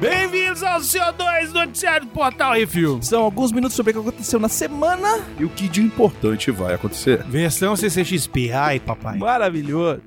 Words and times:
Bem-vindos 0.00 0.62
ao 0.62 0.80
CO2 0.80 1.52
Noticiário 1.52 2.06
do 2.06 2.12
Portal 2.12 2.54
Refil. 2.54 3.00
São 3.02 3.22
alguns 3.22 3.50
minutos 3.52 3.76
sobre 3.76 3.90
o 3.92 3.94
que 4.02 4.08
aconteceu 4.08 4.38
na 4.38 4.48
semana. 4.48 5.20
E 5.38 5.44
o 5.44 5.48
que 5.48 5.68
de 5.68 5.80
importante 5.82 6.50
vai 6.50 6.74
acontecer? 6.74 7.22
Versão 7.24 7.74
CCXP. 7.76 8.52
Ai, 8.52 8.78
papai. 8.80 9.18
Maravilhoso. 9.18 10.00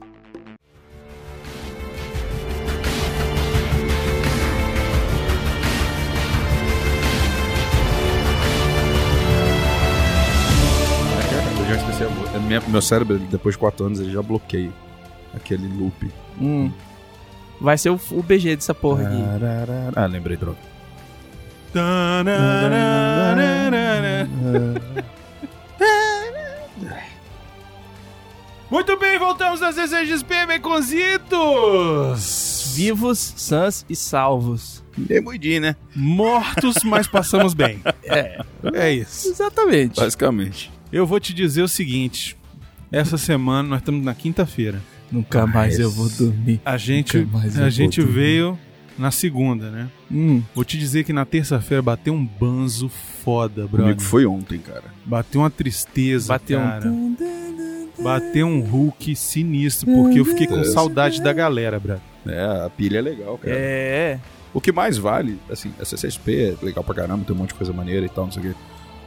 Eu 11.59 11.65
já 11.65 11.75
esqueci. 11.75 12.03
a- 12.03 12.37
a 12.37 12.39
minha- 12.39 12.61
meu 12.67 12.81
cérebro, 12.81 13.17
depois 13.19 13.55
de 13.55 13.59
4 13.59 13.85
anos, 13.85 13.99
ele 13.99 14.11
já 14.11 14.21
bloqueia 14.21 14.71
aquele 15.33 15.67
loop. 15.67 16.09
Hum. 16.39 16.71
Vai 17.59 17.77
ser 17.77 17.89
o, 17.91 17.99
o 18.11 18.23
BG 18.23 18.55
dessa 18.55 18.73
porra 18.73 19.07
aqui. 19.07 19.21
Ah, 19.95 20.05
lembrei, 20.05 20.35
droga. 20.35 20.57
Muito 28.69 28.97
bem, 28.97 29.17
voltamos 29.19 29.59
da 29.59 29.71
CCXP, 29.73 30.45
Baconzitos! 30.47 31.31
Vivos, 32.73 33.33
sãs 33.35 33.85
e 33.89 33.95
salvos. 33.95 34.81
Demoidinho, 34.97 35.61
né? 35.61 35.75
Mortos, 35.95 36.77
mas 36.83 37.07
passamos 37.07 37.53
bem. 37.53 37.81
É, 38.03 38.41
É 38.73 38.91
isso. 38.91 39.29
exatamente. 39.29 39.99
Basicamente. 39.99 40.71
Eu 40.91 41.05
vou 41.05 41.19
te 41.19 41.33
dizer 41.33 41.61
o 41.61 41.67
seguinte. 41.67 42.37
Essa 42.91 43.17
semana, 43.17 43.69
nós 43.69 43.79
estamos 43.79 44.03
na 44.03 44.13
quinta-feira. 44.13 44.81
Nunca 45.11 45.45
mais 45.45 45.77
eu 45.79 45.91
vou 45.91 46.09
dormir. 46.09 46.61
A 46.63 46.77
gente, 46.77 47.27
a 47.59 47.69
gente 47.69 47.99
dormir. 47.99 48.13
veio 48.13 48.59
na 48.97 49.11
segunda, 49.11 49.69
né? 49.69 49.89
Hum. 50.11 50.41
Vou 50.53 50.63
te 50.63 50.77
dizer 50.77 51.03
que 51.03 51.11
na 51.11 51.25
terça-feira 51.25 51.81
bateu 51.81 52.13
um 52.13 52.25
banzo 52.25 52.89
foda, 53.23 53.67
brother. 53.67 53.79
Comigo 53.79 54.01
foi 54.01 54.25
ontem, 54.25 54.59
cara. 54.59 54.83
Bateu 55.05 55.41
uma 55.41 55.49
tristeza, 55.49 56.27
Bateu 56.33 56.59
cara. 56.59 56.87
um. 56.87 57.15
Bateu 58.01 58.47
um 58.47 58.61
Hulk 58.61 59.15
sinistro, 59.15 59.85
porque 59.91 60.19
eu 60.19 60.25
fiquei 60.25 60.47
com 60.47 60.63
saudade 60.63 61.21
da 61.21 61.33
galera, 61.33 61.79
brother. 61.79 62.01
É, 62.27 62.65
a 62.65 62.69
pilha 62.69 62.99
é 62.99 63.01
legal, 63.01 63.37
cara. 63.37 63.55
É. 63.55 64.19
O 64.53 64.59
que 64.59 64.71
mais 64.71 64.97
vale, 64.97 65.39
assim, 65.49 65.71
a 65.79 65.85
CCSP 65.85 66.57
é 66.61 66.65
legal 66.65 66.83
pra 66.83 66.93
caramba, 66.93 67.23
tem 67.25 67.35
um 67.35 67.39
monte 67.39 67.49
de 67.49 67.55
coisa 67.55 67.71
maneira 67.71 68.05
e 68.05 68.09
tal, 68.09 68.25
não 68.25 68.31
sei 68.31 68.43
o 68.43 68.45
quê. 68.47 68.55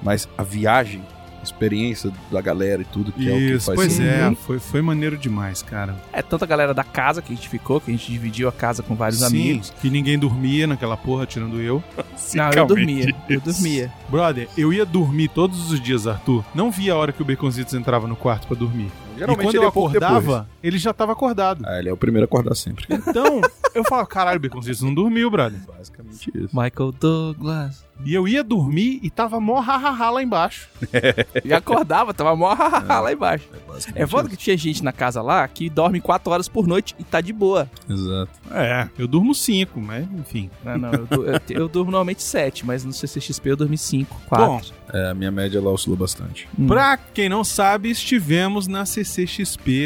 Mas 0.03 0.29
a 0.39 0.43
viagem, 0.43 1.03
experiência 1.45 2.11
da 2.31 2.41
galera 2.41 2.83
e 2.83 2.85
tudo, 2.85 3.13
que 3.13 3.29
é 3.29 3.33
o 3.33 3.37
que 3.37 3.53
Isso, 3.53 3.67
faz 3.67 3.77
pois 3.77 3.93
sentido. 3.93 4.33
é, 4.33 4.35
foi, 4.35 4.59
foi 4.59 4.83
maneiro 4.83 5.17
demais, 5.17 5.63
cara. 5.63 5.95
É 6.13 6.23
tanta 6.23 6.47
galera 6.47 6.75
da 6.75 6.85
casa 6.85 7.23
que 7.23 7.33
a 7.33 7.37
gente 7.37 7.49
ficou, 7.49 7.81
que 7.81 7.91
a 7.91 7.95
gente 7.95 8.11
dividiu 8.11 8.49
a 8.49 8.53
casa 8.53 8.83
com 8.83 8.95
vários 8.95 9.21
Sim, 9.21 9.27
amigos. 9.27 9.73
que 9.81 9.89
ninguém 9.91 10.19
dormia 10.19 10.67
naquela 10.67 10.97
porra, 10.97 11.27
tirando 11.27 11.61
eu. 11.61 11.83
Não, 12.35 12.51
eu 12.51 12.67
dormia. 12.67 13.15
Eu 13.29 13.41
dormia. 13.41 13.93
Brother, 14.09 14.49
eu 14.57 14.73
ia 14.73 14.85
dormir 14.85 15.29
todos 15.29 15.71
os 15.71 15.81
dias, 15.81 16.07
Arthur. 16.07 16.45
Não 16.55 16.71
via 16.71 16.93
a 16.93 16.97
hora 16.97 17.13
que 17.13 17.23
o 17.23 17.25
Baconzitos 17.25 17.75
entrava 17.75 18.07
no 18.09 18.17
quarto 18.17 18.47
pra 18.47 18.57
dormir. 18.57 18.91
Geralmente 19.17 19.41
e 19.41 19.45
quando 19.47 19.55
ele 19.55 19.59
eu 19.59 19.65
é 19.65 19.69
acordava, 19.69 20.21
depois. 20.21 20.45
ele 20.63 20.79
já 20.79 20.93
tava 20.93 21.13
acordado. 21.13 21.65
Ah, 21.67 21.79
ele 21.79 21.89
é 21.89 21.93
o 21.93 21.97
primeiro 21.97 22.25
a 22.25 22.27
acordar 22.27 22.55
sempre. 22.55 22.87
Então, 23.15 23.41
eu 23.75 23.85
falava, 23.85 24.07
caralho, 24.09 24.41
Baconzitos 24.41 24.81
não 24.83 24.93
dormiu, 24.95 25.31
brother. 25.31 25.59
Basicamente 25.67 26.31
isso. 26.35 26.49
Michael 26.53 26.93
Douglas. 26.99 27.85
E 28.05 28.13
eu 28.13 28.27
ia 28.27 28.43
dormir 28.43 28.99
e 29.05 29.09
tava 29.11 29.39
mó 29.39 29.61
hahaha 29.61 30.11
lá 30.11 30.23
embaixo. 30.23 30.69
E 31.45 31.53
acordava, 31.53 32.13
tava 32.15 32.35
mó 32.35 32.53
lá 32.55 33.13
embaixo. 33.13 33.49
É, 33.95 34.03
É 34.03 34.07
foda 34.07 34.29
que 34.29 34.37
tinha 34.37 34.57
gente 34.57 34.83
na 34.83 34.93
casa 34.93 35.21
lá 35.23 35.47
que 35.47 35.69
dorme 35.71 36.01
4 36.01 36.33
horas 36.33 36.49
por 36.49 36.67
noite 36.67 36.95
e 36.99 37.05
tá 37.05 37.21
de 37.21 37.33
boa. 37.33 37.69
Exato. 37.89 38.31
É, 38.51 38.89
eu 38.99 39.07
durmo 39.07 39.35
cinco, 39.35 39.81
mas 39.81 40.07
enfim. 40.13 40.51
Não, 40.65 40.79
não, 40.79 40.93
eu, 40.93 41.25
eu, 41.27 41.41
eu 41.51 41.69
durmo 41.69 41.91
normalmente 41.91 42.23
7, 42.23 42.65
mas 42.67 42.85
no 42.85 42.93
CCXP 42.93 43.51
eu 43.51 43.57
dormi 43.57 43.77
5, 43.79 44.23
4. 44.29 44.47
Bom, 44.47 44.61
É, 44.93 45.11
a 45.11 45.15
minha 45.15 45.31
média 45.31 45.61
lá 45.61 45.71
oscilou 45.71 45.97
bastante. 45.97 46.49
Hum. 46.59 46.67
pra 46.67 46.97
quem 46.97 47.29
não 47.29 47.45
sabe, 47.45 47.91
estivemos 47.91 48.67
na 48.67 48.85
CCXP 48.85 49.04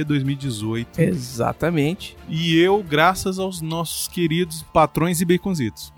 2018. 0.05 1.01
Exatamente. 1.01 2.17
E 2.29 2.56
eu, 2.59 2.83
graças 2.83 3.39
aos 3.39 3.61
nossos 3.61 4.06
queridos 4.09 4.62
patrões 4.73 5.21
e 5.21 5.25
baconzitos. 5.25 5.93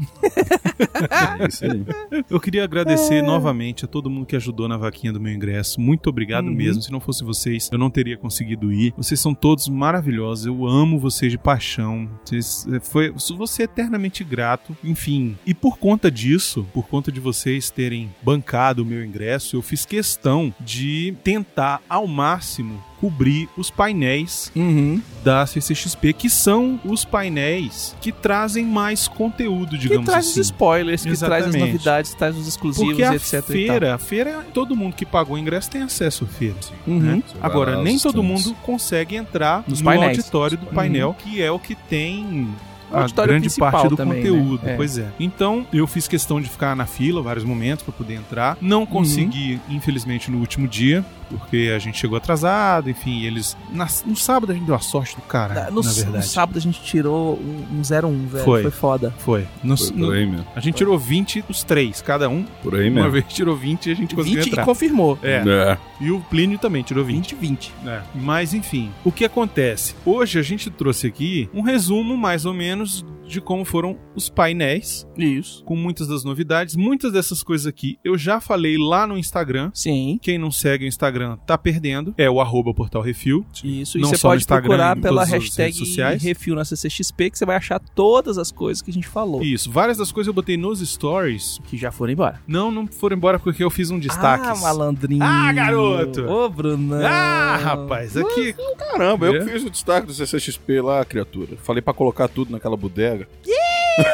É 1.40 1.46
isso 1.48 1.64
aí. 1.64 1.84
Eu 2.28 2.40
queria 2.40 2.64
agradecer 2.64 3.22
novamente 3.22 3.84
a 3.84 3.88
todo 3.88 4.08
mundo 4.10 4.26
que 4.26 4.36
ajudou 4.36 4.68
na 4.68 4.76
vaquinha 4.76 5.12
do 5.12 5.20
meu 5.20 5.32
ingresso. 5.32 5.80
Muito 5.80 6.08
obrigado 6.08 6.46
Uhum. 6.46 6.54
mesmo. 6.54 6.82
Se 6.82 6.90
não 6.92 7.00
fosse 7.00 7.22
vocês, 7.24 7.68
eu 7.72 7.78
não 7.78 7.90
teria 7.90 8.16
conseguido 8.16 8.72
ir. 8.72 8.94
Vocês 8.96 9.18
são 9.20 9.34
todos 9.34 9.68
maravilhosos. 9.68 10.46
Eu 10.46 10.66
amo 10.66 10.98
vocês 10.98 11.30
de 11.32 11.38
paixão. 11.38 12.08
Vocês, 12.24 12.66
é, 12.72 12.80
foi, 12.80 13.10
você 13.36 13.62
é 13.62 13.64
eternamente 13.64 14.22
grato. 14.24 14.76
Enfim, 14.82 15.36
e 15.46 15.52
por 15.54 15.78
conta 15.78 16.10
disso, 16.10 16.66
por 16.72 16.86
conta 16.88 17.10
de 17.12 17.20
vocês 17.20 17.70
terem 17.70 18.10
bancado 18.22 18.82
o 18.82 18.86
meu 18.86 19.04
ingresso, 19.04 19.56
eu 19.56 19.62
fiz 19.62 19.84
questão 19.84 20.54
de 20.60 21.14
tentar 21.22 21.80
ao 21.88 22.06
máximo 22.06 22.82
cobrir 23.00 23.48
os 23.56 23.70
painéis 23.70 24.52
Uhum. 24.54 25.00
da 25.24 25.46
CCXP, 25.46 26.12
que 26.12 26.28
são 26.28 26.78
os 26.84 27.04
painéis 27.04 27.94
que 28.00 28.12
trazem 28.12 28.64
mais 28.64 29.08
conteúdo, 29.08 29.70
Que 29.72 29.78
digamos 29.78 30.06
traz 30.06 30.26
assim. 30.28 30.40
os 30.40 30.46
spoilers, 30.46 31.02
que 31.02 31.16
traz 31.16 31.22
as 31.22 31.48
Exatamente. 31.48 31.72
novidades, 31.72 32.14
traz 32.14 32.36
os 32.36 32.46
exclusivos, 32.46 32.88
Porque 32.90 33.02
a 33.02 33.14
etc. 33.14 33.32
e 33.32 33.36
tal. 33.36 33.42
feira, 33.42 33.94
a 33.94 33.98
feira, 33.98 34.46
todo 34.52 34.76
mundo 34.76 34.94
que 34.94 35.06
pagou 35.06 35.36
o 35.36 35.38
ingresso 35.38 35.70
tem 35.70 35.82
acesso 35.82 36.24
à 36.24 36.26
feira. 36.28 36.56
Uhum. 36.86 36.98
né? 36.98 37.22
Você 37.26 37.38
vai 37.38 37.50
Agora, 37.50 37.82
nem 37.82 37.98
todo 37.98 38.22
mundo 38.22 38.54
consegue 38.62 39.16
entrar 39.16 39.64
Nos 39.66 39.80
no 39.80 39.84
painéis. 39.86 40.18
auditório 40.18 40.56
do 40.58 40.66
painel, 40.66 41.14
que 41.18 41.40
é 41.42 41.50
o 41.50 41.58
que 41.58 41.74
tem 41.74 42.48
a 42.92 43.06
grande 43.26 43.50
parte 43.56 43.88
do 43.88 43.96
também, 43.96 44.18
conteúdo. 44.22 44.64
né? 44.64 44.72
É. 44.72 44.76
Pois 44.76 44.98
é. 44.98 45.08
Então, 45.18 45.66
eu 45.72 45.86
fiz 45.86 46.06
questão 46.08 46.40
de 46.40 46.48
ficar 46.48 46.74
na 46.76 46.86
fila 46.86 47.22
vários 47.22 47.44
momentos 47.44 47.84
para 47.84 47.92
poder 47.92 48.14
entrar. 48.14 48.56
Não 48.60 48.84
consegui, 48.86 49.60
infelizmente, 49.68 50.30
no 50.30 50.38
último 50.38 50.66
dia, 50.68 51.04
porque 51.28 51.72
a 51.74 51.78
gente 51.78 51.98
chegou 51.98 52.16
atrasado, 52.16 52.90
enfim, 52.90 53.24
eles. 53.24 53.56
na- 53.72 53.86
no 54.04 54.16
sábado 54.16 54.50
a 54.50 54.54
gente 54.54 54.64
deu 54.66 54.74
a 54.74 54.80
sorte 54.80 55.14
do 55.16 55.22
cara, 55.22 55.54
Na- 55.54 55.60
na, 55.64 55.70
no, 55.70 55.82
no 55.82 55.92
verdade. 55.92 56.26
sábado 56.26 56.58
a 56.58 56.60
gente 56.60 56.80
tirou 56.82 57.38
um, 57.38 57.78
um 57.78 57.82
01, 57.84 58.26
velho. 58.26 58.44
Foi. 58.44 58.62
Foi 58.62 58.70
foda. 58.70 59.14
Foi. 59.18 59.46
No- 59.62 59.76
Foi 59.76 59.90
no- 59.96 60.06
por 60.06 60.14
aí 60.16 60.26
mesmo. 60.26 60.46
a 60.56 60.60
gente 60.60 60.74
tirou 60.74 60.98
20 60.98 61.44
os 61.48 61.62
três, 61.62 62.02
cada 62.02 62.28
um. 62.28 62.44
Por 62.62 62.74
aí 62.74 62.88
Uma 62.88 62.96
mesmo. 63.02 63.10
vez 63.12 63.24
tirou 63.28 63.56
20 63.56 63.86
e 63.86 63.92
a 63.92 63.94
gente 63.94 64.14
conseguiu 64.14 64.38
20 64.38 64.46
e 64.46 64.50
entrar. 64.50 64.64
confirmou. 64.64 65.18
É. 65.22 65.42
É. 65.46 65.78
E 66.00 66.10
o 66.10 66.18
Plínio 66.20 66.58
também 66.58 66.82
tirou 66.82 67.04
20. 67.04 67.34
20 67.34 67.50
20. 67.50 67.72
É. 67.86 68.00
Mas 68.14 68.54
enfim, 68.54 68.90
o 69.04 69.12
que 69.12 69.24
acontece? 69.24 69.94
Hoje 70.04 70.38
a 70.38 70.42
gente 70.42 70.70
trouxe 70.70 71.06
aqui 71.06 71.48
um 71.52 71.60
resumo 71.60 72.16
mais 72.16 72.44
ou 72.46 72.54
menos 72.54 72.79
anos 72.80 73.04
de 73.30 73.40
como 73.40 73.64
foram 73.64 73.98
os 74.14 74.28
painéis, 74.28 75.06
Isso. 75.16 75.64
com 75.64 75.76
muitas 75.76 76.06
das 76.08 76.24
novidades. 76.24 76.76
Muitas 76.76 77.12
dessas 77.12 77.42
coisas 77.42 77.66
aqui 77.66 77.98
eu 78.04 78.16
já 78.18 78.40
falei 78.40 78.76
lá 78.78 79.06
no 79.06 79.16
Instagram. 79.16 79.70
Sim. 79.74 80.18
Quem 80.20 80.38
não 80.38 80.50
segue 80.50 80.84
o 80.84 80.88
Instagram 80.88 81.36
tá 81.46 81.56
perdendo. 81.56 82.14
É 82.18 82.28
o 82.30 82.40
arroba 82.40 82.72
Portal 82.74 83.02
Refil. 83.02 83.44
Isso. 83.64 83.98
E 83.98 84.00
Não 84.00 84.08
você 84.08 84.16
só 84.16 84.28
no 84.28 84.32
pode 84.32 84.42
Instagram, 84.42 84.68
procurar 84.68 84.96
pela 84.96 85.24
hashtag. 85.24 85.74
Refil 86.18 86.54
na 86.54 86.64
CCXP 86.64 87.30
que 87.30 87.38
você 87.38 87.46
vai 87.46 87.56
achar 87.56 87.78
todas 87.78 88.38
as 88.38 88.50
coisas 88.50 88.82
que 88.82 88.90
a 88.90 88.94
gente 88.94 89.08
falou. 89.08 89.42
Isso, 89.42 89.70
várias 89.70 89.98
das 89.98 90.10
coisas 90.12 90.28
eu 90.28 90.34
botei 90.34 90.56
nos 90.56 90.80
stories. 90.80 91.58
Que 91.66 91.76
já 91.76 91.90
foram 91.90 92.12
embora. 92.12 92.40
Não, 92.46 92.70
não 92.70 92.86
foram 92.86 93.16
embora 93.16 93.38
porque 93.38 93.62
eu 93.62 93.70
fiz 93.70 93.90
um 93.90 93.98
destaque. 93.98 94.46
Ah, 94.46 94.54
malandrinho. 94.56 95.22
Ah, 95.22 95.52
garoto! 95.52 96.22
Ô, 96.26 96.48
Brunão. 96.48 97.00
Ah, 97.04 97.56
rapaz, 97.56 98.16
aqui. 98.16 98.54
Caramba, 98.78 99.26
eu 99.26 99.36
É? 99.42 99.44
fiz 99.44 99.64
o 99.64 99.70
destaque 99.70 100.06
do 100.06 100.12
CCXP 100.14 100.80
lá, 100.80 101.04
criatura. 101.04 101.56
Falei 101.62 101.82
pra 101.82 101.92
colocar 101.92 102.28
tudo 102.28 102.50
naquela 102.52 102.76
bodega. 102.76 103.19
Yay! 103.44 104.06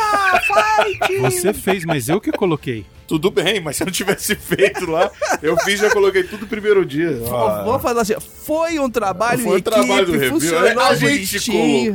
Você 1.20 1.52
fez, 1.52 1.84
mas 1.84 2.08
eu 2.08 2.20
que 2.20 2.32
coloquei. 2.32 2.84
Tudo 3.06 3.30
bem, 3.30 3.60
mas 3.60 3.76
se 3.76 3.84
eu 3.84 3.86
não 3.86 3.92
tivesse 3.92 4.34
feito 4.34 4.90
lá, 4.90 5.08
eu 5.40 5.56
fiz 5.58 5.78
já 5.78 5.88
coloquei 5.90 6.24
tudo 6.24 6.40
no 6.40 6.46
primeiro 6.48 6.84
dia. 6.84 7.10
Ah, 7.32 7.62
Vamos 7.64 7.80
falar 7.80 8.00
assim, 8.02 8.14
foi 8.44 8.80
um 8.80 8.90
trabalho 8.90 9.44
foi 9.44 9.58
em 9.58 9.60
o 9.60 9.62
trabalho 9.62 10.06
do 10.06 10.16
equipe, 10.16 10.18
review. 10.18 10.30
funcionou 10.40 10.82
A 10.82 10.94
gente 10.96 11.52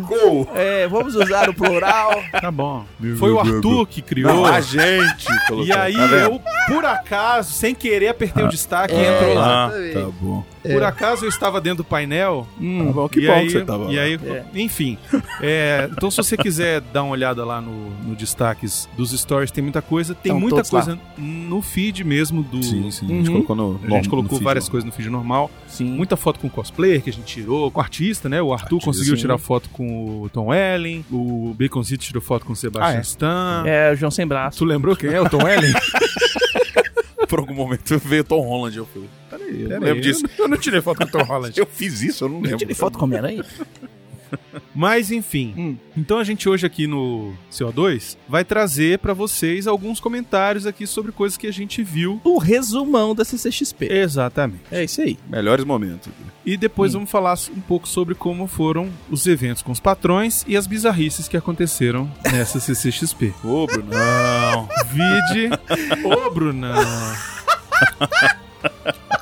colocou. 0.08 0.50
É, 0.56 0.88
vamos 0.88 1.14
usar 1.16 1.50
o 1.50 1.54
plural. 1.54 2.24
Tá 2.40 2.50
bom. 2.50 2.86
Foi 3.20 3.30
o 3.30 3.40
Arthur 3.42 3.86
que 3.88 4.02
criou. 4.02 4.34
Não, 4.34 4.46
a 4.46 4.62
gente 4.62 5.26
colocou. 5.50 5.66
E 5.66 5.74
aí 5.74 5.94
Tá 5.96 6.02
eu, 6.16 6.42
por 6.68 6.86
acaso, 6.86 7.52
sem 7.52 7.76
querer, 7.76 8.08
apertei 8.08 8.46
o 8.46 8.48
destaque 8.48 8.94
e 8.94 8.98
É. 8.98 9.14
entrou 9.18 9.34
lá. 9.34 9.68
Ah, 9.68 9.72
tá 9.94 10.10
bom. 10.18 10.46
Por 10.62 10.84
acaso 10.84 11.26
eu 11.26 11.30
estava 11.30 11.60
dentro 11.60 11.78
do 11.78 11.84
painel. 11.84 12.48
Hum, 12.60 12.86
Tá 12.88 12.94
bom, 12.94 13.10
que 13.10 13.20
e 13.20 13.28
bom 13.28 13.34
aí, 13.34 13.46
que 13.48 13.52
você 13.52 13.66
tava 13.66 13.92
E 13.92 14.00
aí, 14.00 14.14
É. 14.24 14.44
enfim. 14.56 14.98
é, 15.42 15.90
então, 15.92 16.10
se 16.10 16.18
você 16.18 16.38
quiser 16.38 16.80
dar 16.80 17.04
uma 17.04 17.12
olhada 17.12 17.44
lá 17.44 17.60
no, 17.60 17.90
no 18.02 18.16
destaques 18.42 18.90
dos 18.98 19.12
stories, 19.12 19.52
tem 19.52 19.64
muita 19.64 19.82
coisa. 19.82 20.16
Tem 20.16 20.32
Estão 20.32 20.40
muita 20.40 20.64
coisa 20.64 21.00
no 21.18 21.62
feed 21.62 22.04
mesmo 22.04 22.42
do. 22.44 22.64
Sim, 22.64 22.90
sim. 22.92 23.06
A 23.06 23.10
gente 23.10 23.28
Uhum. 23.30 23.44
colocou 23.44 23.56
no. 23.56 23.80
A 23.84 23.90
gente 23.98 24.10
colocou 24.10 24.38
no 24.40 24.44
várias 24.44 24.66
feed, 24.66 24.72
coisas 24.72 24.86
no 24.86 24.92
feed 24.92 25.10
normal. 25.10 25.52
Sim. 25.68 25.86
Muita 25.86 26.18
foto 26.18 26.40
com 26.40 26.50
cosplayer 26.50 27.02
que 27.02 27.10
a 27.10 27.14
gente 27.14 27.26
tirou, 27.26 27.70
com 27.72 27.80
artista, 27.80 28.28
né? 28.28 28.42
O 28.42 28.52
Arthur 28.52 28.76
Artista, 28.76 28.86
conseguiu 28.86 29.16
sim. 29.16 29.22
tirar 29.22 29.38
foto 29.38 29.70
com 29.70 30.22
o 30.24 30.30
Tom 30.30 30.54
Ellen, 30.54 31.06
o 31.12 31.56
Baconzito 31.58 32.04
tirou 32.04 32.22
foto 32.22 32.46
com 32.46 32.54
o 32.54 32.56
Sebastian 32.56 32.96
Ah, 32.96 32.98
é? 32.98 33.02
Stan. 33.02 33.64
É, 33.66 33.92
o 33.92 33.96
João 33.96 34.12
Sem 34.12 34.26
Braço. 34.26 34.58
Tu 34.58 34.66
lembrou 34.66 34.96
quem 34.96 35.12
é 35.12 35.22
o 35.22 35.30
Tom 35.30 35.48
Ellen? 35.48 35.72
Por 37.28 37.40
algum 37.40 37.54
momento 37.54 37.98
veio 38.00 38.24
Tom 38.26 38.42
Holland. 38.42 38.78
Eu 38.78 38.86
falei, 38.86 39.10
peraí, 39.30 39.62
eu 39.64 39.70
não 39.70 39.80
lembro 39.80 40.02
disso. 40.02 40.26
Eu 40.38 40.48
não 40.50 40.58
tirei 40.58 40.82
foto 40.82 40.98
com 40.98 41.04
o 41.06 41.08
Tom 41.12 41.24
Holland. 41.24 41.58
Eu 41.58 41.66
fiz 41.66 42.02
isso, 42.02 42.26
eu 42.26 42.30
não 42.30 42.42
lembro. 42.42 42.58
Tirei 42.58 42.76
foto 42.76 42.98
com 42.98 43.06
a 43.06 43.08
Homem-Aranha? 43.08 43.46
Mas 44.74 45.12
enfim, 45.12 45.54
Hum. 45.58 45.76
então 45.98 46.18
a 46.18 46.24
gente 46.24 46.48
hoje 46.48 46.66
aqui 46.66 46.88
no 46.88 47.34
CO2 47.52 48.18
vai 48.28 48.46
trazer 48.46 49.00
pra 49.00 49.14
vocês 49.14 49.68
alguns 49.68 50.00
comentários 50.00 50.66
aqui 50.66 50.88
sobre 50.88 51.12
coisas 51.12 51.38
que 51.38 51.48
a 51.48 51.52
gente 51.52 51.84
viu. 51.84 52.22
O 52.24 52.38
resumão 52.38 53.14
da 53.14 53.26
CCXP. 53.26 53.88
Exatamente. 53.92 54.64
É 54.72 54.84
isso 54.84 55.02
aí. 55.02 55.18
Melhores 55.30 55.66
momentos. 55.66 56.10
E 56.46 56.56
depois 56.58 56.92
Hum. 56.94 57.00
vamos 57.00 57.12
falar 57.12 57.38
um 57.56 57.62
pouco 57.62 57.88
sobre 57.88 58.16
como 58.16 58.48
foram 58.48 58.90
os 59.10 59.26
eventos 59.28 59.62
com 59.62 59.72
os 59.72 59.80
patrões 59.80 60.44
e 60.48 60.56
as 60.56 60.66
bizarrices 60.68 61.28
que 61.28 61.38
aconteceram 61.38 62.10
nessa 62.32 62.60
CCXP. 62.60 63.34
Ô, 63.44 63.68
Bruno. 63.68 63.90
Não, 63.92 64.70
vide. 64.92 65.50
Ô, 66.06 66.30
Brunão. 66.32 66.76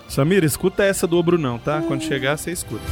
Samira, 0.08 0.46
escuta 0.46 0.84
essa 0.84 1.06
do 1.08 1.18
Ô 1.18 1.24
Brunão, 1.24 1.58
tá? 1.60 1.82
Quando 1.82 2.04
chegar, 2.04 2.38
você 2.38 2.52
escuta. 2.52 2.84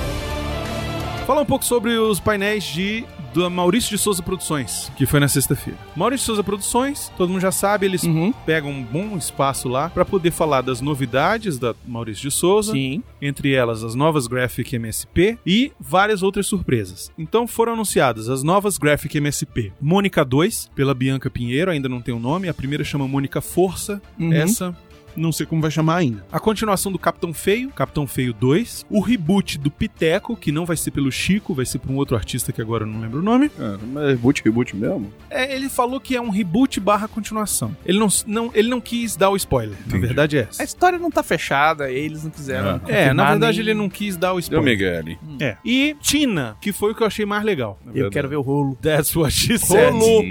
Fala 1.28 1.42
um 1.42 1.46
pouco 1.46 1.66
sobre 1.66 1.92
os 1.98 2.22
painéis 2.22 2.64
de 2.64 3.04
do 3.34 3.52
Maurício 3.52 3.90
de 3.92 3.98
Souza 4.02 4.24
Produções, 4.24 4.90
que 4.96 5.06
foi 5.06 5.20
na 5.20 5.28
sexta-feira. 5.28 5.78
Maurício 5.96 6.24
de 6.24 6.26
Souza 6.28 6.44
Produções, 6.44 7.12
todo 7.18 7.30
mundo 7.30 7.42
já 7.42 7.52
sabe, 7.52 7.86
eles 7.86 8.02
Uhum. 8.02 8.32
pegam 8.46 8.72
um 8.72 8.82
bom 8.82 9.16
espaço 9.18 9.68
lá 9.68 9.90
para 9.90 10.06
poder 10.06 10.32
falar 10.32 10.62
das 10.62 10.80
novidades 10.82 11.60
da 11.60 11.76
Maurício 11.86 12.30
de 12.30 12.32
Souza, 12.36 12.72
Sim. 12.72 13.04
entre 13.22 13.52
elas 13.54 13.84
as 13.84 13.94
novas 13.94 14.26
Graphic 14.26 14.74
MSP 14.78 15.38
e 15.46 15.72
várias 15.80 16.24
outras 16.24 16.48
surpresas. 16.48 17.12
Então 17.18 17.46
foram 17.46 17.74
anunciadas 17.74 18.30
as 18.30 18.42
novas 18.42 18.78
Graphic 18.78 19.18
MSP. 19.18 19.74
Mônica 19.80 20.24
2, 20.24 20.72
pela 20.74 20.94
Bianca 20.96 21.30
Pinheiro, 21.30 21.70
ainda 21.70 21.90
não 21.90 22.02
tem 22.02 22.16
o 22.16 22.20
nome, 22.20 22.48
a 22.48 22.54
primeira 22.54 22.86
chama 22.86 23.08
Mônica 23.08 23.42
Força, 23.42 24.02
Uhum. 24.18 24.34
essa 24.34 24.76
não 25.18 25.32
sei 25.32 25.46
como 25.46 25.62
vai 25.62 25.72
chamar 25.72 25.98
ainda. 25.98 26.26
A 26.32 26.40
continuação 26.40 26.92
do 26.92 27.00
Capitão 27.00 27.34
Feio, 27.34 27.70
Capitão 27.72 28.06
Feio 28.08 28.34
2, 28.34 28.86
o 28.90 29.00
reboot 29.02 29.58
do 29.58 29.70
Piteco, 29.72 30.36
que 30.36 30.52
não 30.52 30.66
vai 30.66 30.78
ser 30.78 30.92
pelo 30.92 31.12
Chico, 31.12 31.54
vai 31.54 31.66
ser 31.66 31.80
por 31.80 31.92
um 31.92 31.96
outro 31.96 32.16
artista 32.16 32.52
que 32.54 32.62
agora 32.62 32.84
eu 32.84 32.88
não 32.88 33.02
lembro 33.02 33.20
o 33.20 33.24
nome. 33.24 33.52
É, 33.60 33.78
mas 33.92 34.08
reboot, 34.10 34.44
reboot 34.44 34.76
mesmo? 34.76 35.12
É, 35.30 35.54
ele 35.56 35.70
falou 35.70 36.00
que 36.00 36.16
é 36.16 36.22
um 36.22 36.30
reboot 36.30 36.80
barra 36.80 37.08
continuação. 37.08 37.76
Ele 37.86 37.98
não, 38.00 38.08
não, 38.26 38.52
ele 38.54 38.70
não 38.70 38.80
quis 38.80 39.16
dar 39.16 39.30
o 39.30 39.36
spoiler, 39.36 39.76
na 39.82 39.86
Entendi. 39.88 40.06
verdade 40.06 40.38
é 40.38 40.42
A 40.42 40.44
essa. 40.44 40.64
história 40.64 40.98
não 41.00 41.10
tá 41.12 41.24
fechada, 41.24 41.92
eles 41.92 42.24
não 42.24 42.32
quiseram. 42.32 42.80
É. 42.88 43.08
É, 43.08 43.14
na 43.14 43.32
verdade 43.32 43.58
nem- 43.60 43.68
ele 43.70 43.74
não 43.74 43.90
quis 43.90 44.16
dar 44.16 44.32
o 44.34 44.36
Deu 44.36 44.40
spoiler. 44.42 44.66
Miguel 44.66 44.98
ali. 45.00 45.18
É. 45.42 45.58
E 45.66 45.96
Tina, 46.02 46.56
que 46.62 46.72
foi 46.72 46.92
o 46.92 46.96
que 46.96 47.02
eu 47.04 47.08
achei 47.08 47.26
mais 47.26 47.44
legal. 47.44 47.80
Eu 47.94 48.10
quero 48.10 48.28
ver 48.30 48.36
o 48.36 48.42
rolo. 48.42 48.76
That's 48.82 49.16
what 49.16 49.32
she 49.34 49.58
said. 49.58 49.92
Rolo. 49.94 50.24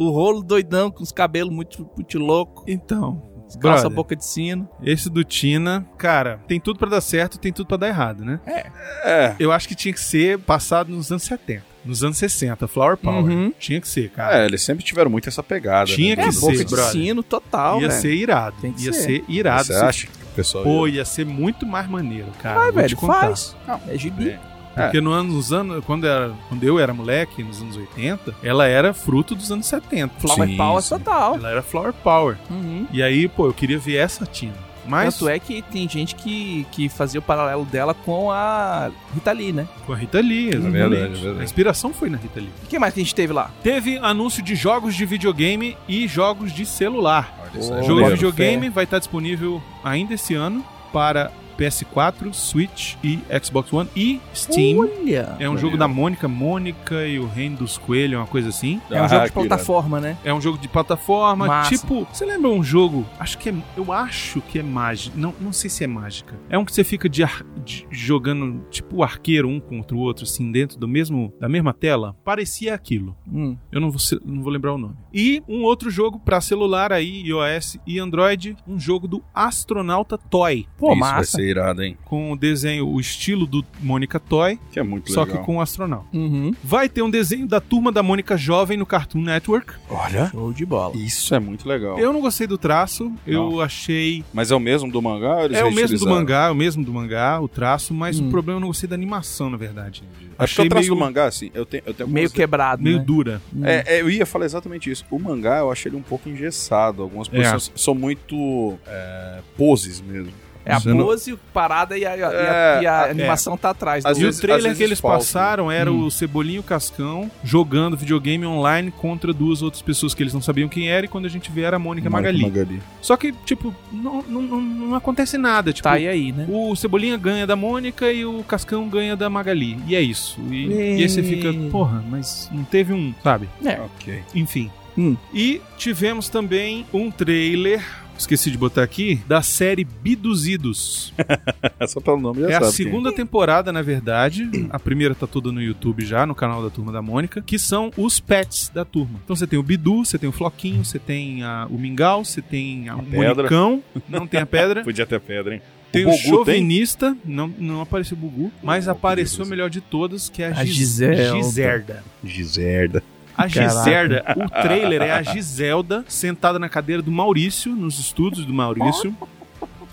É. 0.00 0.02
O 0.02 0.10
rolo 0.10 0.42
doidão, 0.42 0.90
com 0.90 1.02
os 1.02 1.12
cabelos 1.12 1.52
muito, 1.52 1.88
muito 1.96 2.18
louco. 2.18 2.64
Então, 2.66 3.22
Calça 3.60 3.82
brother, 3.82 3.90
boca 3.90 4.14
de 4.16 4.24
sino. 4.24 4.68
esse 4.82 5.10
do 5.10 5.24
Tina, 5.24 5.84
cara, 5.98 6.40
tem 6.46 6.60
tudo 6.60 6.78
pra 6.78 6.88
dar 6.88 7.00
certo, 7.00 7.36
tem 7.38 7.52
tudo 7.52 7.66
pra 7.66 7.76
dar 7.76 7.88
errado, 7.88 8.24
né? 8.24 8.40
É. 8.46 9.34
Eu 9.38 9.50
acho 9.52 9.66
que 9.66 9.74
tinha 9.74 9.92
que 9.92 10.00
ser 10.00 10.38
passado 10.38 10.90
nos 10.92 11.10
anos 11.10 11.24
70, 11.24 11.64
nos 11.84 12.04
anos 12.04 12.16
60, 12.16 12.68
Flower 12.68 12.96
Power. 12.96 13.24
Uhum. 13.24 13.52
Tinha 13.58 13.80
que 13.80 13.88
ser, 13.88 14.10
cara. 14.10 14.38
É, 14.42 14.46
eles 14.46 14.62
sempre 14.62 14.84
tiveram 14.84 15.10
muito 15.10 15.28
essa 15.28 15.42
pegada. 15.42 15.86
Tinha 15.86 16.14
né? 16.14 16.22
que 16.22 16.28
É, 16.28 16.32
ser, 16.32 16.40
boca 16.40 16.64
de 16.64 16.64
brother. 16.64 16.92
sino 16.92 17.22
total, 17.24 17.80
ia 17.80 17.88
velho. 17.88 18.00
ser 18.00 18.14
irado. 18.14 18.56
Tem 18.60 18.72
que 18.72 18.84
ia 18.84 18.92
ser. 18.92 19.02
ser 19.02 19.24
irado. 19.28 19.64
Você 19.64 19.72
se- 19.74 19.84
acha 19.84 20.06
que 20.06 20.12
o 20.12 20.34
pessoal... 20.36 20.62
Pô, 20.62 20.86
ia 20.86 21.04
ser 21.04 21.26
muito 21.26 21.66
mais 21.66 21.88
maneiro, 21.90 22.28
cara. 22.40 22.54
Vai, 22.56 22.64
vou 22.72 22.82
te 22.82 22.86
velho, 22.86 22.96
contar. 22.98 23.20
faz. 23.20 23.56
É 23.88 23.98
gibi. 23.98 24.38
Porque 24.74 25.00
no 25.00 25.10
ano- 25.12 25.32
nos 25.34 25.52
anos, 25.52 25.84
quando, 25.84 26.06
era, 26.06 26.32
quando 26.48 26.62
eu 26.64 26.78
era 26.78 26.94
moleque, 26.94 27.42
nos 27.42 27.60
anos 27.60 27.76
80, 27.76 28.34
ela 28.42 28.66
era 28.66 28.94
fruto 28.94 29.34
dos 29.34 29.50
anos 29.50 29.66
70. 29.66 30.14
Flower 30.18 30.48
Sim, 30.48 30.56
Power 30.56 30.82
sim. 30.82 30.88
total. 30.98 31.34
Ela 31.36 31.50
era 31.50 31.62
Flower 31.62 31.92
Power. 31.92 32.36
Uhum. 32.50 32.86
E 32.92 33.02
aí, 33.02 33.28
pô, 33.28 33.46
eu 33.46 33.52
queria 33.52 33.78
ver 33.78 33.96
essa 33.96 34.24
Tina. 34.26 34.54
Mas 34.86 35.14
Tanto 35.18 35.28
é 35.28 35.38
que 35.38 35.60
tem 35.62 35.88
gente 35.88 36.14
que, 36.14 36.66
que 36.72 36.88
fazia 36.88 37.20
o 37.20 37.22
paralelo 37.22 37.64
dela 37.66 37.92
com 37.94 38.30
a 38.32 38.90
Rita 39.14 39.30
Lee, 39.30 39.52
né? 39.52 39.68
com 39.86 39.92
a 39.92 39.96
Rita 39.96 40.20
Lee, 40.20 40.48
exatamente. 40.48 40.72
verdade, 40.72 41.04
é 41.04 41.08
verdade. 41.22 41.40
A 41.40 41.44
inspiração 41.44 41.92
foi 41.92 42.08
na 42.08 42.16
Rita 42.16 42.40
Lee. 42.40 42.50
O 42.64 42.66
que 42.66 42.78
mais 42.78 42.94
que 42.94 43.00
a 43.00 43.02
gente 43.04 43.14
teve 43.14 43.32
lá? 43.32 43.50
Teve 43.62 43.98
anúncio 43.98 44.42
de 44.42 44.54
jogos 44.56 44.94
de 44.96 45.04
videogame 45.04 45.76
e 45.86 46.08
jogos 46.08 46.50
de 46.52 46.64
celular. 46.64 47.38
Olha, 47.54 47.80
é 47.80 47.82
Jogo 47.82 48.02
de 48.04 48.10
videogame 48.12 48.68
vai 48.70 48.84
estar 48.84 48.98
disponível 48.98 49.62
ainda 49.84 50.14
esse 50.14 50.34
ano 50.34 50.64
para 50.92 51.30
PS4, 51.64 52.32
Switch 52.32 52.94
e 53.04 53.18
Xbox 53.42 53.72
One 53.72 53.88
e 53.94 54.18
Steam. 54.34 54.78
Olha! 54.80 55.36
É 55.38 55.48
um 55.48 55.58
jogo 55.58 55.76
da 55.76 55.86
Mônica, 55.86 56.26
Mônica 56.26 57.06
e 57.06 57.18
o 57.18 57.26
Reino 57.26 57.58
dos 57.58 57.76
Coelhos, 57.76 58.18
uma 58.18 58.26
coisa 58.26 58.48
assim. 58.48 58.80
É 58.90 59.00
um 59.00 59.04
Ah, 59.04 59.08
jogo 59.08 59.24
de 59.26 59.32
que 59.32 59.38
irado. 59.38 59.48
plataforma, 59.48 60.00
né? 60.00 60.16
É 60.24 60.32
um 60.32 60.40
jogo 60.40 60.58
de 60.58 60.68
plataforma, 60.68 61.46
Massa. 61.46 61.70
tipo, 61.76 62.06
você 62.12 62.24
lembra 62.24 62.48
um 62.50 62.62
jogo, 62.62 63.04
acho 63.18 63.36
que 63.38 63.50
é, 63.50 63.54
eu 63.76 63.92
acho 63.92 64.40
que 64.40 64.58
é 64.58 64.62
mágica, 64.62 65.14
não, 65.18 65.34
não 65.40 65.52
sei 65.52 65.68
se 65.68 65.84
é 65.84 65.86
mágica. 65.86 66.34
É 66.48 66.58
um 66.58 66.64
que 66.64 66.72
você 66.72 66.82
fica 66.82 67.08
de 67.08 67.22
ar- 67.22 67.44
de- 67.64 67.86
jogando 67.90 68.64
tipo 68.70 68.96
o 68.96 69.02
arqueiro 69.02 69.48
um 69.48 69.60
contra 69.60 69.96
o 69.96 70.00
outro 70.00 70.24
assim 70.24 70.50
dentro 70.50 70.78
do 70.78 70.88
mesmo 70.88 71.32
da 71.38 71.48
mesma 71.48 71.72
tela. 71.74 72.16
Parecia 72.24 72.74
aquilo. 72.74 73.14
Hum. 73.30 73.56
Eu 73.70 73.80
não 73.80 73.90
vou, 73.90 74.00
não 74.24 74.42
vou 74.42 74.52
lembrar 74.52 74.74
o 74.74 74.78
nome. 74.78 74.94
E 75.12 75.42
um 75.48 75.62
outro 75.62 75.90
jogo 75.90 76.18
pra 76.18 76.40
celular 76.40 76.92
aí, 76.92 77.22
iOS 77.26 77.76
e 77.86 77.98
Android, 77.98 78.56
um 78.66 78.78
jogo 78.78 79.06
do 79.06 79.22
Astronauta 79.34 80.16
Toy, 80.18 80.66
Pô, 80.78 80.92
Isso 80.92 81.00
vai 81.00 81.10
massa. 81.12 81.36
ser 81.38 81.49
irado, 81.50 81.82
hein? 81.82 81.96
com 82.04 82.32
o 82.32 82.36
desenho, 82.36 82.86
o 82.88 83.00
estilo 83.00 83.46
do 83.46 83.64
Mônica 83.80 84.18
Toy, 84.18 84.58
Que 84.72 84.80
é 84.80 84.82
muito 84.82 85.12
só 85.12 85.22
legal. 85.24 85.38
que 85.38 85.44
com 85.44 85.56
o 85.56 85.60
astronauta. 85.60 86.06
Uhum. 86.12 86.54
Vai 86.62 86.88
ter 86.88 87.02
um 87.02 87.10
desenho 87.10 87.46
da 87.46 87.60
turma 87.60 87.90
da 87.92 88.02
Mônica 88.02 88.36
Jovem 88.36 88.76
no 88.76 88.86
Cartoon 88.86 89.20
Network. 89.22 89.72
Olha, 89.88 90.28
Show 90.30 90.52
de 90.52 90.64
bola. 90.66 90.96
isso 90.96 91.34
é 91.34 91.38
muito 91.40 91.68
legal. 91.68 91.98
Eu 91.98 92.12
não 92.12 92.20
gostei 92.20 92.46
do 92.46 92.56
traço, 92.58 93.12
eu 93.26 93.60
achei. 93.60 94.24
Mas 94.32 94.50
é 94.50 94.54
o 94.54 94.60
mesmo 94.60 94.90
do 94.90 95.00
mangá 95.02 95.36
ou 95.36 95.44
eles 95.44 95.58
É 95.58 95.64
o 95.64 95.72
mesmo 95.72 95.98
do 95.98 96.06
mangá, 96.08 96.46
é 96.46 96.50
o 96.50 96.54
mesmo 96.54 96.84
do 96.84 96.92
mangá, 96.92 97.40
o 97.40 97.48
traço, 97.48 97.92
mas 97.94 98.18
Hum. 98.20 98.28
o 98.28 98.30
problema 98.30 98.56
eu 98.56 98.60
não 98.60 98.68
gostei 98.68 98.88
da 98.88 98.94
animação, 98.94 99.50
na 99.50 99.56
verdade. 99.56 100.02
É 100.04 100.06
porque 100.40 100.44
Achei 100.44 100.66
o 100.66 100.68
traço 100.68 100.88
meio, 100.88 100.94
do 100.94 101.00
mangá, 101.00 101.26
assim, 101.26 101.50
eu 101.52 101.66
tenho, 101.66 101.82
eu 101.86 101.92
tenho 101.94 102.08
Meio 102.08 102.30
quebrado, 102.30 102.82
meio 102.82 102.98
né? 102.98 103.04
dura. 103.04 103.42
É, 103.62 103.96
é, 103.96 104.00
eu 104.00 104.08
ia 104.10 104.24
falar 104.24 104.44
exatamente 104.46 104.90
isso. 104.90 105.04
O 105.10 105.18
mangá, 105.18 105.58
eu 105.58 105.70
achei 105.70 105.90
ele 105.90 105.96
um 105.96 106.02
pouco 106.02 106.28
engessado. 106.28 107.02
Algumas 107.02 107.28
É. 107.28 107.30
posições 107.32 107.72
são 107.76 107.94
muito 107.94 108.78
é, 108.86 109.40
poses 109.56 110.00
mesmo. 110.00 110.32
É 110.70 110.74
a 110.74 110.78
Você 110.80 110.88
não- 110.94 111.04
pose, 111.04 111.36
parada 111.52 111.96
e 111.98 112.04
a, 112.04 112.16
e 112.16 112.22
a- 112.22 112.32
É, 112.32 112.82
e 112.82 112.86
a 112.86 113.06
é. 113.06 113.10
animação 113.10 113.56
tá 113.56 113.70
atrás. 113.70 114.04
Às 114.06 114.18
E 114.18 114.22
vezes- 114.22 114.38
o 114.38 114.42
trailer 114.42 114.76
que 114.76 114.82
eles 114.82 115.00
falso, 115.00 115.18
passaram 115.32 115.70
era 115.70 115.90
Hum. 115.92 116.04
o 116.06 116.10
Cebolinha 116.10 116.56
e 116.56 116.60
o 116.60 116.62
Cascão 116.62 117.30
jogando 117.44 117.96
videogame 117.96 118.46
online 118.46 118.90
contra 118.90 119.32
duas 119.32 119.62
outras 119.62 119.82
pessoas 119.82 120.14
que 120.14 120.22
eles 120.22 120.32
não 120.34 120.40
sabiam 120.42 120.68
quem 120.68 120.88
era, 120.88 121.04
e 121.04 121.08
quando 121.08 121.26
a 121.26 121.28
gente 121.28 121.50
vê 121.50 121.62
era 121.62 121.76
a 121.76 121.78
Mônica 121.78 122.08
Magali. 122.08 122.42
Magali. 122.42 122.80
Só 123.00 123.16
que, 123.16 123.32
tipo, 123.44 123.74
não, 123.92 124.22
não, 124.22 124.42
não, 124.42 124.60
não 124.60 124.94
acontece 124.94 125.36
nada. 125.38 125.72
Tipo, 125.72 125.88
Tá 125.88 125.92
aí 125.94 126.06
aí, 126.08 126.32
né? 126.32 126.46
o 126.48 126.74
Cebolinha 126.76 127.16
ganha 127.16 127.46
da 127.46 127.56
Mônica 127.56 128.10
e 128.12 128.24
o 128.24 128.42
Cascão 128.44 128.88
ganha 128.88 129.16
da 129.16 129.28
Magali. 129.30 129.78
E 129.86 129.94
é 129.96 130.00
isso. 130.00 130.38
E, 130.50 130.66
e 130.66 131.02
aí 131.02 131.08
você 131.08 131.22
fica, 131.22 131.52
porra, 131.70 132.04
mas 132.08 132.48
não 132.52 132.64
teve 132.64 132.92
um, 132.92 133.12
sabe? 133.22 133.48
É. 133.64 133.80
Ok. 133.80 134.22
Enfim. 134.34 134.70
Hum. 134.98 135.16
E 135.32 135.60
tivemos 135.78 136.28
também 136.28 136.84
um 136.92 137.10
trailer, 137.10 137.82
esqueci 138.20 138.50
de 138.50 138.58
botar 138.58 138.82
aqui, 138.82 139.20
da 139.26 139.42
série 139.42 139.84
Biduzidos. 139.84 141.12
Só 141.88 142.00
pelo 142.00 142.18
nome 142.20 142.42
já 142.42 142.50
É 142.50 142.54
a 142.56 142.60
sabe 142.60 142.72
segunda 142.72 143.12
temporada, 143.12 143.72
na 143.72 143.82
verdade. 143.82 144.48
A 144.70 144.78
primeira 144.78 145.14
tá 145.14 145.26
toda 145.26 145.50
no 145.50 145.60
YouTube 145.60 146.04
já, 146.04 146.24
no 146.26 146.34
canal 146.34 146.62
da 146.62 146.70
Turma 146.70 146.92
da 146.92 147.02
Mônica, 147.02 147.42
que 147.42 147.58
são 147.58 147.90
os 147.96 148.20
pets 148.20 148.70
da 148.72 148.84
turma. 148.84 149.20
Então 149.24 149.34
você 149.34 149.46
tem 149.46 149.58
o 149.58 149.62
Bidu, 149.62 150.04
você 150.04 150.18
tem 150.18 150.28
o 150.28 150.32
Floquinho, 150.32 150.84
você 150.84 150.98
tem 150.98 151.42
a- 151.42 151.66
o 151.70 151.78
Mingau, 151.78 152.24
você 152.24 152.40
tem 152.42 152.88
a, 152.88 152.96
o 152.96 153.02
pedra. 153.02 153.34
Monicão, 153.34 153.82
não 154.08 154.26
tem 154.26 154.40
a 154.40 154.46
pedra. 154.46 154.82
Podia 154.84 155.06
ter 155.06 155.20
pedra, 155.20 155.54
hein? 155.54 155.62
Tem 155.92 156.04
o, 156.06 156.10
Bogu 156.10 156.18
chauvinista, 156.22 157.16
não, 157.24 157.48
não 157.58 157.80
apareceu 157.80 158.16
o 158.16 158.20
Bugu, 158.20 158.52
mas 158.62 158.86
Oh, 158.86 158.92
apareceu 158.92 159.44
a 159.44 159.48
melhor 159.48 159.68
de 159.68 159.80
todas, 159.80 160.28
que 160.28 160.40
é 160.40 160.46
a, 160.52 160.60
A 160.60 160.64
Gis- 160.64 160.76
Giselda. 160.76 161.42
Giserda. 161.42 162.04
Giserda. 162.22 163.02
A. 163.44 163.48
Giselda, 163.48 164.24
o 164.36 164.48
trailer 164.62 165.02
é 165.02 165.10
a 165.12 165.22
Giselda 165.22 166.04
sentada 166.08 166.58
na 166.58 166.68
cadeira 166.68 167.02
do 167.02 167.10
Maurício, 167.10 167.74
nos 167.74 167.98
estúdios 167.98 168.44
do 168.44 168.52
Maurício, 168.52 169.14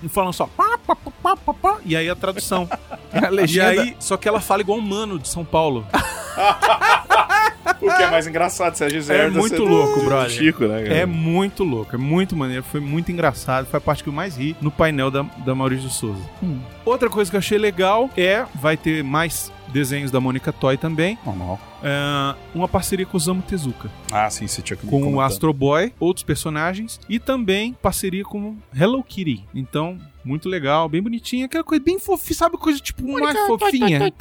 e 0.03 0.07
falando 0.09 0.33
só 0.33 0.45
pá, 0.45 0.77
pá, 0.85 0.95
pá, 0.95 1.35
pá, 1.37 1.53
pá, 1.53 1.77
e 1.85 1.95
aí 1.95 2.09
a 2.09 2.15
tradução. 2.15 2.69
A 3.11 3.27
E 3.27 3.29
legenda. 3.31 3.81
aí, 3.81 3.95
só 3.99 4.15
que 4.17 4.27
ela 4.27 4.39
fala 4.39 4.61
igual 4.61 4.77
um 4.77 4.81
mano 4.81 5.17
de 5.17 5.27
São 5.27 5.43
Paulo. 5.43 5.85
O 7.81 7.95
que 7.95 8.03
é 8.03 8.09
mais 8.09 8.25
engraçado, 8.27 8.75
se 8.75 8.83
a 8.83 8.89
Giserda... 8.89 9.23
É 9.25 9.29
muito 9.29 9.57
ser 9.57 9.61
louco, 9.61 9.99
do 9.99 10.05
brother. 10.05 10.29
Chico, 10.29 10.65
né? 10.65 10.83
cara? 10.83 10.95
É 10.95 11.05
muito 11.05 11.63
louco, 11.63 11.95
é 11.95 11.97
muito 11.97 12.35
maneiro, 12.35 12.63
foi 12.63 12.79
muito 12.79 13.11
engraçado, 13.11 13.65
foi 13.65 13.77
a 13.77 13.81
parte 13.81 14.03
que 14.03 14.09
eu 14.09 14.13
mais 14.13 14.37
ri 14.37 14.55
no 14.61 14.71
painel 14.71 15.11
da, 15.11 15.23
da 15.23 15.53
Maurício 15.53 15.89
Souza. 15.89 16.21
Hum. 16.41 16.59
Outra 16.85 17.09
coisa 17.09 17.29
que 17.29 17.35
eu 17.35 17.39
achei 17.39 17.57
legal 17.57 18.09
é, 18.15 18.45
vai 18.55 18.77
ter 18.77 19.03
mais 19.03 19.51
desenhos 19.71 20.12
da 20.12 20.19
Mônica 20.19 20.51
Toy 20.51 20.77
também, 20.77 21.17
Normal. 21.25 21.59
é, 21.83 22.36
uma 22.53 22.67
parceria 22.67 23.05
com 23.05 23.15
o 23.15 23.17
Osamu 23.17 23.41
Tezuka. 23.41 23.89
Ah, 24.12 24.29
sim, 24.29 24.47
você 24.47 24.62
tinha 24.62 24.77
que 24.77 24.86
me 24.86 24.91
com 24.91 25.15
o. 25.15 25.21
Astro 25.21 25.53
Boy, 25.53 25.93
outros 26.00 26.24
personagens 26.24 27.00
e 27.09 27.19
também 27.19 27.74
parceria 27.81 28.24
com 28.24 28.55
Hello 28.74 29.03
Kitty. 29.03 29.43
Então, 29.53 29.97
muito 30.24 30.50
legal, 30.50 30.89
bem 30.89 31.01
bonitinha, 31.01 31.45
aquela 31.45 31.63
coisa 31.63 31.83
bem 31.83 32.00
fofinha, 32.00 32.38
sabe 32.38 32.57
coisa 32.57 32.79
tipo 32.79 33.01
mais 33.12 33.38
fofinha. 33.47 34.12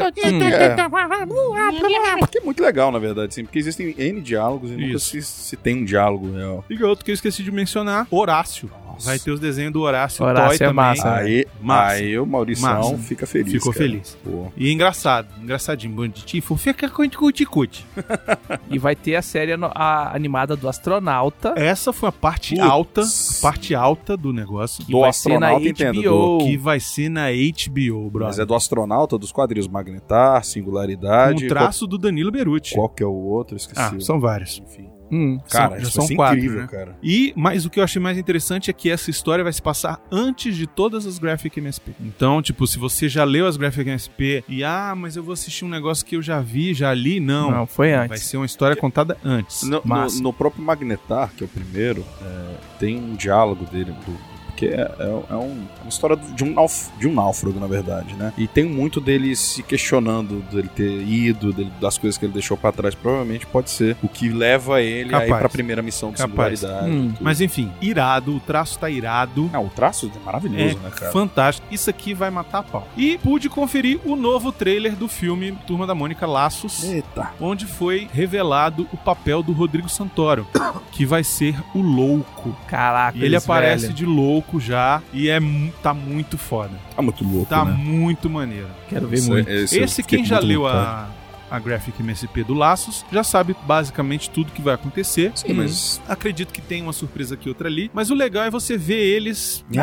Que 2.30 2.38
é 2.38 2.40
muito 2.40 2.62
legal, 2.62 2.90
na 2.92 2.98
verdade, 2.98 3.34
sim, 3.34 3.44
porque 3.44 3.58
existem 3.58 3.94
N 3.98 4.20
diálogos 4.20 4.70
e 4.70 4.74
nunca 4.74 4.96
Isso. 4.96 5.10
se, 5.10 5.22
se 5.22 5.56
tem 5.56 5.82
um 5.82 5.84
diálogo 5.84 6.32
real. 6.32 6.64
E 6.70 6.82
outro 6.82 7.04
que 7.04 7.10
eu 7.10 7.14
esqueci 7.14 7.42
de 7.42 7.50
mencionar, 7.50 8.06
Horácio. 8.10 8.70
Nossa. 8.96 9.06
Vai 9.10 9.18
ter 9.18 9.30
os 9.30 9.38
desenhos 9.40 9.72
do 9.72 9.82
Horácio, 9.82 10.24
Horácio 10.24 10.48
Toy 10.48 10.54
é 10.56 10.58
também. 10.58 10.74
massa. 10.74 11.14
Aí, 11.14 11.46
Massa. 11.60 11.92
aí 11.94 12.18
o 12.18 12.26
Maurição 12.26 12.98
fica 12.98 13.26
feliz. 13.26 13.52
Ficou 13.52 13.72
cara. 13.72 13.84
feliz. 13.84 14.16
Pô. 14.24 14.50
E 14.56 14.72
engraçado, 14.72 15.28
engraçadinho, 15.40 15.94
bonitinho, 15.94 16.42
fica 16.56 16.88
cuti-cuti. 16.88 17.84
E 18.70 18.78
vai 18.78 18.96
ter 18.96 19.14
a 19.16 19.22
série 19.22 19.52
a 19.54 20.14
animada 20.14 20.56
do 20.56 20.68
astronauta. 20.68 21.54
Essa 21.56 21.92
foi 21.92 22.08
a 22.08 22.12
parte 22.12 22.54
Putz. 22.54 22.66
alta, 22.68 23.00
a 23.02 23.42
parte 23.42 23.74
alta 23.74 24.16
do 24.16 24.32
negócio, 24.32 24.84
Que 24.84 24.90
Do 24.92 25.00
vai 25.00 25.12
ser 25.12 25.38
na 25.38 25.46
astronauta, 25.48 25.68
entendo, 25.68 26.02
HBO. 26.02 26.38
que 26.44 26.56
vai 26.56 26.80
ser 26.80 27.08
na 27.08 27.26
HBO, 27.30 28.10
brother. 28.10 28.28
Mas 28.28 28.38
é 28.38 28.44
do 28.46 28.54
astronauta 28.54 29.18
dos 29.18 29.30
quadrinhos 29.30 29.68
Magnetar, 29.68 30.42
Singularidade. 30.44 31.44
um 31.44 31.48
traço 31.48 31.86
do 31.86 31.98
Danilo 31.98 32.30
Beruti. 32.30 32.74
Qual, 32.74 32.88
qual 32.88 32.96
que 32.96 33.02
é 33.02 33.06
o 33.06 33.12
outro? 33.12 33.56
Esqueci. 33.56 33.80
Ah, 33.80 34.00
são 34.00 34.18
vários. 34.18 34.62
Enfim. 34.64 34.95
Hum. 35.10 35.38
Cara, 35.50 35.68
São- 35.84 36.00
vai 36.00 36.06
são 36.08 36.16
quatro, 36.16 36.38
incrível, 36.38 36.60
né? 36.62 36.66
cara. 36.68 36.96
E, 37.02 37.32
mas 37.36 37.64
o 37.64 37.70
que 37.70 37.78
eu 37.78 37.84
achei 37.84 38.00
mais 38.02 38.18
interessante 38.18 38.70
é 38.70 38.72
que 38.72 38.90
essa 38.90 39.10
história 39.10 39.44
vai 39.44 39.52
se 39.52 39.62
passar 39.62 40.00
antes 40.10 40.56
de 40.56 40.66
todas 40.66 41.06
as 41.06 41.18
Graphic 41.18 41.58
MSP. 41.60 41.92
Então, 42.00 42.42
tipo, 42.42 42.66
se 42.66 42.78
você 42.78 43.08
já 43.08 43.22
leu 43.24 43.46
as 43.46 43.56
Graphic 43.56 43.88
MSP 43.88 44.44
e, 44.48 44.64
ah, 44.64 44.94
mas 44.96 45.16
eu 45.16 45.22
vou 45.22 45.32
assistir 45.32 45.64
um 45.64 45.68
negócio 45.68 46.04
que 46.04 46.16
eu 46.16 46.22
já 46.22 46.40
vi, 46.40 46.74
já 46.74 46.92
li, 46.92 47.20
não. 47.20 47.50
Não, 47.50 47.66
foi 47.66 47.92
Vai 47.92 48.06
antes. 48.06 48.22
ser 48.24 48.36
uma 48.36 48.46
história 48.46 48.76
contada 48.76 49.16
antes. 49.24 49.62
No, 49.62 49.80
no, 49.84 50.06
no 50.22 50.32
próprio 50.32 50.62
Magnetar, 50.64 51.30
que 51.36 51.44
é 51.44 51.46
o 51.46 51.48
primeiro, 51.48 52.04
é, 52.22 52.54
tem 52.78 52.96
um 52.98 53.14
diálogo 53.14 53.64
dele, 53.66 53.92
do- 53.92 54.35
porque 54.56 54.66
é, 54.68 54.90
é- 54.98 55.22
é 55.30 55.34
um- 55.34 55.66
uma 55.82 55.88
história 55.88 56.16
de 56.16 56.42
um, 56.42 56.54
náuf- 56.54 56.90
de 56.98 57.06
um 57.06 57.12
náufrago, 57.12 57.60
na 57.60 57.66
verdade, 57.66 58.14
né? 58.14 58.32
E 58.38 58.46
tem 58.48 58.64
muito 58.64 59.02
dele 59.02 59.36
se 59.36 59.62
questionando 59.62 60.42
dele 60.50 60.70
ter 60.74 61.02
ido, 61.06 61.52
dele- 61.52 61.70
das 61.78 61.98
coisas 61.98 62.16
que 62.16 62.24
ele 62.24 62.32
deixou 62.32 62.56
pra 62.56 62.72
trás. 62.72 62.94
Provavelmente 62.94 63.44
pode 63.46 63.68
ser 63.70 63.96
o 64.02 64.08
que 64.08 64.30
leva 64.30 64.80
ele 64.80 65.14
a 65.14 65.18
ir 65.18 65.26
Capaz. 65.26 65.40
pra 65.40 65.48
primeira 65.50 65.82
missão 65.82 66.10
de 66.10 66.16
Capaz. 66.16 66.60
singularidade. 66.60 66.90
Hum. 66.90 67.12
Mas 67.20 67.40
enfim, 67.42 67.70
irado, 67.82 68.34
o 68.34 68.40
traço 68.40 68.78
tá 68.78 68.88
irado. 68.88 69.50
Ah, 69.52 69.60
o 69.60 69.68
traço 69.68 70.10
é 70.14 70.24
maravilhoso, 70.24 70.78
É 70.78 70.84
né, 70.84 70.90
cara? 70.90 71.12
fantástico. 71.12 71.66
Isso 71.70 71.90
aqui 71.90 72.14
vai 72.14 72.30
matar 72.30 72.60
a 72.60 72.62
pau. 72.62 72.88
E 72.96 73.18
pude 73.18 73.50
conferir 73.50 74.00
o 74.06 74.16
novo 74.16 74.50
trailer 74.52 74.96
do 74.96 75.06
filme 75.06 75.52
Turma 75.66 75.86
da 75.86 75.94
Mônica 75.94 76.26
Laços, 76.26 76.82
Eita. 76.82 77.30
onde 77.40 77.66
foi 77.66 78.08
revelado 78.12 78.88
o 78.92 78.96
papel 78.96 79.42
do 79.42 79.52
Rodrigo 79.52 79.88
Santoro, 79.88 80.46
que 80.92 81.04
vai 81.04 81.22
ser 81.22 81.54
o 81.74 81.82
louco. 81.82 82.56
Caraca, 82.66 83.18
E 83.18 83.22
ele 83.24 83.36
aparece 83.36 83.86
velho. 83.86 83.94
de 83.94 84.06
louco 84.06 84.45
já 84.60 85.02
e 85.12 85.28
é 85.28 85.38
tá 85.82 85.92
muito 85.92 86.38
foda. 86.38 86.72
Tá 86.94 87.02
muito 87.02 87.24
louco, 87.24 87.46
Tá 87.50 87.64
né? 87.64 87.72
muito 87.72 88.30
maneiro. 88.30 88.68
Quero 88.88 89.06
ver 89.08 89.16
Esse- 89.16 89.28
muito. 89.28 89.48
esse 89.50 89.78
Esse 89.78 90.02
quem 90.02 90.24
já 90.24 90.38
leu 90.38 90.66
a 90.66 91.08
a 91.50 91.58
Graphic 91.58 92.00
MSP 92.02 92.44
do 92.44 92.54
Laços 92.54 93.04
já 93.12 93.22
sabe 93.24 93.54
basicamente 93.66 94.30
tudo 94.30 94.52
que 94.52 94.62
vai 94.62 94.74
acontecer. 94.74 95.32
Sim, 95.34 95.52
mas 95.52 96.00
Acredito 96.08 96.52
que 96.52 96.60
tem 96.60 96.82
uma 96.82 96.92
surpresa 96.92 97.34
aqui 97.34 97.48
outra 97.48 97.68
ali, 97.68 97.90
mas 97.92 98.10
o 98.10 98.14
legal 98.14 98.44
é 98.44 98.50
você 98.50 98.76
ver 98.76 98.98
eles 99.00 99.64
Em 99.70 99.76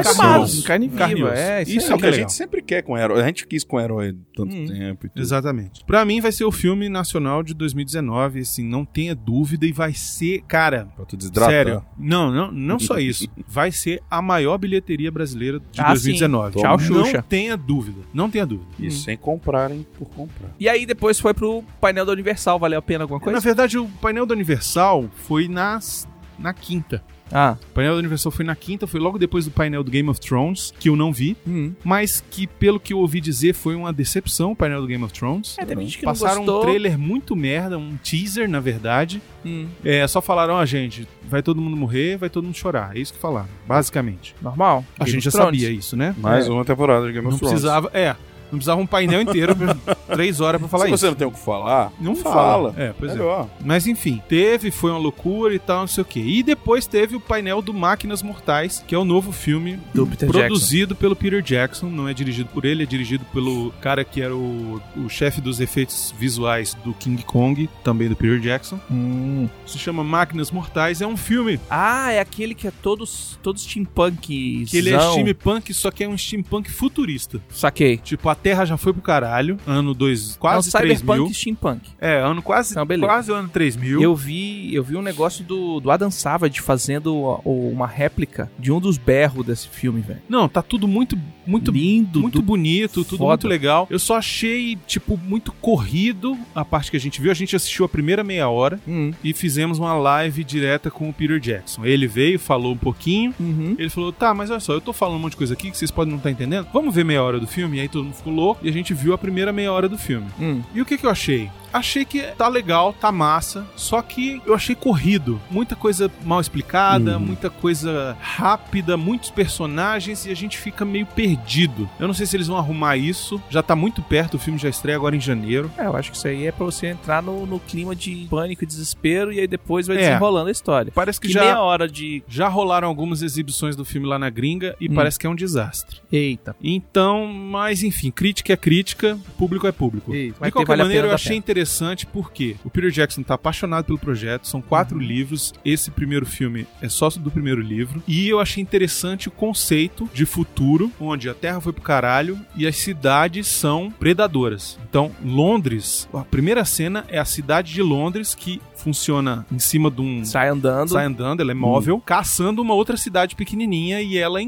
carne. 0.63 0.85
Em 0.85 0.89
viva, 0.89 1.33
é, 1.35 1.61
isso 1.63 1.77
Isso 1.77 1.87
é 1.87 1.91
é 1.91 1.95
o 1.95 1.97
que 1.97 2.01
que 2.01 2.05
é 2.05 2.07
a 2.07 2.11
legal. 2.11 2.29
gente 2.29 2.33
sempre 2.33 2.61
quer 2.61 2.81
com 2.81 2.97
herói. 2.97 3.21
A 3.21 3.25
gente 3.25 3.45
quis 3.47 3.63
com 3.63 3.79
herói 3.79 4.15
tanto 4.35 4.53
Hum. 4.55 4.65
tempo 4.65 5.05
e 5.05 5.09
tudo. 5.09 5.21
Exatamente. 5.21 5.83
Pra 5.85 6.03
mim 6.05 6.21
vai 6.21 6.31
ser 6.31 6.45
o 6.45 6.51
filme 6.51 6.89
nacional 6.89 7.43
de 7.43 7.53
2019, 7.53 8.39
assim, 8.41 8.63
não 8.67 8.85
tenha 8.85 9.13
dúvida 9.15 9.65
e 9.65 9.71
vai 9.71 9.93
ser, 9.93 10.41
cara, 10.47 10.87
Pra 10.95 11.05
tu 11.05 11.15
desidratar. 11.17 11.51
sério. 11.51 11.85
Não, 11.97 12.31
não, 12.31 12.51
não 12.51 12.79
só 12.79 12.97
isso. 12.99 13.27
Vai 13.47 13.71
ser 13.71 14.01
a 14.09 14.21
maior 14.21 14.57
bilheteria 14.57 15.11
brasileira 15.11 15.59
de 15.71 15.81
Ah, 15.81 15.89
2019. 15.89 16.53
sim. 16.55 16.61
Tchau, 16.61 16.77
não 16.77 17.05
Xuxa. 17.05 17.21
tenha 17.27 17.55
dúvida. 17.57 17.99
Não 18.13 18.29
tenha 18.29 18.45
dúvida. 18.45 18.69
E 18.79 18.89
sem 18.91 19.17
comprarem 19.17 19.85
por 19.97 20.07
comprar. 20.09 20.49
E 20.59 20.67
aí 20.69 20.85
depois 20.85 21.19
foi 21.19 21.33
pro 21.33 21.52
painel 21.61 22.05
da 22.05 22.11
Universal, 22.13 22.57
valeu 22.57 22.79
a 22.79 22.81
pena 22.81 23.03
alguma 23.03 23.19
Na 23.19 23.23
coisa? 23.23 23.39
verdade, 23.39 23.77
o 23.77 23.87
painel 24.01 24.25
da 24.25 24.33
Universal 24.33 25.05
foi 25.27 25.47
nas, 25.47 26.07
na 26.39 26.53
quinta. 26.53 27.03
Ah, 27.35 27.57
O 27.71 27.73
painel 27.73 27.93
da 27.93 27.99
Universal 27.99 28.31
foi 28.31 28.45
na 28.45 28.55
quinta, 28.55 28.85
foi 28.85 28.99
logo 28.99 29.17
depois 29.17 29.45
do 29.45 29.49
painel 29.49 29.83
do 29.83 29.89
Game 29.89 30.07
of 30.07 30.19
Thrones, 30.19 30.71
que 30.79 30.87
eu 30.87 30.95
não 30.95 31.11
vi, 31.11 31.35
hum. 31.47 31.73
mas 31.83 32.23
que, 32.29 32.45
pelo 32.45 32.79
que 32.79 32.93
eu 32.93 32.99
ouvi 32.99 33.19
dizer, 33.19 33.53
foi 33.53 33.73
uma 33.73 33.91
decepção 33.91 34.51
o 34.51 34.55
painel 34.55 34.81
do 34.81 34.85
Game 34.87 35.03
of 35.03 35.11
Thrones. 35.11 35.57
É, 35.57 35.65
tem 35.65 35.75
gente 35.79 35.97
que 35.97 36.05
Passaram 36.05 36.35
não 36.35 36.45
gostou. 36.45 36.59
um 36.61 36.63
trailer 36.65 36.95
muito 36.99 37.35
merda, 37.35 37.75
um 37.75 37.97
teaser, 38.03 38.47
na 38.47 38.59
verdade. 38.59 39.19
Hum. 39.43 39.67
É, 39.83 40.05
só 40.05 40.21
falaram, 40.21 40.53
ó, 40.53 40.65
gente, 40.65 41.07
vai 41.27 41.41
todo 41.41 41.59
mundo 41.59 41.75
morrer, 41.75 42.17
vai 42.17 42.29
todo 42.29 42.43
mundo 42.43 42.55
chorar. 42.55 42.95
É 42.95 42.99
isso 42.99 43.13
que 43.13 43.19
falaram, 43.19 43.49
basicamente. 43.65 44.35
Normal. 44.39 44.85
A 44.99 45.03
Game 45.03 45.11
gente 45.15 45.23
já 45.25 45.31
Thrones. 45.31 45.59
sabia 45.61 45.75
isso, 45.75 45.95
né? 45.97 46.13
Mais 46.19 46.45
É, 46.45 46.51
uma 46.51 46.63
temporada 46.65 47.07
de 47.07 47.13
Game 47.13 47.23
Não 47.25 47.31
of 47.33 47.39
Thrones. 47.39 47.53
precisava, 47.53 47.89
é, 47.95 48.15
não 48.53 48.59
precisava 48.59 48.79
um 48.81 48.85
painel 48.87 49.21
inteiro, 49.21 49.55
pra- 49.55 49.75
três 50.15 50.39
horas 50.39 50.59
pra 50.61 50.67
falar 50.69 50.85
Se 50.85 50.91
isso. 50.91 50.97
você 50.99 51.07
não 51.07 51.15
tem 51.15 51.27
o 51.27 51.31
que 51.31 51.39
falar, 51.39 51.91
Não 51.99 52.15
fala. 52.15 52.71
fala. 52.71 52.75
É, 52.77 52.93
pois 52.97 53.11
é. 53.11 53.15
Melhor. 53.15 53.49
Mas 53.63 53.87
enfim, 53.87 54.21
teve, 54.29 54.71
foi 54.71 54.91
uma 54.91 54.99
loucura 54.99 55.53
e 55.53 55.59
tal, 55.59 55.81
não 55.81 55.87
sei 55.87 56.01
o 56.01 56.05
quê. 56.05 56.19
E 56.21 56.43
depois 56.43 56.85
teve 56.87 57.15
o 57.15 57.19
painel 57.19 57.61
do 57.61 57.73
Máquinas 57.73 58.21
Mortais, 58.23 58.83
que 58.87 58.93
é 58.95 58.97
o 58.97 59.03
novo 59.05 59.31
filme 59.31 59.79
Do 59.93 60.05
Peter 60.07 60.29
produzido 60.29 60.95
pelo 60.95 61.15
Peter 61.15 61.41
Jackson. 61.41 61.87
Não 61.87 62.07
é 62.07 62.13
dirigido 62.13 62.49
por 62.53 62.65
ele, 62.65 62.83
é 62.83 62.85
dirigido 62.85 63.25
pelo 63.33 63.71
cara 63.81 64.03
que 64.03 64.21
era 64.21 64.35
o, 64.35 64.81
o 64.95 65.09
chefe 65.09 65.41
dos 65.41 65.59
efeitos 65.59 66.13
visuais 66.17 66.73
do 66.85 66.93
King 66.93 67.23
Kong, 67.23 67.69
também 67.83 68.07
do 68.07 68.15
Peter 68.15 68.39
Jackson. 68.39 68.79
Hum. 68.91 69.49
Se 69.65 69.77
chama 69.77 70.03
Máquinas 70.03 70.51
Mortais, 70.51 71.01
é 71.01 71.07
um 71.07 71.17
filme 71.17 71.59
Ah, 71.69 72.11
é 72.11 72.19
aquele 72.19 72.53
que 72.53 72.67
é 72.67 72.71
todos, 72.81 73.39
todos 73.41 73.63
steampunk. 73.63 74.65
que 74.65 74.77
ele 74.77 74.93
é 74.93 74.99
steampunk, 74.99 75.73
só 75.73 75.89
que 75.91 76.03
é 76.03 76.07
um 76.07 76.17
steampunk 76.17 76.71
futurista. 76.71 77.41
Saquei. 77.49 77.97
Tipo, 77.97 78.29
a 78.29 78.35
Terra 78.43 78.65
já 78.65 78.75
foi 78.77 78.91
pro 78.93 79.01
caralho, 79.01 79.57
ano 79.65 79.93
dois, 79.93 80.35
quase 80.37 80.67
é 80.67 80.69
um 80.69 80.81
3000. 80.81 80.97
cyberpunk 80.97 81.33
steampunk. 81.33 81.89
É, 81.99 82.19
ano 82.19 82.41
quase, 82.41 82.75
Não, 82.75 82.85
beleza. 82.85 83.07
quase 83.07 83.31
o 83.31 83.35
ano 83.35 83.47
3000. 83.49 84.01
Eu 84.01 84.13
vi, 84.15 84.75
eu 84.75 84.83
vi 84.83 84.95
um 84.97 85.01
negócio 85.01 85.43
do, 85.45 85.79
do 85.79 85.89
Adam 85.89 86.11
Savage 86.11 86.59
fazendo 86.61 87.15
uma 87.45 87.87
réplica 87.87 88.51
de 88.59 88.71
um 88.71 88.79
dos 88.79 88.97
berros 88.97 89.45
desse 89.45 89.69
filme, 89.69 90.01
velho. 90.01 90.21
Não, 90.27 90.49
tá 90.49 90.61
tudo 90.61 90.87
muito, 90.87 91.17
muito 91.45 91.71
lindo, 91.71 92.21
muito 92.21 92.39
do- 92.39 92.45
bonito, 92.45 93.03
tudo 93.03 93.17
foda. 93.17 93.29
muito 93.29 93.47
legal. 93.47 93.87
Eu 93.89 93.99
só 93.99 94.17
achei, 94.17 94.77
tipo, 94.87 95.17
muito 95.17 95.51
corrido 95.53 96.37
a 96.55 96.63
parte 96.63 96.91
que 96.91 96.97
a 96.97 96.99
gente 96.99 97.21
viu. 97.21 97.31
A 97.31 97.33
gente 97.33 97.55
assistiu 97.55 97.85
a 97.85 97.89
primeira 97.89 98.23
meia 98.23 98.47
hora 98.49 98.79
Hum. 98.87 99.11
e 99.23 99.33
fizemos 99.33 99.79
uma 99.79 99.93
live 99.95 100.43
direta 100.43 100.89
com 100.91 101.09
o 101.09 101.13
Peter 101.13 101.39
Jackson. 101.39 101.85
Ele 101.85 102.07
veio, 102.07 102.39
falou 102.39 102.73
um 102.73 102.77
pouquinho. 102.77 103.33
Uhum. 103.39 103.75
Ele 103.77 103.89
falou: 103.89 104.11
tá, 104.11 104.33
mas 104.33 104.49
olha 104.51 104.59
só, 104.59 104.73
eu 104.73 104.81
tô 104.81 104.93
falando 104.93 105.15
um 105.17 105.19
monte 105.19 105.31
de 105.31 105.37
coisa 105.37 105.53
aqui 105.53 105.69
que 105.71 105.77
vocês 105.77 105.91
podem 105.91 106.11
não 106.11 106.17
estar 106.17 106.31
entendendo. 106.31 106.67
Vamos 106.73 106.93
ver 106.93 107.03
meia 107.05 107.21
hora 107.23 107.39
do 107.39 107.47
filme? 107.47 107.77
E 107.77 107.81
aí 107.81 107.87
todo 107.89 108.03
mundo 108.05 108.13
ficou 108.15 108.33
louco 108.33 108.65
e 108.65 108.69
a 108.69 108.73
gente 108.73 108.93
viu 108.93 109.13
a 109.13 109.17
primeira 109.17 109.51
meia 109.51 109.71
hora 109.71 109.89
do 109.89 109.97
filme. 109.97 110.27
Hum. 110.39 110.61
E 110.73 110.81
o 110.81 110.85
que, 110.85 110.97
que 110.97 111.05
eu 111.05 111.09
achei? 111.09 111.49
Achei 111.73 112.05
que 112.05 112.21
tá 112.37 112.47
legal, 112.47 112.93
tá 112.93 113.11
massa, 113.11 113.65
só 113.75 114.01
que 114.01 114.41
eu 114.45 114.53
achei 114.53 114.75
corrido. 114.75 115.41
Muita 115.49 115.75
coisa 115.75 116.09
mal 116.23 116.39
explicada, 116.39 117.17
Uhum. 117.17 117.25
muita 117.25 117.49
coisa 117.49 118.15
rápida, 118.21 118.95
muitos 118.95 119.31
personagens 119.31 120.25
e 120.25 120.31
a 120.31 120.35
gente 120.35 120.57
fica 120.57 120.85
meio 120.85 121.05
perdido. 121.05 121.89
Eu 121.99 122.07
não 122.07 122.13
sei 122.13 122.25
se 122.25 122.35
eles 122.37 122.47
vão 122.47 122.57
arrumar 122.57 122.95
isso, 122.97 123.41
já 123.49 123.63
tá 123.63 123.75
muito 123.75 124.01
perto, 124.01 124.35
o 124.35 124.39
filme 124.39 124.59
já 124.59 124.69
estreia 124.69 124.95
agora 124.95 125.15
em 125.15 125.19
janeiro. 125.21 125.71
É, 125.77 125.85
eu 125.85 125.95
acho 125.95 126.11
que 126.11 126.17
isso 126.17 126.27
aí 126.27 126.45
é 126.47 126.51
pra 126.51 126.65
você 126.65 126.87
entrar 126.87 127.21
no, 127.23 127.45
no 127.45 127.59
clima 127.59 127.95
de 127.95 128.27
pânico 128.29 128.63
e 128.63 128.67
desespero 128.67 129.31
e 129.33 129.39
aí 129.39 129.47
depois 129.47 129.87
vai 129.87 129.97
É. 129.97 129.99
desenrolando 130.01 130.49
a 130.49 130.51
história. 130.51 130.91
Parece 130.93 131.19
que, 131.19 131.27
Que 131.27 131.33
já, 131.33 131.41
meia 131.41 131.59
hora 131.61 131.87
de. 131.87 132.23
já 132.27 132.47
rolaram 132.47 132.87
algumas 132.87 133.21
exibições 133.21 133.75
do 133.75 133.83
filme 133.83 134.07
lá 134.07 134.19
na 134.19 134.29
gringa 134.29 134.75
e 134.79 134.87
Hum. 134.89 134.93
parece 134.93 135.17
que 135.17 135.25
é 135.25 135.29
um 135.29 135.35
desastre. 135.35 135.97
Eita. 136.11 136.55
Então, 136.61 137.25
mas 137.27 137.81
enfim, 137.83 138.11
crítica 138.11 138.53
é 138.53 138.57
crítica, 138.57 139.17
público 139.37 139.65
é 139.67 139.71
público. 139.71 140.13
Eita. 140.13 140.45
De 140.45 140.51
qualquer 140.51 140.77
maneira, 140.77 141.07
eu 141.07 141.13
achei 141.13 141.31
pena. 141.41 141.43
Interessante 141.63 142.05
porque 142.05 142.55
o 142.63 142.69
Peter 142.69 142.91
Jackson 142.91 143.23
tá 143.23 143.35
apaixonado 143.35 143.85
pelo 143.85 143.97
projeto, 143.97 144.47
são 144.47 144.61
quatro 144.61 144.97
Uhum. 144.97 145.03
livros, 145.03 145.53
esse 145.63 145.89
primeiro 145.89 146.25
filme 146.25 146.67
é 146.81 146.89
só 146.89 147.09
do 147.09 147.31
primeiro 147.31 147.61
livro, 147.61 148.01
e 148.07 148.27
eu 148.27 148.39
achei 148.39 148.61
interessante 148.61 149.27
o 149.27 149.31
conceito 149.31 150.09
de 150.13 150.25
futuro, 150.25 150.91
onde 150.99 151.29
a 151.29 151.33
Terra 151.33 151.61
foi 151.61 151.71
pro 151.73 151.81
caralho 151.81 152.39
e 152.55 152.65
as 152.67 152.75
cidades 152.77 153.47
são 153.47 153.89
predadoras. 153.91 154.77
Então, 154.89 155.11
Londres, 155.23 156.07
a 156.13 156.19
primeira 156.25 156.65
cena 156.65 157.05
é 157.07 157.19
a 157.19 157.25
cidade 157.25 157.73
de 157.73 157.81
Londres 157.81 158.33
que 158.35 158.61
funciona 158.75 159.45
em 159.51 159.59
cima 159.59 159.89
de 159.89 160.01
um 160.01 160.25
Sai 160.25 160.49
andando. 160.49 160.89
sai 160.89 161.05
andando, 161.05 161.41
ela 161.41 161.51
é 161.51 161.55
móvel, 161.55 161.99
caçando 161.99 162.61
uma 162.61 162.73
outra 162.73 162.97
cidade 162.97 163.35
pequenininha 163.35 164.01
e 164.01 164.17
ela 164.17 164.41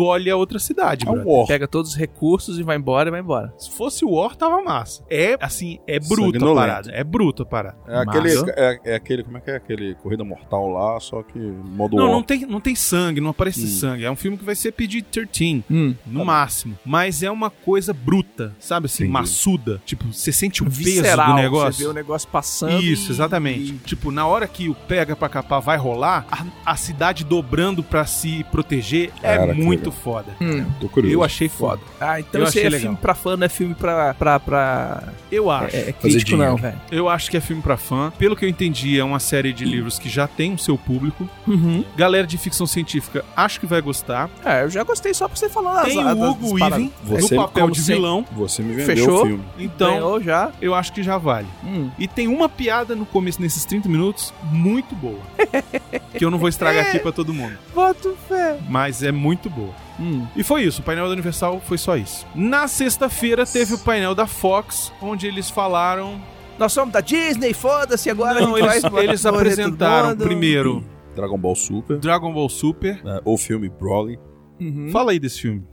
engole 0.00 0.30
a 0.30 0.36
outra 0.36 0.58
cidade, 0.58 1.06
É 1.06 1.10
um. 1.10 1.46
Pega 1.46 1.66
todos 1.68 1.90
os 1.92 1.96
recursos 1.96 2.58
e 2.58 2.62
vai 2.62 2.76
embora 2.76 3.08
e 3.08 3.10
vai 3.10 3.20
embora. 3.20 3.52
Se 3.58 3.70
fosse 3.70 4.04
o 4.04 4.10
War, 4.12 4.34
tava 4.36 4.62
massa. 4.62 5.04
É, 5.10 5.36
assim, 5.40 5.78
é 5.86 5.98
bruto 5.98 6.48
a 6.50 6.54
parada. 6.54 6.90
É 6.92 7.04
bruto 7.04 7.42
a 7.42 7.46
parada. 7.46 7.76
É 7.86 7.98
aquele, 7.98 8.28
é, 8.56 8.80
é 8.84 8.94
aquele, 8.94 9.22
como 9.24 9.36
é 9.38 9.40
que 9.40 9.50
é? 9.50 9.56
Aquele 9.56 9.94
Corrida 9.96 10.24
Mortal 10.24 10.68
lá, 10.68 10.98
só 11.00 11.22
que 11.22 11.38
modo 11.38 11.96
Não, 11.96 12.04
war. 12.04 12.12
não 12.12 12.22
tem, 12.22 12.46
não 12.46 12.60
tem 12.60 12.74
sangue, 12.74 13.20
não 13.20 13.30
aparece 13.30 13.64
Hum. 13.64 13.68
sangue. 13.68 14.04
É 14.04 14.10
um 14.10 14.16
filme 14.16 14.36
que 14.36 14.44
vai 14.44 14.54
ser 14.54 14.72
PG-13, 14.72 15.64
Hum. 15.70 15.94
no 16.06 16.24
máximo. 16.24 16.78
Mas 16.84 17.22
é 17.22 17.30
uma 17.30 17.50
coisa 17.50 17.92
bruta, 17.92 18.54
sabe 18.58 18.86
assim, 18.86 19.04
Entendi. 19.04 19.12
maçuda. 19.12 19.82
Tipo, 19.84 20.12
você 20.12 20.32
sente 20.32 20.62
o 20.62 20.66
peso 20.66 20.78
Visceral. 20.78 21.26
do 21.28 21.32
Você 21.36 21.42
negócio. 21.42 21.84
vê 21.84 21.90
o 21.90 21.94
negócio 21.94 22.28
passando. 22.28 22.80
Isso, 22.82 23.10
e- 23.10 23.14
exatamente. 23.14 23.72
Tipo, 23.84 24.10
na 24.10 24.26
hora 24.26 24.46
que 24.46 24.68
o 24.68 24.74
pega 24.74 25.14
pra 25.16 25.28
capar 25.28 25.60
vai 25.60 25.76
rolar, 25.76 26.26
a, 26.30 26.72
a 26.72 26.76
cidade 26.76 27.24
dobrando 27.24 27.82
pra 27.82 28.04
se 28.06 28.44
proteger 28.44 29.10
é 29.22 29.36
Cara, 29.36 29.54
muito 29.54 29.89
muito 29.90 30.02
foda. 30.02 30.32
Hum. 30.40 30.64
Tô 30.80 30.88
curioso. 30.88 31.14
Eu 31.16 31.22
achei 31.24 31.48
foda. 31.48 31.80
Ah, 32.00 32.18
então 32.20 32.40
Eu 32.40 32.46
isso 32.48 32.58
é 32.58 32.62
legal. 32.64 32.80
filme 32.80 32.96
pra 32.96 33.14
fã, 33.14 33.36
não 33.36 33.44
é 33.44 33.48
filme 33.48 33.74
pra. 33.74 34.14
pra, 34.14 34.40
pra... 34.40 35.02
Eu 35.30 35.50
acho. 35.50 35.76
É, 35.76 35.88
é 35.90 35.92
crítico, 35.92 36.36
não, 36.36 36.56
velho. 36.56 36.80
Eu 36.90 37.08
acho 37.08 37.30
que 37.30 37.36
é 37.36 37.40
filme 37.40 37.62
pra 37.62 37.76
fã. 37.76 38.12
Pelo 38.18 38.34
que 38.36 38.44
eu 38.44 38.48
entendi, 38.48 38.98
é 38.98 39.04
uma 39.04 39.18
série 39.20 39.52
de 39.52 39.64
livros 39.64 39.98
que 39.98 40.08
já 40.08 40.26
tem 40.26 40.54
o 40.54 40.58
seu 40.58 40.76
público. 40.78 41.28
Uhum. 41.46 41.84
Galera 41.96 42.26
de 42.26 42.36
ficção 42.38 42.66
científica, 42.66 43.24
acho 43.36 43.60
que 43.60 43.66
vai 43.66 43.80
gostar. 43.80 44.28
É, 44.44 44.62
eu 44.64 44.70
já 44.70 44.82
gostei 44.82 45.12
só 45.14 45.28
pra 45.28 45.36
você 45.36 45.48
falar 45.48 45.84
Tem 45.84 46.02
das- 46.02 46.16
o 46.16 46.30
Hugo. 46.30 46.54
Weaving 46.54 46.92
Você, 47.04 47.34
no 47.34 47.42
papel 47.42 47.70
de 47.70 47.80
sempre. 47.80 47.94
vilão. 47.94 48.26
Você 48.32 48.62
me 48.62 48.74
vendeu 48.74 48.96
Fechou? 48.96 49.22
o 49.22 49.26
filme. 49.26 49.44
Então, 49.58 49.92
Ganhou 49.94 50.20
já. 50.22 50.50
eu 50.60 50.74
acho 50.74 50.92
que 50.92 51.02
já 51.02 51.16
vale. 51.18 51.46
Hum. 51.64 51.90
E 51.98 52.06
tem 52.08 52.26
uma 52.28 52.48
piada 52.48 52.94
no 52.94 53.04
começo, 53.06 53.40
nesses 53.40 53.64
30 53.64 53.88
minutos, 53.88 54.32
muito 54.50 54.94
boa. 54.94 55.18
que 56.16 56.24
eu 56.24 56.30
não 56.30 56.38
vou 56.38 56.48
estragar 56.48 56.86
aqui 56.86 56.98
pra 56.98 57.12
todo 57.12 57.32
mundo. 57.32 57.56
Boto 57.74 58.16
fé. 58.28 58.58
Mas 58.68 59.02
é 59.02 59.12
muito 59.12 59.48
boa. 59.48 59.72
Hum. 60.00 60.26
E 60.34 60.42
foi 60.42 60.62
isso, 60.62 60.80
o 60.80 60.84
painel 60.84 61.06
da 61.06 61.12
Universal 61.12 61.60
foi 61.60 61.76
só 61.78 61.96
isso. 61.96 62.26
Na 62.34 62.66
sexta-feira 62.66 63.44
teve 63.44 63.74
o 63.74 63.78
painel 63.78 64.14
da 64.14 64.26
Fox, 64.26 64.92
onde 65.02 65.26
eles 65.26 65.50
falaram. 65.50 66.20
Nós 66.58 66.72
somos 66.72 66.92
da 66.92 67.00
Disney, 67.00 67.52
foda-se 67.54 68.08
agora. 68.10 68.40
Não, 68.40 68.54
a 68.54 68.60
gente 68.60 68.70
eles, 68.70 68.82
vai- 68.92 69.04
eles 69.04 69.26
apresentaram 69.26 70.16
primeiro 70.16 70.84
Dragon 71.14 71.38
Ball 71.38 71.54
Super. 71.54 71.98
Dragon 71.98 72.32
Ball 72.32 72.48
Super. 72.48 73.02
né, 73.04 73.20
o 73.24 73.36
filme 73.36 73.68
Broly. 73.68 74.18
Uhum. 74.60 74.88
Fala 74.92 75.12
aí 75.12 75.18
desse 75.18 75.40
filme. 75.42 75.64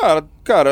Cara, 0.00 0.24
cara, 0.44 0.70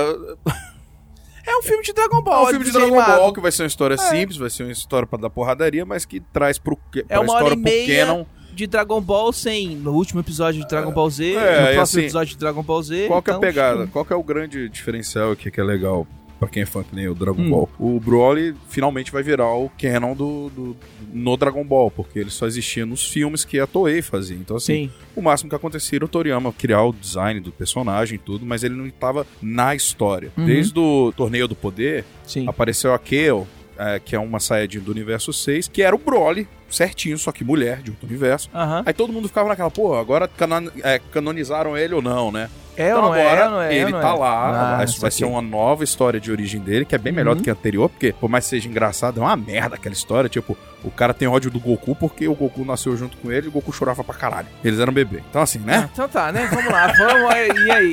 É 1.46 1.56
um 1.58 1.62
filme 1.62 1.82
de 1.82 1.92
Dragon 1.92 2.18
é 2.18 2.22
Ball. 2.22 2.44
um 2.44 2.48
filme 2.48 2.64
de 2.64 2.72
Dragon 2.72 2.86
animado. 2.98 3.18
Ball 3.20 3.32
que 3.32 3.40
vai 3.40 3.52
ser 3.52 3.62
uma 3.62 3.68
história 3.68 3.96
simples, 3.98 4.36
vai 4.38 4.48
ser 4.48 4.62
uma 4.62 4.72
história 4.72 5.06
pra 5.06 5.18
dar 5.18 5.28
porradaria, 5.30 5.84
mas 5.84 6.04
que 6.06 6.20
traz 6.20 6.58
pro, 6.58 6.76
que- 6.90 7.04
pra 7.04 7.16
É 7.16 7.20
uma 7.20 7.34
hora 7.34 7.44
história 7.54 7.60
e 7.60 7.62
pro 7.62 7.70
meia. 7.72 8.06
canon. 8.06 8.24
De 8.54 8.66
Dragon 8.66 9.00
Ball 9.00 9.32
sem. 9.32 9.76
No 9.76 9.92
último 9.92 10.20
episódio 10.20 10.60
de 10.62 10.68
Dragon 10.68 10.92
Ball 10.92 11.10
Z. 11.10 11.32
É, 11.34 11.36
no 11.36 11.62
próximo 11.74 11.80
assim, 11.82 12.00
episódio 12.00 12.32
de 12.34 12.38
Dragon 12.38 12.62
Ball 12.62 12.82
Z. 12.82 13.06
Qual 13.08 13.22
que 13.22 13.30
é 13.30 13.32
a 13.32 13.36
então, 13.36 13.48
pegada? 13.48 13.80
tipo, 13.80 13.92
Qual 13.92 14.04
que 14.04 14.12
é 14.12 14.16
o 14.16 14.22
grande 14.22 14.68
diferencial 14.68 15.32
aqui 15.32 15.50
que 15.50 15.60
é 15.60 15.64
legal 15.64 16.06
pra 16.38 16.48
quem 16.48 16.62
é 16.62 16.66
fã 16.66 16.82
que 16.82 16.94
nem 16.94 17.08
o 17.08 17.14
Dragon 17.14 17.40
Hum. 17.42 17.50
Ball? 17.50 17.70
O 17.78 17.98
Broly 18.00 18.54
finalmente 18.68 19.10
vai 19.12 19.22
virar 19.22 19.52
o 19.54 19.70
canon 19.80 20.14
do, 20.14 20.50
do- 20.50 20.76
no 21.12 21.36
Dragon 21.36 21.64
Ball, 21.64 21.90
porque 21.90 22.18
ele 22.18 22.30
só 22.30 22.46
existia 22.46 22.84
nos 22.84 23.04
filmes 23.06 23.44
que 23.44 23.58
a 23.60 23.66
Toei 23.66 24.02
fazia. 24.02 24.36
Então, 24.36 24.56
assim, 24.56 24.88
Sim. 24.88 24.90
o 25.16 25.22
máximo 25.22 25.48
que 25.48 25.56
acontecia 25.56 25.96
era 25.98 26.04
o 26.04 26.08
Toriyama 26.08 26.52
criar 26.52 26.82
o 26.84 26.92
design 26.92 27.38
do 27.40 27.52
personagem 27.52 28.16
e 28.16 28.18
tudo, 28.18 28.44
mas 28.44 28.62
ele 28.64 28.74
não 28.74 28.86
estava 28.86 29.26
na 29.40 29.74
história. 29.74 30.32
Uhum. 30.36 30.44
Desde 30.44 30.78
o 30.78 31.12
Torneio 31.16 31.46
do 31.48 31.54
Poder, 31.54 32.04
Sim. 32.26 32.46
apareceu 32.48 32.92
a 32.92 32.98
Kale, 32.98 33.44
é, 33.78 33.98
que 33.98 34.14
é 34.14 34.18
uma 34.18 34.40
Saiyajin 34.40 34.80
do 34.80 34.90
universo 34.90 35.32
6, 35.32 35.68
que 35.68 35.82
era 35.82 35.94
o 35.94 35.98
Broly, 35.98 36.48
certinho, 36.70 37.16
só 37.18 37.30
que 37.30 37.44
mulher 37.44 37.78
de 37.82 37.90
outro 37.90 38.06
universo. 38.06 38.48
Aham. 38.54 38.82
Aí 38.84 38.92
todo 38.92 39.12
mundo 39.12 39.28
ficava 39.28 39.48
naquela, 39.48 39.70
pô, 39.70 39.94
agora 39.94 40.26
canon- 40.26 40.70
é, 40.82 41.00
canonizaram 41.12 41.76
ele 41.76 41.94
ou 41.94 42.02
não, 42.02 42.32
né? 42.32 42.48
É 42.76 42.92
ou 42.92 42.98
Então 42.98 43.02
não 43.10 43.14
é? 43.14 43.20
agora 43.26 43.40
É 43.40 43.44
ou 43.44 43.50
não 43.52 43.60
é? 43.62 43.74
ele 43.76 43.92
não 43.92 44.00
tá 44.00 44.08
é? 44.08 44.12
lá, 44.18 44.48
Ah, 44.48 44.76
vai, 44.78 44.78
vai 44.78 44.88
ser 44.88 45.10
saquei. 45.10 45.26
uma 45.28 45.40
nova 45.40 45.84
história 45.84 46.18
de 46.18 46.32
origem 46.32 46.60
dele, 46.60 46.84
que 46.84 46.92
é 46.92 46.98
bem 46.98 47.12
melhor 47.12 47.30
Uhum. 47.32 47.36
do 47.36 47.44
que 47.44 47.50
a 47.50 47.52
anterior, 47.52 47.88
porque 47.88 48.12
por 48.12 48.28
mais 48.28 48.42
que 48.44 48.50
seja 48.50 48.68
engraçado, 48.68 49.20
é 49.20 49.22
uma 49.22 49.36
merda 49.36 49.76
aquela 49.76 49.92
história, 49.92 50.28
tipo, 50.28 50.58
o 50.82 50.90
cara 50.90 51.14
tem 51.14 51.28
ódio 51.28 51.52
do 51.52 51.60
Goku 51.60 51.94
porque 51.94 52.26
o 52.26 52.34
Goku 52.34 52.64
nasceu 52.64 52.96
junto 52.96 53.16
com 53.18 53.30
ele 53.30 53.46
e 53.46 53.48
o 53.48 53.52
Goku 53.52 53.72
chorava 53.72 54.02
pra 54.02 54.14
caralho. 54.16 54.48
Eles 54.64 54.80
eram 54.80 54.92
bebê. 54.92 55.22
Então 55.30 55.40
assim, 55.40 55.60
Ah, 55.62 55.66
né? 55.66 55.90
então 55.92 56.08
tá, 56.08 56.32
né? 56.32 56.48
Vamos 56.52 56.72
lá, 56.72 56.88
vamos 56.98 57.30
aí. 57.30 57.48
E 57.48 57.70
aí? 57.70 57.90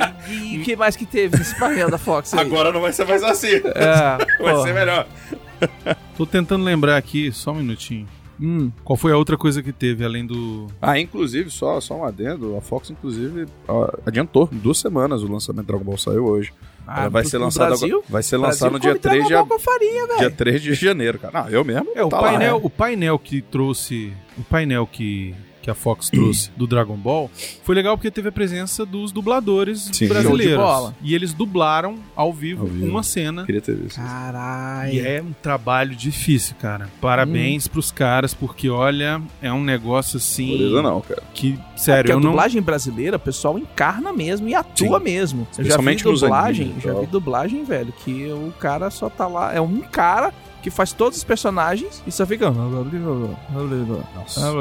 E 0.54 0.58
o 0.58 0.62
que 0.64 0.74
mais 0.74 0.96
que 0.96 1.06
teve 1.06 1.38
nesse 1.38 1.56
painel 1.56 1.88
da 1.88 1.98
Fox 1.98 2.34
aí? 2.34 2.40
Agora 2.40 2.72
não 2.72 2.80
vai 2.80 2.92
ser 2.92 3.06
mais 3.06 3.22
assim. 3.22 3.54
É, 3.54 3.62
Vai 4.42 4.54
pô. 4.54 4.62
ser 4.64 4.74
melhor. 4.74 5.06
Tô 6.16 6.26
tentando 6.26 6.64
lembrar 6.64 6.96
aqui, 6.96 7.32
só 7.32 7.52
um 7.52 7.56
minutinho. 7.56 8.06
Hum. 8.40 8.72
Qual 8.82 8.96
foi 8.96 9.12
a 9.12 9.16
outra 9.16 9.36
coisa 9.36 9.62
que 9.62 9.72
teve, 9.72 10.04
além 10.04 10.26
do. 10.26 10.66
Ah, 10.80 10.98
inclusive, 10.98 11.50
só, 11.50 11.80
só 11.80 11.94
um 11.96 12.04
adendo, 12.04 12.56
a 12.56 12.60
Fox, 12.60 12.90
inclusive, 12.90 13.46
ó, 13.68 13.88
adiantou. 14.04 14.48
Em 14.52 14.58
duas 14.58 14.78
semanas 14.78 15.22
o 15.22 15.30
lançamento 15.30 15.64
do 15.64 15.68
Dragon 15.68 15.84
Ball 15.84 15.98
saiu 15.98 16.24
hoje. 16.24 16.52
Ah, 16.86 17.08
vai 17.08 17.24
ser 17.24 17.38
no 17.38 17.44
lançado 17.44 17.68
Brasil? 17.68 17.88
agora. 17.88 18.04
Vai 18.08 18.22
ser 18.22 18.36
lançado 18.36 18.72
no 18.72 18.80
dia 18.80 18.90
come 18.90 19.00
3 19.00 19.28
de, 19.28 19.34
farinha, 19.60 20.06
velho. 20.08 20.18
dia 20.18 20.30
3 20.30 20.62
de 20.62 20.74
janeiro, 20.74 21.18
cara. 21.18 21.44
Ah, 21.44 21.50
eu 21.50 21.64
mesmo. 21.64 21.90
É, 21.94 22.04
o 22.04 22.08
tá 22.08 22.20
lá, 22.20 22.30
painel, 22.30 22.58
né? 22.58 22.60
o 22.64 22.70
painel 22.70 23.18
que 23.18 23.40
trouxe. 23.40 24.12
O 24.36 24.42
painel 24.42 24.86
que, 24.86 25.34
que 25.62 25.70
a 25.70 25.74
Fox 25.74 26.10
trouxe 26.10 26.50
do 26.56 26.66
Dragon 26.66 26.96
Ball 26.96 27.30
foi 27.62 27.74
legal 27.74 27.96
porque 27.96 28.10
teve 28.10 28.28
a 28.28 28.32
presença 28.32 28.84
dos 28.84 29.12
dubladores 29.12 29.88
Sim. 29.92 30.08
brasileiros. 30.08 30.92
E 31.00 31.14
eles 31.14 31.32
dublaram 31.32 31.96
ao 32.16 32.32
vivo, 32.32 32.62
Ao 32.62 32.66
vivo. 32.68 32.86
uma 32.86 33.02
cena. 33.02 33.46
Queria 33.46 33.60
ter 33.60 33.76
visto. 33.76 33.96
Caralho. 33.96 34.92
E 34.92 35.00
é 35.00 35.22
um 35.22 35.32
trabalho 35.32 35.94
difícil, 35.94 36.56
cara. 36.60 36.90
Parabéns 37.00 37.68
pros 37.68 37.90
caras, 37.92 38.34
porque 38.34 38.68
olha, 38.68 39.22
é 39.40 39.52
um 39.52 39.62
negócio 39.62 40.16
assim. 40.16 40.58
Beleza 40.58 40.82
não, 40.82 41.00
cara. 41.00 41.22
Que, 41.32 41.52
Porque 41.52 41.78
sério, 41.80 42.10
a 42.10 42.14
eu 42.14 42.20
não. 42.20 42.30
dublagem 42.30 42.60
brasileira, 42.60 43.16
o 43.16 43.20
pessoal 43.20 43.58
encarna 43.58 44.12
mesmo 44.12 44.48
e 44.48 44.54
atua 44.54 44.98
Sim. 44.98 45.04
mesmo. 45.04 45.48
Eu 45.56 45.64
já 45.64 45.76
vi 45.78 45.94
dublagem, 45.96 46.66
animes 46.66 46.82
já 46.82 46.92
vi 46.94 47.06
dublagem, 47.06 47.64
velho, 47.64 47.92
que 48.04 48.26
o 48.32 48.52
cara 48.58 48.90
só 48.90 49.08
tá 49.08 49.26
lá, 49.26 49.54
é 49.54 49.60
um 49.60 49.80
cara 49.80 50.32
que 50.62 50.70
faz 50.70 50.92
todos 50.92 51.18
os 51.18 51.24
personagens 51.24 52.02
e 52.06 52.12
só 52.12 52.24
fica 52.24 52.50
Nossa. 54.14 54.40
Ah. 54.48 54.52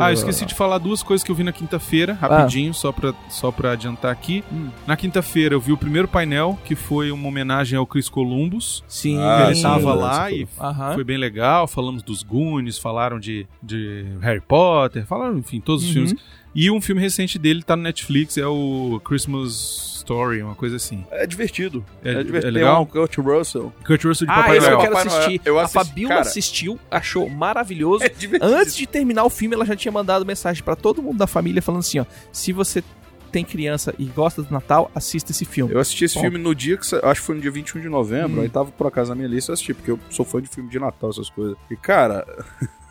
Ah, 0.00 0.12
esqueci 0.12 0.44
de 0.44 0.54
falar 0.54 0.78
duas 0.78 1.02
coisas 1.02 1.24
que 1.24 1.30
eu 1.30 1.34
vi 1.36 1.44
na 1.44 1.52
quinta-feira, 1.52 2.12
rapidinho, 2.14 2.74
só, 2.74 2.90
pra, 2.92 3.14
só 3.28 3.50
pra 3.50 3.72
adiantar 3.72 4.10
aqui. 4.10 4.42
Hum. 4.52 4.68
Na 4.86 4.96
quinta-feira 4.96 5.54
eu 5.54 5.60
vi 5.60 5.72
o 5.72 5.76
primeiro 5.76 6.08
painel, 6.08 6.58
que 6.64 6.74
foi 6.74 7.10
uma 7.10 7.28
homenagem 7.28 7.78
ao 7.78 7.86
Chris 7.86 8.08
Columbus. 8.08 8.82
Sim, 8.88 9.18
Ah, 9.18 9.44
ele 9.46 9.54
sim, 9.56 9.62
tava 9.62 9.94
lá 9.94 10.30
e 10.30 10.46
Aham. 10.60 10.94
foi 10.94 11.04
bem 11.04 11.16
legal. 11.16 11.66
Falamos 11.66 12.02
dos 12.02 12.22
Goonies, 12.22 12.78
falaram 12.78 13.18
de, 13.18 13.46
de 13.62 14.04
Harry 14.20 14.40
Potter, 14.40 15.06
falaram, 15.06 15.38
enfim, 15.38 15.60
todos 15.60 15.82
os 15.82 15.88
Uhum. 15.88 15.94
filmes. 16.06 16.14
E 16.54 16.70
um 16.70 16.80
filme 16.80 17.00
recente 17.00 17.38
dele 17.38 17.62
tá 17.62 17.74
no 17.76 17.82
Netflix, 17.82 18.36
é 18.36 18.46
o 18.46 19.00
Christmas 19.04 19.90
Story, 20.02 20.42
uma 20.42 20.54
coisa 20.54 20.76
assim. 20.76 21.04
É 21.10 21.26
divertido. 21.26 21.84
É- 22.04 22.10
É, 22.12 22.20
é 22.20 22.24
divertido. 22.24 22.52
legal? 22.52 22.84
Tem 22.86 23.00
um 23.02 23.06
Kurt 23.06 23.18
Russell. 23.18 23.72
Kurt 23.86 24.04
Russell 24.04 24.26
de 24.26 24.32
Ah, 24.32 24.36
Papai 24.36 24.58
eu 24.58 24.62
Noel. 24.62 24.78
quero 24.78 24.92
Papai 24.92 25.04
Noel. 25.06 25.18
assistir. 25.18 25.40
Eu 25.44 25.58
a 25.58 25.62
assisti- 25.62 25.78
Fabiola 25.88 26.08
cara. 26.14 26.20
assistiu, 26.20 26.78
achou 26.90 27.28
maravilhoso. 27.30 28.04
É 28.04 28.08
divertido. 28.08 28.52
Antes 28.54 28.76
de 28.76 28.86
terminar 28.86 29.24
o 29.24 29.30
filme, 29.30 29.54
ela 29.54 29.64
já 29.64 29.74
tinha 29.76 29.92
mandado 29.92 30.26
mensagem 30.26 30.62
pra 30.62 30.76
todo 30.76 31.00
mundo 31.02 31.16
da 31.18 31.26
família 31.26 31.62
falando 31.62 31.80
assim, 31.80 32.00
ó, 32.00 32.04
se 32.32 32.52
você 32.52 32.82
tem 33.30 33.44
criança 33.44 33.94
e 33.98 34.04
gosta 34.04 34.42
do 34.42 34.52
Natal, 34.52 34.90
assista 34.94 35.30
esse 35.32 35.46
filme. 35.46 35.72
Eu 35.72 35.78
assisti 35.80 36.04
esse 36.04 36.16
Bom. 36.16 36.20
filme 36.20 36.36
no 36.36 36.54
dia 36.54 36.76
que. 36.76 36.84
Acho 36.96 37.20
que 37.20 37.26
foi 37.26 37.34
no 37.36 37.40
dia 37.40 37.50
21 37.50 37.80
de 37.80 37.88
novembro. 37.88 38.40
Hum. 38.40 38.42
Aí 38.42 38.48
tava 38.50 38.70
por 38.72 38.86
acaso 38.86 39.08
na 39.08 39.14
minha 39.14 39.28
lista 39.28 39.52
eu 39.52 39.54
assisti, 39.54 39.72
porque 39.72 39.90
eu 39.92 39.98
sou 40.10 40.22
fã 40.26 40.42
de 40.42 40.48
filme 40.48 40.68
de 40.68 40.78
Natal, 40.78 41.08
essas 41.08 41.30
coisas. 41.30 41.56
E, 41.70 41.76
cara, 41.76 42.26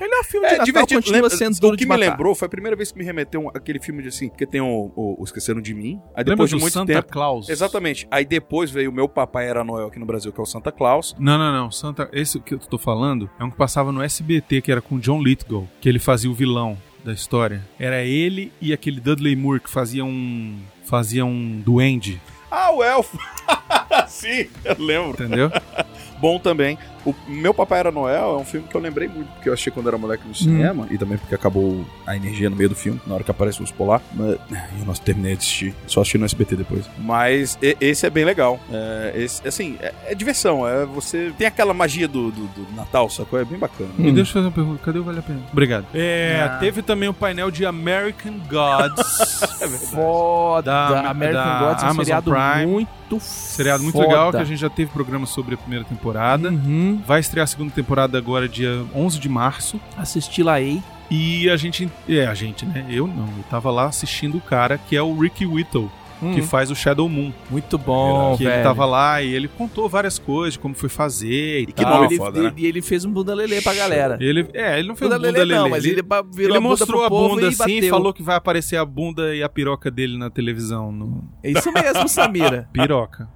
Ele 0.00 0.14
é 0.14 0.20
um 0.20 0.24
filme 0.24 0.48
de 0.48 0.56
Natal, 0.72 0.86
continua 0.86 1.12
Lembra- 1.22 1.30
sendo 1.30 1.58
duro 1.60 1.74
o 1.74 1.76
que 1.76 1.84
de 1.84 1.90
me 1.90 1.96
matar. 1.96 2.10
lembrou 2.12 2.34
foi 2.34 2.46
a 2.46 2.48
primeira 2.48 2.76
vez 2.76 2.92
que 2.92 2.98
me 2.98 3.04
remeteu 3.04 3.40
um- 3.40 3.48
aquele 3.48 3.80
filme 3.80 4.02
de 4.02 4.08
assim, 4.08 4.28
que 4.28 4.46
tem 4.46 4.60
o, 4.60 4.92
o, 4.94 5.16
o 5.20 5.24
Esqueceram 5.24 5.60
de 5.60 5.74
Mim. 5.74 6.00
Aí 6.14 6.18
Lembra 6.24 6.34
depois 6.34 6.50
de 6.50 6.56
do 6.56 6.60
muito 6.60 6.72
Santa 6.72 6.92
tempo. 6.94 7.12
Claus? 7.12 7.48
Exatamente. 7.48 8.06
Aí 8.10 8.24
depois 8.24 8.70
veio 8.70 8.90
o 8.90 8.92
Meu 8.92 9.08
Papai 9.08 9.48
Era 9.48 9.62
Noel 9.64 9.88
aqui 9.88 9.98
no 9.98 10.06
Brasil, 10.06 10.32
que 10.32 10.40
é 10.40 10.42
o 10.42 10.46
Santa 10.46 10.70
Claus. 10.72 11.14
Não, 11.18 11.38
não, 11.38 11.52
não. 11.52 11.70
Santa, 11.70 12.08
esse 12.12 12.38
que 12.40 12.54
eu 12.54 12.58
tô 12.58 12.78
falando 12.78 13.28
é 13.38 13.44
um 13.44 13.50
que 13.50 13.56
passava 13.56 13.90
no 13.92 14.02
SBT, 14.02 14.60
que 14.62 14.70
era 14.72 14.80
com 14.80 14.98
John 14.98 15.22
Lithgow, 15.22 15.68
que 15.80 15.88
ele 15.88 15.98
fazia 15.98 16.30
o 16.30 16.34
vilão 16.34 16.76
da 17.04 17.12
história. 17.12 17.62
Era 17.78 18.02
ele 18.04 18.52
e 18.60 18.72
aquele 18.72 19.00
Dudley 19.00 19.36
Moore 19.36 19.60
que 19.60 19.70
fazia 19.70 20.04
um 20.04 20.56
fazia 20.84 21.24
um 21.24 21.60
duende, 21.64 22.20
Ah, 22.50 22.70
o 22.72 22.82
Elfo! 22.82 23.18
Sim, 24.08 24.46
eu 24.64 24.76
lembro. 24.78 25.10
entendeu? 25.24 25.50
Bom 26.20 26.38
também. 26.38 26.78
O 27.06 27.14
Meu 27.28 27.54
Papai 27.54 27.78
Era 27.78 27.90
Noel 27.92 28.32
é 28.32 28.36
um 28.36 28.44
filme 28.44 28.66
que 28.68 28.74
eu 28.76 28.80
lembrei 28.80 29.06
muito, 29.08 29.28
porque 29.34 29.48
eu 29.48 29.52
achei 29.52 29.72
quando 29.72 29.86
era 29.88 29.96
moleque 29.96 30.26
no 30.26 30.34
cinema, 30.34 30.86
e 30.90 30.98
também 30.98 31.16
porque 31.16 31.34
acabou 31.34 31.84
a 32.06 32.16
energia 32.16 32.50
no 32.50 32.56
meio 32.56 32.68
do 32.68 32.74
filme, 32.74 33.00
na 33.06 33.14
hora 33.14 33.22
que 33.24 33.30
aparece 33.30 33.60
o 33.60 33.62
urso 33.62 33.72
polar. 33.74 34.02
Mas 34.12 34.30
eu 34.78 34.84
não 34.84 34.92
terminei 34.94 35.32
de 35.36 35.38
assistir, 35.38 35.74
só 35.86 36.00
assisti 36.00 36.18
no 36.18 36.24
SBT 36.24 36.56
depois. 36.56 36.84
Mas 36.98 37.56
e- 37.62 37.76
esse 37.80 38.04
é 38.06 38.10
bem 38.10 38.24
legal. 38.24 38.58
É, 38.72 39.12
esse, 39.16 39.46
assim, 39.46 39.76
é, 39.80 39.94
é 40.06 40.14
diversão, 40.14 40.66
é 40.66 40.84
você... 40.84 41.32
Tem 41.38 41.46
aquela 41.46 41.72
magia 41.72 42.08
do, 42.08 42.30
do, 42.32 42.46
do 42.48 42.66
Natal, 42.74 43.08
sacou? 43.08 43.38
É 43.38 43.44
bem 43.44 43.58
bacana. 43.58 43.90
E 43.98 44.10
deixa 44.10 44.30
eu 44.30 44.34
fazer 44.34 44.46
uma 44.46 44.52
pergunta, 44.52 44.82
cadê 44.84 44.98
o 44.98 45.04
Vale 45.04 45.20
a 45.20 45.22
Pena? 45.22 45.40
Obrigado. 45.52 45.86
É, 45.94 46.42
Ah. 46.44 46.56
teve 46.58 46.82
também 46.82 47.08
o 47.08 47.14
painel 47.14 47.50
de 47.50 47.64
American 47.64 48.34
Gods. 48.50 49.46
Foda. 49.90 50.70
Da- 50.70 51.10
American 51.10 51.44
da 51.44 51.58
Gods 51.60 51.82
é 51.82 51.86
um 51.86 51.90
Amazon 51.90 52.04
seriado 52.04 52.30
Prime. 52.32 52.66
muito 52.66 52.96
Seriado 53.20 53.82
muito 53.84 53.94
foda. 53.94 54.08
legal, 54.08 54.30
que 54.32 54.36
a 54.38 54.44
gente 54.44 54.58
já 54.58 54.68
teve 54.68 54.90
programa 54.90 55.26
sobre 55.26 55.54
a 55.54 55.58
primeira 55.58 55.84
temporada. 55.84 56.50
Uhum. 56.50 56.95
Vai 57.06 57.20
estrear 57.20 57.44
a 57.44 57.46
segunda 57.46 57.72
temporada 57.72 58.16
agora, 58.16 58.48
dia 58.48 58.84
11 58.94 59.18
de 59.18 59.28
março. 59.28 59.80
Assisti 59.96 60.42
lá 60.42 60.54
aí. 60.54 60.82
E 61.10 61.48
a 61.50 61.56
gente... 61.56 61.88
É, 62.08 62.26
a 62.26 62.34
gente, 62.34 62.66
né? 62.66 62.84
Eu 62.88 63.06
não. 63.06 63.26
Eu 63.26 63.44
tava 63.50 63.70
lá 63.70 63.86
assistindo 63.86 64.38
o 64.38 64.40
cara, 64.40 64.78
que 64.78 64.96
é 64.96 65.02
o 65.02 65.18
Ricky 65.18 65.46
Whittle, 65.46 65.90
que 66.34 66.42
faz 66.42 66.70
o 66.70 66.74
Shadow 66.74 67.08
Moon. 67.08 67.32
Muito 67.50 67.76
bom, 67.76 68.36
que 68.36 68.44
velho. 68.44 68.56
ele 68.56 68.62
tava 68.62 68.84
lá 68.84 69.22
e 69.22 69.34
ele 69.34 69.48
contou 69.48 69.88
várias 69.88 70.18
coisas, 70.18 70.54
de 70.54 70.58
como 70.58 70.74
foi 70.74 70.88
fazer 70.88 71.60
e 71.60 71.66
que 71.66 71.82
tal. 71.82 72.04
Ele, 72.04 72.16
foda, 72.16 72.42
né? 72.42 72.52
ele, 72.56 72.66
ele 72.66 72.82
fez 72.82 73.04
um 73.04 73.12
bunda 73.12 73.34
lelê 73.34 73.60
pra 73.60 73.74
galera. 73.74 74.16
Ele, 74.20 74.48
é, 74.54 74.78
ele 74.78 74.88
não 74.88 74.96
fez 74.96 75.10
Bunda 75.10 75.18
bunda 75.26 75.38
lelê 75.38 75.54
não, 75.54 75.68
mas 75.68 75.84
ele, 75.84 76.00
ele 76.00 76.00
a 76.00 76.22
bunda 76.22 76.60
mostrou 76.60 77.06
pro 77.06 77.06
a 77.06 77.28
bunda 77.28 77.42
e 77.42 77.48
assim 77.48 77.78
e 77.78 77.88
falou 77.88 78.12
que 78.12 78.22
vai 78.22 78.36
aparecer 78.36 78.76
a 78.76 78.84
bunda 78.84 79.34
e 79.34 79.42
a 79.42 79.48
piroca 79.48 79.90
dele 79.90 80.16
na 80.18 80.30
televisão. 80.30 80.90
No... 80.90 81.24
É 81.42 81.50
isso 81.50 81.70
mesmo, 81.72 82.08
Samira. 82.08 82.68
Piroca. 82.72 83.28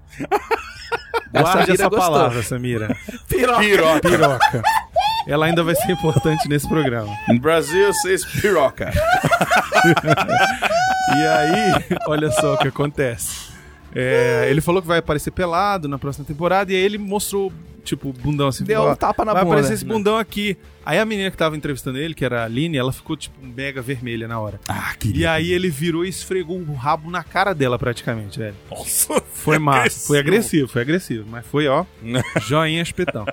Guarde 1.33 1.51
Samira 1.53 1.73
essa 1.75 1.89
gostou. 1.89 1.99
palavra, 1.99 2.43
Samira. 2.43 2.97
Piroca. 3.29 3.61
Piroca. 3.61 4.09
Piroca. 4.09 4.63
Ela 5.31 5.47
ainda 5.47 5.63
vai 5.63 5.77
ser 5.77 5.93
importante 5.93 6.49
nesse 6.49 6.69
programa. 6.69 7.17
No 7.29 7.39
Brasil, 7.39 7.87
vocês 7.93 8.25
piroca. 8.25 8.91
E 11.13 11.27
aí, 11.27 11.99
olha 12.07 12.31
só 12.31 12.55
o 12.55 12.59
que 12.59 12.69
acontece. 12.69 13.51
É, 13.93 14.47
ele 14.49 14.61
falou 14.61 14.81
que 14.81 14.87
vai 14.87 14.99
aparecer 14.99 15.33
pelado 15.33 15.89
na 15.89 15.99
próxima 15.99 16.25
temporada 16.25 16.73
e 16.73 16.77
aí 16.77 16.83
ele 16.83 16.99
mostrou, 16.99 17.53
tipo, 17.85 18.09
o 18.11 18.13
bundão 18.13 18.49
assim. 18.49 18.65
Deu 18.65 18.89
um 18.91 18.95
tapa 18.95 19.25
na 19.25 19.33
vai 19.33 19.43
bunda. 19.43 19.55
aparecer 19.57 19.75
esse 19.75 19.85
bundão 19.85 20.17
aqui. 20.17 20.57
Aí 20.85 20.99
a 20.99 21.05
menina 21.05 21.31
que 21.31 21.37
tava 21.37 21.57
entrevistando 21.57 21.99
ele, 21.99 22.15
que 22.15 22.25
era 22.25 22.41
a 22.41 22.45
Aline, 22.47 22.77
ela 22.79 22.91
ficou, 22.91 23.15
tipo, 23.17 23.37
mega 23.45 23.83
vermelha 23.83 24.27
na 24.27 24.41
hora. 24.41 24.59
Ah, 24.67 24.95
E 25.05 25.27
aí 25.27 25.53
ele 25.53 25.69
virou 25.69 26.05
e 26.05 26.09
esfregou 26.09 26.59
o 26.59 26.73
rabo 26.75 27.11
na 27.11 27.23
cara 27.23 27.53
dela, 27.55 27.79
praticamente, 27.79 28.39
velho. 28.39 28.55
Nossa. 28.71 29.21
Foi 29.33 29.59
massa. 29.59 29.81
agressivo. 29.85 30.07
Foi 30.09 30.19
agressivo, 30.21 30.69
foi 30.69 30.83
agressivo. 30.83 31.27
Mas 31.31 31.47
foi, 31.47 31.69
ó, 31.69 31.85
joinha 32.47 32.81
espetão. 32.83 33.27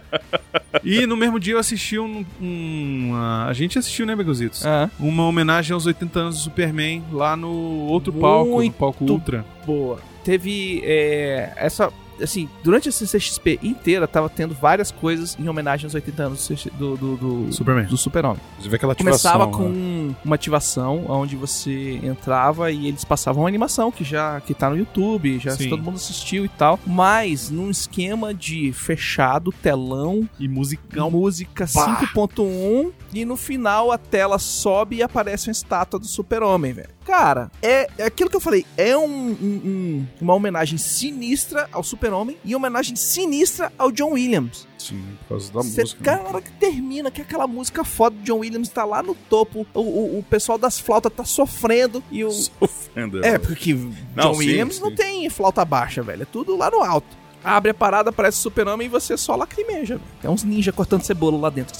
E 0.83 1.05
no 1.07 1.15
mesmo 1.15 1.39
dia 1.39 1.53
eu 1.53 1.59
assisti 1.59 1.97
um... 1.97 2.25
um, 2.41 3.07
uma- 3.09 3.45
a 3.47 3.53
gente 3.53 3.79
assistiu, 3.79 4.05
né, 4.05 4.15
Begozitos? 4.15 4.65
Ah, 4.65 4.89
Uma 4.99 5.25
homenagem 5.25 5.73
aos 5.73 5.85
80 5.85 6.19
anos 6.19 6.35
do 6.35 6.41
Superman 6.41 7.03
lá 7.11 7.35
no 7.37 7.49
outro 7.87 8.11
palco, 8.13 8.49
no 8.49 8.55
Muito 8.57 8.73
palco 8.75 9.05
Ultra. 9.05 9.45
boa. 9.65 9.99
Teve 10.23 10.81
é, 10.83 11.53
essa. 11.55 11.91
Assim, 12.21 12.49
durante 12.63 12.89
a 12.89 12.91
CCXP 12.91 13.59
inteira, 13.63 14.07
tava 14.07 14.29
tendo 14.29 14.53
várias 14.53 14.91
coisas 14.91 15.35
em 15.39 15.47
homenagem 15.47 15.85
aos 15.85 15.93
80 15.95 16.23
anos 16.23 16.47
do, 16.77 16.97
do, 16.97 17.17
do, 17.17 17.53
Superman. 17.53 17.85
do 17.85 17.97
Super-Homem. 17.97 18.39
Você 18.59 18.69
vê 18.69 18.75
aquela 18.75 18.93
ativação. 18.93 19.31
Começava 19.31 19.51
com 19.51 19.69
né? 19.69 20.15
uma 20.25 20.35
ativação 20.35 21.05
onde 21.07 21.35
você 21.35 21.99
entrava 22.03 22.71
e 22.71 22.87
eles 22.87 23.03
passavam 23.03 23.43
uma 23.43 23.49
animação 23.49 23.91
que 23.91 24.03
já 24.03 24.39
que 24.41 24.53
tá 24.53 24.69
no 24.69 24.77
YouTube, 24.77 25.39
já 25.39 25.51
Sim. 25.51 25.69
todo 25.69 25.83
mundo 25.83 25.95
assistiu 25.95 26.45
e 26.45 26.49
tal, 26.49 26.79
mas 26.85 27.49
num 27.49 27.69
esquema 27.69 28.33
de 28.33 28.71
fechado, 28.73 29.51
telão, 29.51 30.27
E 30.39 30.47
musicão. 30.47 31.11
música 31.11 31.65
5.1 31.67 32.91
e 33.13 33.25
no 33.25 33.35
final 33.37 33.91
a 33.91 33.97
tela 33.97 34.37
sobe 34.39 34.97
e 34.97 35.03
aparece 35.03 35.47
uma 35.47 35.51
estátua 35.51 35.99
do 35.99 36.05
Super-Homem, 36.07 36.73
velho. 36.73 36.89
Cara, 37.05 37.49
é, 37.61 37.87
é 37.97 38.05
aquilo 38.05 38.29
que 38.29 38.35
eu 38.35 38.41
falei, 38.41 38.65
é 38.75 38.97
um- 38.97 39.03
um- 39.05 39.61
um- 39.65 40.07
uma 40.19 40.33
homenagem 40.33 40.77
sinistra 40.77 41.69
ao 41.71 41.81
Super-Homem 42.07 42.37
e 42.43 42.55
uma 42.55 42.67
homenagem 42.67 42.95
sinistra 42.95 43.71
ao 43.77 43.91
John 43.91 44.11
Williams. 44.13 44.67
Sim, 44.77 45.03
por 45.21 45.29
causa 45.29 45.51
da 45.51 45.63
Cê, 45.63 45.81
música. 45.81 46.03
cara, 46.03 46.23
na 46.23 46.29
hora 46.29 46.41
que 46.41 46.51
termina, 46.51 47.11
que 47.11 47.21
aquela 47.21 47.45
música 47.47 47.83
foda 47.83 48.15
do 48.15 48.23
John 48.23 48.39
Williams 48.39 48.69
tá 48.69 48.85
lá 48.85 49.03
no 49.03 49.13
topo, 49.13 49.65
o, 49.73 49.79
o, 49.81 50.19
o 50.19 50.23
pessoal 50.23 50.57
das 50.57 50.79
flautas 50.79 51.11
tá 51.13 51.25
sofrendo 51.25 52.03
e 52.11 52.23
o. 52.23 52.31
Sofrendo. 52.57 53.23
É, 53.25 53.37
porque 53.37 53.73
Não, 53.73 54.31
John 54.31 54.33
sim, 54.33 54.39
Williams 54.39 54.79
não 54.79 54.89
sim. 54.89 54.95
tem 54.95 55.29
flauta 55.29 55.63
baixa, 55.65 56.01
velho. 56.01 56.23
É 56.23 56.25
tudo 56.25 56.55
lá 56.55 56.69
no 56.71 56.81
alto. 56.81 57.07
Abre 57.43 57.71
a 57.71 57.73
parada, 57.73 58.09
aparece 58.09 58.37
o 58.39 58.41
super-homem 58.41 58.87
e 58.87 58.89
você 58.89 59.15
só 59.17 59.35
lacrimeja. 59.35 59.95
velho. 59.97 60.07
Tem 60.21 60.29
uns 60.29 60.43
ninja 60.43 60.71
cortando 60.71 61.03
cebola 61.03 61.37
lá 61.37 61.49
dentro. 61.49 61.77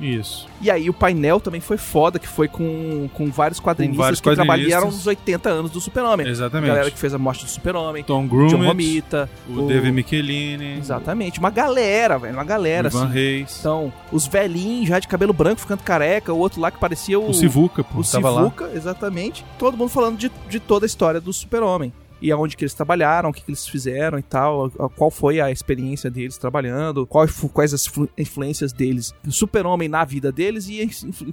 Isso. 0.00 0.46
E 0.60 0.70
aí 0.70 0.90
o 0.90 0.92
painel 0.92 1.38
também 1.40 1.60
foi 1.60 1.76
foda, 1.76 2.18
que 2.18 2.26
foi 2.26 2.48
com, 2.48 3.08
com 3.14 3.30
vários 3.30 3.60
quadrinistas 3.60 4.04
vários 4.04 4.20
que 4.20 4.34
trabalharam 4.34 4.62
quadrinistas. 4.86 4.94
nos 4.94 5.06
80 5.06 5.48
anos 5.48 5.70
do 5.70 5.80
super-homem. 5.80 6.26
A 6.26 6.30
Exatamente. 6.30 6.68
galera 6.68 6.90
que 6.90 6.98
fez 6.98 7.14
a 7.14 7.18
morte 7.18 7.44
do 7.44 7.50
super-homem, 7.50 8.02
Tom 8.02 8.22
John 8.22 8.28
Grummett, 8.28 8.66
Romita. 8.66 9.30
o, 9.48 9.60
o- 9.60 9.66
David 9.68 9.92
Michelini, 9.92 10.78
Exatamente. 10.78 11.38
Uma 11.38 11.50
galera, 11.50 12.18
velho. 12.18 12.34
Uma 12.34 12.44
galera, 12.44 12.88
Ivan 12.88 13.04
assim. 13.04 13.12
Reis, 13.12 13.56
Então, 13.60 13.92
os 14.10 14.26
velhinhos 14.26 14.88
já 14.88 14.98
de 14.98 15.06
cabelo 15.06 15.32
branco 15.32 15.60
ficando 15.60 15.82
careca, 15.82 16.32
o 16.32 16.38
outro 16.38 16.60
lá 16.60 16.70
que 16.70 16.78
parecia 16.78 17.18
o... 17.18 17.30
o 17.30 17.34
Sivuca, 17.34 17.84
pô, 17.84 18.00
o. 18.00 18.04
Sivuca, 18.04 18.70
exatamente. 18.74 19.44
Todo 19.58 19.76
mundo 19.76 19.90
falando 19.90 20.16
de, 20.18 20.30
de 20.48 20.58
toda 20.60 20.84
a 20.84 20.88
história 20.88 21.20
do 21.20 21.32
super-homem. 21.32 21.92
E 22.22 22.30
aonde 22.32 22.56
que 22.56 22.64
eles 22.64 22.72
trabalharam, 22.74 23.28
o 23.28 23.32
que, 23.32 23.42
que 23.42 23.50
eles 23.50 23.66
fizeram 23.68 24.18
e 24.18 24.22
tal, 24.22 24.70
qual 24.96 25.10
foi 25.10 25.40
a 25.40 25.50
experiência 25.50 26.10
deles 26.10 26.38
trabalhando, 26.38 27.06
qual 27.06 27.26
fu- 27.28 27.48
quais 27.48 27.74
as 27.74 27.86
flu- 27.86 28.08
influências 28.16 28.72
deles, 28.72 29.12
do 29.22 29.30
super-homem 29.32 29.88
na 29.88 30.04
vida 30.04 30.32
deles 30.32 30.68
e 30.68 30.88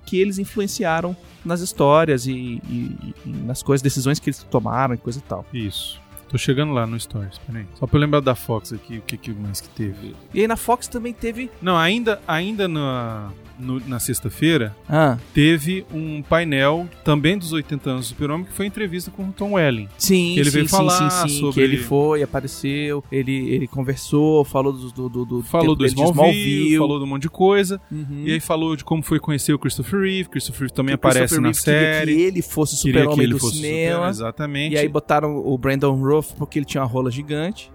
que 0.05 0.19
eles 0.19 0.37
influenciaram 0.37 1.15
nas 1.45 1.61
histórias 1.61 2.25
e, 2.27 2.31
e- 2.33 3.13
e 3.25 3.29
nas 3.45 3.63
coisas, 3.63 3.81
decisões 3.81 4.19
que 4.19 4.29
eles 4.29 4.43
tomaram 4.43 4.93
e 4.93 4.97
coisa 4.97 5.19
e 5.19 5.21
tal. 5.21 5.45
Isso. 5.53 5.99
Tô 6.27 6.37
chegando 6.37 6.71
lá 6.71 6.87
no 6.87 6.97
Stories, 6.97 7.37
peraí. 7.39 7.65
Só 7.75 7.85
pra 7.85 7.97
eu 7.97 8.01
lembrar 8.01 8.21
da 8.21 8.33
Fox 8.35 8.71
aqui, 8.71 8.99
o 8.99 9.01
que, 9.01 9.17
que 9.17 9.31
mais 9.33 9.59
que 9.59 9.67
teve. 9.69 10.15
E 10.33 10.39
aí 10.41 10.47
na 10.47 10.55
Fox 10.55 10.87
também 10.87 11.13
teve... 11.13 11.51
Não, 11.61 11.77
ainda, 11.77 12.21
ainda 12.25 12.69
na, 12.69 13.29
no- 13.61 13.79
na 13.87 13.99
sexta-feira, 13.99 14.75
Ah, 14.89 15.17
teve 15.33 15.85
um 15.93 16.21
painel 16.21 16.87
também 17.03 17.37
dos 17.37 17.53
80 17.53 17.89
anos 17.89 18.05
do 18.05 18.09
Super-Homem, 18.09 18.45
que 18.45 18.53
foi 18.53 18.65
entrevista 18.65 19.09
com 19.11 19.23
o 19.29 19.31
Tom 19.31 19.53
Welling. 19.53 19.87
Sim, 19.97 20.33
ele 20.35 20.45
sim, 20.45 20.51
veio 20.51 20.65
sim, 20.67 20.75
falar 20.75 21.09
sim, 21.09 21.27
sim, 21.29 21.39
sobre- 21.39 21.53
que 21.55 21.61
ele 21.61 21.77
foi, 21.77 22.23
apareceu, 22.23 23.03
ele, 23.11 23.31
ele 23.53 23.67
conversou, 23.67 24.43
falou 24.43 24.73
do, 24.73 24.91
do, 24.91 25.09
do, 25.09 25.25
do 25.25 25.43
Falou 25.43 25.75
do 25.75 25.85
de 25.85 25.91
Smallville, 25.93 26.77
falou 26.77 26.97
de 26.99 27.05
um 27.05 27.07
monte 27.07 27.21
de 27.23 27.29
coisa. 27.29 27.79
Uhum. 27.91 28.23
E 28.25 28.31
aí 28.33 28.39
falou 28.39 28.75
de 28.75 28.83
como 28.83 29.01
foi 29.03 29.19
conhecer 29.19 29.53
o 29.53 29.59
Christopher 29.59 30.01
Reeve. 30.01 30.29
Christopher 30.29 30.61
Reeve 30.61 30.73
também 30.73 30.97
Que 30.97 31.05
o 31.05 31.09
aparece 31.09 31.35
Christopher 31.35 31.41
na 31.41 31.47
Reeve 31.49 31.63
queria 31.63 31.93
série. 31.99 32.15
que 32.15 32.21
ele 32.21 32.41
fosse 32.41 32.75
que 32.75 32.81
super-homem 32.81 33.29
do 33.29 33.39
cinema. 33.39 33.95
super, 33.97 34.09
exatamente. 34.09 34.73
e 34.73 34.77
aí 34.77 34.87
botaram 34.87 35.37
o 35.37 35.57
Brandon 35.57 35.95
Ruff 35.95 36.33
porque 36.35 36.59
ele 36.59 36.65
tinha 36.65 36.81
uma 36.83 36.89
rola 36.89 37.11
gigante. 37.11 37.71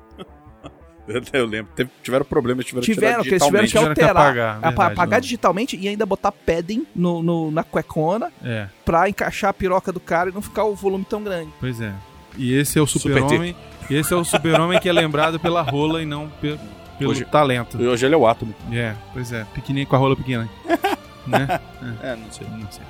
Eu 1.32 1.46
lembro. 1.46 1.70
Teve- 1.74 1.90
tiveram 2.02 2.24
problemas, 2.24 2.64
tiveram, 2.64 2.84
Tiveram, 2.84 3.22
que 3.22 3.28
eles 3.30 3.42
tiveram 3.44 3.64
que 3.64 3.70
Tiveram 3.70 3.94
que 3.94 4.00
alterar, 4.02 4.22
apagar, 4.22 4.56
apa- 4.56 4.68
verdade, 4.68 4.92
apagar 4.92 5.18
não. 5.18 5.22
digitalmente 5.22 5.76
e 5.76 5.88
ainda 5.88 6.06
botar 6.06 6.32
padding 6.32 6.86
no, 6.94 7.22
no- 7.22 7.50
na 7.50 7.62
cuecona 7.62 8.30
É, 8.44 8.66
pra 8.84 9.08
encaixar 9.08 9.50
a 9.50 9.54
piroca 9.54 9.92
do 9.92 10.00
cara 10.00 10.30
e 10.30 10.32
não 10.32 10.42
ficar 10.42 10.64
o 10.64 10.74
volume 10.74 11.04
tão 11.08 11.22
grande. 11.22 11.50
pois 11.60 11.80
é. 11.80 11.92
E 12.36 12.52
esse 12.54 12.78
é 12.78 12.82
o 12.82 12.86
Super 12.86 13.14
super-homem. 13.20 13.56
e 13.88 13.94
esse 13.94 14.12
é 14.12 14.16
o 14.16 14.24
super-homem 14.24 14.78
que 14.80 14.88
é 14.88 14.92
lembrado 14.92 15.38
pela 15.40 15.62
rola 15.62 16.02
e 16.02 16.06
não 16.06 16.28
pe- 16.28 16.58
pelo 16.98 17.10
Hoje- 17.12 17.24
talento. 17.24 17.80
E 17.80 17.86
hoje 17.86 18.04
ele 18.04 18.14
é 18.14 18.18
o 18.18 18.26
átomo. 18.26 18.54
É, 18.72 18.94
pois 19.12 19.32
é. 19.32 19.44
Pequenininho 19.54 19.86
com 19.86 19.96
a 19.96 19.98
rola 19.98 20.16
pequena. 20.16 20.48
né? 21.26 21.60
É, 22.02 22.16
não 22.16 22.30
sei. 22.30 22.46
Não 22.48 22.70
sei. 22.70 22.82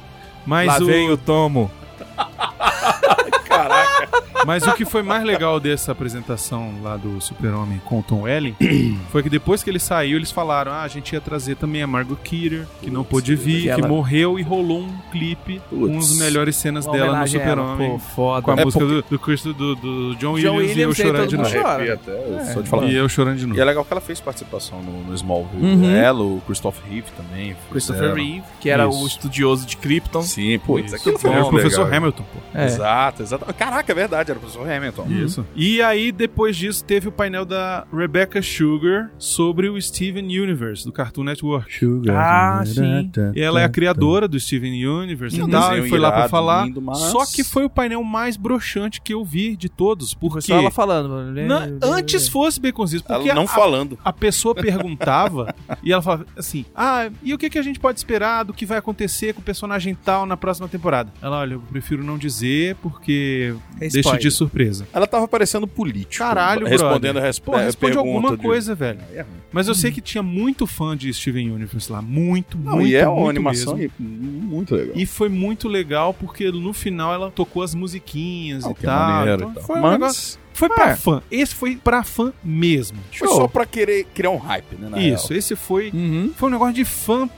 Mas 0.47 0.69
Lá 0.69 0.79
o... 0.79 0.87
vem 0.87 1.11
o 1.11 1.17
tomo. 1.17 1.71
Mas 4.47 4.67
o 4.67 4.73
que 4.75 4.85
foi 4.85 5.03
mais 5.03 5.25
legal 5.25 5.59
dessa 5.61 5.93
apresentação 5.93 6.75
lá 6.83 6.97
do 6.97 7.21
Super-Homem 7.21 7.81
com 7.85 7.99
o 7.99 8.03
Tom 8.03 8.23
Welling 8.23 8.55
foi 9.11 9.23
que 9.23 9.29
depois 9.31 9.63
que 9.63 9.71
ele 9.71 9.79
saiu, 9.79 10.17
eles 10.17 10.31
falaram: 10.31 10.73
ah, 10.73 10.83
a 10.83 10.89
gente 10.89 11.13
ia 11.13 11.21
trazer 11.21 11.57
também 11.57 11.83
a 11.83 11.87
Margot 11.87 12.17
Kidder, 12.23 12.67
que 12.81 12.91
não 12.91 13.05
pôde 13.05 13.35
vir, 13.35 13.57
que 13.57 13.63
que, 13.65 13.71
ela- 13.71 13.89
morreu 13.89 14.39
e 14.39 14.43
rolou 14.43 14.81
um 14.81 14.93
clipe 15.11 15.61
com 15.71 15.99
as 15.99 16.17
melhores 16.19 16.57
cenas 16.57 16.87
Uma 16.87 16.97
dela 16.97 17.21
no 17.21 17.29
Super-Homem. 17.29 17.91
Pô, 17.93 17.99
foda. 17.99 18.43
Com 18.43 18.51
a 18.53 18.55
É 18.55 18.65
música 18.65 18.85
porque- 19.09 19.37
do, 19.43 19.55
do, 19.55 19.75
do, 19.75 19.75
do 19.77 20.15
John, 20.17 20.39
John 20.39 20.57
Williams, 20.57 20.77
e 20.77 20.81
eu 20.81 20.89
Williams, 20.89 20.99
e 20.99 21.03
aí 21.03 21.07
chorando 21.09 21.21
todo 21.23 21.29
de 21.31 21.37
novo. 21.37 21.51
chora. 21.63 22.01
É. 22.41 22.53
só 22.55 22.61
de 22.61 22.69
falar. 22.69 22.87
E 22.87 22.95
eu 22.95 23.09
chorando 23.09 23.37
de 23.39 23.45
E 23.45 23.47
novo. 23.47 23.61
é 23.61 23.65
legal 23.65 23.85
que 23.85 23.93
ela 23.93 24.01
fez 24.01 24.21
participação 24.21 24.83
no, 24.83 25.03
no 25.05 25.15
Smallville. 25.15 25.65
Uhum. 25.67 25.91
Ela, 25.91 26.23
o 26.23 26.41
Christopher 26.47 26.83
Reeve 26.91 27.09
também. 27.17 27.57
Christopher 27.71 28.03
fizeram. 28.11 28.15
Reeve, 28.25 28.43
que 28.61 28.71
era 28.71 28.87
Isso. 28.89 29.03
o 29.03 29.07
estudioso 29.07 29.67
de 29.67 29.77
Krypton. 29.77 30.23
Sim, 30.23 30.59
putz, 30.59 30.93
Isso. 30.93 31.19
foi 31.19 31.31
Era 31.31 31.45
o 31.45 31.49
professor 31.51 31.85
legal. 31.85 31.99
Hamilton, 31.99 32.25
pô. 32.33 32.59
É. 32.59 32.67
Exato, 32.67 33.23
exato. 33.23 33.45
Caraca, 33.55 33.91
é 33.93 33.95
verdade, 33.95 34.31
era 34.37 34.39
o 34.39 34.41
professor 34.41 34.71
Hamilton. 34.71 35.07
Isso. 35.11 35.47
E 35.55 35.81
aí, 35.83 36.13
depois 36.13 36.57
disso, 36.57 36.85
teve 36.85 37.09
o 37.09 37.13
painel 37.13 37.45
da 37.45 37.87
Rebecca 37.93 38.41
Sugar 38.43 39.11
sobre 39.19 39.69
o 39.69 39.81
Steven 39.81 40.25
Universe, 40.27 40.85
do 40.85 40.93
Cartoon 40.93 41.25
Network. 41.25 41.73
Ah, 42.11 42.63
sim. 42.65 43.11
E 43.35 43.41
ela 43.41 43.61
é 43.61 43.65
a 43.65 43.69
criadora 43.69 44.29
do 44.29 44.39
Steven 44.39 44.87
Universe 44.87 45.41
Um 45.43 45.49
e 45.49 45.51
tal, 45.51 45.79
e 45.79 45.89
foi 45.89 45.99
lá 45.99 46.13
pra 46.13 46.29
falar. 46.29 46.67
lindo, 46.67 46.81
mas- 46.81 46.99
Só 46.99 47.25
que 47.27 47.43
foi 47.45 47.65
o 47.65 47.71
painel 47.71 48.03
mais 48.03 48.37
broxante 48.37 49.01
que 49.01 49.13
eu 49.15 49.25
vi 49.25 49.57
de 49.57 49.69
todos, 49.69 50.15
porque 50.15 50.41
só 50.41 50.57
ela 50.59 50.71
falando. 50.71 51.33
na- 51.33 51.69
antes 51.83 52.29
fosse 52.29 52.61
Baconzitos, 52.61 53.07
porque 53.07 53.29
Ela 53.31 53.35
não 53.35 53.45
a, 53.45 53.49
falando. 53.49 53.99
a 54.05 54.13
pessoa 54.13 54.55
perguntava 54.55 55.55
e 55.83 55.93
ela 55.93 56.03
falava 56.03 56.27
assim: 56.37 56.65
"Ah, 56.75 57.09
e 57.23 57.33
o 57.35 57.39
que 57.39 57.49
que 57.51 57.59
a 57.59 57.63
gente 57.63 57.79
pode 57.79 57.99
esperar 57.99 58.45
do 58.45 58.53
que 58.53 58.67
vai 58.67 58.79
acontecer 58.79 59.33
com 59.35 59.41
o 59.41 59.45
personagem 59.45 59.95
tal 59.95 60.27
na 60.27 60.37
próxima 60.37 60.69
temporada?" 60.69 61.11
Ela, 61.23 61.39
olha, 61.41 61.55
eu 61.55 61.61
prefiro 61.61 62.03
não 62.05 62.19
dizer 62.19 62.77
porque 62.77 63.55
É 63.81 63.89
deixa 63.89 64.09
de 64.19 64.31
surpresa. 64.31 64.87
Ela 64.93 65.07
tava 65.07 65.27
parecendo 65.29 65.67
político. 65.67 66.25
Caralho, 66.25 66.67
Respondendo 66.67 67.15
brother. 67.15 67.23
a 67.23 67.27
resp 67.27 67.45
Pô, 67.45 67.57
é, 67.59 67.65
responde 67.65 67.97
alguma 67.99 68.31
de- 68.37 68.43
coisa, 68.43 68.75
velho. 68.75 69.01
É 69.15 69.23
ruim. 69.23 69.31
Mas 69.53 69.69
eu 69.69 69.75
sei 69.75 69.91
que 69.91 70.01
tinha 70.01 70.23
muito 70.23 70.67
fã 70.67 70.97
de 70.97 71.13
Steven 71.15 71.51
Universe 71.51 71.91
lá, 71.91 72.01
muito, 72.03 72.59
Não, 72.59 72.75
muito, 72.77 72.89
e 72.89 72.95
é 72.97 73.07
muito 73.07 73.19
uma 73.21 73.31
animação 73.31 73.77
mesmo. 73.77 73.93
e- 73.99 74.03
muito 74.03 74.75
legal. 74.75 74.93
E 74.97 75.07
foi 75.07 75.29
muito 75.29 75.69
legal 75.69 76.13
porque 76.15 76.51
no 76.51 76.73
final 76.73 77.13
ela 77.15 77.31
tocou 77.31 77.63
as 77.63 77.75
musiquinhas 77.75 78.65
Não, 78.65 78.73
e 78.73 78.75
que 78.75 78.87
é 78.87 78.89
tal. 78.89 79.09
maneiro 79.11 79.41
Então 79.43 79.51
e 79.51 79.55
tal. 79.55 79.63
foi 79.65 79.77
um 79.77 79.83
Mas- 79.83 79.93
negócio. 79.93 80.39
Foi 80.53 80.69
pra 80.71 80.89
É. 80.91 80.97
fã. 80.97 81.23
Esse 81.31 81.55
foi 81.55 81.77
pra 81.77 82.03
fã 82.03 82.33
mesmo. 82.43 82.97
Foi 83.13 83.29
só 83.29 83.47
pra 83.47 83.67
querer 83.67 84.07
criar 84.15 84.31
um 84.31 84.39
hype, 84.39 84.75
né? 84.79 84.89
na 84.89 84.99
Isso, 84.99 85.29
real. 85.29 85.39
esse 85.39 85.55
foi 85.55 85.91
Uhum. 85.93 86.31
foi 86.35 86.49
um 86.49 86.53
negócio 86.53 86.73
de 86.75 86.85
fã 86.85 87.29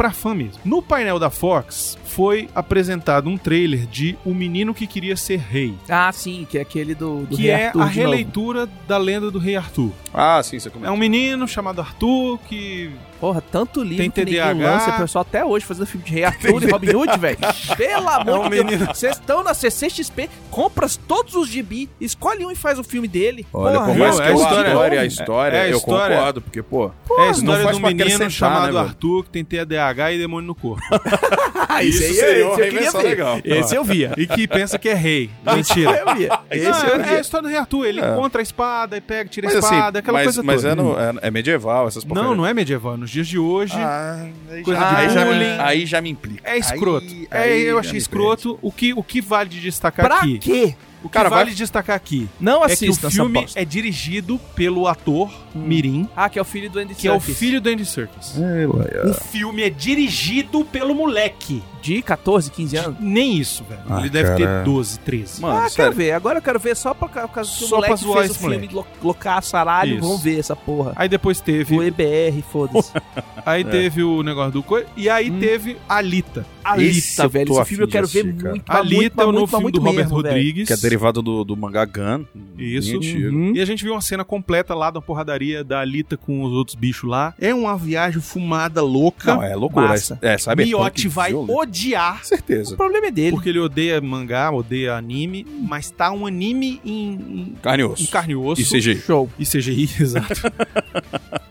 pra 0.00 0.10
fã 0.12 0.34
mesmo. 0.34 0.54
No 0.64 0.80
painel 0.80 1.18
da 1.18 1.28
Fox 1.28 1.98
foi 2.06 2.48
apresentado 2.54 3.28
um 3.28 3.36
trailer 3.36 3.84
de 3.86 4.16
O 4.24 4.32
Menino 4.32 4.72
que 4.72 4.86
Queria 4.86 5.14
Ser 5.14 5.38
Rei, 5.38 5.74
Ah, 5.90 6.10
sim, 6.10 6.46
que 6.48 6.56
é 6.56 6.62
aquele 6.62 6.94
do, 6.94 7.26
do 7.26 7.36
que 7.36 7.42
Rei 7.42 7.50
é 7.50 7.66
a 7.68 7.70
de 7.72 7.76
novo. 7.76 7.90
releitura 7.90 8.66
da 8.88 8.96
lenda 8.96 9.30
do 9.30 9.38
Rei 9.38 9.56
Arthur. 9.56 9.90
Ah, 10.14 10.42
sim, 10.42 10.58
você 10.58 10.68
É 10.68 10.70
comentou. 10.70 10.94
um 10.94 10.98
menino 10.98 11.46
chamado 11.46 11.82
Arthur 11.82 12.38
que 12.48 12.90
Porra, 13.20 13.42
tanto 13.52 13.82
livro 13.82 13.98
Tem 13.98 14.10
que 14.10 14.24
ninguém 14.24 14.40
TDAH. 14.40 14.72
lança, 14.72 14.90
o 14.90 14.98
pessoal 14.98 15.22
até 15.28 15.44
hoje 15.44 15.66
fazendo 15.66 15.86
filme 15.86 16.06
de 16.06 16.12
Rei 16.14 16.24
Arthur 16.24 16.62
e 16.62 16.70
Robin 16.70 16.94
Hood, 16.96 17.18
velho. 17.18 17.36
Pelo 17.76 18.08
amor 18.08 18.38
um 18.40 18.42
de 18.44 18.50
Deus. 18.50 18.64
menino. 18.64 18.86
Vocês 18.86 19.12
estão 19.16 19.42
na 19.42 19.52
CCXP, 19.52 20.30
compra 20.50 20.86
todos 21.06 21.34
os 21.34 21.46
gibi, 21.48 21.88
escolhe 22.00 22.46
um 22.46 22.50
e 22.50 22.56
faz 22.56 22.78
o 22.78 22.82
filme 22.84 23.06
dele. 23.06 23.46
Olha, 23.52 23.74
Porra, 23.78 23.86
por 23.92 23.96
mais 23.98 24.16
que 24.16 24.22
É 24.22 24.24
a 24.24 24.28
a 24.28 24.32
história- 24.34 24.68
história, 24.68 25.00
a 25.00 25.04
história, 25.04 25.56
é 25.56 25.60
a 25.60 25.68
eu 25.68 25.76
história- 25.76 26.16
concordo, 26.16 26.40
porque, 26.40 26.62
pô, 26.62 26.86
é 27.18 27.28
a 27.28 27.30
história 27.30 27.66
de 27.66 27.76
um 27.76 27.80
menino 27.80 28.30
chamado 28.30 28.72
né? 28.72 28.80
Arthur 28.80 29.24
que 29.24 29.30
tem 29.30 29.44
TDAH 29.44 30.12
e 30.12 30.18
demônio 30.18 30.46
no 30.46 30.54
corpo. 30.54 30.82
Ah, 31.72 31.84
Isso 31.84 32.02
esse 32.02 32.06
aí, 32.08 32.14
seria 32.14 32.46
uma 32.46 32.52
esse 32.54 32.60
eu 32.62 32.64
queria 32.64 32.80
invenção 32.80 33.00
ver. 33.00 33.08
legal. 33.08 33.40
Esse 33.44 33.74
eu 33.76 33.84
via. 33.84 34.12
e 34.16 34.26
que 34.26 34.48
pensa 34.48 34.76
que 34.76 34.88
é 34.88 34.94
rei. 34.94 35.30
Mentira. 35.54 36.02
eu 36.04 36.14
via. 36.16 36.38
Esse 36.50 36.68
Não, 36.68 36.78
eu 36.80 36.84
é, 36.88 36.90
é 36.90 36.94
a 36.94 37.06
via. 37.10 37.20
história 37.20 37.42
do 37.44 37.48
Rei 37.48 37.58
Arthur. 37.58 37.86
Ele 37.86 38.00
É. 38.00 38.10
encontra 38.10 38.40
a 38.40 38.42
espada 38.42 38.96
e 38.96 39.00
pega, 39.00 39.30
tira 39.30 39.46
a 39.48 39.54
Mas 39.54 39.64
assim, 39.64 39.74
espada, 39.76 39.98
aquela 40.00 40.18
mas, 40.18 40.24
coisa 40.24 40.42
mas 40.42 40.62
toda. 40.62 40.72
é, 40.72 40.74
no- 40.74 40.98
é- 40.98 41.28
é 41.28 41.30
medieval, 41.30 41.86
essas 41.86 42.04
Não, 42.04 42.34
não 42.34 42.44
é 42.44 42.52
medieval. 42.52 42.96
Nos 43.10 43.12
dias 43.12 43.26
de 43.28 43.38
hoje 43.40 43.72
Ah, 43.76 44.28
aí, 44.52 44.62
Coisa 44.62 44.80
já, 44.80 44.88
de 44.90 44.96
aí, 44.96 45.10
já 45.10 45.24
me, 45.24 45.32
bullying. 45.32 45.58
aí 45.58 45.86
já 45.86 46.00
me 46.00 46.10
implica. 46.10 46.48
é 46.48 46.56
escroto. 46.58 47.06
Aí- 47.08 47.28
é, 47.30 47.38
aí 47.42 47.62
eu 47.64 47.76
achei 47.78 47.98
escroto. 47.98 48.56
O 48.62 48.70
que, 48.70 48.92
o 48.94 49.02
que 49.02 49.20
vale 49.20 49.48
de 49.50 49.60
destacar 49.60 50.06
Pra 50.06 50.18
aqui? 50.18 50.38
quê? 50.38 50.74
O 51.02 51.08
que 51.08 51.14
Cara, 51.14 51.28
vale 51.30 51.44
vai- 51.46 51.52
de 51.52 51.56
destacar 51.58 51.96
aqui 51.96 52.28
Não 52.38 52.62
é 52.62 52.66
que 52.66 52.86
o 52.86 52.90
assista 52.90 53.10
filme 53.10 53.46
é 53.56 53.64
dirigido 53.64 54.38
pelo 54.54 54.86
ator 54.86 55.32
Mirim, 55.54 56.08
Ah, 56.16 56.28
que 56.28 56.38
é 56.38 56.42
o 56.42 56.44
filho 56.44 56.70
do 56.70 56.78
Andy 56.78 56.94
que 56.94 57.06
é 57.08 57.10
o 57.12 57.14
Serkis. 57.20 57.38
filho 57.38 57.60
do 57.60 57.68
Andy 57.68 57.84
Serkis. 57.84 58.32
prende. 58.32 59.10
O 59.10 59.14
filme 59.14 59.62
é 59.62 59.70
dirigido 59.70 60.64
pelo 60.64 60.94
moleque. 60.94 61.62
De 61.82 62.02
14, 62.02 62.50
15 62.50 62.76
anos. 62.76 62.96
Nem 63.00 63.38
isso, 63.38 63.64
velho. 63.64 63.80
Ah, 63.88 64.00
Ele 64.00 64.10
deve 64.10 64.34
ter 64.36 64.44
cara. 64.44 64.62
12, 64.64 64.98
13. 64.98 65.40
Mano, 65.40 65.54
ah, 65.56 65.60
quero 65.62 65.72
sério. 65.72 65.92
ver. 65.94 66.12
Agora 66.12 66.36
eu 66.38 66.42
quero 66.42 66.58
ver 66.60 66.76
só 66.76 66.92
por 66.92 67.08
ca- 67.08 67.26
por 67.26 67.34
causa 67.36 67.50
que 67.56 67.64
o 67.64 67.68
Só 67.68 67.78
pra 67.78 67.88
moleque 67.88 68.04
zoar 68.04 68.18
fez 68.18 68.28
o 68.28 68.32
esse 68.32 68.38
filme 68.38 68.54
moleque. 68.56 68.74
lo- 68.74 68.86
Loucaço 69.02 69.56
Aralho. 69.56 69.94
Isso. 69.96 70.02
Vamos 70.06 70.22
ver 70.22 70.38
essa 70.38 70.54
porra. 70.54 70.92
Aí 70.94 71.08
depois 71.08 71.40
teve. 71.40 71.74
O 71.74 71.82
EBR, 71.82 72.42
foda-se. 72.52 72.92
Aí 73.46 73.64
teve 73.64 74.02
o 74.02 74.22
negócio 74.22 74.52
do. 74.52 74.64
E 74.94 75.08
aí 75.08 75.30
Hum. 75.30 75.40
teve 75.40 75.78
Alita. 75.88 76.44
Esse 76.76 77.18
Alita, 77.18 77.22
eu 77.22 77.30
velho. 77.30 77.52
Esse 77.60 77.64
filme 77.64 77.82
eu 77.84 77.86
de 77.86 77.92
quero 77.92 78.06
ver 78.06 78.20
assistir, 78.20 78.36
cara. 78.36 78.50
muito. 78.50 78.70
Alita 78.70 78.94
muito, 78.96 79.20
é 79.22 79.24
o 79.24 79.32
novo 79.32 79.46
filme 79.56 79.72
do 79.72 79.80
Robert. 79.80 80.08
Rodrigues. 80.10 80.66
Que 80.68 80.74
é 80.74 80.76
derivado 80.76 81.22
do, 81.22 81.42
do 81.42 81.56
mangá 81.56 81.86
Gun. 81.86 82.26
Isso. 82.58 82.98
Uhum. 82.98 83.52
E 83.56 83.60
a 83.62 83.64
gente 83.64 83.82
viu 83.82 83.94
uma 83.94 84.02
cena 84.02 84.22
completa 84.22 84.74
lá 84.74 84.90
da 84.90 85.00
porradaria 85.00 85.39
da 85.64 85.80
Alita 85.80 86.16
com 86.16 86.42
os 86.42 86.52
outros 86.52 86.74
bichos 86.74 87.08
lá. 87.08 87.34
É 87.40 87.54
uma 87.54 87.76
viagem 87.76 88.20
fumada 88.20 88.82
louca. 88.82 89.34
Não, 89.34 89.42
é 89.42 89.54
loucura. 89.56 89.88
Massa. 89.88 90.18
É, 90.22 90.36
sabe? 90.38 90.64
Miotti 90.64 91.08
vai 91.08 91.32
odiar. 91.34 92.24
Certeza. 92.24 92.74
O 92.74 92.76
problema 92.76 93.06
é 93.06 93.10
dele. 93.10 93.32
Porque 93.32 93.48
ele 93.48 93.58
odeia 93.58 94.00
mangá, 94.00 94.50
odeia 94.50 94.94
anime, 94.94 95.46
mas 95.66 95.90
tá 95.90 96.12
um 96.12 96.26
anime 96.26 96.80
em, 96.84 97.12
em, 97.12 97.54
Carne 97.62 97.82
e 97.82 97.86
em 97.86 97.88
osso. 97.88 98.10
carne 98.10 98.32
e 98.32 98.36
osso. 98.36 98.60
E 98.60 98.64
CGI. 98.64 98.96
Show. 99.00 99.30
E 99.38 99.44
CGI, 99.46 99.90
exato. 100.00 100.40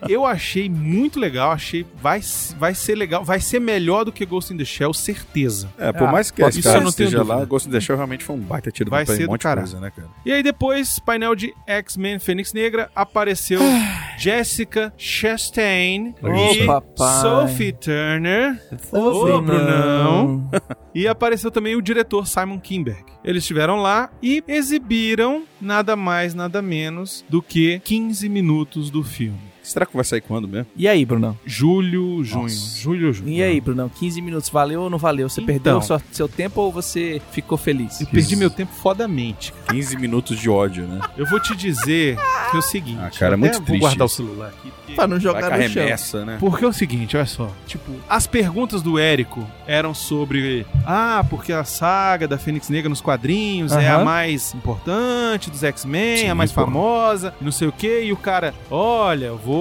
Eu 0.08 0.26
achei 0.26 0.70
muito 0.70 1.20
legal, 1.20 1.52
achei 1.52 1.86
vai, 2.02 2.22
vai 2.58 2.74
ser 2.74 2.96
legal, 2.96 3.24
vai 3.24 3.40
ser 3.40 3.60
melhor 3.60 4.06
do 4.06 4.12
que 4.12 4.26
Ghost 4.26 4.54
in 4.54 4.58
the 4.58 4.66
Shell, 4.66 4.94
certeza. 4.94 5.70
É, 5.78 5.92
por 5.92 6.08
Ah, 6.08 6.12
mais 6.12 6.32
que 6.32 6.42
esse 6.42 6.62
cara 6.62 6.84
esteja 6.86 7.22
lá, 7.22 7.44
Ghost 7.46 7.68
in 7.68 7.72
the 7.72 7.80
Shell 7.80 7.96
realmente 7.96 8.24
foi 8.24 8.36
um 8.36 8.40
baita 8.40 8.72
tiro 8.72 8.90
Vai 8.90 9.06
pra 9.06 9.16
ser 9.16 9.24
um 9.24 9.26
do 9.26 9.32
monte 9.32 9.48
de 9.48 9.56
coisa, 9.56 9.80
né, 9.80 9.92
cara? 9.96 10.08
E 10.26 10.32
aí 10.32 10.42
depois, 10.42 11.00
painel 11.00 11.36
de 11.36 11.54
X-Men 11.68 12.18
Fênix 12.20 12.54
Negra, 12.54 12.90
apareceu 12.96 13.60
Jessica 14.18 14.94
Chastain 14.98 16.14
Ô, 16.22 16.54
e 16.54 16.66
papai. 16.66 17.22
Sophie 17.22 17.72
Turner. 17.72 18.62
Ô, 18.92 19.42
Brunão. 19.42 20.50
E 20.94 21.08
apareceu 21.08 21.52
também 21.52 21.76
o 21.76 21.82
diretor 21.82 22.28
Simon 22.28 22.60
Kinberg. 22.60 23.06
Eles 23.24 23.44
estiveram 23.44 23.78
lá 23.78 24.10
e 24.22 24.44
exibiram 24.48 25.44
nada 25.62 25.96
mais, 25.96 26.34
nada 26.34 26.62
menos 26.64 27.24
do 27.30 27.44
que 27.44 27.80
15 27.80 28.28
minutos 28.28 28.90
do 28.90 29.04
filme. 29.04 29.49
Será 29.70 29.86
que 29.86 29.96
vai 29.96 30.04
sair 30.04 30.22
quando 30.22 30.48
mesmo? 30.48 30.68
E 30.76 30.88
aí, 30.88 31.06
Brunão? 31.06 31.38
Julho, 31.46 32.24
junho. 32.24 32.44
Nossa. 32.44 32.80
Julho, 32.80 33.14
junho. 33.14 33.30
E 33.30 33.44
aí, 33.44 33.62
Brunão? 33.62 33.88
15 33.90 34.22
minutos, 34.22 34.50
valeu 34.50 34.82
ou 34.82 34.90
não 34.90 34.98
valeu? 34.98 35.30
Você 35.30 35.42
Então. 35.42 35.54
perdeu 35.54 35.82
sua- 35.82 36.02
seu 36.12 36.28
tempo 36.28 36.62
ou 36.62 36.72
você 36.72 37.22
ficou 37.32 37.58
feliz? 37.58 38.02
Eu 38.02 38.08
perdi 38.08 38.36
meu 38.36 38.50
tempo 38.50 38.72
fodamente. 38.74 39.54
15 39.70 39.96
minutos 39.98 40.40
de 40.40 40.50
ódio, 40.50 40.88
né? 40.88 41.00
Eu 41.18 41.26
vou 41.28 41.40
te 41.40 41.56
dizer 41.56 42.18
que 42.50 42.56
é 42.56 42.60
o 42.60 42.62
seguinte. 42.64 43.00
Ah, 43.02 43.12
cara, 43.18 43.34
é 43.36 43.38
muito 43.38 43.52
até 43.52 43.58
Vou 43.60 43.66
triste 43.68 43.82
guardar 43.82 44.08
isso. 44.08 44.24
o 44.24 44.26
celular 44.26 44.48
aqui. 44.50 44.70
Porque... 44.72 44.94
Pra 44.94 45.08
não 45.08 45.20
jogar 45.20 45.52
no 45.52 45.64
chão. 45.70 45.84
remessa, 45.84 46.26
né? 46.26 46.38
Porque 46.40 46.66
é 46.66 46.68
o 46.68 46.74
seguinte, 46.74 47.16
olha 47.16 47.26
só. 47.28 47.52
Tipo, 47.68 47.92
as 48.10 48.26
perguntas 48.26 48.82
do 48.82 48.98
Érico 48.98 49.46
eram 49.68 49.94
sobre. 49.94 50.66
Ah, 50.86 51.24
porque 51.30 51.54
a 51.54 51.64
saga 51.64 52.28
da 52.28 52.40
Fênix 52.40 52.70
Negra 52.70 52.90
nos 52.90 53.00
quadrinhos 53.02 53.72
é 53.74 53.88
a 53.88 54.04
mais 54.04 54.54
importante 54.56 55.52
dos 55.52 55.64
X-Men, 55.64 56.30
a 56.30 56.34
mais 56.36 56.52
famosa, 56.52 57.34
não 57.40 57.52
sei 57.52 57.68
o 57.68 57.72
quê. 57.72 58.02
E 58.06 58.12
o 58.12 58.18
cara, 58.18 58.54
olha, 58.72 59.26
eu 59.28 59.38
vou. 59.38 59.59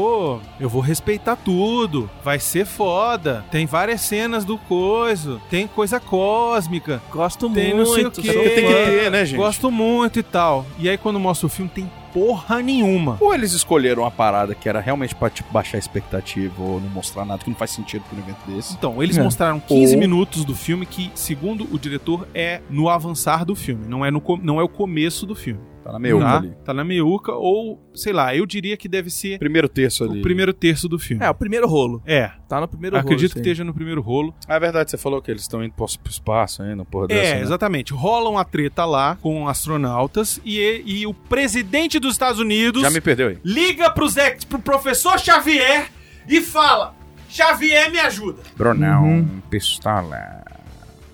Eu 0.61 0.69
vou 0.69 0.81
respeitar 0.81 1.37
tudo. 1.37 2.09
Vai 2.25 2.39
ser 2.39 2.67
foda. 2.67 3.45
Tem 3.51 3.67
várias 3.67 4.01
cenas 4.03 4.45
do 4.45 4.57
coiso. 4.59 5.41
Tem 5.51 5.67
coisa 5.67 5.99
cósmica. 5.99 7.03
Gosto 7.11 7.49
Tem 7.51 7.75
não 7.75 7.87
sei 7.87 8.03
muito. 8.05 8.19
o 8.19 8.23
quê. 8.23 8.33
sou 8.33 8.43
Tem 8.43 8.55
que 8.55 8.61
ter, 8.63 9.11
né, 9.11 9.25
gente? 9.25 9.39
Gosto 9.39 9.71
muito 9.71 10.19
e 10.19 10.23
tal. 10.23 10.65
E 10.79 10.89
aí, 10.89 10.97
quando 10.99 11.19
mostra 11.19 11.47
o 11.47 11.51
filme, 11.51 11.71
tem 11.75 11.91
porra 12.13 12.61
nenhuma. 12.63 13.19
Ou 13.21 13.35
eles 13.35 13.53
escolheram 13.53 14.03
uma 14.03 14.11
parada 14.11 14.55
que 14.55 14.69
era 14.69 14.81
realmente 14.81 15.15
pra 15.15 15.29
tipo, 15.29 15.53
baixar 15.53 15.77
a 15.77 15.79
expectativa 15.79 16.55
ou 16.63 16.81
não 16.81 16.89
mostrar 16.89 17.25
nada, 17.25 17.43
que 17.45 17.51
não 17.51 17.57
faz 17.57 17.71
sentido 17.71 18.03
pra 18.09 18.17
um 18.19 18.23
evento 18.23 18.39
desse. 18.47 18.75
Então, 18.75 19.03
eles 19.03 19.19
É. 19.19 19.23
mostraram 19.23 19.61
15 19.61 19.95
Ou- 19.95 20.01
minutos 20.01 20.45
do 20.45 20.55
filme 20.55 20.87
que, 20.87 21.11
segundo 21.15 21.69
o 21.71 21.79
diretor, 21.79 22.27
é 22.35 22.61
no 22.71 22.89
avançar 22.89 23.45
do 23.45 23.55
filme, 23.55 23.87
não 23.87 24.05
é, 24.05 24.11
no, 24.11 24.23
não 24.43 24.59
é 24.59 24.63
o 24.65 24.69
começo 24.69 25.27
do 25.27 25.35
filme. 25.35 25.61
Tá 25.89 25.93
na 25.93 25.99
meiuca 25.99 26.25
tá? 26.25 26.37
ali. 26.37 26.53
Tá 26.67 26.75
na 26.75 26.85
meiuca, 26.85 27.33
ou, 27.33 27.81
sei 27.95 28.13
lá, 28.13 28.35
eu 28.37 28.45
diria 28.45 28.77
que 28.77 28.87
deve 28.89 29.09
ser 29.11 29.39
Primeiro 29.39 29.69
terço 29.69 30.05
ali. 30.05 30.19
o 30.19 30.23
primeiro 30.23 30.53
terço 30.53 30.87
do 30.89 30.99
filme. 30.99 31.25
É, 31.25 31.31
o 31.31 31.35
primeiro 31.35 31.67
rolo. 31.67 32.03
É, 32.07 32.31
Tá 32.49 32.61
no 32.61 32.69
primeiro 32.69 32.97
acredito 32.97 33.09
rolo. 33.09 33.19
que 33.21 33.27
isso 33.27 33.39
aí. 33.39 33.43
esteja 33.43 33.65
no 33.65 33.73
primeiro 33.75 34.01
rolo. 34.03 34.35
Ah, 34.47 34.57
é 34.57 34.61
verdade, 34.61 34.91
você 34.91 34.97
falou 34.99 35.21
que 35.23 35.31
eles 35.31 35.43
estão 35.43 35.65
indo 35.65 35.73
pro 35.75 35.87
pro 36.03 36.11
espaço 36.13 36.63
ainda, 36.63 36.85
porra 36.85 37.07
dessa, 37.09 37.21
é, 37.31 37.35
né? 37.37 37.41
exatamente. 37.43 37.93
Rola 37.95 38.29
uma 38.31 38.45
treta 38.45 38.85
lá 38.85 39.17
com 39.23 39.49
astronautas 39.49 40.41
e, 40.45 40.83
e 40.85 41.07
o 41.07 41.15
presidente 41.15 41.99
dos 41.99 42.13
Estados 42.13 42.39
Unidos 42.41 42.83
Já 42.83 42.91
me 42.91 43.01
perdeu 43.01 43.29
aí. 43.29 43.39
liga 43.45 43.91
pros 43.91 44.17
ex, 44.17 44.45
pro 44.45 44.59
professor 44.59 45.19
Xavier 45.19 45.89
e 46.29 46.41
fala: 46.41 46.95
Xavier, 47.31 47.91
me 47.91 47.99
ajuda. 47.99 48.43
Brunão, 48.57 49.05
Uhum. 49.05 49.41
pistola. 49.51 50.43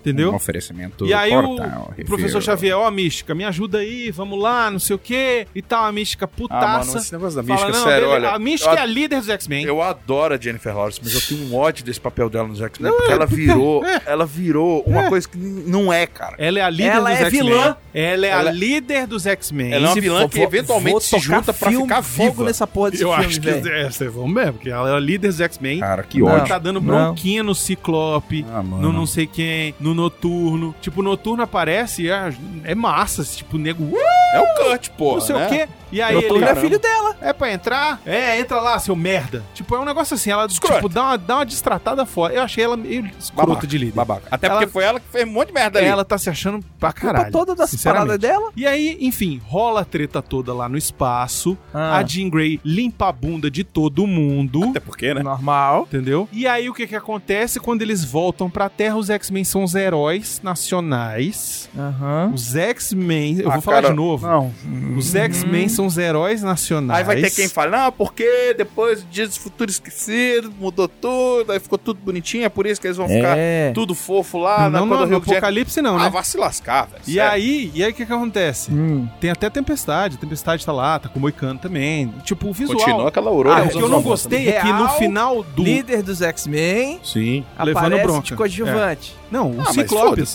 Entendeu? 0.04 0.32
Um 0.32 0.34
oferecimento 0.34 1.06
E 1.06 1.14
aí 1.14 1.34
o, 1.34 1.42
Portal, 1.42 1.94
o 1.98 2.04
professor 2.04 2.42
Xavier, 2.42 2.76
ó, 2.76 2.90
Mística, 2.90 3.34
me 3.34 3.42
ajuda 3.44 3.78
aí, 3.78 4.10
vamos 4.10 4.38
lá, 4.38 4.70
não 4.70 4.78
sei 4.78 4.96
o 4.96 4.98
quê, 4.98 5.46
e 5.54 5.62
tal, 5.62 5.84
a 5.86 5.92
Mística 5.92 6.26
Ah, 6.26 6.28
putaça. 6.28 6.86
mano, 6.88 6.98
esse 7.00 7.12
negócio 7.12 7.36
da 7.36 7.42
fala, 7.42 7.60
mística, 7.66 7.78
não, 7.78 7.84
sério, 7.90 8.08
olha. 8.10 8.28
a 8.30 8.38
Mística 8.38 8.72
eu 8.72 8.76
é 8.78 8.80
a 8.80 8.84
líder 8.86 9.20
dos 9.20 9.28
X-Men. 9.30 9.64
Eu 9.64 9.80
adoro 9.82 10.34
a 10.34 10.38
Jennifer 10.38 10.76
Lawrence, 10.76 11.00
mas 11.02 11.14
eu 11.14 11.20
tenho 11.22 11.50
um 11.50 11.56
ódio 11.56 11.84
desse 11.84 12.00
papel 12.00 12.28
dela 12.28 12.46
nos 12.48 12.60
X-Men, 12.60 12.92
porque 12.92 13.12
ela 13.12 13.26
virou, 13.26 13.82
ela 14.04 14.26
virou 14.26 14.82
uma 14.86 15.08
coisa 15.08 15.26
que 15.28 15.38
não 15.38 15.92
é, 15.92 16.06
cara. 16.06 16.36
Ela 16.38 16.58
é 16.58 16.62
a 16.62 16.70
líder 16.70 16.84
Ela 16.90 17.10
dos 17.10 17.20
é 17.20 17.24
X-Men. 17.24 17.42
vilã. 17.44 17.76
Ela 17.94 18.26
é 18.26 18.30
Ela- 18.30 18.50
a 18.50 18.52
líder 18.52 19.06
dos 19.06 19.26
X-Men. 19.26 19.72
Ela 19.72 19.86
é 19.86 19.88
uma 19.88 19.94
vilã 20.00 20.28
que 20.28 20.40
eventualmente 20.40 21.04
se 21.04 21.18
junta 21.18 21.52
pra 21.54 21.70
ficar 21.70 22.02
fogo 22.02 22.30
viva. 22.32 22.44
nessa 22.44 22.66
porra 22.66 22.90
desse 22.90 23.02
Eu 23.04 23.10
filme, 23.10 23.24
acho 23.26 23.40
que 23.40 23.48
é, 23.48 23.90
vocês 23.90 24.12
vão 24.12 24.26
mesmo, 24.28 24.54
porque 24.54 24.68
ela 24.68 24.90
é 24.90 24.94
a 24.94 24.98
líder 25.00 25.28
dos 25.28 25.40
X-Men. 25.40 25.80
Cara, 25.80 26.02
que 26.02 26.18
Não. 26.20 26.28
Ela 26.28 26.36
ódio. 26.38 26.48
tá 26.48 26.58
dando 26.58 26.80
Não. 26.80 26.86
bronquinha 27.06 27.42
no 27.42 27.54
Ciclope, 27.54 28.44
Ah, 28.52 28.62
no 28.62 28.92
não 28.92 29.06
sei 29.06 29.26
quem, 29.26 29.74
no 29.78 29.93
Noturno. 29.94 30.74
Tipo, 30.80 31.00
o 31.00 31.04
Noturno 31.04 31.42
aparece 31.42 32.02
e 32.02 32.10
é, 32.10 32.34
é 32.64 32.74
massa, 32.74 33.24
tipo, 33.24 33.56
nego, 33.56 33.84
uh, 33.84 33.96
É 34.34 34.40
o 34.40 34.54
Kurt, 34.64 34.90
porra, 34.90 35.14
não 35.18 35.20
sei 35.20 35.36
né? 35.36 35.46
o 35.46 35.48
quê. 35.48 35.68
E 35.94 36.02
aí 36.02 36.14
Noturno 36.14 36.36
ele, 36.44 36.46
é 36.46 36.54
filho 36.56 36.78
dela. 36.78 37.16
É 37.20 37.32
pra 37.32 37.52
entrar? 37.52 38.00
É, 38.04 38.38
entra 38.40 38.60
lá, 38.60 38.78
seu 38.78 38.96
merda. 38.96 39.42
Tipo, 39.54 39.76
é 39.76 39.80
um 39.80 39.84
negócio 39.84 40.14
assim, 40.14 40.30
ela 40.30 40.46
Escroto. 40.46 40.74
tipo, 40.76 40.88
dá, 40.88 41.02
uma, 41.04 41.16
dá 41.18 41.36
uma 41.36 41.46
distratada 41.46 42.04
fora. 42.04 42.34
Eu 42.34 42.42
achei 42.42 42.64
ela 42.64 42.76
meio 42.76 43.06
escrota 43.18 43.46
Babaca, 43.48 43.66
de 43.66 43.78
líder. 43.78 43.92
Babaca. 43.94 44.22
Até 44.30 44.46
Ela- 44.48 44.56
porque 44.58 44.72
foi 44.72 44.84
ela 44.84 44.98
que 45.00 45.06
fez 45.10 45.26
um 45.26 45.30
monte 45.32 45.48
de 45.48 45.54
merda 45.54 45.78
ali. 45.78 45.88
Ela 45.88 46.04
tá 46.04 46.18
se 46.18 46.28
achando 46.28 46.58
pra 46.78 46.92
Culpa 46.92 47.06
caralho. 47.14 47.32
toda 47.32 47.54
das 47.54 47.70
sinceramente. 47.70 48.06
paradas 48.06 48.20
dela. 48.20 48.50
E 48.56 48.66
aí, 48.66 48.98
enfim, 49.00 49.40
rola 49.46 49.82
a 49.82 49.84
treta 49.84 50.20
toda 50.20 50.52
lá 50.52 50.68
no 50.68 50.76
espaço. 50.76 51.56
Ah. 51.72 51.96
A 51.98 52.04
Jean 52.04 52.28
Grey 52.28 52.60
limpa 52.64 53.08
a 53.08 53.12
bunda 53.12 53.50
de 53.50 53.62
todo 53.62 54.06
mundo. 54.06 54.64
Até 54.70 54.80
porque, 54.80 55.14
né? 55.14 55.22
Normal. 55.22 55.82
Entendeu? 55.82 56.28
E 56.32 56.46
aí 56.46 56.68
o 56.68 56.74
que 56.74 56.86
que 56.86 56.96
acontece 56.96 57.60
quando 57.60 57.82
eles 57.82 58.04
voltam 58.04 58.50
pra 58.50 58.68
Terra? 58.68 58.96
Os 58.96 59.10
X-Men 59.10 59.44
são 59.44 59.62
os 59.62 59.74
heróis 59.74 60.40
nacionais. 60.42 61.68
Aham. 61.76 62.32
Os 62.34 62.54
X-Men, 62.56 63.40
eu 63.40 63.48
Ah, 63.50 63.54
vou 63.54 63.62
falar 63.62 63.76
cara, 63.82 63.88
de 63.90 63.94
novo. 63.96 64.26
Não. 64.26 64.52
Os 64.96 65.14
X-Men 65.14 65.68
são 65.68 65.83
os 65.86 65.98
heróis 65.98 66.42
nacionais. 66.42 66.98
Aí 67.00 67.04
vai 67.04 67.20
ter 67.20 67.30
quem 67.30 67.48
fala, 67.48 67.76
não, 67.84 67.92
porque 67.92 68.54
depois 68.56 69.04
Dias 69.10 69.30
do 69.30 69.40
Futuro 69.40 69.70
Esquecido, 69.70 70.52
mudou 70.58 70.88
tudo, 70.88 71.52
aí 71.52 71.58
ficou 71.60 71.78
tudo 71.78 71.98
bonitinho, 72.02 72.44
é 72.44 72.48
por 72.48 72.66
isso 72.66 72.80
que 72.80 72.86
eles 72.86 72.96
vão 72.96 73.08
ficar 73.08 73.36
É. 73.36 73.72
tudo 73.72 73.94
fofo 73.94 74.38
lá. 74.38 74.68
Não, 74.70 74.86
na, 74.86 74.96
não, 74.96 75.06
no 75.06 75.16
Apocalipse 75.16 75.80
não, 75.82 75.96
Ah, 75.98 76.04
né? 76.04 76.10
vai 76.10 76.24
se 76.24 76.36
lascar, 76.36 76.86
velho. 76.86 77.02
E 77.06 77.14
sério. 77.14 77.30
aí, 77.32 77.70
e 77.74 77.84
aí 77.84 77.90
o 77.90 77.94
que 77.94 78.04
que 78.06 78.12
acontece? 78.12 78.70
Hum. 78.72 79.08
Tem 79.20 79.30
até 79.30 79.48
Tempestade, 79.50 80.16
Tempestade 80.16 80.64
tá 80.64 80.72
lá, 80.72 80.98
tá 80.98 81.08
com 81.08 81.18
o 81.18 81.22
Moicano 81.22 81.58
também. 81.58 82.12
Tipo, 82.24 82.48
o 82.48 82.52
visual. 82.52 82.78
Continua 82.78 83.08
aquela 83.08 83.30
aurora. 83.30 83.62
Ah, 83.62 83.64
o 83.64 83.68
que 83.68 83.76
eu 83.76 83.80
não 83.82 83.88
90. 84.02 84.08
gostei 84.08 84.48
é 84.48 84.60
que 84.60 84.72
no 84.72 84.88
final 84.90 85.42
do. 85.42 85.62
Líder 85.62 86.02
dos 86.02 86.20
X-Men. 86.22 87.00
Sim. 87.02 87.44
Levando 87.62 87.98
bronca. 88.02 88.22
de 88.26 88.34
coadjuvante. 88.34 89.16
Não, 89.30 89.50
o 89.50 89.60
Ah, 89.60 89.72
né, 89.72 89.84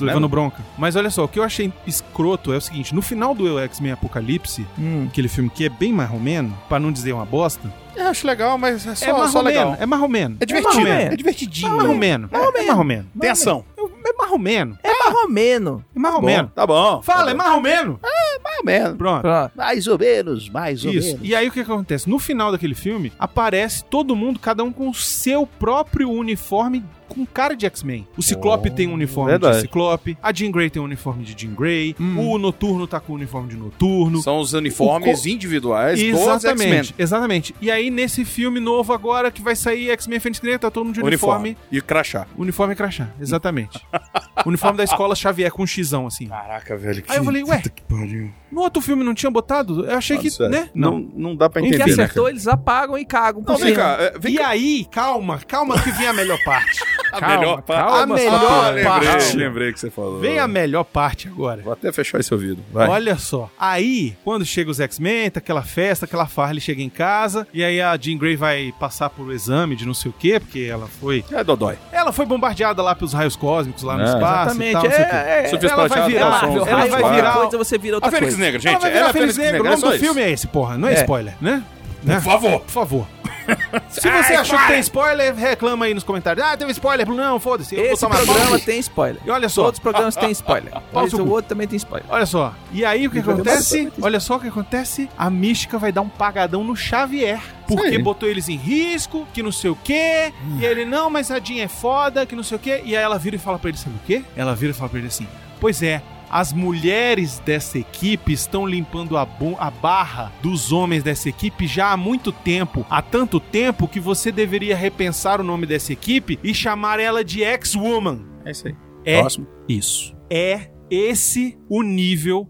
levando 0.02 0.14
mano? 0.16 0.30
bronca. 0.30 0.64
Mas 0.78 0.96
olha 0.96 1.10
só, 1.10 1.24
o 1.24 1.28
que 1.28 1.40
eu 1.40 1.44
achei 1.44 1.72
escroto 1.88 2.52
é 2.54 2.58
o 2.58 2.62
seguinte: 2.62 2.94
no 2.94 3.02
final 3.02 3.34
do 3.34 3.60
X-Men 3.60 3.94
Apocalipse, 3.94 4.66
Hum. 4.78 5.08
aquele 5.10 5.28
filme 5.28 5.50
que 5.50 5.66
é 5.66 5.70
bem 5.70 5.94
mais 5.94 6.10
romeno, 6.10 6.58
pra 6.68 6.80
não 6.80 6.92
dizer 6.92 7.14
uma 7.14 7.26
bosta, 7.26 7.72
Eu 7.96 8.08
acho 8.08 8.26
legal, 8.26 8.58
mas 8.58 8.88
é 8.88 8.96
só, 8.96 9.26
é 9.26 9.28
só 9.28 9.42
legal. 9.42 9.76
É 9.78 9.86
mais 9.86 10.02
romeno. 10.02 10.38
É 10.40 10.46
divertido. 10.46 10.80
É 10.80 10.82
É, 10.82 10.94
marromeno. 10.94 11.18
divertidinho. 11.18 11.68
É 11.72 11.76
mais 11.76 11.88
romeno. 11.88 12.30
É 12.32 12.38
mais 12.38 12.70
romeno. 12.74 13.06
Tem 13.20 13.30
ação. 13.30 13.66
É 13.78 14.14
mais 14.18 14.32
romeno. 14.32 14.78
É 14.84 16.00
marromeno. 16.00 16.48
É. 16.48 16.56
Tá 16.56 16.66
bom. 16.66 17.02
Fala, 17.02 17.32
é 17.32 17.34
mais 17.34 17.52
romeno. 17.52 18.00
mais 18.02 18.58
ou 18.60 18.66
menos. 18.66 18.98
Pronto. 18.98 19.22
Pronto. 19.22 19.52
Mais 19.56 19.88
ou 19.88 19.98
menos, 20.00 20.50
mais 20.50 20.86
ou 20.86 20.94
Isso. 20.94 21.08
menos. 21.10 21.22
E 21.28 21.36
aí 21.36 21.48
o 21.48 21.52
que, 21.52 21.64
que 21.64 21.72
acontece? 21.72 22.10
No 22.10 22.20
final 22.20 22.52
daquele 22.52 22.76
filme, 22.76 23.12
aparece 23.20 23.84
todo 23.84 24.16
mundo, 24.16 24.40
cada 24.40 24.64
um 24.64 24.72
com 24.72 24.90
o 24.90 24.94
seu 24.94 25.46
próprio 25.46 26.10
uniforme 26.10 26.84
com 27.10 27.26
cara 27.26 27.56
de 27.56 27.66
X-Men. 27.66 28.08
O 28.16 28.22
Ciclope 28.24 28.70
Oh, 28.70 28.74
tem 28.76 28.88
um 28.88 28.94
uniforme 28.94 29.32
verdade. 29.32 29.56
de 29.58 29.62
Ciclope, 29.64 30.18
a 30.22 30.32
Jean 30.32 30.52
Grey 30.52 30.70
tem 30.70 30.82
um 30.82 30.86
uniforme 30.86 31.24
de 31.26 31.36
Jean 31.38 31.54
Grey, 31.56 31.96
o 32.00 32.38
Noturno 32.38 32.88
tá 32.88 33.00
com 33.00 33.14
o 33.14 33.16
uniforme 33.16 33.50
de 33.50 33.58
Noturno. 33.58 34.22
São 34.22 34.40
os 34.40 34.54
uniformes 34.54 35.22
co- 35.22 35.28
individuais 35.28 36.00
dos 36.00 36.08
X-Men. 36.10 36.36
Exatamente, 36.36 36.96
exatamente. 36.98 37.56
E 37.60 37.70
aí, 37.72 37.90
nesse 37.90 38.24
filme 38.24 38.60
novo 38.60 38.94
agora, 38.94 39.32
que 39.32 39.42
vai 39.42 39.56
sair 39.56 39.90
X-Men 39.92 40.20
Fênix 40.20 40.42
Negra, 40.42 40.60
tá 40.60 40.72
todo 40.72 40.86
mundo 40.86 40.96
de 40.96 41.02
uniforme. 41.04 41.50
Uniforme. 41.50 41.68
E 41.72 41.82
crachá. 41.82 42.28
Uniforme 42.38 42.74
e 42.74 42.76
crachá, 42.78 43.10
exatamente. 43.20 43.80
uniforme 44.46 44.78
da 44.78 44.84
escola 44.84 45.16
Xavier 45.16 45.52
com 45.52 45.64
um 45.64 45.68
xizão, 45.68 46.06
assim. 46.08 46.28
Caraca, 46.28 46.78
velho. 46.78 47.04
Aí 47.08 47.18
eu 47.18 47.24
falei, 47.24 47.44
ué, 47.44 47.62
que 47.62 47.82
pariu. 47.84 48.32
No 48.52 48.62
outro 48.62 48.82
filme 48.82 49.04
não 49.04 49.14
tinha 49.14 49.30
botado? 49.32 49.86
Eu 49.86 49.98
achei 49.98 50.18
que, 50.18 50.30
né? 50.50 50.70
Não, 50.74 51.00
não 51.16 51.36
dá 51.36 51.50
pra 51.50 51.62
Quem 51.62 51.72
que 51.72 51.76
entender, 51.78 51.96
né, 51.96 52.04
acertou, 52.04 52.24
cara? 52.26 52.34
eles 52.34 52.48
apagam 52.48 52.98
e 52.98 53.06
cagam 53.06 53.44
Não, 53.46 53.58
vem 53.58 53.74
cá. 53.74 53.98
é, 54.00 54.18
Vem 54.20 54.34
E 54.34 54.38
cá. 54.38 54.48
aí, 54.50 54.86
calma, 54.92 55.40
calma 55.48 55.80
que 55.82 55.92
vem 55.92 56.08
a 56.08 56.14
melhor 56.14 56.38
parte. 56.44 56.80
A 57.12 57.20
Calma, 57.20 57.38
melhor 57.40 57.62
parte. 57.64 57.90
calma, 57.90 58.04
a 58.04 58.06
melhor 58.20 58.66
lembrei, 58.68 58.84
parte. 58.84 59.36
lembrei 59.36 59.74
que 59.74 59.80
você 59.80 59.90
falou. 59.90 60.20
Vem 60.20 60.38
a 60.38 60.48
melhor 60.48 60.84
parte 60.84 61.28
agora. 61.28 61.60
Vou 61.64 61.74
até 61.74 61.92
fechar 61.92 62.20
esse 62.20 62.32
ouvido. 62.32 62.64
Vai. 62.72 62.88
Olha 62.88 63.18
só. 63.18 63.50
Aí, 63.60 64.16
quando 64.24 64.46
chega 64.46 64.70
os 64.70 64.80
X-Men, 64.80 65.32
tá 65.32 65.40
aquela 65.40 65.64
festa, 65.64 66.06
aquela 66.06 66.28
farra, 66.28 66.52
ele 66.52 66.62
chega 66.62 66.84
em 66.84 66.90
casa, 66.90 67.48
e 67.52 67.64
aí 67.64 67.82
a 67.82 67.98
Jean 67.98 68.16
Grey 68.16 68.36
vai 68.36 68.72
passar 68.80 69.10
por 69.10 69.32
exame 69.34 69.76
de 69.76 69.88
não 69.88 69.94
sei 69.96 70.12
o 70.12 70.14
quê, 70.14 70.40
porque 70.40 70.68
ela 70.72 70.86
foi. 70.86 71.26
É 71.32 71.44
Dodói. 71.44 71.80
Ela 71.92 72.12
foi 72.12 72.28
bombardeada 72.28 72.84
lá 72.84 72.94
pelos 72.94 73.12
raios 73.14 73.36
cósmicos 73.36 73.82
lá 73.82 73.98
no 73.98 74.04
É. 74.04 74.06
espaço. 74.06 74.50
Exatamente. 74.62 74.70
E 74.70 74.74
tal, 74.74 74.84
não 74.84 74.92
sei 74.92 75.02
o 75.04 75.10
quê. 75.10 75.16
é, 75.16 75.20
é, 75.20 75.66
ela 75.72 75.88
vai 75.88 76.08
virar- 76.08 76.44
ela 76.44 76.86
vai 76.86 77.02
uma 77.02 77.14
virar- 77.16 77.34
coisa, 77.34 77.58
você 77.58 77.78
vira 77.80 77.96
outra 77.98 78.10
A 78.10 78.12
coisa. 78.20 78.38
Negra, 78.40 78.60
gente. 78.60 78.72
ela 78.74 78.80
vai 78.80 78.90
ela 78.92 78.98
virar 78.98 79.10
é 79.10 79.14
Fênix 79.14 79.38
Negra. 79.38 79.62
O 79.62 79.66
é 79.66 79.70
nome 79.70 79.82
só 79.82 79.88
do 79.90 79.96
isso. 79.96 80.04
filme 80.04 80.22
é 80.22 80.30
esse, 80.32 80.48
porra. 80.48 80.78
Não 80.78 80.88
é, 80.88 80.94
É. 80.94 81.02
spoiler, 81.02 81.36
né? 81.42 81.64
Né? 82.04 82.16
Por 82.16 82.24
favor. 82.24 82.60
Por 82.62 82.72
favor. 82.72 83.08
Se 83.90 84.02
você 84.10 84.34
achou 84.36 84.58
que 84.60 84.68
tem 84.68 84.80
spoiler, 84.80 85.34
reclama 85.36 85.86
aí 85.86 85.94
nos 85.94 86.04
comentários. 86.04 86.46
Ah, 86.46 86.56
teve 86.56 86.72
spoiler. 86.72 87.10
Não, 87.10 87.40
foda-se. 87.40 87.76
Eu 87.76 87.84
vou 87.86 87.94
Esse 87.94 88.06
programa 88.08 88.50
pau. 88.52 88.60
tem 88.60 88.80
spoiler. 88.80 89.22
E 89.26 89.30
olha 89.32 89.50
só. 89.50 89.64
Todos 89.64 89.80
os 89.80 89.84
programas 89.84 90.16
têm 90.16 90.30
spoiler. 90.32 90.72
Mas 90.94 91.14
o 91.14 91.18
cu. 91.26 91.30
outro 91.32 91.50
também 91.50 91.68
tem 91.68 91.76
spoiler. 91.78 92.06
Olha 92.10 92.26
só. 92.26 92.54
E 92.72 92.86
aí 92.86 93.08
o 93.08 93.12
que 93.12 93.18
E 93.18 93.22
acontece? 93.22 93.92
Olha 94.02 94.20
só 94.20 94.36
o 94.36 94.40
que 94.40 94.48
acontece. 94.48 95.10
A 95.18 95.30
mística 95.30 95.78
vai 95.78 95.92
dar 95.92 96.02
um 96.02 96.10
pagadão 96.10 96.64
no 96.64 96.76
Xavier. 96.76 97.42
Porque 97.68 97.88
aí. 97.88 97.98
botou 97.98 98.30
eles 98.30 98.48
em 98.50 98.56
risco, 98.56 99.28
que 99.34 99.42
não 99.44 99.52
sei 99.52 99.70
o 99.72 99.76
quê. 99.84 100.32
E 100.60 100.66
ele, 100.66 100.86
não, 100.86 101.10
mas 101.10 101.30
a 101.32 101.40
Jean 101.40 101.64
é 101.64 101.68
foda, 101.68 102.26
que 102.26 102.36
não 102.36 102.44
sei 102.44 102.56
o 102.56 102.60
quê. 102.60 102.82
E 102.86 102.96
aí 102.96 103.04
ela 103.04 103.18
vira 103.18 103.36
e 103.36 103.40
fala 103.40 103.58
pra 103.60 103.70
ele, 103.70 103.78
sabe 103.78 103.96
o 103.96 104.00
quê? 104.06 104.24
Ela 104.38 104.56
vira 104.56 104.72
e 104.72 104.76
fala 104.76 104.90
pra 104.90 105.00
ele 105.00 105.08
assim: 105.08 105.28
Pois 105.60 105.82
é. 105.84 106.02
As 106.30 106.54
mulheres 106.54 107.40
dessa 107.40 107.80
equipe 107.80 108.32
estão 108.32 108.66
limpando 108.66 109.18
a, 109.18 109.28
a 109.58 109.72
barra 109.72 110.32
dos 110.42 110.72
homens 110.72 111.04
dessa 111.04 111.30
equipe 111.30 111.66
já 111.68 111.92
há 111.92 111.98
muito 111.98 112.32
tempo. 112.32 112.86
Há 112.90 113.02
tanto 113.02 113.40
tempo 113.40 113.88
que 113.88 114.00
você 114.00 114.32
deveria 114.32 114.76
repensar 114.76 115.42
o 115.42 115.44
nome 115.44 115.66
dessa 115.66 115.92
equipe 115.94 116.40
e 116.44 116.54
chamar 116.54 117.00
ela 117.00 117.24
de 117.24 117.44
X-Woman. 117.44 118.26
É 118.46 118.52
isso 118.52 118.68
aí. 118.68 118.76
É 119.06 119.20
Próximo. 119.20 119.48
isso. 119.68 120.16
É 120.30 120.70
esse 120.90 121.58
o 121.68 121.82
nível 121.82 122.48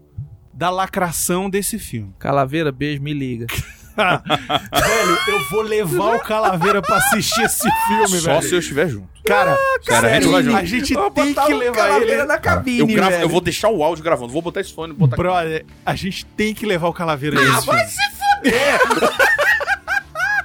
da 0.52 0.68
lacração 0.68 1.48
desse 1.48 1.78
filme. 1.78 2.12
Calaveira, 2.18 2.70
beijo, 2.70 3.02
me 3.02 3.14
liga. 3.14 3.46
velho, 4.00 5.18
eu 5.28 5.48
vou 5.50 5.62
levar 5.62 6.16
o 6.16 6.20
Calaveira 6.20 6.80
pra 6.82 6.96
assistir 6.96 7.42
esse 7.42 7.68
filme, 7.88 8.20
Só 8.20 8.30
velho. 8.34 8.42
se 8.48 8.54
eu 8.54 8.58
estiver 8.58 8.88
junto. 8.88 9.08
Cara, 9.26 9.56
Cara, 9.86 10.08
a 10.08 10.12
gente 10.14 10.22
sério, 10.24 10.30
vai 10.32 10.42
junto. 10.42 10.56
a 10.56 10.64
gente 10.64 10.94
Vou 10.94 11.10
tem 11.10 11.34
que 11.34 11.40
o 11.52 11.56
levar 11.58 11.76
Calaveira 11.76 12.14
ele. 12.14 12.24
na 12.24 12.38
cabine, 12.38 12.78
Eu, 12.80 12.86
gravo, 12.86 13.10
velho. 13.12 13.22
eu 13.22 13.28
vou 13.28 13.40
deixar 13.40 13.68
o 13.68 13.82
áudio 13.84 14.02
gravando. 14.02 14.32
Vou 14.32 14.42
botar 14.42 14.60
esse 14.60 14.72
fone, 14.74 14.92
botar 14.92 15.14
aqui. 15.14 15.22
Brother, 15.22 15.64
a 15.84 15.94
gente 15.94 16.24
tem 16.24 16.54
que 16.54 16.64
levar 16.66 16.88
o 16.88 16.92
Calaveira 16.92 17.36
nesse 17.38 17.66
filme. 17.66 17.80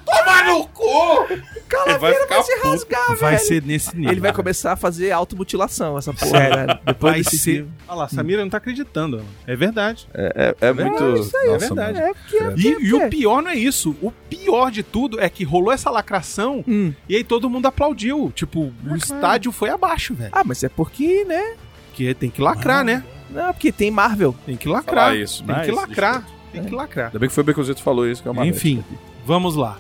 Toma 0.06 0.44
no 0.44 0.68
cu! 0.68 1.28
Calaveira 1.68 2.20
vai 2.28 2.28
vai, 2.28 2.44
se 2.44 2.56
puto. 2.58 2.68
rasgar, 2.70 3.08
Vai 3.18 3.36
velho. 3.36 3.40
ser 3.48 3.64
nesse 3.64 3.96
nível. 3.96 4.12
Ele 4.12 4.22
vai 4.22 4.32
começar 4.34 4.74
a 4.74 4.76
fazer 4.76 5.12
automutilação, 5.12 5.98
essa 5.98 6.14
porra, 6.14 6.30
Sério. 6.32 6.56
velho. 6.68 6.80
Depois 6.86 7.14
Vai 7.14 7.22
desse 7.24 7.38
ser. 7.40 7.66
Olha 7.88 7.98
lá, 7.98 8.08
Samira 8.10 8.42
não 8.44 8.50
tá 8.50 8.58
acreditando. 8.58 9.22
É 9.48 9.56
verdade. 9.56 10.08
É, 10.14 10.56
é, 10.62 10.68
é 10.68 10.74
muito. 10.74 11.16
isso 11.20 11.36
aí, 11.38 11.48
é 11.48 11.52
Nossa, 11.54 11.66
verdade. 11.68 12.00
mano. 12.00 12.08
É, 12.08 12.14
porque 12.14 12.38
é, 12.38 12.54
E, 12.58 12.86
e 12.88 12.94
o 12.94 13.10
pior 13.10 13.42
não 13.42 13.50
é 13.52 13.56
isso. 13.56 13.96
O 14.02 14.12
pior 14.12 14.70
de 14.72 14.84
tudo 14.84 15.20
é 15.20 15.28
que 15.30 15.44
rolou 15.44 15.72
essa 15.72 15.90
lacração 15.90 16.64
Hum. 16.68 16.94
e 17.10 17.16
aí 17.16 17.24
todo 17.24 17.50
mundo 17.50 17.66
aplaudiu. 17.66 18.32
Tipo, 18.36 18.72
o 18.88 18.96
estádio 18.96 19.52
foi 19.52 19.70
abaixo, 19.70 20.14
velho. 20.14 20.30
Ah, 20.32 20.44
mas 20.46 20.64
é 20.64 20.70
porque, 20.70 21.24
né? 21.26 21.56
Porque 21.88 22.14
tem 22.14 22.30
que 22.30 22.42
lacrar, 22.42 22.84
né? 22.84 23.04
Não, 23.30 23.52
porque 23.54 23.72
tem 23.72 23.90
Marvel. 23.90 24.36
Tem 24.46 24.56
que 24.56 24.68
lacrar. 24.70 25.06
Falar 25.06 25.16
isso, 25.18 25.44
tem 25.44 25.56
mas 25.56 25.66
que 25.66 25.72
lacrar. 25.72 26.28
Tem 26.52 26.64
que 26.64 26.74
lacrar. 26.76 27.08
Ainda 27.08 27.20
bem 27.20 27.28
que 27.28 27.36
foi 27.36 27.42
o 27.42 27.46
Beconzito 27.46 27.78
que 27.78 27.84
falou 27.84 28.08
isso, 28.08 28.22
que 28.22 28.28
é 28.28 28.32
uma 28.32 28.46
Enfim, 28.46 28.84
vamos 29.26 29.56
lá. 29.56 29.78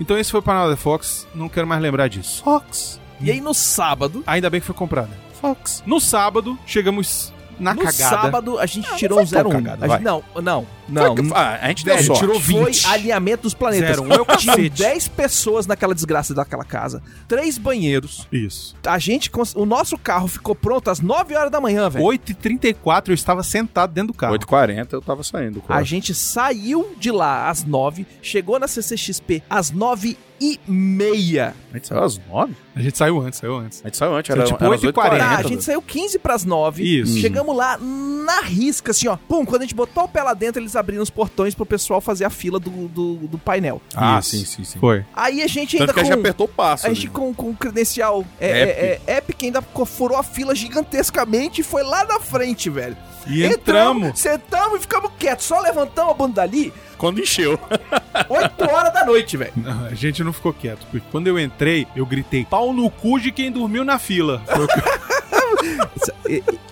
Então 0.00 0.18
esse 0.18 0.30
foi 0.30 0.40
o 0.40 0.42
Panel 0.42 0.68
da 0.70 0.76
Fox. 0.76 1.28
Não 1.34 1.48
quero 1.48 1.66
mais 1.66 1.80
lembrar 1.82 2.08
disso. 2.08 2.42
Fox. 2.42 2.98
E 3.20 3.30
aí 3.30 3.40
no 3.40 3.52
sábado, 3.54 4.24
Ainda 4.26 4.48
bem 4.50 4.60
que 4.60 4.66
foi 4.66 4.74
comprada. 4.74 5.10
Fox. 5.40 5.82
No 5.86 6.00
sábado, 6.00 6.58
chegamos 6.66 7.32
na 7.58 7.74
no 7.74 7.82
cagada. 7.82 7.92
sábado 8.22 8.58
a 8.58 8.64
gente 8.66 8.88
Ah, 8.90 8.96
tirou 8.96 9.20
um 9.20 9.26
tão 9.26 9.42
01. 9.48 9.50
cagada, 9.52 9.84
A 9.84 9.88
vai. 9.88 9.98
gente- 9.98 10.06
não, 10.06 10.24
não, 10.42 10.66
não. 10.90 11.16
Foi 11.16 11.24
que- 11.24 11.32
Ah, 11.34 11.58
a 11.62 11.68
gente 11.68 11.84
deu 11.84 11.94
Velho, 11.94 12.06
sorte. 12.06 12.20
tirou 12.20 12.40
Foi 12.40 12.64
20. 12.66 12.86
alinhamento 12.86 13.42
dos 13.44 13.54
planetas. 13.54 13.88
Zero, 13.96 14.02
um 14.02 14.12
é 14.12 14.20
o 14.20 14.24
cacete. 14.24 14.70
10 14.70 15.08
pessoas 15.08 15.66
naquela 15.66 15.94
desgraça 15.94 16.34
daquela 16.34 16.64
casa. 16.64 17.02
Três 17.28 17.56
banheiros. 17.58 18.26
Isso. 18.32 18.74
A 18.86 18.98
gente, 18.98 19.30
o 19.54 19.64
nosso 19.66 19.96
carro 19.98 20.28
ficou 20.28 20.54
pronto 20.54 20.90
às 20.90 21.00
9 21.00 21.34
horas 21.34 21.50
da 21.50 21.60
manhã, 21.60 21.88
velho. 21.88 22.04
8h34 22.04 23.08
eu 23.10 23.14
estava 23.14 23.42
sentado 23.42 23.92
dentro 23.92 24.12
do 24.12 24.16
carro. 24.16 24.32
8h40 24.34 24.92
eu 24.92 25.02
tava 25.02 25.22
saindo. 25.22 25.62
A 25.66 25.68
cara. 25.68 25.84
gente 25.84 26.14
saiu 26.14 26.94
de 26.98 27.10
lá 27.10 27.48
às 27.48 27.64
9, 27.64 28.06
chegou 28.22 28.58
na 28.58 28.66
CCXP 28.68 29.42
às 29.48 29.70
9 29.70 30.16
e 30.40 30.58
meia. 30.66 31.54
A 31.70 31.76
gente 31.76 31.86
saiu 31.88 32.02
às 32.02 32.18
9? 32.28 32.54
A 32.74 32.80
gente 32.80 32.96
saiu 32.96 33.20
antes, 33.20 33.38
saiu 33.38 33.56
antes. 33.56 33.80
A 33.84 33.88
gente 33.88 33.96
saiu 33.98 34.14
antes, 34.16 34.28
Saiu 34.28 34.40
era, 34.40 34.46
tipo 34.50 34.64
era 34.64 34.74
às 34.74 34.80
8h40. 34.82 35.10
8h40. 35.10 35.20
Ah, 35.22 35.36
a 35.36 35.42
gente 35.42 35.64
saiu 35.64 35.82
15 35.82 36.18
pras 36.18 36.44
9. 36.46 36.82
Isso. 36.82 37.18
Chegamos 37.18 37.54
lá 37.54 37.76
na 37.78 38.40
risca, 38.40 38.90
assim, 38.92 39.06
ó. 39.08 39.16
Pum, 39.16 39.44
quando 39.44 39.62
a 39.62 39.64
gente 39.66 39.74
botou 39.74 40.04
o 40.04 40.08
pé 40.08 40.22
lá 40.22 40.32
dentro, 40.32 40.60
eles 40.62 40.74
abriram 40.80 41.02
os 41.02 41.10
portões 41.10 41.54
pro 41.54 41.64
pessoal 41.66 42.00
fazer 42.00 42.24
a 42.24 42.30
fila 42.30 42.58
do, 42.58 42.88
do, 42.88 43.14
do 43.28 43.38
painel. 43.38 43.80
Ah, 43.94 44.18
Isso. 44.18 44.30
sim, 44.30 44.44
sim, 44.44 44.64
sim. 44.64 44.78
Foi. 44.78 45.04
Aí 45.14 45.42
a 45.42 45.46
gente 45.46 45.76
ainda 45.76 45.86
Tanto 45.86 45.94
que 45.94 46.00
a 46.00 46.02
com... 46.02 46.10
gente 46.10 46.18
apertou 46.20 46.46
o 46.46 46.48
passo. 46.48 46.86
A 46.86 46.92
gente 46.92 47.08
com, 47.08 47.32
com 47.32 47.54
credencial 47.54 48.24
é, 48.40 48.50
é, 48.50 49.00
é, 49.06 49.16
Epic 49.18 49.42
ainda 49.44 49.62
furou 49.62 50.16
a 50.16 50.22
fila 50.22 50.54
gigantescamente 50.54 51.60
e 51.60 51.64
foi 51.64 51.82
lá 51.82 52.04
na 52.04 52.18
frente, 52.20 52.68
velho. 52.68 52.96
E 53.26 53.44
entramos. 53.44 54.18
Sentamos 54.18 54.78
e 54.78 54.80
ficamos 54.80 55.10
quietos, 55.18 55.44
só 55.46 55.60
levantamos 55.60 56.12
a 56.12 56.14
bunda 56.14 56.34
dali 56.36 56.72
Quando 56.96 57.20
encheu. 57.20 57.58
8 58.28 58.64
horas 58.64 58.92
da 58.92 59.04
noite, 59.04 59.36
velho. 59.36 59.52
Não, 59.56 59.86
a 59.86 59.94
gente 59.94 60.24
não 60.24 60.32
ficou 60.32 60.52
quieto, 60.52 60.86
porque 60.90 61.06
quando 61.10 61.26
eu 61.26 61.38
entrei, 61.38 61.86
eu 61.94 62.06
gritei 62.06 62.44
pau 62.44 62.72
no 62.72 62.90
cu 62.90 63.20
de 63.20 63.30
quem 63.30 63.50
dormiu 63.52 63.84
na 63.84 63.98
fila. 63.98 64.42
Foi 64.46 64.64
o 64.64 64.68
que- 64.68 64.80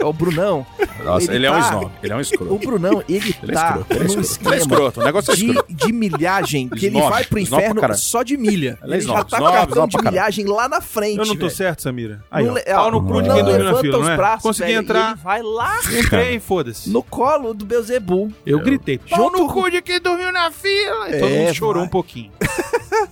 O 0.04 0.12
Brunão, 0.12 0.64
Nossa, 1.04 1.26
Ele 1.26 1.36
ele, 1.36 1.46
é 1.46 1.50
um 1.50 1.54
tá- 1.60 1.60
snob. 1.68 1.90
Ele 2.02 2.12
é 2.12 2.16
um 2.16 2.20
escroto. 2.20 2.54
o 2.54 2.58
Brunão, 2.58 3.02
ele 3.08 3.34
Ele 3.42 3.52
é 3.52 3.54
tá 3.54 3.68
escroto. 3.68 3.92
É 3.92 3.96
num 3.98 4.04
escroto. 4.04 4.12
Ele 4.12 4.18
é 4.18 4.20
esquema 4.22 4.56
escroto. 4.56 5.00
O 5.00 5.04
negócio 5.04 5.32
é 5.32 5.36
de, 5.36 5.46
escroto. 5.46 5.74
de 5.74 5.92
milhagem, 5.92 6.68
que 6.68 6.86
ele 6.86 6.96
Snob. 6.98 7.10
vai 7.10 7.24
pro 7.24 7.38
inferno 7.38 7.94
só 7.96 8.22
de 8.22 8.36
milha. 8.36 8.78
Ele 8.82 8.92
é 8.94 8.96
Ele 8.96 9.04
já 9.06 9.24
tá 9.24 9.36
Snob, 9.36 9.40
com 9.52 9.52
cartão 9.58 9.72
snob 9.86 9.90
de 9.90 10.10
milhagem 10.10 10.46
lá 10.46 10.68
na 10.68 10.80
frente, 10.80 11.18
Eu 11.18 11.26
não 11.26 11.34
tô 11.34 11.46
velho. 11.46 11.50
certo, 11.56 11.82
Samira. 11.82 12.24
Aí, 12.30 12.44
Não 12.46 12.54
ó. 12.54 12.60
Pau 12.74 12.90
no 12.92 13.02
cu 13.02 13.22
de 13.22 13.28
quem 13.28 13.44
dormiu 13.44 13.44
na 13.58 13.64
levanta 13.64 13.80
fila, 13.80 13.98
os 13.98 14.04
não 14.04 14.12
é? 14.12 14.16
braços, 14.16 14.42
Consegui 14.42 14.68
velho, 14.72 14.80
entrar. 14.82 15.10
ele 15.12 15.20
vai 15.22 15.42
lá 15.42 15.78
Entrei, 15.98 16.38
foda-se. 16.40 16.90
no 16.90 17.02
colo 17.02 17.52
do 17.54 17.64
Beuzebu. 17.64 18.32
Eu 18.46 18.60
gritei, 18.60 18.98
pau 18.98 19.30
no 19.30 19.46
cu 19.48 19.70
de 19.70 19.82
quem 19.82 20.00
dormiu 20.00 20.32
na 20.32 20.50
fila. 20.50 21.08
E 21.10 21.18
todo 21.18 21.28
É, 21.32 21.38
mundo 21.44 21.54
chorou 21.54 21.82
um 21.82 21.88
pouquinho. 21.88 22.30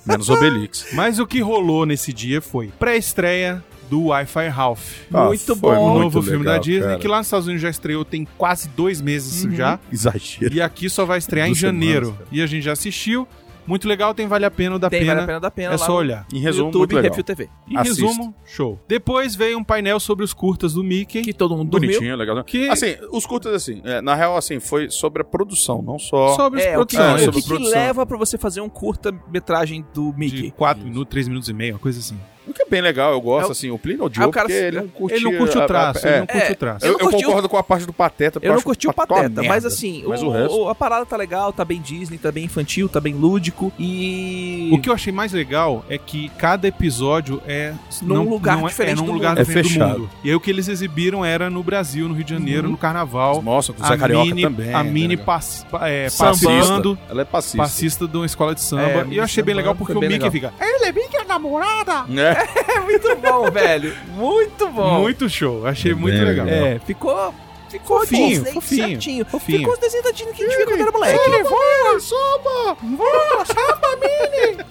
Menos 0.04 0.28
Obelix. 0.30 0.86
Mas 0.92 1.18
o 1.18 1.26
que 1.26 1.40
rolou 1.40 1.84
nesse 1.84 2.12
dia 2.12 2.40
foi 2.40 2.68
pré-estreia 2.78 3.62
do 3.90 4.06
Wi-Fi 4.06 4.48
Ralph. 4.48 5.00
Ah, 5.12 5.24
Muito 5.26 5.54
bom. 5.56 5.96
o 5.96 5.98
novo 6.00 6.22
filme 6.22 6.38
legal, 6.38 6.54
da 6.54 6.60
Disney, 6.60 6.80
cara. 6.86 6.98
que 6.98 7.08
lá 7.08 7.18
nos 7.18 7.26
Estados 7.26 7.46
Unidos 7.46 7.62
já 7.62 7.70
estreou 7.70 8.04
tem 8.04 8.26
quase 8.36 8.68
dois 8.70 9.00
meses 9.00 9.44
Uhum. 9.44 9.54
já. 9.54 9.78
Exagero. 9.92 10.54
E 10.54 10.60
aqui 10.60 10.88
só 10.90 11.04
vai 11.04 11.18
estrear 11.18 11.48
em 11.48 11.54
janeiro. 11.54 12.06
semanas, 12.06 12.28
e 12.32 12.42
a 12.42 12.46
gente 12.46 12.62
já 12.64 12.72
assistiu. 12.72 13.26
Muito 13.68 13.88
legal, 13.88 14.14
tem 14.14 14.28
Vale 14.28 14.44
a 14.44 14.50
Pena, 14.50 14.78
da 14.78 14.88
Tem, 14.88 15.00
pena. 15.00 15.10
vale 15.14 15.22
a 15.24 15.26
pena 15.26 15.40
da 15.40 15.50
pena. 15.50 15.68
É 15.70 15.70
lá 15.72 15.78
só 15.78 15.96
olhar. 15.96 16.24
Em 16.32 16.36
no 16.36 16.40
resumo, 16.40 16.66
YouTube, 16.68 16.78
muito 16.82 16.94
legal. 16.94 17.10
Refil 17.10 17.24
TV. 17.24 17.48
Em 17.68 17.76
Assista. 17.76 18.00
resumo, 18.06 18.34
show. 18.44 18.78
Depois 18.86 19.34
veio 19.34 19.58
um 19.58 19.64
painel 19.64 19.98
sobre 19.98 20.24
os 20.24 20.32
curtas 20.32 20.74
do 20.74 20.84
Mickey. 20.84 21.22
Que 21.22 21.32
todo 21.32 21.56
mundo 21.56 21.68
dormiu. 21.70 21.90
Bonitinho, 21.90 22.14
legal. 22.16 22.44
Que- 22.44 22.68
Assim, 22.68 22.94
os 23.10 23.26
curtas, 23.26 23.52
assim, 23.52 23.82
é, 23.84 24.00
na 24.00 24.14
real, 24.14 24.36
assim, 24.36 24.60
foi 24.60 24.88
sobre 24.88 25.22
a 25.22 25.24
produção, 25.24 25.82
não 25.82 25.98
só... 25.98 26.36
sobre 26.36 26.62
É, 26.62 26.78
o 26.78 26.86
que, 26.86 26.94
produções. 26.96 27.10
É, 27.10 27.14
o 27.14 27.18
sobre 27.24 27.40
que, 27.40 27.42
que 27.42 27.48
produção. 27.48 27.76
leva 27.80 28.06
pra 28.06 28.16
você 28.16 28.38
fazer 28.38 28.60
um 28.60 28.68
curta-metragem 28.68 29.84
do 29.92 30.12
de 30.12 30.18
Mickey? 30.18 30.50
4 30.52 30.84
minutos, 30.84 31.10
3 31.10 31.26
minutos 31.26 31.48
e 31.48 31.52
meio, 31.52 31.74
uma 31.74 31.80
coisa 31.80 31.98
assim. 31.98 32.16
O 32.46 32.52
que 32.52 32.62
é 32.62 32.66
bem 32.68 32.80
legal, 32.80 33.12
eu 33.12 33.20
gosto, 33.20 33.46
É 33.46 33.48
o- 33.48 33.52
assim, 33.52 33.70
o 33.70 33.78
Plínio 33.78 34.06
Ah, 34.06 34.10
Joe, 34.12 34.26
o 34.26 34.30
cara- 34.30 34.46
porque 34.48 34.60
ele 34.62 34.76
não 34.80 34.88
curte... 34.88 35.14
Ele 35.16 35.24
não 35.24 35.36
curte 35.38 35.56
a- 35.56 35.60
o 35.60 35.64
a- 35.64 35.66
traço, 35.66 36.06
é. 36.06 36.10
ele 36.10 36.18
não 36.20 36.26
curte 36.26 36.46
É, 36.46 36.52
o 36.52 36.56
traço. 36.56 36.86
Eu, 36.86 36.92
Eu 36.92 36.98
não 36.98 37.06
eu 37.06 37.10
concordo 37.26 37.48
com 37.48 37.56
a 37.56 37.62
parte 37.62 37.86
do 37.86 37.92
Pateta. 37.92 38.38
Eu 38.42 38.54
não 38.54 38.62
curti 38.62 38.86
o 38.88 38.92
Pateta 38.92 39.42
mas 39.42 39.64
assim, 39.64 40.04
Mas 40.06 40.22
o, 40.22 40.26
o 40.26 40.30
resto... 40.30 40.56
o- 40.56 40.68
a 40.68 40.74
parada 40.74 41.04
tá 41.06 41.16
legal, 41.16 41.52
tá 41.52 41.64
bem 41.64 41.80
Disney, 41.80 42.18
tá 42.18 42.30
bem 42.32 42.44
infantil, 42.44 42.88
tá 42.88 43.00
bem 43.00 43.14
lúdico 43.14 43.72
e. 43.78 44.70
O 44.72 44.78
que 44.80 44.88
eu 44.88 44.94
achei 44.94 45.12
mais 45.12 45.32
legal 45.32 45.84
é 45.88 45.98
que 45.98 46.28
cada 46.38 46.66
episódio 46.68 47.40
é 47.46 47.72
Num 48.02 48.28
lugar 48.28 48.58
é- 48.62 48.66
diferente 48.66 48.92
é 48.92 49.00
num 49.00 49.06
do 49.06 49.12
lugar 49.12 49.30
mundo. 49.30 49.40
É 49.40 49.44
diferente 49.44 49.64
do 49.68 49.72
fechado. 49.72 49.98
mundo. 50.00 50.10
E 50.24 50.28
aí 50.28 50.34
o 50.34 50.40
que 50.40 50.50
eles 50.50 50.68
exibiram 50.68 51.24
era 51.24 51.50
no 51.50 51.62
Brasil, 51.62 52.08
no 52.08 52.14
Rio 52.14 52.24
de 52.24 52.30
Janeiro, 52.34 52.64
Uhum. 52.64 52.72
no 52.72 52.78
Carnaval. 52.78 53.42
Com 53.42 53.50
o 53.50 53.58
A 53.58 53.60
Zé 53.62 53.96
Carioca 53.96 54.24
Mini, 54.26 54.42
também. 54.42 54.68
a 54.70 54.72
tá 54.78 54.84
Mini 54.84 55.08
ligado? 55.08 55.24
pass, 55.26 55.66
é, 55.82 56.08
passando, 56.16 56.98
Ela 57.08 57.22
é 57.22 57.24
passista. 57.24 57.58
passista 57.58 58.06
de 58.08 58.16
uma 58.16 58.26
escola 58.26 58.54
de 58.54 58.60
samba. 58.60 58.82
É, 58.82 59.06
e 59.10 59.16
eu 59.18 59.24
achei 59.24 59.42
bem 59.42 59.54
legal 59.54 59.74
porque 59.74 59.92
o 59.92 60.00
Mickey 60.00 60.30
fica. 60.30 60.52
Ele 60.60 60.84
é 60.84 60.92
Mickey 60.92 61.16
é 61.16 61.24
namorada! 61.24 62.04
É. 62.16 62.35
É 62.76 62.80
muito 62.80 63.16
bom, 63.16 63.50
velho. 63.50 63.96
Muito 64.08 64.68
bom. 64.68 65.00
Muito 65.00 65.28
show. 65.28 65.66
Achei 65.66 65.92
Bem 65.92 66.00
muito 66.02 66.18
legal. 66.22 66.46
legal. 66.46 66.66
É, 66.66 66.78
ficou. 66.80 67.34
Ficou 67.68 67.98
Fofinho, 68.00 68.28
Disney 68.28 68.52
fofinho, 68.52 68.88
certinho. 68.88 69.26
fofinho. 69.26 69.58
Ficou 69.58 69.74
os 69.74 69.80
desenhos 69.80 70.04
da 70.04 70.12
Disney 70.12 70.32
que 70.34 70.44
a 70.44 70.46
gente 70.46 70.56
viu 70.56 70.66
quando 70.66 70.80
era 70.82 70.92
moleque. 70.92 71.42
voa, 71.42 72.00
soba! 72.00 72.76
Voa, 72.96 73.44
soba, 73.44 73.88
Mini! 74.00 74.64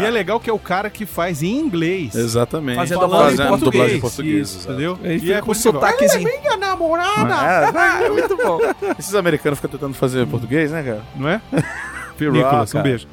E 0.00 0.04
é 0.04 0.10
legal 0.10 0.40
que 0.40 0.50
é 0.50 0.52
o 0.52 0.58
cara 0.58 0.90
que 0.90 1.06
faz 1.06 1.44
em 1.44 1.56
inglês. 1.56 2.12
Exatamente. 2.14 2.74
Fazendo 2.76 3.00
Falando 3.02 3.14
a 3.14 3.16
em 3.16 3.20
voz 3.22 3.34
em 3.34 3.36
Fazendo 3.50 3.64
dublagem 3.64 3.96
em 3.96 4.00
português. 4.00 4.50
português. 4.50 4.50
Isso, 4.50 4.68
entendeu? 4.68 4.98
Ele 5.04 5.14
E 5.14 5.20
fica 5.20 5.34
é 5.34 5.40
com 5.40 5.46
muito 5.46 5.60
sotaquezinho. 5.60 6.28
Ela 6.28 6.36
é 6.36 6.40
minha 6.40 6.56
namorada! 6.56 8.00
É, 8.02 8.04
É 8.06 8.10
muito 8.10 8.36
bom. 8.36 8.58
esses 8.98 9.14
americanos 9.14 9.58
ficam 9.60 9.70
tentando 9.70 9.94
fazer 9.94 10.26
português, 10.26 10.72
né, 10.72 10.82
cara? 10.82 11.02
Não 11.14 11.28
é? 11.28 11.40
Nicolas, 12.20 12.74
um 12.74 12.82
beijo. 12.82 13.06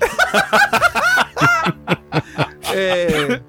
É... 2.73 3.41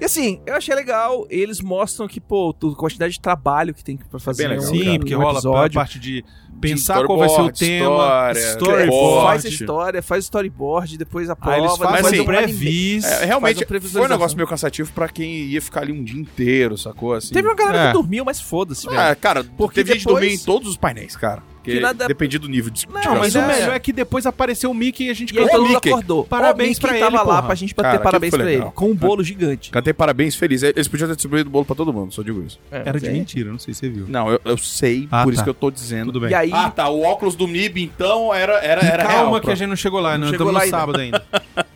E 0.00 0.04
assim, 0.04 0.40
eu 0.46 0.54
achei 0.54 0.74
legal. 0.74 1.26
Eles 1.30 1.60
mostram 1.60 2.06
que, 2.08 2.20
pô, 2.20 2.50
a 2.62 2.74
quantidade 2.76 3.14
de 3.14 3.20
trabalho 3.20 3.72
que 3.74 3.82
tem 3.82 3.96
pra 3.96 4.18
fazer. 4.18 4.48
bem 4.48 4.56
legal, 4.58 4.72
um- 4.72 4.76
Sim, 4.76 4.84
cara. 4.84 4.98
porque 4.98 5.16
um 5.16 5.20
rola 5.20 5.64
a 5.66 5.70
parte 5.70 5.98
de 5.98 6.24
pensar 6.60 7.04
qual 7.04 7.18
vai 7.18 7.28
ser 7.28 7.40
o 7.40 7.50
tema, 7.52 8.30
história, 8.32 8.40
storyboard. 8.50 9.26
Faz 9.26 9.44
a 9.44 9.48
história, 9.48 10.02
faz 10.02 10.24
o 10.24 10.26
storyboard, 10.26 10.98
depois 10.98 11.30
a 11.30 11.36
prova, 11.36 11.56
Aí 11.56 11.62
eles 11.62 11.76
fazem 11.76 11.92
Mas, 11.92 12.04
um 12.04 12.06
assim, 12.08 12.20
um 12.20 12.24
pré-vis. 12.24 13.04
É, 13.04 13.24
realmente 13.24 13.64
Faz 13.66 13.92
foi 13.92 14.02
um 14.02 14.08
negócio 14.08 14.36
meio 14.36 14.48
cansativo 14.48 14.92
pra 14.92 15.08
quem 15.08 15.30
ia 15.46 15.60
ficar 15.62 15.82
ali 15.82 15.92
um 15.92 16.02
dia 16.02 16.20
inteiro, 16.20 16.76
sacou? 16.78 17.14
Assim. 17.14 17.32
Teve 17.32 17.48
uma 17.48 17.54
galera 17.54 17.84
É. 17.84 17.86
que 17.88 17.92
dormiu, 17.94 18.24
mas 18.24 18.40
foda-se, 18.40 18.86
velho. 18.86 18.98
Ah, 19.00 19.14
cara, 19.14 19.44
Porque 19.56 19.76
teve 19.82 19.92
gente 19.94 20.04
depois- 20.06 20.20
dormir 20.22 20.34
em 20.34 20.38
todos 20.38 20.68
os 20.68 20.76
painéis, 20.76 21.16
cara. 21.16 21.42
Porque 21.64 21.76
Que 21.76 21.80
nada- 21.80 22.06
dependia 22.06 22.38
do 22.38 22.46
nível 22.46 22.70
de, 22.70 22.86
Não, 22.86 23.00
Não, 23.02 23.16
mas 23.20 23.34
o 23.34 23.40
melhor 23.40 23.74
é 23.74 23.78
que 23.78 23.90
depois 23.90 24.26
apareceu 24.26 24.70
o 24.70 24.74
Mickey 24.74 25.06
e 25.06 25.10
a 25.10 25.14
gente 25.14 25.30
E 25.30 25.34
cantou 25.34 25.50
todo 25.50 25.62
mundo 25.62 25.74
Mickey. 25.76 25.88
acordou. 25.88 26.24
Parabéns 26.24 26.76
o 26.76 26.80
pra 26.82 26.90
ele, 26.90 27.00
tava 27.00 27.16
lá 27.16 27.24
porra. 27.24 27.42
pra 27.44 27.54
gente 27.54 27.74
bater 27.74 27.88
Cara, 27.92 28.00
parabéns 28.02 28.34
pra 28.34 28.44
legal. 28.44 28.66
ele. 28.66 28.72
Com 28.74 28.90
um 28.90 28.94
bolo 28.94 29.24
gigante. 29.24 29.70
Cantei 29.70 29.94
parabéns 29.94 30.34
feliz. 30.36 30.62
Eles 30.62 30.86
podiam 30.86 31.08
ter 31.08 31.14
distribuído 31.14 31.48
bolo 31.48 31.64
pra 31.64 31.74
todo 31.74 31.90
mundo, 31.90 32.12
só 32.12 32.22
digo 32.22 32.42
isso. 32.46 32.58
Era 32.70 33.00
de 33.00 33.06
É. 33.06 33.12
mentira, 33.12 33.50
não 33.50 33.58
sei 33.58 33.72
se 33.72 33.80
você 33.80 33.88
viu. 33.88 34.04
Não, 34.06 34.30
eu, 34.30 34.40
eu 34.44 34.58
sei, 34.58 35.08
Ah, 35.10 35.22
por 35.24 35.30
tá. 35.30 35.34
isso 35.36 35.42
que 35.44 35.48
eu 35.50 35.54
tô 35.54 35.70
dizendo. 35.70 36.12
Tudo 36.12 36.20
bem. 36.20 36.30
E 36.32 36.34
aí, 36.34 36.50
Ah, 36.52 36.68
tá. 36.70 36.88
O 36.90 37.00
óculos 37.02 37.34
do 37.34 37.48
MIB, 37.48 37.82
então, 37.82 38.34
era, 38.34 38.58
era, 38.58 38.82
era 38.84 39.04
Calma 39.04 39.30
real. 39.30 39.40
que 39.40 39.50
a 39.50 39.54
gente 39.54 39.68
não 39.70 39.76
chegou 39.76 40.00
lá, 40.00 40.12
chegou 40.16 40.32
estamos 40.32 40.52
no 40.52 40.58
lá 40.58 40.64
ainda. 40.64 40.76
sábado 40.78 40.98
ainda. 41.00 41.24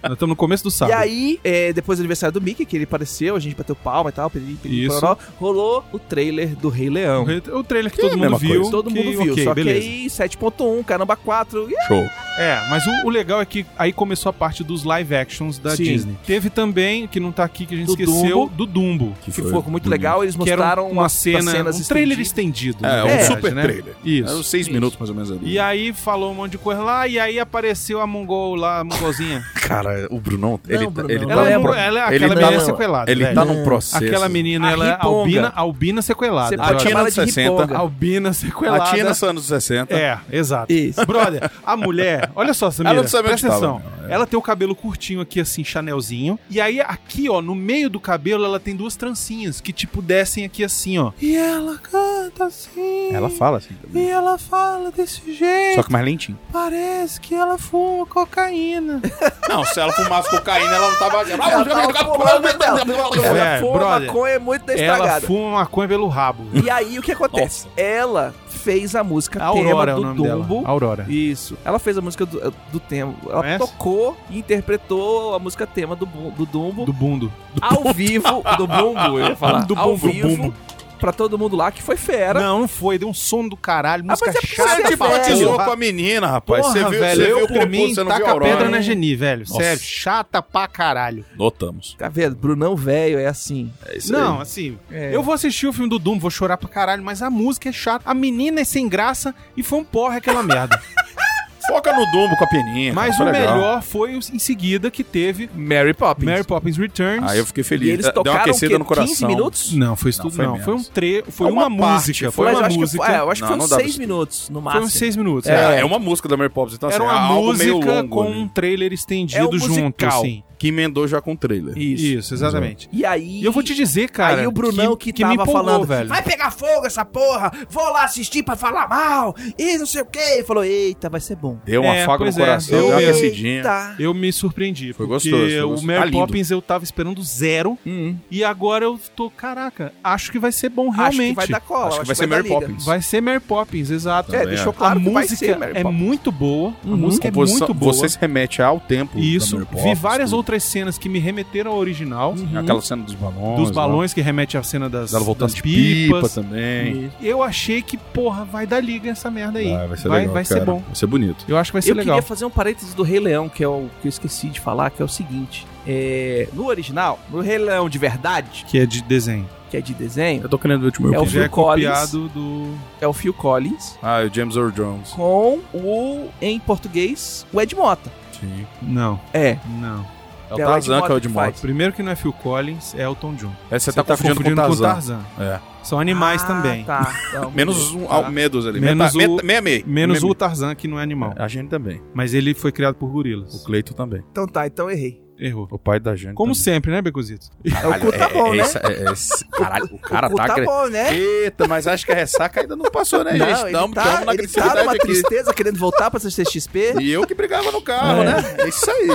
nós 0.03 0.13
estamos 0.13 0.29
no 0.33 0.37
começo 0.37 0.65
do 0.65 0.71
sábado. 0.71 0.95
E 0.95 1.03
aí, 1.03 1.41
é, 1.43 1.73
depois 1.73 1.99
do 1.99 2.03
aniversário 2.03 2.33
do 2.35 2.43
Mickey, 2.43 2.67
que 2.67 2.77
ele 2.77 2.85
apareceu, 2.85 3.35
a 3.37 3.41
gente 3.41 3.57
bateu 3.57 3.75
palma 3.75 4.11
e 4.11 4.13
tal, 4.13 4.29
pedi, 4.29 4.53
pedi 4.63 4.85
Isso. 4.85 5.01
pororó, 5.01 5.17
rolou 5.39 5.85
o 5.93 5.99
trailer 5.99 6.55
do 6.57 6.69
Rei 6.69 6.91
Leão. 6.91 7.23
O 7.23 7.25
re- 7.25 7.43
O 7.53 7.65
trailer 7.65 7.91
que 7.91 7.99
Que 7.99 8.07
é 8.07 8.11
todo 8.11 8.19
mundo 8.19 8.37
viu. 8.39 8.71
Todo 8.71 8.91
que, 8.91 8.97
mundo 8.99 9.23
viu, 9.23 9.45
só 9.45 9.55
que 9.55 9.61
aí 9.79 10.07
7.1, 10.07 10.85
caramba 10.85 11.17
4, 11.17 11.69
e 11.71 11.87
Show. 11.87 12.09
É, 12.39 12.57
mas 12.71 12.87
o, 12.87 13.07
o 13.07 13.11
legal 13.11 13.41
é 13.41 13.45
que 13.45 13.67
aí 13.77 13.93
começou 13.93 14.31
a 14.31 14.33
parte 14.33 14.63
dos 14.63 14.85
live 14.85 15.15
actions 15.17 15.59
da 15.59 15.75
Sim. 15.75 15.83
Disney. 15.83 16.17
Teve 16.25 16.49
também, 16.51 17.07
que 17.09 17.19
não 17.19 17.33
tá 17.33 17.43
aqui, 17.45 17.67
que 17.67 17.75
a 17.75 17.79
gente 17.79 17.87
Do 17.87 17.93
esqueceu, 18.01 18.39
Dumbo. 18.43 18.55
do 18.55 18.67
Dumbo. 18.67 19.15
que 19.23 19.33
foi 19.33 19.45
ficou 19.45 19.55
muito 19.63 19.85
bonito. 19.85 19.89
legal, 19.91 20.23
eles 20.23 20.35
Que 20.37 20.39
mostraram 20.41 20.89
uma 20.89 21.09
cena, 21.09 21.39
um 21.51 21.83
trailer 21.83 22.21
estendidas. 22.21 22.27
estendido. 22.27 22.87
É, 22.87 22.89
na 22.89 23.05
um 23.05 23.09
verdade, 23.09 23.27
super 23.35 23.55
né? 23.55 23.63
trailer. 23.63 23.95
Isso. 24.05 24.29
Era 24.31 24.39
uns 24.39 24.47
seis 24.49 24.67
Isso. 24.67 24.73
minutos, 24.73 24.99
mais 24.99 25.11
ou 25.11 25.17
menos, 25.17 25.33
ali. 25.33 25.41
E 25.51 25.59
aí 25.59 25.93
falou 25.93 26.31
um 26.31 26.35
monte 26.35 26.53
de 26.53 26.59
coisa 26.59 26.81
lá, 26.83 27.09
e 27.09 27.19
aí 27.19 27.41
apareceu 27.41 28.01
a 28.01 28.07
Mongol 28.07 28.55
lá, 28.55 28.81
a 28.81 28.85
Mongolzinha. 28.85 29.43
Cara, 29.69 30.07
o 30.11 30.21
Brunão, 30.21 30.61
ele, 30.69 30.85
tá- 30.85 30.91
Brunão. 30.91 31.11
ele 31.11 31.19
Não 31.21 31.27
tá 31.29 31.33
ela, 31.35 31.59
num 31.59 31.75
é, 31.75 31.87
ela 31.87 32.01
é 32.13 32.15
ele 32.15 32.25
aquela 32.25 32.35
tá 32.35 32.41
menina 32.41 32.59
num- 32.61 32.65
sequelada. 32.67 33.11
Ele 33.11 33.23
velho. 33.25 33.35
tá 33.35 33.45
num 33.45 33.65
processo. 33.65 34.05
Aquela 34.05 34.29
menina, 34.29 34.69
A 34.69 34.73
ela 34.73 34.89
é 34.89 34.97
albina, 35.01 35.53
albina 35.57 36.03
sequelada. 36.03 36.49
Você 36.51 36.55
A 36.55 36.67
pode 36.69 36.79
tia 36.81 36.91
chamar 36.91 37.05
de 37.05 37.11
60. 37.13 37.51
riponga. 37.51 37.77
Albina 37.79 38.33
sequelada. 38.33 38.85
A 38.85 38.87
Tina 38.95 39.09
nos 39.09 39.23
anos 39.23 39.45
60. 39.45 39.68
É, 39.75 40.19
exato. 40.31 40.73
Isso. 40.73 41.05
Brother, 41.07 41.51
a 41.65 41.77
mulher, 41.77 42.31
olha 42.35 42.53
só, 42.55 42.71
Samira, 42.71 42.95
Ela 42.95 43.03
não 43.03 43.09
sabe 43.09 43.29
onde 43.31 43.41
presta 43.41 43.49
tava, 43.49 43.67
atenção. 43.77 43.93
não, 44.01 44.09
é. 44.09 44.15
Ela 44.15 44.27
tem 44.27 44.39
o 44.39 44.43
cabelo 44.43 44.75
curtinho 44.75 45.21
aqui, 45.21 45.39
assim, 45.41 45.63
chanelzinho. 45.63 46.39
E 46.49 46.61
aí, 46.61 46.81
aqui, 46.81 47.29
ó, 47.29 47.43
no 47.43 47.55
meio 47.55 47.91
do 47.91 48.01
cabelo, 48.01 48.45
ela 48.45 48.59
tem 48.59 48.75
duas 48.75 48.97
trancinhas 48.97 49.61
que, 49.61 49.71
tipo, 49.73 50.01
descem 50.01 50.45
aqui 50.47 50.65
assim, 50.65 50.99
ó. 50.99 51.13
E 51.21 51.37
ela 51.37 51.77
canta 51.79 52.47
assim. 52.47 53.11
Ela 53.13 53.29
fala 53.29 53.59
assim 53.59 53.75
também. 53.75 54.05
E 54.07 54.11
ela 54.11 54.39
fala 54.39 54.91
desse 54.91 55.21
jeito. 55.35 55.75
Só 55.77 55.83
que 55.83 55.93
mais 55.93 56.05
lentinho. 56.05 56.39
Parece 56.51 57.21
que 57.21 57.35
ela 57.35 57.59
fuma 57.59 58.07
cocaína. 58.07 59.03
Não, 59.49 59.65
se 59.65 59.79
ela 59.81 59.93
fumasse 59.93 60.31
cocaína, 60.31 60.71
ela 60.75 60.91
não 60.91 60.99
tava. 60.99 61.23
Ela 61.31 61.65
tava 61.65 62.15
fumando 62.15 62.59
dela. 62.59 62.81
Ela 63.25 63.39
É, 63.57 63.61
fuma 63.61 63.73
brother. 63.79 64.07
maconha 64.09 64.33
é 64.35 64.39
muito 64.39 64.71
ela 64.71 64.81
estragada. 64.81 65.27
fuma 65.27 65.51
maconha 65.53 65.89
pelo 65.89 66.07
rabo. 66.09 66.47
E 66.63 66.69
aí, 66.71 66.99
o 66.99 67.03
que 67.03 67.13
acontece? 67.13 67.67
Ela 67.77 68.35
fez 68.59 68.95
a 68.95 69.03
música 69.05 69.43
Aurora 69.43 69.93
é 69.93 69.95
tema 69.95 69.99
o 70.11 70.15
do 70.15 70.23
nome 70.23 70.39
Dumbo. 70.39 70.55
dela. 70.57 70.69
Aurora. 70.69 71.07
Isso. 71.09 71.57
Ela 71.65 71.79
fez 71.79 71.97
a 71.97 72.01
música 72.01 72.27
do, 72.27 72.53
do 72.73 72.81
tema. 72.81 73.15
Ela 73.29 73.41
Conhece? 73.43 73.59
tocou 73.59 74.17
e 74.31 74.39
interpretou 74.39 75.35
a 75.35 75.39
música 75.39 75.67
tema 75.67 75.95
do, 75.97 76.05
do 76.07 76.45
Dumbo 76.47 76.85
Do 76.85 76.93
bundo. 76.93 77.33
ao 77.61 77.93
vivo. 77.95 78.43
Do 78.57 78.67
Bumbo, 78.67 79.19
eu 79.19 79.29
ia 79.29 79.37
falar. 79.37 79.65
Do 79.65 79.79
ao 79.79 79.91
Bumbo, 79.97 80.13
vivo. 80.13 80.29
Bumbo. 80.29 80.55
Pra 80.99 81.13
todo 81.13 81.39
mundo 81.39 81.57
lá, 81.57 81.71
que 81.71 81.83
foi 81.83 81.97
fera. 81.97 82.41
Não, 82.41 82.61
não 82.61 82.69
foi. 82.69 82.99
Deu 82.99 83.09
um 83.09 83.15
som 83.15 83.47
do 83.49 83.57
caralho. 83.57 84.03
Ah, 84.09 84.11
Música 84.13 84.27
mas 84.27 84.37
é 84.37 84.41
porque 84.41 84.57
chata. 84.57 84.69
você 84.69 84.77
Você 84.77 84.83
é 84.83 84.89
simpatizou 84.89 85.53
porra. 85.53 85.65
com 85.65 85.71
a 85.73 85.77
menina, 85.77 86.27
rapaz. 86.27 86.63
Porra, 86.67 86.73
você 86.73 86.79
viu, 86.91 87.01
velho, 87.01 87.23
você 87.25 87.33
eu 87.33 87.37
viu 87.39 87.49
por 87.49 87.67
mim, 87.69 87.95
você 87.95 88.03
não 88.05 88.15
viu 88.17 88.27
a 88.27 88.29
taca 88.29 88.41
pedra 88.41 88.69
na 88.69 88.81
Geni, 88.81 89.15
velho. 89.17 89.45
Nossa. 89.49 89.63
Sério, 89.63 89.83
chata 89.83 90.43
pra 90.43 90.67
caralho. 90.69 91.25
Notamos. 91.37 91.95
Tá 91.99 92.09
vendo? 92.09 92.35
Brunão 92.37 92.75
velho 92.77 93.19
é 93.19 93.27
assim. 93.27 93.73
É 93.87 93.97
isso 93.97 94.13
Não, 94.13 94.37
aí. 94.37 94.43
assim, 94.43 94.79
É. 94.91 95.15
eu 95.15 95.23
vou 95.23 95.35
assistir 95.35 95.67
o 95.67 95.73
filme 95.73 95.89
do 95.89 95.99
Doom, 95.99 96.19
vou 96.19 96.31
chorar 96.31 96.57
pra 96.57 96.69
caralho, 96.69 97.03
mas 97.03 97.23
a 97.23 97.31
música 97.31 97.69
é 97.69 97.73
chata. 97.73 98.03
A 98.09 98.15
menina 98.15 98.61
é 98.61 98.65
sem 98.65 98.89
graça 98.89 99.35
e 99.57 99.63
foi 99.63 99.79
um 99.79 99.85
porra 99.85 100.17
aquela 100.17 100.43
merda. 100.43 100.81
Foca 101.69 101.93
no 101.93 102.05
Dumbo 102.11 102.37
com 102.37 102.45
a 102.45 102.47
peninha. 102.49 102.93
mas 102.93 103.17
cara, 103.17 103.31
o 103.31 103.33
foi 103.33 103.41
legal. 103.41 103.57
melhor 103.57 103.83
foi 103.83 104.13
em 104.15 104.39
seguida 104.39 104.91
que 104.91 105.05
teve 105.05 105.49
Mary 105.55 105.93
Poppins. 105.95 106.25
Mary 106.25 106.45
Poppins 106.45 106.77
Returns. 106.77 107.31
Aí 107.31 107.39
eu 107.39 107.47
fiquei 107.47 107.61
E 107.61 107.65
feliz. 107.65 107.89
eles 107.91 108.05
Deu 108.07 108.15
uma 108.17 108.25
tocaram 108.25 108.41
aquecida 108.41 108.71
quê? 108.73 108.79
no 108.79 108.85
coração. 108.85 109.09
15 109.09 109.27
minutos? 109.27 109.73
Não, 109.75 109.95
foi 109.95 110.11
isso 110.11 110.19
Não, 110.21 110.27
tudo 110.31 110.37
foi 110.37 110.45
não. 110.47 110.53
menos. 110.53 110.65
Foi 110.65 110.75
um 110.75 110.83
tre... 110.83 111.25
foi 111.29 111.47
É 111.47 111.51
uma, 111.53 111.67
uma 111.67 111.79
parte, 111.79 111.95
música, 112.01 112.33
foi 112.33 112.45
foi 112.47 112.55
uma 112.55 112.61
eu 112.61 112.67
acho 112.67 112.79
música. 112.79 113.05
Que, 113.07 113.13
é, 113.13 113.19
eu 113.19 113.31
acho 113.31 113.41
Não, 113.43 113.49
que 113.49 113.57
não 113.57 113.59
foi 113.61 113.65
uns 113.67 113.71
dava 113.71 113.81
6 113.83 113.91
isso. 113.91 114.01
minutos, 114.01 114.49
no 114.49 114.55
Foi 114.55 114.63
máximo. 114.63 114.85
uns 114.87 114.93
seis 114.95 115.17
minutos. 115.17 115.49
É, 115.51 115.77
é. 115.77 115.81
é 115.81 115.85
uma 115.85 115.99
música 115.99 116.29
da 116.29 116.37
Mary 116.37 116.51
Poppins. 116.51 116.75
Então, 116.75 116.89
Era 116.91 116.99
assim, 117.05 117.07
uma 117.07 117.21
algo 117.23 117.53
meio 117.55 117.75
música 117.77 117.93
longo 117.95 118.09
com 118.09 118.23
ali, 118.23 118.39
um 118.41 118.49
trailer 118.49 118.93
estendido 118.93 119.39
É 119.41 119.47
um 119.47 119.59
junto, 119.59 119.69
musical. 119.81 120.21
assim. 120.21 120.43
Que 120.59 120.69
emendou 120.69 121.07
já 121.07 121.21
com 121.21 121.33
o 121.33 121.37
trailer. 121.37 121.77
Isso. 121.79 122.05
Isso, 122.05 122.35
exatamente. 122.35 122.89
E 122.93 123.05
aí. 123.05 123.41
E 123.41 123.45
eu 123.45 123.53
vou 123.53 123.63
te 123.63 123.75
dizer, 123.75 124.11
cara. 124.11 124.41
aí 124.41 124.47
o 124.47 124.51
Brunão 124.51 124.97
que, 124.97 125.13
me 125.13 125.13
tava 125.21 125.35
empolgou, 125.35 125.53
falando, 125.55 125.87
velho. 125.87 126.09
vai 126.09 126.23
pegar 126.23 126.51
fogo 126.51 126.85
essa 126.87 127.05
porra, 127.05 127.53
vou 127.71 127.85
lá 127.93 128.05
assistir 128.05 128.43
pra 128.43 128.57
falar 128.57 128.89
mal, 128.89 129.35
e 129.59 129.79
não 129.79 129.87
sei 129.87 130.03
o 130.03 130.07
quê. 130.07 130.43
Falou, 130.47 130.65
eita, 130.65 131.09
vai 131.09 131.21
ser 131.21 131.37
bom. 131.37 131.59
Deu 131.65 131.83
uma 131.83 131.95
É, 131.95 132.05
faca 132.05 132.25
no 132.25 132.31
é, 132.31 132.33
coração, 132.33 132.77
eu 132.79 132.83
deu 132.87 132.91
uma 132.91 132.99
aquecidinha. 133.01 133.57
Eita. 133.59 133.95
Eu 133.99 134.13
me 134.15 134.33
surpreendi. 134.33 134.93
Foi 134.93 135.07
porque 135.07 135.31
gostoso, 135.31 135.51
foi 135.51 135.63
o. 135.63 135.83
Mary 135.83 136.11
Tá. 136.11 136.19
Poppins 136.19 136.51
eu 136.51 136.61
tava 136.61 136.85
esperando 136.85 137.23
zero. 137.23 137.79
Hum, 137.87 138.17
E 138.31 138.43
agora 138.43 138.85
eu 138.85 138.99
tô, 139.15 139.31
caraca, 139.31 139.93
acho 140.03 140.33
que 140.33 140.39
vai 140.39 140.51
ser 140.53 140.69
bom 140.71 140.89
acho 140.89 140.97
realmente. 140.99 141.29
que 141.31 141.35
vai 141.37 141.47
dar 141.49 141.61
cola. 141.61 141.89
Acho 141.89 142.01
que 142.01 142.07
vai 142.07 142.17
ser 142.17 142.27
dar 142.27 142.37
Mary. 142.37 142.49
Poppins. 142.49 142.85
Vai 142.85 143.03
ser 143.03 143.21
Mary 143.21 143.41
Poppins, 143.41 143.91
exato. 143.91 144.35
É, 144.35 144.45
deixou 144.47 144.73
é. 144.73 144.77
claro 144.77 144.99
a 144.99 145.03
que 145.03 145.11
vai 145.11 145.23
música 145.23 145.37
ser 145.37 145.77
é 145.77 145.85
muito 145.85 146.33
boa. 146.33 146.75
A 146.85 146.89
Uhum. 146.89 146.97
música 146.97 147.29
é 147.29 147.31
muito 147.31 147.75
boa. 147.75 147.93
Você 147.93 148.09
se 148.09 148.19
remete 148.19 148.61
ao 148.63 148.81
tempo. 148.81 149.19
Isso. 149.19 149.67
Vi 149.85 149.95
várias 149.95 150.31
tudo. 150.31 150.39
Outras 150.49 150.65
cenas 150.65 150.97
que 150.97 151.09
me 151.11 151.19
remeteram 151.19 151.73
ao 151.73 151.77
original. 151.77 152.35
Uhum. 152.37 152.59
Aquela 152.59 152.81
cena 152.81 153.03
dos 153.03 153.15
balões. 153.15 153.57
Dos 153.61 153.69
lá. 153.71 153.83
balões 153.87 154.15
que 154.15 154.23
remete 154.23 154.57
à 154.57 154.63
cena 154.63 154.89
das, 154.89 155.11
Dela 155.13 155.23
voltando 155.25 155.49
das 155.49 155.55
de 155.57 155.63
pipa 155.63 156.15
pipas. 156.17 156.35
também. 156.35 157.05
Isso. 157.07 157.17
Eu 157.21 157.43
achei 157.43 157.83
que, 157.83 157.99
porra, 157.99 158.45
vai 158.47 158.67
dar 158.67 158.81
liga 158.81 159.11
essa 159.11 159.31
merda 159.31 159.59
aí. 159.59 159.71
Vai, 159.75 159.89
vai 159.89 159.97
ser 159.99 160.09
vai, 160.09 160.19
legal, 160.21 160.35
vai 160.35 160.45
ser 160.47 160.65
bom. 160.65 160.83
Vai 160.87 160.95
ser 160.95 161.07
bonito. 161.07 161.45
Eu 161.47 161.59
acho 161.59 161.71
que 161.71 161.75
vai 161.75 161.83
ser 161.83 161.91
Eu 161.91 161.97
legal. 161.97 162.17
queria 162.17 162.27
fazer 162.27 162.45
um 162.47 162.51
parênteses 162.51 162.95
do 162.95 163.03
Rei 163.03 163.21
Leão, 163.21 163.49
que 163.49 163.63
é 163.63 163.69
o 163.69 163.89
que 164.01 164.07
eu 164.07 164.11
esqueci 164.11 164.49
de 164.49 164.59
falar, 164.59 164.91
que 164.91 165.03
é 165.03 165.05
o 165.05 165.09
seguinte. 165.09 165.67
É, 165.87 166.49
no 166.55 166.67
original, 166.67 167.19
no 167.31 167.41
Rei 167.41 167.59
Leão 167.59 167.89
de 167.89 167.99
verdade, 167.99 168.65
Que 168.69 168.79
é 168.79 168.87
de 168.87 169.03
desenho. 169.03 169.49
que 169.71 169.77
é 169.77 169.81
de 169.81 169.93
desenho, 169.95 170.43
Eu 170.43 170.49
tô 170.49 170.59
querendo 170.59 170.81
ver 170.81 170.85
o 170.85 170.89
último 170.89 171.15
É 171.15 171.19
o 171.21 171.27
já 171.27 171.41
é 171.41 171.43
Phil 171.45 171.51
Collins. 171.51 171.87
copiado 171.89 172.29
do. 172.31 172.75
é 173.01 173.07
o 173.07 173.13
Phil 173.13 173.35
Collins, 173.35 173.99
Ah, 174.03 174.21
o 174.21 174.35
James 174.35 174.57
Earl 174.57 174.71
Jones. 174.71 175.11
com 175.11 175.59
o, 175.75 176.29
em 176.41 176.59
português, 176.59 177.47
o 177.53 177.61
Ed 177.61 177.75
Mota. 177.75 178.11
Sim. 178.39 178.67
Não, 178.83 179.21
É, 179.35 179.59
não. 179.81 180.07
É 180.51 180.55
o 180.55 180.61
É 180.61 180.65
Tarzan 180.65 181.03
que 181.03 181.13
é 181.13 181.15
o 181.15 181.21
de 181.21 181.29
moto. 181.29 181.61
Primeiro 181.61 181.93
que 181.93 182.03
não 182.03 182.13
é 182.13 182.17
Phil 182.17 182.33
Collins, 182.33 182.95
é 182.95 183.03
Elton 183.03 183.35
John. 183.35 183.53
É, 183.71 183.79
você 183.79 183.93
tá, 183.93 184.03
confundindo, 184.03 184.55
com 184.63 184.71
o 184.71 184.77
Tarzan. 184.77 185.21
É. 185.39 185.59
São 185.83 185.99
animais 186.01 186.43
Ah, 186.43 186.47
também. 186.47 186.85
Tá. 186.85 187.15
Então, 187.29 187.51
Menos 187.55 187.93
um, 187.93 188.07
tá. 188.07 188.31
medos 188.31 188.67
ali. 188.67 188.81
Menos 188.81 189.15
Meta- 189.15 189.29
o- 189.31 189.35
meta- 189.37 189.47
meia 189.47 189.61
meia. 189.63 189.85
Menos 189.87 190.21
Meia 190.23 190.31
o 190.33 190.35
Tarzan, 190.35 190.75
que 190.75 190.87
não 190.89 190.99
é 190.99 191.03
animal. 191.03 191.31
meia. 191.31 191.45
A 191.45 191.49
gente 191.49 191.69
também. 191.69 192.03
Mas 192.15 192.35
ele 192.35 192.55
foi 192.55 192.73
criado 192.73 192.95
por 192.97 193.09
gorilas. 193.11 193.55
O 193.55 193.65
Cleito 193.65 193.95
também. 193.95 194.23
Então 194.31 194.47
tá, 194.47 194.67
então 194.67 194.91
errei. 194.91 195.21
Errou. 195.39 195.69
O 195.71 195.79
pai 195.79 196.01
da 196.01 196.17
gente. 196.17 196.35
Como 196.35 196.53
também. 196.53 196.65
sempre, 196.65 196.91
né, 196.91 197.01
Becozito? 197.01 197.47
o 197.65 198.01
cu 198.01 198.13
tá 198.13 198.29
bom, 198.29 198.53
né? 198.55 198.65
é- 198.65 199.05
é 199.05 199.57
caralho, 199.57 199.85
o 199.93 199.99
cara 199.99 200.27
o 200.29 200.35
tá. 200.35 200.47
tá 200.49 200.65
bom, 200.65 200.89
né? 200.89 201.17
Eita, 201.17 201.69
mas 201.69 201.87
acho 201.87 202.05
que 202.05 202.11
a 202.11 202.15
ressaca 202.17 202.61
ainda 202.61 202.75
não 202.75 202.91
passou, 202.91 203.23
né, 203.23 203.35
Não, 203.35 203.47
gente? 203.47 203.63
ele 203.63 203.73
Tamo, 203.73 203.95
tá, 203.95 204.25
na 204.25 204.35
ele 204.35 204.49
tá 204.49 204.75
numa 204.75 204.93
aqui. 204.93 204.99
tristeza 205.07 205.55
querendo 205.55 205.79
voltar 205.79 206.11
pra 206.11 206.19
CCXP. 206.19 206.95
E 207.01 207.11
eu 207.13 207.25
que 207.25 207.35
brigava 207.35 207.71
no 207.71 207.81
carro, 207.81 208.23
É. 208.23 208.25
né? 208.25 208.55
É 208.59 208.69
isso 208.69 208.91
aí. 208.91 209.07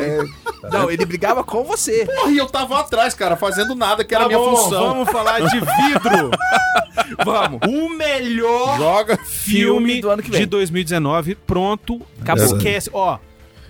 Não, 0.72 0.90
ele 0.90 1.06
brigava 1.06 1.44
com 1.44 1.64
você. 1.66 2.06
Porra, 2.06 2.32
e 2.32 2.38
eu 2.38 2.46
tava 2.48 2.80
atrás, 2.80 3.14
cara, 3.14 3.36
fazendo 3.36 3.76
nada, 3.76 4.06
que 4.06 4.16
era 4.16 4.24
a 4.24 4.30
Tá 4.30 4.36
minha 4.36 4.40
bom, 4.40 4.56
função. 4.56 4.90
Vamos 4.94 5.10
falar 5.12 5.42
de 5.42 5.60
vidro. 5.60 6.32
Vamos. 7.26 7.60
o 7.68 7.90
melhor 7.90 8.78
Joga. 8.78 9.18
filme 9.18 10.00
do 10.02 10.10
ano 10.10 10.22
que 10.24 10.32
vem. 10.32 10.40
de 10.42 10.46
2019 10.46 11.36
pronto. 11.36 12.02
Acabou. 12.22 12.46
Esquece. 12.46 12.90
Ó, 12.94 13.18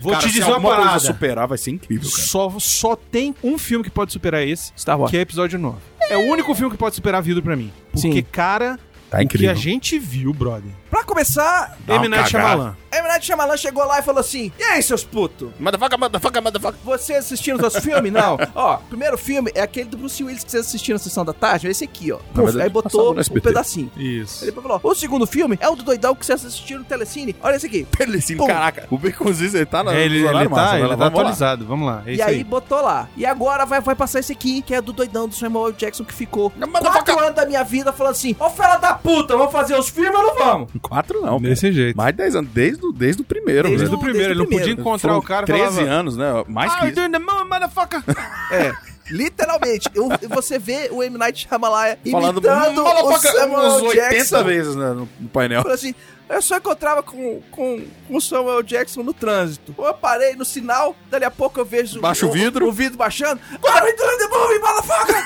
Vou 0.03 0.11
Cara, 0.11 0.21
te 0.27 0.31
dizer 0.33 0.43
uma 0.43 0.55
alguma 0.55 0.75
coisa 0.75 0.83
parada. 0.89 0.99
superar, 1.05 1.47
vai 1.47 1.57
ser 1.57 1.71
incrível, 1.71 2.09
cara. 2.11 2.23
Só, 2.23 2.53
só 2.59 2.95
tem 2.95 3.33
um 3.41 3.57
filme 3.57 3.83
que 3.85 3.89
pode 3.89 4.11
superar 4.11 4.45
esse, 4.45 4.73
Star 4.77 4.99
Wars. 4.99 5.09
que 5.09 5.17
é 5.17 5.21
episódio 5.21 5.57
9. 5.57 5.77
É 6.09 6.17
o 6.17 6.29
único 6.29 6.53
filme 6.53 6.71
que 6.71 6.77
pode 6.77 6.93
superar 6.95 7.19
a 7.19 7.21
vida 7.21 7.41
pra 7.41 7.55
mim. 7.55 7.71
Porque, 7.91 8.11
Sim. 8.11 8.25
cara, 8.31 8.77
Tá 9.09 9.21
o 9.21 9.27
que 9.27 9.47
a 9.47 9.53
gente 9.53 9.97
viu, 9.97 10.33
brother. 10.33 10.71
Pra 10.93 11.03
começar, 11.03 11.75
Dá 11.87 11.95
uma 11.95 12.05
M. 12.05 12.15
Night. 12.15 12.29
Shyamalan. 12.29 12.75
M. 12.91 13.07
Night 13.07 13.25
Shyamalan 13.25 13.57
chegou 13.57 13.83
lá 13.83 13.97
e 13.97 14.03
falou 14.03 14.19
assim, 14.21 14.51
e 14.59 14.63
aí, 14.63 14.83
seus 14.83 15.03
putos? 15.03 15.49
Motherfucker, 15.59 15.97
motherfucker, 15.97 16.43
motherfucker. 16.43 16.79
Vocês 16.83 17.17
assistiram 17.25 17.57
os 17.65 17.75
filmes? 17.77 18.13
Não. 18.13 18.37
Ó, 18.53 18.75
o 18.75 18.79
primeiro 18.81 19.17
filme 19.17 19.51
é 19.55 19.61
aquele 19.61 19.89
do 19.89 19.97
Bruce 19.97 20.23
Willis 20.23 20.43
que 20.43 20.51
vocês 20.51 20.67
assistiram 20.67 20.99
na 20.99 21.03
sessão 21.03 21.25
da 21.25 21.33
tarde, 21.33 21.65
é 21.65 21.71
esse 21.71 21.83
aqui, 21.83 22.11
ó. 22.11 22.17
Puf, 22.17 22.43
verdade, 22.43 22.61
aí 22.61 22.69
botou 22.69 23.15
um 23.19 23.41
pedacinho. 23.41 23.91
Isso. 23.97 24.45
Ele 24.45 24.51
falou, 24.51 24.79
o 24.83 24.93
segundo 24.93 25.25
filme 25.25 25.57
é 25.59 25.67
o 25.67 25.75
do 25.75 25.81
doidão 25.81 26.13
que 26.13 26.23
vocês 26.23 26.45
assistiram 26.45 26.81
no 26.81 26.85
Telecine. 26.85 27.35
Olha 27.41 27.55
esse 27.55 27.65
aqui. 27.65 27.85
Telecine, 27.85 28.37
Pum. 28.37 28.45
caraca. 28.45 28.85
O 28.91 28.97
Baconzitos, 28.99 29.55
ele 29.55 29.65
tá 29.65 29.83
na 29.83 29.95
É, 29.95 30.05
ele, 30.05 30.19
ele 30.19 30.49
tá, 30.49 30.77
ele 30.77 30.89
tá 30.89 30.95
Vamos 30.95 30.99
lá. 30.99 31.07
atualizado. 31.07 31.65
Vamos 31.65 31.87
lá. 31.87 32.03
É 32.05 32.13
e 32.13 32.21
aí, 32.21 32.35
aí. 32.35 32.43
botou 32.43 32.79
lá. 32.83 33.09
E 33.17 33.25
agora 33.25 33.65
vai, 33.65 33.81
vai 33.81 33.95
passar 33.95 34.19
esse 34.19 34.31
aqui, 34.31 34.61
que 34.61 34.75
é 34.75 34.79
do 34.79 34.93
doidão 34.93 35.27
do 35.27 35.33
Samuel. 35.33 35.71
Jackson 35.71 36.05
que 36.05 36.13
ficou 36.13 36.53
Não, 36.55 36.67
quatro 36.69 37.17
anos 37.17 37.33
da 37.33 37.47
minha 37.47 37.63
vida 37.63 37.91
falando 37.91 38.11
assim, 38.11 38.35
ô 38.39 38.47
fela 38.51 38.77
da 38.77 38.93
puta, 38.93 39.35
vamos 39.35 39.51
fazer 39.51 39.75
os 39.75 39.89
filmes 39.89 40.13
ou 40.13 40.21
não 40.27 40.35
vamos? 40.35 40.82
Quatro 40.83 41.21
não, 41.21 41.39
cara. 41.39 41.49
Desse 41.49 41.71
jeito. 41.71 41.95
Mais 41.95 42.11
de 42.11 42.17
10 42.17 42.35
anos, 42.35 42.51
desde, 42.51 42.85
o- 42.85 42.91
desde 42.91 43.21
o 43.21 43.25
primeiro, 43.25 43.63
Desde 43.69 43.77
Desde 43.79 43.95
o 43.95 43.99
primeiro, 43.99 44.33
ele 44.33 44.39
não 44.39 44.45
desde 44.45 44.55
o 44.55 44.59
podia 44.59 44.75
primeiro. 44.75 44.81
encontrar 44.81 45.09
Foram 45.09 45.19
o 45.19 45.23
cara 45.23 45.43
e 45.43 45.45
13 45.47 45.75
falava... 45.75 45.91
anos, 45.91 46.17
né? 46.17 46.43
Mais 46.47 46.75
que 46.75 46.85
isso. 46.87 46.95
doing 46.95 47.11
the 47.11 47.19
motherfucker. 47.19 48.03
É. 48.51 48.73
Literalmente, 49.09 49.89
eu- 49.93 50.09
você 50.29 50.57
vê 50.59 50.89
o 50.91 51.03
M. 51.03 51.17
Night 51.17 51.45
Shyamalan 51.47 51.97
Falando 52.09 52.37
imitando 52.37 52.81
o 52.81 52.83
motherfucker 52.83 53.31
Samuel 53.33 53.59
uns 53.67 53.77
L. 53.81 53.87
80 53.87 54.09
Jackson. 54.15 54.43
vezes 54.43 54.75
né, 54.75 54.87
no, 54.89 55.09
no 55.19 55.29
painel. 55.29 55.67
Assim, 55.67 55.93
eu 56.29 56.41
só 56.41 56.57
encontrava 56.57 57.03
com, 57.03 57.41
com, 57.51 57.83
com 58.07 58.15
o 58.15 58.21
Samuel 58.21 58.63
Jackson 58.63 59.03
no 59.03 59.13
trânsito. 59.13 59.75
Eu 59.77 59.93
parei 59.93 60.35
no 60.35 60.45
sinal, 60.45 60.95
dali 61.09 61.25
a 61.25 61.31
pouco 61.31 61.59
eu 61.59 61.65
vejo 61.65 61.99
Baixa 61.99 62.25
o 62.25 62.31
vidro. 62.31 62.67
o, 62.67 62.71
vidro 62.71 62.97
baixando. 62.97 63.41
Agora 63.53 63.85
the 63.93 64.27
movie, 64.27 64.59
motherfucker! 64.59 65.23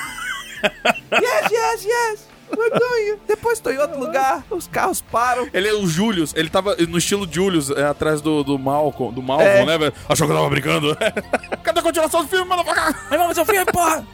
yes, 1.22 1.50
yes, 1.52 1.84
yes! 1.84 2.28
Doing. 2.50 3.18
Depois 3.26 3.60
tô 3.60 3.70
em 3.70 3.78
outro 3.78 3.98
lugar, 3.98 4.44
os 4.50 4.66
carros 4.66 5.00
param. 5.00 5.48
Ele 5.52 5.68
é 5.68 5.74
o 5.74 5.86
Julius, 5.86 6.32
ele 6.36 6.48
tava 6.48 6.74
no 6.76 6.98
estilo 6.98 7.26
Julius, 7.30 7.70
é, 7.70 7.84
atrás 7.86 8.20
do, 8.20 8.42
do 8.44 8.58
Malcolm, 8.58 9.14
do 9.14 9.22
Malcolm, 9.22 9.48
É. 9.50 9.64
né, 9.64 9.78
velho? 9.78 9.92
Achou 10.08 10.26
que 10.26 10.32
eu 10.32 10.36
tava 10.36 10.50
brincando. 10.50 10.96
Cadê 11.62 11.80
a 11.80 11.82
continuação 11.82 12.22
do 12.22 12.28
filme, 12.28 12.44
motherfucker? 12.48 12.94
Mas 13.10 13.18
vamos 13.18 13.26
fazer 13.36 13.40
o 13.40 13.44
filme, 13.46 13.72
porra! 13.72 14.06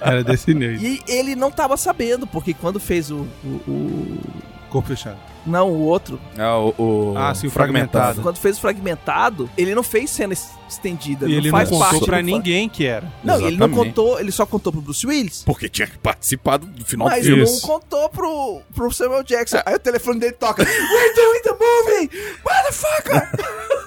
Era 0.00 0.24
desse 0.24 0.52
jeito. 0.52 0.82
E 0.82 1.00
ele 1.06 1.34
não 1.36 1.50
tava 1.50 1.76
sabendo, 1.76 2.26
porque 2.26 2.54
quando 2.54 2.80
fez 2.80 3.10
o. 3.10 3.26
o, 3.44 3.48
o- 3.68 4.20
Corpo 4.72 4.88
fechado. 4.88 5.18
não, 5.44 5.68
o 5.70 5.80
outro. 5.82 6.18
É, 6.36 6.46
o, 6.48 6.74
o 6.78 7.14
Ah, 7.16 7.34
sim, 7.34 7.46
o 7.46 7.50
fragmentado. 7.50 8.22
Quando 8.22 8.38
fez 8.38 8.56
o 8.56 8.60
fragmentado, 8.60 9.50
ele 9.56 9.74
não 9.74 9.82
fez 9.82 10.08
cena 10.10 10.32
es- 10.32 10.48
estendida. 10.68 11.28
E 11.28 11.32
ele 11.34 11.50
não 11.50 11.58
não 11.58 11.58
faz 11.58 11.68
contou 11.68 11.86
parte 11.90 12.04
pra 12.06 12.18
do- 12.20 12.24
ninguém 12.24 12.68
que 12.70 12.86
era. 12.86 13.06
Não, 13.22 13.34
ele 13.34 13.56
não 13.58 13.66
Exatamente. 13.66 13.94
contou, 13.94 14.18
ele 14.18 14.32
só 14.32 14.46
contou 14.46 14.72
pro 14.72 14.80
Bruce 14.80 15.06
Willis. 15.06 15.42
Porque 15.44 15.68
tinha 15.68 15.86
que 15.86 15.98
participar 15.98 16.56
do 16.56 16.66
do 16.66 16.84
final 16.86 17.06
do 17.06 17.10
Mas 17.14 17.26
filme. 17.26 17.44
não 17.44 17.60
contou 17.60 18.08
pro, 18.08 18.62
pro 18.74 18.90
Samuel 18.90 19.22
Jackson. 19.24 19.58
Aí 19.66 19.74
o 19.74 19.78
telefone 19.78 20.18
dele 20.20 20.32
toca. 20.32 20.62
We're 20.62 21.14
doing 21.14 21.42
the 21.42 21.52
movie! 21.52 22.10
Motherfucker! 22.44 23.28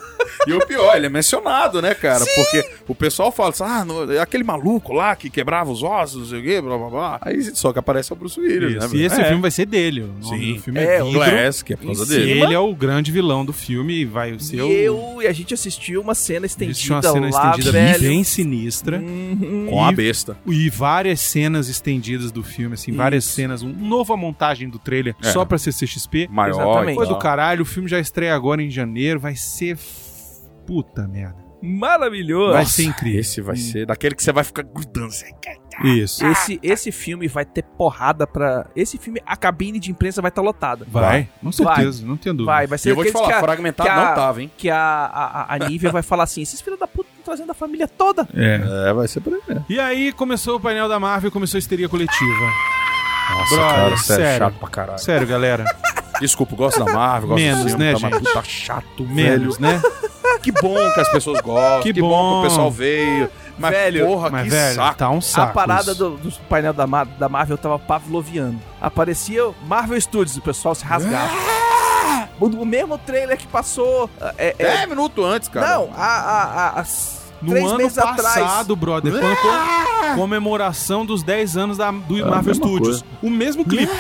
E 0.47 0.53
o 0.53 0.65
pior, 0.65 0.95
ele 0.95 1.05
é 1.07 1.09
mencionado, 1.09 1.81
né, 1.81 1.93
cara? 1.93 2.23
Porque 2.35 2.69
o 2.87 2.93
pessoal 2.95 3.31
fala 3.31 3.49
assim, 3.49 3.63
ah, 3.63 3.83
no- 3.85 4.11
é 4.11 4.19
aquele 4.19 4.43
maluco 4.43 4.93
lá 4.93 5.15
que 5.15 5.29
quebrava 5.29 5.71
os 5.71 5.81
ossos, 5.83 6.19
não 6.21 6.27
sei 6.27 6.39
o 6.39 6.43
quê, 6.43 6.61
blá 6.61 6.77
blá 6.77 6.89
blá. 6.89 7.17
Aí 7.21 7.43
só 7.55 7.71
que 7.73 7.79
aparece 7.79 8.11
o 8.13 8.15
Bruce 8.15 8.39
Willis, 8.39 8.73
né? 8.73 8.77
Isso. 8.79 8.89
velho? 8.89 9.01
E 9.01 9.05
esse 9.05 9.21
É. 9.21 9.25
filme 9.25 9.41
vai 9.41 9.51
ser 9.51 9.65
dele. 9.65 10.01
O 10.01 10.07
nome 10.23 10.45
Sim. 10.45 10.53
do 10.55 10.61
filme 10.61 10.79
É, 10.79 10.97
é, 10.97 11.03
o. 11.03 11.11
Glass, 11.11 11.63
que 11.63 11.73
é 11.73 11.75
por 11.77 11.85
causa 11.87 12.05
dele. 12.05 12.33
E 12.33 12.41
ele 12.41 12.53
é 12.53 12.59
o 12.59 12.73
grande 12.75 13.11
vilão 13.11 13.45
do 13.45 13.53
filme 13.53 13.93
e 14.01 14.05
vai 14.05 14.37
ser 14.39 14.57
e 14.57 14.61
o... 14.61 14.71
eu 14.71 15.21
e 15.21 15.27
a 15.27 15.33
gente 15.33 15.53
assistiu 15.53 16.01
uma 16.01 16.13
cena 16.15 16.45
estendida 16.45 16.71
Existe 16.77 16.91
uma 16.91 17.01
cena 17.01 17.29
lá, 17.29 17.49
estendida 17.51 17.71
velho. 17.71 17.99
bem 18.01 18.23
sinistra. 18.23 18.99
Uhum. 18.99 19.67
Com 19.69 19.83
a 19.85 19.91
besta. 19.91 20.37
E 20.45 20.69
várias 20.69 21.19
cenas 21.21 21.67
estendidas 21.69 22.31
do 22.31 22.43
filme, 22.43 22.73
assim, 22.75 22.91
várias 22.91 23.25
cenas. 23.25 23.63
Um 23.63 23.69
nova 23.73 24.15
montagem 24.17 24.69
do 24.69 24.77
trailer 24.79 25.15
É. 25.23 25.31
só 25.31 25.45
pra 25.45 25.57
CCXP. 25.57 26.27
Maior. 26.29 26.55
Exatamente. 26.61 26.91
e 26.91 26.95
Foi 26.95 27.07
do 27.07 27.17
caralho, 27.17 27.61
o 27.61 27.65
filme 27.65 27.87
já 27.89 27.99
estreia 27.99 28.35
agora 28.35 28.61
em 28.61 28.69
janeiro, 28.69 29.19
vai 29.19 29.35
ser. 29.35 29.77
Puta 30.65 31.07
merda. 31.07 31.43
Maravilhoso. 31.61 32.53
Vai 32.53 32.65
ser 32.65 32.83
incrível. 32.83 33.19
Esse 33.21 33.41
vai 33.41 33.55
ser 33.55 33.85
daquele 33.87 34.13
que 34.13 34.21
você 34.21 34.31
vai 34.31 34.43
ficar 34.43 34.61
grudando. 34.63 35.07
Assim. 35.07 35.25
Isso. 35.83 36.23
Esse, 36.25 36.59
esse 36.61 36.91
filme 36.91 37.27
vai 37.27 37.43
ter 37.43 37.63
porrada 37.63 38.27
pra. 38.27 38.67
Esse 38.75 38.97
filme, 38.99 39.19
a 39.25 39.35
cabine 39.35 39.79
de 39.79 39.89
imprensa 39.89 40.21
vai 40.21 40.29
estar 40.29 40.41
lotada. 40.43 40.85
Vai, 40.87 41.27
com 41.41 41.49
Vai. 41.63 41.75
certeza, 41.77 42.05
não 42.05 42.17
tenho 42.17 42.35
dúvida. 42.35 42.51
Vai, 42.51 42.67
vai 42.67 42.77
ser 42.77 42.91
eu 42.91 42.95
vou 42.95 43.03
te 43.03 43.11
falar, 43.11 43.37
a- 43.37 43.39
fragmentado 43.39 43.89
a- 43.89 43.95
não 43.95 44.15
tava, 44.15 44.41
hein? 44.43 44.51
Que 44.55 44.69
a, 44.69 44.77
a, 44.77 45.55
a 45.55 45.59
Nívia 45.59 45.91
vai 45.91 46.03
falar 46.03 46.23
assim: 46.25 46.41
esses 46.41 46.61
filhos 46.61 46.79
da 46.79 46.87
puta 46.87 47.09
estão 47.09 47.23
trazendo 47.25 47.49
a 47.51 47.55
família 47.55 47.87
toda. 47.87 48.27
É. 48.35 48.89
É, 48.89 48.93
vai 48.93 49.07
ser 49.07 49.21
por 49.21 49.33
aí 49.33 49.41
mesmo. 49.47 49.65
E 49.67 49.79
aí 49.79 50.11
começou 50.11 50.57
o 50.57 50.59
painel 50.59 50.87
da 50.87 50.99
Marvel, 50.99 51.31
começou 51.31 51.57
a 51.57 51.59
histeria 51.59 51.89
coletiva. 51.89 52.45
Nossa, 53.31 53.55
Brother, 53.55 53.75
cara, 53.75 53.97
sério, 53.97 54.23
sério. 54.25 54.37
chato 54.45 54.59
pra 54.59 54.69
caralho. 54.69 54.99
Sério, 54.99 55.27
galera. 55.27 55.65
Desculpa, 56.21 56.55
gosto 56.55 56.83
da 56.85 56.93
Marvel, 56.93 57.29
gosto 57.29 57.41
Menos, 57.41 57.63
do 57.63 57.69
filme, 57.69 57.83
né, 57.85 57.91
tá, 57.93 57.97
gente? 57.97 58.19
puta 58.19 58.43
chato, 58.43 59.03
Menos, 59.03 59.57
velho. 59.57 59.73
né? 59.77 59.81
Que 60.41 60.51
bom 60.51 60.91
que 60.93 60.99
as 60.99 61.09
pessoas 61.09 61.41
gostam, 61.41 61.81
Que 61.81 61.93
que, 61.93 62.01
bom. 62.01 62.09
bom. 62.09 62.41
que 62.41 62.47
o 62.47 62.49
pessoal 62.49 62.71
veio. 62.71 63.29
Mas, 63.57 63.71
Velho, 63.71 64.05
porra, 64.05 64.29
Mas, 64.29 64.43
que 64.43 64.49
velho, 64.49 64.75
saco. 64.75 64.97
tá 64.97 65.09
um 65.09 65.21
saco. 65.21 65.49
a 65.49 65.53
parada 65.53 65.91
isso. 65.91 65.95
do, 66.09 66.17
do 66.17 66.31
painel 66.49 66.73
da, 66.73 66.85
da 66.85 67.29
Marvel 67.29 67.57
tava 67.57 67.79
pavloviano. 67.79 68.61
Aparecia 68.81 69.49
Marvel 69.65 69.99
Studios, 70.01 70.35
o 70.37 70.41
pessoal 70.41 70.75
se 70.75 70.83
rasgava. 70.83 71.31
O, 72.39 72.47
o 72.47 72.65
mesmo 72.65 72.97
trailer 72.97 73.37
que 73.37 73.47
passou. 73.47 74.09
É, 74.37 74.53
é- 74.59 74.75
10 74.77 74.89
minutos 74.89 75.23
antes, 75.23 75.47
cara. 75.47 75.67
não, 75.67 75.89
a, 75.95 76.05
a, 76.05 76.43
a, 76.43 76.79
as 76.81 77.24
No 77.41 77.49
três 77.51 77.65
ano 77.67 77.77
meses 77.77 77.93
passado, 77.95 78.19
atrás. 78.19 78.67
brother, 78.79 79.11
quando 79.19 79.35
com- 79.37 80.15
comemoração 80.15 81.05
dos 81.05 81.23
10 81.23 81.57
anos 81.57 81.77
da, 81.77 81.91
do 81.91 82.23
a 82.23 82.27
Marvel 82.29 82.55
Studios. 82.55 83.03
O 83.21 83.29
mesmo 83.29 83.65
clipe. 83.65 83.91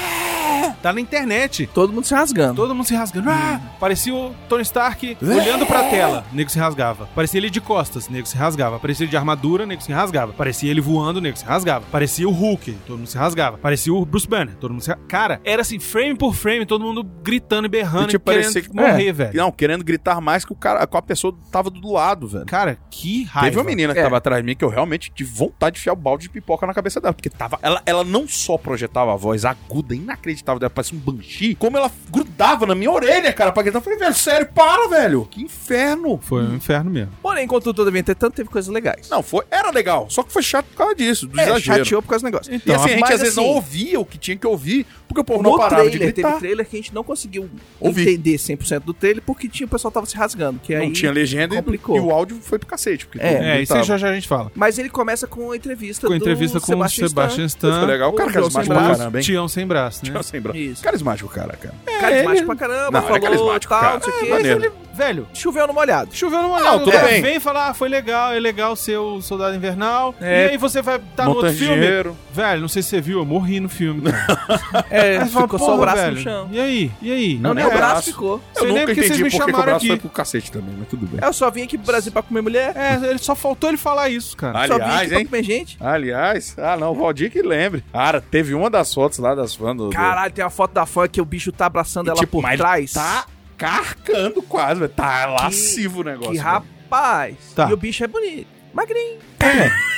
Tá 0.81 0.93
na 0.93 1.01
internet. 1.01 1.67
Todo 1.73 1.91
mundo 1.91 2.05
se 2.05 2.13
rasgando. 2.13 2.55
Todo 2.55 2.73
mundo 2.75 2.85
se 2.85 2.93
rasgando. 2.95 3.29
Ah! 3.29 3.59
Parecia 3.79 4.13
o 4.13 4.33
Tony 4.47 4.61
Stark 4.61 5.17
olhando 5.21 5.65
pra 5.65 5.83
tela, 5.89 6.23
nego 6.31 6.49
se 6.49 6.59
rasgava. 6.59 7.07
Parecia 7.15 7.39
ele 7.39 7.49
de 7.49 7.59
costas, 7.59 8.07
nego 8.07 8.27
se 8.27 8.37
rasgava. 8.37 8.77
Parecia 8.79 9.03
ele 9.03 9.09
de 9.11 9.17
armadura, 9.17 9.65
nego 9.65 9.81
se 9.81 9.91
rasgava. 9.91 10.31
Parecia 10.33 10.69
ele 10.69 10.81
voando, 10.81 11.19
nego 11.19 11.37
se 11.37 11.45
rasgava. 11.45 11.85
Parecia 11.91 12.27
o 12.27 12.31
Hulk, 12.31 12.71
todo 12.85 12.97
mundo 12.99 13.07
se 13.07 13.17
rasgava. 13.17 13.57
Parecia 13.57 13.91
o 13.93 14.05
Bruce 14.05 14.27
Banner, 14.27 14.55
todo 14.55 14.71
mundo 14.71 14.81
se 14.83 14.89
rasgava. 14.89 15.07
Cara, 15.07 15.41
era 15.43 15.61
assim, 15.63 15.79
frame 15.79 16.15
por 16.15 16.35
frame, 16.35 16.65
todo 16.67 16.83
mundo 16.85 17.03
gritando 17.23 17.65
e 17.65 17.69
berrando 17.69 18.05
E, 18.05 18.11
tipo, 18.11 18.31
e 18.31 18.33
querendo 18.35 18.53
parecia 18.53 18.61
que- 18.69 18.75
morrer, 18.75 19.07
é. 19.07 19.13
velho. 19.13 19.37
Não, 19.37 19.51
querendo 19.51 19.83
gritar 19.83 20.21
mais 20.21 20.45
que 20.45 20.53
o 20.53 20.55
cara, 20.55 20.85
com 20.85 20.97
a 20.97 21.01
pessoa 21.01 21.35
tava 21.51 21.69
do 21.71 21.91
lado, 21.91 22.27
velho. 22.27 22.45
Cara, 22.45 22.77
que 22.91 23.24
raiva. 23.25 23.47
Teve 23.49 23.57
uma 23.57 23.63
menina 23.63 23.93
que 23.93 23.99
É. 23.99 24.03
tava 24.03 24.17
atrás 24.17 24.41
de 24.41 24.45
mim 24.45 24.55
que 24.55 24.63
eu 24.63 24.69
realmente 24.69 25.11
tive 25.13 25.31
vontade 25.31 25.75
de 25.75 25.79
enfiar 25.81 25.93
o 25.93 25.95
balde 25.95 26.23
de 26.23 26.29
pipoca 26.29 26.65
na 26.65 26.73
cabeça 26.73 27.01
dela. 27.01 27.13
Porque 27.13 27.29
tava. 27.29 27.59
Ela, 27.61 27.81
ela 27.85 28.03
não 28.03 28.27
só 28.27 28.57
projetava 28.57 29.13
a 29.13 29.15
voz 29.15 29.45
aguda, 29.45 29.95
inacreditável 29.95 30.59
dela, 30.59 30.69
parecia 30.69 30.97
um 30.97 31.01
banshee, 31.01 31.55
como 31.55 31.77
ela 31.77 31.91
grudava 32.09 32.65
na 32.65 32.75
minha 32.75 32.91
orelha, 32.91 33.31
cara, 33.33 33.51
pra 33.51 33.63
gritar. 33.63 33.79
Eu 33.79 33.83
falei, 33.83 33.99
velho, 33.99 34.15
sério, 34.15 34.47
para, 34.53 34.87
velho. 34.87 35.25
Que 35.29 35.41
inferno. 35.41 36.19
Foi 36.21 36.43
um 36.43 36.55
inferno 36.55 36.89
mesmo. 36.91 37.11
Porém, 37.21 37.45
enquanto 37.45 37.73
tudo 37.73 37.95
entretanto, 37.95 38.33
teve 38.35 38.49
coisas 38.49 38.71
legais. 38.73 39.09
Não, 39.09 39.21
foi, 39.23 39.45
era 39.49 39.71
legal, 39.71 40.07
só 40.09 40.23
que 40.23 40.31
foi 40.31 40.43
chato 40.43 40.65
por 40.67 40.77
causa 40.77 40.95
disso, 40.95 41.27
do 41.27 41.39
é, 41.39 41.43
exagero. 41.43 41.83
chateou 41.83 42.01
por 42.01 42.09
causa 42.09 42.23
do 42.23 42.25
negócio. 42.25 42.53
E 42.53 42.73
assim, 42.73 42.91
a 42.91 42.93
gente 42.93 43.03
às 43.03 43.21
vezes 43.21 43.37
assim, 43.37 43.47
não 43.47 43.55
ouvia 43.55 43.99
o 43.99 44.05
que 44.05 44.17
tinha 44.17 44.37
que 44.37 44.45
ouvir, 44.47 44.85
porque 45.15 45.21
o 45.21 45.23
povo 45.23 45.41
não 45.43 45.51
No 45.51 45.57
parava 45.57 45.83
de 45.83 45.91
trailer, 45.97 46.13
gritar. 46.13 46.27
teve 46.29 46.39
trailer 46.39 46.65
que 46.67 46.75
a 46.75 46.79
gente 46.79 46.93
não 46.93 47.03
conseguiu 47.03 47.49
Ouvir. 47.79 48.01
entender 48.09 48.35
100% 48.37 48.79
do 48.81 48.93
trailer 48.93 49.23
porque 49.25 49.47
tinha, 49.47 49.65
o 49.65 49.69
pessoal 49.69 49.91
tava 49.91 50.05
se 50.05 50.15
rasgando. 50.17 50.59
Que 50.61 50.75
aí... 50.75 50.85
Não 50.87 50.93
tinha 50.93 51.11
legenda 51.11 51.55
e- 51.55 51.57
complicou. 51.57 51.95
e 51.95 51.99
o 51.99 52.11
áudio 52.11 52.37
foi 52.41 52.59
pro 52.59 52.67
cacete. 52.67 53.05
Porque 53.05 53.25
É, 53.25 53.57
É, 53.57 53.61
isso 53.61 53.73
aí 53.73 53.83
já, 53.83 53.97
já 53.97 54.09
a 54.09 54.13
gente 54.13 54.27
fala. 54.27 54.51
Mas 54.53 54.77
ele 54.77 54.89
começa 54.89 55.25
com 55.27 55.51
a 55.51 55.55
entrevista 55.55 56.07
Com 56.07 56.13
a 56.13 56.17
do 56.17 56.21
entrevista 56.23 56.59
com 56.59 56.65
o 56.65 56.89
Sebastian 56.89 57.45
Stan. 57.45 57.79
Foi 57.79 57.87
legal. 57.87 58.09
O 58.09 58.13
cara 58.13 58.29
O 58.29 58.33
João 58.33 58.43
carismático 58.51 58.75
pra 58.75 58.97
caramba, 58.97 59.17
hein? 59.19 59.23
Tião 59.23 59.47
sem 59.47 59.65
braço, 59.65 60.03
né? 60.03 60.11
Tinha 60.11 60.23
sem 60.23 60.41
braço. 60.41 60.57
Isso. 60.59 60.83
Carismático, 60.83 61.29
cara, 61.29 61.55
cara. 61.55 61.75
Carismático 62.01 62.45
pra 62.47 62.55
caramba, 62.55 62.91
Não, 62.91 62.99
ele 62.99 63.05
é 63.05 63.07
falou 63.07 63.21
carismático, 63.21 63.73
tal, 63.73 63.81
cara. 63.81 63.93
não 63.93 64.01
sei 64.01 64.31
o 64.31 64.35
É, 64.35 64.51
ele, 64.51 64.71
Velho, 64.95 65.27
choveu 65.33 65.67
no 65.67 65.73
molhado. 65.73 66.09
choveu 66.15 66.41
no 66.41 66.47
molhado. 66.49 66.77
Não, 66.77 66.85
tudo 66.85 66.97
bem. 67.05 67.21
Vem 67.21 67.37
falar, 67.39 67.67
ah, 67.69 67.73
foi 67.73 67.89
legal, 67.89 68.31
é 68.33 68.39
legal 68.39 68.77
ser 68.77 68.95
o 68.97 69.21
Soldado 69.21 69.53
Invernal. 69.53 70.15
É. 70.21 70.45
E 70.47 70.49
aí 70.51 70.57
você 70.57 70.81
vai 70.81 70.95
estar 70.95 71.25
no 71.25 71.31
Montando 71.33 71.47
outro 71.47 71.59
filme. 71.65 72.15
Velho, 72.33 72.61
não 72.61 72.67
sei 72.69 72.81
se 72.81 72.89
você 72.89 73.01
viu, 73.01 73.19
eu 73.19 73.25
morri 73.25 73.59
no 73.59 73.67
filme, 73.67 74.03
cara. 74.09 74.85
É, 74.89 75.04
Aí 75.05 75.19
você 75.19 75.31
fala, 75.31 75.45
ficou 75.47 75.59
só 75.59 75.75
o 75.75 75.77
braço 75.79 75.97
velho, 75.97 76.15
no 76.15 76.21
chão. 76.21 76.49
E 76.51 76.59
aí? 76.59 76.91
E 77.01 77.11
aí? 77.11 77.37
Não, 77.39 77.53
Nem 77.53 77.63
nem 77.63 77.73
o 77.73 77.75
o 77.75 77.79
braço 77.79 78.03
ficou. 78.11 78.41
Eu 78.55 78.61
Sei 78.61 78.63
nem 78.63 78.71
nunca 78.73 78.85
porque 78.87 79.01
vocês 79.01 79.05
entendi 79.19 79.23
me 79.23 79.29
por 79.29 79.31
que 79.31 79.37
que 79.37 79.43
o 79.43 79.45
chamaram 79.53 79.65
braço 79.65 79.77
aqui. 79.77 79.87
foi 79.87 79.97
pro 79.97 80.09
cacete 80.09 80.51
também, 80.51 80.75
mas 80.77 80.87
tudo 80.87 81.05
bem. 81.07 81.19
Eu 81.23 81.33
só 81.33 81.49
vim 81.51 81.63
aqui 81.63 81.77
pro 81.77 81.87
Brasil 81.87 82.11
pra 82.11 82.21
comer 82.21 82.41
mulher. 82.41 82.73
É, 82.75 83.09
ele 83.09 83.19
só 83.19 83.35
faltou 83.35 83.69
ele 83.69 83.77
falar 83.77 84.09
isso, 84.09 84.35
cara. 84.37 84.67
só 84.67 84.75
vim 84.75 84.81
aqui 84.81 84.91
Aliás, 84.91 85.09
pra 85.09 85.19
hein? 85.19 85.25
comer 85.25 85.43
gente. 85.43 85.77
Aliás, 85.79 86.55
ah 86.57 86.77
não, 86.77 86.91
o 86.91 86.95
Valdir 86.95 87.31
que 87.31 87.41
lembre. 87.41 87.83
Cara, 87.91 88.19
teve 88.21 88.53
uma 88.53 88.69
das 88.69 88.93
fotos 88.93 89.19
lá 89.19 89.33
das 89.35 89.53
fãs 89.55 89.75
do... 89.77 89.85
do- 89.89 89.95
Caralho, 89.95 90.33
tem 90.33 90.43
uma 90.43 90.49
foto 90.51 90.71
da 90.73 90.85
fã 90.85 91.07
que 91.07 91.21
o 91.21 91.25
bicho 91.25 91.51
tá 91.51 91.65
abraçando 91.67 92.07
E, 92.07 92.09
ela 92.09 92.19
tipo, 92.19 92.31
por 92.37 92.43
mas 92.43 92.57
trás. 92.57 92.93
Tá 92.93 93.25
carcando 93.57 94.41
quase, 94.41 94.79
velho. 94.79 94.91
Tá 94.91 95.25
lascivo 95.27 96.01
o 96.01 96.03
negócio. 96.03 96.31
Que 96.31 96.37
velho. 96.37 96.49
rapaz. 96.49 97.35
Tá. 97.55 97.69
E 97.69 97.73
o 97.73 97.77
bicho 97.77 98.03
é 98.03 98.07
bonito. 98.07 98.47
Magrinho. 98.73 99.19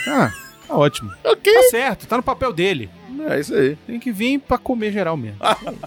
Ah, 0.08 0.32
tá 0.68 0.76
ótimo. 0.76 1.12
Ok. 1.24 1.54
Tá 1.54 1.62
certo, 1.70 2.08
tá 2.08 2.18
no 2.18 2.24
papel 2.24 2.52
dele. 2.54 2.90
É 3.30 3.40
isso 3.40 3.54
aí. 3.56 3.76
Tem 3.88 4.00
que 4.00 4.12
vir 4.12 4.38
pra 4.40 4.58
comer 4.60 4.92
geral 4.92 5.18
mesmo. 5.18 5.38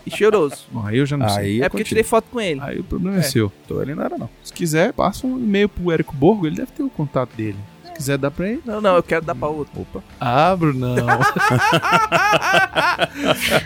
E 0.05 0.11
cheiroso. 0.11 0.66
Bom, 0.70 0.85
aí 0.85 0.99
eu 0.99 1.07
já 1.07 1.16
não 1.16 1.28
sei. 1.28 1.45
Aí 1.45 1.62
é 1.62 1.66
eu 1.66 1.66
porque 1.66 1.66
eu 1.66 1.70
contigo. 1.70 1.89
tirei 1.89 2.03
foto 2.03 2.24
com 2.31 2.41
ele. 2.41 2.61
Aí 2.62 2.78
o 2.81 2.85
problema 2.85 3.16
é, 3.18 3.20
É. 3.20 3.22
seu. 3.22 3.53
Então 3.64 3.81
ele 3.81 3.95
não 3.95 4.03
era, 4.05 4.18
não. 4.18 4.28
Se 4.43 4.53
quiser, 4.53 4.93
passa 4.93 5.24
um 5.26 5.39
e-mail 5.39 5.68
pro 5.68 5.93
Érico 5.93 6.14
Borgo, 6.14 6.47
ele 6.47 6.57
deve 6.57 6.72
ter 6.72 6.83
o 6.83 6.91
contato 6.91 7.31
dele. 7.37 7.57
Se 7.85 7.93
quiser 7.93 8.18
dar 8.18 8.31
pra 8.33 8.49
ele. 8.49 8.61
Não, 8.64 8.81
não, 8.81 8.97
eu 8.97 9.03
quero 9.03 9.24
dar 9.24 9.35
pra 9.37 9.47
outro. 9.49 9.81
Opa. 9.81 10.03
Abro, 10.18 10.74
não. 10.74 10.97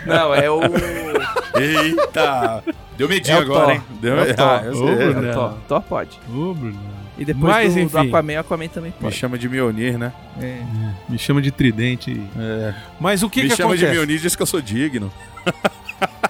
Não, 0.05 0.33
é 0.33 0.49
o. 0.49 0.59
Eita! 1.59 2.63
Deu 2.97 3.07
medinho 3.09 3.37
É 3.37 3.41
agora, 3.41 3.65
Thor. 3.65 3.73
hein? 3.75 3.81
Deu 4.01 4.17
É 4.19 4.31
o 4.31 4.35
Thor. 4.35 4.47
Ah, 4.47 4.61
eu 4.65 4.73
sei. 4.75 4.83
Ô, 4.83 4.89
É 4.89 4.95
Bruno. 5.11 5.29
o 5.29 5.33
Thor. 5.33 5.53
Thor 5.67 5.81
pode. 5.81 6.19
Ô, 6.29 6.53
Bruno. 6.53 6.79
E 7.17 7.23
depois 7.25 7.43
Mas, 7.53 7.73
do, 7.73 7.79
do 7.79 7.85
enfim. 7.85 8.07
Aquaman, 8.09 8.33
o 8.33 8.39
Aquaman 8.39 8.67
também 8.67 8.91
Me 8.91 8.97
pode. 8.99 9.15
chama 9.15 9.37
de 9.37 9.47
Mionir, 9.47 9.97
né? 9.97 10.11
É. 10.41 10.59
Me 11.07 11.17
chama 11.17 11.41
de 11.41 11.49
tridente. 11.51 12.21
É. 12.37 12.73
Mas 12.99 13.23
o 13.23 13.29
que 13.29 13.43
Me 13.43 13.49
que 13.49 13.55
chama 13.55 13.69
acontece? 13.73 13.91
de 13.91 13.97
Mionir 13.97 14.17
e 14.17 14.19
diz 14.19 14.35
que 14.35 14.41
eu 14.41 14.45
sou 14.45 14.61
digno. 14.61 15.11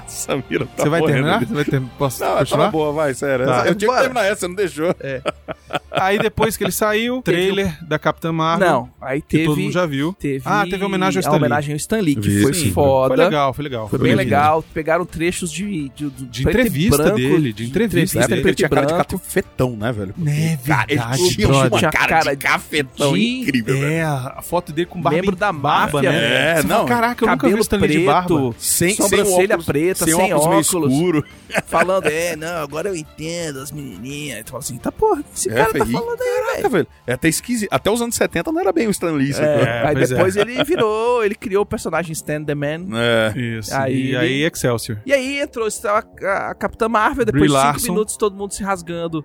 Samira 0.08 0.66
tá 0.66 0.82
Você 0.84 0.88
vai 0.88 1.00
morrendo 1.00 1.16
terminar? 1.16 1.38
de- 1.40 1.46
Você 1.46 1.54
vai 1.54 1.64
ter... 1.64 1.82
Posso 1.98 2.22
Não, 2.24 2.30
tá 2.32 2.38
continuar? 2.38 2.64
na 2.64 2.70
boa, 2.70 2.92
vai, 2.92 3.14
sério. 3.14 3.46
Tá. 3.46 3.66
Eu 3.66 3.74
tinha 3.74 3.90
que 3.92 3.98
terminar 4.00 4.24
essa, 4.24 4.36
você 4.40 4.48
não 4.48 4.54
deixou. 4.54 4.94
Aí 5.90 6.18
depois 6.18 6.56
que 6.56 6.64
ele 6.64 6.72
saiu, 6.72 7.20
trailer 7.22 7.76
da 7.84 7.98
Capitã 7.98 8.30
Marvel. 8.32 8.68
Não, 8.68 8.88
aí 9.00 9.20
Que 9.20 9.28
teve. 9.38 9.44
todo 9.46 9.58
mundo 9.60 9.72
já 9.72 9.84
viu. 9.84 10.14
Teve 10.18 10.42
Ah, 10.44 10.64
teve 10.68 10.82
homenagem 10.84 11.18
ao 11.18 11.20
Stan 11.20 11.30
a 11.30 11.32
Lee. 11.34 11.40
homenagem 11.40 11.72
ao 11.72 11.76
Stan 11.76 11.98
Lee, 12.00 12.14
que 12.14 12.28
Vi, 12.28 12.42
foi 12.42 12.54
sim. 12.54 12.70
foda. 12.70 13.14
Foi 13.14 13.24
legal, 13.24 13.52
foi 13.54 13.64
legal. 13.64 13.88
Foi 13.88 13.98
bem 13.98 14.12
bonito. 14.12 14.18
legal. 14.18 14.64
Pegaram 14.72 15.04
trechos 15.04 15.50
de. 15.50 15.88
De, 15.94 16.08
de, 16.10 16.24
De 16.26 16.42
entrevista 16.42 16.96
branco, 17.02 17.16
dele, 17.16 17.52
de 17.52 17.66
entrevista 17.66 18.18
época 18.20 18.34
ele 18.36 18.54
tinha 18.54 18.68
cara 18.68 18.86
de 18.86 18.94
cafetão, 18.94 19.70
né, 19.76 19.92
velho? 19.92 20.14
É 20.26 20.58
Cara, 20.66 20.86
ele 20.88 20.98
verdade, 21.00 21.28
tinha 21.30 21.48
uma 21.48 21.70
Tinha 21.70 21.90
cara, 21.90 22.08
cara 22.08 22.30
de 22.36 22.36
cafetão 22.42 23.12
de- 23.14 23.40
incrível, 23.40 23.74
velho. 23.78 23.86
É, 23.92 24.02
a 24.04 24.40
foto 24.42 24.72
dele 24.72 24.86
com 24.86 25.00
barba 25.00 25.16
Membro 25.16 25.34
em 25.34 25.38
da 25.38 25.52
barba, 25.52 25.92
máfia, 26.02 26.12
né? 26.12 26.58
É, 26.60 26.62
não. 26.62 26.86
Caraca, 26.86 27.24
eu 27.24 27.28
nunca 27.30 27.48
vi 27.48 27.60
Stan 27.60 27.76
Lee 27.78 27.88
de 27.88 28.04
barba. 28.06 28.54
Sem, 28.58 28.94
sobrancelha 28.94 29.54
óculos, 29.54 29.66
preta, 29.94 30.04
sem, 30.04 30.14
sem 30.14 30.32
óculos, 30.34 30.74
óculos. 30.74 30.92
escuro. 30.92 31.24
falando, 31.66 32.06
é, 32.06 32.36
não, 32.36 32.56
agora 32.62 32.88
eu 32.88 32.96
entendo 32.96 33.60
as 33.60 33.70
menininhas. 33.70 34.44
Tu 34.44 34.50
fala 34.50 34.62
assim, 34.62 34.78
tá 34.78 34.90
porra, 34.92 35.24
esse 35.34 35.48
É, 35.50 35.54
cara 35.54 35.72
tá 35.72 35.86
falando 35.86 36.20
aí, 36.22 36.28
Caraca, 36.28 36.56
velho? 36.56 36.70
velho. 36.70 36.86
É 37.06 37.12
até 37.14 37.28
esquisito. 37.28 37.68
Até 37.72 37.90
os 37.90 38.00
anos 38.02 38.14
70 38.14 38.52
não 38.52 38.60
era 38.60 38.72
bem 38.72 38.86
o 38.86 38.90
Stan 38.90 39.12
Lee? 39.12 39.32
É, 39.32 39.82
aí 39.88 39.96
é. 40.02 40.06
depois 40.06 40.36
ele 40.36 40.62
virou, 40.64 41.24
ele 41.24 41.34
criou 41.34 41.62
o 41.62 41.66
personagem 41.66 42.12
Stan 42.12 42.42
the 42.44 42.54
Man. 42.54 42.86
É. 42.94 43.38
Isso. 43.38 43.74
Aí 43.74 44.10
e 44.12 44.16
aí, 44.16 44.42
Excelsior. 44.42 44.98
E 45.04 45.12
aí 45.12 45.40
entrou 45.40 45.66
a, 45.66 46.26
a- 46.26 46.50
a 46.50 46.54
Capitã 46.54 46.88
Marvel, 46.88 47.24
depois 47.24 47.40
Brie 47.42 47.52
de 47.52 47.56
cinco 47.58 47.66
Larson. 47.66 47.92
minutos, 47.92 48.16
todo 48.16 48.36
mundo 48.36 48.52
se 48.52 48.62
rasgando. 48.62 49.24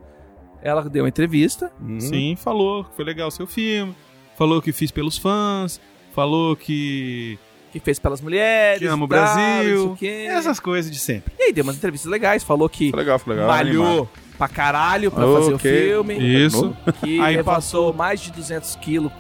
Ela 0.62 0.82
deu 0.90 1.04
uma 1.04 1.10
entrevista. 1.10 1.72
Uhum. 1.82 2.00
Sim, 2.00 2.36
falou 2.38 2.86
que 2.86 2.96
foi 2.96 3.04
legal 3.04 3.28
o 3.28 3.32
seu 3.32 3.46
filme. 3.46 3.94
Falou 4.38 4.62
que 4.62 4.72
fiz 4.72 4.92
pelos 4.92 5.18
fãs. 5.18 5.80
Falou 6.14 6.56
que. 6.56 7.38
Que 7.74 7.80
fez 7.80 7.98
pelas 8.00 8.22
mulheres. 8.22 8.80
Que 8.80 8.86
ama 8.86 9.04
o 9.04 9.08
tal, 9.08 9.20
Brasil. 9.20 9.98
Essas 10.30 10.60
coisas 10.60 10.90
de 10.92 11.00
sempre. 11.00 11.34
E 11.40 11.44
aí 11.44 11.54
deu 11.54 11.64
umas 11.64 11.76
entrevistas 11.76 12.10
legais. 12.10 12.44
Falou 12.44 12.70
que 12.70 12.92
Foi 12.92 13.00
legal, 13.00 13.20
foi 13.20 13.34
legal. 13.34 13.50
malhou 13.50 13.86
animado. 13.86 14.10
pra 14.38 14.48
caralho 14.48 15.12
pra 15.12 15.26
fazer 15.26 15.54
o 15.56 15.60
filme. 15.60 16.18
Isso. 16.46 16.76
Que 17.02 17.20
Aí 17.20 17.36
levantou 17.36 17.92
mais 17.92 18.22
de 18.22 18.32
200 18.32 18.76
quilos. 18.76 19.12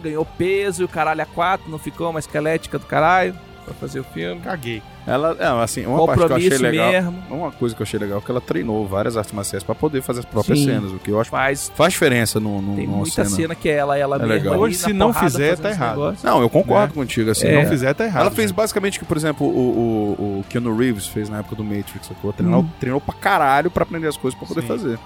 Ganhou 0.00 0.24
peso 0.24 0.82
e 0.82 0.84
o 0.84 0.88
caralho 0.88 1.22
a 1.22 1.26
4 1.26 1.68
não 1.68 1.78
ficou 1.78 2.08
uma 2.10 2.20
esquelética 2.20 2.78
do 2.78 2.86
caralho 2.86 3.36
pra 3.64 3.74
fazer 3.74 3.98
o 3.98 4.04
filme. 4.04 4.40
Caguei. 4.40 4.80
Ela, 5.10 5.36
é, 5.40 5.62
assim, 5.64 5.84
uma 5.86 6.06
parte 6.06 6.24
que 6.26 6.32
eu 6.32 6.36
achei 6.36 6.58
legal. 6.58 6.92
mesmo. 6.92 7.22
Uma 7.30 7.50
coisa 7.50 7.74
que 7.74 7.82
eu 7.82 7.84
achei 7.84 7.98
legal 7.98 8.18
é 8.18 8.20
que 8.20 8.30
ela 8.30 8.40
treinou 8.40 8.86
várias 8.86 9.16
artes 9.16 9.32
marciais 9.32 9.62
pra 9.64 9.74
poder 9.74 10.02
fazer 10.02 10.20
as 10.20 10.24
próprias 10.24 10.58
Sim. 10.60 10.66
cenas, 10.66 10.92
o 10.92 10.98
que 10.98 11.10
eu 11.10 11.20
acho 11.20 11.30
Faz. 11.30 11.72
faz 11.74 11.92
diferença 11.92 12.38
no, 12.38 12.62
no, 12.62 12.76
Tem 12.76 12.86
muita 12.86 13.24
cena. 13.24 13.28
cena. 13.28 13.54
que 13.54 13.68
é 13.68 13.76
ela, 13.76 13.98
ela 13.98 14.16
É 14.16 14.18
mesma 14.20 14.34
legal. 14.34 14.58
Hoje, 14.60 14.76
se 14.76 14.92
não 14.92 15.12
fizer, 15.12 15.56
tá 15.56 15.70
errado. 15.70 15.90
negócio. 15.98 16.26
Não, 16.28 16.40
eu 16.40 16.48
concordo 16.48 16.88
Né? 16.88 16.94
contigo, 16.94 17.30
assim. 17.30 17.40
Se 17.40 17.48
É. 17.48 17.62
não 17.62 17.68
fizer, 17.68 17.92
tá 17.94 18.04
errado. 18.04 18.22
Ela 18.22 18.30
fez 18.30 18.50
né? 18.50 18.56
basicamente 18.56 18.98
o 18.98 19.00
que, 19.00 19.04
por 19.06 19.16
exemplo, 19.16 19.46
o, 19.46 19.50
o, 19.50 20.38
o 20.40 20.44
Keanu 20.48 20.76
Reeves 20.76 21.06
fez 21.06 21.28
na 21.28 21.38
época 21.40 21.56
do 21.56 21.64
Matrix, 21.64 22.06
sacou? 22.06 22.32
Treinou, 22.32 22.60
Hum. 22.62 22.68
treinou 22.78 23.00
pra 23.00 23.14
caralho 23.14 23.70
pra 23.70 23.82
aprender 23.82 24.06
as 24.06 24.16
coisas 24.16 24.38
pra 24.38 24.46
poder 24.46 24.62
Sim. 24.62 24.66
fazer. 24.68 24.98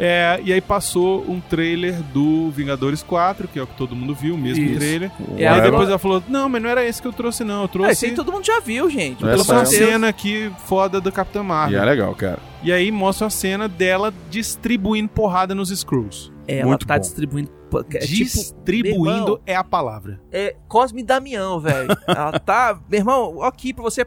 É, 0.00 0.40
e 0.44 0.52
aí 0.52 0.60
passou 0.60 1.24
um 1.28 1.40
trailer 1.40 2.00
do 2.14 2.50
Vingadores 2.50 3.02
4, 3.02 3.48
que 3.48 3.58
é 3.58 3.62
o 3.62 3.66
que 3.66 3.74
todo 3.76 3.96
mundo 3.96 4.14
viu, 4.14 4.36
o 4.36 4.38
mesmo 4.38 4.64
Isso. 4.64 4.78
trailer. 4.78 5.10
E 5.36 5.42
E 5.42 5.46
aí 5.46 5.60
depois 5.60 5.88
ela 5.88 5.98
falou: 5.98 6.22
Não, 6.28 6.48
mas 6.48 6.62
não 6.62 6.70
era 6.70 6.84
esse 6.86 7.02
que 7.02 7.08
eu 7.08 7.12
trouxe, 7.12 7.42
não. 7.42 7.54
Eu 7.56 7.60
Ah, 7.62 7.64
isso 7.64 7.72
trouxe. 7.72 8.06
aí 8.06 8.14
todo 8.14 8.30
mundo 8.32 8.46
já 8.46 8.60
viu, 8.60 8.88
gente. 8.88 9.16
É, 9.24 9.30
Pelo 9.30 9.32
trouxe 9.44 9.50
uma 9.52 9.64
cena 9.66 10.08
aqui 10.08 10.52
foda 10.66 11.00
do 11.00 11.10
Capitão 11.10 11.42
E 11.42 11.46
Marvel. 11.46 11.82
é 11.82 11.84
legal, 11.84 12.14
cara. 12.14 12.38
E 12.62 12.72
aí 12.72 12.90
mostra 12.92 13.26
a 13.26 13.30
cena 13.30 13.66
dela 13.68 14.14
distribuindo 14.30 15.08
porrada 15.08 15.54
nos 15.54 15.68
Screws. 15.76 16.32
Ela 16.46 16.66
Muito 16.66 16.86
tá 16.86 16.94
bom. 16.94 17.00
distribuindo. 17.00 17.50
É 17.92 17.98
tipo, 17.98 18.24
distribuindo 18.24 19.02
meu 19.02 19.14
irmão, 19.14 19.40
é 19.44 19.54
a 19.56 19.62
palavra. 19.64 20.18
é 20.32 20.54
Cosme 20.68 21.02
e 21.02 21.04
Damião, 21.04 21.60
velho. 21.60 21.88
Ela 22.08 22.38
tá. 22.38 22.78
Meu 22.88 23.00
irmão, 23.00 23.34
ó 23.38 23.44
aqui 23.44 23.74
pra 23.74 23.82
você. 23.84 24.06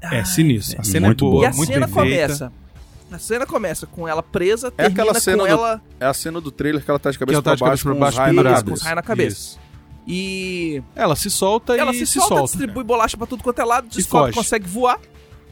É 0.00 0.24
sinistro. 0.24 0.80
A 0.80 0.84
cena 0.84 1.08
Muito 1.08 1.24
é 1.24 1.28
boa. 1.28 1.32
boa, 1.40 1.44
E 1.44 1.46
a 1.46 1.52
muito 1.56 1.72
cena 1.72 1.88
feita. 1.88 2.52
A 3.10 3.18
cena 3.18 3.46
começa 3.46 3.86
com 3.86 4.06
ela 4.08 4.22
presa, 4.22 4.68
É 4.68 4.70
termina 4.70 5.02
aquela 5.02 5.20
cena 5.20 5.36
com 5.38 5.42
do- 5.44 5.48
ela. 5.48 5.82
É 6.00 6.06
a 6.06 6.12
cena 6.14 6.40
do 6.40 6.50
trailer 6.50 6.84
que 6.84 6.90
ela 6.90 6.98
tá 6.98 7.10
de 7.10 7.18
cabeça 7.18 7.40
tá 7.40 7.50
pra 7.50 7.54
de 7.54 7.60
cabeça 7.60 7.70
baixo, 7.70 7.84
pra 7.84 7.92
com 7.94 7.98
baixo 8.00 8.16
com 8.16 8.22
os 8.22 8.64
cabeça. 8.64 8.84
raios 8.84 8.96
na 8.96 9.02
cabeça. 9.02 9.36
Isso. 9.36 9.66
E 10.08 10.82
Ela 10.94 11.16
se 11.16 11.30
solta 11.30 11.76
ela 11.76 11.90
e 11.92 11.98
se, 11.98 12.06
se, 12.06 12.14
solta, 12.14 12.28
solta. 12.36 12.44
distribui 12.46 12.84
bolacha 12.84 13.16
pra 13.16 13.26
tudo 13.26 13.42
quanto 13.42 13.60
é 13.60 13.64
lado, 13.64 13.88
descobre, 13.88 14.32
consegue 14.32 14.66
voar 14.68 15.00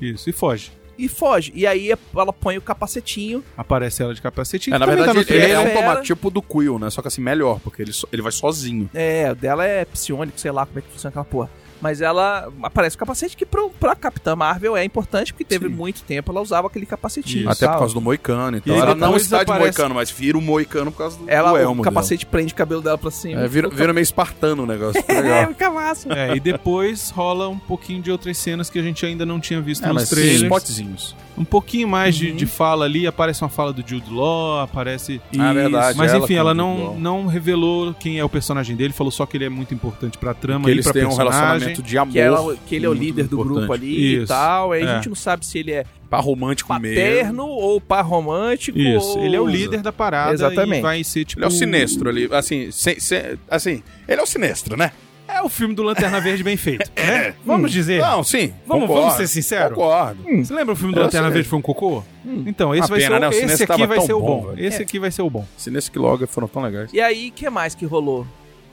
Isso, 0.01 0.31
e 0.31 0.33
foge. 0.33 0.71
e 0.97 1.09
foge. 1.09 1.51
E 1.57 1.67
aí 1.67 1.91
ela 2.17 2.33
põe 2.33 2.57
o 2.57 2.63
capacetinho. 2.63 3.43
Aparece 3.57 4.03
ela 4.03 4.15
de 4.15 4.23
capacetinho. 4.23 4.75
É, 4.75 4.79
na 4.79 4.87
também 4.87 4.97
verdade, 5.05 5.19
tá 5.27 5.33
no 5.33 5.37
ele 5.39 5.45
é 5.45 5.55
trailer. 5.55 5.73
um 5.77 5.81
tomate 5.81 6.03
tipo 6.07 6.31
do 6.31 6.41
Quill, 6.41 6.79
né? 6.79 6.89
Só 6.91 7.03
que 7.03 7.09
assim, 7.09 7.21
melhor, 7.21 7.59
porque 7.61 7.83
ele, 7.83 7.93
só- 7.93 8.07
ele 8.13 8.23
vai 8.23 8.31
sozinho. 8.31 8.89
É, 8.95 9.33
o 9.33 9.35
dela 9.35 9.65
é 9.65 9.85
psionico, 9.85 10.39
sei 10.41 10.53
lá 10.53 10.65
como 10.67 10.79
é 10.79 10.83
que 10.83 10.89
funciona 10.89 11.11
aquela 11.11 11.25
porra. 11.25 11.51
Mas 11.85 12.01
ela 12.01 12.51
aparece 12.63 12.97
o 12.97 12.99
capacete 12.99 13.37
que 13.37 13.45
pro, 13.45 13.69
pra 13.69 13.95
Capitã 13.95 14.35
Marvel 14.35 14.75
é 14.75 14.83
importante, 14.83 15.35
porque 15.35 15.45
teve 15.45 15.69
Sim. 15.69 15.75
muito 15.75 16.03
tempo 16.03 16.33
ela 16.33 16.41
usava 16.41 16.67
aquele 16.69 16.87
capacetinho. 16.87 17.41
Isso. 17.43 17.51
Até 17.51 17.69
por 17.69 17.79
causa 17.79 17.93
do 17.93 18.01
Moicano 18.01 18.57
e 18.57 18.61
tal. 18.63 18.75
Ela 18.75 18.95
não 18.95 19.15
está 19.17 19.45
de 19.45 19.53
Moicano, 19.53 19.95
mas 19.95 20.11
vira 20.11 20.39
o 20.39 20.41
Moicano 20.41 20.91
por 20.91 20.97
causa 20.97 21.19
do, 21.19 21.29
Ela, 21.29 21.51
do 21.51 21.55
o 21.57 21.59
elmo 21.59 21.83
capacete 21.83 22.25
prende 22.25 22.55
o 22.55 22.57
cabelo 22.57 22.81
dela 22.81 22.97
pra 22.97 23.11
cima. 23.11 23.35
dela. 23.35 23.45
É, 23.45 23.49
vira, 23.49 23.69
vira 23.69 23.93
meio 23.93 24.03
espartano 24.03 24.63
o 24.63 24.67
negócio. 24.67 24.99
fica 25.05 25.13
É, 25.13 25.47
fica 25.47 25.71
massa. 25.71 26.11
É, 26.11 26.35
e 26.35 26.41
depois 26.41 27.11
rola 27.11 27.49
um 27.51 27.59
pouquinho 27.59 28.01
de 28.01 28.11
outras 28.11 28.39
cenas 28.39 28.71
que 28.71 28.79
a 28.79 28.83
gente 28.83 29.05
ainda 29.05 29.27
não 29.27 29.39
tinha 29.39 29.61
visto 29.61 29.85
É, 29.85 29.93
nos 29.93 30.09
trailers. 30.09 30.41
spotzinhos. 30.43 31.15
Um 31.37 31.45
pouquinho 31.45 31.87
mais 31.89 32.15
de, 32.15 32.31
Uhum. 32.31 32.37
de 32.37 32.47
fala 32.47 32.85
ali, 32.85 33.07
aparece 33.07 33.43
uma 33.43 33.49
fala 33.51 33.73
do 33.73 33.87
Jude 33.87 34.09
Law, 34.11 34.61
aparece. 34.61 35.21
Ah, 35.39 35.53
verdade. 35.53 35.99
Mas 35.99 36.13
ela 36.15 36.25
enfim, 36.25 36.35
ela 36.37 36.55
não, 36.55 36.95
não 36.97 37.27
revelou 37.27 37.93
quem 37.93 38.19
é 38.21 38.25
o 38.25 38.29
personagem 38.29 38.77
dele, 38.77 38.93
falou 38.93 39.11
só 39.11 39.27
que 39.27 39.37
ele 39.37 39.45
é 39.45 39.49
muito 39.49 39.75
importante 39.75 40.17
pra 40.17 40.33
trama 40.33 40.65
Que 40.67 40.71
e 40.71 40.75
eles 40.75 40.85
pra 40.85 40.93
têm 40.93 41.05
um 41.05 41.09
personagem. 41.09 41.74
Relacionamento 41.83 41.83
de 41.83 41.99
amor. 41.99 42.13
Que, 42.13 42.19
ela, 42.19 42.57
que 42.67 42.75
ele 42.77 42.87
é 42.87 42.89
o 42.89 42.93
líder 42.95 43.25
do 43.29 43.37
importante. 43.37 43.57
grupo 43.59 43.73
ali 43.73 44.15
Isso. 44.17 44.25
e 44.25 44.27
tal. 44.27 44.73
Aí 44.73 44.83
a 44.83 44.91
É. 44.91 44.95
gente 44.97 45.09
não 45.09 45.17
sabe 45.17 45.45
se 45.47 45.59
ele 45.59 45.73
é 45.73 45.85
Par 46.11 46.21
romântico 46.23 46.69
paterno 46.69 47.47
ou 47.47 47.81
par 47.81 48.03
romântico. 48.03 48.79
Isso, 48.79 49.19
ou... 49.19 49.25
ele 49.25 49.35
é 49.35 49.41
o 49.41 49.47
líder 49.47 49.81
da 49.83 49.93
parada 49.93 50.33
Exatamente. 50.35 50.79
e 50.79 50.83
vai 50.83 51.03
ser 51.03 51.25
tipo. 51.25 51.41
Ele 51.41 51.45
é 51.45 51.49
o 51.49 51.51
sinestro 51.51 52.09
ali. 52.09 52.29
Assim, 52.31 52.71
sem- 52.71 53.01
sem- 53.01 53.39
assim, 53.51 53.83
ele 54.07 54.21
é 54.21 54.23
o 54.23 54.27
sinestro, 54.27 54.77
né? 54.77 54.93
É 55.27 55.43
o 55.43 55.49
filme 55.49 55.75
do 55.75 55.83
Lanterna 55.83 56.21
Verde 56.21 56.45
bem 56.45 56.57
feito, 56.57 56.89
né? 56.95 57.35
Vamos 57.45 57.73
dizer. 57.73 58.01
Não, 58.01 58.23
sim. 58.23 58.53
Vamos- 58.67 58.83
concordo, 58.87 59.03
vamos 59.09 59.17
ser 59.17 59.27
sinceros? 59.27 59.71
Concordo. 59.77 60.23
Você 60.23 60.55
lembra 60.55 60.75
o 60.75 60.77
filme 60.77 60.93
do 60.95 61.01
Eu 61.01 61.05
Lanterna 61.05 61.27
sei. 61.29 61.35
Verde 61.35 61.49
foi 61.49 61.59
um 61.59 61.63
cocô? 61.63 62.05
Então, 62.47 62.73
esse 62.75 62.83
Uma 62.83 62.89
vai 62.89 62.99
pena, 63.01 63.15
ser 63.15 63.21
né? 63.21 63.27
o, 63.27 63.31
O 63.31 63.33
esse 63.35 63.63
aqui 63.65 63.87
vai 63.87 64.01
ser 64.03 64.13
o 64.13 64.21
bom, 64.21 64.41
bom. 64.43 64.55
Esse 64.57 64.83
aqui 64.83 64.99
vai 65.01 65.11
ser 65.11 65.23
o 65.23 65.31
bom. 65.31 65.47
Sinestro 65.57 65.93
que 65.93 65.99
logo 65.99 66.27
foram 66.27 66.47
tão 66.47 66.63
legais. 66.63 66.93
E 66.93 67.01
aí, 67.01 67.31
o 67.31 67.33
que 67.33 67.49
mais 67.51 67.75
que 67.75 67.87
rolou? 67.87 68.27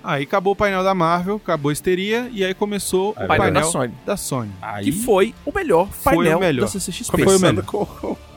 Aí 0.03 0.23
acabou 0.23 0.53
o 0.53 0.55
painel 0.55 0.83
da 0.83 0.95
Marvel, 0.95 1.35
acabou 1.35 1.69
a 1.69 1.73
histeria 1.73 2.27
e 2.31 2.43
aí 2.43 2.53
começou 2.53 3.13
Aí 3.15 3.25
o 3.25 3.27
painel 3.27 3.51
da 3.53 3.63
Sony. 3.63 3.93
da 4.05 4.17
Sony. 4.17 4.51
Aí, 4.61 4.85
Que 4.85 4.91
foi 4.91 5.35
o 5.45 5.51
melhor 5.53 5.87
Foi 5.89 6.15
painel 6.15 6.37
o 6.37 6.41
melhor. 6.41 6.61
da 6.65 6.67
CCXP. 6.71 7.11
Foi 7.11 7.21
o 7.21 7.25
começando 7.25 7.55
melhor. 7.57 7.65
com, 7.65 7.85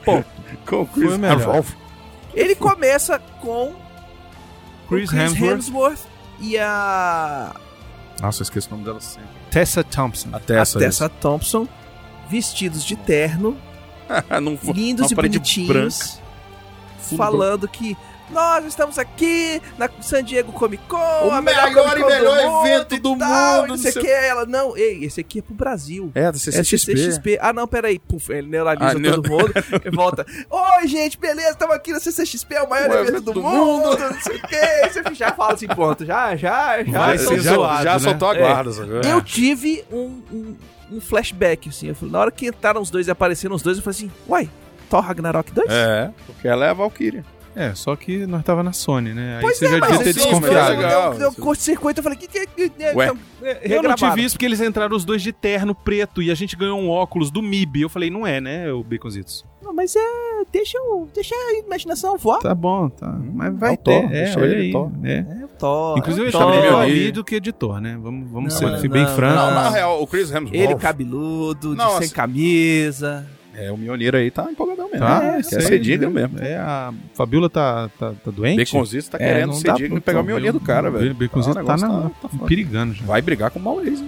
com, 0.04 0.24
com 0.66 0.82
o 0.82 0.86
Chris 0.86 1.06
Foi 1.08 1.16
o 1.16 1.18
melhor. 1.18 1.38
Hemsworth. 1.38 1.76
Ele 2.34 2.54
começa 2.54 3.18
com 3.40 3.72
Chris, 4.88 5.08
Chris 5.08 5.20
Hemsworth, 5.32 5.52
Hemsworth 5.52 6.00
e 6.40 6.58
a, 6.58 7.54
Nossa, 8.20 8.42
eu 8.42 8.44
esqueci 8.44 8.66
o 8.68 8.70
nome 8.72 8.84
dela 8.84 9.00
sempre. 9.00 9.28
Tessa 9.50 9.82
Thompson. 9.84 10.28
A 10.32 10.36
a 10.36 10.40
Tessa. 10.40 10.78
Tessa 10.78 11.08
Thompson 11.08 11.66
vestidos 12.28 12.84
de 12.84 12.96
terno, 12.96 13.56
não, 14.42 14.58
lindos 14.74 15.06
uma 15.10 15.12
e 15.12 15.14
bonitinhos, 15.14 16.20
falando 17.16 17.68
que 17.68 17.96
nós 18.34 18.64
estamos 18.66 18.98
aqui 18.98 19.62
na 19.78 19.88
San 20.02 20.22
Diego 20.24 20.52
Comic 20.52 20.82
Con, 20.88 20.96
O 20.98 21.30
a 21.30 21.40
melhor 21.40 21.66
melhor 21.70 21.84
Comic 21.90 22.00
e 22.02 22.04
melhor 22.04 22.66
evento 22.66 22.94
e 22.94 22.98
do 22.98 23.16
tal, 23.16 23.28
mundo, 23.28 23.60
Não 23.60 23.66
não 23.68 23.76
sei 23.78 23.92
o 23.92 24.00
que. 24.00 24.10
Ela, 24.10 24.44
não, 24.44 24.76
ei, 24.76 25.04
esse 25.04 25.20
aqui 25.20 25.38
é 25.38 25.42
pro 25.42 25.54
Brasil. 25.54 26.10
É, 26.14 26.22
da 26.24 26.28
É 26.30 26.32
CCXP. 26.32 26.96
CCXP. 26.96 27.38
Ah, 27.40 27.52
não, 27.52 27.66
peraí. 27.66 27.98
Puf, 27.98 28.30
ele 28.32 28.48
neuraliza 28.48 28.90
Ah, 28.90 28.94
neu- 28.94 29.14
todo 29.22 29.30
mundo 29.30 29.52
e 29.84 29.90
volta. 29.94 30.26
Oi, 30.50 30.88
gente, 30.88 31.18
beleza? 31.18 31.50
Estamos 31.50 31.74
aqui 31.76 31.92
na 31.92 32.00
CCXP, 32.00 32.54
é 32.56 32.62
o 32.62 32.68
maior 32.68 32.90
O 32.90 32.92
evento 32.94 33.08
evento 33.08 33.22
do, 33.24 33.32
do 33.34 33.42
mundo, 33.42 33.88
mundo. 33.90 33.98
não 33.98 34.20
sei 34.20 34.36
o 34.36 34.42
quê. 34.42 34.88
Você 34.90 35.14
já 35.14 35.32
fala 35.32 35.54
assim, 35.54 35.66
pronto. 35.68 36.04
Já, 36.04 36.34
já, 36.36 36.82
já. 36.82 36.98
Vai 36.98 37.18
já, 37.18 37.36
zoado, 37.54 37.84
já 37.84 37.92
né? 37.94 37.98
soltou 38.00 38.28
a 38.30 38.34
É. 38.34 38.38
guarda. 38.38 38.72
sacou? 38.72 39.00
Eu 39.02 39.22
tive 39.22 39.84
um, 39.92 40.20
um, 40.32 40.56
um 40.92 41.00
flashback, 41.00 41.68
assim. 41.68 41.88
Eu 41.88 41.94
falei, 41.94 42.12
na 42.12 42.18
hora 42.20 42.30
que 42.30 42.46
entraram 42.48 42.80
os 42.80 42.90
dois 42.90 43.06
e 43.06 43.10
apareceram 43.10 43.54
os 43.54 43.62
dois, 43.62 43.76
eu 43.76 43.82
falei 43.82 43.96
assim, 43.96 44.10
uai, 44.28 44.50
Thor 44.90 45.00
Ragnarok 45.00 45.50
2? 45.52 45.68
É, 45.70 46.10
porque 46.26 46.46
ela 46.48 46.66
é 46.66 46.70
a 46.70 46.74
Valkyria. 46.74 47.24
É, 47.56 47.72
só 47.74 47.94
que 47.94 48.26
nós 48.26 48.42
tava 48.42 48.62
na 48.62 48.72
Sony, 48.72 49.14
né? 49.14 49.36
Aí 49.36 49.40
Pois 49.42 49.58
você 49.58 49.66
é, 49.66 49.68
já 49.70 49.78
mas 49.78 49.88
devia 49.98 50.04
ter 50.04 50.12
sim, 50.20 50.28
desconfiado. 50.28 50.54
mas 50.54 50.78
legal. 50.78 51.10
Deu, 51.10 51.18
deu 51.20 51.32
curto-circuito, 51.32 52.00
eu 52.00 52.02
falei, 52.02 52.18
que 52.18 52.26
que 52.26 52.38
é? 52.38 52.46
que- 52.46 52.68
que- 52.68 52.84
Ué? 52.84 53.04
então, 53.06 53.18
é, 53.42 53.76
Eu 53.76 53.82
não 53.82 53.94
tive 53.94 54.24
isso 54.24 54.34
porque 54.34 54.44
eles 54.46 54.60
entraram 54.60 54.96
os 54.96 55.04
dois 55.04 55.22
de 55.22 55.32
terno 55.32 55.74
preto 55.74 56.20
e 56.20 56.30
a 56.30 56.34
gente 56.34 56.56
ganhou 56.56 56.78
um 56.80 56.90
óculos 56.90 57.30
do 57.30 57.40
MIB. 57.40 57.82
Eu 57.82 57.88
falei, 57.88 58.10
não 58.10 58.26
é, 58.26 58.40
né, 58.40 58.72
o 58.72 58.82
Baconzitos? 58.82 59.44
Não, 59.62 59.72
mas 59.72 59.94
é, 59.96 60.00
deixa, 60.52 60.76
eu- 60.78 61.08
deixa 61.14 61.34
a 61.34 61.58
imaginação 61.64 62.18
voar. 62.18 62.40
Tá 62.40 62.54
bom, 62.54 62.88
tá. 62.88 63.08
Mas 63.32 63.56
vai 63.58 63.70
é 63.70 63.74
o 63.74 63.76
Thor, 63.76 64.00
ter. 64.00 64.04
É, 64.16 64.24
deixa 64.24 64.40
olha 64.40 64.46
ele, 64.52 64.60
aí. 64.62 64.72
Thor. 64.72 64.90
É. 65.04 65.12
É, 65.12 65.46
Thor, 65.58 65.98
Inclusive, 65.98 66.24
é 66.24 66.28
ele 66.28 66.32
Thor. 66.32 66.40
tá 66.40 66.50
melhor 66.50 66.64
Mjolnir. 66.72 66.92
ali 67.02 67.12
do 67.12 67.24
que 67.24 67.34
editor, 67.36 67.80
né? 67.80 67.96
Vamos, 68.02 68.30
vamos 68.30 68.52
Não, 68.52 68.58
ser 68.60 68.82
não, 68.82 68.90
bem 68.92 69.04
não, 69.04 69.14
franco. 69.14 69.36
Não, 69.36 69.50
na 69.54 69.70
real, 69.70 70.02
o 70.02 70.06
Chris 70.06 70.30
Hemsworth. 70.30 70.54
Ele 70.54 70.74
cabeludo, 70.74 71.74
Não, 71.74 71.86
de 71.86 71.92
sem 71.92 71.98
assim- 72.06 72.14
camisa. 72.14 73.26
É, 73.56 73.70
o 73.70 73.76
Mionir 73.76 74.14
aí 74.14 74.30
tá 74.30 74.44
empolgadão 74.50 74.88
mesmo. 74.90 75.06
Tá, 75.06 75.24
é, 75.24 75.42
sei, 75.42 75.58
quer 75.58 75.64
ser 75.66 75.78
digno 75.78 76.10
mesmo. 76.10 76.38
É, 76.42 76.56
a 76.56 76.92
Fabiola 77.14 77.48
tá, 77.48 77.88
tá, 77.98 78.12
tá 78.24 78.30
doente? 78.30 78.64
Baconzitos 78.72 79.08
tá 79.08 79.16
É, 79.18 79.26
querendo 79.26 79.54
ser 79.54 79.72
digno 79.74 79.88
pra- 79.90 79.98
e 79.98 80.00
pegar 80.00 80.20
o 80.20 80.24
Mionir 80.24 80.52
do 80.52 80.60
cara, 80.60 80.90
velho. 80.90 81.14
Baconzitos 81.14 81.56
Ah, 81.56 81.62
o 81.62 81.64
tá, 81.66 81.76
negócio 81.76 81.88
na, 81.88 82.10
tá 82.10 82.46
perigando 82.46 82.94
já. 82.94 83.04
Vai 83.04 83.22
brigar 83.22 83.50
com 83.50 83.58
o 83.58 83.62
Maurício. 83.62 84.06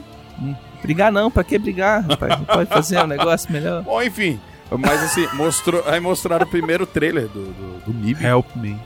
Brigar 0.82 1.10
não, 1.10 1.30
pra 1.30 1.42
que 1.44 1.58
brigar, 1.58 2.02
rapaz? 2.06 2.34
Pode 2.46 2.68
fazer 2.70 2.98
um 3.00 3.06
negócio 3.06 3.50
melhor. 3.52 3.82
Bom, 3.82 4.02
enfim. 4.02 4.38
Mas 4.70 5.02
assim, 5.04 5.26
mostrou, 5.34 5.82
aí 5.86 6.00
mostraram 6.00 6.44
o 6.44 6.48
primeiro 6.50 6.84
trailer 6.84 7.28
do, 7.28 7.44
do, 7.44 7.84
do 7.86 7.94
MIB. 7.94 8.24
Help 8.24 8.46
me. 8.56 8.76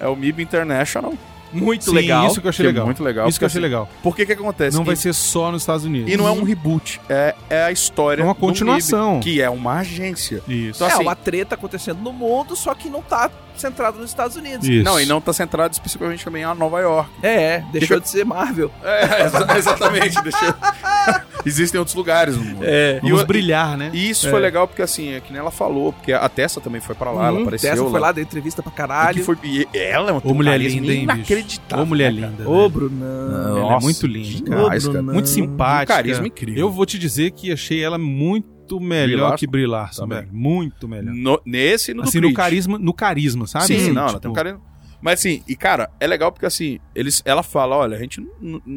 É 0.00 0.08
o 0.08 0.16
MIB 0.16 0.42
International. 0.42 1.14
Muito 1.54 1.84
Sim, 1.84 1.92
legal. 1.94 2.26
isso 2.26 2.40
que 2.40 2.46
eu 2.46 2.50
achei 2.50 2.62
que 2.64 2.68
é 2.68 2.72
legal. 2.72 2.84
muito 2.86 3.02
legal, 3.02 3.28
Isso 3.28 3.38
que 3.38 3.44
eu 3.44 3.48
porque, 3.48 3.58
achei 3.58 3.62
legal. 3.62 3.88
Por 4.02 4.16
que 4.16 4.26
que 4.26 4.32
acontece? 4.32 4.76
Não 4.76 4.82
E- 4.82 4.86
vai 4.86 4.96
ser 4.96 5.12
só 5.14 5.50
nos 5.52 5.62
Estados 5.62 5.84
Unidos. 5.84 6.12
E 6.12 6.16
não 6.16 6.26
é 6.26 6.30
um 6.30 6.42
reboot, 6.42 7.00
é, 7.08 7.34
é 7.48 7.64
a 7.64 7.72
história 7.72 8.22
É 8.22 8.24
uma 8.24 8.34
do 8.34 8.40
continuação. 8.40 9.14
MIB, 9.14 9.22
que 9.24 9.40
é 9.42 9.48
uma 9.48 9.78
agência. 9.78 10.42
Isso. 10.48 10.76
Então, 10.78 10.88
é 10.88 10.92
assim- 10.92 11.02
uma 11.02 11.14
treta 11.16 11.54
acontecendo 11.54 12.00
no 12.00 12.12
mundo, 12.12 12.54
só 12.56 12.74
que 12.74 12.88
não 12.88 13.02
tá 13.02 13.30
centrado 13.56 13.98
nos 13.98 14.10
Estados 14.10 14.36
Unidos. 14.36 14.66
Isso. 14.68 14.84
Não, 14.84 14.98
e 15.00 15.06
não 15.06 15.20
tá 15.20 15.32
centrado 15.32 15.72
especificamente 15.72 16.24
também 16.24 16.42
em 16.42 16.54
Nova 16.56 16.80
York. 16.80 17.08
É, 17.22 17.62
deixou 17.72 17.98
Que- 17.98 18.02
de 18.04 18.08
ser 18.10 18.24
Marvel. 18.24 18.70
É, 18.82 19.22
exa- 19.26 19.58
exatamente. 19.58 20.20
deixa... 20.22 20.56
Existem 21.46 21.78
outros 21.78 21.94
lugares 21.94 22.36
no 22.36 22.44
mundo. 22.44 22.62
É. 22.64 23.00
Vamos 23.00 23.20
E 23.20 23.22
o- 23.22 23.26
brilhar, 23.26 23.76
né? 23.76 23.90
E 23.92 24.08
isso 24.10 24.26
É. 24.26 24.30
foi 24.30 24.40
legal 24.40 24.66
porque, 24.66 24.82
assim, 24.82 25.12
é 25.12 25.20
que 25.20 25.30
nem 25.32 25.40
ela 25.40 25.50
falou, 25.50 25.92
porque 25.92 26.12
a 26.12 26.28
Tessa 26.28 26.60
também 26.60 26.80
foi 26.80 26.94
pra 26.94 27.10
lá, 27.10 27.26
ela 27.28 27.40
apareceu 27.42 27.70
Tessa 27.70 27.82
lá. 27.82 27.90
foi 27.90 28.00
lá, 28.00 28.12
deu 28.12 28.22
entrevista 28.22 28.62
pra 28.62 28.72
caralho. 28.72 29.18
que 29.18 29.22
foi- 29.24 29.36
e 29.44 29.66
ela 29.74 30.08
é 30.10 30.12
uma 30.12 30.22
Ô, 30.24 30.34
mulher 30.34 30.58
linda, 30.60 30.92
hein, 30.92 31.02
inacreditável. 31.04 31.84
Ô, 31.84 31.86
mulher 31.86 32.12
né, 32.12 32.20
linda. 32.28 32.48
Ô, 32.48 32.62
né? 32.62 32.68
Brunão. 32.68 33.58
Ela 33.58 33.76
é 33.76 33.80
muito 33.80 34.06
linda, 34.06 34.44
demais, 34.50 34.86
cara. 34.86 35.02
Muito 35.02 35.28
simpática. 35.28 35.92
Um 35.92 35.96
carisma 35.96 36.26
incrível. 36.26 36.60
Eu 36.60 36.70
vou 36.70 36.86
te 36.86 36.98
dizer 36.98 37.30
que 37.32 37.52
achei 37.52 37.82
ela 37.82 37.98
muito 37.98 38.80
melhor 38.80 39.20
Larson 39.30 39.36
que 39.36 39.46
Brie 39.46 39.66
Larson, 39.66 40.02
também. 40.02 40.18
velho. 40.20 40.30
Muito 40.32 40.88
melhor. 40.88 41.12
No- 41.14 41.40
nesse 41.44 41.90
e 41.90 41.94
no 41.94 42.02
do 42.02 42.08
assim, 42.08 42.20
no 42.20 42.32
carisma, 42.32 42.78
no 42.78 42.94
carisma, 42.94 43.46
sabe? 43.46 43.66
Sim, 43.66 43.76
Assim, 43.76 43.92
não, 43.92 44.02
ela 44.02 44.08
tipo, 44.08 44.20
tem 44.20 44.30
um 44.30 44.34
carisma. 44.34 44.60
Mas 45.04 45.20
assim, 45.20 45.42
e 45.46 45.54
cara, 45.54 45.90
é 46.00 46.06
legal 46.06 46.32
porque 46.32 46.46
assim, 46.46 46.78
eles, 46.94 47.20
ela 47.26 47.42
fala, 47.42 47.76
olha, 47.76 47.94
a 47.94 48.00
gente 48.00 48.26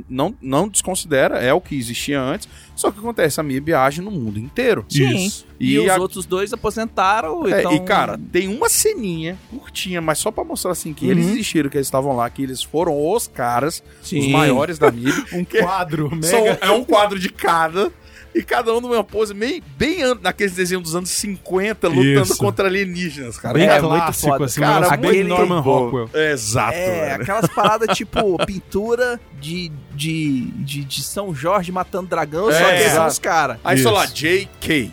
não, 0.09 0.35
não 0.41 0.67
desconsidera, 0.67 1.37
é 1.39 1.53
o 1.53 1.61
que 1.61 1.73
existia 1.73 2.19
antes, 2.21 2.49
só 2.75 2.91
que 2.91 2.99
acontece, 2.99 3.39
a 3.39 3.43
MIB 3.43 3.73
age 3.73 4.01
no 4.01 4.11
mundo 4.11 4.37
inteiro. 4.37 4.85
Sim. 4.89 5.15
Isso. 5.15 5.47
E, 5.57 5.71
E 5.75 5.79
os 5.79 5.89
a- 5.89 5.95
outros 5.97 6.25
dois 6.25 6.51
aposentaram, 6.51 7.47
É, 7.47 7.61
então... 7.61 7.71
E 7.71 7.79
cara, 7.79 8.19
tem 8.29 8.49
uma 8.49 8.67
ceninha 8.67 9.39
curtinha, 9.49 10.01
mas 10.01 10.17
só 10.19 10.29
pra 10.29 10.43
mostrar 10.43 10.71
assim 10.73 10.93
que 10.93 11.05
Uhum. 11.05 11.11
eles 11.11 11.27
existiram, 11.27 11.69
que 11.69 11.77
eles 11.77 11.87
estavam 11.87 12.13
lá, 12.13 12.29
que 12.29 12.43
eles 12.43 12.61
foram 12.61 12.93
os 13.09 13.25
caras, 13.29 13.81
os 14.01 14.09
Sim. 14.09 14.29
maiores 14.31 14.77
da 14.77 14.91
MIB. 14.91 15.13
Um 15.33 15.45
quadro 15.45 16.09
são- 16.23 16.43
mega. 16.43 16.59
é 16.61 16.71
um 16.71 16.83
quadro 16.83 17.17
de 17.17 17.29
cada. 17.29 17.89
E 18.37 18.43
cada 18.43 18.73
um 18.73 18.79
numa 18.79 19.03
pose 19.03 19.33
meio, 19.33 19.61
bem 19.77 20.03
an- 20.03 20.19
naqueles 20.21 20.53
desenhos 20.53 20.83
dos 20.83 20.95
anos 20.95 21.09
50, 21.09 21.87
lutando 21.87 22.21
Isso. 22.23 22.37
contra 22.37 22.67
alienígenas, 22.67 23.37
cara. 23.37 23.55
Bem 23.55 23.67
É, 23.67 23.79
clássico, 23.79 24.31
foda. 24.31 24.45
assim, 24.45 24.61
Cara, 24.61 24.95
bem 24.97 25.09
aquele- 25.09 25.23
Norman 25.29 25.59
Rockwell. 25.59 26.09
Exato. 26.13 26.75
É, 26.77 27.09
velho. 27.09 27.21
aquelas 27.23 27.47
paradas 27.49 27.97
tipo 27.97 28.37
pintura 28.45 29.19
de, 29.39 29.71
de, 29.97 30.41
de, 30.63 30.83
de 30.83 31.01
São 31.01 31.33
Jorge 31.33 31.71
matando 31.71 32.07
dragão, 32.07 32.45
só 32.45 32.51
É, 32.57 32.83
que 32.83 32.89
são 32.91 33.07
os 33.07 33.17
caras. 33.19 33.57
Aí, 33.63 33.79
Isso. 33.79 33.89
lá, 33.89 34.05
JK. 34.05 34.91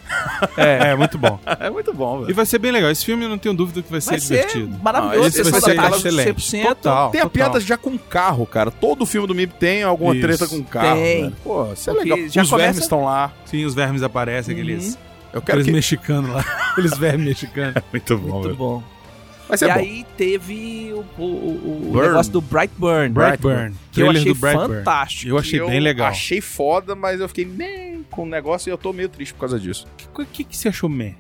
É, 0.56 0.90
é 0.92 0.94
muito 0.96 1.18
bom. 1.18 1.38
É 1.60 1.68
muito 1.68 1.92
bom, 1.92 2.18
E 2.18 2.22
velho. 2.22 2.34
vai 2.34 2.46
ser 2.46 2.58
bem 2.58 2.72
legal. 2.72 2.90
Esse 2.90 3.04
filme 3.04 3.24
eu 3.24 3.28
não 3.28 3.38
tenho 3.38 3.54
dúvida 3.54 3.82
que 3.82 3.90
vai 3.90 4.00
ser 4.00 4.10
Vai 4.10 4.20
ser 4.20 4.34
divertido. 4.36 4.78
maravilhoso. 4.82 5.24
Ah, 5.24 5.28
esse 5.28 5.42
vai 5.50 5.60
ser 5.60 5.78
excelente. 5.78 6.40
100%. 6.40 6.62
Total. 6.66 7.10
Tem 7.10 7.20
a 7.20 7.24
total. 7.24 7.30
piada 7.30 7.60
já 7.60 7.76
com 7.76 7.98
carro, 7.98 8.46
cara. 8.46 8.70
Todo 8.70 9.04
filme 9.04 9.26
do 9.28 9.34
MIB 9.34 9.52
tem 9.58 9.82
alguma 9.82 10.14
Isso. 10.14 10.22
treta 10.26 10.46
com 10.48 10.62
carro. 10.64 10.96
Tem. 10.96 11.22
velho. 11.22 11.36
Pô, 11.44 11.72
isso 11.72 11.90
é 11.90 11.94
Porque 11.94 12.10
legal. 12.10 12.28
já 12.30 12.42
Os 12.42 12.48
começa- 12.50 12.56
vermes 12.66 12.82
estão 12.82 13.04
lá. 13.04 13.32
Sim, 13.44 13.64
os 13.64 13.74
vermes 13.74 14.02
aparecem, 14.02 14.54
aqueles, 14.54 14.98
Eu 15.32 15.42
quero 15.42 15.58
aqueles 15.58 15.66
que... 15.66 15.72
mexicanos 15.72 16.30
lá. 16.30 16.40
Aqueles 16.72 16.96
vermes 16.96 17.26
mexicanos. 17.26 17.74
Muito 17.92 18.18
Muito 18.18 18.54
bom. 18.56 18.82
Mas 19.48 19.60
e 19.62 19.64
é 19.66 19.68
bom. 19.74 19.80
aí 19.80 20.06
teve 20.16 20.90
o, 20.94 21.04
o, 21.20 21.22
o- 21.24 21.86
o 21.88 21.92
Burn. 21.92 22.08
negócio 22.08 22.32
do 22.32 22.40
Brightburn. 22.40 23.10
Brightburn. 23.12 23.74
Que 23.92 24.00
eu 24.02 24.10
achei 24.10 24.24
do 24.24 24.34
Brightburn. 24.34 24.74
fantástico. 24.78 25.30
Eu 25.32 25.38
achei 25.38 25.60
Eu 25.60 25.66
bem 25.68 25.80
legal. 25.80 26.06
Achei 26.08 26.40
foda, 26.40 26.94
mas 26.94 27.20
eu 27.20 27.28
fiquei 27.28 27.44
nem 27.44 28.02
com 28.10 28.22
o 28.22 28.26
negócio 28.26 28.68
e 28.68 28.72
eu 28.72 28.78
tô 28.78 28.92
meio 28.92 29.08
triste 29.08 29.34
por 29.34 29.40
causa 29.40 29.58
disso. 29.60 29.86
O 30.16 30.24
que, 30.24 30.44
que 30.44 30.56
você 30.56 30.68
achou 30.68 30.88
meh? 30.88 31.14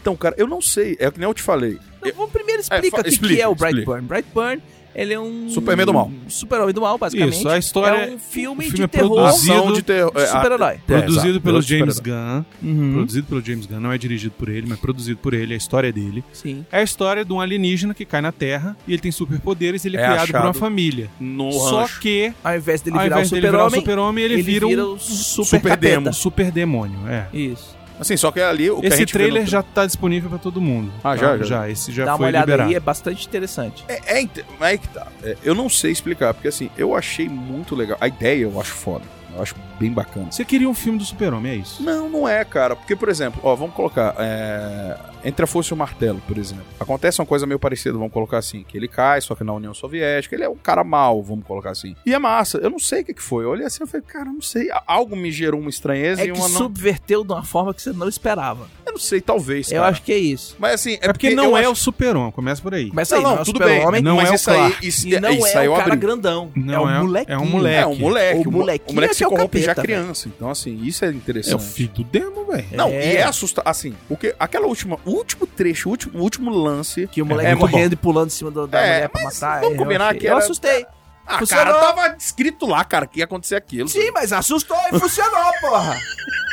Então, 0.00 0.16
cara, 0.16 0.34
eu 0.38 0.46
não 0.46 0.60
sei. 0.62 0.96
É 0.98 1.10
que 1.10 1.18
nem 1.18 1.28
eu 1.28 1.34
te 1.34 1.42
falei. 1.42 1.78
Então, 2.00 2.12
vamos 2.16 2.32
primeiro 2.32 2.60
explica 2.60 2.96
É, 2.96 3.00
o 3.00 3.02
que, 3.02 3.08
explica, 3.10 3.34
que 3.36 3.42
é 3.42 3.48
o 3.48 3.52
explica. 3.52 4.00
Brightburn. 4.02 4.62
Ele 4.94 5.14
é 5.14 5.20
um... 5.20 5.48
Super-homem 5.48 5.86
do 5.86 5.94
mal. 5.94 6.10
Super-homem 6.28 6.74
do 6.74 6.80
mal, 6.80 6.98
basicamente. 6.98 7.36
Isso, 7.38 7.48
a 7.48 7.58
história 7.58 7.96
É 8.06 8.14
um 8.14 8.18
filme, 8.18 8.62
filme 8.64 8.76
de 8.76 8.82
é 8.82 8.86
terror 8.88 9.14
produzido- 9.16 9.72
de 9.74 9.82
terror. 9.82 10.12
é, 10.14 10.26
super-herói. 10.26 10.74
é, 10.74 10.78
Produzido 10.86 11.40
pelo 11.40 11.62
James. 11.62 11.98
Gunn. 12.00 12.44
Uhum. 12.62 12.92
Produzido 12.94 13.26
pelo 13.28 13.40
James 13.44 13.66
Gunn. 13.66 13.80
Não 13.80 13.92
é 13.92 13.98
dirigido 13.98 14.34
por 14.36 14.48
ele, 14.48 14.66
mas 14.68 14.78
produzido 14.80 15.18
por 15.18 15.32
ele. 15.34 15.54
A 15.54 15.56
história 15.56 15.88
é 15.88 15.92
dele. 15.92 16.24
Sim. 16.32 16.64
É 16.72 16.78
a 16.80 16.82
história 16.82 17.24
de 17.24 17.32
um 17.32 17.40
alienígena 17.40 17.94
que 17.94 18.04
cai 18.04 18.20
na 18.20 18.32
Terra 18.32 18.76
e 18.86 18.92
ele 18.92 19.00
tem 19.02 19.12
superpoderes. 19.12 19.84
Ele 19.84 19.96
é, 19.96 20.00
É 20.00 20.04
criado 20.06 20.26
por 20.26 20.34
uma 20.36 20.40
achado 20.50 20.58
família. 20.58 21.10
No 21.20 21.52
Só 21.52 21.80
rancho. 21.82 22.00
que, 22.00 22.32
Ao 22.42 22.56
invés 22.56 22.80
dele 22.82 22.98
virar 22.98 23.16
o 23.16 23.18
invés 23.18 23.28
super-homem, 23.28 23.80
super-homem, 23.80 24.24
ele, 24.24 24.34
ele 24.34 24.42
vira, 24.42 24.66
vira 24.66 24.86
um 24.86 24.98
super, 24.98 25.58
super 25.60 25.76
demo. 25.76 26.12
super 26.12 26.50
demônio. 26.50 26.98
É. 27.08 27.26
Isso. 27.32 27.78
Assim, 28.00 28.16
só 28.16 28.32
que 28.32 28.40
ali 28.40 28.70
o 28.70 28.80
que 28.80 28.86
a 28.86 28.88
Esse 28.88 29.04
trailer 29.06 29.42
no- 29.42 29.48
já 29.48 29.62
tá 29.62 29.84
disponível 29.84 30.30
pra 30.30 30.38
todo 30.38 30.60
mundo. 30.60 30.90
Ah, 31.04 31.10
Tá? 31.10 31.16
já, 31.16 31.36
já. 31.38 31.44
Já, 31.44 31.68
esse 31.70 31.92
já 31.92 32.04
Dá 32.06 32.12
uma 32.12 32.18
foi 32.18 32.26
olhada 32.28 32.46
liberado. 32.46 32.70
aí, 32.70 32.74
é 32.74 32.80
bastante 32.80 33.26
interessante. 33.26 33.84
É, 33.88 34.18
é, 34.20 34.28
é 34.60 34.76
que 34.78 34.88
tá. 34.88 35.06
É, 35.22 35.36
eu 35.44 35.54
não 35.54 35.68
sei 35.68 35.92
explicar, 35.92 36.32
porque 36.32 36.48
assim, 36.48 36.70
eu 36.78 36.96
achei 36.96 37.28
muito 37.28 37.76
legal. 37.76 37.98
A 38.00 38.08
ideia 38.08 38.42
eu 38.44 38.58
acho 38.60 38.72
foda. 38.72 39.04
Eu 39.36 39.42
acho 39.42 39.54
bem 39.80 39.90
bacana. 39.90 40.30
Você 40.30 40.44
queria 40.44 40.68
um 40.68 40.74
filme 40.74 40.98
do 40.98 41.04
super-homem, 41.04 41.52
é 41.52 41.56
isso? 41.56 41.82
Não, 41.82 42.08
não 42.08 42.28
é, 42.28 42.44
cara. 42.44 42.76
Porque, 42.76 42.94
por 42.94 43.08
exemplo, 43.08 43.40
ó, 43.42 43.56
vamos 43.56 43.74
colocar. 43.74 44.14
é, 44.18 44.96
Entre 45.24 45.42
a 45.44 45.46
Força 45.46 45.72
e 45.72 45.74
o 45.74 45.76
Martelo, 45.76 46.20
por 46.26 46.38
exemplo. 46.38 46.64
Acontece 46.78 47.20
uma 47.20 47.26
coisa 47.26 47.46
meio 47.46 47.58
parecida, 47.58 47.92
vamos 47.98 48.12
colocar 48.12 48.38
assim. 48.38 48.64
Que 48.66 48.76
ele 48.78 48.88
cai, 48.88 49.20
só 49.20 49.34
que 49.34 49.44
na 49.44 49.52
União 49.52 49.74
Soviética. 49.74 50.34
Ele 50.34 50.44
é 50.44 50.48
um 50.48 50.54
cara 50.56 50.82
mau, 50.84 51.22
vamos 51.22 51.44
colocar 51.46 51.70
assim. 51.70 51.94
E 52.06 52.14
é 52.14 52.18
massa. 52.18 52.58
Eu 52.58 52.70
não 52.70 52.78
sei 52.78 53.02
o 53.02 53.04
que, 53.04 53.14
que 53.14 53.22
foi. 53.22 53.44
Eu 53.44 53.50
olhei 53.50 53.66
assim 53.66 53.84
e 53.84 53.86
falei, 53.86 54.04
cara, 54.06 54.28
eu 54.28 54.32
não 54.34 54.40
sei. 54.42 54.68
Algo 54.86 55.14
me 55.16 55.30
gerou 55.30 55.60
uma 55.60 55.68
estranheza 55.70 56.22
É 56.22 56.24
e 56.24 56.32
que 56.32 56.38
uma 56.38 56.48
não. 56.48 56.56
subverteu 56.58 57.22
de 57.24 57.32
uma 57.32 57.42
forma 57.44 57.74
que 57.74 57.82
você 57.82 57.92
não 57.92 58.08
esperava. 58.08 58.66
Eu 58.86 58.92
não 58.92 58.98
sei, 58.98 59.20
talvez. 59.20 59.70
Eu 59.70 59.80
cara. 59.82 59.90
acho 59.92 60.02
que 60.02 60.12
é 60.12 60.18
isso. 60.18 60.56
Mas 60.58 60.74
assim, 60.74 60.94
é, 60.94 61.08
É 61.08 61.12
porque 61.12 61.28
eu 61.28 61.36
não 61.36 61.56
é 61.56 61.60
acho- 61.60 61.72
o 61.72 61.76
super-homem, 61.76 62.30
começa 62.32 62.60
por 62.62 62.74
aí. 62.74 62.90
Mas 62.92 63.10
Não, 63.10 63.18
aí, 63.18 63.22
não, 63.24 63.30
não, 63.32 63.38
é 63.38 63.42
o 63.42 63.44
tudo 63.44 63.58
bem. 63.58 63.68
super-homem 63.68 64.02
Não 64.02 64.16
mas 64.16 64.28
é 64.28 64.32
o 64.32 64.34
isso 64.34 64.50
aí, 64.50 64.74
isso, 64.82 65.08
e 65.08 65.20
não 65.20 65.30
isso 65.30 65.46
é 65.58 65.66
eu 65.66 65.72
o 65.74 65.76
cara 65.76 65.94
grandão. 65.94 66.50
Não, 66.56 66.74
é 66.74 66.78
o 66.80 66.88
é- 66.96 67.02
molequinho. 67.02 67.34
é 67.34 67.38
um 67.38 67.46
moleque. 67.46 67.80
É, 67.82 67.86
um 67.86 67.94
moleque. 67.96 68.38
O 68.38 68.48
o 68.48 68.52
mo- 68.52 68.58
molequinho 68.58 68.90
o 68.90 68.94
moleque 68.94 69.10
é 69.10 69.14
se 69.14 69.18
que 69.18 69.24
é 69.24 69.26
o 69.26 69.30
corrompe 69.30 69.58
já 69.70 69.74
capeta, 69.74 69.82
criança. 70.00 70.28
Então, 70.28 70.50
assim, 70.50 70.80
isso 70.82 71.04
é 71.04 71.08
É 71.08 71.10
interessante. 71.12 71.54
o 71.56 71.58
filho 71.58 71.90
do 71.92 72.04
demo, 72.04 72.44
velho. 72.46 72.66
Não, 72.72 72.88
É. 72.88 73.14
e 73.14 73.16
é 73.16 73.22
assustador. 73.24 73.70
Assim, 73.70 73.94
porque 74.08 74.34
aquela 74.38 74.66
última, 74.66 74.98
o 75.04 75.10
último 75.10 75.46
trecho, 75.46 75.88
o 75.88 75.92
último, 75.92 76.18
o 76.18 76.22
último 76.22 76.50
lance. 76.50 77.06
Que 77.08 77.22
o 77.22 77.26
moleque 77.26 77.50
É 77.50 77.56
correndo 77.56 77.92
e 77.92 77.96
pulando 77.96 78.28
em 78.28 78.30
cima 78.30 78.50
do- 78.50 78.66
da 78.66 78.80
É, 78.80 78.94
mulher 78.94 79.08
pra 79.08 79.22
mas 79.24 79.40
matar. 79.40 79.60
vamos 79.60 79.76
eu 79.76 79.82
combinar 79.82 80.14
que 80.14 80.26
Eu 80.26 80.30
era- 80.32 80.38
assustei. 80.38 80.86
Ah, 81.26 81.38
Funcionou. 81.38 81.64
cara, 81.64 81.78
tava 81.80 82.16
escrito 82.18 82.66
lá, 82.66 82.82
cara, 82.82 83.06
que 83.06 83.20
ia 83.20 83.24
acontecer 83.24 83.54
aquilo. 83.54 83.88
Sim, 83.88 84.10
mas 84.12 84.32
assustou 84.32 84.76
e 84.92 84.98
funcionou, 84.98 85.52
porra. 85.62 85.96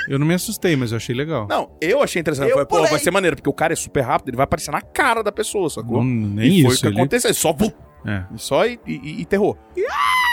Eu 0.08 0.20
não 0.20 0.26
me 0.28 0.36
assustei, 0.36 0.76
mas 0.76 0.92
eu 0.92 0.98
achei 0.98 1.16
legal. 1.16 1.48
Não, 1.50 1.72
eu 1.82 2.04
achei 2.04 2.20
interessante. 2.20 2.50
Eu 2.50 2.54
Falei, 2.54 2.68
pô, 2.68 2.86
vai 2.88 3.00
ser 3.00 3.10
maneiro, 3.10 3.36
porque 3.36 3.50
o 3.50 3.54
cara 3.54 3.74
é 3.74 3.76
super 3.76 4.02
rápido, 4.02 4.30
ele 4.30 4.38
vai 4.38 4.44
aparecer 4.44 4.70
na 4.72 4.82
cara 4.82 5.24
da 5.24 5.32
pessoa, 5.32 5.68
sacou? 5.70 5.98
Não, 5.98 6.04
nem 6.06 6.60
e 6.60 6.62
foi 6.62 6.72
isso. 6.74 6.78
o 6.78 6.82
que 6.82 6.88
ele- 6.90 6.96
aconteceu. 7.00 7.34
Só, 7.34 7.56
É. 8.06 8.24
só 8.38 8.66
e, 8.68 8.80
e, 8.86 9.22
e 9.22 9.26
terror. 9.26 9.58
Ah, 9.90 10.27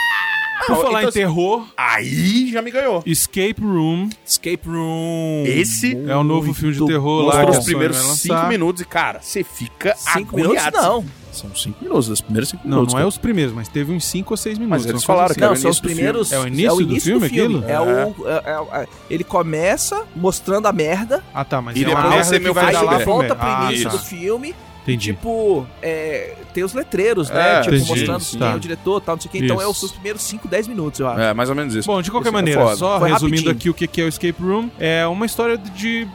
Por 0.67 0.77
falar 0.77 0.99
então, 0.99 1.09
em 1.09 1.13
terror, 1.13 1.65
Aí 1.77 2.49
já 2.51 2.61
me 2.61 2.71
ganhou. 2.71 3.03
Escape 3.05 3.61
Room 3.61 4.09
Escape 4.25 4.61
Room. 4.67 5.43
Esse 5.45 5.95
é 6.07 6.15
o 6.15 6.23
novo 6.23 6.53
filme 6.53 6.73
de 6.73 6.85
terror 6.85 7.23
lá. 7.25 7.35
mostrou 7.35 7.59
os 7.59 7.65
primeiros 7.65 7.97
vai 7.97 8.15
cinco 8.15 8.33
lançar. 8.35 8.49
minutos 8.49 8.81
e, 8.81 8.85
cara, 8.85 9.19
você 9.21 9.43
fica 9.43 9.93
Cinco 9.97 10.35
minutos, 10.35 10.61
agoniado. 10.65 10.77
não. 10.77 11.05
São 11.31 11.53
cinco 11.53 11.83
minutos, 11.83 12.07
os 12.07 12.21
primeiros 12.21 12.49
cinco 12.49 12.63
Não, 12.65 12.75
minutos. 12.77 12.93
não 12.93 12.99
é 12.99 13.01
cara. 13.01 13.09
os 13.09 13.17
primeiros, 13.17 13.53
mas 13.53 13.67
teve 13.67 13.91
uns 13.91 14.05
5 14.05 14.31
ou 14.33 14.37
6 14.37 14.57
minutos. 14.57 14.83
Mas 14.85 14.89
eles 14.89 15.03
falaram 15.03 15.25
assim. 15.31 15.33
que 15.35 15.43
era 15.43 15.47
Não, 15.51 15.57
o 15.57 15.61
são 15.61 15.69
os 15.69 15.77
início 15.77 15.81
do 15.83 15.93
primeiros. 15.93 16.29
filme. 16.29 16.63
É 16.63 16.71
o 16.71 16.81
início 16.81 16.87
do 16.87 17.01
filme, 17.01 17.27
aquilo? 17.27 17.65
É 17.69 17.81
o, 17.81 18.27
é- 18.29 18.43
é- 18.45 18.81
é- 18.83 18.87
ele 19.09 19.23
começa 19.25 20.03
mostrando 20.15 20.65
a 20.67 20.71
merda. 20.71 21.21
Ah, 21.33 21.43
tá, 21.43 21.61
mas 21.61 21.75
E 21.75 21.83
é 21.83 21.87
depois 21.87 22.05
merda 22.07 22.23
você 22.23 22.39
vai 22.39 22.71
dar 22.71 22.81
lá 22.83 22.97
volta 22.99 23.23
meio. 23.23 23.35
pro 23.35 23.47
Ah, 23.49 23.65
início 23.67 23.89
tá. 23.89 23.97
do 23.97 24.01
filme. 24.03 24.55
Entendi. 24.85 25.13
Tipo, 25.13 25.65
é, 25.81 26.35
tem 26.53 26.63
os 26.63 26.73
letreiros, 26.73 27.29
né? 27.29 27.57
É, 27.57 27.61
tipo, 27.61 27.75
entendi, 27.75 27.89
mostrando 27.89 28.21
sim. 28.21 28.37
quem 28.37 28.47
é 28.47 28.51
Tá. 28.51 28.55
o 28.55 28.59
diretor 28.59 29.01
e 29.01 29.05
tal, 29.05 29.15
não 29.15 29.21
sei 29.21 29.29
o 29.29 29.31
que. 29.31 29.37
Então 29.39 29.59
é 29.61 29.65
os 29.65 29.71
Isso. 29.71 29.79
seus 29.81 29.91
primeiros 29.93 30.21
5, 30.21 30.47
10 30.47 30.67
minutos, 30.67 30.99
eu 30.99 31.07
acho. 31.07 31.19
É, 31.19 31.33
mais 31.33 31.49
ou 31.49 31.55
menos 31.55 31.73
isso. 31.73 31.87
Bom, 31.87 32.01
de 32.01 32.11
qualquer 32.11 32.29
Isso 32.29 32.37
é 32.37 32.39
maneira, 32.39 32.61
foda. 32.61 32.75
só 32.75 32.99
Foi 32.99 33.11
resumindo 33.11 33.35
rapidinho. 33.37 33.51
aqui 33.51 33.69
o 33.69 33.73
que 33.73 33.87
que 33.87 34.01
é 34.01 34.03
o 34.05 34.07
Escape 34.07 34.41
Room, 34.41 34.69
é 34.79 35.05
uma 35.07 35.25
história 35.25 35.57
de 35.57 36.07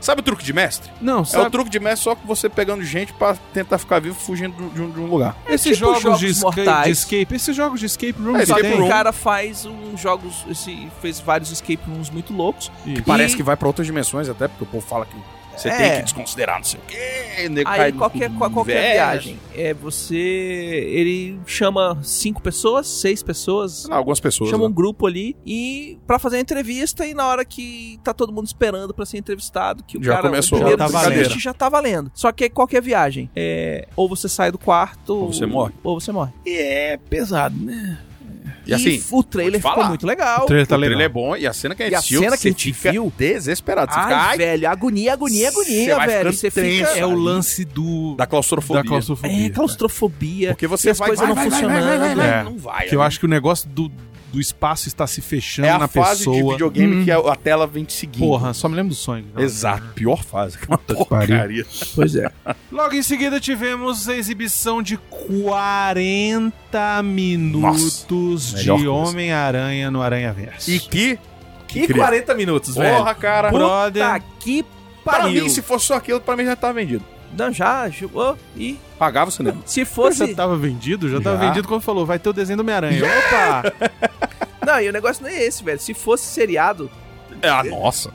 Sabe 0.00 0.20
o 0.20 0.24
truque 0.24 0.42
de 0.42 0.52
mestre? 0.52 0.90
Não, 1.00 1.18
É 1.18 1.20
o 1.20 1.24
sabe? 1.24 1.50
truque 1.50 1.70
de 1.70 1.78
mestre 1.78 2.02
só 2.02 2.16
que 2.16 2.26
você 2.26 2.48
pegando 2.48 2.82
gente 2.82 3.12
pra 3.12 3.36
tentar 3.54 3.78
ficar 3.78 4.00
vivo 4.00 4.16
fugindo 4.16 4.52
de 4.74 4.82
um, 4.82 4.90
de 4.90 4.98
um 4.98 5.06
lugar. 5.06 5.36
esses 5.48 5.76
tipo 5.78 5.86
jogos, 5.86 6.02
jogos 6.02 6.18
de, 6.18 6.26
esca- 6.26 6.82
de 6.82 6.90
escape, 6.90 7.34
esses 7.36 7.54
jogos 7.54 7.78
de 7.78 7.86
escape 7.86 8.14
room 8.20 8.34
É, 8.36 8.40
que 8.40 8.46
Só 8.46 8.56
escape 8.56 8.72
que 8.72 8.78
tem. 8.78 8.84
o 8.84 8.88
cara 8.88 9.12
faz 9.12 9.64
uns 9.64 10.00
jogos, 10.00 10.44
esse, 10.50 10.88
fez 11.00 11.20
vários 11.20 11.52
escape 11.52 11.78
rooms 11.86 12.10
muito 12.10 12.32
loucos. 12.32 12.68
Isso. 12.84 13.00
Parece 13.04 13.34
E- 13.34 13.36
que 13.36 13.42
vai 13.44 13.56
pra 13.56 13.68
outras 13.68 13.86
dimensões, 13.86 14.28
até 14.28 14.48
porque 14.48 14.64
o 14.64 14.66
povo 14.66 14.84
fala 14.84 15.06
que 15.06 15.14
você 15.56 15.68
É. 15.68 15.76
tem 15.78 15.96
que 15.98 16.02
desconsiderar, 16.04 16.56
não 16.56 16.64
sei 16.64 16.80
o 16.80 16.82
quê. 16.86 17.48
nego 17.48 17.68
Aí 17.68 17.92
qualquer, 17.92 18.30
qual- 18.36 18.50
qualquer 18.50 18.92
viagem, 18.94 19.38
é 19.54 19.72
você, 19.74 20.16
ele 20.16 21.38
chama 21.46 21.98
cinco 22.02 22.40
pessoas, 22.42 22.86
seis 22.86 23.22
pessoas, 23.22 23.86
Não, 23.88 23.96
algumas 23.96 24.20
pessoas. 24.20 24.50
chama 24.50 24.64
um 24.64 24.68
né? 24.68 24.74
grupo 24.74 25.06
ali 25.06 25.36
e 25.44 25.98
para 26.06 26.18
fazer 26.18 26.36
a 26.36 26.40
entrevista 26.40 27.06
e 27.06 27.14
na 27.14 27.26
hora 27.26 27.44
que 27.44 27.98
tá 28.04 28.12
todo 28.14 28.32
mundo 28.32 28.46
esperando 28.46 28.92
pra 28.94 29.04
ser 29.06 29.18
entrevistado, 29.18 29.82
que 29.82 29.98
o 29.98 30.02
Já 30.02 30.14
cara 30.16 30.28
começou. 30.28 30.58
o 30.64 30.70
Já 30.70 30.76
tá 30.76 30.86
valendo. 30.86 31.40
já 31.40 31.54
tá 31.54 31.68
valendo. 31.68 32.10
Só 32.14 32.30
que 32.32 32.48
qualquer 32.48 32.82
viagem, 32.82 33.30
é 33.34 33.88
ou 33.96 34.08
você 34.08 34.28
sai 34.28 34.50
do 34.52 34.58
quarto 34.58 35.14
Ou 35.14 35.32
você 35.32 35.46
morre. 35.46 35.72
ou 35.82 36.00
você 36.00 36.12
morre. 36.12 36.32
E 36.46 36.54
é 36.56 36.96
pesado, 36.96 37.56
né? 37.58 37.98
E 38.66 38.72
assim, 38.74 39.02
o 39.10 39.22
trailer 39.22 39.60
ficou 39.60 39.84
muito 39.84 40.06
legal. 40.06 40.42
O 40.44 40.46
trailer 40.46 40.66
tá 40.66 40.76
o 40.76 40.78
trailer 40.78 40.98
legal. 40.98 41.10
é 41.10 41.12
bom 41.28 41.36
e 41.36 41.46
a 41.46 41.52
cena 41.52 41.74
que 41.74 41.82
a 41.82 41.86
E 41.86 41.88
gente 41.88 41.94
a 41.96 41.98
assistiu, 41.98 42.20
cena 42.20 42.36
que 42.36 42.42
você 42.42 42.48
a 42.48 42.50
gente 42.50 42.72
viu- 42.72 43.12
desesperado. 43.16 43.92
Você 43.92 43.98
Ai, 43.98 44.04
fica, 44.04 44.16
ai, 44.20 44.38
velho, 44.38 44.68
agonia, 44.70 45.12
agonia, 45.12 45.48
agonia, 45.48 45.96
vai 45.96 46.06
velho. 46.06 46.32
Você 46.32 46.50
tenso. 46.50 46.86
fica 46.86 46.98
É 46.98 47.04
o 47.06 47.14
lance 47.14 47.64
do 47.64 48.14
da 48.16 48.26
claustrofobia. 48.26 48.82
da 48.82 48.88
claustrofobia. 48.88 49.46
é 49.46 49.50
claustrofobia. 49.50 50.48
Porque 50.50 50.64
e 50.64 50.68
você 50.68 50.90
as 50.90 50.98
vai, 50.98 51.08
coisas 51.08 51.26
vai, 51.26 51.28
não 51.28 51.34
vai, 51.34 51.48
vai, 51.50 51.60
funcionando. 51.60 51.84
vai, 51.88 51.98
vai, 51.98 52.14
vai, 52.14 52.40
É. 52.40 52.42
não 52.44 52.56
vai. 52.58 52.86
Que 52.88 52.94
eu 52.94 53.02
acho 53.02 53.18
que 53.18 53.26
o 53.26 53.28
negócio 53.28 53.68
do, 53.68 53.90
do 54.32 54.40
espaço 54.40 54.88
está 54.88 55.06
se 55.06 55.20
fechando 55.20 55.68
é 55.68 55.70
a 55.70 55.78
na 55.78 55.88
fase 55.88 56.20
de 56.24 56.30
pessoa. 56.30 56.52
videogame 56.54 56.96
Hum. 56.96 57.04
que 57.04 57.10
a, 57.10 57.18
a 57.18 57.36
tela 57.36 57.66
vem 57.66 57.84
te 57.84 57.92
seguindo. 57.92 58.26
Porra, 58.26 58.54
só 58.54 58.68
me 58.68 58.74
lembro 58.76 58.90
do 58.90 58.94
sonho. 58.94 59.26
Exato, 59.36 59.88
pior 59.94 60.22
fase. 60.24 60.56
Que 60.58 60.66
pariu. 60.66 60.96
porcaria. 60.96 61.66
Pois 61.94 62.16
é. 62.16 62.30
Logo 62.72 62.94
em 62.94 63.02
seguida 63.02 63.38
tivemos 63.38 64.08
a 64.08 64.16
exibição 64.16 64.82
de 64.82 64.96
40 64.96 67.02
minutos 67.02 68.54
melhor 68.54 68.78
de. 68.78 68.88
Homem-Aranha 68.88 69.90
no 69.90 70.00
Aranha 70.02 70.32
Verso. 70.32 70.70
E 70.70 70.80
que. 70.80 71.18
Que 71.68 71.80
incrível. 71.80 72.02
40 72.02 72.34
minutos, 72.34 72.74
velho. 72.74 72.96
Porra, 72.98 73.14
cara. 73.14 73.50
Brother. 73.50 74.04
Puta 74.14 74.24
que 74.40 74.64
Pra 75.04 75.20
pariu. 75.20 75.42
mim, 75.44 75.48
se 75.48 75.62
fosse 75.62 75.86
só 75.86 75.94
aquilo, 75.94 76.20
pra 76.20 76.36
mim 76.36 76.44
já 76.44 76.54
tava 76.54 76.74
vendido. 76.74 77.02
Não, 77.36 77.52
já 77.52 77.90
chegou. 77.90 78.36
E 78.56 78.78
Pagava 78.98 79.28
o 79.28 79.32
cinema. 79.32 79.60
se 79.64 79.80
já 79.80 79.86
fosse. 79.86 80.34
tava 80.34 80.56
vendido? 80.56 81.08
Já, 81.08 81.20
tava 81.20 81.38
Já. 81.42 81.48
vendido 81.48 81.66
quando 81.68 81.80
falou, 81.82 82.04
vai 82.04 82.18
ter 82.18 82.28
o 82.28 82.32
desenho 82.32 82.58
do 82.58 82.60
Homem-Aranha. 82.60 83.02
Opa! 83.04 83.72
Não, 84.64 84.80
e 84.80 84.88
o 84.88 84.92
negócio 84.92 85.22
não 85.22 85.30
é 85.30 85.42
esse, 85.42 85.64
velho. 85.64 85.80
Se 85.80 85.92
fosse 85.94 86.24
seriado, 86.26 86.90
Ah, 87.42 87.62
nossa. 87.64 88.12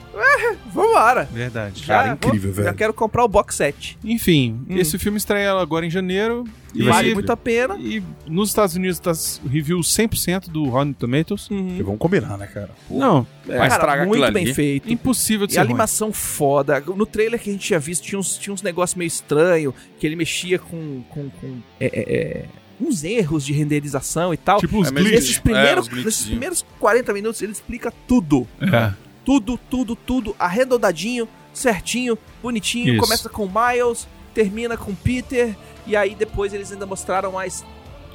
vambora. 0.74 1.26
Verdade. 1.32 1.84
Cara, 1.84 2.08
Já- 2.08 2.14
incrível, 2.14 2.54
Já 2.54 2.62
velho. 2.64 2.76
quero 2.76 2.94
comprar 2.94 3.24
o 3.24 3.28
box 3.28 3.56
set. 3.56 3.98
Enfim, 4.04 4.62
Hum. 4.70 4.78
esse 4.78 4.98
filme 4.98 5.18
estreia 5.18 5.52
agora 5.54 5.86
em 5.86 5.90
janeiro. 5.90 6.44
E 6.76 6.84
Vale 6.84 7.14
muito 7.14 7.32
a 7.32 7.38
pena. 7.38 7.76
E 7.80 8.04
nos 8.28 8.50
Estados 8.50 8.76
Unidos 8.76 9.00
tá 9.00 9.12
review 9.50 9.80
100% 9.82 10.50
do 10.50 10.66
Rotten 10.66 10.94
Tomatoes. 10.94 11.48
E 11.50 11.82
vamos 11.82 11.98
combinar, 12.00 12.38
né, 12.38 12.46
cara? 12.48 12.70
Pô, 12.88 12.98
Não, 13.00 13.26
vai 13.46 13.58
Cara, 13.58 13.68
estragar 13.70 14.08
muito 14.08 14.32
bem 14.34 14.44
ali. 14.44 14.54
feito. 14.54 14.92
impossível 14.92 15.48
de 15.48 15.54
E 15.54 15.56
ser 15.56 15.60
a 15.60 15.64
ruim. 15.64 15.72
animação 15.72 16.14
foda. 16.14 16.80
No 16.82 17.06
trailer 17.06 17.40
que 17.40 17.50
a 17.50 17.54
gente 17.54 17.66
tinha 17.66 17.80
visto, 17.80 18.04
tinha 18.04 18.20
uns, 18.20 18.38
tinha 18.38 18.54
uns 18.54 18.62
negócios 18.62 18.96
meio 18.96 19.08
estranhos, 19.08 19.74
que 20.00 20.06
ele 20.06 20.16
mexia 20.16 20.60
com, 20.60 21.02
com, 21.10 21.30
com, 21.30 21.58
é, 21.80 21.86
é, 21.88 22.14
é, 22.18 22.46
uns 22.80 23.04
erros 23.04 23.44
de 23.44 23.54
renderização 23.54 24.32
e 24.32 24.38
tal. 24.38 24.60
Tipo 24.60 24.80
os 24.80 24.90
É, 24.90 24.92
mas 24.92 25.04
glitches. 25.04 25.22
nesses 25.22 25.38
É, 25.38 25.42
primeiros, 25.42 25.84
os 25.86 25.88
glitchzinhos. 25.88 26.06
nesses 26.06 26.26
primeiros 26.28 26.66
40 26.80 27.14
minutos, 27.14 27.42
ele 27.42 27.54
explica 27.54 27.92
tudo. 28.08 28.48
É. 28.62 28.94
Tudo, 29.28 29.60
tudo, 29.70 29.94
tudo, 29.94 30.34
arredondadinho, 30.40 31.28
certinho, 31.52 32.18
bonitinho. 32.42 32.94
Isso. 32.94 33.02
Começa 33.04 33.28
com 33.28 33.46
Miles, 33.46 34.08
termina 34.34 34.78
com 34.78 34.96
Peter, 34.96 35.54
e 35.86 35.98
aí 35.98 36.16
depois 36.16 36.54
eles 36.54 36.72
ainda 36.72 36.86
mostraram 36.86 37.34
mais 37.34 37.66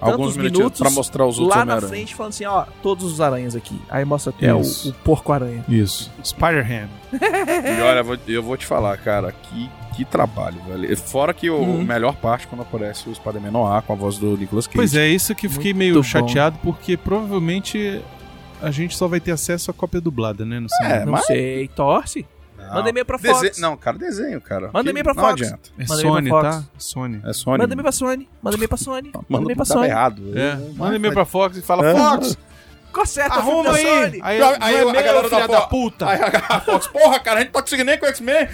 Alguns 0.01 0.39
minutos 0.39 0.81
pra 0.81 0.91
mostrar 0.91 1.27
os 1.27 1.39
outros 1.39 1.55
lá 1.55 1.67
na 1.67 1.81
frente, 1.83 2.15
falando 2.15 2.31
assim, 2.31 2.47
ó, 2.47 2.65
todos 2.83 3.05
os 3.05 3.21
aranhas 3.21 3.55
aqui. 3.55 3.79
Aí 3.91 4.07
mostra 4.07 4.33
até 4.35 4.55
o, 4.55 4.61
o 4.63 4.93
porco-aranha. 5.05 5.63
Isso. 5.69 6.11
Spider-Ham. 6.25 6.89
E 7.13 7.83
olha, 7.83 8.21
eu 8.27 8.43
vou, 8.43 8.57
te 8.57 8.65
falar, 8.65 8.97
cara, 8.97 9.31
que, 9.33 9.71
que 9.95 10.07
trabalho, 10.07 10.61
velho. 10.67 10.97
Fora 10.97 11.35
que 11.35 11.51
o 11.51 11.59
Uhum. 11.59 11.85
melhor 11.85 12.17
parte 12.17 12.47
quando 12.49 12.63
aparece 12.63 13.07
o 13.11 13.15
Spider-Man 13.15 13.51
no 13.51 13.67
ar 13.67 13.83
com 13.83 13.93
a 13.93 13.97
voz 13.97 14.17
do 14.17 14.35
Nicolas 14.37 14.67
Cage. 14.67 14.77
Pois 14.77 14.95
é, 14.95 15.07
isso 15.09 15.35
que 15.35 15.47
eu 15.47 15.51
fiquei 15.51 15.73
Muito 15.75 15.79
meio 15.79 15.95
bom. 15.97 16.03
chateado, 16.03 16.59
porque 16.63 16.97
provavelmente 16.97 18.03
a 18.63 18.71
gente 18.71 18.97
só 18.97 19.07
vai 19.09 19.21
ter 19.21 19.33
acesso 19.33 19.71
à 19.71 19.75
cópia 19.75 20.01
dublada, 20.01 20.45
né? 20.45 20.59
No 20.61 20.69
cinema. 20.71 20.95
É, 20.95 21.05
Não 21.05 21.13
mas- 21.13 21.27
sei, 21.27 21.69
torce. 21.69 22.27
Não. 22.57 22.75
Manda 22.75 22.91
e-mail 22.91 23.05
pra 23.05 23.19
Dese- 23.19 23.47
Fox. 23.49 23.59
Não, 23.59 23.77
cara, 23.77 23.99
desenho, 23.99 24.41
cara. 24.41 24.71
Manda 24.73 24.89
e-mail 24.89 25.05
pra 25.05 25.15
não 25.15 25.23
Fox. 25.25 25.43
adianta. 25.43 25.71
É 25.77 25.83
Manda 25.87 26.01
Sony, 26.01 26.31
tá? 26.31 26.53
Fox. 26.53 26.69
Sony. 26.79 27.21
É 27.25 27.33
Sony. 27.33 27.59
Manda 27.59 27.73
e-mail 27.75 27.83
pra 27.83 27.93
Sony. 27.93 28.29
Manda 28.41 28.57
e-mail 28.57 28.69
pra 28.69 28.79
Sony. 28.79 29.13
Manda 29.29 29.45
e-mail 29.45 29.57
pra 29.57 29.65
Sony. 29.65 29.87
errado. 29.89 30.39
É, 30.39 30.57
manda 30.77 30.97
e-mail 30.97 31.13
pra 31.13 31.25
Fox 31.25 31.57
e 31.57 31.63
fala, 31.63 31.87
É. 31.89 31.95
Fox, 31.95 32.39
Conserta 32.93 33.37
arruma 33.37 33.73
aí. 33.73 33.83
Sony. 33.83 34.21
Aí, 34.23 34.41
Aí, 34.41 34.43
aí, 34.43 34.57
aí 34.61 34.75
é 34.77 34.81
a 34.81 35.03
galera 35.03 35.23
da 35.29 35.37
filha 35.37 35.49
da 35.49 35.61
puta. 35.63 36.09
Aí 36.09 36.21
a 36.23 36.61
Fox, 36.61 36.87
porra, 36.87 37.19
cara, 37.21 37.39
a 37.39 37.41
gente 37.41 37.49
não 37.49 37.55
tá 37.55 37.63
conseguindo 37.63 37.91
nem 37.91 37.99
com 37.99 38.07
o 38.07 38.09
X-Men. 38.09 38.49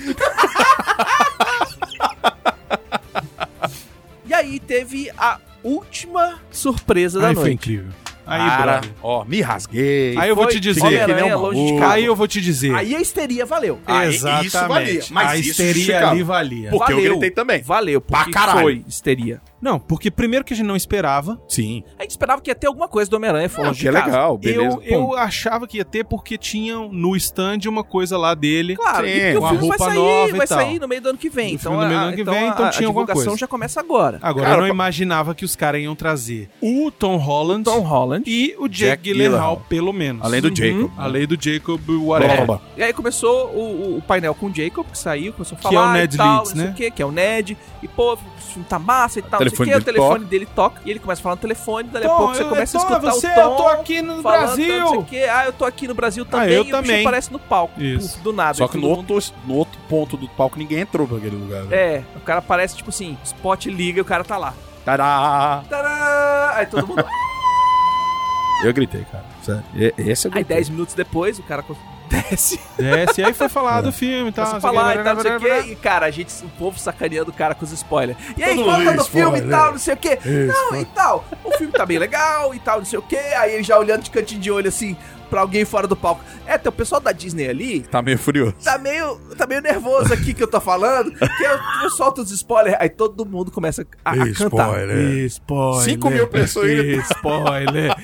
E 4.27 4.35
aí 4.35 4.61
teve 4.61 5.11
a 5.17 5.39
última 5.63 6.39
surpresa 6.51 7.21
da 7.21 7.29
Aí 7.29 7.35
foi 7.35 7.45
noite. 7.45 7.55
incrível. 7.55 7.93
Aí, 8.29 8.39
Cara, 8.47 8.81
ó, 9.03 9.25
me 9.25 9.41
rasguei. 9.41 10.15
Aí 10.19 10.29
eu 10.29 10.37
vou 10.37 10.47
te 10.47 10.61
dizer. 10.61 10.83
Homem-Aranha 10.83 11.17
que 11.17 11.23
nem 11.25 11.35
um 11.35 11.41
longe 11.41 11.73
de 11.73 11.79
casa. 11.79 11.93
Aí 11.95 12.05
eu 12.05 12.15
vou 12.15 12.29
te 12.29 12.41
dizer. 12.41 12.75
Aí 12.75 12.95
a 12.95 13.01
histeria 13.01 13.47
valeu. 13.47 13.79
Aí, 13.87 14.09
Exatamente. 14.15 14.47
isso 14.47 14.69
valia, 14.69 15.01
mas 15.11 15.29
a 15.31 15.37
histeria 15.37 16.09
ali 16.11 16.23
valia. 16.23 16.71
Porque 16.71 16.93
eu 16.93 16.97
Valeu. 16.97 17.11
gritei 17.13 17.31
também. 17.31 17.63
Valeu, 17.63 18.01
Pra 18.01 18.27
caralho. 18.31 18.61
foi 18.61 18.85
histeria. 18.87 19.41
Não, 19.61 19.79
porque 19.79 20.11
primeiro 20.11 20.45
que 20.45 20.53
a 20.53 20.57
gente 20.57 20.67
não 20.67 20.77
esperava. 20.77 21.41
Sim. 21.49 21.83
A 21.99 22.03
gente 22.03 22.13
esperava 22.13 22.41
que 22.41 22.51
ia 22.51 22.55
ter 22.55 22.67
alguma 22.69 22.87
coisa 22.89 23.11
do 23.11 23.17
Homem-Aranha 23.17 23.51
Ah, 23.57 23.61
longe 23.63 23.81
que 23.81 23.89
é 23.89 23.91
de 23.91 23.97
casa. 23.97 24.07
legal, 24.11 24.39
beleza. 24.39 24.79
Eu, 24.85 25.01
eu 25.01 25.17
achava 25.17 25.67
que 25.67 25.79
ia 25.79 25.85
ter 25.85 26.05
porque 26.05 26.39
tinha 26.39 26.77
no 26.77 27.17
stand 27.17 27.59
uma 27.69 27.83
coisa 27.83 28.17
lá 28.17 28.35
dele. 28.35 28.77
Claro, 28.77 29.07
Sim, 29.07 29.13
e 29.13 29.21
porque 29.33 29.39
o 29.39 29.45
a 29.47 29.49
filme 29.51 29.69
vai 29.69 29.79
roupa 29.79 29.85
sair, 29.85 29.97
nova 29.99 30.29
e 30.29 30.33
vai 30.33 30.47
sair 30.47 30.81
no 30.81 30.87
meio 30.89 31.01
do 31.03 31.09
ano 31.11 31.19
que 31.19 31.29
vem. 31.29 31.49
No 31.53 31.55
Então, 31.55 31.73
no 31.73 31.79
meio 31.79 31.91
a, 31.91 32.03
do 32.03 32.07
ano 32.07 32.15
que 32.17 32.23
então 32.23 32.35
vem, 32.35 32.43
a- 32.45 32.49
então 32.53 32.67
a 32.67 32.71
tinha 32.71 32.87
alguma 32.87 33.05
divulgação 33.07 33.31
coisa. 33.33 33.41
já 33.41 33.47
começa 33.49 33.81
agora. 33.81 34.19
Agora 34.23 34.47
Cara, 34.47 34.59
eu 34.59 34.61
não 34.63 34.69
imaginava 34.69 35.35
que 35.35 35.45
os 35.45 35.57
caras 35.57 35.81
iam 35.83 35.95
trazer 35.97 36.49
o 36.63 36.91
Tom 36.91 37.17
Holland 37.17 37.65
Tom 37.65 37.81
Holland. 37.81 38.25
e 38.31 38.55
o 38.59 38.69
Jack, 38.69 38.89
Jack 38.91 39.03
Gyllenhaal, 39.03 39.31
Gyllenhaal. 39.33 39.63
pelo 39.69 39.93
menos. 39.93 40.25
Além 40.25 40.41
do 40.41 40.49
Uhum. 40.49 40.55
Jacob. 40.57 40.91
Além 40.97 41.27
do 41.27 41.37
Jacob 41.43 41.81
whatever. 42.07 42.47
Blá, 42.47 42.61
E 42.77 42.83
aí 42.83 42.93
começou 42.93 43.49
o, 43.49 43.97
o- 43.99 44.03
painel 44.03 44.35
com 44.35 44.47
o 44.47 44.55
Jacob, 44.55 44.87
que 44.87 44.97
saiu, 44.99 45.33
começou 45.33 45.59
a 45.59 45.61
Que 45.61 45.67
é 45.67 45.71
o 45.71 45.73
falar 45.73 45.93
Ned 45.95 46.15
e 46.15 46.17
tal, 46.17 46.35
Leeds, 46.37 46.51
não 46.51 46.57
sei 46.57 46.65
né? 46.67 46.71
o 46.71 46.75
quê, 46.75 46.91
que 46.91 47.03
é 47.03 47.07
o 47.07 47.11
Ned. 47.13 47.57
E, 47.83 47.89
pô, 47.89 48.17
o 48.49 48.53
filme 48.55 48.69
tá 48.69 48.79
massa 48.79 49.19
e 49.19 49.23
tal, 49.23 49.41
não 49.41 49.49
sei 49.49 49.49
o 49.49 49.51
telefone 49.51 49.69
quê. 49.71 49.75
O 49.77 49.85
dele 49.85 49.99
telefone 49.99 50.25
dele 50.25 50.49
toca. 50.55 50.81
E 50.85 50.91
ele 50.91 50.99
começa 50.99 51.21
a 51.21 51.23
falar 51.23 51.35
no 51.37 51.41
telefone, 51.41 51.89
dali 51.89 52.07
a 52.07 52.09
pouco 52.09 52.35
você 52.35 52.43
eu- 52.43 52.49
começa 52.49 52.77
a 52.77 52.81
escutar 52.81 52.99
você, 53.01 53.27
o 53.29 53.35
Tom 53.35 53.41
eu 53.41 53.57
tô 53.57 53.69
aqui 53.69 54.03
no 54.03 54.23
falando, 54.23 54.45
Brasil. 54.47 54.79
Não 54.81 54.89
sei 54.89 54.99
o 54.99 55.05
quê. 55.05 55.27
Ah, 55.31 55.45
eu 55.47 55.53
tô 55.53 55.65
aqui 55.65 55.89
no 55.89 55.95
Brasil 55.95 56.25
também. 56.25 56.51
eu 56.51 56.65
e 56.65 56.69
o 56.69 56.71
também. 56.71 56.91
bicho 56.97 57.09
aparece 57.09 57.33
no 57.33 57.39
palco. 57.39 57.81
Isso. 57.83 58.13
Puf, 58.15 58.23
do 58.23 58.33
nada. 58.33 58.55
Só 58.55 58.69
que 58.69 58.79
no 58.79 58.89
outro, 58.89 59.19
no 59.47 59.55
outro 59.55 59.79
ponto 59.89 60.17
do 60.17 60.29
palco 60.29 60.59
ninguém 60.59 60.81
entrou 60.81 61.07
pra 61.07 61.17
aquele 61.19 61.37
lugar. 61.37 61.63
velho. 61.65 61.75
É, 61.81 62.03
o 62.17 62.21
cara 62.21 62.39
aparece, 62.41 62.77
tipo 62.77 62.91
assim, 62.91 63.17
spot 63.25 63.67
liga 63.67 63.99
e 63.99 64.03
o 64.03 64.05
cara 64.05 64.25
tá 64.25 64.37
lá. 64.37 64.55
Tadá! 64.85 65.63
Tadã! 65.69 66.51
Aí 66.55 66.67
todo 66.67 66.87
mundo... 66.87 67.05
Eu 68.65 68.73
gritei, 68.73 69.05
cara. 69.13 69.25
Sério. 69.43 69.63
Esse 69.97 70.27
eu 70.27 70.33
Aí 70.35 70.43
gritei. 70.43 70.57
10 70.57 70.69
minutos 70.71 70.95
depois, 70.95 71.39
o 71.39 71.43
cara 71.45 71.63
desce, 72.09 72.61
Desce, 72.77 73.23
aí 73.23 73.33
foi 73.33 73.49
falar 73.49 73.81
do 73.83 73.93
filme 73.93 74.31
e 74.31 74.33
tal. 74.33 74.61
falar 74.61 74.95
que, 74.95 75.01
e 75.01 75.05
tal, 75.05 75.15
não 75.15 75.23
sei 75.23 75.37
o 75.37 75.41
quê. 75.41 75.73
E, 75.73 75.77
cara, 75.77 76.07
a 76.07 76.11
gente, 76.11 76.45
o 76.45 76.49
povo 76.51 76.79
sacaneando 76.79 77.31
o 77.31 77.35
cara 77.35 77.55
com 77.55 77.65
os 77.65 77.73
spoilers. 77.73 78.19
E 78.37 78.43
aí, 78.43 78.57
conta 78.57 78.79
mundo 78.79 78.97
do 78.97 79.05
filme 79.05 79.39
e 79.39 79.43
tal, 79.43 79.73
não 79.73 79.79
sei 79.79 79.95
o 79.95 79.97
quê. 79.97 80.19
Não, 80.25 80.81
e 80.81 80.85
tal. 80.87 81.25
O 81.45 81.53
filme 81.53 81.73
tá 81.73 81.87
bem 81.87 81.99
legal 81.99 82.55
e 82.55 82.59
tal, 82.59 82.79
não 82.79 82.85
sei 82.87 82.99
o 82.99 83.03
quê. 83.03 83.21
Aí 83.37 83.55
ele 83.55 83.63
já 83.63 83.79
olhando 83.79 84.03
de 84.03 84.11
cantinho 84.11 84.41
de 84.41 84.51
olho 84.51 84.69
assim 84.69 84.97
pra 85.29 85.41
alguém 85.41 85.65
fora 85.65 85.87
do 85.87 85.97
palco. 85.97 86.23
É, 86.47 86.57
tem 86.59 86.69
o 86.69 86.73
pessoal 86.73 87.01
da 87.01 87.13
Disney 87.13 87.49
ali. 87.49 87.81
Tá 87.81 88.03
meio 88.03 88.19
furioso. 88.19 88.55
Tá 88.65 88.79
meio, 88.79 89.17
tá 89.37 89.47
meio 89.47 89.61
nervoso 89.61 90.13
aqui 90.13 90.35
que 90.35 90.43
eu 90.43 90.49
tô 90.49 90.61
falando. 90.61 91.13
Que 91.13 91.45
eu, 91.45 91.59
eu 91.83 91.91
solto 91.91 92.23
os 92.23 92.31
spoilers. 92.31 92.77
Aí 92.81 92.89
todo 92.89 93.25
mundo 93.25 93.51
começa 93.51 93.87
a, 94.05 94.13
a 94.13 94.33
cantar. 94.33 94.49
blá. 94.49 94.79
Spoiler. 95.27 95.85
5 95.85 96.11
mil 96.11 96.29
pessoas 96.29 96.71
ainda. 96.71 97.03
Spoiler. 97.03 97.97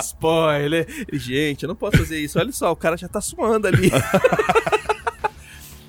Spoiler. 0.00 0.86
Gente, 1.12 1.62
eu 1.64 1.68
não 1.68 1.76
posso 1.76 1.98
fazer 1.98 2.18
isso. 2.18 2.38
Olha 2.38 2.52
só, 2.52 2.70
o 2.70 2.76
cara 2.76 2.96
já 2.96 3.08
tá 3.08 3.20
suando 3.20 3.66
ali. 3.66 3.90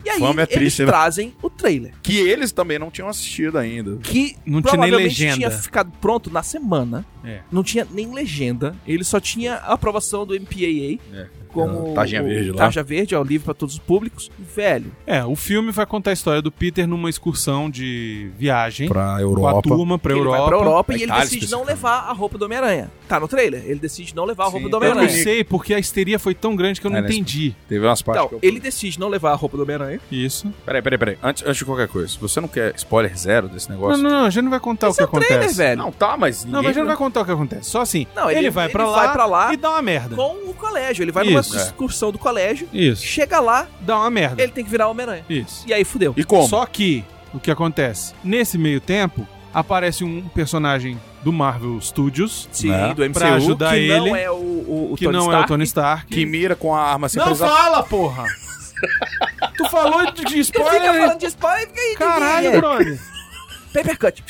e 0.10 0.12
aí, 0.14 0.20
Fama 0.20 0.41
é 0.41 0.43
eles 0.43 0.53
triste, 0.55 0.80
né? 0.82 0.88
trazem 0.88 1.34
o 1.41 1.49
trailer. 1.49 1.93
Que 2.01 2.18
eles 2.18 2.51
também 2.51 2.80
não 2.80 2.89
tinham 2.89 3.07
assistido 3.07 3.57
ainda. 3.57 3.97
Que 3.97 4.36
Não 4.45 4.62
tinha 4.62 4.78
nem 4.78 4.91
legenda. 4.91 5.36
tinha 5.36 5.51
ficado 5.51 5.91
pronto 6.01 6.32
na 6.32 6.43
semana. 6.43 7.05
É. 7.24 7.41
Não 7.51 7.64
tinha 7.64 7.88
nem 7.89 8.14
legenda. 8.14 8.76
Ele 8.88 9.03
só 9.03 9.20
tinha 9.20 9.55
a 9.55 9.74
aprovação 9.74 10.26
do 10.26 10.34
MPAA. 10.34 10.99
É. 11.14 11.28
Como 11.52 11.93
Tarja 11.93 12.22
o- 12.22 12.26
Verde 12.26 12.52
lá. 12.52 12.58
Tarja 12.58 12.84
Verde, 12.84 13.16
é 13.16 13.20
o 13.20 13.24
livro 13.24 13.45
pra 13.45 13.54
todos 13.54 13.76
os 13.76 13.80
públicos. 13.80 14.30
Velho, 14.56 14.91
É, 15.06 15.24
o 15.26 15.36
filme 15.36 15.72
vai 15.72 15.86
contar 15.86 16.12
a 16.12 16.14
história 16.14 16.41
do 16.41 16.52
Peter 16.52 16.88
numa 16.88 17.10
excursão 17.10 17.70
de 17.70 18.30
viagem 18.38 18.88
Pra 18.88 19.04
com 19.06 19.16
a 19.18 19.22
Europa. 19.22 19.62
turma 19.64 19.97
pra 20.00 20.12
ele 20.12 20.22
Europa. 20.22 20.38
vai 20.39 20.47
pra 20.47 20.58
Europa 20.58 20.84
pra 20.84 20.95
e 20.95 20.97
ele 20.97 21.06
Itália, 21.06 21.24
decide 21.26 21.52
não 21.52 21.64
levar 21.64 22.00
a 22.10 22.14
roupa 22.14 22.38
do 22.38 22.45
Homem-Aranha. 22.45 22.91
Tá 23.08 23.20
no 23.20 23.28
trailer. 23.28 23.64
Ele 23.66 23.80
decide 23.80 24.16
não 24.16 24.26
levar 24.26 24.43
a 24.43 24.47
roupa 24.50 24.66
Sim, 24.66 24.70
do 24.70 24.78
eu 24.78 24.82
Eu 24.84 24.89
não 24.89 24.97
Homem-Aranha. 25.02 25.24
sei, 25.24 25.43
porque 25.43 25.74
a 25.74 25.80
histeria 25.80 26.20
foi 26.20 26.36
tão 26.36 26.56
grande 26.56 26.80
que 26.80 26.86
eu 26.88 26.91
não 26.91 26.97
É, 26.97 27.02
nesse- 27.02 27.16
entendi. 27.16 27.56
Teve 27.68 27.86
umas 27.86 28.02
partes 28.02 28.26
Então, 28.26 28.39
que 28.39 28.45
eu... 28.45 28.50
ele 28.50 28.60
decide 28.60 29.00
não 29.00 29.08
levar 29.10 29.32
a 29.32 29.36
roupa 29.36 29.58
do 29.58 29.64
Homem-Aranha. 29.64 30.00
Isso. 30.12 30.52
Peraí, 30.66 30.82
peraí, 30.82 30.97
peraí. 30.97 31.18
Antes, 31.24 31.43
antes 31.43 31.58
de 31.58 31.66
qualquer 31.66 31.88
coisa, 31.88 32.16
você 32.22 32.39
não 32.39 32.47
quer 32.47 32.74
spoiler 32.76 33.18
zero 33.18 33.47
desse 33.50 33.70
Não, 33.70 33.76
negócio... 33.76 34.04
não, 34.04 34.10
não, 34.10 34.26
a 34.26 34.30
gente 34.30 34.43
não 34.43 34.52
vai 34.52 34.60
contar 34.60 34.89
Esse 34.89 35.02
o 35.02 35.04
é 35.04 35.08
que 35.08 35.16
o 35.16 35.20
trailer, 35.20 35.38
acontece. 35.39 35.58
velho. 35.58 35.78
Não, 35.78 35.91
tá, 35.91 36.16
mas 36.18 36.45
Não, 36.45 36.62
mas 36.62 36.66
a 36.66 36.68
gente 36.70 36.80
não 36.80 36.86
vai 36.88 36.95
contar 36.97 37.22
o 37.22 37.26
que 37.26 37.32
acontece. 37.32 37.70
Só 37.70 37.82
assim. 37.82 38.06
Não, 38.16 38.30
ele, 38.30 38.39
ele- 38.41 38.50
vai, 38.52 38.70
pra 38.70 38.84
ele 38.84 38.91
lá 38.91 39.26
lá 39.26 39.54
e 39.54 39.58
dá 39.58 39.72
uma 39.72 39.82
merda. 39.82 40.16
Com 40.16 40.50
o 40.50 40.54
colégio. 40.54 41.04
Ele 41.04 41.12
vai 41.12 41.26
numa 41.42 41.56
Isso. 41.58 41.66
excursão 41.66 42.12
do 42.12 42.18
colégio, 42.18 42.68
Isso. 42.74 43.04
chega 43.06 43.40
lá, 43.40 43.68
Dá 43.82 43.98
uma 43.98 44.10
merda. 44.10 44.42
ele 44.42 44.52
tem 44.52 44.64
que 44.64 44.70
virar 44.70 44.88
Homem-Aranha. 44.88 45.24
Isso. 45.30 45.64
E 45.68 45.74
aí 45.74 45.84
fudeu. 45.84 46.14
E 46.18 46.24
como? 46.24 46.48
Só 46.48 46.66
que, 46.66 47.04
o 47.34 47.40
que 47.40 47.50
acontece? 47.52 48.14
Nesse 48.24 48.58
meio 48.58 48.80
tempo, 48.82 49.28
aparece 49.54 50.04
um 50.04 50.22
personagem 50.30 51.00
do 51.24 51.34
Marvel 51.34 51.80
Studios, 51.82 52.48
Sim, 52.52 52.70
Né? 52.70 52.94
do 52.94 53.04
MCU, 53.04 53.14
Pra 53.20 53.34
ajudar 53.36 53.74
que 53.76 53.88
não 53.88 54.08
ele, 54.08 54.20
é 54.20 54.32
o, 54.32 54.36
o, 54.36 54.90
o 54.94 54.96
que 54.98 55.06
Tony 55.06 55.18
não 55.18 55.26
é 55.26 55.28
o 55.28 55.32
Stark. 55.32 55.48
Tony 55.48 55.64
Stark. 55.66 56.06
Que 56.08 56.26
mira 56.26 56.56
com 56.56 56.74
a 56.74 56.82
arma 56.82 57.10
sempre 57.10 57.26
Não 57.28 57.34
usada- 57.34 57.52
fala, 57.52 57.84
porra! 57.84 58.24
tu 59.58 59.70
falou 59.70 60.06
de, 60.12 60.24
de 60.24 60.24
Tu 60.24 60.30
fica 60.30 60.40
spoiler. 60.62 60.94
falando 60.94 61.20
de 61.20 61.26
spoiler, 61.26 61.68
fica 61.68 61.82
aí. 61.82 61.96
Caralho, 61.98 62.48
é. 62.48 62.58
brother. 62.58 63.00
Paper 63.74 64.00
cut. 64.00 64.24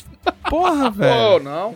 Porra, 0.49 0.88
Oh, 0.89 0.91
velho. 0.91 1.43
não. 1.43 1.76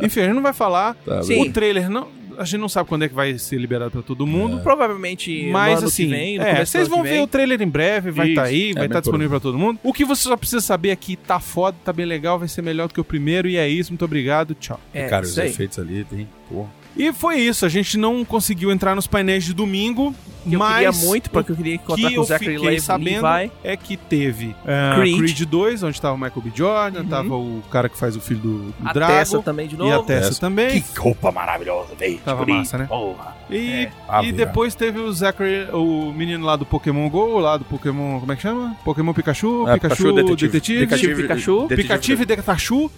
Enfim, 0.00 0.20
a 0.20 0.24
gente 0.24 0.34
não 0.34 0.42
vai 0.42 0.52
falar. 0.52 0.94
Tá, 1.04 1.22
Sim. 1.22 1.42
O 1.48 1.52
trailer 1.52 1.88
não. 1.90 2.08
A 2.40 2.44
gente 2.44 2.58
não 2.58 2.70
sabe 2.70 2.88
quando 2.88 3.02
é 3.02 3.08
que 3.08 3.14
vai 3.14 3.36
ser 3.38 3.58
liberado 3.58 3.90
pra 3.90 4.00
todo 4.00 4.26
mundo. 4.26 4.60
Provavelmente 4.60 5.44
no 5.44 5.52
Mas 5.52 5.80
ano 5.80 5.88
assim, 5.88 6.04
que 6.04 6.10
vem, 6.10 6.38
é, 6.40 6.64
vocês 6.64 6.88
vão 6.88 7.02
ver 7.02 7.20
o 7.20 7.26
trailer 7.26 7.60
em 7.60 7.68
breve, 7.68 8.10
vai 8.10 8.30
estar 8.30 8.50
Isso, 8.50 8.54
aí, 8.54 8.70
é 8.70 8.74
vai 8.74 8.86
estar 8.86 8.94
por 8.94 9.02
disponível 9.02 9.30
pra 9.30 9.40
todo 9.40 9.58
mundo. 9.58 9.78
O 9.82 9.92
que 9.92 10.06
você 10.06 10.22
só 10.22 10.34
precisa 10.38 10.62
saber 10.62 10.88
é 10.88 10.96
que 10.96 11.16
tá 11.16 11.38
foda, 11.38 11.76
tá 11.84 11.92
bem 11.92 12.06
legal, 12.06 12.38
vai 12.38 12.48
ser 12.48 12.62
melhor 12.62 12.88
do 12.88 12.94
que 12.94 13.00
o 13.00 13.04
primeiro, 13.04 13.46
e 13.46 13.58
é 13.58 13.68
isso, 13.68 13.90
muito 13.92 14.06
obrigado, 14.06 14.54
tchau. 14.54 14.80
É, 14.94 15.06
Cara, 15.06 15.26
os 15.26 15.36
efeitos 15.36 15.78
ali 15.78 16.02
tem... 16.04 16.26
Porra. 16.48 16.79
E 16.96 17.12
foi 17.12 17.38
isso, 17.40 17.64
a 17.64 17.68
gente 17.68 17.96
não 17.96 18.24
conseguiu 18.24 18.70
entrar 18.70 18.94
nos 18.94 19.06
painéis 19.06 19.44
de 19.44 19.54
domingo, 19.54 20.14
Que 20.46 20.54
eu 20.54 20.58
mas 20.58 20.74
queria 20.96 21.08
muito, 21.08 21.30
porque 21.30 21.52
eu 21.52 21.56
queria 21.56 21.72
o 21.72 21.76
encontrar 21.76 22.08
que 22.08 22.14
com 22.14 22.20
o 22.20 22.24
eu 22.24 22.26
Zachary 22.26 22.54
fiquei 22.54 22.68
Levi 22.70 22.80
sabendo 22.80 23.20
vai. 23.22 23.50
é 23.62 23.76
que 23.76 23.96
teve 23.96 24.46
uh, 24.48 24.96
Creed. 24.96 25.16
Creed. 25.18 25.40
2, 25.44 25.82
onde 25.84 26.00
tava 26.00 26.14
o 26.14 26.18
Michael 26.18 26.42
B. 26.42 26.52
Jordan, 26.54 27.00
Uhum. 27.00 27.06
tava 27.08 27.34
o 27.36 27.62
cara 27.70 27.88
que 27.88 27.96
faz 27.96 28.16
o 28.16 28.20
filho 28.20 28.40
do, 28.40 28.58
do 28.72 28.74
A 28.88 28.92
Drago, 28.92 29.12
Tessa 29.12 29.42
também 29.42 29.68
de 29.68 29.76
novo. 29.76 29.88
e 29.90 29.92
a 29.92 30.02
Tessa 30.02 30.28
Tessa. 30.30 30.40
também. 30.40 30.82
Que 30.82 30.98
roupa 30.98 31.30
maravilhosa, 31.30 31.94
velho. 31.94 32.18
Tava 32.24 32.44
massa, 32.44 32.78
né? 32.78 32.86
Porra. 32.86 33.36
E, 33.48 33.84
É. 33.84 33.92
Ah, 34.08 34.22
e 34.24 34.32
depois 34.32 34.74
teve 34.74 34.98
o 34.98 35.12
Zachary, 35.12 35.68
o 35.72 36.12
menino 36.12 36.44
lá 36.44 36.56
do 36.56 36.66
Pokémon 36.66 37.08
GO, 37.08 37.38
lá 37.38 37.56
do 37.56 37.64
Pokémon, 37.64 38.18
como 38.20 38.32
é 38.32 38.36
que 38.36 38.42
chama? 38.42 38.76
Pokémon 38.84 39.12
Pikachu, 39.14 39.66
É, 39.68 39.74
Pikachu, 39.74 39.96
Pikachu 39.96 40.14
Detetive. 40.14 40.52
Detetive, 40.52 40.86
Detetive 40.86 41.22
Pikachu. 41.22 41.66
Pikachu 41.68 42.26
Detachu, 42.26 42.90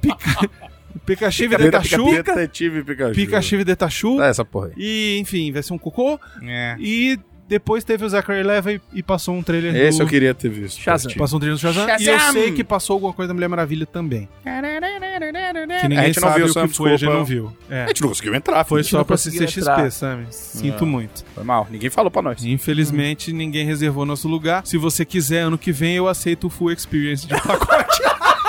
Pica... 0.00 0.50
Pikachu 1.06 1.48
Detachu, 1.48 2.04
Pica- 2.10 2.34
Detetive 2.34 2.84
Pikachu. 2.84 3.14
Pikachu 3.14 3.64
Detachu, 3.64 4.22
É 4.22 4.28
essa 4.30 4.44
porra 4.44 4.68
aí. 4.68 4.72
e 4.76 5.18
enfim, 5.18 5.50
vai 5.52 5.62
ser 5.62 5.72
um 5.72 5.78
cocô. 5.78 6.18
É. 6.42 6.76
E 6.78 7.18
depois 7.48 7.82
teve 7.82 8.04
o 8.04 8.08
Zachary 8.08 8.44
Levi 8.44 8.80
e 8.92 9.02
passou 9.02 9.34
um 9.34 9.42
trailer 9.42 9.74
Esse 9.74 9.98
do... 9.98 10.04
eu 10.04 10.08
queria 10.08 10.32
ter 10.32 10.48
visto. 10.48 10.80
Shazam. 10.80 11.12
Passou 11.14 11.36
um 11.36 11.40
trailer 11.40 11.58
do 11.58 11.60
Shazam, 11.60 11.88
e 11.98 12.06
eu 12.06 12.16
Shazam! 12.16 12.32
sei 12.32 12.52
que 12.52 12.62
passou 12.62 12.94
alguma 12.94 13.12
coisa 13.12 13.26
da 13.28 13.34
Mulher 13.34 13.48
Maravilha 13.48 13.84
também. 13.86 14.28
Que 14.44 14.48
A 14.48 15.88
ninguém 15.88 16.04
gente 16.06 16.20
não 16.20 16.28
sabe 16.28 16.36
viu, 16.42 16.46
o 16.46 16.52
Sam, 16.52 16.68
que 16.68 16.76
foi, 16.76 16.92
a 16.92 16.96
gente 16.96 17.08
não 17.10 17.24
viu. 17.24 17.52
É. 17.68 17.84
A 17.84 17.86
gente 17.88 18.02
não 18.02 18.08
conseguiu 18.08 18.34
entrar, 18.36 18.64
Foi 18.64 18.84
só 18.84 18.98
não 18.98 19.04
pra 19.04 19.16
CCXP, 19.16 19.60
entrar. 19.60 19.90
Sam. 19.90 20.24
Sinto 20.30 20.84
Ah. 20.84 20.86
muito. 20.86 21.24
Foi 21.34 21.42
mal. 21.42 21.66
Ninguém 21.70 21.90
falou 21.90 22.08
pra 22.10 22.22
nós. 22.22 22.44
Infelizmente, 22.44 23.32
ninguém 23.32 23.66
reservou 23.66 24.06
nosso 24.06 24.28
lugar. 24.28 24.64
Se 24.64 24.76
você 24.78 25.04
quiser, 25.04 25.40
ano 25.40 25.58
que 25.58 25.72
vem, 25.72 25.96
eu 25.96 26.06
aceito 26.06 26.46
o 26.46 26.50
full 26.50 26.70
experience 26.70 27.26
de 27.26 27.34
pacote. 27.34 28.00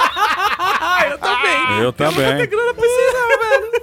Ah, 1.21 1.79
eu 1.81 1.93
também. 1.93 2.17
Eu 2.17 2.29
também. 2.31 2.47
grana 2.47 2.73
pra 2.73 2.85
isso, 2.85 3.13
não, 3.13 3.49
velho. 3.49 3.81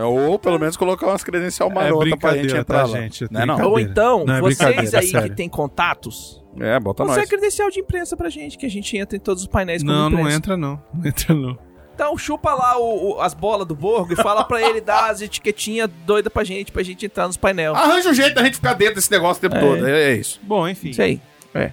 É, 0.00 0.04
ou 0.04 0.38
pelo 0.38 0.58
menos 0.58 0.76
colocar 0.76 1.06
umas 1.06 1.22
credencial 1.22 1.68
marota 1.70 2.16
pra 2.16 2.34
gente 2.36 2.56
entrar 2.56 2.84
tá, 2.86 2.92
lá. 2.92 2.98
gente? 3.00 3.24
É 3.24 3.28
Não 3.30 3.40
é 3.40 3.46
não? 3.46 3.62
Ou 3.70 3.78
então, 3.80 4.24
Não, 4.24 4.36
é 4.36 4.40
vocês 4.40 4.94
aí 4.94 5.06
sério. 5.08 5.28
que 5.30 5.36
tem 5.36 5.48
contatos, 5.48 6.42
É, 6.58 6.78
bota 6.80 7.04
você 7.04 7.12
é 7.12 7.16
nós. 7.22 7.28
credencial 7.28 7.70
de 7.70 7.80
imprensa 7.80 8.16
pra 8.16 8.28
gente, 8.30 8.56
que 8.56 8.64
a 8.64 8.70
gente 8.70 8.96
entra 8.96 9.16
em 9.16 9.20
todos 9.20 9.42
os 9.42 9.48
painéis 9.48 9.82
como 9.82 9.92
Não, 9.92 10.08
não 10.10 10.18
imprensa. 10.20 10.36
entra 10.38 10.56
não. 10.56 10.82
Não 10.94 11.06
entra 11.06 11.34
não. 11.34 11.58
Então 11.94 12.16
chupa 12.18 12.52
lá 12.54 12.78
o- 12.78 13.14
o- 13.16 13.20
as 13.20 13.32
bolas 13.34 13.66
do 13.66 13.74
Borgo 13.74 14.12
e 14.12 14.16
fala 14.16 14.44
pra 14.44 14.60
ele 14.62 14.80
dar 14.80 15.10
as 15.10 15.20
etiquetinhas 15.22 15.88
doidas 16.06 16.32
pra 16.32 16.44
gente, 16.44 16.70
pra 16.70 16.82
gente 16.82 17.04
entrar 17.06 17.26
nos 17.26 17.36
painel. 17.36 17.74
Arranja 17.74 18.10
um 18.10 18.14
jeito 18.14 18.34
da 18.34 18.44
gente 18.44 18.56
ficar 18.56 18.74
dentro 18.74 18.96
desse 18.96 19.10
negócio 19.10 19.38
o 19.38 19.48
tempo 19.50 19.56
É. 19.56 19.60
todo. 19.60 19.86
É, 19.86 20.12
é 20.12 20.14
isso. 20.14 20.38
Bom, 20.42 20.68
enfim. 20.68 20.90
Isso 20.90 21.02
aí. 21.02 21.20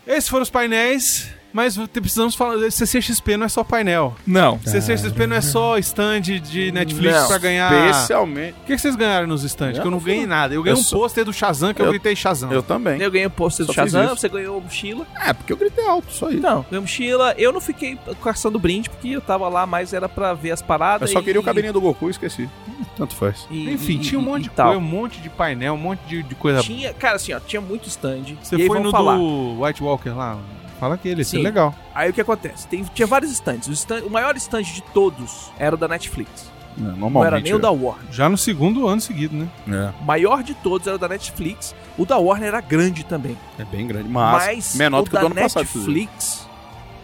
Esses 0.08 0.30
foram 0.30 0.44
os 0.44 0.50
painéis. 0.50 1.30
Mas 1.54 1.78
precisamos 1.78 2.34
falar. 2.34 2.72
CCXP 2.72 3.38
não 3.38 3.46
é 3.46 3.50
só 3.50 3.64
painel. 3.64 4.16
Não. 4.26 4.60
CCXP 4.66 5.28
não 5.28 5.36
é 5.36 5.42
só 5.42 5.78
stand 5.78 6.22
de 6.22 6.72
Netflix 6.72 7.14
Não. 7.16 7.28
pra 7.28 7.38
ganhar. 7.38 7.90
Especialmente. 7.92 8.54
O 8.64 8.66
que 8.66 8.76
que 8.76 8.82
vocês 8.82 8.96
ganharam 8.96 9.28
nos 9.28 9.44
stands? 9.44 9.78
Eu 9.78 9.82
Que 9.84 9.88
eu 9.88 9.92
não 9.92 10.00
ganhei 10.00 10.26
nada. 10.26 10.54
Eu 10.56 10.64
ganhei 10.64 10.76
Eu 10.76 10.80
um 10.82 10.84
só- 10.84 10.98
pôster 10.98 11.24
do 11.24 11.32
Shazam 11.32 11.74
que 11.74 11.82
eu, 11.82 11.86
Eu- 11.86 11.92
gritei 11.92 12.16
Shazam. 12.16 12.52
Eu 12.52 12.64
também. 12.64 13.00
Eu 13.00 13.12
ganhei 13.12 13.28
o 13.28 13.30
pôster 13.30 13.66
do 13.66 13.72
Shazam, 13.74 14.10
você 14.16 14.28
ganhou 14.28 14.60
mochila. 14.60 15.06
É, 15.24 15.32
porque 15.32 15.54
eu 15.54 15.58
gritei 15.58 15.86
alto, 15.88 16.12
só 16.12 16.30
isso. 16.30 16.42
Não, 16.42 16.66
ganhei 16.70 16.82
mochila. 16.82 17.36
Eu 17.38 17.54
não 17.54 17.62
fiquei 17.62 18.00
caçando 18.24 18.58
brinde, 18.58 18.90
porque 18.90 19.10
eu 19.10 19.22
tava 19.22 19.48
lá, 19.48 19.68
mas 19.68 19.94
era 19.94 20.10
pra 20.10 20.34
ver 20.34 20.52
as 20.52 20.62
paradas. 20.62 21.10
Eu 21.10 21.14
só 21.14 21.22
e- 21.22 21.24
queria 21.24 21.40
o 21.40 21.44
cabelinho 21.44 21.72
do 21.74 21.80
Goku 21.82 22.08
e 22.08 22.12
esqueci. 22.12 22.50
Tanto 22.98 23.16
faz. 23.16 23.48
e- 23.52 23.70
Enfim, 23.72 23.94
e- 23.96 24.00
tinha 24.00 24.20
um 24.20 24.24
monte 24.24 24.42
e 24.46 24.50
de 24.50 24.56
tal. 24.56 24.68
coisa, 24.70 24.80
um 24.82 24.84
monte 24.84 25.22
de 25.22 25.30
painel, 25.30 25.76
um 25.76 25.78
monte 25.78 26.00
de, 26.08 26.24
de 26.24 26.34
coisa. 26.36 26.62
Tinha, 26.62 26.94
cara, 26.94 27.16
assim, 27.18 27.32
ó, 27.34 27.40
tinha 27.40 27.62
muito 27.62 27.88
stand. 27.88 28.24
Você 28.42 28.56
e 28.56 28.68
foi 28.68 28.80
no 28.80 28.90
falar. 28.92 29.18
do 29.18 29.62
White 29.64 29.84
Walker 29.84 30.10
lá? 30.10 30.38
Fala 30.84 30.96
aquele, 30.96 31.22
esse 31.22 31.38
é 31.38 31.40
Sim. 31.40 31.44
legal. 31.46 31.74
Aí 31.96 32.10
o 32.10 32.14
que 32.14 32.20
acontece? 32.20 32.68
Tem- 32.68 32.84
tinha 32.94 33.08
vários 33.08 33.32
stands. 33.32 33.70
O, 33.70 33.72
stand- 33.72 34.04
o 34.04 34.10
maior 34.10 34.36
stand 34.36 34.64
de 34.64 34.82
todos 34.94 35.50
era 35.58 35.76
o 35.76 35.78
da 35.78 35.88
Netflix. 35.88 36.52
É, 36.78 36.82
Não 36.82 36.98
normalmente. 36.98 37.28
era 37.34 37.40
nem 37.40 37.54
o 37.54 37.60
da 37.60 37.72
Warner. 37.72 38.12
Já 38.12 38.28
no 38.28 38.38
segundo 38.38 38.86
ano 38.86 39.00
seguido, 39.00 39.34
né? 39.34 39.48
É, 39.66 39.94
O 40.02 40.06
maior 40.06 40.44
de 40.44 40.54
todos 40.56 40.86
era 40.86 40.98
o 40.98 41.00
da 41.00 41.08
Netflix. 41.08 41.74
O 41.98 42.06
da 42.06 42.18
Warner 42.18 42.50
era 42.50 42.60
grande 42.60 43.06
também. 43.06 43.38
é 43.58 43.64
bem 43.64 43.88
grande, 43.88 44.10
mas, 44.10 44.44
Mas 44.46 44.76
menor 44.76 45.00
o 45.00 45.04
do 45.04 45.10
que 45.10 45.16
o 45.16 45.20
da 45.20 45.22
do 45.22 45.26
ano 45.28 45.36
passado. 45.36 45.64
inclusive. 45.64 45.94
Netflix, 46.02 46.50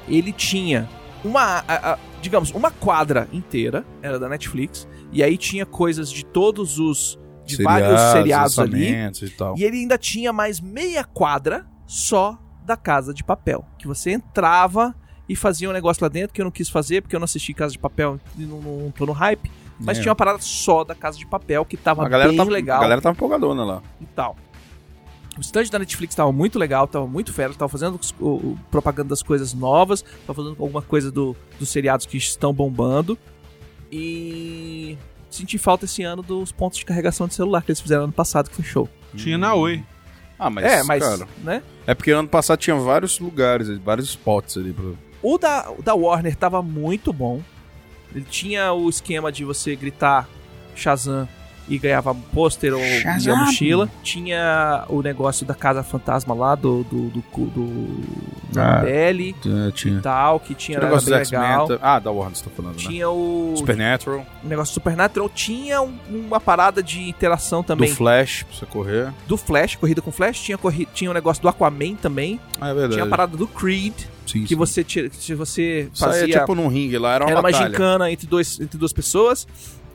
ele 0.09 0.33
tinha 0.33 0.89
uma, 1.23 1.63
a- 1.65 1.93
a- 1.93 1.97
digamos, 2.21 2.51
uma 2.51 2.71
quadra 2.71 3.29
inteira, 3.31 3.85
era 4.01 4.19
da 4.19 4.27
Netflix, 4.27 4.85
e 5.11 5.23
aí 5.23 5.37
tinha 5.37 5.65
coisas 5.65 6.11
de 6.11 6.25
todos 6.25 6.79
os, 6.79 7.17
de 7.45 7.63
vários 7.63 8.01
seriados 8.11 8.59
ali, 8.59 8.89
E 8.91 9.29
tal. 9.37 9.57
e 9.57 9.63
ele 9.63 9.77
ainda 9.77 9.97
tinha 9.97 10.33
mais 10.33 10.59
meia 10.59 11.05
quadra 11.05 11.65
só 11.87 12.37
da 12.69 12.77
Casa 12.77 13.13
de 13.13 13.23
Papel, 13.23 13.65
que 13.77 13.85
você 13.87 14.11
entrava 14.11 14.95
e 15.27 15.35
fazia 15.35 15.69
um 15.69 15.73
negócio 15.73 16.01
lá 16.03 16.07
dentro 16.09 16.33
que 16.33 16.39
eu 16.41 16.45
não 16.45 16.51
quis 16.51 16.69
fazer, 16.69 17.01
porque 17.01 17.15
eu 17.15 17.19
não 17.19 17.25
assisti 17.25 17.53
Casa 17.53 17.71
de 17.73 17.79
Papel 17.79 18.19
e 18.37 18.43
não, 18.43 18.61
não 18.61 18.91
tô 18.91 19.05
no 19.05 19.11
hype, 19.11 19.51
mas 19.79 19.97
É. 19.97 20.01
tinha 20.01 20.11
uma 20.11 20.15
parada 20.15 20.39
só 20.39 20.83
da 20.83 20.93
Casa 20.95 21.17
de 21.17 21.25
Papel 21.25 21.65
que 21.65 21.75
tava 21.77 22.05
a 22.05 22.09
galera 22.09 22.29
bem 22.29 22.37
tava, 22.37 22.49
legal 22.51 22.77
A 22.77 22.81
galera 22.81 23.01
tava 23.01 23.15
empolgadona 23.15 23.63
lá. 23.65 23.81
e 23.99 24.05
tal. 24.05 24.35
O 25.37 25.41
stand 25.41 25.65
da 25.71 25.79
Netflix 25.79 26.13
tava 26.15 26.31
muito 26.33 26.59
legal, 26.59 26.85
tava 26.87 27.07
muito 27.07 27.31
fera, 27.31 27.53
tava 27.53 27.69
fazendo 27.69 27.99
o, 28.19 28.25
o- 28.27 28.59
propaganda 28.69 29.09
das 29.09 29.23
coisas 29.23 29.53
novas, 29.53 30.01
tava 30.27 30.33
fazendo 30.43 30.55
alguma 30.61 30.81
coisa 30.81 31.09
do, 31.11 31.35
dos 31.57 31.69
seriados 31.69 32.05
que 32.05 32.17
estão 32.17 32.53
bombando. 32.53 33.17
E 33.91 34.97
senti 35.29 35.57
falta 35.57 35.85
esse 35.85 36.03
ano 36.03 36.21
dos 36.21 36.51
pontos 36.51 36.77
de 36.79 36.85
carregação 36.85 37.27
de 37.27 37.33
celular 37.35 37.61
que 37.63 37.71
eles 37.71 37.79
fizeram 37.79 38.03
ano 38.03 38.13
passado, 38.13 38.49
que 38.49 38.55
foi 38.55 38.65
show. 38.65 38.89
Tinha 39.15 39.37
na 39.37 39.53
Oi. 39.53 39.83
Ah, 40.39 40.49
mas, 40.49 40.65
é, 40.65 40.83
mas, 40.83 41.03
cara, 41.03 41.27
né? 41.43 41.61
é 41.85 41.93
porque 41.93 42.11
ano 42.11 42.27
passado 42.27 42.57
tinha 42.59 42.75
vários 42.77 43.19
lugares, 43.19 43.67
vários 43.79 44.07
spots 44.09 44.55
ali. 44.57 44.71
Pro... 44.71 44.97
O 45.21 45.37
da, 45.37 45.69
o 45.69 45.83
da 45.83 45.93
Warner 45.93 46.35
tava 46.35 46.61
muito 46.61 47.11
bom. 47.11 47.41
Ele 48.15 48.25
tinha 48.27 48.71
o 48.71 48.89
esquema 48.89 49.31
de 49.31 49.43
você 49.43 49.75
gritar 49.75 50.27
Shazam 50.75 51.27
e 51.69 51.77
ganhava 51.77 52.11
um 52.11 52.19
pôster 52.21 52.73
ou 52.73 52.79
e 52.79 53.29
a 53.29 53.35
mochila. 53.35 53.87
Tinha 54.03 54.83
o 54.89 55.01
negócio 55.01 55.45
da 55.45 55.53
Casa 55.53 55.83
Fantasma 55.83 56.33
lá, 56.33 56.55
do. 56.55 56.83
do. 56.83 57.09
do. 57.09 57.21
do, 57.35 57.47
do 57.47 58.59
Ah, 58.59 58.81
tinha. 59.73 59.97
e 59.97 60.01
tal, 60.01 60.39
que 60.39 60.55
tinha, 60.55 60.79
Tinha 60.79 60.89
negócio 60.89 61.09
legal. 61.13 61.67
tá- 61.67 61.77
Ah, 61.81 61.99
da 61.99 62.11
Warner 62.11 62.35
você 62.35 62.43
tá 62.45 62.49
falando, 62.55 62.73
né? 62.73 62.79
Tinha 62.79 63.09
o, 63.09 63.53
Supernatural, 63.55 64.25
o 64.43 64.47
negócio 64.47 64.71
do 64.71 64.73
Supernatural. 64.73 65.29
Tinha 65.29 65.81
um- 65.81 65.93
uma 66.09 66.39
parada 66.39 66.81
de 66.81 67.07
interação 67.07 67.61
do 67.61 67.65
também 67.67 67.89
Flash, 67.93 68.43
pra 68.43 68.57
você 68.57 68.65
correr. 68.65 69.13
do 69.27 69.37
Flash, 69.37 69.75
corrida 69.75 70.01
com 70.01 70.11
Flash. 70.11 70.39
Tinha, 70.41 70.57
corri 70.57 70.87
tinha 70.93 71.09
o 71.11 71.13
negócio 71.13 71.41
do 71.41 71.47
Aquaman 71.49 71.95
também. 71.95 72.39
Ah, 72.59 72.69
é 72.69 72.73
verdade. 72.73 72.93
Tinha 72.93 73.05
a 73.05 73.07
parada 73.09 73.37
do 73.37 73.47
Creed, 73.47 73.93
Sim, 74.25 74.41
que 74.43 74.49
sim. 74.49 74.55
você, 74.55 74.83
tira, 74.83 75.09
se 75.11 75.33
você 75.35 75.89
fazia... 75.95 76.35
é 76.37 76.39
tipo 76.39 76.55
num 76.55 76.67
ringue 76.67 76.97
lá, 76.97 77.15
era 77.15 77.25
uma 77.25 77.31
Era 77.31 77.39
uma 77.39 77.51
gincana 77.51 78.11
entre, 78.11 78.27
dois, 78.27 78.59
entre 78.59 78.77
duas 78.77 78.93
pessoas. 78.93 79.47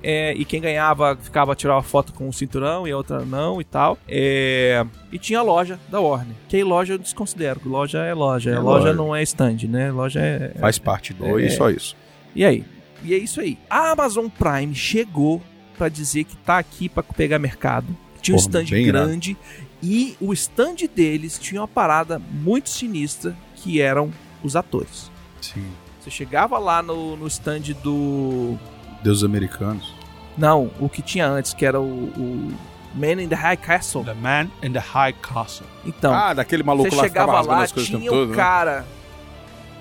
É, 0.04 0.34
e 0.34 0.44
quem 0.44 0.60
ganhava 0.60 1.16
ficava 1.16 1.54
tirava 1.56 1.82
foto 1.82 2.12
com 2.12 2.28
o 2.28 2.32
cinturão 2.32 2.86
e 2.86 2.92
a 2.92 2.96
outra 2.96 3.20
não 3.24 3.60
e 3.60 3.64
tal. 3.64 3.96
É, 4.06 4.84
e 5.10 5.18
tinha 5.18 5.38
a 5.38 5.42
loja 5.42 5.80
da 5.88 5.98
Warner. 6.00 6.36
Que 6.48 6.56
aí 6.56 6.62
loja 6.64 6.94
eu 6.94 6.98
desconsidero. 6.98 7.60
Loja 7.64 7.98
é 8.04 8.12
loja. 8.14 8.50
É 8.50 8.58
loja, 8.58 8.84
loja. 8.86 8.92
não 8.94 9.16
é 9.16 9.22
stand, 9.22 9.58
né? 9.68 9.90
Loja 9.90 10.20
é. 10.20 10.52
Faz 10.60 10.78
parte 10.78 11.12
do 11.14 11.38
É. 11.38 11.46
e 11.46 11.50
só 11.50 11.70
isso. 11.70 11.96
E 12.34 12.44
aí? 12.44 12.64
E 13.02 13.14
é 13.14 13.18
isso 13.18 13.40
aí. 13.40 13.58
A 13.68 13.90
Amazon 13.92 14.26
Prime 14.28 14.74
chegou 14.74 15.42
pra 15.76 15.88
dizer 15.88 16.24
que 16.24 16.36
tá 16.36 16.58
aqui 16.58 16.88
pra 16.88 17.02
pegar 17.02 17.38
mercado. 17.38 17.86
Tinha 18.20 18.36
um 18.36 18.38
Porra, 18.38 18.48
stand 18.60 18.70
bem 18.70 18.84
irado. 18.86 19.06
grande. 19.08 19.36
E 19.82 20.16
o 20.20 20.32
stand 20.32 20.76
deles 20.94 21.38
tinha 21.38 21.60
uma 21.60 21.68
parada 21.68 22.18
muito 22.18 22.70
sinistra 22.70 23.36
que 23.56 23.80
eram 23.80 24.10
os 24.42 24.56
atores. 24.56 25.10
Sim. 25.40 25.64
Você 26.00 26.10
chegava 26.10 26.58
lá 26.58 26.82
no, 26.82 27.16
no 27.16 27.26
stand 27.26 27.72
do 27.82 28.58
Deuses 29.04 29.22
americanos. 29.22 29.94
Não, 30.36 30.70
o 30.80 30.88
que 30.88 31.02
tinha 31.02 31.28
antes, 31.28 31.52
que 31.54 31.64
era 31.64 31.80
o, 31.80 31.84
o 31.84 32.52
Man 32.94 33.22
in 33.22 33.28
the 33.28 33.36
High 33.36 33.58
Castle. 33.58 34.02
The 34.02 34.14
Man 34.14 34.48
in 34.62 34.72
the 34.72 34.80
High 34.80 35.12
Castle. 35.12 35.66
Então, 35.84 36.12
ah, 36.12 36.32
daquele 36.32 36.62
maluco 36.62 36.90
você 36.90 36.96
lá 36.96 37.02
que 37.02 37.08
ficava 37.10 37.32
rasgando 37.32 37.58
lá, 37.58 37.64
as 37.64 37.72
coisas 37.72 37.92
o 37.92 37.98
tinha 37.98 38.10
todo, 38.10 38.24
um 38.24 38.30
né? 38.30 38.36
cara 38.36 38.84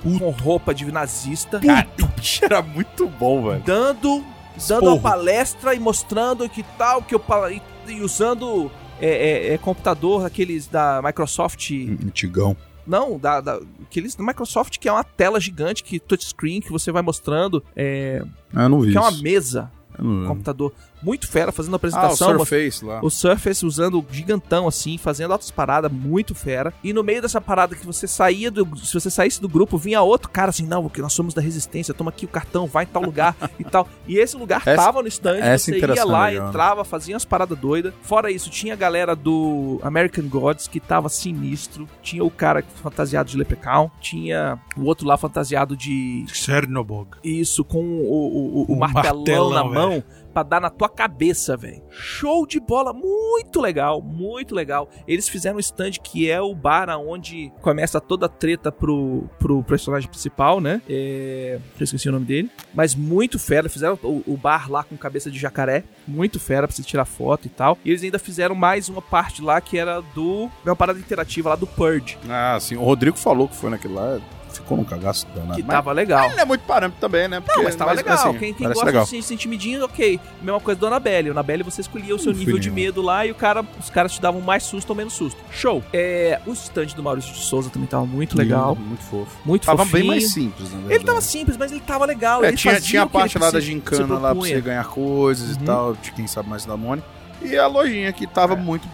com 0.03 0.29
roupa 0.29 0.73
de 0.75 0.91
nazista, 0.91 1.61
Cara, 1.61 1.87
o 2.03 2.07
bicho 2.07 2.43
era 2.43 2.61
muito 2.61 3.07
bom, 3.07 3.49
velho. 3.49 3.63
dando, 3.65 4.21
dando 4.67 4.87
uma 4.89 4.99
palestra 4.99 5.73
e 5.73 5.79
mostrando 5.79 6.47
que 6.49 6.61
tal, 6.77 7.01
que 7.01 7.15
eu 7.15 7.23
e, 7.49 7.61
e 7.89 8.01
usando 8.01 8.69
é, 8.99 9.07
é, 9.07 9.53
é, 9.53 9.57
computador 9.57 10.25
aqueles 10.25 10.67
da 10.67 11.01
Microsoft. 11.01 11.71
Antigão. 12.05 12.57
Não, 12.85 13.17
da, 13.17 13.39
da, 13.41 13.59
aqueles 13.81 14.15
da 14.15 14.23
Microsoft 14.23 14.77
que 14.77 14.87
é 14.87 14.91
uma 14.91 15.03
tela 15.03 15.39
gigante, 15.39 15.83
que 15.83 15.99
touchscreen, 15.99 16.59
que 16.61 16.71
você 16.71 16.91
vai 16.91 17.01
mostrando. 17.01 17.63
É, 17.75 18.23
Ah, 18.53 18.63
eu 18.63 18.69
não 18.69 18.79
vi 18.81 18.91
que 18.91 18.97
é 18.97 18.99
uma 19.01 19.09
isso. 19.11 19.23
mesa, 19.23 19.71
Eu 19.97 20.03
não- 20.03 20.27
computador. 20.27 20.73
Muito 21.03 21.27
fera, 21.27 21.51
fazendo 21.51 21.73
Ah, 21.73 21.75
o 21.75 21.77
apresentação. 21.77 22.37
Surface 22.37 22.85
lá. 22.85 22.99
O 23.03 23.09
Surface 23.09 23.65
usando 23.65 24.03
gigantão 24.11 24.67
assim, 24.67 24.97
fazendo 24.97 25.31
altas 25.31 25.51
paradas, 25.51 25.91
muito 25.91 26.33
fera. 26.33 26.73
E 26.83 26.93
no 26.93 27.03
meio 27.03 27.21
dessa 27.21 27.41
parada 27.41 27.75
que 27.75 27.85
você 27.85 28.07
saía 28.07 28.49
do. 28.49 28.65
Se 28.77 28.93
você 28.93 29.09
saísse 29.09 29.41
do 29.41 29.49
grupo, 29.49 29.77
vinha 29.77 30.01
outro 30.01 30.29
cara 30.29 30.49
assim, 30.49 30.65
não, 30.65 30.83
porque 30.83 31.01
nós 31.01 31.13
somos 31.13 31.33
da 31.33 31.41
resistência, 31.41 31.93
toma 31.93 32.09
aqui 32.09 32.25
o 32.25 32.29
cartão, 32.29 32.65
vai 32.67 32.83
em 32.85 32.87
tal 32.87 33.03
lugar 33.03 33.35
e 33.59 33.63
tal. 33.63 33.87
E 34.07 34.17
esse 34.17 34.35
lugar 34.37 34.61
Essa- 34.65 34.75
tava 34.81 35.01
no 35.01 35.07
stand, 35.07 35.37
essa 35.37 35.65
você 35.65 35.71
ia 35.71 35.77
interação 35.77 36.07
lá, 36.07 36.27
é 36.27 36.31
legal, 36.31 36.43
né? 36.45 36.49
entrava, 36.49 36.83
fazia 36.85 37.13
umas 37.15 37.25
paradas 37.25 37.57
doidas. 37.57 37.93
Fora 38.01 38.31
isso, 38.31 38.49
tinha 38.49 38.73
a 38.73 38.77
galera 38.77 39.15
do 39.15 39.79
American 39.83 40.27
Gods 40.27 40.67
que 40.67 40.79
tava 40.79 41.09
sinistro. 41.09 41.87
Tinha 42.01 42.23
o 42.23 42.31
cara 42.31 42.63
fantasiado 42.81 43.29
de 43.29 43.37
Leprechaun. 43.37 43.89
Tinha 43.99 44.59
o 44.77 44.83
outro 44.85 45.07
lá 45.07 45.17
fantasiado 45.17 45.75
de. 45.75 46.25
Chernobog. 46.27 47.09
Isso, 47.23 47.63
com 47.63 47.83
o, 47.83 48.03
o, 48.03 48.61
o- 48.61 48.73
o 48.73 48.79
martelão, 48.79 49.15
martelão, 49.17 49.49
na 49.49 49.63
mão 49.63 50.03
pra 50.33 50.43
dar 50.43 50.59
na 50.59 50.69
tua 50.69 50.89
cabeça, 50.89 51.55
velho. 51.55 51.83
Show 51.89 52.47
de 52.47 52.59
bola, 52.59 52.91
muito 52.91 53.61
legal, 53.61 54.01
muito 54.01 54.55
legal. 54.55 54.89
Eles 55.07 55.29
fizeram 55.29 55.57
um 55.57 55.59
stand 55.59 55.91
que 56.03 56.29
é 56.29 56.41
o 56.41 56.55
bar 56.55 56.89
onde 56.99 57.51
começa 57.61 58.01
toda 58.01 58.25
a 58.25 58.29
treta 58.29 58.71
pro, 58.71 59.29
pro 59.39 59.63
personagem 59.63 60.09
principal, 60.09 60.59
né? 60.59 60.81
É... 60.89 61.59
Eu 61.79 61.83
esqueci 61.83 62.09
o 62.09 62.11
nome 62.11 62.25
dele. 62.25 62.49
Mas 62.73 62.95
muito 62.95 63.37
fera. 63.37 63.69
Fizeram 63.69 63.97
o, 64.03 64.23
o 64.25 64.37
bar 64.37 64.69
lá 64.69 64.83
com 64.83 64.97
cabeça 64.97 65.29
de 65.29 65.39
jacaré. 65.39 65.83
Muito 66.07 66.39
fera 66.39 66.67
pra 66.67 66.75
você 66.75 66.83
tirar 66.83 67.05
foto 67.05 67.45
e 67.45 67.49
tal. 67.49 67.77
E 67.85 67.89
eles 67.89 68.03
ainda 68.03 68.19
fizeram 68.19 68.55
mais 68.55 68.89
uma 68.89 69.01
parte 69.01 69.41
lá 69.41 69.61
que 69.61 69.77
era 69.77 70.01
do. 70.01 70.49
Uma 70.65 70.75
parada 70.75 70.99
interativa 70.99 71.49
lá 71.49 71.55
do 71.55 71.67
Purge. 71.67 72.17
Ah, 72.29 72.57
sim. 72.59 72.75
O 72.75 72.83
Rodrigo 72.83 73.17
falou 73.17 73.47
que 73.47 73.55
foi 73.55 73.69
naquele 73.69 73.93
lá. 73.93 74.19
Ficou 74.63 74.77
num 74.77 74.83
cagaço 74.85 75.27
danado. 75.35 75.55
Que 75.55 75.61
Mas 75.63 75.75
tava 75.75 75.91
legal. 75.91 76.31
ele 76.31 76.39
é 76.39 76.45
muito 76.45 76.61
parâmetro 76.61 76.99
também, 76.99 77.27
né? 77.27 77.39
Porque- 77.41 77.55
Não, 77.57 77.63
mas 77.65 77.75
tava 77.75 77.91
legal. 77.91 78.15
assim, 78.15 78.33
quem 78.39 78.53
quem 78.53 78.67
gosta 78.67 78.85
legal. 78.85 79.03
de 79.03 79.09
se 79.09 79.21
sentir 79.21 79.47
medinho, 79.49 79.83
ok. 79.83 80.19
Mesma 80.41 80.59
coisa 80.61 80.79
do 80.79 80.87
Anabelle. 80.87 81.29
O 81.29 81.31
Anabelle 81.33 81.63
você 81.63 81.81
escolhia 81.81 82.15
o 82.15 82.19
seu 82.19 82.31
Não 82.31 82.39
nível 82.39 82.57
de 82.57 82.71
medo 82.71 83.01
lá 83.01 83.25
e 83.25 83.31
o 83.31 83.35
cara, 83.35 83.63
os 83.79 83.89
caras 83.89 84.13
te 84.13 84.21
davam 84.21 84.39
mais 84.41 84.63
susto 84.63 84.89
ou 84.91 84.95
menos 84.95 85.13
susto. 85.13 85.37
Show. 85.51 85.83
É, 85.91 86.39
o 86.47 86.53
stand 86.53 86.87
do 86.95 87.03
Maurício 87.03 87.33
de 87.33 87.39
Souza 87.39 87.69
também 87.69 87.87
tava 87.87 88.05
muito 88.05 88.37
legal. 88.37 88.73
Lindo, 88.73 88.87
muito 88.87 89.03
fofo. 89.03 89.37
Muito 89.45 89.65
Tava 89.65 89.85
fofinho. 89.85 89.99
bem 89.99 90.07
mais 90.11 90.31
simples, 90.31 90.69
na 90.71 90.77
verdade. 90.77 90.93
Ele 90.95 91.03
tava 91.03 91.21
simples, 91.21 91.57
mas 91.57 91.71
ele 91.71 91.81
tava 91.81 92.05
legal. 92.05 92.43
É, 92.43 92.47
ele 92.47 92.57
tinha, 92.57 92.73
fazia 92.75 92.89
tinha 92.89 93.01
a 93.03 93.07
parte 93.07 93.37
lá 93.37 93.51
da 93.51 93.59
gincana 93.59 94.05
se 94.05 94.11
lá 94.13 94.19
pra 94.19 94.33
você 94.33 94.61
ganhar 94.61 94.85
coisas 94.85 95.57
Uhum. 95.57 95.61
e 95.61 95.65
tal, 95.65 95.93
de 95.95 96.11
quem 96.13 96.25
sabe 96.25 96.49
mais 96.49 96.63
da 96.65 96.77
Mônica. 96.77 97.05
E 97.41 97.57
a 97.57 97.67
lojinha 97.67 98.13
que 98.13 98.25
tava 98.25 98.53
É. 98.53 98.55
muito 98.57 98.87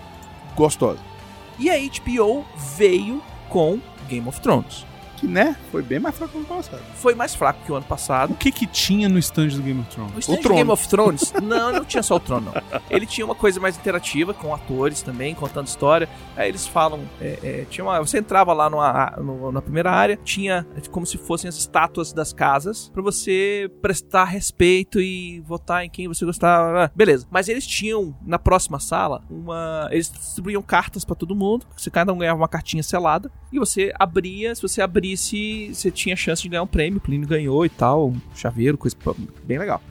gostosa. 0.56 0.98
E 1.60 1.70
a 1.70 1.76
HBO 1.78 2.46
veio 2.78 3.22
com 3.50 3.80
Game 4.08 4.28
of 4.28 4.40
Thrones. 4.42 4.86
Que, 5.20 5.28
né? 5.28 5.56
Foi 5.72 5.82
bem 5.82 6.00
mais 6.00 6.16
fraco 6.18 6.32
que 6.32 6.38
o 6.38 6.40
ano 6.42 6.48
passado. 6.48 6.82
Foi 6.96 7.16
mais 7.16 7.36
fraco 7.36 7.60
que 7.66 7.72
o 7.72 7.76
ano 7.76 7.86
passado. 7.86 8.32
O 8.32 8.36
que 8.36 8.52
que 8.52 8.66
tinha 8.66 9.10
no 9.10 9.20
stand 9.20 9.48
do 9.50 9.62
Game 9.62 9.80
of 9.82 9.90
Thrones? 9.90 10.16
O 10.16 10.20
stand 10.20 10.36
de 10.36 10.42
trono. 10.42 10.56
Game 10.58 10.72
of 10.72 10.88
Thrones, 10.88 11.34
não, 11.44 11.72
não 11.74 11.86
tinha 11.86 12.04
só 12.04 12.16
o 12.16 12.20
trono, 12.20 12.52
não. 12.54 12.82
Ele 12.90 13.06
tinha 13.06 13.26
uma 13.26 13.36
coisa 13.36 13.60
mais 13.60 13.78
interativa, 13.78 14.34
com 14.34 14.54
atores 14.54 15.02
também, 15.02 15.36
contando 15.36 15.68
história. 15.68 16.08
Aí 16.38 16.48
eles 16.50 16.66
falam, 16.68 17.02
é, 17.20 17.40
é, 17.44 17.66
tinha 17.70 17.84
uma, 17.84 18.00
você 18.00 18.18
entrava 18.20 18.54
lá 18.54 18.70
numa- 18.70 19.14
no- 19.18 19.52
na 19.52 19.62
primeira 19.62 19.92
área, 19.92 20.18
tinha 20.24 20.66
como 20.92 21.06
se 21.06 21.18
fossem 21.18 21.50
as 21.50 21.56
estátuas 21.58 22.14
das 22.14 22.32
casas, 22.32 22.90
pra 22.94 23.02
você 23.02 23.70
prestar 23.82 24.24
respeito 24.26 25.00
e 25.02 25.42
votar 25.42 25.84
em 25.84 25.90
quem 25.90 26.08
você 26.08 26.26
gostava. 26.26 26.92
Beleza. 26.96 27.28
Mas 27.30 27.50
eles 27.50 27.66
tinham, 27.68 28.16
na 28.26 28.40
próxima 28.40 28.80
sala, 28.80 29.22
uma... 29.30 29.88
Eles 29.92 30.10
distribuíam 30.12 30.62
cartas 30.62 31.04
pra 31.04 31.16
todo 31.16 31.36
mundo, 31.36 31.66
você 31.76 31.90
cada 31.90 32.14
um 32.14 32.18
ganhava 32.18 32.40
uma 32.40 32.48
cartinha 32.48 32.84
selada, 32.84 33.32
e 33.52 33.60
você 33.60 33.92
abria, 34.00 34.54
se 34.56 34.62
você 34.62 34.82
abrisse, 35.10 35.74
você 35.74 35.90
tinha 35.90 36.16
chance 36.16 36.42
de 36.42 36.50
ganhar 36.50 36.64
um 36.64 36.68
prêmio, 36.68 36.98
o 36.98 37.02
Plínio 37.02 37.28
ganhou 37.28 37.66
e 37.66 37.70
tal, 37.70 38.10
um 38.10 38.22
chaveiro, 38.36 38.78
coisa 38.78 38.96
bem 39.44 39.58
legal. 39.58 39.82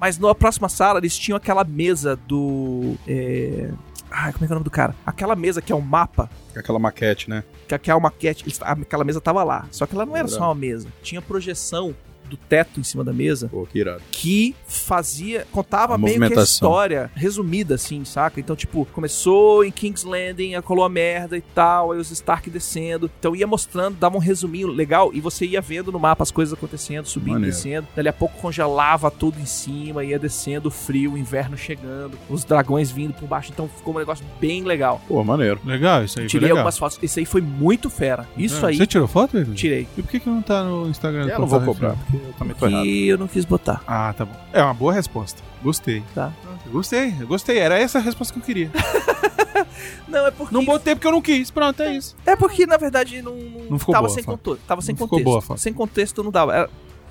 Mas 0.00 0.18
na 0.18 0.34
próxima 0.34 0.68
sala 0.68 0.98
eles 0.98 1.16
tinham 1.16 1.36
aquela 1.36 1.64
mesa 1.64 2.16
do. 2.16 2.96
É... 3.06 3.70
Ai, 4.10 4.32
como 4.32 4.44
é 4.44 4.46
que 4.46 4.52
é 4.52 4.54
o 4.54 4.58
nome 4.58 4.64
do 4.64 4.70
cara? 4.70 4.94
Aquela 5.06 5.34
mesa 5.34 5.62
que 5.62 5.72
é 5.72 5.76
um 5.76 5.80
mapa, 5.80 6.28
Aquela 6.54 6.78
maquete, 6.78 7.30
né? 7.30 7.44
que 7.66 7.78
que 7.78 7.90
é 7.90 7.98
maquete. 7.98 8.44
Aquela 8.60 9.04
mesa 9.04 9.20
tava 9.20 9.42
lá. 9.42 9.66
Só 9.70 9.86
que 9.86 9.94
ela 9.94 10.04
não 10.04 10.16
era 10.16 10.28
só 10.28 10.44
uma 10.44 10.54
mesa. 10.54 10.88
Tinha 11.02 11.22
projeção 11.22 11.94
do 12.32 12.36
teto 12.38 12.80
em 12.80 12.82
cima 12.82 13.04
da 13.04 13.12
mesa 13.12 13.48
Pô, 13.48 13.66
que 13.70 13.78
irado. 13.78 14.00
que 14.10 14.54
fazia. 14.66 15.46
contava 15.52 15.94
A 15.94 15.98
meio 15.98 16.18
que 16.28 16.38
a 16.38 16.42
história 16.42 17.10
resumida, 17.14 17.74
assim, 17.74 18.04
saca? 18.04 18.40
Então, 18.40 18.56
tipo, 18.56 18.86
começou 18.92 19.64
em 19.64 19.70
King's 19.70 20.02
Landing, 20.04 20.52
colou 20.62 20.84
a 20.84 20.88
merda 20.88 21.36
e 21.36 21.40
tal, 21.42 21.92
aí 21.92 21.98
os 21.98 22.10
Stark 22.10 22.48
descendo. 22.48 23.10
Então 23.18 23.36
ia 23.36 23.46
mostrando, 23.46 23.96
dava 23.98 24.16
um 24.16 24.20
resuminho 24.20 24.68
legal 24.68 25.10
e 25.12 25.20
você 25.20 25.44
ia 25.44 25.60
vendo 25.60 25.92
no 25.92 25.98
mapa 26.00 26.22
as 26.22 26.30
coisas 26.30 26.54
acontecendo, 26.54 27.06
subindo, 27.06 27.34
Maneiro. 27.34 27.54
descendo. 27.54 27.86
Dali 27.94 28.08
a 28.08 28.12
pouco 28.12 28.38
congelava 28.40 29.10
tudo 29.10 29.38
em 29.38 29.46
cima, 29.46 30.04
ia 30.04 30.18
descendo, 30.18 30.70
frio, 30.70 31.12
o 31.12 31.18
inverno 31.18 31.56
chegando, 31.56 32.18
os 32.30 32.44
dragões 32.44 32.90
vindo 32.90 33.12
por 33.14 33.26
baixo. 33.28 33.50
Então 33.52 33.68
ficou 33.68 33.94
um 33.94 33.98
negócio 33.98 34.24
bem 34.40 34.64
legal. 34.64 35.00
Pô, 35.06 35.22
maneiro. 35.22 35.60
Legal, 35.64 36.04
isso 36.04 36.18
aí 36.18 36.24
foi 36.24 36.28
Tirei 36.30 36.46
legal. 36.48 36.58
algumas 36.58 36.78
fotos. 36.78 36.98
Esse 37.02 37.20
aí 37.20 37.26
foi 37.26 37.40
muito 37.40 37.90
fera. 37.90 38.26
Isso 38.36 38.64
É, 38.64 38.70
aí, 38.70 38.76
Você 38.76 38.86
tirou 38.86 39.06
foto, 39.08 39.44
tirei. 39.54 39.86
E 39.96 40.02
por 40.02 40.10
que 40.10 40.20
que 40.20 40.28
não 40.28 40.40
tá 40.42 40.62
no 40.64 40.88
Instagram? 40.88 41.26
Eu 41.28 41.38
não 41.40 41.46
vou 41.46 41.60
cobrar, 41.60 41.94
porque 41.94 42.16
eu 42.26 42.32
também 42.38 42.54
tô 42.56 42.66
errado. 42.66 42.82
Que 42.84 43.08
eu 43.08 43.18
não 43.18 43.26
quis 43.28 43.44
botar. 43.44 43.82
Ah, 43.86 44.12
tá 44.16 44.24
bom. 44.24 44.34
É 44.52 44.62
uma 44.62 44.74
boa 44.74 44.92
resposta. 44.92 45.42
Gostei. 45.62 46.02
Tá. 46.14 46.32
Gostei, 46.70 47.10
gostei. 47.10 47.58
Era 47.58 47.78
essa 47.78 47.98
a 47.98 48.00
resposta 48.00 48.32
que 48.32 48.40
eu 48.40 48.44
queria. 48.44 48.70
Não, 50.08 50.26
é 50.26 50.30
porque. 50.30 50.54
Não 50.54 50.64
botei 50.64 50.94
porque 50.94 51.06
eu 51.06 51.12
não 51.12 51.22
quis. 51.22 51.50
Pronto, 51.50 51.80
é 51.82 51.94
isso. 51.96 52.14
É 52.26 52.36
porque, 52.36 52.66
na 52.66 52.76
verdade, 52.76 53.22
não, 53.22 53.34
Não 53.34 53.78
ficou 53.78 53.92
tava 53.94 54.06
boa 54.06 54.14
sem. 54.14 54.24
Tava 54.66 54.82
sem 54.82 54.92
Não 54.92 54.96
ficou 54.96 55.08
contexto. 55.08 55.24
boa 55.24 55.38
a 55.38 55.42
foto. 55.42 55.60
Sem 55.60 55.72
contexto 55.72 56.22
não 56.22 56.30
dava. 56.30 56.54
Era- 56.54 56.70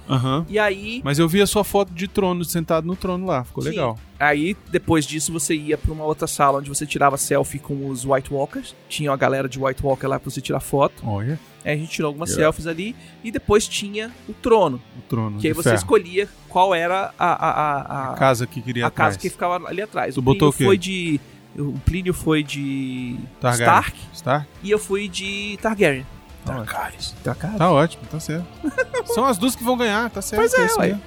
Aham. 0.10 0.46
E 0.50 0.60
aí, 0.60 1.02
Mas 1.04 1.20
eu 1.20 1.28
vi 1.28 1.42
a 1.42 1.48
sua 1.48 1.64
foto 1.64 1.94
de 1.94 2.08
trono, 2.08 2.44
sentado 2.44 2.86
no 2.86 2.96
trono 2.96 3.26
lá. 3.26 3.44
Ficou 3.44 3.64
Sim. 3.64 3.70
legal. 3.70 3.98
aí, 4.20 4.56
depois 4.70 5.06
disso, 5.06 5.32
você 5.32 5.56
ia 5.56 5.78
pra 5.78 5.92
uma 5.94 6.04
outra 6.04 6.28
sala 6.28 6.60
onde 6.60 6.68
você 6.70 6.86
tirava 6.86 7.18
selfie 7.18 7.60
com 7.60 7.88
os 7.90 8.04
White 8.06 8.34
Walkers. 8.34 8.76
Tinha 8.90 9.10
uma 9.12 9.18
galera 9.18 9.48
de 9.48 9.58
White 9.64 9.82
Walker 9.84 10.08
lá 10.08 10.20
pra 10.20 10.30
você 10.30 10.42
tirar 10.42 10.60
foto. 10.60 11.02
Olha, 11.06 11.40
Aí 11.64 11.74
a 11.74 11.78
gente 11.78 11.92
tirou 11.92 12.08
algumas 12.10 12.30
Yeah. 12.32 12.46
selfies 12.52 12.66
ali. 12.68 12.96
E 13.24 13.32
depois 13.32 13.68
tinha 13.68 14.12
o 14.28 14.34
trono. 14.34 14.82
o 14.98 15.02
trono. 15.08 15.40
Que 15.40 15.48
aí 15.48 15.54
você 15.54 15.70
ferro. 15.70 15.76
escolhia 15.78 16.28
qual 16.50 16.74
era 16.74 17.14
a, 17.20 17.32
a, 17.32 17.52
a, 17.52 18.14
a, 18.14 18.16
casa 18.16 18.48
que 18.48 18.62
queria 18.62 18.86
a 18.86 18.88
atrás. 18.88 19.10
casa 19.16 19.20
que 19.20 19.30
ficava 19.30 19.68
ali 19.68 19.82
atrás. 19.82 20.16
Tu 20.16 20.20
o 20.20 20.22
botou 20.24 20.52
Plínio 20.52 20.56
o 20.56 20.58
quê? 20.58 20.66
foi 20.66 20.78
de. 20.78 21.20
O 21.56 21.74
Plínio 21.86 22.14
foi 22.14 22.42
de 22.44 23.16
Targaryen. 23.40 23.68
Stark 23.68 23.98
Stark? 24.14 24.48
e 24.64 24.72
eu 24.72 24.80
fui 24.80 25.08
de 25.08 25.58
Targaryen. 25.62 26.06
Tá 26.46 26.54
ótimo. 26.60 27.16
Targaryen. 27.24 27.58
Tá 27.58 27.72
ótimo, 27.72 28.04
tá 28.10 28.20
certo. 28.20 28.46
São 29.14 29.26
as 29.26 29.38
duas 29.38 29.56
que 29.56 29.64
vão 29.64 29.78
ganhar, 29.78 30.10
tá 30.10 30.22
certo. 30.22 30.40
Pois 30.42 30.54
é, 30.54 30.66
isso 30.66 30.80
ué. 30.80 30.88
mesmo. 30.88 31.02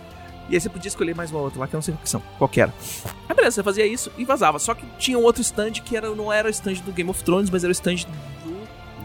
E 0.49 0.55
aí 0.55 0.61
você 0.61 0.69
podia 0.69 0.89
escolher 0.89 1.15
mais 1.17 1.31
uma 1.31 1.41
outra 1.41 1.59
lá, 1.61 1.67
que 1.67 1.75
eu 1.75 1.79
não 1.79 1.83
sei 1.83 1.95
qual 1.95 2.03
que 2.03 2.09
são. 2.11 2.23
Qual 2.39 2.49
que 2.49 2.61
era. 2.61 2.73
Aí 3.29 3.35
beleza, 3.35 3.57
você 3.57 3.63
fazia 3.63 3.87
isso 3.87 4.13
e 4.19 4.25
vazava. 4.25 4.59
Só 4.59 4.75
que 4.75 4.85
tinha 4.99 5.19
um 5.19 5.23
outro 5.23 5.41
stand 5.41 5.73
que 5.73 5.97
era, 5.97 6.11
não 6.15 6.31
era 6.33 6.49
o 6.49 6.51
stand 6.51 6.75
do 6.85 6.93
Game 6.93 7.09
of 7.11 7.25
Thrones, 7.25 7.49
mas 7.51 7.65
era 7.65 7.71
o 7.71 7.73
stand 7.73 8.05
do 8.45 8.55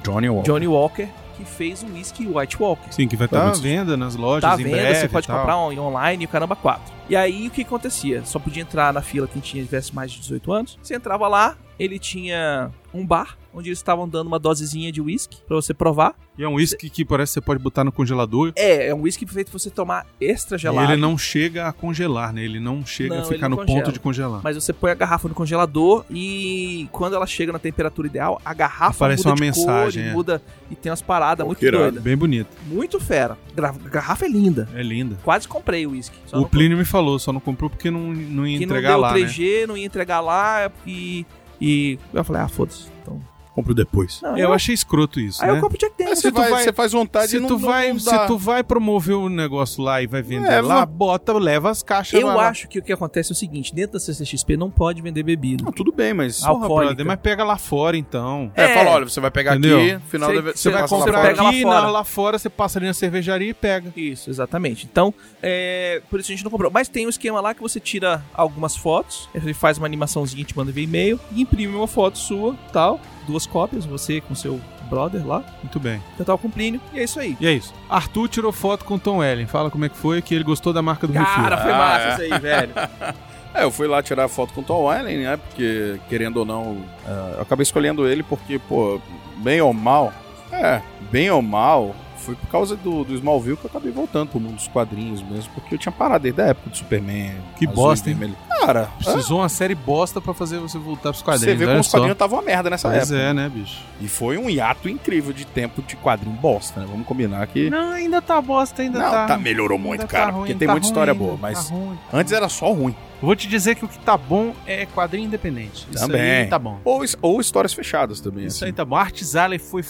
Johnny 0.03 0.29
Walker. 0.29 0.51
Johnny 0.51 0.67
Walker, 0.67 1.07
que 1.37 1.45
fez 1.45 1.81
o 1.81 1.85
whisky 1.93 2.27
White 2.27 2.61
Walker. 2.61 2.91
Sim, 2.91 3.07
que 3.07 3.15
vai 3.15 3.27
Tá 3.29 3.37
estar 3.37 3.47
à 3.47 3.49
muito- 3.51 3.61
venda 3.63 3.95
nas 3.95 4.15
lojas 4.15 4.41
Tá 4.41 4.51
à 4.57 4.59
em 4.59 4.63
venda, 4.65 4.77
breve 4.77 4.99
você 4.99 5.07
pode 5.07 5.27
tal. 5.27 5.37
comprar 5.39 5.57
on- 5.57 5.79
online 5.79 6.23
e 6.23 6.25
o 6.25 6.29
caramba 6.29 6.57
4. 6.57 6.93
E 7.07 7.15
aí 7.15 7.47
o 7.47 7.51
que 7.51 7.61
acontecia? 7.61 8.23
Só 8.25 8.37
podia 8.37 8.61
entrar 8.61 8.91
na 8.93 9.01
fila 9.01 9.25
quem 9.25 9.41
tinha 9.41 9.63
tivesse 9.63 9.95
mais 9.95 10.11
de 10.11 10.19
18 10.19 10.51
anos. 10.51 10.77
Você 10.83 10.93
entrava 10.93 11.25
lá, 11.29 11.55
ele 11.79 11.97
tinha 11.97 12.69
um 12.93 13.05
bar 13.05 13.37
onde 13.53 13.69
eles 13.69 13.79
estavam 13.79 14.07
dando 14.07 14.27
uma 14.27 14.37
dosezinha 14.39 14.91
de 14.91 15.01
whisky 15.01 15.37
pra 15.47 15.55
você 15.55 15.73
provar. 15.73 16.13
E 16.37 16.43
é 16.43 16.47
um 16.47 16.53
uísque 16.55 16.89
que 16.89 17.03
parece 17.03 17.31
que 17.31 17.33
você 17.35 17.41
pode 17.41 17.61
botar 17.61 17.83
no 17.83 17.91
congelador. 17.91 18.53
É, 18.55 18.87
é 18.87 18.95
um 18.95 19.01
whisky 19.01 19.25
feito 19.25 19.49
pra 19.49 19.59
você 19.59 19.69
tomar 19.71 20.05
extra 20.21 20.55
E 20.55 20.59
gelado. 20.59 20.91
ele 20.91 21.01
não 21.01 21.17
chega 21.17 21.67
a 21.67 21.73
congelar, 21.73 22.31
né? 22.31 22.43
Ele 22.43 22.59
não 22.59 22.85
chega 22.85 23.15
Não, 23.15 23.21
a 23.23 23.25
ficar 23.25 23.49
não 23.49 23.57
no 23.57 23.63
congela. 23.63 23.79
ponto 23.83 23.91
de 23.91 23.99
congelar. 23.99 24.41
Mas 24.43 24.55
você 24.55 24.71
põe 24.71 24.91
a 24.91 24.95
garrafa 24.95 25.27
no 25.27 25.33
congelador 25.33 26.05
e 26.11 26.87
quando 26.91 27.15
ela 27.15 27.25
chega 27.25 27.51
na 27.51 27.59
temperatura 27.59 28.07
ideal, 28.07 28.39
a 28.45 28.53
garrafa 28.53 29.05
Aparece 29.05 29.21
muda 29.23 29.29
uma 29.29 29.35
de 29.35 29.41
mensagem, 29.41 30.03
cor, 30.03 30.07
e 30.07 30.11
é. 30.11 30.13
muda 30.13 30.41
e 30.71 30.75
tem 30.75 30.91
umas 30.91 31.01
paradas 31.01 31.43
Pô, 31.43 31.47
muito 31.47 31.71
doidas. 31.71 32.03
Bem 32.03 32.15
bonito. 32.15 32.49
Muito 32.67 32.99
fera. 32.99 33.37
A 33.57 33.71
garrafa 33.89 34.25
é 34.25 34.29
linda. 34.29 34.69
É 34.75 34.81
linda. 34.83 35.17
Quase 35.23 35.47
comprei 35.47 35.85
o 35.87 35.91
uísque. 35.91 36.17
O 36.31 36.37
não 36.41 36.43
Plínio 36.47 36.77
me 36.77 36.85
falou, 36.85 37.17
só 37.19 37.33
não 37.33 37.39
comprou 37.41 37.69
porque 37.69 37.89
não, 37.91 38.13
não 38.13 38.47
ia 38.47 38.59
que 38.59 38.65
não 38.65 38.75
entregar 38.75 38.91
deu 38.91 38.99
lá, 38.99 39.13
né? 39.13 39.19
3G, 39.21 39.65
não 39.67 39.75
ia 39.75 39.85
entregar 39.85 40.19
lá 40.21 40.71
e, 40.85 41.25
e 41.59 41.99
eu 42.13 42.23
falei, 42.23 42.41
ah, 42.41 42.47
foda-se. 42.47 42.87
Então, 43.01 43.19
compro 43.59 43.73
depois. 43.73 44.21
Não, 44.21 44.37
Eu 44.37 44.53
achei 44.53 44.73
escroto 44.73 45.19
isso, 45.19 45.43
Aí 45.43 45.51
né? 45.51 45.57
eu 45.57 45.61
compro 45.61 45.77
Jack 45.77 45.93
Daniels. 45.97 46.19
você, 46.19 46.27
se 46.27 46.31
tu 46.31 46.39
vai, 46.39 46.49
vai- 46.49 46.63
você 46.63 46.73
faz 46.73 46.91
vontade 46.91 47.27
Se 47.31 47.37
e 47.37 47.39
não, 47.39 47.47
tu, 47.47 47.53
não- 47.59 47.67
vai, 47.69 47.91
não 47.93 47.99
se 47.99 48.27
tu 48.27 48.37
vai 48.37 48.63
promover 48.63 49.15
o 49.15 49.29
negócio 49.29 49.83
lá 49.83 50.01
e 50.01 50.07
vai 50.07 50.21
vender 50.21 50.49
É, 50.51 50.61
lá, 50.61 50.85
bota, 50.85 51.33
leva 51.33 51.69
as 51.69 51.83
caixas 51.83 52.19
Eu 52.19 52.27
lá. 52.27 52.49
acho 52.49 52.67
que 52.67 52.79
o 52.79 52.81
que 52.83 52.91
acontece 52.93 53.31
é 53.31 53.33
o 53.33 53.35
seguinte: 53.35 53.73
dentro 53.73 53.93
da 53.93 53.99
CCXP 53.99 54.55
não 54.57 54.69
pode 54.71 55.01
vender 55.01 55.23
bebida. 55.23 55.63
Não, 55.63 55.71
tudo 55.71 55.91
bem, 55.91 56.13
mas... 56.13 56.39
Porra, 56.39 56.51
alcoólica. 56.63 57.03
mas 57.05 57.19
pega 57.19 57.43
lá 57.43 57.57
fora 57.57 57.97
então. 57.97 58.51
É, 58.55 58.63
É. 58.63 58.73
fala, 58.75 58.91
olha, 58.91 59.05
você 59.09 59.19
vai 59.19 59.31
pegar 59.31 59.55
Entendeu? 59.57 59.79
aqui, 59.79 59.99
final 60.09 60.29
Você- 60.31 60.41
da... 60.41 60.51
Você 60.51 60.69
vai 60.69 60.81
lá 60.81 60.87
comprar 60.87 61.35
lá 61.35 61.49
aqui, 61.49 61.61
fora. 61.63 61.81
na- 61.81 61.89
lá 61.91 62.03
fora 62.03 62.37
você 62.39 62.49
passa 62.49 62.79
ali 62.79 62.87
na 62.87 62.93
cervejaria 62.93 63.49
e 63.49 63.53
pega. 63.53 63.91
Isso, 63.95 64.29
exatamente. 64.29 64.87
Então, 64.91 65.13
é, 65.41 66.01
por 66.09 66.19
isso 66.19 66.31
a 66.31 66.35
gente 66.35 66.43
não 66.43 66.51
comprou. 66.51 66.71
Mas 66.71 66.87
tem 66.87 67.05
um 67.05 67.09
esquema 67.09 67.39
lá 67.41 67.53
que 67.53 67.61
você 67.61 67.79
tira 67.79 68.23
algumas 68.33 68.75
fotos, 68.75 69.29
ele 69.33 69.53
faz 69.53 69.77
uma 69.77 69.85
animaçãozinha, 69.85 70.43
te 70.43 70.55
manda 70.55 70.71
via 70.71 70.83
e-mail 70.83 71.19
e 71.31 71.41
imprime 71.41 71.75
uma 71.75 71.87
foto 71.87 72.17
sua, 72.17 72.55
tal, 72.71 72.99
duas 73.27 73.45
cópias, 73.45 73.85
você 73.85 74.21
com 74.21 74.33
seu 74.35 74.59
brother 74.89 75.25
lá, 75.25 75.43
Muito 75.61 75.79
bem. 75.79 76.01
tentar 76.17 76.37
com 76.37 76.47
o 76.47 76.51
Plínio, 76.51 76.81
e 76.93 76.99
é 76.99 77.03
isso 77.03 77.19
aí. 77.19 77.37
E 77.39 77.45
é 77.47 77.51
isso. 77.51 77.73
Arthur 77.89 78.27
tirou 78.27 78.51
foto 78.51 78.83
com 78.85 78.95
o 78.95 78.99
Tom 78.99 79.23
Ellen. 79.23 79.45
Fala 79.45 79.69
como 79.69 79.85
é 79.85 79.89
que 79.89 79.95
foi, 79.97 80.21
que 80.21 80.33
ele 80.33 80.43
gostou 80.43 80.73
da 80.73 80.81
marca 80.81 81.05
do 81.05 81.13
Cara, 81.13 81.55
refil. 81.55 81.57
foi 81.63 81.71
Ah, 81.71 81.77
massa 81.77 82.07
é. 82.07 82.25
isso 82.25 82.33
aí, 82.33 82.39
velho. 82.39 82.71
É, 83.51 83.63
eu 83.63 83.71
fui 83.71 83.87
lá 83.87 84.01
tirar 84.03 84.27
foto 84.27 84.53
com 84.53 84.61
o 84.61 84.63
Tom 84.63 84.83
Welling, 84.83 85.23
né? 85.23 85.35
Porque, 85.35 85.99
querendo 86.07 86.37
ou 86.37 86.45
não, 86.45 86.77
é, 87.03 87.35
eu 87.37 87.41
acabei 87.41 87.63
escolhendo 87.63 88.07
ele 88.07 88.21
porque, 88.21 88.59
pô, 88.59 89.01
bem 89.37 89.59
ou 89.59 89.73
mal, 89.73 90.13
é, 90.51 90.83
bem 91.09 91.31
ou 91.31 91.41
mal, 91.41 91.95
foi 92.29 92.35
por 92.35 92.47
causa 92.47 92.75
do, 92.75 93.03
do 93.03 93.15
Smallville 93.15 93.57
que 93.57 93.65
eu 93.65 93.69
acabei 93.69 93.91
voltando 93.91 94.29
pro 94.29 94.39
mundo 94.39 94.55
dos 94.55 94.67
quadrinhos 94.67 95.21
mesmo, 95.23 95.51
porque 95.53 95.73
eu 95.75 95.79
tinha 95.79 95.91
parado 95.91 96.23
desde 96.23 96.41
a 96.41 96.45
época 96.47 96.69
do 96.69 96.77
Superman. 96.77 97.33
Que 97.57 97.65
bosta, 97.65 98.09
hein? 98.09 98.15
vermelho. 98.15 98.37
Cara, 98.59 98.89
Precisou 98.97 99.39
uma 99.39 99.49
série 99.49 99.73
bosta 99.73 100.21
pra 100.21 100.33
fazer 100.33 100.59
você 100.59 100.77
voltar 100.77 101.09
pros 101.09 101.19
você 101.19 101.23
quadrinhos. 101.23 101.57
vê 101.59 101.65
como 101.65 101.79
os 101.79 101.87
quadrinhos 101.87 102.13
estavam 102.13 102.37
uma 102.37 102.45
merda 102.45 102.69
nessa 102.69 102.89
Pois 102.89 103.11
época. 103.11 103.17
é, 103.29 103.33
né, 103.33 103.49
bicho? 103.49 103.77
E 103.99 104.07
foi 104.07 104.37
um 104.37 104.49
hiato 104.49 104.87
incrível 104.87 105.33
de 105.33 105.45
tempo 105.45 105.81
de 105.81 105.95
quadrinho 105.95 106.35
bosta, 106.35 106.81
né? 106.81 106.87
Vamos 106.89 107.07
combinar 107.07 107.45
que. 107.47 107.69
Não, 107.69 107.91
ainda 107.93 108.21
tá 108.21 108.39
bosta, 108.41 108.81
ainda 108.81 108.99
Não, 108.99 109.09
tá. 109.11 109.25
tá, 109.27 109.37
melhorou 109.37 109.79
muito, 109.79 110.01
ainda 110.01 110.07
cara, 110.07 110.25
tá 110.27 110.31
ruim, 110.31 110.41
porque 110.41 110.53
tem 110.55 110.67
tá 110.67 110.73
muita 110.73 110.87
história 110.87 111.13
ainda, 111.13 111.23
boa, 111.23 111.37
mas 111.41 111.69
tá 111.69 111.75
tá 111.75 112.17
antes 112.17 112.31
era 112.33 112.49
só 112.49 112.71
ruim. 112.71 112.95
Vou 113.21 113.35
te 113.35 113.47
dizer 113.47 113.75
que 113.75 113.83
o 113.83 113.87
que 113.87 113.99
tá 113.99 114.15
bom 114.15 114.53
é 114.65 114.85
quadrinho 114.85 115.25
independente. 115.25 115.85
Isso 115.91 116.05
Também. 116.05 116.21
aí 116.21 116.47
tá 116.47 116.57
bom. 116.57 116.79
Ou, 116.85 117.01
ou 117.21 117.41
histórias 117.41 117.73
fechadas 117.73 118.21
também. 118.21 118.45
Isso 118.45 118.57
assim. 118.57 118.65
aí 118.67 118.73
tá 118.73 118.85
bom. 118.85 118.95
Alley 118.95 119.59
foi 119.59 119.83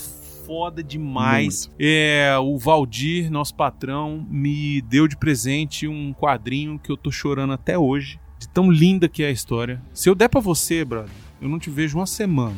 foda 0.49 0.83
demais. 0.83 1.71
É, 1.79 2.35
o 2.41 2.57
Valdir, 2.57 3.29
nosso 3.29 3.53
patrão, 3.53 4.25
me 4.27 4.81
deu 4.81 5.07
de 5.07 5.15
presente 5.15 5.87
um 5.87 6.11
quadrinho 6.11 6.79
que 6.79 6.91
eu 6.91 6.97
tô 6.97 7.11
chorando 7.11 7.53
até 7.53 7.77
hoje. 7.77 8.19
De 8.39 8.47
tão 8.47 8.71
linda 8.71 9.07
que 9.07 9.21
é 9.21 9.27
a 9.27 9.31
história. 9.31 9.79
Se 9.93 10.09
eu 10.09 10.15
der 10.15 10.27
pra 10.27 10.41
você, 10.41 10.83
brother, 10.83 11.11
eu 11.39 11.47
não 11.47 11.59
te 11.59 11.69
vejo 11.69 11.99
uma 11.99 12.07
semana. 12.07 12.55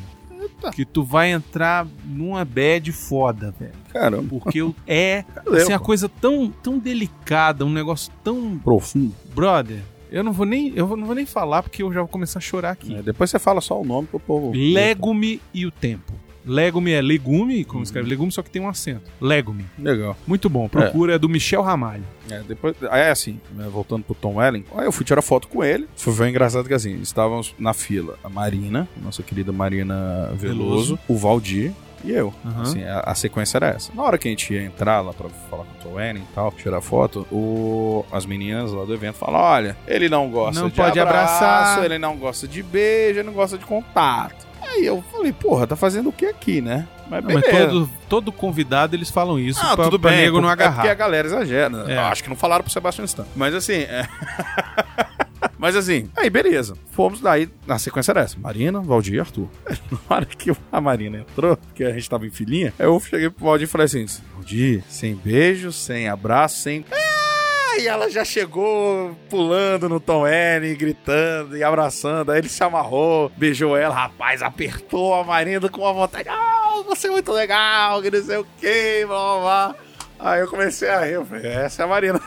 Que 0.74 0.86
tu 0.86 1.04
vai 1.04 1.32
entrar 1.32 1.86
numa 2.06 2.46
bad 2.46 2.92
foda, 2.94 3.54
velho. 3.60 3.74
Caramba. 3.92 4.28
Porque 4.30 4.60
é 4.88 5.26
Valeu, 5.44 5.62
assim, 5.62 5.74
a 5.74 5.80
pô. 5.80 5.86
coisa 5.86 6.08
tão, 6.08 6.50
tão 6.50 6.80
delicada, 6.80 7.66
um 7.66 7.74
negócio 7.74 8.12
tão. 8.24 8.58
Profundo. 8.60 9.14
Brother, 9.36 9.82
eu 10.12 10.24
não 10.24 10.32
vou 10.32 10.46
nem. 10.46 10.72
Eu 10.76 10.96
não 10.96 11.06
vou 11.06 11.16
nem 11.16 11.26
falar 11.26 11.64
porque 11.64 11.84
eu 11.84 11.92
já 11.92 12.00
vou 12.00 12.08
começar 12.08 12.40
a 12.40 12.42
chorar 12.42 12.72
aqui. 12.72 12.96
É, 12.96 13.02
depois 13.02 13.30
você 13.30 13.40
fala 13.40 13.60
só 13.60 13.82
o 13.82 13.84
nome 13.84 14.08
pro 14.08 14.20
povo. 14.20 14.52
Legume 14.54 15.42
e 15.54 15.66
o 15.66 15.72
tempo. 15.72 16.14
Legume 16.46 16.92
é 16.92 17.02
legume, 17.02 17.64
como 17.64 17.84
escreve 17.84 18.10
legume, 18.10 18.32
só 18.32 18.42
que 18.42 18.50
tem 18.50 18.62
um 18.62 18.68
acento. 18.68 19.10
Legume. 19.20 19.66
Legal. 19.78 20.16
Muito 20.26 20.50
bom. 20.50 20.68
Procura, 20.68 21.16
é, 21.16 21.20
do 21.20 21.30
Michel 21.30 21.62
Ramalho. 21.62 22.04
É, 22.30 22.40
depois, 22.48 22.76
aí 22.90 23.02
é 23.02 23.12
assim, 23.12 23.40
né, 23.56 23.68
voltando 23.72 24.04
pro 24.04 24.16
Tom 24.16 24.36
Welling, 24.36 24.64
aí 24.76 24.86
eu 24.86 24.92
fui 24.92 25.06
tirar 25.06 25.22
foto 25.22 25.48
com 25.48 25.64
ele. 25.64 25.88
Foi, 25.96 26.14
foi 26.14 26.30
engraçado 26.30 26.68
que 26.68 26.74
assim, 26.74 27.00
estávamos 27.02 27.54
na 27.60 27.74
fila 27.74 28.18
a 28.24 28.30
Marina, 28.30 28.88
nossa 29.04 29.22
querida 29.22 29.52
Marina 29.52 30.32
Veloso, 30.36 30.96
Veloso. 30.96 31.00
o 31.08 31.18
Valdir 31.18 31.72
e 32.04 32.12
eu. 32.12 32.34
Aham. 32.46 32.62
Assim, 32.62 32.84
a, 32.84 33.00
a 33.02 33.14
sequência 33.16 33.58
era 33.58 33.68
essa. 33.70 33.92
Na 33.94 34.02
hora 34.04 34.18
que 34.18 34.28
a 34.28 34.32
gente 34.32 34.54
ia 34.54 34.64
entrar 34.64 35.02
lá 35.02 35.14
pra 35.14 35.30
falar 35.50 35.66
com 35.66 35.72
o 35.80 35.84
Tom 35.84 35.96
Welling 35.98 36.22
e 36.22 36.34
tal, 36.34 36.52
tirar 36.52 36.82
foto, 36.82 37.28
o, 37.32 38.06
as 38.12 38.26
meninas 38.26 38.72
lá 38.72 38.86
do 38.86 38.94
evento 38.94 39.16
falam: 39.16 39.40
olha, 39.42 39.78
ele 39.88 40.10
não 40.10 40.30
gosta 40.30 40.62
Não 40.62 40.70
de 40.70 40.76
pode 40.76 41.00
abraço, 41.00 41.44
abraçar. 41.44 41.86
ele 41.86 42.00
não 42.00 42.18
gosta 42.18 42.48
de 42.48 42.64
beijo, 42.64 43.20
ele 43.20 43.28
não 43.28 43.34
gosta 43.34 43.58
de 43.58 43.66
contato. 43.66 44.48
Aí 44.72 44.86
eu 44.86 45.04
falei, 45.12 45.34
porra, 45.34 45.68
tá 45.68 45.76
fazendo 45.76 46.10
o 46.10 46.14
que 46.14 46.26
aqui, 46.26 46.62
né? 46.62 46.88
Mas 47.10 47.24
Não, 47.24 47.34
mas 47.34 47.44
todo, 47.46 47.90
todo 48.08 48.32
convidado 48.32 48.96
eles 48.96 49.10
falam 49.10 49.38
isso 49.38 49.60
Ah, 49.62 49.76
pra, 49.76 49.86
tudo 49.86 50.00
pra 50.00 50.12
bem, 50.12 50.22
nego 50.22 50.40
não 50.40 50.50
é 50.50 50.56
porque 50.56 50.68
agarrar. 50.68 50.92
a 50.92 50.94
galera 50.94 51.28
exagera. 51.28 51.86
É. 51.88 51.96
Eu 51.98 52.02
acho 52.02 52.24
que 52.24 52.30
não 52.30 52.36
falaram 52.38 52.64
pro 52.64 52.72
Sebastian 52.72 53.04
Stan. 53.06 53.26
Mas 53.36 53.54
assim, 53.54 53.74
é... 53.82 54.08
Mas 55.58 55.76
assim, 55.76 56.10
aí 56.16 56.30
beleza. 56.30 56.76
Fomos 56.92 57.20
daí, 57.22 57.50
na 57.68 57.78
sequência 57.78 58.12
era 58.12 58.22
essa. 58.22 58.40
Marina, 58.40 58.80
Valdir 58.80 59.16
e 59.16 59.20
Arthur. 59.20 59.48
Na 60.10 60.16
hora 60.16 60.26
que 60.26 60.52
a 60.72 60.82
Marina 60.82 61.18
entrou, 61.20 61.58
que 61.76 61.84
a 61.84 61.92
gente 61.92 62.10
tava 62.10 62.26
em 62.26 62.32
filinha, 62.32 62.74
eu 62.80 63.00
cheguei 63.00 63.30
pro 63.30 63.46
Valdir 63.46 63.68
e 63.68 63.70
falei 63.70 63.86
assim, 63.86 64.06
Valdir, 64.36 64.84
sem 64.88 65.14
beijo, 65.16 65.72
sem 65.72 66.08
abraço, 66.08 66.60
sem... 66.60 66.86
Ah, 66.92 67.11
e 67.82 67.88
ela 67.88 68.10
já 68.10 68.24
chegou 68.24 69.16
pulando 69.30 69.90
no 69.90 70.00
Tom 70.00 70.26
N, 70.28 70.76
gritando 70.76 71.58
e 71.58 71.64
abraçando. 71.64 72.32
Aí 72.32 72.40
ele 72.40 72.50
se 72.50 72.64
amarrou, 72.64 73.32
beijou 73.36 73.76
ela, 73.76 73.94
rapaz, 73.96 74.42
apertou 74.42 75.14
a 75.16 75.24
Marina 75.24 75.68
com 75.70 75.82
uma 75.82 75.94
vontade. 75.94 76.30
Ah, 76.30 76.82
você 76.88 77.08
é 77.08 77.12
muito 77.12 77.32
legal, 77.32 78.02
que 78.02 78.12
não 78.12 78.24
sei 78.24 78.38
o 78.38 78.46
que, 78.60 79.06
blá 79.06 79.18
blá 79.18 79.40
blá. 79.42 79.76
Aí 80.20 80.40
eu 80.42 80.48
comecei 80.48 80.88
a 80.90 81.02
rir, 81.04 81.14
eu 81.14 81.26
falei, 81.26 81.48
essa 81.52 81.82
é 81.82 81.86
a 81.86 81.88
Marina. 81.88 82.22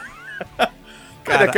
Cara, 1.24 1.50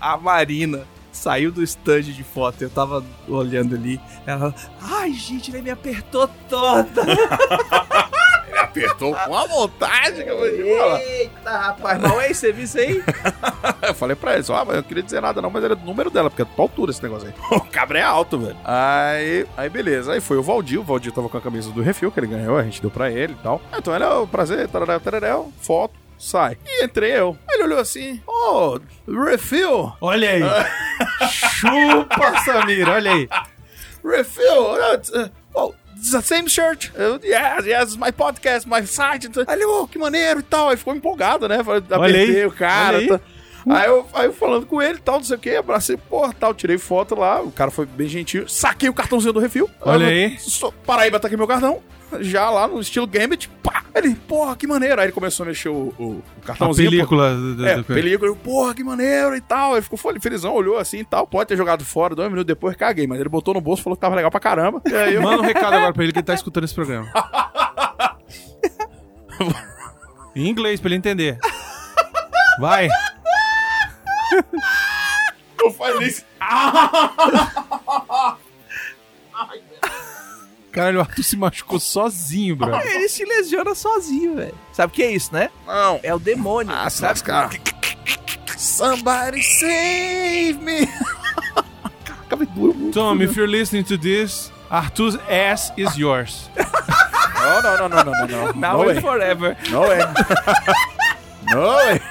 a- 0.00 0.12
a 0.14 0.16
Marina 0.16 0.86
saiu 1.10 1.52
do 1.52 1.62
stand 1.62 2.02
de 2.02 2.24
foto, 2.24 2.62
eu 2.62 2.70
tava 2.70 3.04
olhando 3.28 3.74
ali, 3.74 4.00
ela, 4.26 4.54
ai 4.80 5.12
gente, 5.12 5.50
ele 5.50 5.62
me 5.62 5.70
apertou 5.70 6.26
toda. 6.48 7.02
Ele 8.46 8.58
apertou 8.58 9.14
com 9.14 9.36
a 9.36 9.46
vontade 9.46 10.22
que 10.22 10.30
eu 10.30 10.38
vou 10.38 10.50
te 10.50 10.76
falar. 10.76 11.00
Eita, 11.00 11.58
rapaz, 11.58 12.00
não 12.00 12.20
é 12.20 12.30
esse 12.30 12.40
serviço 12.40 12.78
aí? 12.78 13.02
Eu 13.82 13.94
falei 13.94 14.14
pra 14.14 14.34
ele, 14.34 14.44
ah, 14.48 14.64
mas 14.64 14.68
eu 14.68 14.76
não 14.76 14.82
queria 14.82 15.02
dizer 15.02 15.20
nada 15.20 15.42
não, 15.42 15.50
mas 15.50 15.64
era 15.64 15.74
do 15.74 15.84
número 15.84 16.08
dela, 16.08 16.30
porque 16.30 16.42
é 16.42 16.44
tua 16.44 16.64
altura 16.64 16.90
esse 16.92 17.02
negócio 17.02 17.28
aí. 17.28 17.34
O 17.56 17.60
cabra 17.60 17.98
é 17.98 18.02
alto, 18.02 18.38
velho. 18.38 18.56
Aí, 18.64 19.46
aí 19.56 19.68
beleza, 19.68 20.12
aí 20.12 20.20
foi 20.20 20.36
o 20.36 20.42
Valdir, 20.42 20.80
o 20.80 20.84
Valdir 20.84 21.12
tava 21.12 21.28
com 21.28 21.36
a 21.36 21.40
camisa 21.40 21.70
do 21.70 21.82
Refil, 21.82 22.10
que 22.10 22.20
ele 22.20 22.28
ganhou, 22.28 22.56
a 22.56 22.62
gente 22.62 22.80
deu 22.80 22.90
pra 22.90 23.10
ele 23.10 23.32
e 23.32 23.42
tal. 23.42 23.60
Então 23.76 23.94
ele, 23.94 24.04
ó, 24.04 24.24
prazer, 24.26 24.68
tararel, 24.68 25.00
tararel, 25.00 25.52
foto, 25.60 25.94
sai. 26.18 26.56
E 26.64 26.84
entrei 26.84 27.12
eu. 27.12 27.36
Ele 27.50 27.64
olhou 27.64 27.78
assim, 27.78 28.20
ô, 28.26 28.78
Refil, 29.08 29.92
Olha 30.00 30.30
aí. 30.30 30.42
Chupa, 31.28 32.40
Samir, 32.44 32.88
olha 32.88 33.12
aí. 33.12 33.28
Refil, 34.04 34.62
uh, 34.62 35.30
oh, 35.54 35.74
same 36.22 36.48
shirt. 36.48 36.90
Eu, 36.94 37.20
yes, 37.22 37.66
yes, 37.66 37.82
it's 37.82 37.96
my 37.96 38.12
podcast, 38.12 38.68
my 38.68 38.86
site. 38.86 39.28
Aí 39.46 39.56
ele, 39.56 39.64
oh, 39.64 39.86
que 39.86 39.98
maneiro 39.98 40.40
e 40.40 40.42
tal. 40.42 40.68
Aí 40.68 40.76
ficou 40.76 40.94
empolgado, 40.94 41.48
né? 41.48 41.58
Apertei 41.90 42.44
o 42.44 42.52
cara. 42.52 42.98
olha 42.98 42.98
aí. 42.98 43.08
tá. 43.08 43.20
Aí 43.68 43.86
eu, 43.86 44.06
aí 44.12 44.26
eu 44.26 44.32
falando 44.32 44.66
com 44.66 44.82
ele 44.82 44.98
e 44.98 45.02
tal, 45.02 45.16
não 45.16 45.24
sei 45.24 45.36
o 45.36 45.38
que, 45.38 45.54
abracei, 45.54 45.96
porra, 45.96 46.34
tal, 46.38 46.52
tirei 46.52 46.78
foto 46.78 47.14
lá, 47.14 47.40
o 47.40 47.52
cara 47.52 47.70
foi 47.70 47.86
bem 47.86 48.08
gentil, 48.08 48.48
saquei 48.48 48.88
o 48.88 48.94
cartãozinho 48.94 49.32
do 49.32 49.40
refil. 49.40 49.70
Olha 49.80 50.06
aí. 50.06 50.36
Paraíba 50.84 51.20
tá 51.20 51.28
aqui 51.28 51.36
meu 51.36 51.46
cartão, 51.46 51.80
já 52.20 52.50
lá 52.50 52.66
no 52.68 52.80
estilo 52.80 53.06
Gambit, 53.06 53.48
pá. 53.62 53.82
Ele, 53.94 54.14
porra, 54.14 54.56
que 54.56 54.66
maneiro. 54.66 55.00
Aí 55.00 55.06
ele 55.06 55.12
começou 55.12 55.44
a 55.44 55.48
mexer 55.48 55.68
o, 55.68 55.92
o, 55.98 56.04
o 56.04 56.22
A 56.42 56.46
cartãozinho. 56.46 56.88
pô. 56.90 56.96
película. 56.96 57.34
do- 57.34 57.54
do- 57.56 57.66
É, 57.66 57.76
do- 57.76 57.84
película, 57.84 58.30
eu, 58.30 58.36
porra, 58.36 58.74
que 58.74 58.82
maneiro 58.82 59.36
e 59.36 59.40
tal. 59.40 59.74
Aí 59.74 59.82
ficou 59.82 59.98
fel- 59.98 60.20
felizão, 60.20 60.54
olhou 60.54 60.78
assim 60.78 60.98
e 60.98 61.04
tal. 61.04 61.26
Pode 61.26 61.48
ter 61.48 61.56
jogado 61.56 61.84
fora, 61.84 62.14
dois 62.14 62.28
minutos 62.28 62.46
depois 62.46 62.76
caguei, 62.76 63.06
mas 63.06 63.20
ele 63.20 63.28
botou 63.28 63.54
no 63.54 63.60
bolso 63.60 63.82
falou 63.82 63.96
que 63.96 64.00
tava 64.00 64.16
legal 64.16 64.30
pra 64.30 64.40
caramba. 64.40 64.80
E 64.86 64.94
aí 64.94 65.14
eu, 65.14 65.22
Manda 65.22 65.42
um 65.42 65.46
recado 65.46 65.74
agora 65.74 65.92
pra 65.92 66.02
ele 66.04 66.12
que 66.12 66.18
ele 66.18 66.26
tá 66.26 66.34
escutando 66.34 66.64
esse 66.64 66.74
programa. 66.74 67.06
em 70.34 70.48
inglês, 70.48 70.80
pra 70.80 70.88
ele 70.88 70.96
entender. 70.96 71.38
Vai. 72.58 72.88
eu 75.60 75.70
falei 75.72 76.08
isso. 76.08 76.24
Caralho, 80.72 80.98
o 80.98 81.00
Arthur 81.02 81.22
se 81.22 81.36
machucou 81.36 81.78
sozinho, 81.78 82.56
bro. 82.56 82.74
Ele 82.80 83.06
se 83.06 83.24
lesiona 83.26 83.74
sozinho, 83.74 84.36
velho. 84.36 84.54
Sabe 84.72 84.90
o 84.90 84.94
que 84.96 85.02
é 85.02 85.12
isso, 85.12 85.32
né? 85.32 85.50
Não. 85.66 86.00
É 86.02 86.14
o 86.14 86.18
demônio. 86.18 86.74
Ah, 86.74 86.88
se 86.88 86.98
sabe? 86.98 87.10
lascar. 87.10 87.50
Somebody 88.56 89.42
save 89.42 90.54
me. 90.54 90.86
Caraca, 92.04 92.36
me 92.36 92.46
doeu 92.46 92.72
muito. 92.72 92.94
Tom, 92.94 93.20
if 93.20 93.36
you're 93.36 93.50
listening 93.50 93.84
to 93.84 93.98
this, 93.98 94.50
Arthur's 94.70 95.18
ass 95.28 95.70
is 95.76 95.94
yours. 95.98 96.50
Não, 96.56 97.60
não, 97.62 97.76
não, 97.76 97.88
não, 97.88 98.04
não, 98.04 98.26
não, 98.26 98.26
não. 98.26 98.52
Now 98.54 98.84
no 98.84 98.90
and 98.90 99.00
forever. 99.02 99.56
No 99.68 99.80
way. 99.80 99.98
no 101.52 101.60
way. 101.60 102.02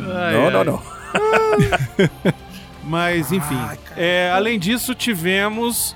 Ai, 0.00 0.34
não, 0.34 0.44
ai. 0.44 0.50
não, 0.50 0.64
não. 0.64 0.82
Mas, 2.90 3.30
enfim. 3.30 3.56
é, 3.96 4.32
além 4.34 4.58
disso, 4.58 4.94
tivemos 4.96 5.94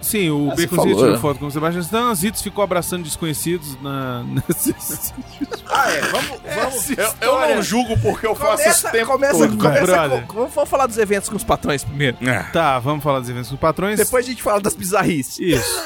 Sim, 0.00 0.30
o 0.30 0.52
Ah, 0.52 0.68
falou, 0.68 0.86
tirou 0.96 1.10
né? 1.12 1.18
foto 1.18 1.40
com 1.40 1.46
o 1.46 1.50
Sebastião 1.50 1.82
Stan, 1.82 2.14
Zitos 2.14 2.40
ficou 2.40 2.62
abraçando 2.62 3.02
desconhecidos 3.02 3.76
na. 3.82 4.24
Ah, 5.68 5.90
é. 5.90 6.00
Vamos, 6.00 6.40
vamos. 6.54 6.90
Eu, 6.90 7.14
eu 7.20 7.54
não 7.56 7.62
julgo 7.62 7.98
porque 7.98 8.24
eu 8.26 8.34
faço 8.34 8.68
isso 8.68 8.86
o 8.86 8.90
tempo 8.90 9.12
começa, 9.12 9.48
todo. 9.48 9.58
começa 9.58 10.22
com- 10.28 10.46
vamos 10.46 10.70
falar 10.70 10.86
dos 10.86 10.96
eventos 10.96 11.28
com 11.28 11.34
os 11.36 11.42
patrões 11.44 11.82
primeiro. 11.84 12.16
É. 12.26 12.42
tá, 12.44 12.78
vamos 12.78 13.02
falar 13.02 13.18
dos 13.20 13.28
eventos 13.28 13.50
dos 13.50 13.58
patrões. 13.58 13.98
Depois 13.98 14.24
a 14.24 14.28
gente 14.28 14.42
fala 14.42 14.60
das 14.60 14.74
bizarrices. 14.74 15.38
Isso. 15.40 15.82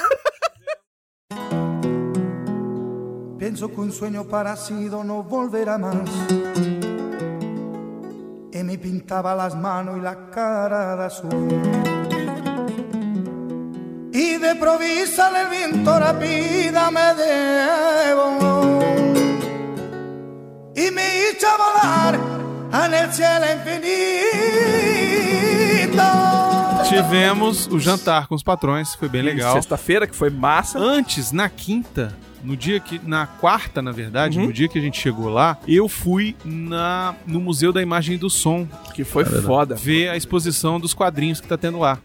Pienso 3.39 3.69
que 3.71 3.81
un 3.81 3.91
sueño 3.91 4.25
parecido 4.27 5.03
no 5.03 5.23
volverá 5.23 5.79
más. 5.79 6.09
Y 8.53 8.63
me 8.65 8.77
pintaba 8.79 9.35
las 9.35 9.55
manos 9.55 9.97
y 9.99 10.01
la 10.01 10.29
cara 10.31 10.97
de 10.97 11.05
azul. 11.05 11.49
Y 14.13 14.39
de 14.39 14.55
provisa 14.57 15.31
el 15.41 15.49
viento 15.49 15.99
rápida 15.99 16.91
me 16.91 17.15
debo. 17.15 18.81
Y 20.75 20.91
me 20.91 21.31
hizo 21.31 21.47
volar 21.57 22.19
en 22.85 22.95
el 22.95 23.13
cielo 23.13 23.47
infinito. 23.55 24.71
Tivemos 26.89 27.69
o 27.69 27.79
jantar 27.79 28.27
com 28.27 28.35
os 28.35 28.43
patrões, 28.43 28.97
foi 28.97 29.09
bem 29.09 29.23
legal. 29.23 29.53
Sexta-feira, 29.53 30.09
que 30.09 30.17
foi 30.17 30.29
massa. 30.29 30.77
Antes, 30.77 31.31
na 31.31 31.49
quinta, 31.49 32.13
no 32.43 32.57
dia 32.57 32.81
que. 32.81 33.01
Na 33.05 33.27
quarta, 33.27 33.81
na 33.83 33.93
verdade, 33.93 34.39
Uhum. 34.39 34.47
no 34.47 34.53
dia 34.53 34.69
que 34.69 34.79
a 34.79 34.83
gente 34.83 34.99
chegou 35.01 35.29
lá, 35.29 35.59
eu 35.67 35.89
fui 35.89 36.35
na, 36.45 37.15
no 37.27 37.41
Museu 37.41 37.73
da 37.73 37.81
Imagem 37.83 38.15
e 38.15 38.19
do 38.19 38.29
Som 38.31 38.67
Que 38.95 39.05
foi 39.05 39.25
foda. 39.25 39.75
ver 39.75 40.09
a 40.09 40.17
exposição 40.17 40.79
dos 40.81 40.95
quadrinhos 40.95 41.41
que 41.41 41.47
tá 41.49 41.57
tendo 41.57 41.79
lá. 41.79 41.99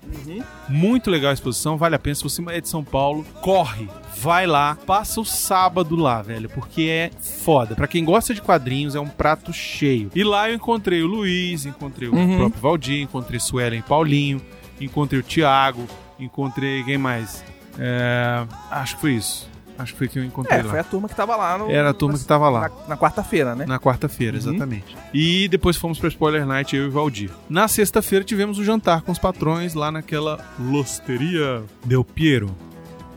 Muito 0.67 1.09
legal 1.11 1.31
a 1.31 1.33
exposição, 1.33 1.77
vale 1.77 1.95
a 1.95 1.99
pena. 1.99 2.15
Se 2.15 2.23
você 2.23 2.43
é 2.49 2.59
de 2.61 2.67
São 2.69 2.83
Paulo, 2.83 3.25
corre. 3.41 3.87
Vai 4.17 4.47
lá, 4.47 4.77
passa 4.87 5.19
o 5.19 5.25
sábado 5.25 5.95
lá, 5.95 6.21
velho, 6.21 6.49
porque 6.49 6.83
é 6.83 7.11
foda. 7.19 7.75
Pra 7.75 7.87
quem 7.87 8.03
gosta 8.05 8.33
de 8.33 8.41
quadrinhos, 8.41 8.95
é 8.95 8.99
um 8.99 9.07
prato 9.07 9.51
cheio. 9.51 10.09
E 10.15 10.23
lá 10.23 10.49
eu 10.49 10.55
encontrei 10.55 11.01
o 11.03 11.07
Luiz, 11.07 11.65
encontrei 11.65 12.07
o 12.07 12.15
Uhum. 12.15 12.37
próprio 12.37 12.61
Valdir, 12.61 13.01
encontrei 13.01 13.39
Suelen 13.39 13.79
e 13.79 13.83
Paulinho, 13.83 14.41
encontrei 14.79 15.19
o 15.19 15.23
Thiago, 15.23 15.85
encontrei 16.19 16.81
quem 16.83 16.97
mais? 16.97 17.43
É, 17.77 18.45
acho 18.71 18.95
que 18.95 19.01
foi 19.01 19.11
isso. 19.15 19.49
Acho 19.77 19.91
que 19.93 19.97
foi 19.97 20.07
que 20.07 20.17
eu 20.19 20.23
encontrei 20.23 20.59
É, 20.59 20.63
lá. 20.63 20.69
foi 20.69 20.79
a 20.79 20.83
turma 20.83 21.09
que 21.09 21.15
tava 21.15 21.35
lá 21.35 21.57
no. 21.57 21.69
Era 21.69 21.89
a 21.89 21.93
turma 21.93 22.17
que 22.17 22.23
tava 22.25 22.47
lá. 22.49 22.61
Na, 22.69 22.89
na 22.89 22.97
quarta-feira, 22.97 23.55
né? 23.55 23.65
Na 23.65 23.77
quarta-feira, 23.79 24.33
Uhum. 24.37 24.49
exatamente. 24.49 24.95
E 25.13 25.47
depois 25.49 25.75
fomos 25.75 25.99
pra 25.99 26.07
Spoiler 26.07 26.45
Night, 26.45 26.75
eu 26.75 26.85
e 26.85 26.87
o 26.87 26.91
Valdir. 26.91 27.29
Na 27.49 27.67
sexta-feira 27.67 28.23
tivemos 28.23 28.57
o 28.57 28.63
jantar 28.63 29.01
com 29.01 29.11
os 29.11 29.19
patrões 29.19 29.73
lá 29.73 29.91
naquela 29.91 30.39
Losteria 30.57 31.63
Del 31.85 32.03
Piero. 32.03 32.55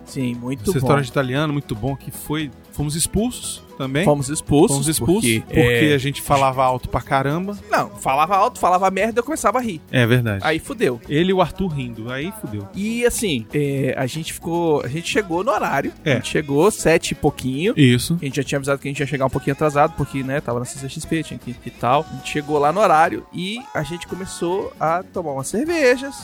Sim, 0.05 0.35
muito 0.35 0.63
Esse 0.63 0.71
bom. 0.73 0.75
restaurante 0.75 1.09
italiano, 1.09 1.53
muito 1.53 1.75
bom, 1.75 1.95
que 1.95 2.11
foi... 2.11 2.51
Fomos 2.79 2.95
expulsos 2.95 3.61
também. 3.77 4.05
Fomos 4.05 4.29
expulsos. 4.29 4.71
Fomos 4.77 4.87
expulsos 4.89 5.29
Porque, 5.29 5.41
porque, 5.47 5.89
é, 5.91 5.95
a 5.95 5.99
gente 5.99 6.23
falava 6.23 6.63
alto 6.63 6.89
pra 6.89 7.01
caramba. 7.01 7.59
Não, 7.69 7.91
falava 7.91 8.37
alto, 8.37 8.57
falava 8.61 8.89
merda, 8.89 9.19
eu 9.19 9.25
começava 9.25 9.59
a 9.59 9.61
rir. 9.61 9.81
É 9.91 10.07
verdade. 10.07 10.45
Aí 10.47 10.61
fudeu. 10.61 11.01
Ele 11.09 11.31
e 11.31 11.33
o 11.33 11.41
Arthur 11.43 11.67
rindo, 11.67 12.09
aí 12.13 12.33
fudeu. 12.41 12.69
E 12.77 13.05
assim, 13.05 13.45
é, 13.53 13.95
a 13.99 14.07
gente 14.07 14.33
ficou. 14.33 14.81
A 14.85 14.87
gente 14.87 15.11
chegou 15.11 15.43
no 15.43 15.51
horário. 15.51 15.93
É. 16.05 16.13
A 16.13 16.15
gente 16.17 16.29
chegou 16.29 16.71
sete 16.71 17.11
e 17.11 17.15
pouquinho. 17.17 17.75
Isso. 17.77 18.17
A 18.23 18.25
gente 18.25 18.37
já 18.37 18.45
tinha 18.45 18.59
avisado 18.59 18.79
que 18.81 18.87
a 18.87 18.91
gente 18.93 19.01
ia 19.01 19.07
chegar 19.09 19.27
um 19.27 19.31
pouquinho 19.31 19.55
atrasado, 19.55 19.95
porque, 19.97 20.23
né, 20.23 20.41
tava 20.41 20.61
na 20.61 20.65
CCXP, 20.65 21.25
tinha 21.25 21.39
que 21.39 21.57
e 21.67 21.71
tal. 21.71 22.07
A 22.09 22.15
gente 22.15 22.31
chegou 22.31 22.61
lá 22.61 22.73
no 22.73 22.79
horário 22.81 23.27
e 23.35 23.61
a 23.75 23.83
gente 23.83 24.07
começou 24.07 24.73
a 24.79 25.03
tomar 25.03 25.33
umas 25.33 25.49
cervejas, 25.49 26.15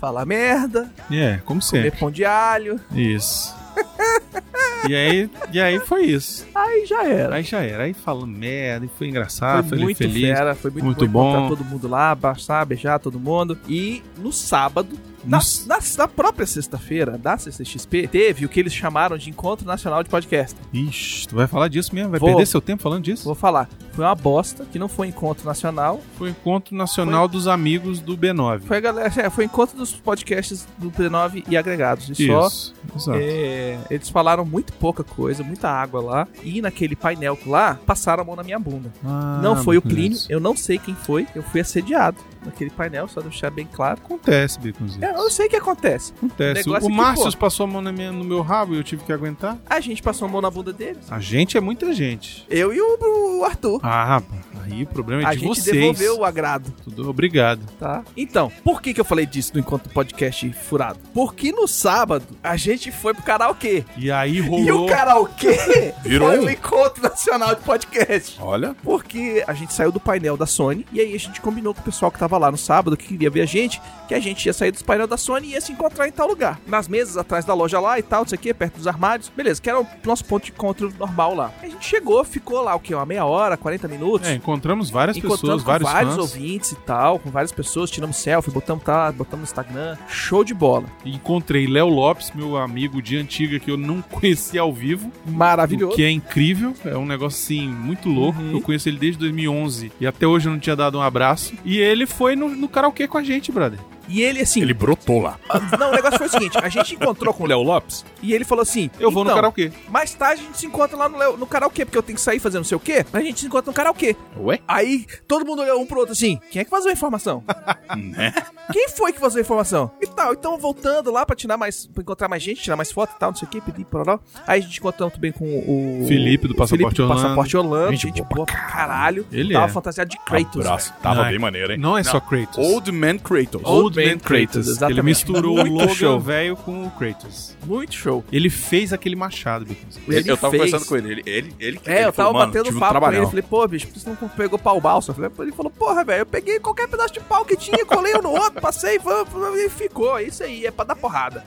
falar 0.00 0.26
merda, 0.26 0.92
É, 1.08 1.38
como 1.44 1.60
comer 1.60 1.82
sempre. 1.84 2.00
pão 2.00 2.10
de 2.10 2.24
alho. 2.24 2.80
Isso. 2.92 3.54
e, 4.88 4.94
aí, 4.94 5.30
e 5.52 5.60
aí 5.60 5.78
foi 5.80 6.02
isso. 6.06 6.46
Aí 6.54 6.86
já 6.86 7.04
era. 7.04 7.36
Aí 7.36 7.42
já 7.42 7.62
era. 7.62 7.84
Aí 7.84 7.94
falando 7.94 8.26
merda, 8.36 8.86
e 8.86 8.88
foi 8.98 9.08
engraçado, 9.08 9.68
foi 9.68 9.78
foi 9.78 9.84
muito 9.86 9.98
feliz. 9.98 10.22
fera, 10.22 10.54
foi 10.54 10.70
muito, 10.70 10.84
Muito 10.84 11.08
bom, 11.08 11.42
bom. 11.42 11.48
todo 11.48 11.64
mundo 11.64 11.88
lá, 11.88 12.10
abraçar, 12.10 12.64
beijar 12.66 12.98
todo 12.98 13.18
mundo. 13.18 13.58
E 13.68 14.02
no 14.18 14.32
sábado, 14.32 14.98
na, 15.24 15.40
na, 15.66 15.78
na 15.98 16.08
própria 16.08 16.46
sexta-feira 16.46 17.16
da 17.18 17.36
CCXP, 17.38 18.08
teve 18.08 18.44
o 18.44 18.48
que 18.48 18.58
eles 18.60 18.72
chamaram 18.72 19.16
de 19.16 19.30
Encontro 19.30 19.66
Nacional 19.66 20.02
de 20.02 20.08
Podcast. 20.10 20.56
Ixi, 20.72 21.28
tu 21.28 21.36
vai 21.36 21.46
falar 21.46 21.68
disso 21.68 21.94
mesmo? 21.94 22.10
Vai 22.10 22.20
Vou. 22.20 22.28
perder 22.30 22.46
seu 22.46 22.60
tempo 22.60 22.82
falando 22.82 23.04
disso? 23.04 23.24
Vou 23.24 23.34
falar, 23.34 23.68
foi 23.92 24.04
uma 24.04 24.14
bosta, 24.14 24.64
que 24.64 24.78
não 24.78 24.88
foi 24.88 25.08
encontro 25.08 25.44
nacional, 25.44 26.00
Foi 26.16 26.30
encontro 26.30 26.74
nacional 26.74 27.28
dos 27.28 27.46
amigos 27.46 28.00
do 28.00 28.16
B9. 28.16 28.60
foi 28.62 28.80
galera, 28.80 29.12
é, 29.16 29.30
foi 29.30 29.44
encontro 29.44 29.76
dos 29.76 29.92
podcasts 29.92 30.66
do 30.78 30.90
P9 30.90 31.44
e 31.48 31.56
agregados. 31.56 32.08
E 32.08 32.26
só 32.26 32.46
Isso, 32.46 32.74
exato. 32.96 33.18
é, 33.20 33.78
eles 33.90 34.08
falaram 34.08 34.44
muito 34.44 34.72
pouca 34.74 35.04
coisa, 35.04 35.42
muita 35.42 35.68
água 35.68 36.00
lá. 36.00 36.28
E 36.42 36.60
naquele 36.60 36.96
painel 36.96 37.38
lá, 37.46 37.78
passaram 37.86 38.22
a 38.22 38.26
mão 38.26 38.36
na 38.36 38.42
minha 38.42 38.58
bunda. 38.58 38.92
Ah, 39.04 39.40
não 39.42 39.56
foi 39.62 39.76
o. 39.76 39.82
Plínio, 39.82 40.18
eu 40.28 40.40
não 40.40 40.56
sei 40.56 40.78
quem 40.78 40.94
foi. 40.94 41.26
Eu 41.34 41.42
fui 41.42 41.60
assediado 41.60 42.16
naquele 42.44 42.70
painel, 42.70 43.06
só 43.08 43.20
deixar 43.20 43.50
bem 43.50 43.68
claro. 43.70 44.00
Acontece, 44.04 44.58
Baconzitos. 44.58 45.11
Eu 45.16 45.30
sei 45.30 45.46
o 45.46 45.50
que 45.50 45.56
acontece. 45.56 46.12
Acontece. 46.16 46.68
O 46.68 46.80
que, 46.80 46.88
Márcio 46.88 47.36
passou 47.36 47.64
a 47.64 47.66
mão 47.66 47.80
na 47.82 47.92
minha- 47.92 48.12
no 48.12 48.24
meu 48.24 48.40
rabo 48.42 48.74
e 48.74 48.78
eu 48.78 48.84
tive 48.84 49.04
que 49.04 49.12
aguentar. 49.12 49.58
A 49.68 49.80
gente 49.80 50.02
passou 50.02 50.26
a 50.26 50.30
mão 50.30 50.40
na 50.40 50.50
bunda 50.50 50.72
deles. 50.72 51.10
A 51.10 51.18
gente 51.20 51.56
é 51.56 51.60
muita 51.60 51.92
gente. 51.92 52.44
Eu 52.50 52.72
e 52.72 52.80
o, 52.80 53.38
o 53.40 53.44
Arthur. 53.44 53.80
Ah, 53.82 54.04
rapaz, 54.04 54.40
aí 54.64 54.82
o 54.82 54.86
problema 54.86 55.22
é 55.22 55.26
a 55.26 55.34
de 55.34 55.40
gente 55.40 55.60
vocês. 55.60 55.76
devolveu 55.76 56.18
o 56.18 56.24
agrado, 56.24 56.72
Tudo 56.84 57.08
obrigado. 57.10 57.60
tá? 57.78 58.02
Então, 58.16 58.50
por 58.64 58.80
que, 58.80 58.94
que 58.94 59.00
eu 59.00 59.04
falei 59.04 59.26
disso 59.26 59.52
no 59.54 59.60
encontro 59.60 59.90
podcast 59.92 60.50
furado? 60.52 60.98
Porque 61.14 61.52
no 61.52 61.66
sábado 61.66 62.24
a 62.42 62.56
gente 62.56 62.90
foi 62.92 63.14
pro 63.14 63.22
karaokê. 63.22 63.84
E 63.96 64.10
aí 64.10 64.36
E 64.36 64.40
o 64.40 64.46
rolou. 64.48 64.86
karaokê 64.88 65.92
Virou 66.02 66.28
foi 66.30 66.40
um. 66.40 66.44
o 66.46 66.50
encontro 66.50 67.02
nacional 67.02 67.54
de 67.54 67.62
podcast. 67.62 68.36
Olha. 68.40 68.74
Porque 68.82 69.42
a 69.46 69.54
gente 69.54 69.72
saiu 69.72 69.90
do 69.92 70.00
painel 70.00 70.36
da 70.36 70.46
Sony 70.46 70.86
e 70.92 71.00
aí 71.00 71.14
a 71.14 71.18
gente 71.18 71.40
combinou 71.40 71.74
com 71.74 71.80
o 71.80 71.84
pessoal 71.84 72.10
que 72.10 72.18
tava 72.18 72.38
lá 72.38 72.50
no 72.50 72.56
sábado, 72.58 72.96
que 72.96 73.06
queria 73.08 73.30
ver 73.30 73.42
a 73.42 73.46
gente, 73.46 73.80
que 74.08 74.14
a 74.14 74.20
gente 74.20 74.46
ia 74.46 74.52
sair 74.52 74.70
dos 74.70 74.82
painel 74.82 75.01
da 75.06 75.16
Sony 75.16 75.48
e 75.48 75.50
ia 75.52 75.60
se 75.60 75.72
encontrar 75.72 76.08
em 76.08 76.12
tal 76.12 76.28
lugar. 76.28 76.60
Nas 76.66 76.88
mesas 76.88 77.16
atrás 77.16 77.44
da 77.44 77.54
loja 77.54 77.80
lá 77.80 77.98
e 77.98 78.02
tal, 78.02 78.20
não 78.22 78.28
sei 78.28 78.36
o 78.36 78.40
que, 78.40 78.54
perto 78.54 78.76
dos 78.76 78.86
armários. 78.86 79.30
Beleza, 79.34 79.60
que 79.60 79.68
era 79.68 79.80
o 79.80 79.86
nosso 80.04 80.24
ponto 80.24 80.44
de 80.44 80.52
encontro 80.52 80.92
normal 80.98 81.34
lá. 81.34 81.52
A 81.62 81.66
gente 81.68 81.86
chegou, 81.86 82.24
ficou 82.24 82.62
lá 82.62 82.74
o 82.74 82.80
que? 82.80 82.94
Uma 82.94 83.06
meia 83.06 83.24
hora, 83.24 83.56
40 83.56 83.88
minutos. 83.88 84.28
É, 84.28 84.34
encontramos 84.34 84.90
várias 84.90 85.16
Encontramos 85.16 85.40
pessoas, 85.40 85.62
com 85.62 85.66
vários, 85.66 85.90
vários 85.90 86.14
fãs. 86.16 86.22
ouvintes 86.22 86.72
e 86.72 86.76
tal, 86.76 87.18
com 87.18 87.30
várias 87.30 87.52
pessoas, 87.52 87.90
tiramos 87.90 88.16
selfie, 88.16 88.50
botamos, 88.50 88.84
tá, 88.84 89.10
botamos 89.12 89.40
no 89.40 89.44
Instagram. 89.44 89.96
Show 90.08 90.44
de 90.44 90.54
bola. 90.54 90.84
Encontrei 91.04 91.66
Léo 91.66 91.88
Lopes, 91.88 92.30
meu 92.34 92.56
amigo 92.56 93.00
de 93.02 93.16
antiga 93.16 93.58
que 93.58 93.70
eu 93.70 93.76
não 93.76 94.02
conhecia 94.10 94.60
ao 94.60 94.72
vivo. 94.72 95.10
Maravilhoso. 95.26 95.92
O 95.92 95.96
que 95.96 96.02
é 96.02 96.10
incrível, 96.10 96.74
é 96.84 96.96
um 96.96 97.06
negócio 97.06 97.42
assim 97.42 97.68
muito 97.68 98.08
louco. 98.08 98.40
Uhum. 98.40 98.52
Eu 98.52 98.60
conheço 98.60 98.88
ele 98.88 98.98
desde 98.98 99.18
2011 99.18 99.92
e 100.00 100.06
até 100.06 100.26
hoje 100.26 100.48
eu 100.48 100.52
não 100.52 100.58
tinha 100.58 100.76
dado 100.76 100.98
um 100.98 101.02
abraço. 101.02 101.54
E 101.64 101.78
ele 101.78 102.06
foi 102.06 102.36
no, 102.36 102.48
no 102.48 102.68
karaokê 102.68 103.08
com 103.08 103.18
a 103.18 103.22
gente, 103.22 103.50
brother. 103.50 103.78
E 104.12 104.22
ele, 104.22 104.40
assim. 104.40 104.60
Ele 104.62 104.74
brotou 104.74 105.20
lá. 105.22 105.38
Não, 105.78 105.90
o 105.90 105.94
negócio 105.94 106.18
foi 106.18 106.26
o 106.26 106.30
seguinte: 106.30 106.58
a 106.62 106.68
gente 106.68 106.94
encontrou 106.94 107.32
com 107.32 107.44
o 107.44 107.46
Léo 107.46 107.62
Lopes 107.62 108.04
e 108.22 108.32
ele 108.34 108.44
falou 108.44 108.62
assim: 108.62 108.90
Eu 109.00 109.10
vou 109.10 109.24
no 109.24 109.30
"Então, 109.30 109.36
karaokê. 109.36 109.72
Mais 109.88 110.12
tarde 110.14 110.42
a 110.42 110.44
gente 110.46 110.58
se 110.58 110.66
encontra 110.66 110.96
lá 110.96 111.08
no, 111.08 111.16
Léo- 111.18 111.36
no 111.36 111.46
karaokê, 111.46 111.84
porque 111.84 111.96
eu 111.98 112.02
tenho 112.02 112.16
que 112.16 112.22
sair 112.22 112.38
fazendo 112.38 112.60
não 112.60 112.64
sei 112.68 112.76
o 112.76 112.80
quê. 112.80 113.04
A 113.12 113.20
gente 113.20 113.40
se 113.40 113.46
encontra 113.46 113.70
no 113.70 113.74
karaokê. 113.74 114.14
Ué? 114.38 114.60
Aí 114.68 115.06
todo 115.26 115.46
mundo 115.46 115.62
olhou 115.62 115.80
um 115.80 115.86
pro 115.86 115.98
outro 115.98 116.12
assim: 116.12 116.38
quem 116.50 116.60
é 116.60 116.64
que 116.64 116.70
vazou 116.70 116.90
a 116.90 116.92
informação? 116.92 117.42
Né? 117.96 118.32
Quem 118.72 118.88
foi 118.88 119.12
que 119.12 119.20
vazou 119.20 119.38
a 119.38 119.42
informação? 119.42 119.90
E 120.00 120.06
tal. 120.06 120.32
Então 120.32 120.56
voltando 120.58 121.10
lá 121.10 121.26
pra 121.26 121.36
tirar 121.36 121.56
mais. 121.58 121.86
pra 121.86 122.02
encontrar 122.02 122.26
mais 122.28 122.42
gente, 122.42 122.62
tirar 122.62 122.76
mais 122.76 122.90
foto 122.90 123.12
e 123.14 123.18
tal, 123.18 123.30
não 123.30 123.36
sei 123.36 123.46
o 123.46 123.50
quê, 123.50 123.60
pedir 123.60 123.84
pororó. 123.84 124.18
Aí 124.46 124.60
a 124.60 124.62
gente 124.62 124.78
encontrou 124.78 125.08
muito 125.08 125.20
bem 125.20 125.30
com 125.32 125.44
o. 125.44 126.06
Felipe 126.08 126.48
do 126.48 126.54
Passaporte 126.54 126.70
Felipe 126.84 126.94
do 126.96 127.02
Orlando. 127.02 127.22
Passaporte 127.22 127.56
Orlando. 127.56 127.90
Gente 127.92 128.02
Gente, 128.02 128.22
boa 128.22 128.46
pra 128.46 128.54
caralho. 128.56 129.26
Ele 129.30 129.52
Tava 129.52 129.66
é. 129.66 129.68
fantasiado 129.68 130.08
de 130.10 130.18
Kratos. 130.24 130.64
Abraço. 130.66 130.92
Tava 131.02 131.14
Não 131.16 131.24
é- 131.26 131.30
bem 131.30 131.38
maneiro, 131.38 131.72
hein? 131.72 131.78
Não 131.78 131.96
é 131.98 132.02
só 132.02 132.18
Kratos. 132.20 132.58
Old 132.58 132.90
Man 132.92 133.18
Kratos. 133.18 133.60
Old 133.64 133.96
Man 133.96 134.01
Kratos, 134.18 134.68
exatamente. 134.68 134.92
Ele 134.98 135.02
misturou 135.02 135.56
Muito 135.56 135.72
o 135.72 135.78
Logan 135.78 135.94
show. 135.94 136.20
velho 136.20 136.56
com 136.56 136.84
o 136.84 136.90
Kratos. 136.90 137.56
Muito 137.64 137.94
show. 137.94 138.24
Ele 138.32 138.50
fez 138.50 138.92
aquele 138.92 139.14
machado, 139.16 139.64
Bicos. 139.64 139.98
Ele 140.08 140.30
eu 140.30 140.36
tava 140.36 140.50
fez. 140.50 140.64
conversando 140.64 140.88
com 140.88 140.96
ele. 140.96 141.12
Ele, 141.12 141.22
ele, 141.26 141.54
ele, 141.60 141.80
É, 141.86 141.90
ele 141.98 142.00
eu 142.00 142.12
tava 142.12 142.12
falou, 142.12 142.32
"Mano, 142.34 142.52
batendo 142.52 142.76
um 142.76 142.78
papo 142.78 142.78
com 142.80 142.84
ele. 142.84 142.90
trabalhão." 142.90 143.28
Falei, 143.30 143.42
pô, 143.48 143.68
bicho, 143.68 143.86
por 143.86 143.92
que 143.94 144.00
você 144.00 144.08
não 144.10 144.28
pegou 144.28 144.58
pau 144.58 144.80
balsa? 144.80 145.14
Ele 145.38 145.52
falou, 145.52 145.70
porra, 145.70 146.04
velho, 146.04 146.22
eu 146.22 146.26
peguei 146.26 146.58
qualquer 146.60 146.88
pedaço 146.88 147.12
de 147.14 147.20
pau 147.20 147.44
que 147.44 147.56
tinha, 147.56 147.84
colei 147.86 148.14
um 148.16 148.22
no 148.22 148.30
outro, 148.30 148.60
passei 148.60 148.98
e 148.98 149.70
ficou. 149.70 150.18
Isso 150.20 150.42
aí, 150.42 150.66
é 150.66 150.70
pra 150.70 150.84
dar 150.84 150.96
porrada. 150.96 151.44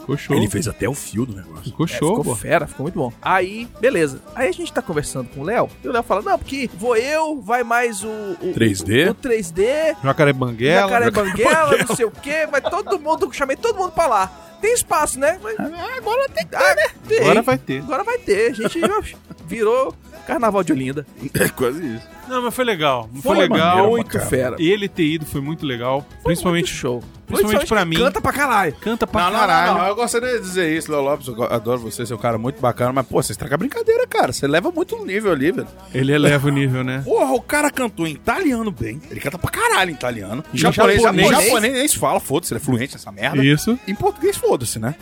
Ficou 0.00 0.16
show. 0.16 0.36
Ele 0.36 0.48
fez 0.48 0.66
até 0.66 0.88
o 0.88 0.94
fio 0.94 1.24
do 1.24 1.34
negócio. 1.36 1.64
Ficou 1.64 1.86
É, 1.86 1.88
show, 1.88 2.16
ficou 2.18 2.24
pô. 2.24 2.36
fera, 2.36 2.66
ficou 2.66 2.84
muito 2.84 2.94
bom. 2.98 3.12
Aí, 3.22 3.68
beleza. 3.80 4.20
Aí 4.34 4.48
a 4.48 4.52
gente 4.52 4.72
tá 4.72 4.82
conversando 4.82 5.28
com 5.28 5.40
o 5.40 5.44
Léo, 5.44 5.68
e 5.84 5.88
o 5.88 5.92
Léo 5.92 6.02
fala, 6.02 6.22
não, 6.22 6.38
porque 6.38 6.68
vou 6.74 6.96
eu, 6.96 7.40
vai 7.40 7.62
mais 7.62 8.02
o... 8.02 8.08
o 8.08 8.52
3D? 8.54 9.08
O, 9.08 9.10
o 9.12 9.14
3D, 9.14 9.96
Jacaré 10.02 10.32
Banguela. 10.32 10.82
Jacaré 10.88 11.10
Banguela, 11.24 11.76
não 11.78 11.96
sei 11.96 12.04
o 12.04 12.10
quê, 12.10 12.46
vai 12.50 12.60
todo 12.60 12.98
mundo, 12.98 13.32
chamei 13.32 13.56
todo 13.56 13.76
mundo 13.78 13.92
pra 13.92 14.06
lá. 14.06 14.30
Tem 14.62 14.72
espaço, 14.72 15.18
né? 15.18 15.38
Mas, 15.42 15.58
ah, 15.58 15.88
agora 15.98 16.28
tem 16.30 16.46
que 16.46 16.50
ter, 16.56 16.74
né? 16.76 16.86
Tem. 17.06 17.18
Agora 17.20 17.42
vai 17.42 17.58
ter. 17.58 17.78
Agora 17.82 18.04
vai 18.04 18.18
ter. 18.18 18.50
A 18.50 18.54
gente 18.54 18.80
Virou 19.44 19.94
Carnaval 20.26 20.62
de 20.62 20.72
Olinda. 20.72 21.06
É 21.34 21.48
quase 21.48 21.96
isso. 21.96 22.06
Não, 22.28 22.40
mas 22.42 22.54
foi 22.54 22.64
legal. 22.64 23.10
Foi, 23.14 23.22
Foi 23.22 23.36
legal. 23.36 23.68
maneiro. 23.76 23.90
Muito 23.90 24.20
fera. 24.20 24.56
Ele 24.58 24.88
ter 24.88 25.02
ido 25.02 25.26
foi 25.26 25.40
muito 25.40 25.66
legal. 25.66 25.96
Muito 26.08 26.22
principalmente, 26.22 26.72
show. 26.72 27.02
principalmente 27.26 27.66
pra 27.66 27.84
mim. 27.84 27.96
Canta 27.96 28.20
pra 28.20 28.32
caralho. 28.32 28.72
Canta 28.80 29.06
pra 29.06 29.24
Não, 29.24 29.32
não, 29.32 29.38
caralho. 29.40 29.72
não, 29.72 29.78
não, 29.80 29.86
eu 29.88 29.94
gostaria 29.96 30.34
de 30.34 30.40
dizer 30.40 30.74
isso, 30.74 30.90
Léo 30.90 31.02
Lopes. 31.02 31.26
Eu 31.26 31.42
adoro 31.42 31.80
você, 31.80 32.06
você 32.06 32.12
é 32.12 32.16
um 32.16 32.18
cara 32.20 32.38
muito 32.38 32.60
bacana, 32.60 32.92
mas, 32.92 33.06
pô, 33.06 33.20
você 33.20 33.32
estraga 33.32 33.56
a 33.56 33.58
brincadeira, 33.58 34.06
cara. 34.06 34.32
Você 34.32 34.46
leva 34.46 34.70
muito 34.70 34.96
no 34.96 35.04
nível 35.04 35.32
ali, 35.32 35.50
velho. 35.50 35.66
Ele 35.92 36.12
eleva 36.12 36.46
o 36.46 36.50
nível, 36.50 36.84
né? 36.84 37.02
Porra, 37.04 37.32
o 37.32 37.42
cara 37.42 37.70
cantou 37.70 38.06
em 38.06 38.12
italiano 38.12 38.70
bem. 38.70 39.02
Ele 39.10 39.18
canta 39.20 39.36
pra 39.36 39.50
caralho 39.50 39.90
em 39.90 39.94
italiano. 39.94 40.44
Em 40.54 40.56
japonês, 40.58 41.02
japonês. 41.02 41.28
japonês, 41.28 41.48
japonês 41.48 41.74
nem 41.74 41.88
se 41.88 41.98
fala, 41.98 42.20
foda-se, 42.20 42.54
ele 42.54 42.60
é 42.60 42.64
fluente 42.64 42.94
nessa 42.94 43.10
merda. 43.10 43.44
Isso. 43.44 43.76
Em 43.86 43.94
português, 43.96 44.36
foda-se, 44.52 44.78
né? 44.78 44.94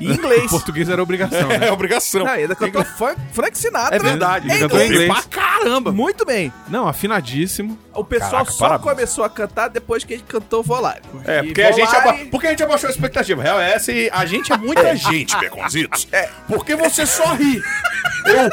E 0.00 0.10
inglês. 0.10 0.48
Português 0.50 0.88
era 0.88 1.02
obrigação, 1.02 1.50
É 1.52 1.58
né? 1.58 1.70
obrigação. 1.70 2.24
Não, 2.24 2.32
ainda 2.32 2.54
cantou 2.54 2.82
Frank, 2.84 3.20
Frank 3.32 3.58
Sinatra. 3.58 3.96
É 3.96 3.98
verdade. 3.98 4.48
Ele 4.50 4.58
cantou 4.60 4.80
em 4.80 4.86
inglês. 4.86 5.12
Pra 5.12 5.22
caramba. 5.22 5.92
Muito 5.92 6.24
bem. 6.24 6.50
Não, 6.68 6.88
afinadíssimo. 6.88 7.78
O 7.94 8.02
pessoal 8.04 8.30
Caraca, 8.44 8.50
só 8.52 8.68
parabéns. 8.68 8.90
começou 8.90 9.24
a 9.24 9.28
cantar 9.30 9.68
depois 9.68 10.02
que 10.04 10.14
a 10.14 10.16
gente 10.16 10.26
cantou 10.26 10.62
Volare. 10.62 11.02
É, 11.24 11.42
porque 11.42 11.62
a, 11.62 11.72
gente 11.72 11.94
aba... 11.94 12.14
porque 12.30 12.46
a 12.46 12.50
gente 12.50 12.62
abaixou 12.62 12.88
a 12.88 12.90
expectativa. 12.90 13.42
Real 13.42 13.60
é 13.60 13.72
essa 13.74 13.92
e 13.92 14.08
a 14.10 14.24
gente 14.24 14.50
é 14.52 14.56
muita 14.56 14.94
gente, 14.96 15.36
Beconzitos. 15.38 16.08
É. 16.12 16.28
Porque 16.46 16.74
você 16.74 17.04
só 17.06 17.34
ri. 17.34 17.62
Eu 18.26 18.50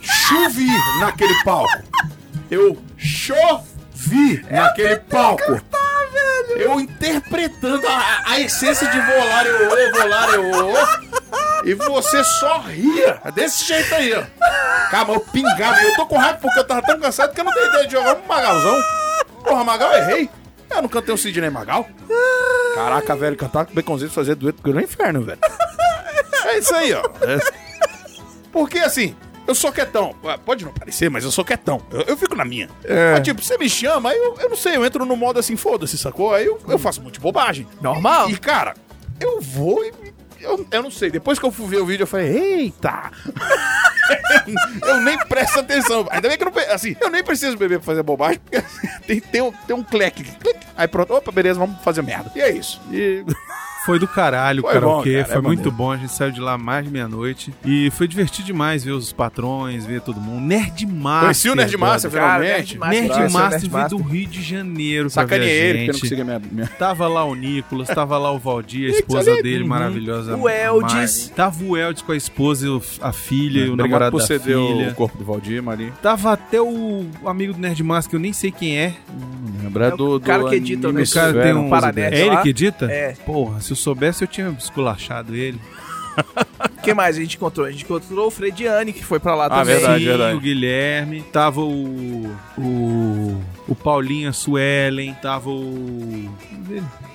chovi 0.00 0.68
naquele 1.00 1.34
palco. 1.44 1.82
Eu 2.50 2.78
chovi 2.98 4.42
naquele 4.50 4.96
palco. 4.96 5.60
Eu 6.72 6.80
interpretando 6.80 7.86
a, 7.86 8.22
a 8.26 8.40
essência 8.40 8.88
de 8.88 8.98
volar, 8.98 9.46
eu, 9.46 9.66
ô, 9.66 9.92
volar, 9.92 10.34
eu, 10.34 10.50
ô. 10.50 10.72
E 11.64 11.74
você 11.74 12.24
só 12.24 12.58
ria. 12.60 13.20
É 13.24 13.30
Desse 13.30 13.64
jeito 13.64 13.94
aí, 13.94 14.12
ó. 14.14 14.22
Calma, 14.90 15.14
eu 15.14 15.20
pingava. 15.20 15.80
Eu 15.82 15.94
tô 15.96 16.06
com 16.06 16.16
raiva 16.16 16.38
porque 16.40 16.58
eu 16.58 16.64
tava 16.64 16.82
tão 16.82 16.98
cansado 16.98 17.32
que 17.32 17.40
eu 17.40 17.44
não 17.44 17.52
dei 17.52 17.66
ideia 17.68 17.86
de 17.86 17.92
jogar 17.92 18.16
um 18.16 18.26
Magalzão. 18.26 18.80
Porra, 19.44 19.64
Magal, 19.64 19.92
eu 19.92 19.98
errei. 19.98 20.30
Eu 20.70 20.82
não 20.82 20.88
cantei 20.88 21.14
um 21.14 21.16
Sidney 21.16 21.50
Magal. 21.50 21.86
Caraca, 22.74 23.14
velho, 23.14 23.36
cantar 23.36 23.66
com 23.66 23.74
Beconzito 23.74 24.12
fazer 24.12 24.34
dueto 24.34 24.62
porque 24.62 24.74
no 24.74 24.80
inferno, 24.82 25.22
velho. 25.22 25.38
É 26.46 26.58
isso 26.58 26.74
aí, 26.74 26.92
ó. 26.92 27.02
É. 27.22 27.38
Porque 28.50 28.78
assim, 28.78 29.14
eu 29.46 29.54
sou 29.54 29.72
quietão. 29.72 30.14
Ah, 30.24 30.38
Pode 30.38 30.64
não 30.64 30.72
parecer, 30.72 31.10
mas 31.10 31.24
eu 31.24 31.30
sou 31.30 31.44
quietão. 31.44 31.80
Eu, 31.90 32.02
eu 32.02 32.16
fico 32.16 32.34
na 32.34 32.44
minha. 32.44 32.68
É. 32.84 33.12
Mas, 33.12 33.22
tipo, 33.22 33.42
você 33.42 33.56
me 33.58 33.68
chama, 33.68 34.10
aí 34.10 34.16
eu, 34.16 34.36
eu 34.40 34.48
não 34.48 34.56
sei, 34.56 34.76
eu 34.76 34.84
entro 34.84 35.04
no 35.04 35.16
modo 35.16 35.38
assim, 35.38 35.56
foda-se, 35.56 35.96
sacou? 35.98 36.34
Aí 36.34 36.46
eu, 36.46 36.60
eu 36.68 36.78
faço 36.78 37.00
um 37.00 37.04
monte 37.04 37.14
de 37.14 37.20
bobagem. 37.20 37.66
Normal. 37.80 38.30
E, 38.30 38.36
cara, 38.36 38.74
eu 39.20 39.40
vou 39.40 39.84
e. 39.84 39.92
Eu, 40.40 40.66
eu 40.72 40.82
não 40.82 40.90
sei, 40.90 41.08
depois 41.08 41.38
que 41.38 41.46
eu 41.46 41.52
fui 41.52 41.68
ver 41.68 41.76
o 41.76 41.86
vídeo, 41.86 42.02
eu 42.02 42.06
falei, 42.06 42.36
eita! 42.36 43.12
eu 44.86 45.00
nem 45.00 45.16
presto 45.18 45.60
atenção. 45.60 46.06
Ainda 46.10 46.28
bem 46.28 46.36
que 46.36 46.42
eu 46.44 46.50
não. 46.50 46.74
Assim, 46.74 46.96
eu 47.00 47.10
nem 47.10 47.22
preciso 47.22 47.56
beber 47.56 47.78
pra 47.78 47.86
fazer 47.86 48.02
bobagem, 48.02 48.40
porque 48.40 48.56
assim, 48.56 48.88
tem, 49.06 49.20
tem, 49.20 49.40
um, 49.40 49.52
tem 49.52 49.76
um 49.76 49.84
cleque. 49.84 50.24
clique. 50.24 50.66
Aí 50.76 50.88
pronto, 50.88 51.14
opa, 51.14 51.30
beleza, 51.30 51.60
vamos 51.60 51.80
fazer 51.82 52.02
merda. 52.02 52.32
E 52.34 52.40
é 52.40 52.50
isso. 52.50 52.80
E. 52.90 53.24
Foi 53.84 53.98
do 53.98 54.06
caralho 54.06 54.60
o 54.60 54.62
bom, 54.62 54.68
karaokê, 54.72 55.12
cara, 55.14 55.24
foi 55.26 55.36
é 55.36 55.40
muito 55.40 55.58
maneiro. 55.58 55.70
bom. 55.76 55.92
A 55.92 55.96
gente 55.96 56.12
saiu 56.12 56.30
de 56.30 56.40
lá 56.40 56.56
mais 56.56 56.84
de 56.84 56.90
meia-noite. 56.90 57.52
E 57.64 57.90
foi 57.90 58.06
divertido 58.06 58.46
demais 58.46 58.84
ver 58.84 58.92
os 58.92 59.12
patrões, 59.12 59.84
ver 59.84 60.00
todo 60.00 60.20
mundo. 60.20 60.40
Nerdmaster. 60.40 61.20
Conheci 61.22 61.50
o 61.50 61.54
Nerdmaster, 61.54 62.10
brother. 62.10 62.30
finalmente. 62.64 62.78
Cara, 62.78 62.90
Nerdmaster. 62.92 63.18
Nerdmaster 63.18 63.60
Nerdmaster. 63.60 63.88
veio 63.98 64.02
do 64.04 64.08
Rio 64.08 64.28
de 64.28 64.42
Janeiro 64.42 65.10
Sacaneei 65.10 65.50
ele, 65.50 65.78
porque 65.78 65.90
eu 65.90 65.92
não 65.94 66.00
conseguia 66.00 66.24
minha. 66.24 66.42
minha... 66.52 66.66
Tava 66.78 67.08
lá 67.08 67.24
o 67.24 67.34
Nicolas, 67.34 67.88
tava 67.88 68.18
lá 68.18 68.30
o 68.32 68.38
Valdir, 68.38 68.88
a 68.92 68.96
esposa 68.98 69.42
dele, 69.42 69.64
maravilhosa. 69.64 70.36
O 70.36 70.48
Eldes. 70.48 71.26
Mar- 71.28 71.34
Tava 71.36 71.64
o 71.64 71.76
Eldes 71.76 72.02
com 72.02 72.12
a 72.12 72.16
esposa, 72.16 72.66
e 72.68 72.80
a 73.00 73.12
filha 73.12 73.64
e 73.66 73.70
o 73.70 73.76
namorado 73.76 74.12
por 74.16 74.20
da 74.26 74.38
filha. 74.40 74.58
o 74.90 74.94
corpo 74.94 75.18
do 75.18 75.24
Valdir, 75.24 75.62
ali. 75.68 75.92
Tava 76.02 76.32
até 76.32 76.60
o 76.60 77.04
amigo 77.26 77.52
do 77.52 77.58
Nerdmaster, 77.58 78.10
que 78.10 78.16
eu 78.16 78.20
nem 78.20 78.32
sei 78.32 78.50
quem 78.50 78.78
é. 78.78 78.94
Lembra 79.62 79.88
É 79.88 79.94
o 79.94 80.20
cara 80.20 80.48
que 80.48 80.54
edita 80.56 80.86
o 80.88 80.90
anime 80.90 81.04
O 81.04 81.10
cara 81.12 81.32
tem 81.32 81.54
um... 81.54 81.74
É 82.02 82.26
ele 82.26 82.36
que 82.38 82.48
edita? 82.48 82.86
É. 82.86 83.14
Porra, 83.24 83.60
se 83.60 83.71
eu 83.72 83.76
soubesse 83.76 84.22
eu 84.24 84.28
tinha 84.28 84.48
esculachado 84.58 85.34
ele. 85.34 85.58
Quem 86.82 86.92
mais 86.94 87.16
a 87.16 87.20
gente 87.20 87.36
encontrou? 87.36 87.66
A 87.66 87.70
gente 87.70 87.84
encontrou 87.84 88.26
o 88.26 88.30
Frediani, 88.30 88.92
que 88.92 89.02
foi 89.04 89.18
pra 89.18 89.34
lá 89.34 89.46
Ah, 89.46 89.50
também. 89.50 89.64
verdade, 89.76 90.00
Sim, 90.02 90.08
verdade. 90.10 90.36
o 90.36 90.40
Guilherme, 90.40 91.22
tava 91.22 91.60
o. 91.62 92.36
O. 92.58 93.40
O 93.68 93.74
Paulinho, 93.74 94.28
a 94.28 94.32
Suelen, 94.32 95.14
tava 95.22 95.48
o. 95.48 96.28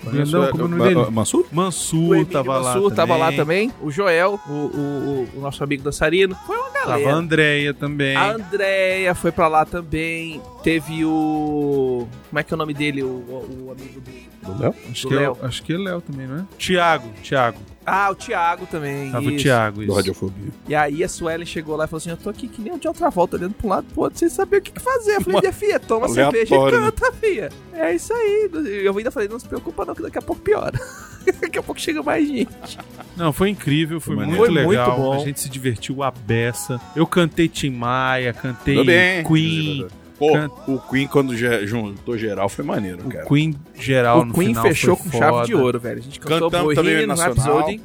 Grandão, 0.04 0.48
como 0.50 0.64
é 0.64 0.66
o 0.66 0.68
nome 0.70 0.84
dele? 0.96 1.12
Mansur? 1.12 1.46
Mansur 1.52 2.26
tava 2.26 2.58
lá. 2.58 2.74
Mansur 2.76 2.92
tava 2.96 3.16
lá 3.18 3.32
também. 3.34 3.72
O 3.82 3.92
Joel, 3.92 4.40
o, 4.48 4.52
o, 4.52 4.56
o- 4.56 5.30
o 5.38 5.42
nosso 5.42 5.64
amigo 5.64 5.84
dançarino. 5.84 6.36
Foi 6.48 6.56
uma 6.58 6.70
Tava 6.70 6.88
galera. 6.92 7.12
a 7.12 7.16
Andréia 7.16 7.74
também. 7.74 8.16
A 8.16 8.32
Andrea 8.32 9.14
foi 9.16 9.32
pra 9.32 9.48
lá 9.48 9.66
também. 9.66 10.42
Teve 10.64 11.04
o. 11.06 12.08
Como 12.30 12.40
é 12.40 12.44
que 12.44 12.54
é 12.54 12.56
o 12.56 12.58
nome 12.58 12.74
dele? 12.74 13.04
O, 13.04 13.08
o- 13.08 13.66
o 13.68 13.72
amigo 13.72 14.00
do. 14.02 14.12
Do 14.54 14.62
Léo? 14.62 14.76
Acho 14.92 15.04
do 15.04 15.08
que, 15.10 15.16
é, 15.16 15.20
Léo. 15.20 15.38
o- 15.42 15.46
acho 15.46 15.64
que 15.64 15.74
é 15.74 15.78
Léo 15.78 16.02
também, 16.02 16.28
não 16.28 16.38
é? 16.40 16.46
Tiago, 16.58 17.10
Tiago. 17.22 17.58
Ah, 17.90 18.10
o 18.12 18.16
Thiago 18.16 18.66
também. 18.66 19.10
Tava 19.12 19.26
o 19.26 19.32
isso. 19.32 19.44
Thiago, 19.46 19.78
Do 19.78 19.84
isso. 19.84 19.94
Radiofobia. 19.94 20.50
E 20.68 20.76
aí 20.76 21.04
a 21.06 21.08
Suelen 21.08 21.46
chegou 21.46 21.78
lá 21.78 21.86
e 21.86 21.88
falou 21.88 22.00
assim: 22.00 22.10
Eu 22.10 22.18
tô 22.18 22.30
aqui 22.30 22.50
que 22.50 22.62
nem 22.62 22.74
o 22.74 22.78
de 22.78 22.86
outra 22.86 23.10
volta, 23.10 23.38
olhando 23.38 23.54
pra 23.54 23.66
um 23.66 23.70
lado 23.70 23.86
pro 23.94 24.02
outro, 24.02 24.20
sem 24.20 24.28
saber 24.28 24.58
o 24.58 24.62
que, 24.62 24.72
que 24.74 24.82
fazer. 24.82 25.16
Eu 25.16 25.22
falei, 25.22 25.40
minha 25.40 25.54
filha, 25.54 25.80
toma 25.80 26.10
cerveja 26.10 26.54
e 26.54 26.60
né? 26.66 26.70
canta, 26.72 27.12
filha. 27.14 27.50
É 27.74 27.96
isso 27.96 28.12
aí. 28.14 28.50
Eu 28.84 28.98
ainda 28.98 29.10
falei, 29.10 29.30
não 29.30 29.40
se 29.40 29.48
preocupa 29.48 29.86
não, 29.86 29.96
que 29.96 30.02
daqui 30.02 30.18
a 30.18 30.22
pouco 30.22 30.42
piora. 30.42 30.78
daqui 31.40 31.60
a 31.60 31.64
pouco 31.64 31.80
chega 31.80 32.04
mais 32.04 32.28
gente. 32.28 32.78
Não, 33.16 33.32
foi 33.32 33.50
incrível, 33.52 34.02
foi, 34.02 34.16
Foi 34.18 34.26
muito. 34.26 34.38
Foi 34.38 34.50
legal. 34.50 34.90
muito 34.98 35.02
bom. 35.02 35.14
A 35.14 35.20
gente 35.20 35.40
se 35.40 35.48
divertiu 35.50 36.04
a 36.04 36.12
beça. 36.12 36.82
Eu 36.94 37.08
cantei 37.08 37.48
Tim 37.48 37.70
Maia, 37.70 38.34
cantei. 38.34 39.24
Queen. 39.26 39.88
Pô, 40.18 40.34
Can- 40.34 40.50
o 40.68 40.80
Queen, 40.80 41.08
quando 41.08 41.36
juntou 41.68 42.18
geral, 42.18 42.50
foi 42.50 42.66
maneiro, 42.66 43.06
O 43.06 43.10
cara. 43.10 43.26
Queen 43.26 43.56
geral 43.76 44.22
o 44.22 44.26
no 44.26 44.34
Queen 44.34 44.48
final 44.50 44.64
fechou 44.64 44.96
foi 44.96 45.12
com 45.12 45.18
chave 45.18 45.32
foda. 45.32 45.46
de 45.46 45.56
ouro, 45.56 45.80
velho. 45.80 46.00
A 46.00 46.02
gente 46.02 46.20
cantou 46.20 46.50
Cantamos 46.52 46.76
também 46.76 46.94
Bohemian 46.96 47.14
o 47.14 47.18
Nacional. 47.18 47.58
Rhapsody. 47.58 47.82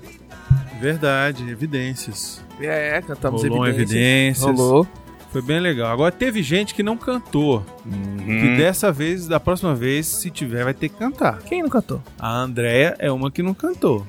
Verdade, 0.80 1.50
evidências. 1.50 2.42
É, 2.60 3.00
cantamos 3.06 3.42
Rolou 3.42 3.66
evidências. 3.66 3.92
evidências. 3.92 4.58
Rolou. 4.58 4.86
Foi 5.30 5.40
bem 5.42 5.60
legal. 5.60 5.90
Agora 5.92 6.12
teve 6.12 6.42
gente 6.42 6.74
que 6.74 6.82
não 6.82 6.96
cantou. 6.96 7.64
Uhum. 7.86 8.16
Que 8.26 8.56
dessa 8.56 8.90
vez, 8.92 9.26
da 9.26 9.38
próxima 9.40 9.74
vez, 9.74 10.06
se 10.06 10.30
tiver, 10.30 10.64
vai 10.64 10.74
ter 10.74 10.88
que 10.90 10.96
cantar. 10.96 11.38
Quem 11.42 11.62
não 11.62 11.70
cantou? 11.70 12.02
A 12.18 12.30
Andrea 12.36 12.96
é 12.98 13.10
uma 13.10 13.30
que 13.30 13.42
não 13.42 13.54
cantou. 13.54 14.06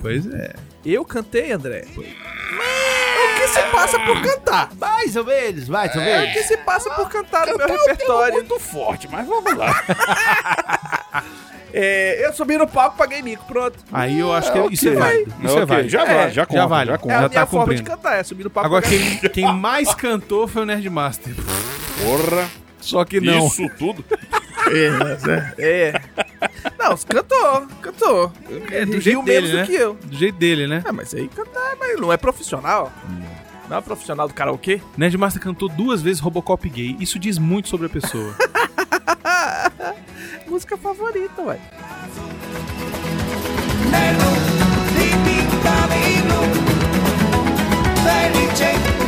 Pois 0.00 0.26
é. 0.26 0.54
Eu 0.84 1.04
cantei, 1.04 1.52
André. 1.52 1.84
O 1.96 2.00
que 2.00 2.08
se 3.50 3.62
passa 3.72 3.98
por 4.00 4.22
cantar? 4.22 4.70
Mais 4.78 5.16
ou 5.16 5.24
menos, 5.24 5.68
mais 5.68 5.94
ou 5.94 6.00
É 6.02 6.04
o 6.16 6.20
menos. 6.20 6.32
que 6.34 6.42
se 6.44 6.56
passa 6.58 6.90
por 6.90 7.08
cantar 7.08 7.46
no 7.46 7.56
meu 7.56 7.66
é 7.68 7.72
repertório. 7.72 8.34
muito 8.34 8.58
forte, 8.58 9.08
mas 9.10 9.26
vamos 9.26 9.54
lá. 9.56 9.82
É, 11.72 12.26
eu 12.26 12.32
subi 12.32 12.56
no 12.58 12.66
palco, 12.66 12.96
paguei 12.96 13.22
mico, 13.22 13.44
pronto. 13.46 13.78
Aí 13.92 14.18
eu 14.18 14.32
acho 14.32 14.50
que 14.50 14.58
É, 14.58 14.66
isso 14.72 14.88
é 14.88 14.90
ok. 14.90 15.00
válido. 15.00 15.30
Isso 15.38 15.52
Ok, 15.52 15.62
é 15.62 15.66
válido. 15.66 15.88
Já 15.88 16.02
É, 16.02 16.14
vale, 16.16 16.30
já 16.32 16.46
conta, 16.46 16.66
vale. 16.66 16.88
já 16.88 16.94
É 16.94 16.98
conta. 16.98 17.14
a 17.14 17.20
Já 17.22 17.28
minha 17.28 17.40
tá 17.40 17.46
forma 17.46 17.74
de 17.74 17.80
cumprindo. 17.82 17.96
cantar, 18.02 18.16
é 18.18 18.22
subir 18.24 18.42
no 18.42 18.50
palco. 18.50 18.66
Agora, 18.66 18.82
quem, 18.82 19.18
quem 19.30 19.54
mais 19.54 19.94
cantou 19.94 20.48
foi 20.48 20.62
o 20.62 20.64
Nerdmaster. 20.64 21.32
Porra, 22.02 22.48
Só 22.80 23.04
que 23.04 23.20
não. 23.20 23.46
isso 23.46 23.68
tudo. 23.78 24.04
É. 25.58 25.92
Não, 26.78 26.96
cantou, 26.96 27.66
cantou. 27.82 28.32
É 28.70 28.84
do 28.84 29.00
jeito 29.00 29.22
dele, 29.22 29.40
menos 29.48 29.52
né? 29.52 29.62
do 29.62 29.66
que 29.66 29.74
eu. 29.74 29.94
Do 29.94 30.16
jeito 30.16 30.38
dele, 30.38 30.66
né? 30.68 30.82
Ah, 30.84 30.92
mas 30.92 31.12
aí 31.12 31.26
cantar, 31.28 31.74
mas 31.78 31.98
não 32.00 32.12
é 32.12 32.16
profissional. 32.16 32.92
Não 33.70 33.76
é 33.76 33.80
profissional 33.80 34.26
do 34.26 34.34
karaokê. 34.34 34.80
Nerdmaster 34.96 35.40
cantou 35.40 35.68
duas 35.68 36.02
vezes 36.02 36.20
Robocop 36.20 36.68
gay. 36.68 36.96
Isso 36.98 37.20
diz 37.20 37.38
muito 37.38 37.68
sobre 37.68 37.86
a 37.86 37.88
pessoa. 37.88 38.34
Música 40.50 40.76
favorita, 40.76 41.40
ué. 41.42 41.60
Felice 48.02 49.00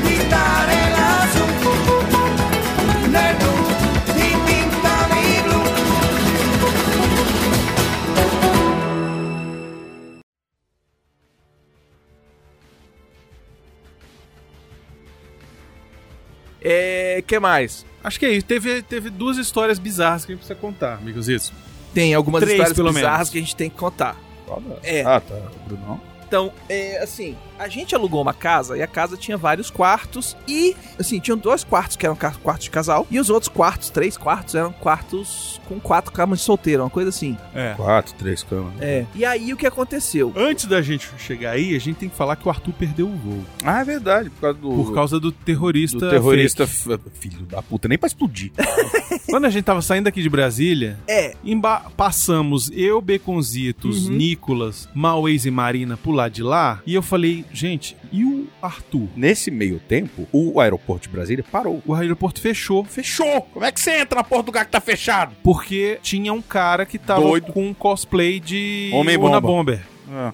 É, 16.64 17.22
que 17.26 17.38
mais? 17.38 17.84
Acho 18.02 18.18
que 18.18 18.26
é 18.26 18.30
isso. 18.32 18.46
Teve, 18.46 18.82
teve 18.82 19.10
duas 19.10 19.36
histórias 19.36 19.78
bizarras 19.78 20.24
que 20.24 20.32
a 20.32 20.34
gente 20.34 20.44
precisa 20.44 20.58
contar, 20.58 20.94
amigos. 20.94 21.28
Isso. 21.28 21.52
Tem 21.94 22.14
algumas 22.14 22.40
Três, 22.40 22.54
histórias 22.54 22.76
pelo 22.76 22.92
bizarras 22.92 23.18
menos. 23.18 23.30
que 23.30 23.38
a 23.38 23.40
gente 23.40 23.56
tem 23.56 23.70
que 23.70 23.76
contar. 23.76 24.16
É. 24.82 25.02
Ah, 25.02 25.20
tá. 25.20 25.34
Bruno. 25.66 26.00
Então, 26.26 26.52
é, 26.68 26.98
assim, 27.02 27.36
A 27.62 27.68
gente 27.68 27.94
alugou 27.94 28.20
uma 28.20 28.34
casa 28.34 28.76
e 28.76 28.82
a 28.82 28.86
casa 28.88 29.16
tinha 29.16 29.36
vários 29.36 29.70
quartos 29.70 30.36
e, 30.48 30.74
assim, 30.98 31.20
tinham 31.20 31.38
dois 31.38 31.62
quartos 31.62 31.96
que 31.96 32.04
eram 32.04 32.16
quartos 32.16 32.64
de 32.64 32.70
casal 32.70 33.06
e 33.08 33.20
os 33.20 33.30
outros 33.30 33.48
quartos, 33.48 33.88
três 33.88 34.16
quartos, 34.16 34.56
eram 34.56 34.72
quartos 34.72 35.60
com 35.68 35.78
quatro 35.78 36.10
camas 36.12 36.40
de 36.40 36.44
solteiro, 36.44 36.82
uma 36.82 36.90
coisa 36.90 37.10
assim. 37.10 37.36
É. 37.54 37.74
Quatro, 37.76 38.14
três 38.14 38.42
camas. 38.42 38.72
É. 38.80 39.06
E 39.14 39.24
aí 39.24 39.52
o 39.52 39.56
que 39.56 39.66
aconteceu? 39.66 40.32
Antes 40.36 40.64
da 40.66 40.82
gente 40.82 41.08
chegar 41.18 41.52
aí, 41.52 41.76
a 41.76 41.78
gente 41.78 41.96
tem 41.96 42.08
que 42.08 42.16
falar 42.16 42.34
que 42.34 42.46
o 42.46 42.50
Arthur 42.50 42.72
perdeu 42.72 43.06
o 43.06 43.14
voo. 43.16 43.44
Ah, 43.64 43.80
é 43.80 43.84
verdade, 43.84 44.28
por 44.28 44.40
causa 44.40 44.58
do. 44.58 44.68
Por 44.84 44.92
causa 44.94 45.20
do 45.20 45.30
terrorista. 45.30 45.98
do 45.98 46.10
terrorista. 46.10 46.64
f- 46.64 46.98
Filho 47.14 47.42
da 47.46 47.62
puta, 47.62 47.86
nem 47.86 47.96
pra 47.96 48.08
explodir. 48.08 48.50
Quando 49.30 49.44
a 49.44 49.50
gente 49.50 49.64
tava 49.64 49.80
saindo 49.80 50.08
aqui 50.08 50.20
de 50.20 50.28
Brasília, 50.28 50.98
É, 51.08 51.34
emba- 51.44 51.82
passamos 51.96 52.70
eu, 52.74 53.00
Beconzitos, 53.00 54.08
Uhum. 54.08 54.14
Nicolas, 54.14 54.88
Mauês 54.94 55.46
e 55.46 55.50
Marina 55.50 55.96
por 55.96 56.12
lá 56.12 56.28
de 56.28 56.42
lá. 56.42 56.80
E 56.86 56.94
eu 56.94 57.02
falei, 57.02 57.44
gente, 57.52 57.96
e 58.12 58.24
o 58.24 58.48
Arthur? 58.60 59.08
Nesse 59.16 59.50
meio 59.50 59.78
tempo, 59.78 60.26
o 60.32 60.60
aeroporto 60.60 61.08
de 61.08 61.14
Brasília 61.14 61.44
parou. 61.50 61.82
O 61.86 61.94
aeroporto 61.94 62.40
fechou. 62.40 62.84
Fechou! 62.84 63.42
Como 63.52 63.64
é 63.64 63.70
que 63.72 63.80
você 63.80 64.00
entra 64.00 64.16
na 64.16 64.24
porta 64.24 64.44
do 64.44 64.46
lugar 64.46 64.64
que 64.64 64.70
tá 64.72 64.80
fechado? 64.80 65.34
Porque 65.42 65.98
tinha 66.02 66.32
um 66.32 66.42
cara 66.42 66.84
que 66.86 66.98
tava 66.98 67.20
Doido. 67.22 67.52
com 67.52 67.66
um 67.68 67.74
cosplay 67.74 68.40
de 68.40 68.90
Homem-bomba. 68.94 69.28
Una 69.30 69.40
Bomber. 69.40 69.80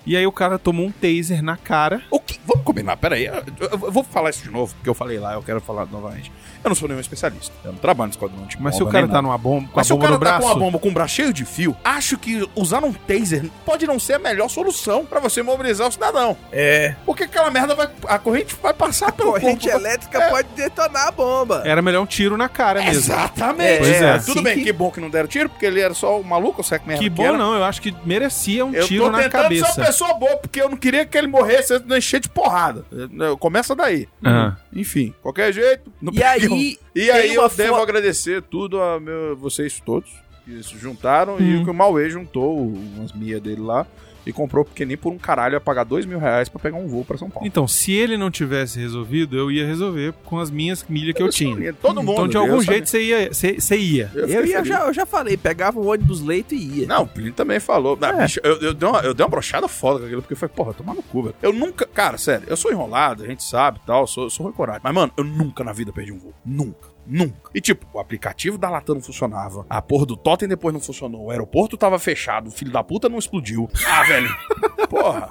E 0.04 0.16
aí 0.16 0.26
o 0.26 0.32
cara 0.32 0.58
tomou 0.58 0.86
um 0.86 0.90
taser 0.90 1.40
na 1.40 1.56
cara. 1.56 2.02
O 2.10 2.18
que? 2.18 2.36
Vamos 2.44 2.64
combinar, 2.64 2.96
peraí. 2.96 3.26
Eu, 3.26 3.34
eu- 3.60 3.68
eu 3.70 3.92
vou 3.92 4.02
falar 4.02 4.30
isso 4.30 4.42
de 4.42 4.50
novo, 4.50 4.74
porque 4.74 4.88
eu 4.90 4.94
falei 4.94 5.18
lá, 5.20 5.34
eu 5.34 5.42
quero 5.42 5.60
falar 5.60 5.86
novamente. 5.86 6.32
Eu 6.64 6.68
não 6.68 6.74
sou 6.74 6.88
nenhum 6.88 7.00
especialista. 7.00 7.54
Eu 7.64 7.72
não 7.72 7.78
trabalho 7.78 8.08
no 8.08 8.12
esquadrão 8.12 8.46
de 8.46 8.56
Mas 8.60 8.74
se 8.76 8.82
o 8.82 8.86
bomba, 8.86 8.92
cara 8.92 9.06
tá 9.06 9.12
nada. 9.14 9.22
numa 9.22 9.38
bomba, 9.38 9.68
com 9.68 9.76
Mas 9.76 9.86
a 9.86 9.88
se 9.88 9.92
o 9.92 9.96
bomba 9.96 10.06
cara 10.06 10.14
no 10.18 10.24
tá 10.24 10.30
braço. 10.30 10.40
com 10.42 10.46
uma 10.54 10.60
bomba 10.60 10.78
com 10.78 10.88
um 10.88 10.92
braço 10.92 11.14
cheio 11.14 11.32
de 11.32 11.44
fio, 11.44 11.76
acho 11.84 12.18
que 12.18 12.48
usar 12.54 12.82
um 12.84 12.92
taser 12.92 13.44
pode 13.64 13.86
não 13.86 13.98
ser 13.98 14.14
a 14.14 14.18
melhor 14.18 14.48
solução 14.48 15.04
pra 15.06 15.20
você 15.20 15.42
mobilizar 15.42 15.88
o 15.88 15.92
cidadão. 15.92 16.36
é. 16.52 16.94
Porque 17.06 17.24
aquela 17.24 17.50
merda 17.50 17.74
vai. 17.74 17.88
A 18.06 18.18
corrente 18.18 18.54
vai 18.62 18.72
passar 18.74 19.12
pelo 19.12 19.32
Corrente 19.32 19.68
corpo. 19.68 19.84
elétrica 19.84 20.18
É. 20.22 20.30
pode 20.30 20.48
detonar 20.54 21.08
a 21.08 21.10
bomba. 21.10 21.62
Era 21.64 21.80
melhor 21.82 22.02
um 22.02 22.06
tiro 22.06 22.36
na 22.36 22.48
cara 22.48 22.80
mesmo. 22.82 22.98
Exatamente. 22.98 23.78
Pois 23.78 24.02
é. 24.02 24.18
Tudo 24.18 24.30
Assim 24.32 24.42
bem, 24.42 24.58
que- 24.58 24.64
que... 24.64 24.72
bom 24.72 24.90
que 24.90 25.00
não 25.00 25.10
deram 25.10 25.28
tiro, 25.28 25.48
porque 25.48 25.66
ele 25.66 25.80
era 25.80 25.94
só 25.94 26.20
o 26.20 26.24
maluco, 26.24 26.62
sabe 26.62 26.82
que 26.82 26.88
merda 26.88 27.02
Que 27.02 27.10
bom 27.10 27.24
era. 27.24 27.36
não, 27.38 27.54
eu 27.54 27.64
acho 27.64 27.80
que 27.80 27.94
merecia 28.04 28.64
um 28.64 28.74
Eu 28.74 28.86
tiro 28.86 29.04
tô 29.04 29.10
na 29.10 29.18
tentando 29.22 29.30
ser 29.32 29.60
cabeça. 29.60 29.80
uma 29.80 29.86
pessoa 29.86 30.14
boa, 30.14 30.36
porque 30.36 30.60
eu 30.60 30.68
não 30.68 30.76
queria 30.76 31.04
que 31.06 31.16
ele 31.16 31.26
morresse 31.26 31.74
antes 31.74 31.86
de 31.86 31.92
eu 31.94 31.98
encher 31.98 32.20
de 32.20 32.28
porrada. 32.28 32.84
Eu- 33.18 33.36
Começa 33.38 33.74
daí. 33.74 34.08
Ah. 34.24 34.56
Enfim, 34.72 35.14
qualquer 35.22 35.52
jeito. 35.52 35.90
não 36.00 36.12
E 36.12 36.16
peguei 36.20 36.47
aí, 36.54 36.78
E 36.94 37.10
aí 37.10 37.34
eu 37.34 37.48
devo 37.48 37.76
fo- 37.76 37.82
agradecer 37.82 38.42
tudo 38.42 38.80
a 38.80 38.98
meu- 39.00 39.36
vocês 39.36 39.80
todos 39.84 40.10
que 40.44 40.62
se 40.62 40.76
juntaram 40.78 41.38
e 41.38 41.56
Hum. 41.56 41.60
o 41.62 41.64
que 41.64 41.70
o 41.70 41.74
Mauê 41.74 42.08
juntou 42.08 42.56
umas 42.68 43.12
milhas 43.12 43.40
dele 43.42 43.60
lá 43.60 43.86
e 44.28 44.32
comprou, 44.32 44.62
porque 44.64 44.84
nem 44.84 44.96
por 44.96 45.10
um 45.10 45.16
caralho 45.18 45.54
ia 45.54 45.60
pagar 45.60 45.84
dois 45.84 46.04
mil 46.04 46.18
reais 46.18 46.48
pra 46.50 46.60
pegar 46.60 46.76
um 46.76 46.86
voo 46.86 47.02
pra 47.04 47.16
São 47.16 47.30
Paulo. 47.30 47.46
Então, 47.48 47.66
se 47.66 47.92
ele 47.92 48.18
não 48.18 48.30
tivesse 48.30 48.78
resolvido, 48.78 49.36
eu 49.38 49.50
ia 49.50 49.66
resolver 49.66 50.12
com 50.24 50.38
as 50.38 50.50
minhas 50.50 50.84
milhas 50.88 51.16
que 51.16 51.22
eu, 51.22 51.30
tinha. 51.30 51.54
sabia, 51.54 51.72
Todo 51.72 52.02
mundo. 52.02 52.12
então, 52.12 52.28
de 52.28 52.36
eu 52.36 52.42
algum 52.42 52.60
jeito, 52.62 52.88
você 52.88 53.02
ia. 53.02 53.32
Você, 53.32 53.76
ia. 53.78 54.10
eu, 54.14 54.28
fiquei 54.28 54.46
ia, 54.50 54.64
já, 54.64 54.86
eu 54.86 54.92
já 54.92 55.06
falei, 55.06 55.36
pegava 55.36 55.80
o 55.80 55.86
ônibus 55.86 56.20
leito 56.20 56.54
e 56.54 56.80
ia. 56.80 56.86
Não, 56.86 57.04
o 57.04 57.08
Plínio 57.08 57.32
também 57.32 57.58
falou. 57.58 57.98
Ah, 58.02 58.08
É. 58.08 58.22
bicho, 58.22 58.40
eu, 58.44 58.60
eu, 58.60 58.74
dei 58.74 58.88
uma, 58.88 59.00
eu 59.00 59.14
dei 59.14 59.24
uma 59.24 59.30
brochada 59.30 59.66
foda 59.66 60.00
com 60.00 60.04
aquilo, 60.04 60.20
porque 60.20 60.34
foi, 60.34 60.48
porra, 60.48 60.74
tomar 60.74 60.94
no 60.94 61.02
cu, 61.02 61.22
velho. 61.22 61.34
Eu 61.42 61.52
nunca. 61.52 61.86
Cara, 61.86 62.18
sério, 62.18 62.44
eu 62.48 62.56
sou 62.56 62.70
enrolado, 62.70 63.24
a 63.24 63.26
gente 63.26 63.42
sabe 63.42 63.80
e 63.82 63.86
tal, 63.86 64.06
sou, 64.06 64.28
sou 64.28 64.44
rancorado. 64.46 64.80
Mas, 64.84 64.92
mano, 64.94 65.10
eu 65.16 65.24
nunca 65.24 65.64
na 65.64 65.72
vida 65.72 65.90
perdi 65.92 66.12
um 66.12 66.18
voo. 66.18 66.34
Nunca. 66.44 66.97
Nunca. 67.08 67.50
E 67.54 67.60
tipo, 67.60 67.86
o 67.92 67.98
aplicativo 67.98 68.58
da 68.58 68.68
Latam 68.68 68.96
não 68.96 69.02
funcionava. 69.02 69.64
A 69.70 69.80
porra 69.80 70.04
do 70.06 70.16
Totem 70.16 70.48
depois 70.48 70.72
não 70.74 70.80
funcionou. 70.80 71.24
O 71.26 71.30
aeroporto 71.30 71.76
tava 71.76 71.98
fechado. 71.98 72.48
O 72.48 72.50
filho 72.50 72.70
da 72.70 72.84
puta 72.84 73.08
não 73.08 73.18
explodiu. 73.18 73.68
Ah, 73.86 74.02
velho. 74.04 74.28
Porra. 74.88 75.30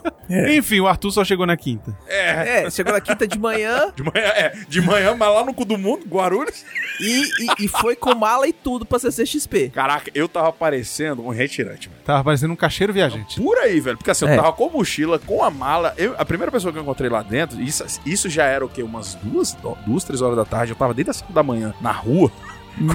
Enfim, 0.56 0.80
o 0.82 0.88
Arthur 0.88 1.10
só 1.12 1.24
chegou 1.24 1.46
na 1.46 1.56
quinta. 1.58 1.98
É. 2.08 2.64
É, 2.66 2.70
chegou 2.70 2.92
na 2.94 3.02
quinta 3.02 3.28
de 3.28 3.40
manhã 3.40 3.92
De 3.96 4.04
manhã, 4.04 4.28
é. 4.36 4.54
De 4.68 4.82
manhã, 4.82 5.16
mas 5.16 5.30
lá 5.34 5.44
no 5.44 5.54
cu 5.54 5.66
do 5.66 5.78
mundo, 5.78 6.06
Guarulhos. 6.08 6.64
e, 7.00 7.22
e, 7.44 7.66
e 7.66 7.68
foi 7.68 7.96
com 7.96 8.14
mala 8.14 8.48
e 8.48 8.54
tudo 8.54 8.86
pra 8.86 9.00
CCXP. 9.00 9.70
Caraca, 9.70 10.12
eu 10.14 10.28
tava 10.28 10.52
parecendo 10.54 11.24
um 11.26 11.30
retirante, 11.30 11.90
velho. 11.90 12.02
Tava 12.04 12.24
parecendo 12.24 12.54
um 12.54 12.58
cacheiro 12.58 12.94
viajante. 12.94 13.42
Por 13.42 13.58
aí, 13.58 13.80
velho. 13.80 13.98
Porque 13.98 14.12
assim, 14.12 14.26
eu 14.26 14.32
É. 14.32 14.36
tava 14.36 14.54
com 14.54 14.68
a 14.68 14.70
mochila, 14.70 15.18
com 15.20 15.44
a 15.44 15.50
mala. 15.50 15.94
Eu- 15.98 16.16
a 16.18 16.26
primeira 16.26 16.52
pessoa 16.52 16.72
que 16.72 16.78
eu 16.78 16.84
encontrei 16.84 17.10
lá 17.10 17.24
dentro, 17.24 17.60
isso, 17.62 17.84
isso 18.06 18.30
já 18.30 18.44
era 18.46 18.66
o 18.66 18.70
quê? 18.70 18.84
Umas 18.84 19.16
duas, 19.16 19.56
duas, 19.86 20.04
três 20.04 20.22
horas 20.22 20.36
da 20.38 20.46
tarde. 20.46 20.72
Eu 20.72 20.76
tava 20.78 20.94
desde 20.94 21.12
as 21.12 21.18
cinco 21.18 21.34
da 21.34 21.42
manhã 21.42 21.67
na 21.82 21.92
rua. 21.92 22.32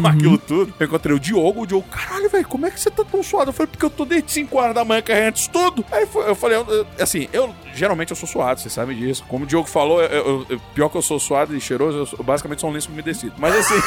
Com 0.01 0.07
aquilo 0.07 0.39
tudo, 0.39 0.73
eu 0.78 0.86
encontrei 0.86 1.16
o 1.16 1.19
Diogo. 1.19 1.62
O 1.62 1.66
Diogo, 1.66 1.85
caralho, 1.89 2.31
velho, 2.31 2.47
como 2.47 2.65
é 2.66 2.70
que 2.70 2.78
você 2.78 2.89
tá 2.89 3.03
tão 3.05 3.20
suado? 3.20 3.49
Eu 3.49 3.53
falei, 3.53 3.66
porque 3.66 3.85
eu 3.85 3.90
tô 3.90 4.05
desde 4.05 4.31
5 4.31 4.57
horas 4.57 4.77
da 4.77 4.85
manhã 4.85 5.03
carregando 5.03 5.36
isso 5.39 5.51
tudo. 5.51 5.85
Aí 5.90 6.07
eu 6.15 6.36
falei, 6.36 6.57
eu- 6.57 6.86
assim, 7.01 7.28
eu 7.32 7.53
geralmente 7.74 8.11
eu 8.11 8.16
sou 8.16 8.28
suado, 8.28 8.61
vocês 8.61 8.73
sabem 8.73 8.97
disso. 8.97 9.24
Como 9.27 9.43
o 9.43 9.47
Diogo 9.47 9.69
falou, 9.69 10.01
eu- 10.01 10.47
eu- 10.49 10.61
pior 10.73 10.89
que 10.89 10.97
eu 10.97 11.03
sou 11.03 11.19
suado 11.19 11.57
e 11.57 11.61
cheiroso, 11.61 12.15
eu, 12.16 12.23
basicamente 12.24 12.61
sou 12.61 12.70
um 12.70 12.73
lenço 12.73 12.93
umedecido. 12.93 13.35
Mas 13.39 13.57
assim. 13.57 13.74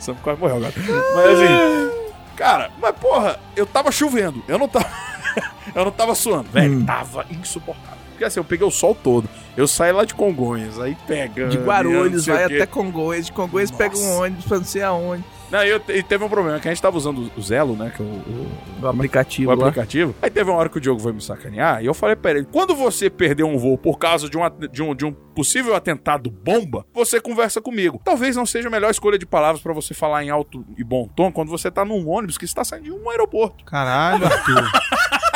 Sam 0.00 0.14
quase 0.22 0.40
morreu 0.40 0.56
agora. 0.56 0.72
Mas 0.76 1.26
assim. 1.26 2.06
Cara, 2.36 2.70
mas 2.80 2.94
porra, 2.96 3.38
eu 3.54 3.66
tava 3.66 3.90
chovendo. 3.90 4.42
Eu 4.48 4.58
não 4.58 4.68
tava. 4.68 4.86
eu 5.74 5.84
não 5.84 5.92
tava 5.92 6.14
suando. 6.14 6.48
Velho, 6.50 6.84
tava 6.84 7.24
insuportável. 7.30 7.96
Porque 8.16 8.24
assim, 8.24 8.40
eu 8.40 8.44
peguei 8.44 8.66
o 8.66 8.70
sol 8.70 8.94
todo. 8.94 9.28
Eu 9.56 9.66
saí 9.68 9.92
lá 9.92 10.04
de 10.04 10.14
Congonhas, 10.14 10.80
aí 10.80 10.96
pega. 11.06 11.48
De 11.48 11.58
Guarulhos, 11.58 12.26
vai 12.26 12.44
até 12.44 12.66
Congonhas, 12.66 13.26
de 13.26 13.32
Congonhas 13.32 13.70
Nossa. 13.70 13.82
pega 13.82 13.96
um 13.98 14.20
ônibus 14.22 14.44
pra 14.46 14.56
não 14.58 14.64
sei 14.64 14.82
aonde. 14.82 15.24
Não, 15.50 15.62
e, 15.64 15.68
eu, 15.68 15.80
e 15.90 16.02
teve 16.02 16.24
um 16.24 16.28
problema, 16.28 16.58
que 16.58 16.66
a 16.66 16.72
gente 16.72 16.82
tava 16.82 16.96
usando 16.96 17.30
o 17.36 17.40
Zelo, 17.40 17.76
né? 17.76 17.92
Que 17.94 18.02
é 18.02 18.04
o, 18.04 18.08
o- 18.08 18.48
O 18.82 18.88
aplicativo 18.88 19.52
o 19.52 19.54
lá. 19.54 19.68
aplicativo. 19.68 20.12
Aí 20.20 20.28
teve 20.28 20.50
uma 20.50 20.58
hora 20.58 20.68
que 20.68 20.76
o 20.76 20.80
Diogo 20.80 20.98
foi 21.00 21.12
me 21.12 21.20
sacanear 21.20 21.80
e 21.82 21.86
eu 21.86 21.94
falei 21.94 22.16
pra 22.16 22.32
ele: 22.32 22.44
quando 22.50 22.74
você 22.74 23.08
perder 23.08 23.44
um 23.44 23.56
voo 23.56 23.78
por 23.78 23.96
causa 23.96 24.28
de 24.28 24.36
um, 24.36 24.42
de 24.72 24.82
um, 24.82 24.92
de 24.94 25.04
um 25.06 25.12
possível 25.12 25.76
atentado 25.76 26.28
bomba, 26.30 26.84
você 26.92 27.20
conversa 27.20 27.60
comigo. 27.60 28.00
Talvez 28.04 28.34
não 28.34 28.44
seja 28.44 28.66
a 28.66 28.70
melhor 28.70 28.90
escolha 28.90 29.16
de 29.18 29.24
palavras 29.26 29.62
pra 29.62 29.72
você 29.72 29.94
falar 29.94 30.24
em 30.24 30.30
alto 30.30 30.64
e 30.76 30.82
bom 30.82 31.06
tom 31.14 31.30
quando 31.30 31.48
você 31.48 31.70
tá 31.70 31.84
num 31.84 32.08
ônibus 32.08 32.36
que 32.36 32.44
está 32.44 32.64
saindo 32.64 32.84
de 32.84 32.90
um 32.92 33.08
aeroporto. 33.08 33.64
Caralho, 33.64 34.24
Arthur. 34.26 34.68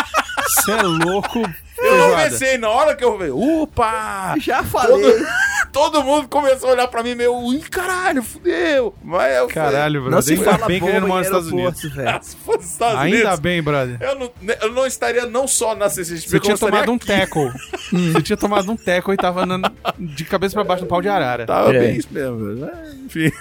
Você 0.55 0.73
é 0.73 0.83
louco. 0.83 1.39
Eu 1.83 1.97
não 1.97 2.17
pensei, 2.17 2.59
na 2.59 2.69
hora 2.69 2.95
que 2.95 3.03
eu 3.03 3.13
falei, 3.17 3.31
upa! 3.31 4.35
Já 4.39 4.63
falei. 4.63 5.17
Todo 5.73 6.03
mundo 6.05 6.29
começou 6.29 6.69
a 6.69 6.73
olhar 6.73 6.89
pra 6.89 7.03
mim 7.03 7.15
meio, 7.15 7.55
ih, 7.55 7.61
caralho, 7.61 8.23
fudeu. 8.23 8.95
Mas 9.03 9.35
eu 9.37 9.49
Caralho, 9.49 10.01
brother. 10.03 10.15
Não 10.17 10.21
se 10.23 10.33
Ainda 10.35 10.45
fala 10.45 10.67
bem 10.67 10.79
que 10.81 10.87
ele 10.87 11.01
não 11.01 11.09
mora 11.09 11.21
nos 11.21 11.27
Estados 11.29 11.51
Unidos. 11.51 11.83
velho. 11.95 12.19
Se 12.23 12.37
fosse 12.45 12.59
nos 12.59 12.73
Estados 12.73 12.99
Ainda 12.99 13.17
Unidos, 13.17 13.39
bem, 13.41 13.63
brother. 13.63 13.97
eu 14.01 14.15
não, 14.19 14.31
eu 14.61 14.73
não 14.73 14.87
estaria 14.87 15.25
não 15.25 15.49
só 15.49 15.75
na 15.75 15.89
CCXP, 15.89 16.29
Você 16.29 16.41
tinha 16.41 16.59
tomado 16.59 16.93
um 16.93 16.97
aqui. 16.97 17.07
tackle. 17.07 17.51
Você 18.13 18.23
tinha 18.23 18.37
tomado 18.37 18.71
um 18.71 18.77
tackle 18.77 19.15
e 19.15 19.17
tava 19.17 19.43
andando 19.45 19.73
de 19.99 20.25
cabeça 20.27 20.55
pra 20.55 20.65
baixo 20.65 20.83
no 20.83 20.89
pau 20.89 21.01
de 21.01 21.09
arara. 21.09 21.47
Tava 21.47 21.75
É. 21.75 21.79
bem 21.81 21.97
isso 21.97 22.09
mesmo. 22.11 22.37
velho. 22.57 22.71
Enfim. 23.07 23.33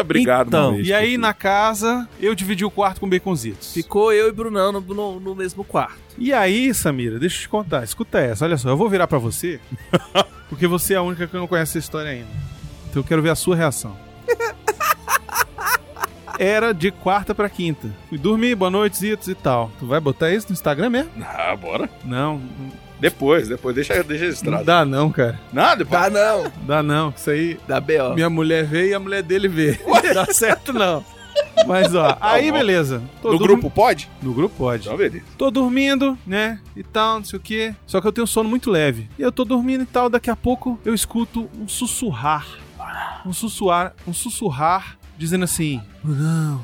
Obrigado, 0.00 0.48
Então, 0.48 0.70
Maurício. 0.70 0.90
E 0.90 0.94
aí, 0.94 1.18
na 1.18 1.34
casa, 1.34 2.08
eu 2.20 2.34
dividi 2.34 2.64
o 2.64 2.70
quarto 2.70 3.00
com 3.00 3.08
baconzitos. 3.08 3.72
Ficou 3.72 4.12
eu 4.12 4.28
e 4.28 4.32
Brunão 4.32 4.72
no, 4.72 4.80
no, 4.80 5.20
no 5.20 5.34
mesmo 5.34 5.64
quarto. 5.64 5.98
E 6.18 6.32
aí, 6.32 6.72
Samira, 6.74 7.18
deixa 7.18 7.36
eu 7.36 7.40
te 7.42 7.48
contar. 7.48 7.84
Escuta 7.84 8.18
essa, 8.18 8.44
olha 8.44 8.56
só. 8.56 8.68
Eu 8.68 8.76
vou 8.76 8.88
virar 8.88 9.06
pra 9.06 9.18
você, 9.18 9.60
porque 10.48 10.66
você 10.66 10.94
é 10.94 10.96
a 10.96 11.02
única 11.02 11.26
que 11.26 11.36
não 11.36 11.46
conhece 11.46 11.72
essa 11.72 11.78
história 11.86 12.10
ainda. 12.10 12.28
Então 12.88 13.02
eu 13.02 13.06
quero 13.06 13.22
ver 13.22 13.30
a 13.30 13.34
sua 13.36 13.56
reação. 13.56 13.96
Era 16.38 16.72
de 16.72 16.90
quarta 16.90 17.34
pra 17.34 17.50
quinta. 17.50 17.90
Fui 18.08 18.16
dormir, 18.16 18.54
boa 18.54 18.70
noite, 18.70 18.96
Zitos 18.96 19.28
e 19.28 19.34
tal. 19.34 19.70
Tu 19.78 19.86
vai 19.86 20.00
botar 20.00 20.32
isso 20.32 20.46
no 20.48 20.54
Instagram 20.54 20.88
mesmo? 20.88 21.10
Ah, 21.22 21.54
bora. 21.54 21.88
Não, 22.04 22.40
Depois, 23.00 23.48
depois. 23.48 23.74
Deixa, 23.74 23.94
deixa 24.04 24.12
não 24.24 24.26
registrado. 24.28 24.64
dá 24.64 24.84
não, 24.84 25.10
cara. 25.10 25.40
Não, 25.52 25.76
depois. 25.76 26.02
Dá 26.02 26.10
não. 26.10 26.52
Dá 26.66 26.82
não. 26.82 27.14
Isso 27.16 27.30
aí, 27.30 27.58
Dá 27.66 27.80
B.O. 27.80 28.14
minha 28.14 28.28
mulher 28.30 28.64
vê 28.64 28.90
e 28.90 28.94
a 28.94 29.00
mulher 29.00 29.22
dele 29.22 29.48
vê. 29.48 29.78
Não 29.86 30.14
dá 30.14 30.26
certo 30.26 30.72
não. 30.72 31.04
Mas 31.66 31.94
ó, 31.94 32.16
aí 32.20 32.50
bom. 32.50 32.58
beleza. 32.58 33.02
Tô 33.22 33.32
No 33.32 33.38
dorm- 33.38 33.52
grupo 33.52 33.70
pode? 33.70 34.10
No 34.22 34.32
grupo 34.34 34.54
pode. 34.58 34.86
Então, 34.86 34.96
beleza. 34.96 35.24
Tô 35.38 35.50
dormindo, 35.50 36.18
né? 36.26 36.58
E 36.76 36.82
tal, 36.82 37.18
não 37.18 37.24
sei 37.24 37.38
o 37.38 37.42
quê. 37.42 37.74
Só 37.86 38.00
que 38.00 38.06
eu 38.06 38.12
tenho 38.12 38.26
sono 38.26 38.48
muito 38.48 38.70
leve. 38.70 39.08
E 39.18 39.22
eu 39.22 39.30
tô 39.32 39.44
dormindo 39.44 39.82
e 39.82 39.86
tal, 39.86 40.08
daqui 40.10 40.28
a 40.30 40.36
pouco 40.36 40.78
eu 40.84 40.92
escuto 40.94 41.48
um 41.58 41.68
sussurrar. 41.68 42.46
Um 43.24 43.32
sussurrar, 43.32 43.94
um 44.06 44.12
sussurrar 44.12 44.96
dizendo 45.16 45.44
assim: 45.44 45.80
Brunão, 46.02 46.60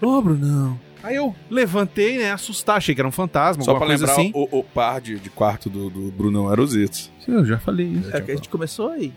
ô 0.00 0.20
Brunão. 0.22 0.78
Aí 1.02 1.16
eu 1.16 1.34
levantei, 1.50 2.18
né? 2.18 2.32
Assustar, 2.32 2.76
achei 2.76 2.94
que 2.94 3.00
era 3.00 3.08
um 3.08 3.12
fantasma, 3.12 3.62
Só 3.62 3.70
alguma 3.70 3.86
pra 3.86 3.96
coisa 3.96 4.06
lembrar, 4.06 4.20
assim. 4.20 4.32
o, 4.34 4.58
o 4.58 4.62
par 4.64 5.00
de, 5.00 5.18
de 5.18 5.30
quarto 5.30 5.70
do, 5.70 5.88
do 5.90 6.10
Brunão 6.10 6.52
era 6.52 6.60
os 6.60 6.70
Zitos. 6.72 7.10
Sim, 7.24 7.32
Eu 7.32 7.44
já 7.44 7.58
falei 7.58 7.86
isso. 7.86 8.14
É 8.16 8.20
que 8.20 8.30
a 8.32 8.36
gente 8.36 8.48
começou 8.48 8.90
aí. 8.90 9.12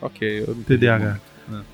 Ok, 0.00 0.44
eu 0.46 0.54
TDAH. 0.66 1.18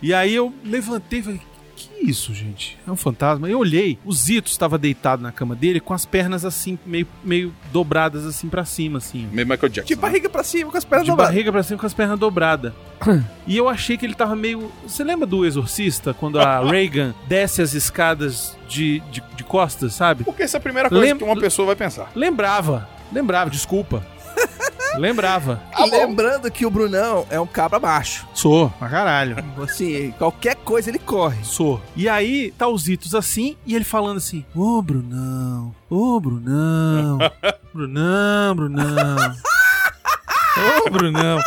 E 0.00 0.12
aí 0.12 0.34
eu 0.34 0.52
levantei 0.64 1.20
e 1.20 1.22
falei, 1.22 1.40
que 1.74 1.88
isso, 2.10 2.32
gente? 2.34 2.78
É 2.86 2.90
um 2.90 2.96
fantasma? 2.96 3.48
Eu 3.48 3.58
olhei, 3.58 3.98
o 4.04 4.12
Zito 4.12 4.50
estava 4.50 4.76
deitado 4.78 5.22
na 5.22 5.32
cama 5.32 5.54
dele 5.54 5.80
com 5.80 5.92
as 5.94 6.04
pernas 6.04 6.44
assim, 6.44 6.78
meio, 6.84 7.06
meio 7.24 7.54
dobradas 7.72 8.24
assim 8.26 8.48
pra 8.48 8.64
cima, 8.64 8.98
assim. 8.98 9.28
Meio 9.32 9.46
Michael 9.46 9.68
Jackson. 9.70 9.88
De 9.88 9.94
barriga 9.96 10.28
pra 10.28 10.42
cima 10.42 10.70
com 10.70 10.76
as 10.78 10.84
pernas 10.84 11.04
De 11.06 11.10
dobradas. 11.10 11.32
barriga 11.34 11.52
pra 11.52 11.62
cima 11.62 11.78
com 11.80 11.86
as 11.86 11.94
pernas 11.94 12.18
dobradas. 12.18 12.72
e 13.46 13.56
eu 13.56 13.68
achei 13.68 13.96
que 13.96 14.04
ele 14.06 14.14
tava 14.14 14.34
meio. 14.36 14.70
Você 14.86 15.02
lembra 15.04 15.26
do 15.26 15.44
Exorcista? 15.44 16.12
Quando 16.14 16.38
a 16.40 16.60
Reagan 16.68 17.14
desce 17.26 17.62
as 17.62 17.74
escadas 17.74 18.56
de, 18.68 19.00
de, 19.10 19.22
de 19.36 19.44
costas, 19.44 19.94
sabe? 19.94 20.24
Porque 20.24 20.42
essa 20.42 20.56
é 20.56 20.58
a 20.58 20.62
primeira 20.62 20.88
coisa 20.88 21.04
Lem- 21.04 21.16
que 21.16 21.24
uma 21.24 21.36
pessoa 21.38 21.66
vai 21.66 21.76
pensar. 21.76 22.10
Lembrava. 22.14 22.88
Lembrava, 23.12 23.50
desculpa. 23.50 24.06
Lembrava. 24.96 25.62
E 25.78 25.90
lembrando 25.90 26.50
que 26.50 26.66
o 26.66 26.70
Brunão 26.70 27.26
é 27.30 27.40
um 27.40 27.46
cabra 27.46 27.78
baixo. 27.78 28.26
Sou, 28.34 28.70
pra 28.78 28.88
caralho. 28.88 29.36
Assim, 29.62 30.12
qualquer 30.18 30.56
coisa 30.56 30.90
ele 30.90 30.98
corre. 30.98 31.44
Sou. 31.44 31.80
E 31.96 32.08
aí, 32.08 32.52
tá 32.56 32.68
os 32.68 32.88
Itos 32.88 33.14
assim, 33.14 33.56
e 33.66 33.74
ele 33.74 33.84
falando 33.84 34.18
assim: 34.18 34.44
Ô, 34.54 34.80
Brunão, 34.82 35.74
ô, 35.88 36.20
Brunão, 36.20 37.18
Brunão, 37.72 38.54
Brunão. 38.54 39.34
Ô, 40.86 40.90
Brunão. 40.90 41.40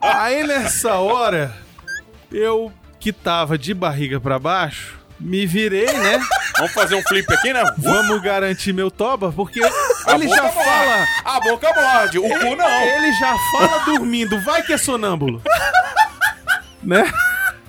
Aí 0.00 0.46
nessa 0.46 0.94
hora, 0.96 1.54
eu 2.30 2.72
que 3.00 3.12
tava 3.12 3.58
de 3.58 3.74
barriga 3.74 4.20
pra 4.20 4.38
baixo, 4.38 4.96
me 5.22 5.46
virei, 5.46 5.86
né? 5.86 6.20
Vamos 6.58 6.72
fazer 6.72 6.94
um 6.94 7.02
flip 7.02 7.32
aqui, 7.32 7.52
né? 7.52 7.64
Vamos 7.78 8.20
garantir 8.22 8.72
meu 8.72 8.90
toba, 8.90 9.32
porque 9.32 9.58
ele 9.60 10.26
boca 10.26 10.36
já 10.36 10.42
morde. 10.42 10.56
fala. 10.64 11.06
A 11.24 11.40
boca 11.40 11.68
morde, 11.74 12.18
o 12.18 12.22
cu 12.22 12.56
não. 12.56 12.82
Ele 12.82 13.12
já 13.14 13.34
fala 13.52 13.84
dormindo, 13.84 14.38
vai 14.42 14.62
que 14.62 14.72
é 14.72 14.76
sonâmbulo. 14.78 15.40
né? 16.82 17.10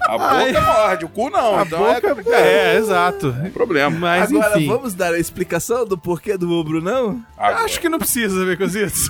A 0.01 0.11
boca 0.17 0.25
Ai. 0.35 0.51
morde, 0.51 1.05
o 1.05 1.09
cu 1.09 1.29
não. 1.29 1.59
A 1.59 1.63
então 1.63 1.87
é 1.89 1.95
boca. 1.95 2.09
complicado. 2.09 2.35
É, 2.43 2.75
exato. 2.75 3.27
Não 3.27 3.41
tem 3.43 3.51
problema. 3.51 3.97
Mas 3.97 4.29
Agora 4.29 4.57
enfim. 4.57 4.67
vamos 4.67 4.93
dar 4.93 5.13
a 5.13 5.19
explicação 5.19 5.85
do 5.85 5.97
porquê 5.97 6.37
do 6.37 6.61
Brunão? 6.63 7.23
Agora. 7.37 7.63
Acho 7.63 7.79
que 7.79 7.87
não 7.87 7.99
precisa 7.99 8.43
ver 8.45 8.57
cozitos. 8.57 9.09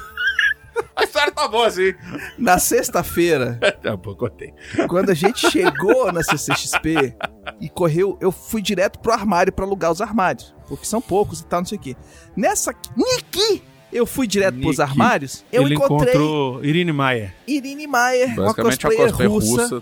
A 0.95 1.03
história 1.03 1.31
tá 1.31 1.47
boa, 1.47 1.67
assim. 1.67 1.93
Na 2.37 2.57
sexta-feira, 2.59 3.59
Tá 3.81 3.95
bom, 3.97 4.15
contei. 4.15 4.53
quando 4.87 5.09
a 5.09 5.13
gente 5.13 5.49
chegou 5.49 6.11
na 6.11 6.21
CCXP 6.23 7.15
e 7.59 7.69
correu, 7.69 8.17
eu 8.21 8.31
fui 8.31 8.61
direto 8.61 8.99
pro 8.99 9.11
armário 9.11 9.51
pra 9.51 9.65
alugar 9.65 9.91
os 9.91 10.01
armários. 10.01 10.53
Porque 10.67 10.85
são 10.85 11.01
poucos 11.01 11.41
e 11.41 11.45
tal, 11.45 11.61
não 11.61 11.65
sei 11.65 11.77
o 11.77 11.81
quê. 11.81 11.95
Nessa 12.35 12.71
aqui, 12.71 13.61
eu 13.91 14.05
fui 14.05 14.25
direto 14.27 14.59
pros 14.59 14.77
Niki. 14.77 14.81
armários, 14.81 15.43
eu 15.51 15.63
ele 15.63 15.75
encontrei 15.75 16.13
encontrou 16.13 16.63
Irine 16.63 16.91
Maia. 16.93 17.33
Irine 17.47 17.85
Maier, 17.87 18.27
uma 18.33 18.45
Basicamente, 18.45 18.57
a 18.57 18.63
cosplayer 18.89 19.07
cosplay 19.07 19.27
russa. 19.27 19.61
russa. 19.63 19.81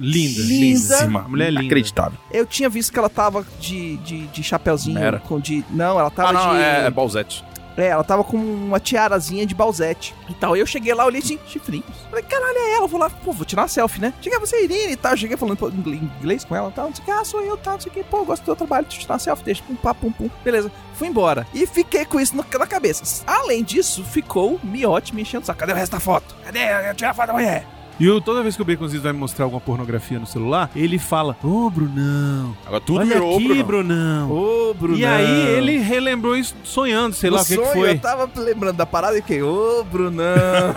Linda, 0.00 0.40
Linda. 0.42 0.54
lindíssima. 0.54 1.22
Mulher 1.22 1.48
linda. 1.50 1.62
Inacreditável. 1.62 2.18
Eu 2.30 2.46
tinha 2.46 2.68
visto 2.68 2.92
que 2.92 2.98
ela 2.98 3.08
tava 3.08 3.44
de, 3.58 3.96
de, 3.98 4.26
de 4.28 4.42
chapeuzinho. 4.44 4.94
Mera. 4.98 5.18
Com 5.18 5.40
de, 5.40 5.64
não, 5.70 5.98
ela 5.98 6.08
tava 6.10 6.28
Ah, 6.28 6.32
não, 6.32 6.54
de. 6.54 6.60
é, 6.62 6.86
é 6.86 6.90
Balzete. 6.90 7.44
É, 7.78 7.86
ela 7.86 8.02
tava 8.04 8.24
com 8.24 8.36
uma 8.36 8.80
tiarazinha 8.80 9.46
de 9.46 9.54
balzete 9.54 10.14
e 10.28 10.34
tal. 10.34 10.56
Eu 10.56 10.66
cheguei 10.66 10.92
lá, 10.92 11.06
olhei 11.06 11.20
assim, 11.22 11.38
chifrinhos. 11.46 11.86
Falei, 12.10 12.24
caralho, 12.24 12.58
é 12.58 12.74
ela, 12.74 12.86
vou 12.88 12.98
lá, 12.98 13.08
pô, 13.08 13.32
vou 13.32 13.44
tirar 13.46 13.62
uma 13.62 13.68
selfie, 13.68 14.00
né? 14.00 14.12
Cheguei, 14.20 14.38
você 14.38 14.56
é 14.56 14.64
Irine 14.64 14.92
e 14.92 14.96
tal. 14.96 15.16
Cheguei 15.16 15.36
falando 15.36 15.56
pô, 15.56 15.68
ingl- 15.68 15.94
inglês 15.94 16.44
com 16.44 16.56
ela 16.56 16.68
e 16.70 16.72
tal. 16.72 16.86
Não 16.88 16.94
sei 16.94 17.02
o 17.02 17.04
que, 17.06 17.10
ah, 17.12 17.24
sou 17.24 17.40
eu, 17.40 17.56
tal, 17.56 17.74
não 17.74 17.80
sei 17.80 17.90
o 17.90 17.94
que, 17.94 18.02
pô, 18.04 18.24
gosto 18.24 18.42
do 18.42 18.46
teu 18.46 18.56
trabalho, 18.56 18.84
deixa 18.84 18.98
eu 18.98 19.02
tirar 19.02 19.14
uma 19.14 19.18
selfie, 19.20 19.44
deixa, 19.44 19.62
pum, 19.62 19.76
pá, 19.76 19.94
pum, 19.94 20.10
pum. 20.10 20.28
Beleza, 20.44 20.70
fui 20.94 21.06
embora. 21.08 21.46
E 21.54 21.66
fiquei 21.66 22.04
com 22.04 22.18
isso 22.20 22.36
no- 22.36 22.44
na 22.58 22.66
cabeça. 22.66 23.22
Além 23.26 23.62
disso, 23.62 24.02
ficou 24.04 24.58
miote 24.62 25.14
me 25.14 25.22
enchendo 25.22 25.44
o 25.44 25.46
saco. 25.46 25.60
Cadê 25.60 25.72
o 25.72 25.76
resto 25.76 25.92
da 25.92 26.00
foto? 26.00 26.34
Cadê? 26.44 26.60
Eu 26.90 26.94
tirar 26.94 27.10
a 27.10 27.14
foto 27.14 27.26
da 27.28 27.32
mulher. 27.32 27.64
E 28.00 28.06
eu, 28.06 28.20
toda 28.20 28.42
vez 28.42 28.54
que 28.54 28.62
o 28.62 28.64
Baconzitos 28.64 29.02
vai 29.02 29.12
me 29.12 29.18
mostrar 29.18 29.44
alguma 29.44 29.60
pornografia 29.60 30.20
no 30.20 30.26
celular, 30.26 30.70
ele 30.76 30.98
fala: 30.98 31.36
Ô, 31.42 31.68
Brunão. 31.68 32.56
Agora 32.64 32.80
tudo 32.80 33.00
olha 33.00 33.14
virou, 33.14 33.34
aqui, 33.34 33.48
Bruno. 33.48 33.64
Brunão. 33.64 34.30
Ô, 34.30 34.74
Bruno. 34.74 34.96
E 34.96 35.04
aí 35.04 35.48
ele 35.56 35.78
relembrou 35.78 36.36
isso 36.36 36.54
sonhando, 36.62 37.14
sei 37.14 37.28
lá 37.28 37.38
No 37.38 37.42
o 37.42 37.46
que, 37.46 37.58
que 37.58 37.66
foi. 37.72 37.90
Eu 37.90 37.98
tava 37.98 38.30
lembrando 38.36 38.76
da 38.76 38.86
parada 38.86 39.18
e 39.18 39.20
fiquei, 39.20 39.42
ô, 39.42 39.82
Brunão. 39.84 40.24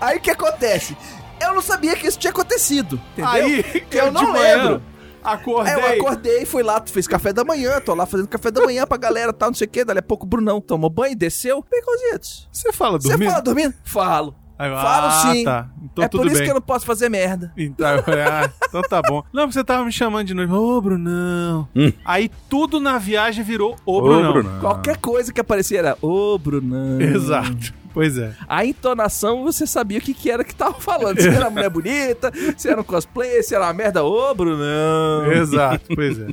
aí 0.00 0.18
o 0.18 0.20
que 0.20 0.30
acontece? 0.30 0.96
Eu 1.40 1.52
não 1.54 1.62
sabia 1.62 1.96
que 1.96 2.06
isso 2.06 2.18
tinha 2.18 2.30
acontecido, 2.30 3.00
entendeu? 3.12 3.32
Aí, 3.32 3.84
eu 3.90 4.12
não 4.12 4.32
manhã, 4.32 4.62
lembro. 4.62 4.82
Acordei. 5.22 5.72
Aí 5.74 5.80
eu 5.98 6.02
acordei, 6.02 6.44
fui 6.44 6.62
lá, 6.62 6.82
fiz 6.84 7.06
café 7.06 7.32
da 7.32 7.44
manhã, 7.44 7.80
tô 7.80 7.94
lá 7.94 8.06
fazendo 8.06 8.28
café 8.28 8.50
da 8.50 8.60
manhã 8.62 8.86
pra 8.86 8.96
galera, 8.96 9.32
tal, 9.32 9.50
não 9.50 9.54
sei 9.54 9.66
o 9.66 9.70
que. 9.70 9.84
Dali 9.84 9.98
a 10.00 10.02
pouco 10.02 10.26
o 10.26 10.28
Brunão 10.28 10.60
tomou 10.60 10.90
banho, 10.90 11.16
desceu. 11.16 11.64
Baconzitos, 11.70 12.48
Você 12.52 12.72
fala 12.72 13.00
você 13.00 13.08
dormindo? 13.08 13.30
fala 13.30 13.42
dormindo? 13.42 13.74
Falo. 13.84 14.34
Falo 14.58 15.06
ah, 15.06 15.32
sim. 15.32 15.44
tá. 15.44 15.68
Então 15.82 16.04
é 16.04 16.08
tudo 16.08 16.20
por 16.20 16.26
isso 16.28 16.36
bem. 16.36 16.44
que 16.44 16.50
eu 16.50 16.54
não 16.54 16.62
posso 16.62 16.86
fazer 16.86 17.08
merda. 17.08 17.52
Então, 17.56 17.86
ah, 17.88 18.50
então 18.68 18.82
tá 18.82 19.02
bom. 19.02 19.24
Não, 19.32 19.50
você 19.50 19.64
tava 19.64 19.84
me 19.84 19.90
chamando 19.90 20.26
de 20.26 20.34
novo. 20.34 20.54
Ô, 20.54 20.80
Brunão. 20.80 21.68
Hum. 21.74 21.92
Aí 22.04 22.30
tudo 22.48 22.78
na 22.78 22.96
viagem 22.96 23.42
virou 23.42 23.76
ô, 23.84 24.00
Brunão. 24.00 24.32
Brunão. 24.32 24.60
Qualquer 24.60 24.98
coisa 24.98 25.32
que 25.32 25.40
aparecia 25.40 25.80
era, 25.80 25.98
ô, 26.00 26.38
Brunão. 26.38 27.00
Exato. 27.00 27.74
Pois 27.94 28.16
é. 28.16 28.32
A 28.48 28.64
entonação 28.64 29.42
você 29.42 29.66
sabia 29.66 29.98
o 29.98 30.00
que, 30.00 30.14
que 30.14 30.30
era 30.30 30.42
que 30.42 30.54
tava 30.54 30.74
falando. 30.80 31.20
Se 31.20 31.28
era 31.28 31.40
uma 31.46 31.50
mulher 31.50 31.68
bonita, 31.70 32.32
se 32.56 32.68
era 32.68 32.80
um 32.80 32.84
cosplay, 32.84 33.42
se 33.42 33.54
era 33.54 33.64
uma 33.66 33.72
merda. 33.74 34.02
Ô, 34.02 34.34
Brunão. 34.34 35.30
Exato, 35.32 35.84
pois 35.94 36.18
é. 36.18 36.28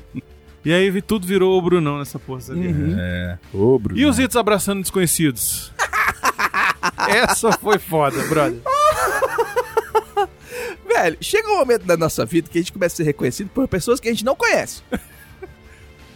E 0.63 0.73
aí 0.73 0.89
vi- 0.89 1.01
tudo 1.01 1.25
virou 1.27 1.57
o 1.57 1.61
Brunão 1.61 1.99
nessa 1.99 2.17
porra. 2.19 2.41
Uhum. 2.49 2.95
É. 2.97 3.37
Ô, 3.53 3.77
Bruno. 3.79 3.99
E 3.99 4.05
os 4.05 4.17
itos 4.19 4.35
abraçando 4.37 4.81
desconhecidos? 4.81 5.73
Essa 7.07 7.51
foi 7.53 7.77
foda, 7.79 8.21
brother. 8.27 8.59
Velho, 10.87 11.17
chega 11.21 11.47
um 11.49 11.57
momento 11.57 11.85
da 11.85 11.95
nossa 11.95 12.25
vida 12.25 12.49
que 12.49 12.57
a 12.57 12.61
gente 12.61 12.73
começa 12.73 12.95
a 12.95 12.97
ser 12.97 13.03
reconhecido 13.03 13.49
por 13.53 13.67
pessoas 13.67 13.99
que 13.99 14.07
a 14.09 14.11
gente 14.11 14.25
não 14.25 14.35
conhece. 14.35 14.81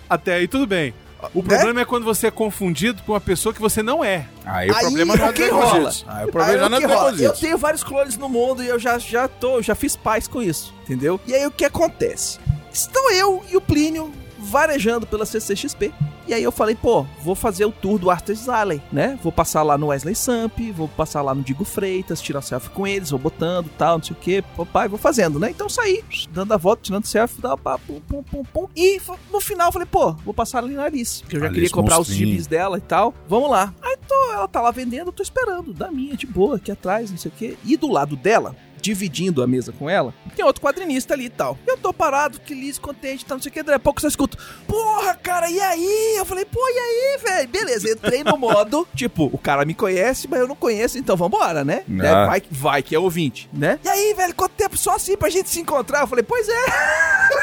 Até 0.09 0.35
aí 0.35 0.47
tudo 0.47 0.67
bem. 0.67 0.93
O 1.33 1.43
problema 1.43 1.81
é 1.81 1.85
quando 1.85 2.03
você 2.03 2.27
é 2.27 2.31
confundido 2.31 3.01
com 3.03 3.13
uma 3.13 3.21
pessoa 3.21 3.53
que 3.53 3.61
você 3.61 3.83
não 3.83 4.03
é. 4.03 4.27
Aí 4.45 4.69
o 4.69 4.75
Aí 4.75 4.81
problema 4.81 5.15
não 5.15 5.25
é 5.25 5.29
o 5.29 5.33
que 5.33 5.47
rola? 5.49 5.91
Aí 6.07 6.25
o 6.25 6.31
problema 6.31 6.53
Aí 6.53 6.59
já 6.59 6.65
o 6.65 6.69
não 6.69 6.77
é 6.77 6.85
rola? 6.85 7.21
Eu 7.21 7.33
tenho 7.33 7.57
vários 7.57 7.83
clones 7.83 8.17
no 8.17 8.27
mundo 8.27 8.63
e 8.63 8.67
eu 8.67 8.79
já, 8.79 8.97
já 8.97 9.27
tô, 9.27 9.61
já 9.61 9.75
fiz 9.75 9.95
paz 9.95 10.27
com 10.27 10.41
isso, 10.41 10.73
entendeu? 10.83 11.19
E 11.25 11.33
aí 11.33 11.45
o 11.45 11.51
que 11.51 11.65
acontece? 11.65 12.39
Estou 12.71 13.11
eu 13.11 13.43
e 13.51 13.55
o 13.55 13.61
Plínio 13.61 14.11
varejando 14.43 15.07
pela 15.07 15.25
CCXP. 15.25 15.91
E 16.27 16.33
aí 16.33 16.43
eu 16.43 16.51
falei, 16.51 16.75
pô, 16.75 17.03
vou 17.21 17.35
fazer 17.35 17.65
o 17.65 17.71
tour 17.71 17.99
do 17.99 18.09
Arthur's 18.09 18.47
Alley, 18.47 18.81
né? 18.91 19.19
Vou 19.21 19.31
passar 19.31 19.61
lá 19.61 19.77
no 19.77 19.87
Wesley 19.87 20.15
Samp, 20.15 20.57
vou 20.73 20.87
passar 20.87 21.21
lá 21.21 21.35
no 21.35 21.43
Digo 21.43 21.65
Freitas, 21.65 22.21
tirar 22.21 22.41
selfie 22.41 22.69
com 22.69 22.87
eles, 22.87 23.09
vou 23.09 23.19
botando 23.19 23.69
tal, 23.77 23.97
não 23.97 24.03
sei 24.03 24.15
o 24.15 24.19
que, 24.19 24.41
papai, 24.55 24.87
vou 24.87 24.97
fazendo, 24.97 25.37
né? 25.37 25.49
Então 25.49 25.67
saí, 25.67 26.01
dando 26.31 26.53
a 26.53 26.57
volta, 26.57 26.83
tirando 26.83 27.05
selfie, 27.05 27.41
dá, 27.41 27.57
pá, 27.57 27.77
pum, 27.77 27.99
pum, 28.07 28.23
pum, 28.23 28.43
pum. 28.43 28.67
E 28.75 29.01
no 29.31 29.41
final 29.41 29.67
eu 29.67 29.73
falei, 29.73 29.87
pô, 29.89 30.13
vou 30.13 30.33
passar 30.33 30.59
ali 30.59 30.75
na 30.75 30.85
Alice, 30.85 31.21
porque 31.21 31.35
eu 31.35 31.41
já 31.41 31.47
Alice 31.47 31.55
queria 31.59 31.69
comprar 31.69 31.95
os 31.99 32.07
monstrinho. 32.07 32.29
gibis 32.29 32.47
dela 32.47 32.77
e 32.77 32.81
tal. 32.81 33.13
Vamos 33.27 33.49
lá. 33.49 33.73
Aí 33.81 33.97
tô, 34.07 34.31
ela 34.31 34.47
tá 34.47 34.61
lá 34.61 34.71
vendendo, 34.71 35.07
eu 35.07 35.13
tô 35.13 35.23
esperando, 35.23 35.73
da 35.73 35.91
minha, 35.91 36.15
de 36.15 36.25
boa, 36.25 36.55
aqui 36.55 36.71
atrás, 36.71 37.11
não 37.11 37.17
sei 37.17 37.29
o 37.29 37.33
que. 37.33 37.57
E 37.65 37.75
do 37.75 37.91
lado 37.91 38.15
dela, 38.15 38.55
dividindo 38.83 39.41
a 39.41 39.47
mesa 39.47 39.71
com 39.71 39.89
ela, 39.89 40.13
tem 40.35 40.43
outro 40.43 40.61
quadrinista 40.61 41.13
ali 41.13 41.25
e 41.25 41.29
tal. 41.29 41.57
Eu 41.65 41.77
tô 41.77 41.93
parado, 41.93 42.37
feliz, 42.45 42.77
contente, 42.77 43.23
tal, 43.23 43.37
não 43.37 43.41
sei 43.41 43.49
o 43.49 43.53
que. 43.53 43.63
Daí 43.63 43.75
a 43.75 43.79
pouco 43.79 44.01
só 44.01 44.09
escuto, 44.09 44.37
porra, 44.67 45.15
cara, 45.15 45.49
e 45.49 45.57
aí? 45.61 46.15
Eu 46.17 46.25
falei, 46.25 46.43
pô, 46.43 46.59
e 46.59 46.77
aí, 46.77 47.17
velho? 47.23 47.47
Beleza, 47.47 47.89
entrei 47.89 48.25
no 48.25 48.37
modo, 48.37 48.85
tipo, 48.93 49.29
o 49.31 49.37
cara 49.37 49.63
me 49.63 49.73
conhece, 49.73 50.27
mas 50.27 50.41
eu 50.41 50.47
não 50.49 50.55
conheço, 50.55 50.97
então 50.97 51.15
vambora, 51.15 51.63
né? 51.63 51.83
Ah. 52.01 52.25
Vai, 52.25 52.43
vai 52.51 52.83
que 52.83 52.93
é 52.93 52.99
ouvinte, 52.99 53.49
né? 53.53 53.79
E 53.85 53.87
aí, 53.87 54.13
velho, 54.13 54.35
quanto 54.35 54.51
tempo 54.51 54.77
só 54.77 54.95
assim 54.95 55.15
pra 55.15 55.29
gente 55.29 55.49
se 55.49 55.61
encontrar? 55.61 56.01
Eu 56.01 56.07
falei, 56.07 56.23
pois 56.23 56.47
é, 56.49 56.65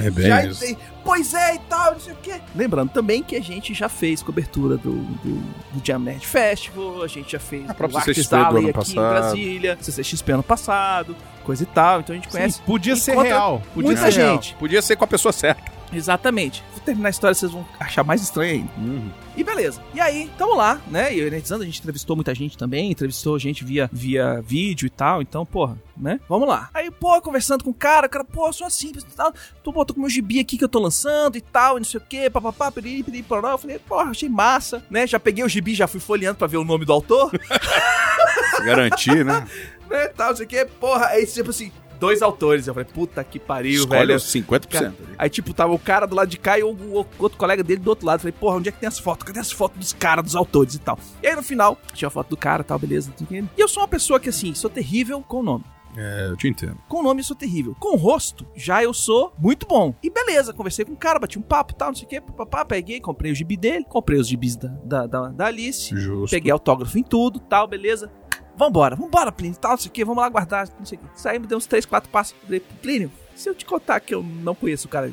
É 0.00 0.10
bem 0.10 0.26
já 0.26 0.44
isso. 0.46 0.64
entrei. 0.64 0.78
Pois 1.04 1.32
é 1.32 1.54
e 1.54 1.58
tal, 1.60 1.92
não 1.92 2.00
sei 2.00 2.12
o 2.12 2.16
quê. 2.22 2.34
Lembrando 2.54 2.90
também 2.90 3.22
que 3.22 3.34
a 3.34 3.40
gente 3.40 3.72
já 3.72 3.88
fez 3.88 4.22
cobertura 4.22 4.76
do, 4.76 4.92
do, 4.92 5.40
do 5.72 5.86
Jam 5.86 5.98
Nerd 6.00 6.26
Festival, 6.26 7.02
a 7.02 7.06
gente 7.06 7.32
já 7.32 7.38
fez 7.38 7.68
A 7.68 7.72
o 7.72 7.74
do 7.74 8.36
Alley 8.36 8.64
aqui 8.64 8.72
passado. 8.74 8.90
em 8.92 8.94
Brasília, 8.94 9.78
CCXP 9.80 10.32
ano 10.32 10.42
passado, 10.42 11.16
coisa 11.48 11.62
e 11.62 11.66
tal. 11.66 12.00
Então 12.00 12.14
a 12.14 12.18
gente 12.18 12.28
conhece 12.28 12.58
Sim, 12.58 12.62
podia 12.66 12.94
ser 12.94 13.16
real. 13.16 13.62
Podia 13.72 13.90
muita 13.90 14.10
ser 14.12 14.20
real. 14.20 14.34
gente. 14.34 14.54
Podia 14.56 14.82
ser 14.82 14.96
com 14.96 15.04
a 15.04 15.08
pessoa 15.08 15.32
certa. 15.32 15.78
Exatamente. 15.90 16.62
Vou 16.72 16.80
terminar 16.80 17.08
a 17.08 17.10
história, 17.10 17.34
vocês 17.34 17.50
vão 17.50 17.66
achar 17.80 18.04
mais 18.04 18.20
estranho 18.20 18.52
ainda. 18.52 18.70
Uhum. 18.76 19.10
E 19.34 19.42
beleza. 19.42 19.80
E 19.94 20.00
aí, 20.00 20.30
tamo 20.36 20.54
lá, 20.54 20.78
né? 20.88 21.14
E 21.16 21.22
o 21.22 21.26
Energizando, 21.26 21.62
a 21.62 21.66
gente 21.66 21.78
entrevistou 21.78 22.14
muita 22.14 22.34
gente 22.34 22.58
também, 22.58 22.90
entrevistou 22.90 23.38
gente 23.38 23.64
via, 23.64 23.88
via 23.90 24.42
vídeo 24.42 24.84
e 24.86 24.90
tal. 24.90 25.22
Então, 25.22 25.46
porra, 25.46 25.78
né? 25.96 26.20
Vamos 26.28 26.46
lá. 26.46 26.68
Aí, 26.74 26.90
pô, 26.90 27.18
conversando 27.22 27.64
com 27.64 27.70
o 27.70 27.74
cara, 27.74 28.06
o 28.06 28.10
cara, 28.10 28.24
pô, 28.24 28.52
sou 28.52 28.66
assim, 28.66 28.92
e 28.94 29.14
tal. 29.16 29.32
Tô, 29.62 29.72
pô, 29.72 29.82
tô 29.86 29.94
com 29.94 30.00
meu 30.00 30.10
gibi 30.10 30.38
aqui 30.40 30.58
que 30.58 30.64
eu 30.64 30.68
tô 30.68 30.78
lançando 30.78 31.36
e 31.36 31.40
tal, 31.40 31.78
e 31.78 31.80
não 31.80 31.86
sei 31.86 31.98
o 31.98 32.04
quê, 32.06 32.28
papapá, 32.28 32.70
piriri, 32.70 33.02
piriri, 33.02 33.22
poró. 33.22 33.52
Eu 33.52 33.58
falei, 33.58 33.78
porra, 33.78 34.10
achei 34.10 34.28
massa, 34.28 34.84
né? 34.90 35.06
Já 35.06 35.18
peguei 35.18 35.42
o 35.42 35.48
gibi, 35.48 35.74
já 35.74 35.86
fui 35.86 36.00
folheando 36.00 36.36
pra 36.36 36.46
ver 36.46 36.58
o 36.58 36.64
nome 36.64 36.84
do 36.84 36.92
autor, 36.92 37.30
Se 38.56 38.62
garantir, 38.62 39.24
né? 39.24 39.46
né? 39.88 40.08
Tal, 40.08 40.30
não 40.30 40.36
sei 40.36 40.46
o 40.46 40.48
quê, 40.48 40.66
porra. 40.80 41.06
Aí, 41.06 41.26
tipo 41.26 41.50
assim, 41.50 41.72
dois 41.98 42.22
autores. 42.22 42.66
Eu 42.66 42.74
falei, 42.74 42.88
puta 42.92 43.22
que 43.24 43.38
pariu, 43.38 43.80
Escolhe 43.82 44.06
velho. 44.06 44.16
os 44.16 44.24
50%. 44.24 44.86
ali. 44.86 44.94
Aí, 45.18 45.28
tipo, 45.30 45.52
tava 45.52 45.72
o 45.72 45.78
cara 45.78 46.06
do 46.06 46.14
lado 46.14 46.28
de 46.28 46.38
cá 46.38 46.58
e 46.58 46.62
o, 46.62 46.70
o 46.70 47.06
outro 47.18 47.38
colega 47.38 47.62
dele 47.62 47.80
do 47.80 47.88
outro 47.88 48.06
lado. 48.06 48.20
Falei, 48.20 48.32
porra, 48.32 48.56
onde 48.56 48.68
é 48.68 48.72
que 48.72 48.78
tem 48.78 48.86
as 48.88 48.98
fotos? 48.98 49.24
Cadê 49.26 49.40
as 49.40 49.52
fotos 49.52 49.78
dos 49.78 49.92
caras, 49.92 50.24
dos 50.24 50.36
autores 50.36 50.74
e 50.74 50.78
tal? 50.78 50.98
E 51.22 51.26
aí, 51.26 51.36
no 51.36 51.42
final, 51.42 51.78
tinha 51.92 52.08
a 52.08 52.10
foto 52.10 52.30
do 52.30 52.36
cara 52.36 52.62
e 52.62 52.64
tal, 52.64 52.78
beleza. 52.78 53.10
não 53.10 53.16
sei 53.18 53.24
o 53.26 53.42
quê. 53.42 53.48
E 53.56 53.60
eu 53.60 53.68
sou 53.68 53.82
uma 53.82 53.88
pessoa 53.88 54.18
que, 54.20 54.28
assim, 54.28 54.54
sou 54.54 54.70
terrível 54.70 55.20
com 55.22 55.40
o 55.40 55.42
nome. 55.42 55.64
É, 55.96 56.28
eu 56.30 56.36
te 56.36 56.46
entendo. 56.46 56.76
Com 56.86 56.98
o 56.98 57.02
nome 57.02 57.20
eu 57.20 57.24
sou 57.24 57.34
terrível. 57.34 57.74
Com 57.80 57.94
o 57.94 57.96
rosto, 57.96 58.46
já 58.54 58.82
eu 58.84 58.94
sou 58.94 59.32
muito 59.38 59.66
bom. 59.66 59.92
E 60.02 60.08
beleza, 60.10 60.52
conversei 60.52 60.84
com 60.84 60.92
o 60.92 60.96
cara, 60.96 61.18
bati 61.18 61.38
um 61.38 61.42
papo 61.42 61.72
e 61.72 61.76
tal, 61.76 61.88
não 61.88 61.94
sei 61.94 62.04
o 62.04 62.08
quê. 62.08 62.20
Papá, 62.20 62.64
peguei, 62.64 63.00
comprei 63.00 63.32
o 63.32 63.34
gibi 63.34 63.56
dele, 63.56 63.84
comprei 63.88 64.20
os 64.20 64.28
gibis 64.28 64.54
da, 64.54 64.68
da, 64.84 65.06
da, 65.06 65.28
da 65.28 65.46
Alice. 65.46 65.96
Justo. 65.98 66.32
Peguei 66.32 66.52
autógrafo 66.52 66.96
em 66.98 67.02
tudo, 67.02 67.40
tal, 67.40 67.66
beleza. 67.66 68.12
Vambora, 68.58 68.96
vambora, 68.96 69.30
Plínio, 69.30 69.56
tal, 69.58 69.70
não 69.72 69.78
sei 69.78 69.88
o 69.88 69.92
que, 69.92 70.04
vamos 70.04 70.20
lá 70.22 70.28
guardar, 70.28 70.68
não 70.78 70.84
sei 70.84 70.98
o 70.98 71.00
que. 71.00 71.20
Saímos, 71.20 71.46
deu 71.48 71.56
uns 71.56 71.66
3, 71.66 71.86
4 71.86 72.10
passos. 72.10 72.34
Falei, 72.42 72.60
Plínio, 72.82 73.10
se 73.36 73.48
eu 73.48 73.54
te 73.54 73.64
contar 73.64 74.00
que 74.00 74.12
eu 74.14 74.22
não 74.22 74.54
conheço 74.54 74.86
o 74.88 74.90
cara, 74.90 75.12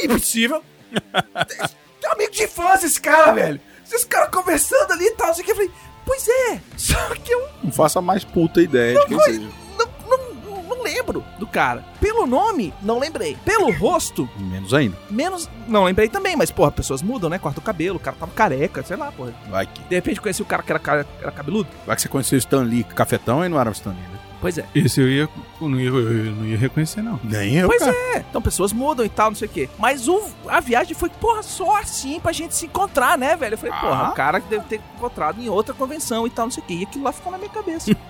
Impossível. 0.00 0.62
Tem 2.00 2.10
amigo 2.10 2.32
de 2.32 2.44
infância 2.44 2.86
esse 2.86 3.00
cara, 3.00 3.32
velho. 3.32 3.60
Esses 3.84 4.04
caras 4.04 4.30
conversando 4.30 4.92
ali 4.92 5.06
e 5.06 5.10
tal, 5.12 5.30
assim 5.30 5.42
que 5.42 5.50
eu 5.50 5.56
falei, 5.56 5.70
pois 6.06 6.28
é, 6.28 6.60
só 6.76 7.14
que 7.16 7.32
eu 7.34 7.48
Não 7.62 7.72
faça 7.72 8.00
mais 8.00 8.24
puta 8.24 8.60
ideia 8.62 8.98
de 8.98 9.06
quem 9.06 9.20
seja. 9.20 9.40
não, 9.78 9.88
não, 10.08 10.62
não 10.62 10.82
lembro 10.82 11.24
do 11.38 11.43
cara. 11.54 11.84
Pelo 12.00 12.26
nome, 12.26 12.74
não 12.82 12.98
lembrei. 12.98 13.36
Pelo 13.44 13.70
rosto, 13.72 14.28
Menos 14.36 14.74
ainda. 14.74 14.96
menos. 15.08 15.48
Não 15.68 15.84
lembrei 15.84 16.08
também, 16.08 16.34
mas, 16.36 16.50
porra, 16.50 16.72
pessoas 16.72 17.00
mudam, 17.00 17.30
né? 17.30 17.38
Corta 17.38 17.60
o 17.60 17.62
cabelo, 17.62 17.96
o 17.96 18.00
cara 18.00 18.16
tava 18.18 18.32
careca, 18.32 18.82
sei 18.82 18.96
lá, 18.96 19.12
porra. 19.12 19.32
Vai 19.48 19.66
que. 19.66 19.80
De 19.82 19.94
repente 19.94 20.20
conheci 20.20 20.42
o 20.42 20.44
cara 20.44 20.62
que 20.62 20.72
era, 20.72 21.06
era 21.22 21.30
cabeludo. 21.30 21.68
Vai 21.86 21.94
que 21.96 22.02
você 22.02 22.08
conheceu 22.08 22.36
o 22.36 22.38
Stan 22.40 22.62
Lee 22.62 22.82
cafetão 22.84 23.44
e 23.44 23.48
não 23.48 23.58
era 23.60 23.70
o 23.70 23.72
Stan 23.72 23.90
Lee, 23.90 23.98
né? 24.00 24.18
Pois 24.40 24.58
é. 24.58 24.66
Esse 24.74 25.00
eu 25.00 25.08
ia. 25.08 25.28
Eu 25.58 25.68
não 25.70 25.80
ia, 25.80 25.88
eu 25.88 26.32
não 26.32 26.44
ia 26.44 26.58
reconhecer, 26.58 27.00
não. 27.00 27.18
Nem 27.24 27.54
eu, 27.56 27.66
Pois 27.68 27.78
cara. 27.82 27.96
é. 27.96 28.18
Então 28.28 28.42
pessoas 28.42 28.74
mudam 28.74 29.06
e 29.06 29.08
tal, 29.08 29.30
não 29.30 29.36
sei 29.36 29.48
o 29.48 29.50
quê. 29.50 29.70
Mas 29.78 30.06
o, 30.06 30.22
a 30.46 30.60
viagem 30.60 30.94
foi, 30.94 31.08
porra, 31.08 31.42
só 31.42 31.78
assim 31.78 32.20
pra 32.20 32.30
gente 32.32 32.54
se 32.54 32.66
encontrar, 32.66 33.16
né, 33.16 33.36
velho? 33.36 33.54
Eu 33.54 33.58
falei, 33.58 33.74
porra, 33.80 34.08
Ah. 34.08 34.10
o 34.10 34.14
cara 34.14 34.40
que 34.40 34.48
deve 34.50 34.64
ter 34.66 34.80
encontrado 34.96 35.40
em 35.40 35.48
outra 35.48 35.72
convenção 35.72 36.26
e 36.26 36.30
tal, 36.30 36.44
não 36.46 36.50
sei 36.52 36.62
o 36.62 36.66
quê. 36.66 36.74
E 36.74 36.82
aquilo 36.82 37.04
lá 37.04 37.12
ficou 37.12 37.32
na 37.32 37.38
minha 37.38 37.48
cabeça. 37.50 37.90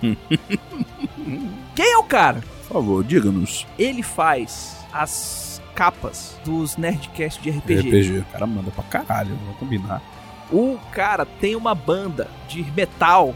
Quem 1.74 1.92
é 1.92 1.98
o 1.98 2.02
cara? 2.04 2.42
Por 2.74 2.80
favor, 2.82 3.04
diga-nos. 3.04 3.64
Ele 3.78 4.02
faz 4.02 4.84
as 4.92 5.62
capas 5.76 6.36
dos 6.44 6.76
Nerdcast 6.76 7.40
de 7.40 7.50
RPG. 7.50 7.88
RPG. 7.88 8.18
O 8.18 8.24
cara 8.32 8.46
manda 8.48 8.70
pra 8.72 8.82
caralho, 8.82 9.36
vamos 9.36 9.56
combinar. 9.58 10.02
O 10.50 10.76
cara 10.90 11.24
tem 11.24 11.54
uma 11.54 11.72
banda 11.72 12.28
de 12.48 12.64
metal 12.72 13.32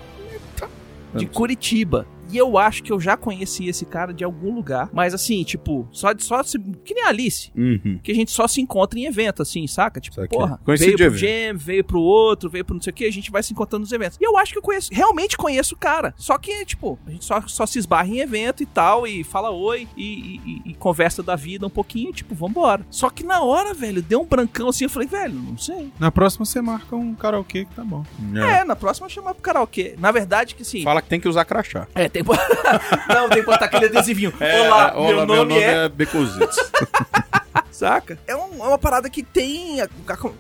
de 1.15 1.27
Curitiba. 1.27 2.05
E 2.31 2.37
eu 2.37 2.59
acho 2.59 2.83
que 2.83 2.93
eu 2.93 3.01
já 3.01 3.17
conheci 3.17 3.67
esse 3.69 3.85
cara 3.85 4.13
de 4.13 4.25
algum 4.25 4.55
lugar. 4.55 4.89
Mas 4.93 5.15
assim, 5.15 5.43
tipo, 5.45 5.89
só, 5.93 6.09
só 6.19 6.43
se, 6.43 6.59
que 6.85 6.95
nem 6.95 7.05
a 7.05 7.09
Alice. 7.09 7.51
Uhum. 7.57 7.99
Que 8.03 8.13
a 8.13 8.15
gente 8.15 8.31
só 8.31 8.47
se 8.47 8.61
encontra 8.61 8.99
em 8.99 9.05
evento, 9.07 9.43
assim, 9.43 9.67
saca? 9.67 10.01
Tipo, 10.01 10.17
Saquei. 10.17 10.39
porra, 10.39 10.61
Conhecido 10.65 10.97
veio 10.97 10.97
de 10.97 11.05
pro 11.19 11.27
evento. 11.27 11.53
Jam, 11.53 11.59
veio 11.59 11.85
pro 11.85 12.01
outro, 12.01 12.51
veio 12.51 12.65
pro 12.65 12.75
não 12.75 12.83
sei 12.83 12.91
o 12.91 12.95
que, 12.95 13.05
a 13.05 13.13
gente 13.13 13.31
vai 13.31 13.43
se 13.43 13.53
encontrando 13.53 13.83
nos 13.83 13.93
eventos. 13.93 14.19
E 14.21 14.25
eu 14.25 14.37
acho 14.37 14.53
que 14.53 14.59
eu 14.59 14.63
conheço, 14.63 14.91
realmente 14.93 15.37
conheço 15.37 15.75
o 15.75 15.79
cara. 15.79 16.15
Só 16.17 16.37
que, 16.39 16.65
tipo, 16.65 16.99
a 17.07 17.11
gente 17.11 17.25
só, 17.25 17.41
só 17.47 17.67
se 17.67 17.79
esbarra 17.79 18.09
em 18.09 18.19
evento 18.21 18.63
e 18.63 18.67
tal, 18.67 19.07
e 19.07 19.25
fala 19.25 19.51
oi, 19.51 19.87
e, 19.97 20.03
e- 20.05 20.41
e- 20.67 20.71
e 20.71 20.75
conversa 20.75 21.23
da 21.23 21.37
vida 21.37 21.67
um 21.67 21.71
pouquinho, 21.71 22.13
tipo, 22.13 22.35
vambora. 22.35 22.85
Só 22.91 23.11
que 23.11 23.25
na 23.25 23.41
hora, 23.43 23.73
velho, 23.75 24.03
deu 24.03 24.21
um 24.21 24.27
brancão 24.27 24.69
assim, 24.69 24.85
eu 24.85 24.91
falei, 24.91 25.09
velho, 25.09 25.35
não 25.35 25.57
sei. 25.59 25.93
Na 25.99 26.11
próxima 26.11 26.45
você 26.45 26.61
marca 26.61 26.95
um 26.97 27.15
karaokê 27.15 27.65
que 27.65 27.75
tá 27.75 27.85
bom. 27.85 28.05
É, 28.37 28.65
na 28.65 28.77
próxima 28.77 29.07
eu 29.07 29.11
chamar 29.11 29.35
pro 29.35 29.43
karaokê. 29.43 29.95
Na 29.99 30.11
verdade 30.11 30.55
que 30.55 30.65
sim. 30.65 30.83
Fala 30.83 31.01
que 31.03 31.09
tem 31.09 31.21
que 31.21 31.29
usar 31.29 31.45
crachá. 31.45 31.87
É, 31.95 32.09
tem 32.09 32.18
que... 32.23 32.31
Não, 33.13 33.29
tem 33.29 33.41
que 33.41 33.47
botar 33.47 33.67
aquele 33.67 33.87
adesivinho. 33.87 34.33
olá, 34.67 34.95
meu, 34.95 35.27
nome 35.27 35.59
é... 35.59 35.89
Becozitos. 35.89 36.57
Saca? 37.71 38.19
É, 38.27 38.35
um- 38.37 38.63
é 38.65 38.69
uma 38.69 38.79
parada 38.79 39.09
que 39.11 39.23
tem... 39.23 39.79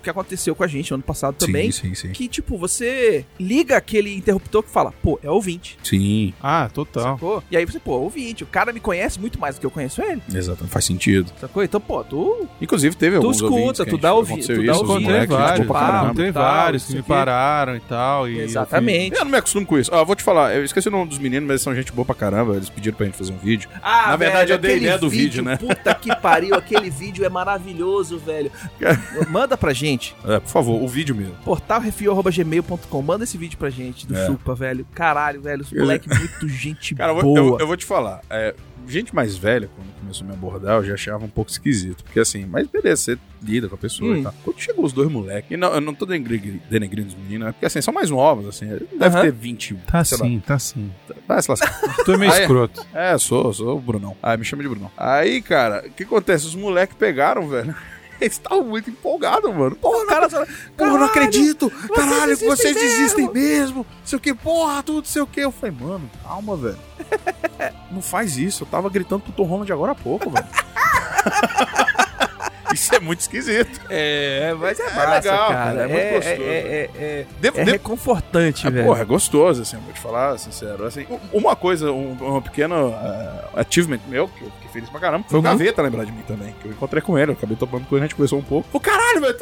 Que 0.03 0.11
aconteceu 0.11 0.55
com 0.55 0.65
a 0.65 0.67
gente 0.67 0.93
ano 0.93 1.03
passado 1.03 1.35
também. 1.37 1.71
Sim, 1.71 1.89
sim, 1.89 1.95
sim. 1.95 2.09
Que, 2.11 2.29
tipo, 2.29 2.57
você 2.59 3.25
liga 3.39 3.77
aquele 3.77 4.17
interruptor 4.17 4.63
que 4.63 4.71
fala, 4.71 4.93
pô, 5.03 5.19
é 5.23 5.31
ouvinte. 5.31 5.79
Sim, 5.83 6.33
Ah, 6.43 6.69
total. 6.73 7.15
Sacou? 7.15 7.43
E 7.51 7.57
aí 7.57 7.65
você, 7.65 7.79
pô, 7.79 7.95
é 7.95 7.99
ouvinte. 8.01 8.45
O 8.45 8.47
cara 8.47 8.73
me 8.73 8.81
conhece 8.81 9.21
muito 9.21 9.39
mais 9.39 9.55
do 9.57 9.61
que 9.61 9.67
eu 9.67 9.71
conheço 9.71 10.03
ele. 10.03 10.23
exato. 10.35 10.67
Faz 10.69 10.85
sentido. 10.85 11.31
Sacou? 11.41 11.63
Então, 11.63 11.81
pô, 11.81 12.03
tu. 12.05 12.47
Inclusive, 12.61 12.97
teve 12.97 13.17
alguns 13.17 13.37
escuta, 13.37 13.55
ouvintes 13.55 13.79
tu 13.79 13.83
a 13.83 13.85
dá 13.85 14.09
gente- 14.09 14.17
ouvi- 14.17 14.33
aconteceu 14.33 14.57
tu 14.57 14.67
dá 14.67 14.73
ouvido, 14.73 14.93
os 14.95 15.01
Encontrei 15.01 15.27
vários, 15.27 15.67
encontrei 16.05 16.33
tal, 16.33 16.43
vários 16.43 16.85
que 16.87 16.95
me 16.95 17.03
pararam 17.03 17.77
e 17.77 17.81
tal. 17.81 18.29
E 18.29 18.41
Exatamente. 18.41 19.17
Eu 19.17 19.25
não 19.25 19.31
me 19.33 19.39
acostumo 19.39 19.67
com 19.67 19.79
isso. 19.79 19.93
Ah, 19.95 19.99
eu 19.99 20.07
vou 20.07 20.17
te 20.17 20.23
falar, 20.23 20.55
eu 20.55 20.65
esqueci 20.65 20.89
o 20.89 20.91
nome 20.91 21.09
dos 21.09 21.19
meninos, 21.19 21.45
mas 21.47 21.51
eles 21.53 21.63
são 21.63 21.75
gente 21.75 21.93
boa 21.93 22.05
pra 22.05 22.15
caramba. 22.15 22.57
Eles 22.57 22.69
pediram 22.69 22.97
pra 22.97 23.07
gente 23.07 23.17
fazer 23.19 23.33
um 23.33 23.39
vídeo. 23.39 23.69
Ah, 23.83 24.09
Na 24.09 24.17
verdade, 24.17 24.53
eu 24.53 24.59
dei 24.59 24.75
a 24.75 24.77
ideia 24.77 24.99
do 24.99 25.09
vídeo, 25.09 25.43
né? 25.43 25.57
Puta 25.57 25.95
que 25.95 26.15
pariu, 26.17 26.55
aquele 26.55 26.91
vídeo 26.91 27.08
é 27.25 27.29
maravilhoso, 27.29 28.19
velho. 28.19 28.51
Manda 29.31 29.57
pra 29.57 29.73
gente. 29.73 30.15
É, 30.25 30.39
por 30.41 30.49
favor, 30.49 30.83
o 30.83 30.89
vídeo 30.89 31.15
mesmo. 31.15 31.35
portalrefil.gmail.com. 31.45 33.03
Manda 33.03 33.25
esse 33.25 33.37
vídeo 33.39 33.59
pra 33.59 33.71
gente 33.71 34.07
do 34.07 34.17
É. 34.17 34.27
Chupa, 34.27 34.55
velho. 34.55 34.87
Caralho, 34.95 35.41
velho. 35.41 35.63
Os 35.63 35.73
moleque 35.73 36.09
muito 36.09 36.49
gente 36.49 36.95
Cara, 36.97 37.15
boa. 37.15 37.39
eu, 37.39 37.59
eu 37.59 37.67
vou 37.67 37.77
te 37.77 37.85
falar. 37.85 38.21
é, 38.31 38.55
gente 38.89 39.15
mais 39.15 39.37
velha, 39.37 39.69
quando 39.75 39.89
começou 40.01 40.25
a 40.25 40.29
me 40.29 40.35
abordar, 40.35 40.77
eu 40.79 40.85
já 40.85 40.95
achava 40.95 41.25
um 41.25 41.29
pouco 41.29 41.51
esquisito. 41.51 42.03
Porque 42.05 42.21
assim, 42.21 42.45
mas 42.47 42.67
beleza, 42.67 43.03
você 43.03 43.19
lida 43.43 43.69
com 43.69 43.75
a 43.75 43.79
pessoa 43.79 44.15
Hum. 44.15 44.19
e 44.19 44.23
tal. 44.23 44.35
Quando 44.45 44.59
chegou 44.61 44.85
os 44.85 44.93
dois 44.93 45.11
moleques, 45.11 45.51
e 45.51 45.57
não, 45.57 45.73
eu 45.75 45.81
não 45.81 45.95
tô 45.95 46.07
denegri- 46.07 46.61
denegrindo 46.71 47.09
os 47.09 47.15
meninos, 47.15 47.49
é 47.49 47.53
porque 47.53 47.67
assim, 47.67 47.81
são 47.81 47.93
mais 47.95 48.11
novos, 48.11 48.47
assim. 48.47 48.67
Deve 48.99 49.21
ter 49.21 49.33
20. 49.33 49.75
Tá 49.87 50.03
sei 50.05 50.19
lá. 50.19 50.25
sim, 50.25 50.43
tá 50.47 50.59
sim. 50.59 50.91
Vai 51.27 51.43
se 51.43 51.51
lascar. 51.51 51.79
Tu 52.05 52.13
é 52.13 52.17
meio 52.17 52.33
é? 52.33 52.41
escroto. 52.41 52.85
É, 52.95 53.17
sou, 53.19 53.53
sou 53.53 53.77
o 53.77 53.81
Brunão. 53.81 54.17
Ah, 54.23 54.37
me 54.37 54.45
chama 54.45 54.63
de 54.63 54.69
Brunão. 54.69 54.91
Aí, 54.97 55.41
cara, 55.43 55.85
o 55.87 55.91
que 55.91 56.05
acontece? 56.05 56.47
Os 56.47 56.55
moleques 56.55 56.97
pegaram, 56.97 57.49
velho. 57.49 57.75
Eles 58.21 58.35
estavam 58.35 58.65
muito 58.65 58.91
empolgados, 58.91 59.55
mano. 59.55 59.77
Porra, 59.77 60.07
cara 60.07 60.29
só- 60.29 60.45
Porra, 60.45 60.55
não 60.77 60.77
Caralho, 60.77 61.05
acredito! 61.05 61.71
Caralho, 61.95 62.33
existem 62.33 62.49
vocês 62.49 62.75
mesmo! 62.75 62.89
desistem 62.91 63.33
mesmo! 63.33 63.87
Sei 64.05 64.17
o 64.17 64.21
que, 64.21 64.35
porra, 64.35 64.83
tudo, 64.83 65.07
sei 65.07 65.23
o 65.23 65.27
que. 65.27 65.41
Eu 65.41 65.53
falei, 65.53 65.75
mano, 65.79 66.11
calma, 66.25 66.57
velho. 66.57 66.79
Não 67.91 68.03
faz 68.03 68.37
isso. 68.37 68.65
Eu 68.65 68.69
tava 68.69 68.91
gritando 68.91 69.23
pro 69.23 69.33
Tom 69.33 69.45
Holland 69.45 69.73
agora 69.73 69.93
há 69.93 69.95
pouco, 69.95 70.31
velho. 70.31 70.47
Isso 72.75 72.95
é 72.95 73.01
muito 73.01 73.21
esquisito. 73.21 73.81
É, 73.91 74.55
mas 74.59 74.79
é, 74.79 74.83
É 74.83 74.95
massa, 74.95 75.11
legal, 75.15 75.49
cara. 75.49 75.55
cara, 75.65 75.81
é 75.83 75.87
muito 75.87 75.99
é, 75.99 76.13
gostoso. 76.13 76.43
É, 76.43 76.55
é, 76.57 76.91
é, 76.99 77.27
Devo, 77.41 77.57
é 77.61 77.65
devo- 77.65 77.71
reconfortante, 77.73 78.67
É, 78.67 78.71
velho. 78.71 78.87
porra, 78.87 79.03
é 79.03 79.05
gostoso, 79.05 79.63
assim, 79.63 79.77
vou 79.79 79.93
te 79.93 80.01
falar, 80.01 80.39
sincero. 80.39 80.85
Assim, 80.85 81.07
uma 81.33 81.57
coisa, 81.57 81.91
um, 81.93 82.37
um 82.37 82.41
pequeno 82.43 82.89
uh, 82.89 83.59
achievement 83.61 84.01
meu, 84.09 84.29
que 84.29 84.43
eu 84.43 84.51
fiquei 84.53 84.69
feliz 84.73 84.91
pra 84.91 85.01
caramba, 85.01 85.25
foi 85.29 85.39
Uhum. 85.39 85.41
o 85.41 85.43
Gaveta 85.49 85.83
lembrar 85.83 86.05
de 86.05 86.13
mim 86.13 86.23
também. 86.27 86.55
Que 86.61 86.69
eu 86.69 86.73
encontrei 86.73 87.01
com 87.03 87.19
ele, 87.19 87.31
eu 87.31 87.35
acabei 87.35 87.57
topando 87.57 87.87
com 87.87 87.97
ele, 87.97 88.05
a 88.05 88.07
gente 88.09 88.15
conversou 88.17 88.39
um 88.39 88.43
pouco. 88.43 88.69
O 88.73 88.81
caralho, 88.81 89.21
velho, 89.21 89.37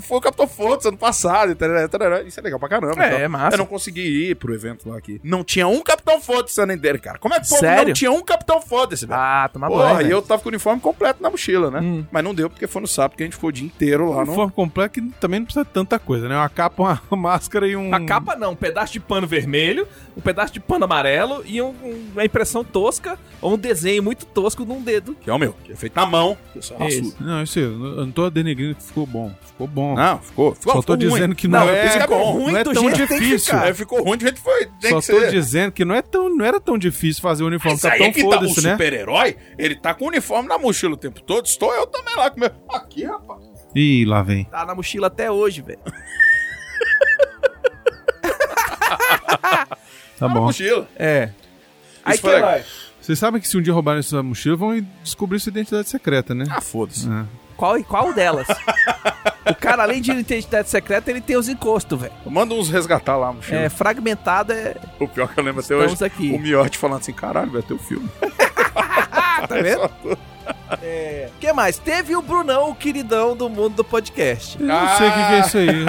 foi 0.00 0.18
o 0.18 0.20
Capitão 0.20 0.46
Fotos 0.46 0.86
ano 0.86 0.96
passado, 0.98 1.52
e 1.52 1.54
tarará, 1.54 1.88
tarará. 1.88 2.22
isso 2.22 2.38
é 2.38 2.42
legal 2.42 2.58
pra 2.60 2.68
caramba. 2.68 3.02
É, 3.02 3.06
então. 3.08 3.18
é 3.20 3.28
massa. 3.28 3.54
Eu 3.54 3.58
não 3.58 3.66
consegui 3.66 4.30
ir 4.30 4.34
pro 4.36 4.54
evento 4.54 4.88
lá 4.88 4.96
aqui. 4.98 5.20
Não 5.24 5.42
tinha 5.42 5.66
um 5.66 5.80
Capitão 5.82 6.20
Foda-se 6.20 6.60
além 6.60 6.76
dele, 6.76 6.98
cara. 6.98 7.18
Como 7.18 7.34
é 7.34 7.40
que 7.40 7.46
Sério? 7.46 7.86
não 7.88 7.92
tinha 7.94 8.12
um 8.12 8.22
Capitão 8.22 8.60
velho? 8.60 9.08
Ah, 9.10 9.48
toma 9.52 9.68
Porra, 9.68 9.82
banho. 9.84 9.94
e 10.00 10.02
velho. 10.04 10.12
eu 10.12 10.22
tava 10.22 10.42
com 10.42 10.48
o 10.48 10.50
uniforme 10.50 10.80
completo 10.80 11.22
na 11.22 11.30
mochila, 11.30 11.70
né? 11.70 11.80
Hum. 11.80 12.04
Mas 12.10 12.24
não 12.24 12.34
deu 12.34 12.48
porque 12.50 12.65
foi 12.66 12.82
no 12.82 12.88
sábado 12.88 13.16
que 13.16 13.22
a 13.22 13.26
gente 13.26 13.34
ficou 13.34 13.48
o 13.48 13.52
dia 13.52 13.66
inteiro 13.66 14.10
lá 14.10 14.16
Um 14.16 14.20
no. 14.20 14.26
uniforme 14.26 14.52
completo 14.52 14.94
que 14.94 15.02
também 15.20 15.40
não 15.40 15.44
precisa 15.46 15.64
de 15.64 15.70
tanta 15.70 15.98
coisa, 15.98 16.28
né? 16.28 16.36
Uma 16.36 16.48
capa, 16.48 17.00
uma 17.10 17.16
máscara 17.16 17.66
e 17.66 17.76
um. 17.76 17.94
A 17.94 18.00
capa 18.04 18.36
não, 18.36 18.52
um 18.52 18.56
pedaço 18.56 18.92
de 18.92 19.00
pano 19.00 19.26
vermelho, 19.26 19.86
um 20.16 20.20
pedaço 20.20 20.52
de 20.52 20.60
pano 20.60 20.84
amarelo 20.84 21.42
e 21.46 21.60
um- 21.62 21.68
um- 21.82 22.08
uma 22.12 22.24
impressão 22.24 22.62
tosca 22.64 23.18
ou 23.40 23.54
um 23.54 23.58
desenho 23.58 24.02
muito 24.02 24.24
tosco 24.26 24.64
num 24.64 24.82
dedo. 24.82 25.16
Que 25.20 25.30
é 25.30 25.32
o 25.32 25.38
meu, 25.38 25.54
que 25.64 25.72
é 25.72 25.76
feito 25.76 25.94
na 25.96 26.06
mão. 26.06 26.36
Isso. 26.54 26.74
Não, 27.20 27.42
isso 27.42 27.58
aí, 27.58 27.64
eu 27.64 28.06
não 28.06 28.10
tô 28.10 28.28
denegrindo 28.30 28.74
que 28.74 28.82
ficou 28.82 29.06
bom. 29.06 29.32
Ficou 29.46 29.66
bom. 29.66 29.94
Não, 29.94 30.18
ficou. 30.20 30.54
ficou 30.54 30.72
Só 30.74 30.82
tô 30.82 30.92
ficou 30.94 30.96
ruim. 30.96 31.14
dizendo 31.14 31.34
que 31.34 31.48
não, 31.48 31.60
Não, 31.60 31.68
é, 31.70 31.86
é 31.96 32.06
bom. 32.06 32.34
não 32.38 32.48
é 32.50 32.52
Ruim 32.52 32.62
do 32.64 32.72
tão 32.74 32.90
difícil. 32.90 33.56
É, 33.58 33.72
ficou 33.74 34.02
ruim 34.02 34.18
do 34.18 34.22
jeito 34.22 34.36
que 34.36 34.42
foi. 34.42 34.66
Tem 34.80 34.90
Só 34.90 35.00
que 35.00 35.06
tô 35.06 35.20
ser. 35.20 35.30
dizendo 35.30 35.72
que 35.72 35.84
não, 35.84 35.94
é 35.94 36.02
tão, 36.02 36.28
não 36.34 36.44
era 36.44 36.60
tão 36.60 36.76
difícil 36.76 37.22
fazer 37.22 37.42
o 37.42 37.46
uniforme 37.46 37.72
Mas 37.82 37.84
aí 37.84 37.90
Capitão 37.98 38.06
é 38.08 38.12
que 38.12 38.28
tá, 38.30 38.38
o 38.40 38.62
né? 38.62 38.72
super-herói, 38.72 39.36
ele 39.58 39.74
tá 39.76 39.94
com 39.94 40.04
o 40.04 40.08
uniforme 40.08 40.48
na 40.48 40.58
mochila 40.58 40.94
o 40.94 40.96
tempo 40.96 41.20
todo. 41.22 41.46
Estou 41.46 41.72
eu 41.74 41.86
também 41.86 42.14
lá 42.16 42.30
com 42.30 42.36
o 42.36 42.40
meu. 42.40 42.50
Aqui, 42.68 43.04
rapaz. 43.04 43.40
Ih, 43.74 44.04
lá 44.04 44.22
vem. 44.22 44.44
Tá 44.44 44.64
na 44.64 44.74
mochila 44.74 45.08
até 45.08 45.30
hoje, 45.30 45.62
velho. 45.62 45.78
Tá 50.18 50.28
Na 50.28 50.34
bom. 50.34 50.44
mochila. 50.46 50.88
É. 50.96 51.30
Aí 52.04 52.18
que 52.18 52.26
legal. 52.26 52.50
vai. 52.50 52.64
Vocês 53.00 53.18
sabem 53.18 53.40
que 53.40 53.46
se 53.46 53.56
um 53.56 53.62
dia 53.62 53.72
roubarem 53.72 54.00
essa 54.00 54.22
mochila, 54.22 54.56
vão 54.56 54.80
descobrir 55.02 55.38
sua 55.38 55.50
identidade 55.50 55.88
secreta, 55.88 56.34
né? 56.34 56.46
Ah, 56.50 56.60
foda-se. 56.60 57.08
É. 57.08 57.24
Qual, 57.56 57.82
qual 57.84 58.12
delas? 58.12 58.46
o 59.48 59.54
cara, 59.54 59.82
além 59.82 60.00
de 60.00 60.10
identidade 60.12 60.68
secreta, 60.68 61.10
ele 61.10 61.20
tem 61.20 61.36
os 61.36 61.48
encostos, 61.48 62.00
velho. 62.00 62.12
Manda 62.26 62.54
uns 62.54 62.68
resgatar 62.70 63.16
lá 63.16 63.28
a 63.28 63.32
mochila. 63.34 63.60
É, 63.60 63.68
fragmentado 63.68 64.52
é. 64.52 64.74
O 64.98 65.06
pior 65.06 65.28
que 65.32 65.38
eu 65.38 65.44
lembro 65.44 65.60
até 65.60 65.74
Estamos 65.74 65.92
hoje. 66.00 66.04
aqui. 66.04 66.32
O 66.32 66.38
Miotti 66.38 66.78
falando 66.78 67.00
assim: 67.00 67.12
caralho, 67.12 67.50
vai 67.50 67.62
ter 67.62 67.74
o 67.74 67.78
filme. 67.78 68.08
Ah, 69.36 69.46
tá 69.46 69.56
vendo? 69.56 69.90
É. 70.80 71.28
O 71.34 71.40
que 71.40 71.52
mais? 71.52 71.76
Teve 71.76 72.14
o 72.14 72.22
Brunão, 72.22 72.70
o 72.70 72.74
queridão 72.74 73.36
do 73.36 73.48
mundo 73.48 73.70
do 73.76 73.84
podcast. 73.84 74.56
Eu 74.60 74.66
não 74.66 74.96
sei 74.96 75.08
o 75.08 75.12
que, 75.12 75.16
que 75.26 75.32
é 75.32 75.40
isso 75.40 75.58
aí. 75.58 75.84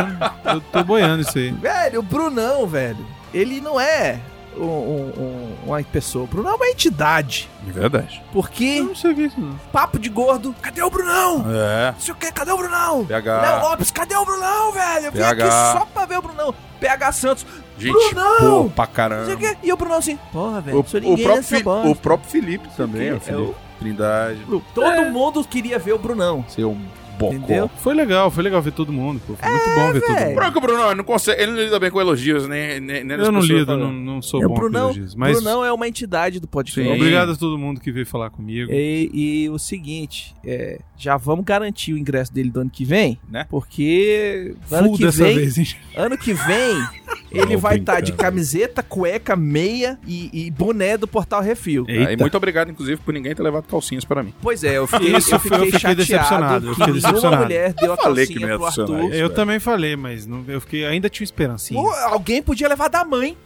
Eu 0.52 0.62
tô 0.62 0.84
boiando 0.84 1.22
isso 1.22 1.38
aí. 1.38 1.52
Velho, 1.52 2.00
o 2.00 2.04
Brunão, 2.04 2.66
velho, 2.66 3.06
ele 3.32 3.62
não 3.62 3.80
é 3.80 4.20
um- 4.60 4.66
um- 4.66 5.14
um- 5.18 5.56
uma 5.68 5.84
pessoa. 5.84 6.24
O 6.26 6.28
Brunão 6.28 6.52
é 6.52 6.56
uma 6.56 6.68
entidade. 6.68 7.50
De 7.64 7.72
verdade. 7.72 8.22
Porque, 8.32 8.78
Eu 8.80 8.86
não 8.86 8.96
sei 8.96 9.12
o 9.12 9.16
que 9.16 9.22
é 9.22 9.26
isso, 9.26 9.40
não. 9.40 9.58
papo 9.72 10.00
de 10.00 10.10
gordo, 10.10 10.56
cadê 10.62 10.82
o 10.82 10.90
Brunão? 10.90 11.46
É. 11.50 11.92
Não 11.92 12.00
sei 12.00 12.14
o 12.14 12.18
que, 12.18 12.32
cadê 12.32 12.52
o 12.52 12.58
Brunão? 12.58 13.06
PH. 13.06 13.42
Léo 13.42 13.62
Lopes, 13.70 13.92
cadê 13.92 14.16
o 14.16 14.26
Brunão, 14.26 14.72
velho? 14.72 15.06
Eu 15.06 15.12
vim 15.12 15.18
PH. 15.20 15.46
aqui 15.46 15.80
só 15.80 15.86
pra 15.86 16.06
ver 16.06 16.18
o 16.20 16.22
Brunão. 16.22 16.54
PH 16.80 17.12
Santos, 17.12 17.46
Gente, 17.78 18.14
Brunão! 18.14 18.70
pô, 18.70 18.70
pra 18.70 18.86
não 19.10 19.26
sei 19.26 19.34
o 19.34 19.38
caramba. 19.38 19.38
que. 19.38 19.58
E 19.68 19.74
o 19.74 19.78
Brunão 19.78 19.98
assim, 19.98 20.18
porra, 20.32 20.62
velho, 20.62 20.78
O, 20.78 20.82
o 20.82 20.86
ninguém 21.00 21.16
próprio 21.24 21.36
nessa 21.38 21.56
Fi- 21.58 21.64
bosta. 21.64 21.90
o 21.90 21.96
próprio 21.96 22.30
Felipe 22.30 22.70
também, 22.78 23.12
o 23.12 23.16
É 23.18 23.20
Felipe. 23.20 23.44
o- 23.52 23.56
Trindade. 23.80 24.40
Todo 24.74 25.06
mundo 25.12 25.44
queria 25.44 25.78
ver 25.78 25.94
o 25.94 26.00
Brunão. 26.00 26.44
Ser 26.48 26.66
um 26.66 26.80
Bocó. 27.18 27.34
Entendeu? 27.34 27.70
Foi 27.78 27.94
legal, 27.94 28.30
foi 28.32 28.44
legal 28.44 28.62
ver 28.62 28.72
todo 28.72 28.92
mundo, 28.94 29.22
pô. 29.26 29.36
Foi 29.36 29.50
muito 29.50 29.66
bom 29.76 29.94
ver 29.94 30.02
todo 30.02 30.14
velho. 30.16 30.26
mundo. 30.28 30.36
Branco 30.36 30.62
Bruno, 30.62 30.86
ele 30.86 30.96
não 30.96 31.04
consegue, 31.04 31.42
ele 31.42 31.52
não 31.52 31.60
lida 31.62 31.80
bem 31.80 31.90
com 31.92 32.00
elogios, 32.00 32.48
nem, 32.48 32.80
nem, 32.80 33.04
nem 33.04 33.18
das 33.18 33.26
Eu 33.28 33.32
não 33.32 33.42
lido, 33.42 33.78
não, 33.78 33.92
não 33.92 34.22
sou 34.22 34.40
o 34.44 34.48
bom 34.48 34.54
com 34.56 34.60
Brunão, 34.62 34.86
elogios, 34.86 35.16
mas 35.16 35.36
Brunão 35.38 35.66
é 35.66 35.72
uma 35.74 35.88
entidade 35.88 36.40
do 36.40 36.48
podcast. 36.48 36.88
Sim. 36.90 36.96
obrigado 36.96 37.32
a 37.32 37.36
todo 37.36 37.58
mundo 37.58 37.80
que 37.82 37.92
veio 37.92 38.06
falar 38.06 38.30
comigo. 38.30 38.72
E, 38.72 39.10
e 39.46 39.50
o 39.50 39.58
seguinte, 39.58 40.36
é, 40.46 40.80
já 40.98 41.18
vamos 41.18 41.44
garantir 41.46 41.94
o 41.94 41.98
ingresso 41.98 42.34
dele 42.34 42.50
do 42.50 42.60
ano 42.62 42.70
que 42.70 42.86
vem, 42.86 43.20
Né? 43.30 43.46
Porque 43.50 44.56
ano 44.72 44.94
que 44.96 45.04
dessa 45.04 45.24
vem, 45.24 45.36
vez, 45.36 45.58
hein? 45.58 45.68
ano 45.96 46.18
que 46.18 46.34
vem, 46.34 46.76
ele 47.32 47.54
Não, 47.54 47.60
vai 47.62 47.78
estar 47.78 47.96
de 48.02 48.12
brincando. 48.12 48.18
camiseta, 48.18 48.84
cueca, 48.84 49.36
meia 49.36 50.00
e, 50.06 50.30
e 50.48 50.52
boné 50.52 50.98
do 50.98 51.08
Portal 51.08 51.42
Refil. 51.42 51.86
Eita. 51.88 52.14
E 52.14 52.18
muito 52.18 52.38
obrigado, 52.38 52.70
inclusive, 52.72 53.00
por 53.02 53.14
ninguém 53.14 53.34
ter 53.36 53.44
levado 53.44 53.66
calcinhas 53.68 54.06
pra 54.06 54.24
mim. 54.24 54.34
Pois 54.42 54.64
é, 54.64 54.78
eu 54.78 54.88
fiquei, 54.88 55.16
Isso 55.16 55.34
eu 55.36 55.40
foi- 55.40 55.52
eu 55.58 55.66
fiquei, 55.66 55.80
fiquei 55.80 55.80
chateado 55.80 55.96
decepcionado, 55.96 56.68
eu 56.68 56.74
que 56.74 56.80
fiquei 56.80 56.94
decepcionado. 57.12 57.44
mulher 57.44 57.74
deu 57.74 57.92
a 57.92 57.96
Eu 57.96 58.02
falei 58.02 58.28
que 58.28 58.40
não 58.40 58.48
ia 58.50 58.56
pro 58.58 58.66
Arthur. 58.66 58.84
isso. 58.84 58.92
Eu 59.06 59.10
velho. 59.10 59.30
também 59.30 59.60
falei, 59.60 59.96
mas 59.96 60.26
não, 60.26 60.44
eu 60.48 60.62
fiquei, 60.62 60.86
ainda 60.86 61.10
tinha 61.10 61.24
esperancinha. 61.26 61.82
Pô, 61.82 61.90
alguém 61.92 62.42
podia 62.42 62.68
levar 62.68 62.88
da 62.90 63.04
mãe, 63.06 63.38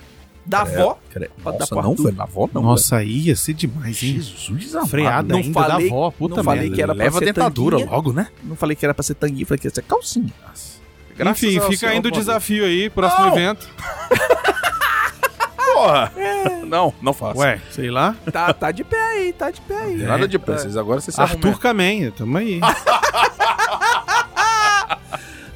da 0.46 0.62
avó. 0.62 0.98
Pra 1.44 1.52
dar 1.52 1.60
Nossa, 1.60 1.76
não, 1.76 1.96
velho, 1.96 2.16
na 2.16 2.24
avó 2.24 2.50
não. 2.54 2.62
Nossa, 2.62 2.98
aí 2.98 3.28
ia 3.28 3.36
ser 3.36 3.54
demais, 3.54 4.02
hein? 4.04 4.14
velho. 4.14 4.24
Jesus 4.24 4.76
amado. 4.76 4.90
Freada 4.90 5.28
Não 5.34 5.38
ainda 5.42 5.54
falei- 5.54 5.90
da 5.90 5.96
avó, 5.96 6.12
puta 6.12 6.36
não 6.38 6.44
falei 6.44 6.62
merda. 6.62 6.76
que 6.76 6.82
era 6.82 6.96
pra 6.96 7.04
Leva 7.04 7.18
a 7.18 7.20
ser 7.20 7.26
dentadura 7.26 7.78
tanguinha. 7.78 7.96
logo, 7.96 8.14
né? 8.14 8.28
Não 8.44 8.56
falei 8.56 8.76
que 8.76 8.86
era 8.86 8.94
pra 8.94 9.04
ser 9.04 9.14
tanguinha, 9.16 9.46
falei 9.46 9.60
que 9.60 9.68
ia 9.68 9.74
ser 9.74 9.84
calcinha. 9.84 10.34
Graças 11.18 11.44
Enfim, 11.44 11.60
fica 11.70 11.90
ainda 11.90 12.08
o 12.08 12.12
desafio 12.12 12.66
aí, 12.66 12.90
próximo 12.90 13.26
Não. 13.28 13.34
evento. 13.34 13.68
Porra! 15.74 16.12
Não, 16.66 16.94
não 17.02 17.14
faça. 17.14 17.38
Ué, 17.40 17.60
sei 17.72 17.90
lá. 17.92 18.16
Tá, 18.32 18.54
tá 18.54 18.72
de 18.72 18.84
pé 18.84 19.00
aí, 19.00 19.34
tá 19.34 19.50
de 19.52 19.60
pé 19.62 19.76
aí. 19.78 19.98
Nada 19.98 20.28
de 20.28 20.40
pé, 20.40 20.58
vocês 20.58 20.78
agora 20.78 21.02
vocês 21.02 21.16
se 21.16 21.22
Arthur. 21.22 21.60
Camenha, 21.60 22.12
tamo 22.12 22.38
aí. 22.38 22.60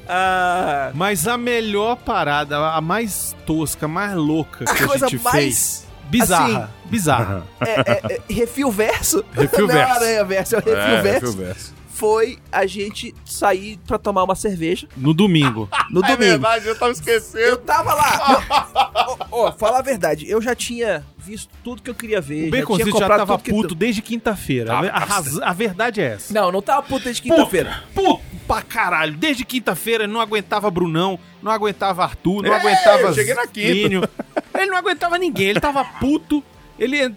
Ah, 0.07 0.91
Mas 0.93 1.27
a 1.27 1.35
melhor 1.37 1.95
parada, 1.97 2.57
a 2.57 2.79
mais 2.79 3.35
tosca, 3.45 3.85
a 3.85 3.89
mais 3.89 4.13
louca 4.13 4.63
que 4.63 4.71
a 4.71 4.85
a, 4.85 4.87
coisa 4.87 5.07
gente 5.07 5.23
mais 5.23 5.35
fez. 5.35 5.85
Bizarra. 6.09 6.69
Bizarra. 6.85 7.43
é, 7.59 7.71
é, 7.71 8.01
é, 8.13 8.21
refil 8.29 8.69
verso. 8.71 9.25
Refil 9.33 9.65
Não 9.67 9.73
é 9.73 9.77
verso. 9.85 9.93
aranha 9.95 10.23
verso, 10.23 10.55
é 10.55 10.59
o 10.59 10.61
refil 10.61 10.77
É, 10.77 11.01
verso. 11.01 11.25
refil 11.25 11.45
verso. 11.45 11.73
Foi 11.95 12.37
a 12.51 12.65
gente 12.65 13.15
sair 13.23 13.79
pra 13.87 13.97
tomar 13.97 14.23
uma 14.23 14.35
cerveja 14.35 14.85
No 14.97 15.13
domingo. 15.13 15.69
no 15.89 16.01
domingo. 16.01 16.17
verdade, 16.17 16.67
eu 16.67 16.75
tava 16.77 16.89
Eu 16.91 16.93
esquecendo. 16.93 17.57
tava 17.57 17.93
lá. 17.93 18.65
Ó, 19.31 19.47
ó, 19.47 19.51
fala 19.53 19.79
a 19.79 19.81
verdade, 19.81 20.29
eu 20.29 20.41
já 20.41 20.53
tinha 20.53 21.05
visto 21.17 21.49
tudo 21.63 21.81
que 21.81 21.89
eu 21.89 21.95
queria 21.95 22.19
ver. 22.19 22.33
O 22.33 22.45
já 22.45 22.51
tinha 22.51 22.61
Baconzito 22.61 22.87
já 22.87 22.93
comprado 22.93 23.19
tava 23.19 23.33
tudo 23.37 23.43
que- 23.43 23.51
puto 23.51 23.75
desde 23.75 24.01
quinta-feira. 24.01 24.67
Tava, 24.67 24.87
A, 24.89 24.99
raz- 24.99 25.39
a 25.41 25.53
verdade 25.53 26.01
é 26.01 26.05
essa. 26.13 26.33
Não, 26.33 26.51
não 26.51 26.61
tava 26.61 26.83
puto 26.83 27.05
desde 27.05 27.21
quinta-feira. 27.21 27.83
Puto 27.93 28.21
pra 28.47 28.61
caralho. 28.61 29.13
Desde 29.17 29.43
quinta-feira 29.45 30.03
ele 30.03 30.11
não 30.13 30.19
aguentava 30.21 30.69
Brunão, 30.69 31.17
não 31.41 31.51
aguentava 31.51 32.03
Arthur, 32.03 32.43
não 32.43 32.53
É, 32.53 32.59
aguentava 32.59 33.01
eu 33.03 33.13
cheguei 33.13 33.33
na 33.33 33.47
quinta. 33.47 34.09
Ele 34.53 34.67
não 34.69 34.77
aguentava 34.77 35.17
ninguém, 35.17 35.47
ele 35.47 35.59
tava 35.61 35.83
puto. 35.83 36.43
Ele 36.77 37.15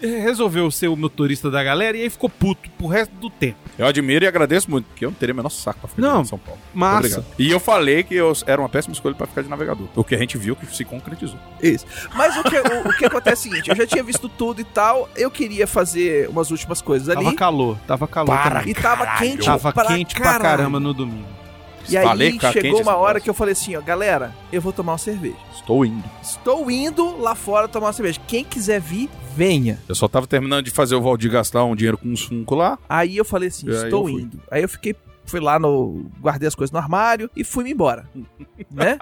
resolveu 0.00 0.70
ser 0.70 0.88
o 0.88 0.96
motorista 0.96 1.50
da 1.50 1.62
galera 1.62 1.96
e 1.96 2.02
aí 2.02 2.10
ficou 2.10 2.28
puto 2.30 2.68
pro 2.78 2.86
resto 2.86 3.14
do 3.16 3.28
tempo. 3.30 3.56
Eu 3.78 3.86
admiro 3.86 4.24
e 4.24 4.28
agradeço 4.28 4.70
muito, 4.70 4.86
porque 4.86 5.04
eu 5.04 5.10
não 5.10 5.16
teria 5.16 5.32
o 5.32 5.36
menor 5.36 5.48
saco 5.50 5.80
pra 5.80 5.88
ficar 5.88 6.02
Não, 6.02 6.22
em 6.22 6.24
São 6.24 6.38
Paulo. 6.38 6.60
massa. 6.74 6.98
Obrigado. 6.98 7.24
E 7.38 7.50
eu 7.50 7.60
falei 7.60 8.02
que 8.02 8.14
eu 8.14 8.32
era 8.46 8.60
uma 8.60 8.68
péssima 8.68 8.92
escolha 8.92 9.14
pra 9.14 9.26
ficar 9.26 9.42
de 9.42 9.48
navegador. 9.48 9.86
O 9.94 10.02
que 10.04 10.14
a 10.14 10.18
gente 10.18 10.36
viu 10.38 10.54
que 10.56 10.66
se 10.74 10.84
concretizou. 10.84 11.38
Isso. 11.62 11.86
Mas 12.14 12.36
o 12.36 12.42
que, 12.42 12.56
o, 12.58 12.88
o 12.88 12.96
que 12.96 13.04
acontece 13.06 13.46
é 13.46 13.50
o 13.50 13.52
seguinte, 13.52 13.70
eu 13.70 13.76
já 13.76 13.86
tinha 13.86 14.02
visto 14.02 14.28
tudo 14.28 14.60
e 14.60 14.64
tal, 14.64 15.08
eu 15.16 15.30
queria 15.30 15.66
fazer 15.66 16.28
umas 16.28 16.50
últimas 16.50 16.80
coisas 16.82 17.08
ali. 17.08 17.24
Tava 17.24 17.36
calor, 17.36 17.78
tava 17.86 18.08
calor 18.08 18.26
Para, 18.36 18.60
também. 18.60 18.70
E 18.70 18.74
tava 18.74 19.04
Caralho. 19.06 19.18
quente 19.18 19.44
Tava 19.44 19.72
pra 19.72 19.84
quente 19.86 20.14
pra 20.14 20.24
caralho. 20.24 20.42
caramba 20.58 20.80
no 20.80 20.92
domingo. 20.94 21.39
E 21.88 21.96
aí 21.96 22.38
chegou 22.52 22.80
uma 22.80 22.92
esse 22.92 23.00
hora 23.00 23.20
que 23.20 23.30
eu 23.30 23.34
falei 23.34 23.52
assim, 23.52 23.76
ó, 23.76 23.80
galera, 23.80 24.34
eu 24.52 24.60
vou 24.60 24.72
tomar 24.72 24.92
uma 24.92 24.98
cerveja. 24.98 25.36
Estou 25.54 25.84
indo. 25.84 26.04
Estou 26.22 26.70
indo 26.70 27.18
lá 27.18 27.34
fora 27.34 27.68
tomar 27.68 27.86
uma 27.88 27.92
cerveja. 27.92 28.20
Quem 28.26 28.44
quiser 28.44 28.80
vir, 28.80 29.08
venha. 29.36 29.78
Eu 29.88 29.94
só 29.94 30.08
tava 30.08 30.26
terminando 30.26 30.64
de 30.64 30.70
fazer 30.70 30.94
o 30.94 31.02
Valdir 31.02 31.30
gastar 31.30 31.64
um 31.64 31.74
dinheiro 31.74 31.98
com 31.98 32.08
uns 32.08 32.22
Funko 32.22 32.54
lá. 32.54 32.78
Aí 32.88 33.16
eu 33.16 33.24
falei 33.24 33.48
assim, 33.48 33.66
E 33.68 33.70
aí 33.76 33.84
estou 33.84 34.04
fui. 34.04 34.22
indo. 34.22 34.40
Aí 34.50 34.62
eu 34.62 34.68
fiquei, 34.68 34.94
fui 35.24 35.40
lá 35.40 35.58
no, 35.58 36.06
guardei 36.20 36.48
as 36.48 36.54
coisas 36.54 36.72
no 36.72 36.78
armário 36.78 37.30
e 37.36 37.44
fui-me 37.44 37.72
embora, 37.72 38.08
né? 38.70 38.98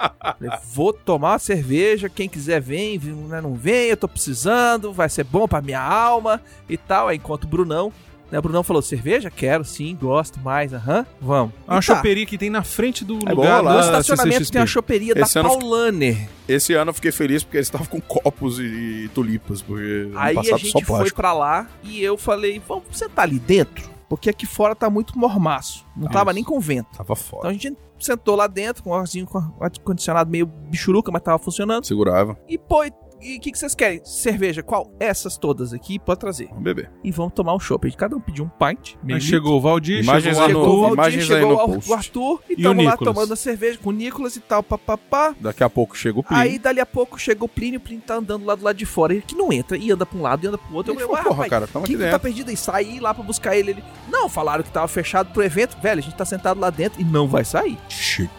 Vou 0.73 0.93
tomar 0.93 1.33
uma 1.33 1.39
cerveja, 1.39 2.09
quem 2.09 2.29
quiser 2.29 2.61
vem, 2.61 2.99
vem, 2.99 3.15
né, 3.15 3.41
não 3.41 3.55
vem, 3.55 3.89
eu 3.89 3.97
tô 3.97 4.09
precisando, 4.09 4.93
vai 4.93 5.09
ser 5.09 5.25
bom 5.25 5.47
pra 5.49 5.61
minha 5.63 5.81
alma 5.81 6.41
e 6.69 6.77
tal. 6.77 7.09
Aí 7.09 7.17
enquanto 7.17 7.45
o 7.45 7.49
Brunão, 7.49 7.93
né, 8.31 8.39
o 8.39 8.43
Brunão 8.43 8.63
falou, 8.63 8.83
cerveja? 8.83 9.31
Quero, 9.31 9.65
sim, 9.65 9.97
gosto 10.01 10.39
mais, 10.41 10.73
aham, 10.75 11.07
vamos. 11.21 11.55
É 11.67 11.71
uma 11.71 11.77
tá. 11.77 11.83
choperia 11.83 12.27
que 12.27 12.37
tem 12.39 12.51
na 12.51 12.63
frente 12.63 13.05
do 13.05 13.15
É 13.27 13.33
lugar 13.33 13.63
bom, 13.63 13.69
da 13.69 13.75
No 13.75 13.81
estacionamento 13.81 14.33
CCXP. 14.35 14.53
tem 14.53 14.63
a 14.63 14.67
choperia 14.67 15.13
Esse 15.13 15.35
da 15.35 15.43
fiquei- 15.45 15.59
Paulaner. 15.61 16.29
Esse 16.49 16.75
ano 16.75 16.91
eu 16.91 16.95
fiquei 16.95 17.13
feliz 17.13 17.43
porque 17.43 17.57
eles 17.59 17.67
estavam 17.67 17.87
com 17.87 18.01
copos 18.01 18.59
e, 18.59 19.05
e 19.05 19.09
tulipas, 19.15 19.61
porque 19.63 20.11
Aí 20.17 20.37
a 20.39 20.43
gente 20.43 20.71
só 20.71 20.79
foi 20.81 20.85
plástico. 20.85 21.17
pra 21.17 21.33
lá 21.33 21.67
e 21.83 22.03
eu 22.03 22.17
falei, 22.17 22.61
vamos 22.67 22.85
sentar 22.93 23.25
ali 23.25 23.39
dentro? 23.39 23.89
Porque 24.09 24.31
aqui 24.31 24.47
fora 24.47 24.75
tá 24.75 24.89
muito 24.89 25.19
mormaço. 25.19 25.85
Não 25.95 26.09
tava 26.09 26.31
Isso. 26.31 26.35
nem 26.37 26.45
com 26.45 26.59
vento. 26.59 26.89
Tava 26.97 27.13
Então 27.13 27.17
foda. 27.17 27.49
a 27.49 27.53
gente 27.53 27.77
sentou 28.01 28.37
lá 28.37 28.47
dentro 28.47 28.83
com 28.83 28.91
o 28.91 28.95
arzinho 28.95 29.27
com 29.27 29.39
ar-condicionado 29.61 30.31
meio 30.31 30.47
bichuruca, 30.47 31.13
mas 31.13 31.21
tava 31.23 31.39
funcionando. 31.39 31.85
Segurava. 31.85 32.39
E 32.49 32.57
pô, 32.57 32.83
e 33.21 33.37
o 33.37 33.41
que, 33.41 33.53
que 33.53 33.59
vocês 33.59 33.75
querem? 33.75 34.01
Cerveja, 34.05 34.63
qual? 34.63 34.91
Essas 35.01 35.37
todas 35.37 35.73
aqui, 35.73 35.99
pode 35.99 36.21
trazer. 36.21 36.47
Vamos 36.49 36.63
beber. 36.65 36.91
E 37.03 37.11
vamos 37.11 37.33
tomar 37.35 37.55
um 37.55 37.61
chopp. 37.61 37.91
Cada 37.97 38.17
um 38.17 38.21
pediu 38.21 38.45
um 38.45 38.49
pint. 38.49 38.95
Aí 39.09 39.21
chegou 39.21 39.57
o 39.59 39.61
Valdir, 39.61 40.03
Imagens 40.03 40.37
chegou 40.37 40.47
Chegou 40.49 40.63
no- 40.63 40.69
o 40.69 40.73
Arthur. 40.73 40.81
Valdir, 40.81 40.95
imagens 40.95 41.23
aí 41.23 41.27
chegou 41.37 41.49
no 41.51 41.57
o 41.57 41.61
Ar- 41.61 41.67
post. 41.69 41.91
o 41.91 41.95
Arthur 41.95 42.41
e 42.49 42.53
E 42.53 42.55
o 42.55 42.63
tamo 42.63 42.83
lá 42.83 42.97
tomando 42.97 43.33
a 43.33 43.37
cerveja 43.37 43.79
com 43.83 43.91
o 43.91 43.93
Nicolas 43.93 44.37
e 44.37 44.41
tal, 44.41 44.63
papapá. 44.63 45.35
Daqui 45.41 45.63
a 45.65 45.71
pouco 45.71 45.97
chega 45.97 46.19
o 46.19 46.23
Plínio. 46.23 46.43
Aí, 46.43 46.59
dali 46.59 46.81
a 46.81 46.87
pouco, 46.87 47.19
chegou 47.19 47.47
o 47.47 47.49
Plínio, 47.49 47.79
o 47.79 47.83
Plínio 47.83 48.03
tá 48.07 48.15
andando 48.17 48.45
lá 48.45 48.55
do 48.55 48.65
lado 48.65 48.77
de 48.77 48.87
fora. 48.87 49.13
Ele 49.13 49.23
que 49.27 49.35
não 49.35 49.53
entra, 49.53 49.77
e 49.77 49.91
anda 49.91 50.05
pra 50.07 50.19
um 50.19 50.23
lado, 50.23 50.45
e 50.45 50.49
anda 50.49 50.59
pro 50.59 50.75
outro. 50.75 50.93
Ele 50.93 51.03
Eu 51.03 51.09
falei, 51.09 51.25
porra, 51.25 51.41
"Ué, 51.43 51.49
cara, 51.49 51.67
tamo 51.67 51.85
quem 51.85 51.95
aqui 51.97 52.05
que 52.05 52.11
tá 52.11 52.19
perdido 52.19 52.49
aí? 52.51 52.57
Saí 52.57 53.01
lá 53.01 53.13
pra 53.15 53.23
buscar 53.25 53.57
ele. 53.57 53.71
ele. 53.71 53.85
Não, 54.11 54.29
falaram 54.29 54.63
que 54.63 54.71
tava 54.71 54.89
fechado 54.89 55.33
pro 55.33 55.43
evento. 55.43 55.77
Velho, 55.81 55.99
a 55.99 56.03
gente 56.03 56.15
tá 56.17 56.25
sentado 56.25 56.59
lá 56.61 56.71
dentro 56.71 57.01
e 57.01 57.05
não 57.05 57.27
vai 57.29 57.45
sair. 57.45 57.77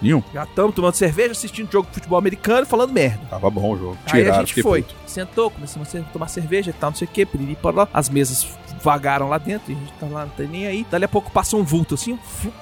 Nenhum. 0.01 0.23
Já 0.33 0.43
estamos 0.43 0.73
tomando 0.75 0.93
cerveja, 0.95 1.31
assistindo 1.31 1.71
jogo 1.71 1.87
de 1.87 1.93
futebol 1.95 2.17
americano 2.17 2.63
e 2.63 2.65
falando 2.65 2.91
merda. 2.91 3.19
Tava 3.29 3.49
bom 3.49 3.73
o 3.73 3.77
jogo. 3.77 3.97
Aí 4.05 4.21
a 4.21 4.23
Tiraram, 4.23 4.45
gente 4.45 4.61
foi, 4.69 4.85
sentou, 5.07 5.49
começamos 5.49 5.95
a 5.95 6.01
tomar 6.03 6.27
cerveja 6.27 6.69
e 6.69 6.73
tal, 6.73 6.91
não 6.91 6.97
sei 6.97 7.07
o 7.07 7.11
que, 7.11 7.25
piriri, 7.25 7.57
lá. 7.63 7.87
As 7.91 8.07
mesas 8.07 8.47
vagaram 8.83 9.27
lá 9.27 9.39
dentro 9.39 9.71
e 9.71 9.75
a 9.75 9.79
gente 9.79 9.93
tá 9.93 10.05
lá, 10.05 10.25
não 10.25 10.31
tem 10.33 10.47
nem 10.47 10.67
aí. 10.67 10.85
Dali 10.89 11.05
a 11.05 11.07
pouco 11.07 11.31
passa 11.31 11.57
um 11.57 11.63
vulto 11.63 11.95
assim, 11.95 12.17
flup, 12.17 12.55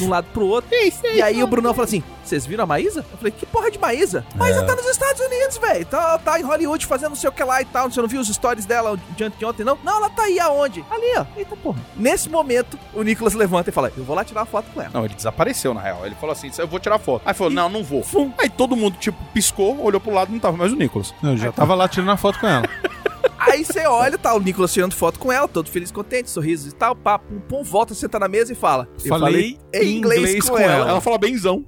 de 0.00 0.06
um 0.06 0.10
lado 0.10 0.26
pro 0.32 0.46
outro. 0.46 0.70
E 1.14 1.22
aí 1.22 1.42
o 1.42 1.46
Brunão 1.46 1.72
fala 1.74 1.84
assim: 1.86 2.02
Vocês 2.24 2.44
viram 2.46 2.64
a 2.64 2.66
Maísa? 2.66 3.04
Eu 3.12 3.18
falei: 3.18 3.32
Que 3.32 3.46
porra 3.46 3.70
de 3.70 3.78
Maísa? 3.78 4.24
Maísa 4.34 4.64
tá 4.64 4.74
nos 4.74 4.86
Estados 4.86 5.20
Unidos, 5.20 5.58
velho. 5.58 5.84
Tá, 5.86 6.18
tá 6.18 6.40
em 6.40 6.42
Hollywood 6.42 6.86
fazendo 6.86 7.10
não 7.10 7.16
sei 7.16 7.28
o 7.28 7.32
que 7.32 7.42
lá 7.44 7.60
e 7.62 7.64
tal. 7.64 7.90
Você 7.90 8.00
não 8.00 8.08
viu 8.08 8.20
os 8.20 8.28
stories 8.28 8.64
dela 8.66 8.98
de 9.16 9.24
ante- 9.24 9.36
de 9.38 9.44
ontem, 9.44 9.64
não? 9.64 9.78
Não, 9.84 9.96
ela 9.96 10.10
tá 10.10 10.22
aí 10.22 10.38
aonde? 10.40 10.84
Ali, 10.90 11.06
ó. 11.18 11.24
Eita 11.36 11.56
porra. 11.56 11.78
Nesse 11.96 12.28
momento, 12.28 12.78
o 12.94 13.02
Nicolas 13.02 13.34
levanta 13.34 13.70
e 13.70 13.72
fala: 13.72 13.92
Eu 13.96 14.04
vou 14.04 14.14
lá 14.16 14.24
tirar 14.24 14.40
uma 14.40 14.46
foto 14.46 14.66
com 14.72 14.80
ela. 14.80 14.90
Não, 14.92 15.04
ele 15.04 15.14
desapareceu, 15.14 15.72
na 15.74 15.80
real. 15.80 16.04
Ele 16.06 16.14
falou 16.14 16.32
assim, 16.32 16.50
eu 16.58 16.66
vou 16.66 16.78
tirar 16.80 16.98
foto. 16.98 17.22
Aí 17.24 17.34
falou, 17.34 17.52
não, 17.52 17.68
não 17.68 17.82
vou. 17.84 18.02
Fum. 18.02 18.32
Aí 18.38 18.48
todo 18.48 18.74
mundo, 18.76 18.96
tipo, 18.98 19.18
piscou, 19.34 19.80
olhou 19.82 20.00
pro 20.00 20.12
lado, 20.12 20.32
não 20.32 20.38
tava 20.38 20.56
mais 20.56 20.72
o 20.72 20.76
Nicolas. 20.76 21.14
Não, 21.22 21.32
eu 21.32 21.36
já 21.36 21.52
tava 21.52 21.74
lá 21.74 21.88
tirando 21.88 22.10
a 22.10 22.16
foto 22.16 22.38
com 22.40 22.46
ela. 22.46 22.64
Aí 23.40 23.64
você 23.64 23.86
olha, 23.86 24.18
tá 24.18 24.34
o 24.34 24.40
Nicolas 24.40 24.72
tirando 24.72 24.94
foto 24.94 25.18
com 25.18 25.32
ela, 25.32 25.48
todo 25.48 25.70
feliz, 25.70 25.90
contente, 25.90 26.28
sorrisos 26.30 26.72
e 26.72 26.74
tal, 26.74 26.94
pá, 26.94 27.18
pum, 27.18 27.40
pum, 27.40 27.62
volta, 27.64 27.94
senta 27.94 28.18
na 28.18 28.28
mesa 28.28 28.52
e 28.52 28.56
fala. 28.56 28.86
Eu 29.02 29.08
Falei 29.08 29.58
em 29.72 29.96
inglês, 29.96 30.48
com, 30.48 30.58
ela. 30.58 30.88
Ela 30.90 31.00
fala 31.00 31.18
benzão. 31.18 31.64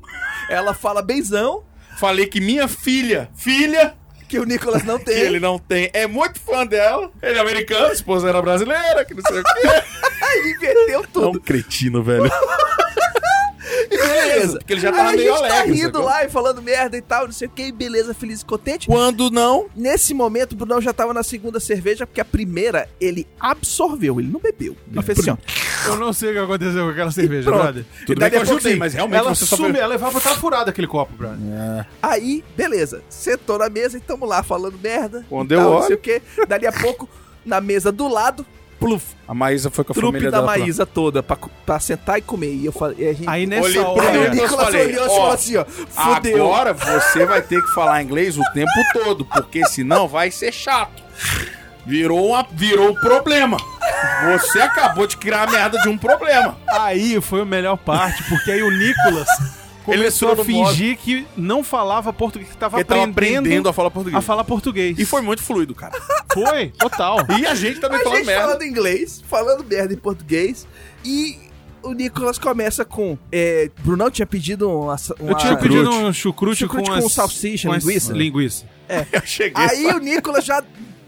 Ela 0.49 0.75
fala 0.75 1.03
benzão, 1.03 1.65
Falei 1.99 2.27
que 2.27 2.41
minha 2.41 2.67
filha, 2.69 3.31
filha, 3.35 3.95
que 4.29 4.39
o 4.39 4.45
Nicolas 4.45 4.83
não 4.83 4.99
tem. 4.99 5.15
ele 5.19 5.39
não 5.39 5.59
tem, 5.59 5.89
é 5.93 6.07
muito 6.07 6.41
fã 6.41 6.67
dela. 6.67 7.11
Ele 7.23 7.39
é 7.39 7.41
americano, 7.41 7.87
a 7.87 7.93
esposa 7.93 8.29
era 8.29 8.41
brasileira, 8.43 9.05
que 9.05 9.15
não 9.15 9.23
sei 9.23 9.41
o 9.41 9.43
quê. 9.45 9.69
Aí 10.23 10.51
inverteu 10.53 10.95
É 10.95 10.99
um 10.99 11.03
tudo. 11.05 11.41
cretino, 11.41 12.03
velho. 12.03 12.25
Beleza. 13.91 14.59
Porque 14.59 14.73
ele 14.73 14.81
já 14.81 14.93
tava 14.93 15.11
Aí 15.11 15.17
meio 15.17 15.33
a 15.35 15.37
gente 15.39 15.47
alegre, 15.47 15.59
tá 15.69 15.73
rindo 15.75 15.93
sacou? 15.99 16.03
lá 16.05 16.25
e 16.25 16.29
falando 16.29 16.63
merda 16.63 16.97
e 16.97 17.03
tal, 17.03 17.25
não 17.27 17.33
sei 17.33 17.49
o 17.49 17.51
que, 17.51 17.71
beleza, 17.73 18.15
feliz 18.15 18.41
e 18.41 18.45
contente. 18.45 18.87
Quando 18.87 19.31
não, 19.31 19.67
Nesse 19.75 20.15
momento, 20.15 20.53
o 20.53 20.57
Brunão 20.57 20.81
já 20.81 20.93
tava 20.93 21.13
na 21.15 21.23
segunda 21.23 21.59
cerveja, 21.61 22.07
porque 22.07 22.21
a 22.21 22.25
primeira 22.25 22.89
ele 23.01 23.27
absorveu, 23.41 24.21
ele 24.21 24.31
não 24.31 24.41
bebeu. 24.41 24.77
Ele 24.91 25.03
fez 25.03 25.19
assim, 25.19 25.31
ó. 25.31 25.37
Eu 25.87 25.97
não 25.97 26.13
sei 26.13 26.31
o 26.31 26.33
que 26.33 26.39
aconteceu 26.39 26.85
com 26.85 26.91
aquela 26.91 27.11
cerveja, 27.11 27.51
brother. 27.51 27.85
tudo 28.07 28.13
E 28.19 28.21
bem 28.21 28.31
que 28.31 28.37
eu 28.37 28.43
ajudei, 28.43 28.77
mas 28.77 28.95
realmente 28.95 29.19
Ela 29.19 29.35
você 29.35 29.47
só 29.47 29.57
sume, 29.57 29.79
ela 29.79 29.89
levava 29.89 30.21
tá 30.21 30.35
furado 30.37 30.71
aquele 30.71 30.87
copo, 30.87 31.13
brother. 31.17 31.39
Aí, 32.03 32.45
beleza, 32.57 33.03
sentou 33.09 33.59
na 33.59 33.69
mesa 33.69 33.97
e 33.97 34.01
tamo 34.01 34.25
lá 34.27 34.43
falando 34.43 34.79
merda. 34.83 35.25
Quando 35.29 35.53
e 35.53 35.55
eu 35.55 35.61
tal, 35.61 35.71
Não 35.71 35.77
olho- 35.79 35.87
sei 35.87 35.97
o 35.97 35.99
que. 35.99 36.23
Dali 36.47 36.67
a 36.67 36.73
pouco, 36.73 37.09
na 37.45 37.61
mesa 37.61 37.91
do 37.91 38.07
lado, 38.09 38.47
pluf, 38.87 39.05
A 39.27 39.35
Maísa 39.35 39.71
foi 39.71 39.85
com 39.85 39.93
a 39.93 39.95
família 39.95 40.31
da 40.31 40.39
dela. 40.41 40.53
pra- 40.53 40.59
Maísa 40.61 40.85
toda 40.87 41.23
pra, 41.23 41.37
pra 41.65 41.81
sentar 41.81 42.19
e 42.19 42.23
comer. 42.23 42.53
E 42.55 42.67
eu 42.67 42.73
falei, 42.73 42.97
e 42.99 43.09
a 43.09 43.13
gente. 43.13 43.29
Aí 43.29 43.47
nessa 43.47 43.65
Olhei 43.65 43.83
pra 43.83 43.91
hora... 43.93 44.29
Nicolas 44.31 44.65
falei, 44.67 44.87
olhou 44.87 45.05
e 45.05 45.09
ó, 45.09 45.15
falou 45.17 45.33
assim, 45.33 45.57
ó, 45.57 45.65
fudeu. 45.65 46.45
Agora 46.55 46.73
você 46.75 47.25
vai 47.27 47.43
ter 47.43 47.63
que 47.63 47.73
falar 47.75 48.03
inglês 48.03 48.37
o 48.39 48.43
tempo 48.53 48.71
todo, 48.93 49.25
porque 49.25 49.65
senão 49.67 50.07
vai 50.09 50.31
ser 50.31 50.53
chato. 50.53 51.03
Virou, 51.85 52.29
uma, 52.29 52.47
virou 52.53 52.91
um 52.91 52.95
problema. 52.95 53.57
Você 54.33 54.61
acabou 54.61 55.07
de 55.07 55.17
criar 55.17 55.49
a 55.49 55.51
merda 55.51 55.79
de 55.81 55.89
um 55.89 55.99
problema. 55.99 56.57
Aí 56.69 57.21
foi 57.21 57.41
a 57.43 57.45
melhor 57.45 57.77
parte, 57.77 58.23
porque 58.29 58.53
aí 58.53 58.63
o 58.63 58.71
Nicolas 58.71 59.27
começou 59.85 60.33
a 60.33 60.35
no 60.37 60.45
modo- 60.45 60.69
fingir 60.71 60.97
que 60.99 61.27
não 61.37 61.63
falava 61.65 62.13
português, 62.13 62.49
que 62.51 62.57
estava 62.57 62.79
Ele 62.79 62.85
tava 62.85 63.03
aprendendo, 63.03 63.39
aprendendo 63.41 63.69
a 63.69 63.73
falar 63.73 63.91
português. 63.91 64.19
a 64.19 64.21
falar 64.23 64.45
português. 64.45 64.99
E 64.99 65.05
foi 65.05 65.21
muito 65.23 65.43
fluido, 65.43 65.75
cara. 65.75 65.93
Foi, 66.33 66.69
total. 66.79 67.19
E 67.39 67.45
a 67.47 67.55
gente 67.55 67.79
também 67.79 68.01
A 68.01 68.03
falando 68.03 68.17
gente 68.19 68.27
merda. 68.27 68.43
falando 68.47 68.63
inglês, 68.65 69.23
falando 69.29 69.65
merda 69.65 69.93
em 69.93 69.97
português. 69.99 70.67
E 71.05 71.37
o 71.83 71.93
Nicolas 71.93 72.39
começa 72.39 72.85
com. 72.87 73.19
É, 73.31 73.71
Brunão 73.81 74.11
tinha 74.11 74.27
pedido 74.27 74.71
uma. 74.71 74.97
uma 75.21 75.31
Eu 75.33 75.37
tinha 75.37 75.57
pedido 75.57 75.91
um 75.91 76.13
chucrute, 76.13 76.61
Chucrute 76.61 76.89
com, 76.91 76.99
com 77.01 77.07
as- 77.07 77.13
salsicha, 77.13 77.69
com 77.69 77.75
linguiça. 77.75 78.13
linguiça. 78.15 78.65
Eu 79.13 79.21
cheguei. 79.27 79.63
Aí 79.63 79.87
o 79.89 79.99
Nicolas 79.99 80.45
já. 80.45 80.63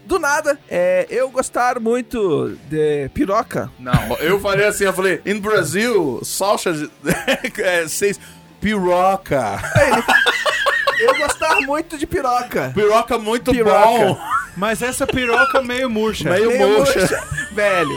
Do 0.07 0.19
nada, 0.19 0.59
é, 0.69 1.07
eu 1.09 1.31
gostar 1.31 1.79
muito 1.79 2.55
de 2.69 3.09
piroca. 3.09 3.71
Não, 3.79 4.15
eu 4.19 4.39
falei 4.39 4.67
assim, 4.67 4.83
eu 4.83 4.93
falei, 4.93 5.19
in 5.25 5.39
Brasil, 5.39 6.19
salsa 6.23 6.69
é, 7.57 7.87
seis, 7.87 8.19
piroca. 8.65 9.59
Eu 10.99 11.15
gostar 11.17 11.55
muito 11.61 11.97
de 11.99 12.07
piroca. 12.07 12.71
Piroca 12.73 13.17
muito 13.19 13.51
Piroca. 13.51 13.79
bom. 13.85 14.17
Mas 14.57 14.81
essa 14.81 15.05
piroca 15.05 15.61
meio 15.61 15.87
murcha. 15.89 16.29
Meio 16.31 16.47
Meio 16.49 16.69
murcha. 16.79 17.23
Velho. 17.51 17.95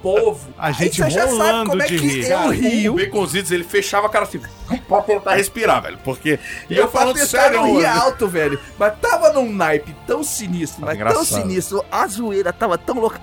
Povo. 0.00 0.48
A 0.56 0.68
Aí 0.68 0.72
gente 0.74 1.02
você 1.02 1.10
já 1.10 1.22
sabe 1.26 1.32
rolando 1.32 1.70
como 1.70 1.82
é 1.82 1.86
de 1.86 1.98
que 1.98 2.06
rir. 2.06 2.22
eu 2.22 2.28
Cara, 2.38 2.52
rio. 2.52 2.92
o 2.92 2.96
Baconzitos, 2.96 3.50
ele 3.50 3.64
fechava 3.64 4.06
a 4.06 4.10
cara 4.10 4.24
assim, 4.24 4.40
pra 4.88 5.02
tentar 5.02 5.34
respirar, 5.34 5.82
velho. 5.82 5.98
Porque. 6.04 6.38
E 6.70 6.76
eu, 6.76 6.84
Eu 6.84 6.88
falando 6.90 7.16
tava 7.16 7.26
sério, 7.26 7.58
tentando 7.60 7.76
rir 7.80 7.86
mano. 7.86 8.00
alto, 8.02 8.28
velho. 8.28 8.60
Mas 8.78 8.94
tava 9.00 9.32
num 9.32 9.52
naipe 9.52 9.94
tão 10.06 10.22
sinistro, 10.22 10.80
Tava 10.80 10.92
mas 10.94 10.98
tão 11.02 11.10
engraçado. 11.22 11.42
sinistro. 11.42 11.84
A 11.90 12.06
zoeira 12.06 12.52
tava 12.52 12.78
tão 12.78 12.94
louca. 13.00 13.20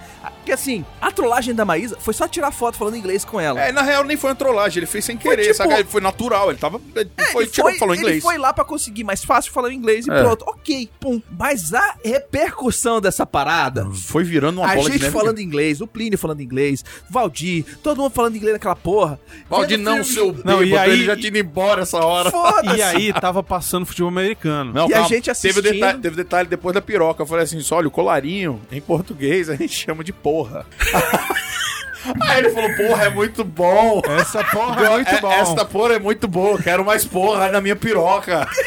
Que 0.47 0.53
assim, 0.53 0.85
a 1.01 1.11
trollagem 1.11 1.53
da 1.53 1.65
Maísa 1.65 1.97
foi 1.99 2.13
só 2.13 2.25
tirar 2.25 2.51
foto 2.53 2.77
falando 2.77 2.95
inglês 2.95 3.25
com 3.25 3.37
ela. 3.37 3.59
É, 3.61 3.69
na 3.73 3.81
real, 3.81 4.05
nem 4.05 4.15
foi 4.15 4.29
uma 4.29 4.35
trollagem, 4.37 4.77
ele 4.79 4.85
fez 4.85 5.03
sem 5.03 5.17
Foi 5.19 5.31
querer, 5.31 5.43
tipo- 5.51 5.55
sabe? 5.55 5.73
Ele 5.73 5.83
Foi 5.83 5.99
natural, 5.99 6.49
ele 6.49 6.57
tava. 6.57 6.79
Ele 6.95 7.09
foi, 7.33 7.43
ele 7.43 7.51
tirou, 7.51 7.73
falou 7.75 7.93
ele 7.93 8.01
inglês. 8.01 8.23
foi 8.23 8.37
lá 8.37 8.53
pra 8.53 8.63
conseguir 8.63 9.03
mais 9.03 9.25
fácil 9.25 9.51
falando 9.51 9.73
inglês 9.73 10.07
e 10.07 10.09
É. 10.09 10.21
pronto. 10.23 10.45
Ok, 10.47 10.89
pum. 11.01 11.21
Mas 11.37 11.73
a 11.73 11.95
repercussão 12.01 13.01
dessa 13.01 13.25
parada. 13.25 13.89
Foi 13.91 14.23
virando 14.23 14.61
uma 14.61 14.71
a 14.71 14.75
bola 14.75 14.87
de 14.89 14.93
gente 14.93 15.01
neve. 15.03 15.13
falando 15.17 15.39
inglês, 15.41 15.81
o 15.81 15.87
Plínio 15.87 16.17
falando 16.17 16.39
inglês, 16.41 16.85
Valdir, 17.09 17.65
todo 17.83 18.01
mundo 18.01 18.11
falando 18.13 18.37
inglês 18.37 18.53
naquela 18.53 18.75
porra. 18.75 19.19
Valdir 19.49 19.77
não, 19.77 20.01
filme- 20.03 20.37
seu 20.37 20.45
Não, 20.45 20.63
e 20.63 20.77
aí- 20.77 20.91
ele 20.91 21.03
já 21.05 21.15
tinha 21.17 21.27
ido 21.27 21.37
embora 21.39 21.81
essa 21.81 21.97
hora. 21.99 22.31
Foda-se. 22.31 22.77
E 22.77 22.81
aí 22.81 23.11
tava 23.11 23.43
passando 23.43 23.85
futebol 23.85 24.09
americano. 24.09 24.71
Não, 24.71 24.87
E 24.87 24.93
a 24.93 24.97
calma. 24.99 25.09
gente 25.09 25.23
teve, 25.25 25.31
assistindo. 25.31 25.57
o 25.57 25.61
detalhe, 25.73 25.99
teve 25.99 26.15
detalhe 26.15 26.47
depois 26.47 26.73
da 26.73 26.81
piroca. 26.81 27.21
Eu 27.21 27.25
falei 27.27 27.43
assim: 27.43 27.59
só 27.59 27.75
olha, 27.75 27.89
o 27.89 27.91
colarinho, 27.91 28.61
em 28.71 28.79
português, 28.79 29.49
a 29.49 29.55
gente 29.57 29.73
chama 29.73 30.03
de 30.05 30.13
porra. 30.13 30.36
Aí 32.21 32.39
ele 32.39 32.49
falou: 32.51 32.73
porra, 32.75 33.05
é 33.05 33.09
muito 33.09 33.43
bom. 33.43 34.01
Essa 34.19 34.43
porra 34.43 34.85
é 34.85 34.89
muito 34.89 35.21
bom. 35.21 35.31
Esta 35.31 35.65
porra 35.65 35.95
é 35.95 35.99
muito 35.99 36.27
boa, 36.27 36.61
quero 36.61 36.85
mais 36.85 37.03
porra 37.03 37.49
na 37.49 37.59
minha 37.59 37.75
piroca. 37.75 38.47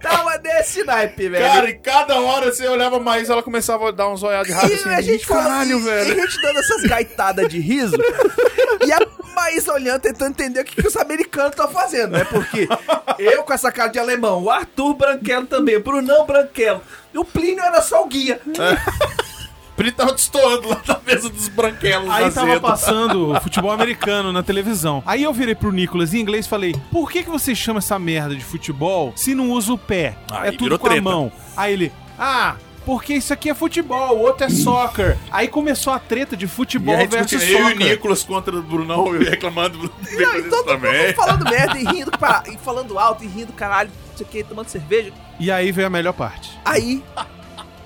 Tava 0.00 0.38
nesse 0.38 0.82
naipe, 0.84 1.28
velho. 1.28 1.44
Cara, 1.44 1.68
e 1.70 1.74
cada 1.74 2.20
hora 2.20 2.52
você 2.52 2.66
olhava 2.66 2.98
mais, 2.98 3.30
ela 3.30 3.42
começava 3.42 3.88
a 3.88 3.90
dar 3.90 4.08
uns 4.08 4.22
olhados 4.22 4.48
de 4.48 4.52
rato 4.52 4.68
E 4.70 4.74
assim. 4.74 4.88
a 4.88 5.00
gente 5.00 5.26
caralho, 5.26 5.78
e- 5.78 5.82
velho. 5.82 6.08
E 6.08 6.20
a 6.20 6.24
gente 6.26 6.40
dando 6.42 6.58
essas 6.58 6.82
gaitadas 6.82 7.48
de 7.48 7.58
riso. 7.60 7.96
e 8.86 8.92
a 8.92 8.98
Maísa 9.52 9.72
olhando, 9.72 10.00
tentando 10.00 10.30
entender 10.30 10.60
o 10.60 10.64
que, 10.64 10.80
que 10.80 10.88
os 10.88 10.96
americanos 10.96 11.50
estão 11.50 11.68
fazendo, 11.68 12.12
né? 12.12 12.24
Porque 12.24 12.66
eu 13.18 13.42
com 13.42 13.52
essa 13.52 13.70
cara 13.70 13.88
de 13.88 13.98
alemão, 13.98 14.42
o 14.42 14.50
Arthur 14.50 14.94
Branquelo 14.94 15.46
também, 15.46 15.76
o 15.76 15.82
Brunão 15.82 16.26
Branquelo. 16.26 16.80
E 17.12 17.18
o 17.18 17.24
Plínio 17.24 17.62
era 17.62 17.82
só 17.82 18.02
o 18.02 18.06
guia. 18.06 18.40
Ele 19.78 19.90
tava 19.90 20.12
destoando 20.12 20.68
lá 20.68 20.80
na 20.86 21.00
mesa 21.04 21.28
dos 21.28 21.48
branquelos. 21.48 22.08
Aí 22.08 22.30
tava 22.30 22.50
azedo. 22.50 22.60
passando 22.60 23.40
futebol 23.40 23.72
americano 23.72 24.32
na 24.32 24.40
televisão. 24.40 25.02
Aí 25.04 25.24
eu 25.24 25.32
virei 25.32 25.56
pro 25.56 25.72
Nicolas 25.72 26.14
em 26.14 26.20
inglês 26.20 26.46
e 26.46 26.48
falei: 26.48 26.76
Por 26.92 27.10
que, 27.10 27.24
que 27.24 27.28
você 27.28 27.52
chama 27.52 27.80
essa 27.80 27.98
merda 27.98 28.36
de 28.36 28.44
futebol 28.44 29.12
se 29.16 29.34
não 29.34 29.50
usa 29.50 29.72
o 29.72 29.78
pé? 29.78 30.16
Aí 30.30 30.50
é 30.50 30.52
tudo 30.52 30.78
com 30.78 30.86
treta. 30.86 31.00
a 31.00 31.02
mão. 31.02 31.32
Aí 31.56 31.72
ele: 31.72 31.92
Ah, 32.16 32.54
porque 32.84 33.14
isso 33.14 33.32
aqui 33.32 33.50
é 33.50 33.54
futebol, 33.54 34.16
o 34.16 34.20
outro 34.20 34.44
é 34.46 34.50
soccer. 34.50 35.16
Aí 35.30 35.48
começou 35.48 35.92
a 35.92 35.98
treta 35.98 36.36
de 36.36 36.44
E 36.44 36.48
futebol 36.48 36.96
gente 36.96 37.10
versus 37.10 37.30
discutindo, 37.40 37.58
eu 37.58 37.68
e 37.68 37.72
o 37.72 37.74
soccer. 37.74 37.90
Nicolas 37.90 38.22
contra 38.22 38.56
o 38.56 38.62
Brunão 38.62 39.10
reclamando 39.18 39.78
do 39.78 39.92
Não, 40.12 40.36
e 40.36 40.42
todo 40.44 40.64
também. 40.64 41.06
mundo 41.06 41.14
falando 41.14 41.44
merda 41.50 41.78
e 41.78 41.84
rindo, 41.84 42.10
pá, 42.18 42.42
e 42.46 42.56
falando 42.58 42.98
alto 42.98 43.24
e 43.24 43.26
rindo, 43.28 43.52
caralho, 43.52 43.90
não 44.10 44.16
sei 44.16 44.26
o 44.26 44.28
que, 44.28 44.44
tomando 44.44 44.68
cerveja. 44.68 45.12
E 45.38 45.50
aí 45.50 45.72
veio 45.72 45.86
a 45.86 45.90
melhor 45.90 46.12
parte. 46.12 46.50
Aí, 46.64 47.02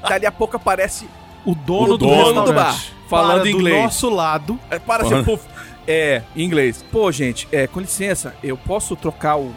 dali 0.09 0.27
a 0.27 0.33
pouco 0.33 0.57
aparece 0.57 1.09
O 1.45 1.55
dono, 1.55 1.95
O 1.95 1.99
do, 1.99 2.07
dono 2.07 2.45
do 2.45 2.53
bar, 2.53 2.77
falando 3.09 3.43
para 3.43 3.51
inglês. 3.51 3.77
do 3.77 3.83
nosso 3.83 4.09
lado. 4.11 4.59
É, 4.71 4.79
para 4.79 5.05
puf. 5.23 5.45
É, 5.87 6.23
em 6.35 6.43
inglês. 6.43 6.85
Pô, 6.91 7.13
gente, 7.13 7.47
é, 7.53 7.67
com 7.69 7.79
licença, 7.81 8.35
eu 8.43 8.57
posso 8.57 8.97
trocar 8.97 9.37
o 9.37 9.55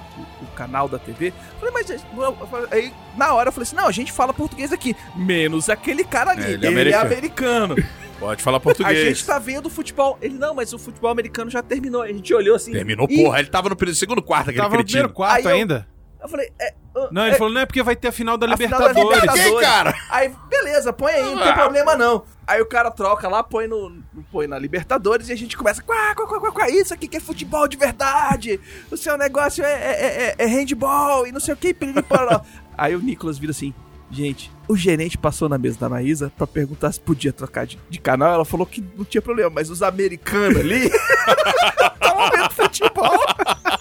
canal 0.59 0.89
da 0.89 0.99
TV? 0.99 1.31
Falei, 1.59 1.73
mas. 1.73 2.01
falei- 2.49 2.67
Aí, 2.71 2.93
na 3.17 3.33
hora, 3.33 3.47
eu 3.49 3.53
falei 3.53 3.63
assim: 3.63 3.75
não, 3.75 3.87
a 3.87 3.91
gente 3.91 4.11
fala 4.11 4.33
português 4.33 4.73
aqui. 4.73 4.95
Menos 5.15 5.69
aquele 5.69 6.03
cara 6.03 6.31
ali. 6.31 6.43
É, 6.43 6.49
ele, 6.51 6.67
ele 6.67 6.89
é 6.89 6.93
é 6.93 6.95
americano. 6.95 7.75
Pode 8.19 8.43
falar 8.43 8.57
a 8.57 8.59
português. 8.59 8.97
gente 9.17 9.25
tá 9.25 9.39
vendo 9.39 9.67
o 9.67 9.69
futebol. 9.69 10.17
Ele, 10.21 10.33
não, 10.37 10.53
mas 10.53 10.73
o 10.73 10.77
futebol 10.77 11.09
americano 11.09 11.49
já 11.49 11.63
terminou. 11.63 12.01
A 12.01 12.07
gente 12.11 12.33
olhou 12.33 12.57
assim. 12.57 12.73
Terminou, 12.73 13.07
e- 13.09 13.23
porra. 13.23 13.39
Ele 13.39 13.47
tava 13.47 13.69
no 13.69 13.75
primeiro- 13.77 13.97
segundo 13.97 14.21
quarto, 14.21 14.49
aquele 14.49 14.57
Tava 14.57 14.69
no 14.75 14.77
cretino. 14.79 14.91
primeiro 15.09 15.13
quarto 15.13 15.47
Aí 15.47 15.53
eu- 15.53 15.57
ainda. 15.57 15.87
Eu 16.21 16.27
falei, 16.27 16.51
é. 16.59 16.73
Não, 17.11 17.25
ele 17.25 17.35
é, 17.35 17.37
falou: 17.37 17.53
Não 17.53 17.61
é 17.61 17.65
porque 17.65 17.81
vai 17.81 17.95
ter 17.95 18.09
a 18.09 18.11
final 18.11 18.37
da 18.37 18.53
a 18.53 18.57
final 18.57 18.79
da 18.79 18.87
Libertadores. 18.89 19.21
Libertadores. 19.21 19.51
Quem, 19.51 19.61
cara? 19.61 19.95
Aí, 20.09 20.33
beleza, 20.49 20.91
põe 20.91 21.13
aí, 21.13 21.23
não 21.23 21.41
tem 21.41 21.49
Ah. 21.49 21.53
problema 21.53 21.95
não. 21.95 22.23
Aí 22.45 22.61
o 22.61 22.65
cara 22.65 22.91
troca 22.91 23.29
lá, 23.29 23.41
põe 23.43 23.67
no, 23.67 24.03
põe 24.31 24.47
na 24.47 24.57
Libertadores 24.59 25.29
e 25.29 25.31
a 25.31 25.37
gente 25.37 25.55
começa, 25.55 25.81
quá, 25.81 26.15
quá, 26.15 26.27
quá, 26.27 26.39
quá, 26.39 26.51
quá, 26.51 26.69
isso 26.69 26.93
aqui 26.93 27.07
que 27.07 27.17
é 27.17 27.19
futebol 27.19 27.67
de 27.67 27.77
verdade. 27.77 28.59
O 28.91 28.97
seu 28.97 29.17
negócio 29.17 29.63
é, 29.63 29.71
é, 29.71 30.05
é, 30.23 30.35
é 30.37 30.45
handball 30.45 31.25
e 31.27 31.31
não 31.31 31.39
sei 31.39 31.53
o 31.53 31.57
que. 31.57 31.75
aí 32.77 32.95
o 32.95 32.99
Nicolas 32.99 33.37
vira 33.37 33.51
assim, 33.51 33.73
gente, 34.11 34.51
o 34.67 34.75
gerente 34.75 35.17
passou 35.17 35.47
na 35.47 35.57
mesa 35.57 35.79
da 35.79 35.87
Maísa 35.87 36.31
pra 36.35 36.47
perguntar 36.47 36.91
se 36.91 36.99
podia 36.99 37.31
trocar 37.31 37.65
de, 37.65 37.79
de 37.89 37.99
canal. 37.99 38.33
Ela 38.33 38.45
falou 38.45 38.65
que 38.65 38.83
não 38.97 39.05
tinha 39.05 39.21
problema, 39.21 39.51
mas 39.51 39.69
os 39.69 39.81
americanos 39.83 40.59
ali 40.59 40.87
estavam 41.93 42.29
vendo 42.31 42.51
futebol. 42.51 43.25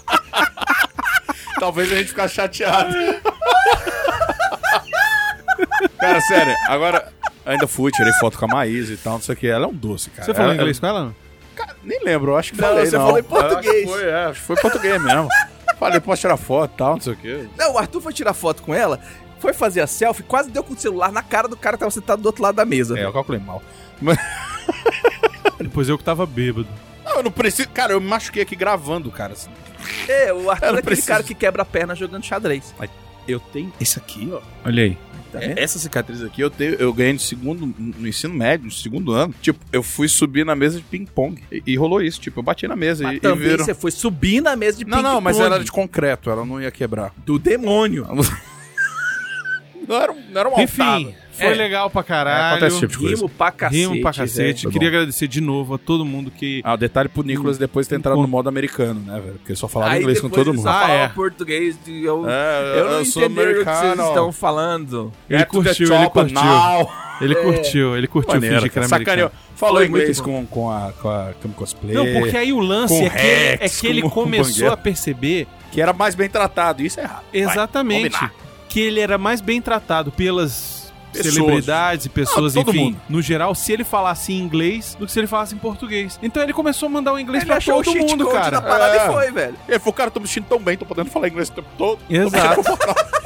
Talvez 1.59 1.91
a 1.91 1.95
gente 1.97 2.07
ficasse 2.09 2.35
chateado. 2.35 2.93
cara, 5.99 6.21
sério, 6.21 6.55
agora 6.67 7.11
ainda 7.45 7.67
fui, 7.67 7.91
tirei 7.91 8.13
foto 8.13 8.37
com 8.37 8.45
a 8.45 8.47
Maísa 8.47 8.93
e 8.93 8.97
tal, 8.97 9.13
não 9.13 9.21
sei 9.21 9.33
o 9.33 9.37
que. 9.37 9.47
Ela 9.47 9.65
é 9.65 9.67
um 9.67 9.73
doce, 9.73 10.09
cara. 10.09 10.25
Você 10.25 10.33
falou 10.33 10.51
Ela- 10.51 10.61
inglês 10.61 10.79
com 10.79 10.87
ela? 10.87 11.15
Cara, 11.55 11.75
nem 11.83 12.01
lembro, 12.03 12.31
eu 12.31 12.37
acho 12.37 12.53
que 12.53 12.61
Não, 12.61 12.69
falei, 12.69 12.85
você 12.85 12.97
não. 12.97 13.05
falou 13.05 13.19
em 13.19 13.23
português. 13.23 13.65
Acho 13.67 13.81
que 13.83 13.87
foi, 13.99 14.03
é, 14.09 14.25
acho 14.25 14.39
que 14.39 14.45
foi 14.47 14.55
português 14.57 15.03
mesmo. 15.03 15.27
Falei, 15.77 15.99
posso 15.99 16.21
tirar 16.21 16.37
foto 16.37 16.71
e 16.73 16.77
tal, 16.77 16.93
não 16.93 17.01
sei 17.01 17.13
o 17.13 17.15
que. 17.17 17.49
Não, 17.57 17.73
o 17.73 17.77
Arthur 17.77 18.01
foi 18.01 18.13
tirar 18.13 18.33
foto 18.33 18.63
com 18.63 18.73
ela, 18.73 18.99
foi 19.39 19.53
fazer 19.53 19.81
a 19.81 19.87
selfie, 19.87 20.23
quase 20.23 20.49
deu 20.49 20.63
com 20.63 20.73
o 20.73 20.77
celular 20.77 21.11
na 21.11 21.21
cara 21.21 21.47
do 21.47 21.57
cara 21.57 21.75
que 21.75 21.79
tava 21.81 21.91
sentado 21.91 22.21
do 22.21 22.25
outro 22.25 22.41
lado 22.43 22.55
da 22.55 22.65
mesa. 22.65 22.97
É, 22.97 23.03
eu 23.05 23.11
calculei 23.13 23.41
mal. 23.41 23.61
Depois 25.59 25.89
eu 25.89 25.97
que 25.97 26.03
tava 26.03 26.25
bêbado. 26.25 26.67
Não, 27.03 27.17
eu 27.17 27.23
não 27.23 27.31
preciso. 27.31 27.67
Cara, 27.69 27.91
eu 27.93 27.99
me 27.99 28.07
machuquei 28.07 28.43
aqui 28.43 28.55
gravando, 28.55 29.11
cara. 29.11 29.33
É, 30.07 30.33
o 30.33 30.49
Arthur 30.49 30.75
é 30.75 30.79
aquele 30.79 31.01
cara 31.01 31.23
que 31.23 31.33
quebra 31.35 31.61
a 31.61 31.65
perna 31.65 31.95
jogando 31.95 32.23
xadrez. 32.25 32.73
Eu 33.27 33.39
tenho 33.39 33.71
esse 33.79 33.97
aqui, 33.99 34.27
ó. 34.31 34.41
Olha 34.65 34.83
aí. 34.83 34.97
Tá 35.31 35.39
É? 35.43 35.53
Essa 35.61 35.77
cicatriz 35.77 36.23
aqui 36.23 36.41
eu, 36.41 36.49
tenho, 36.49 36.73
eu 36.75 36.91
ganhei 36.91 37.13
no 37.13 37.19
segundo, 37.19 37.71
no 37.77 38.07
ensino 38.07 38.33
médio, 38.33 38.65
no 38.65 38.71
segundo 38.71 39.11
ano. 39.11 39.33
Tipo, 39.39 39.59
eu 39.71 39.83
fui 39.83 40.07
subir 40.07 40.43
na 40.43 40.55
mesa 40.55 40.77
de 40.77 40.83
ping-pong 40.83 41.39
e, 41.51 41.61
e 41.67 41.75
rolou 41.77 42.01
isso. 42.01 42.19
Tipo, 42.19 42.39
eu 42.39 42.43
bati 42.43 42.67
na 42.67 42.75
mesa 42.75 43.03
Mas 43.03 43.13
e, 43.13 43.17
e 43.17 43.19
também 43.19 43.47
viram. 43.49 43.63
você 43.63 43.75
foi 43.75 43.91
subir 43.91 44.41
na 44.41 44.55
mesa 44.55 44.79
de 44.79 44.85
Não, 44.85 45.03
não, 45.03 45.21
mas 45.21 45.37
ping-pong 45.37 45.53
era 45.55 45.63
de 45.63 45.71
concreto, 45.71 46.31
ela 46.31 46.43
não 46.43 46.59
ia 46.59 46.71
quebrar. 46.71 47.13
do 47.25 47.37
demônio. 47.37 48.07
Não 49.87 49.95
era, 49.95 50.11
um- 50.11 50.21
não 50.29 50.39
era 50.39 50.49
uma 50.49 50.61
Enfim, 50.61 50.81
altada. 50.83 51.15
Foi 51.39 51.47
É. 51.47 51.55
legal 51.55 51.89
pra 51.89 52.01
É, 52.01 52.03
caralho. 52.03 52.47
acontece 52.57 52.75
esse 52.75 52.79
tipo 52.81 52.91
de 52.93 52.97
coisa. 52.99 53.15
Rimo 53.15 53.29
pra 53.29 53.51
cacete. 53.51 53.81
Rimo 53.81 54.01
pra 54.01 54.13
cacete. 54.13 54.67
Queria 54.67 54.89
bom. 54.91 54.95
agradecer 54.95 55.27
de 55.27 55.41
novo 55.41 55.73
a 55.73 55.77
todo 55.77 56.05
mundo 56.05 56.29
que. 56.29 56.61
Ah, 56.63 56.73
o 56.73 56.77
detalhe 56.77 57.09
pro 57.09 57.23
Nicolas 57.23 57.57
depois 57.57 57.87
ter 57.87 57.95
entrado 57.95 58.21
no 58.21 58.27
modo 58.27 58.47
americano, 58.49 58.99
né, 58.99 59.19
velho? 59.19 59.33
Porque 59.35 59.51
ele 59.53 59.57
só 59.59 59.67
falava 59.67 59.93
Aí 59.93 60.01
inglês 60.01 60.19
com 60.21 60.29
todo 60.29 60.53
mundo. 60.53 60.63
Só 60.63 60.69
Ah, 60.69 60.81
fala 60.81 60.93
é. 60.93 61.07
português. 61.09 61.77
Eu, 61.87 62.29
É, 62.29 62.79
eu 62.79 62.91
não 62.91 63.05
sou 63.05 63.23
entendi 63.23 63.41
o 63.41 63.65
que 63.65 63.65
vocês 63.65 63.99
estão 63.99 64.31
falando. 64.31 65.11
Ele 65.29 65.39
the 65.39 65.45
curtiu, 65.45 65.93
ele 65.93 66.09
curtiu. 66.09 66.39
Ele 67.21 67.35
curtiu, 67.35 67.97
ele 67.97 68.07
curtiu 68.07 68.33
Maneiro, 68.35 68.55
fingir 68.55 68.71
que 68.71 68.79
era 68.79 68.85
americano. 68.87 69.31
Falou 69.55 69.75
Foi 69.77 69.87
inglês 69.87 70.21
muito 70.21 70.23
com, 70.23 70.45
com 70.45 70.71
a, 70.71 70.93
com 71.01 71.09
a 71.09 71.33
Cam 71.41 71.49
Cosplay. 71.51 71.93
Não, 71.93 72.05
porque 72.21 72.37
aí 72.37 72.53
o 72.53 72.59
lance 72.59 72.93
é 73.03 73.09
que, 73.09 73.17
é 73.17 73.57
Rex, 73.59 73.81
que 73.81 73.87
ele 73.87 74.01
com- 74.01 74.09
com 74.09 74.21
começou 74.23 74.69
a 74.71 74.77
perceber 74.77 75.45
Que 75.71 75.81
era 75.81 75.91
mais 75.91 76.15
bem 76.15 76.29
tratado. 76.29 76.81
Isso 76.81 76.99
é 76.99 77.03
errado. 77.03 77.23
Vai, 77.31 77.41
exatamente 77.41 78.13
combinar. 78.13 78.33
que 78.69 78.79
ele 78.79 79.01
era 79.01 79.17
mais 79.17 79.41
bem 79.41 79.61
tratado 79.61 80.11
pelas 80.13 80.78
Pessoas. 81.11 81.33
celebridades 81.33 82.05
e 82.05 82.09
pessoas, 82.09 82.55
Ah, 82.55 82.59
todo 82.63 82.69
enfim, 82.69 82.83
mundo. 82.85 83.01
no 83.09 83.21
geral, 83.21 83.53
se 83.55 83.71
ele 83.71 83.83
falasse 83.83 84.31
em 84.33 84.39
inglês 84.39 84.95
do 84.99 85.05
que 85.05 85.11
se 85.11 85.19
ele 85.19 85.27
falasse 85.27 85.55
em 85.55 85.57
português. 85.57 86.19
Então 86.21 86.41
ele 86.43 86.53
começou 86.53 86.87
a 86.87 86.89
mandar 86.89 87.13
o 87.13 87.19
inglês 87.19 87.43
Ele 87.43 87.51
pra 87.51 87.59
todo 87.61 87.95
mundo, 87.95 88.27
cara. 88.27 88.51
da 88.51 88.61
parada 88.61 88.95
É. 88.97 89.05
e 89.07 89.11
foi, 89.11 89.31
velho. 89.31 89.55
E 89.67 89.71
ele 89.71 89.79
falou, 89.79 89.93
cara, 89.93 90.11
tô 90.11 90.19
me 90.19 90.27
sentindo 90.27 90.45
tão 90.47 90.59
bem, 90.59 90.77
tô 90.77 90.85
podendo 90.85 91.09
falar 91.09 91.27
inglês 91.27 91.49
o 91.49 91.53
tempo 91.53 91.67
todo. 91.77 91.99
Exato. 92.09 92.61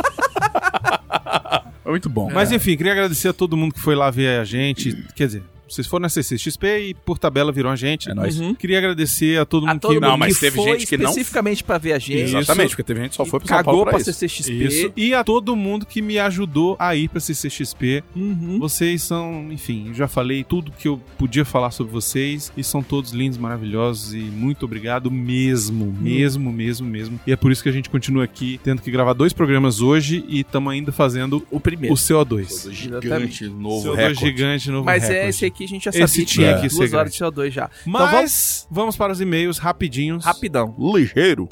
É 1.86 1.90
muito 1.90 2.10
bom. 2.10 2.30
Mas 2.34 2.50
enfim, 2.52 2.78
queria 2.78 2.94
agradecer 2.94 3.28
a 3.28 3.34
todo 3.34 3.58
mundo 3.58 3.74
que 3.74 3.80
foi 3.80 3.94
lá 3.94 4.10
ver 4.10 4.40
a 4.40 4.46
gente. 4.46 5.06
Quer 5.16 5.26
dizer, 5.28 5.44
vocês 5.74 5.88
foram 5.88 6.04
na 6.04 6.10
CCXP 6.10 6.90
e 6.90 6.94
por 6.94 7.18
tabela 7.18 7.52
viram 7.52 7.70
a 7.70 7.76
gente. 7.76 8.10
É 8.10 8.14
nóis. 8.14 8.40
Uhum. 8.40 8.54
Queria 8.54 8.78
agradecer 8.78 9.40
a 9.40 9.46
todo 9.46 9.66
mundo 9.68 9.76
A 9.78 9.80
todo 9.80 9.90
que. 9.90 9.96
mundo 10.00 10.10
Não, 10.10 10.18
mas 10.18 10.36
que 10.36 10.40
teve 10.42 10.56
foi 10.58 10.72
gente 10.80 10.88
que 10.88 10.98
não- 10.98 11.10
especificamente 11.10 11.64
pra 11.64 11.78
ver 11.78 11.94
a 11.94 12.00
gente. 12.00 12.36
Exatamente, 12.36 12.70
porque 12.70 12.84
teve 12.84 13.00
gente 13.02 13.10
que 13.12 13.16
só 13.18 13.26
foi 13.26 13.40
pro 13.40 13.48
São 13.48 13.58
Cagou 13.58 13.74
Paulo 13.74 13.84
pra 13.86 13.92
pra 13.94 14.02
isso. 14.02 14.14
CCXP. 14.14 14.54
Isso. 14.66 14.92
E 14.96 15.14
a 15.14 15.24
todo 15.24 15.56
mundo 15.56 15.86
que 15.86 16.02
me 16.02 16.20
ajudou 16.20 16.76
a 16.80 16.96
ir 16.96 17.10
pra 17.10 17.20
CCXP. 17.20 18.04
Uhum. 18.16 18.58
Vocês 18.60 19.02
são, 19.04 19.52
enfim, 19.52 19.88
eu 19.90 19.94
já 19.94 20.08
falei 20.08 20.44
tudo 20.44 20.72
que 20.72 20.88
eu 20.88 21.02
podia 21.18 21.46
falar 21.46 21.72
sobre 21.72 21.92
vocês 21.92 22.52
e 22.56 22.64
são 22.64 22.82
todos 22.84 23.12
lindos, 23.12 23.38
maravilhosos 23.38 24.14
e 24.14 24.18
muito 24.18 24.66
obrigado 24.66 25.10
mesmo, 25.12 25.92
mesmo, 26.00 26.52
mesmo, 26.52 26.88
mesmo. 26.88 27.20
E 27.26 27.32
é 27.32 27.36
por 27.36 27.52
isso 27.52 27.64
que 27.64 27.70
a 27.70 27.72
gente 27.72 27.90
continua 27.90 28.24
aqui 28.24 28.60
tendo 28.64 28.82
que 28.82 28.92
gravar 28.92 29.14
dois 29.14 29.34
programas 29.34 29.82
hoje 29.82 30.24
e 30.28 30.42
estamos 30.42 30.72
ainda 30.72 30.92
fazendo 30.92 31.46
O 31.50 31.60
primeiro. 31.60 31.94
o 31.94 31.98
CO2. 31.98 32.72
Gigante, 32.72 33.46
novo 33.48 33.90
CO2 33.90 33.96
recorde. 33.96 34.20
gigante, 34.20 34.70
novo 34.72 34.86
Mas 34.86 35.04
recorde. 35.04 35.26
é, 35.26 35.30
esse 35.30 35.46
aqui 35.46 35.63
a 35.66 35.68
gente 35.68 35.86
já 35.86 35.92
sabia 35.92 36.06
Esse 36.06 36.20
que 36.20 36.26
tinha 36.26 36.60
que 36.60 36.70
ser 36.70 36.76
duas 36.76 36.90
grande. 36.92 36.96
horas 36.96 37.14
de 37.14 37.20
CO2 37.20 37.52
já. 37.52 37.70
Então 37.82 37.92
Mas 37.94 38.12
vamos 38.12 38.68
vamos 38.70 38.98
para 38.98 39.12
os 39.14 39.22
e-mails 39.22 39.58
rapidinhos. 39.58 40.24
rapidão. 40.26 40.76
Ligeiro. 40.78 41.48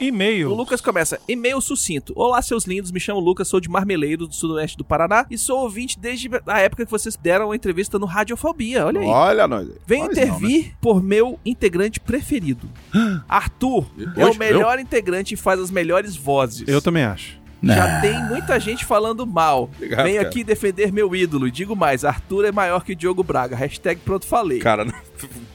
E-mail. 0.00 0.52
O 0.52 0.54
Lucas 0.54 0.80
começa, 0.80 1.18
e-mail 1.26 1.60
sucinto. 1.60 2.12
Olá, 2.14 2.40
seus 2.40 2.64
lindos, 2.66 2.92
me 2.92 3.00
chamo 3.00 3.18
Lucas, 3.18 3.48
sou 3.48 3.58
de 3.58 3.68
Marmeleiro, 3.68 4.28
do 4.28 4.34
sudoeste 4.34 4.76
do 4.76 4.84
Paraná, 4.84 5.26
e 5.28 5.36
sou 5.36 5.58
ouvinte 5.62 5.98
desde 5.98 6.30
a 6.46 6.60
época 6.60 6.84
que 6.84 6.90
vocês 6.90 7.16
deram 7.16 7.50
a 7.50 7.56
entrevista 7.56 7.98
no 7.98 8.06
Radiofobia, 8.06 8.86
olha 8.86 9.00
aí. 9.00 9.06
Olha 9.06 9.48
nós. 9.48 9.68
Venho 9.86 10.06
Nós 10.06 10.16
intervir 10.16 10.58
não, 10.62 10.68
né? 10.68 10.72
por 10.80 11.02
meu 11.02 11.40
integrante 11.44 11.98
preferido. 11.98 12.70
Arthur 13.28 13.86
é 14.16 14.24
Hoje, 14.26 14.36
o 14.36 14.38
melhor 14.38 14.78
integrante 14.78 15.34
e 15.34 15.36
faz 15.36 15.58
as 15.58 15.70
melhores 15.70 16.14
vozes. 16.14 16.68
Eu 16.68 16.80
também 16.80 17.02
acho. 17.02 17.37
Já 17.62 17.88
Não. 17.94 18.00
tem 18.00 18.24
muita 18.24 18.60
gente 18.60 18.84
falando 18.84 19.26
mal. 19.26 19.64
Obrigado, 19.74 20.04
Venho 20.04 20.16
cara. 20.18 20.28
aqui 20.28 20.44
defender 20.44 20.92
meu 20.92 21.14
ídolo. 21.16 21.48
E 21.48 21.50
digo 21.50 21.74
mais, 21.74 22.04
Arthur 22.04 22.44
é 22.44 22.52
maior 22.52 22.84
que 22.84 22.94
Diogo 22.94 23.22
Braga. 23.24 23.56
Hashtag 23.56 24.00
pronto 24.04 24.26
falei. 24.26 24.60
Cara, 24.60 24.84
não- 24.84 24.94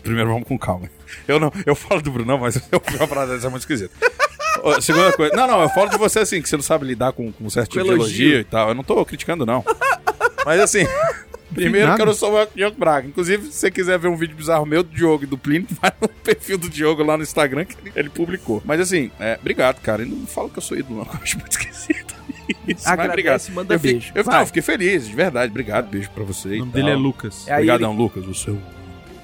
primeiro 0.01 0.29
vamos 0.31 0.47
com 0.47 0.57
calma. 0.59 0.89
Eu 1.27 1.39
não, 1.39 1.51
eu 1.65 1.75
falo 1.75 2.01
do 2.01 2.11
Brunão, 2.11 2.37
mas 2.39 2.55
eu 2.71 2.81
uma 2.97 3.07
parada 3.07 3.33
dessa 3.35 3.49
muito 3.49 3.61
esquisita. 3.61 3.93
Ó, 4.61 4.81
Segunda 4.81 5.13
coisa. 5.13 5.33
Não, 5.35 5.47
não, 5.47 5.61
eu 5.61 5.69
falo 5.69 5.89
de 5.89 5.97
você 5.97 6.19
assim, 6.19 6.41
que 6.41 6.49
você 6.49 6.55
não 6.57 6.63
sabe 6.63 6.85
lidar 6.85 7.13
com, 7.13 7.31
com 7.31 7.45
um 7.45 7.49
certo 7.49 7.67
Com 7.69 7.79
tipo 7.79 7.83
de 7.85 7.89
elogio. 7.95 8.25
elogio 8.25 8.39
e 8.41 8.43
tal. 8.43 8.69
Eu 8.69 8.75
não 8.75 8.83
tô 8.83 9.03
criticando, 9.05 9.45
não. 9.45 9.63
Mas 10.45 10.59
assim. 10.59 10.85
Primeiro 11.53 11.87
nada. 11.87 11.95
que 11.97 12.01
eu 12.01 12.05
não 12.07 12.13
sou 12.13 12.33
o 12.41 12.47
Diogo 12.55 12.77
Braga. 12.77 13.07
Inclusive, 13.07 13.47
se 13.47 13.53
você 13.53 13.71
quiser 13.71 13.97
ver 13.99 14.07
um 14.07 14.15
vídeo 14.15 14.35
bizarro 14.35 14.65
meu 14.65 14.83
do 14.83 14.89
Diogo 14.93 15.23
e 15.23 15.27
do 15.27 15.37
Plínio, 15.37 15.67
vai 15.81 15.91
no 16.01 16.07
perfil 16.07 16.57
do 16.57 16.69
Diogo 16.69 17.03
lá 17.03 17.15
no 17.17 17.23
Instagram 17.23 17.65
que 17.65 17.75
ele, 17.81 17.91
ele 17.95 18.09
publicou. 18.09 18.61
Mas 18.65 18.79
assim, 18.79 19.11
é, 19.19 19.37
obrigado, 19.39 19.79
cara. 19.81 20.03
E 20.03 20.05
não 20.05 20.25
fala 20.25 20.49
que 20.49 20.57
eu 20.57 20.61
sou 20.63 20.77
ídolo, 20.77 20.97
não, 20.99 21.05
eu 21.13 21.19
acho 21.21 21.37
muito 21.39 21.51
esquisito. 21.51 22.13
Isso, 22.67 22.87
Agradece, 22.89 23.51
manda 23.51 23.73
eu 23.75 23.79
fiquei- 23.79 23.93
beijo. 23.99 24.11
Eu, 24.15 24.23
não, 24.25 24.39
eu 24.41 24.45
fiquei 24.47 24.61
feliz, 24.61 25.07
de 25.07 25.15
verdade. 25.15 25.49
Obrigado, 25.49 25.89
beijo 25.89 26.09
pra 26.11 26.23
você. 26.23 26.49
O 26.55 26.59
nome 26.59 26.71
dele 26.73 26.89
é 26.91 26.95
Lucas. 26.95 27.47
É 27.47 27.53
Obrigadão, 27.53 27.93
Lucas. 27.95 28.25
O 28.27 28.33
seu. 28.35 28.57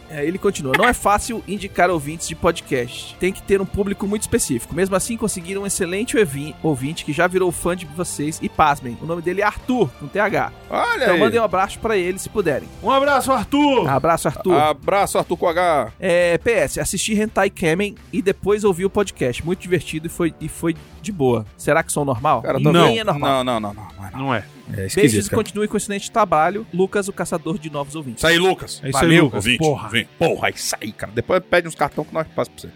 É, 0.10 0.26
ele 0.26 0.38
continua. 0.38 0.74
Não 0.78 0.86
é 0.88 0.94
fácil 0.94 1.44
indicar 1.48 1.90
ouvintes 1.90 2.28
de 2.28 2.36
podcast. 2.36 3.16
Tem 3.20 3.32
que 3.32 3.42
ter 3.42 3.62
um 3.62 3.66
público 3.66 4.08
muito 4.08 4.22
específico. 4.24 4.74
Mesmo 4.76 4.96
assim, 4.96 5.16
conseguiram 5.18 5.62
um 5.64 5.66
excelente 5.66 6.18
ouvi- 6.18 6.56
ouvinte 6.64 7.06
que 7.06 7.14
já 7.14 7.28
virou 7.28 7.52
fã 7.52 7.76
de 7.76 7.86
vocês. 7.86 8.40
E 8.42 8.50
pasmem, 8.50 8.98
o 9.02 9.06
nome 9.06 9.22
dele 9.22 9.42
é 9.42 9.46
Arthur, 9.46 9.90
com 10.00 10.08
TH. 10.08 10.52
Olha 10.70 11.04
Então 11.04 11.14
aí. 11.16 11.20
mandem 11.20 11.40
um 11.40 11.44
abraço 11.44 11.80
pra 11.80 11.98
ele 11.98 12.18
se 12.20 12.30
puderem. 12.30 12.68
Um 12.84 12.92
abraço, 12.92 13.32
Arthur! 13.32 13.88
Abraço, 13.90 14.28
Arthur. 14.28 14.54
Abraço, 14.60 15.18
Arthur 15.18 15.38
com 15.38 15.48
H. 15.48 15.94
É, 16.00 16.38
PS, 16.38 16.78
assisti 16.80 17.14
Hentai 17.14 17.50
Kamen 17.50 17.96
e 18.12 18.22
depois 18.22 18.64
ouvi 18.64 18.86
o 18.86 18.90
podcast. 18.90 19.46
Muito 19.46 19.60
divertido 19.60 20.08
e 20.08 20.10
foi, 20.10 20.34
e 20.42 20.48
foi 20.48 20.76
de 21.02 21.12
boa. 21.12 21.46
Será 21.58 21.84
que 21.84 21.92
sou 21.92 22.04
normal? 22.06 22.42
Cara, 22.42 22.58
Ninguém 22.60 22.74
tô 22.74 23.02
é 23.02 23.04
normal. 23.04 23.44
Não, 23.44 23.60
não, 23.60 23.74
não, 23.74 23.74
não. 23.74 23.88
não 23.98 24.08
é 24.08 24.12
não. 24.12 24.20
Não 24.20 24.34
é. 24.36 24.44
É 24.72 24.76
Beijos 24.76 24.96
esquisito, 24.98 25.26
e 25.26 25.30
cara. 25.32 25.44
continue 25.44 25.68
com 25.68 25.78
excelente 25.78 26.12
trabalho. 26.12 26.66
Lucas, 26.74 27.08
o 27.08 27.14
caçador 27.14 27.58
de 27.58 27.70
novos 27.72 27.96
ouvintes. 27.96 28.20
Isso 28.20 28.28
aí, 28.28 28.38
Lucas. 28.38 28.80
É 28.84 28.90
isso 28.90 28.98
aí, 28.98 29.04
Valeu, 29.04 29.24
Lucas. 29.26 29.46
ouvinte. 29.46 29.58
Porra. 29.58 29.90
Vem. 29.90 30.08
Porra, 30.18 30.48
é 30.50 30.52
isso 30.52 30.76
aí, 30.80 30.92
cara. 30.92 31.12
Depois 31.14 31.44
pede 31.50 31.68
uns 31.68 31.76
cartão 31.76 32.04
que 32.04 32.14
nós 32.14 32.28
passamos 32.28 32.62
pra 32.62 32.70
você. 32.70 32.76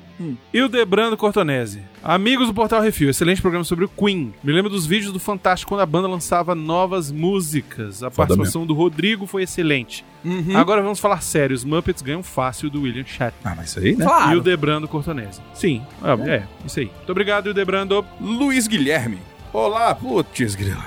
E 0.54 0.62
o 0.62 0.70
Debrando 0.70 1.18
Cortonese. 1.18 1.82
Amigos 2.04 2.48
do 2.48 2.54
Portal 2.54 2.82
Refil, 2.82 3.10
excelente 3.10 3.42
programa 3.42 3.64
sobre 3.64 3.86
o 3.86 3.90
Queen. 3.90 4.34
Me 4.44 4.52
lembro 4.54 4.70
dos 4.70 4.86
vídeos 4.86 5.12
do 5.12 5.20
Fantástico 5.20 5.70
quando 5.70 5.82
a 5.82 5.86
banda 5.86 6.08
lançava 6.08 6.54
novas 6.54 7.12
músicas. 7.12 8.04
A 8.04 8.10
Foda 8.12 8.28
participação 8.28 8.66
do 8.66 8.74
Rodrigo 8.74 9.26
foi 9.26 9.44
excelente. 9.44 10.06
Uhum. 10.24 10.56
Agora 10.56 10.82
vamos 10.82 11.00
falar 11.00 11.22
sério. 11.22 11.56
Os 11.56 11.64
Muppets 11.64 12.02
ganham 12.02 12.24
fácil 12.24 12.70
do 12.70 12.82
William 12.84 13.06
Shatner. 13.06 13.34
Ah, 13.44 13.54
mas 13.56 13.70
isso 13.70 13.80
aí, 13.80 13.96
né? 13.96 14.04
E 14.04 14.08
o 14.08 14.10
Claro. 14.10 14.42
Debrando 14.42 14.88
Cortonese. 14.88 15.42
Sim, 15.54 15.82
é, 16.04 16.30
é, 16.36 16.44
isso 16.66 16.80
aí. 16.80 16.86
Muito 16.86 17.12
obrigado, 17.12 17.48
e 17.48 17.50
o 17.50 17.54
Debrando. 17.54 18.06
Luiz 18.22 18.68
Guilherme. 18.68 19.20
Olá, 19.52 19.94
putz, 19.96 20.56
grila. 20.56 20.86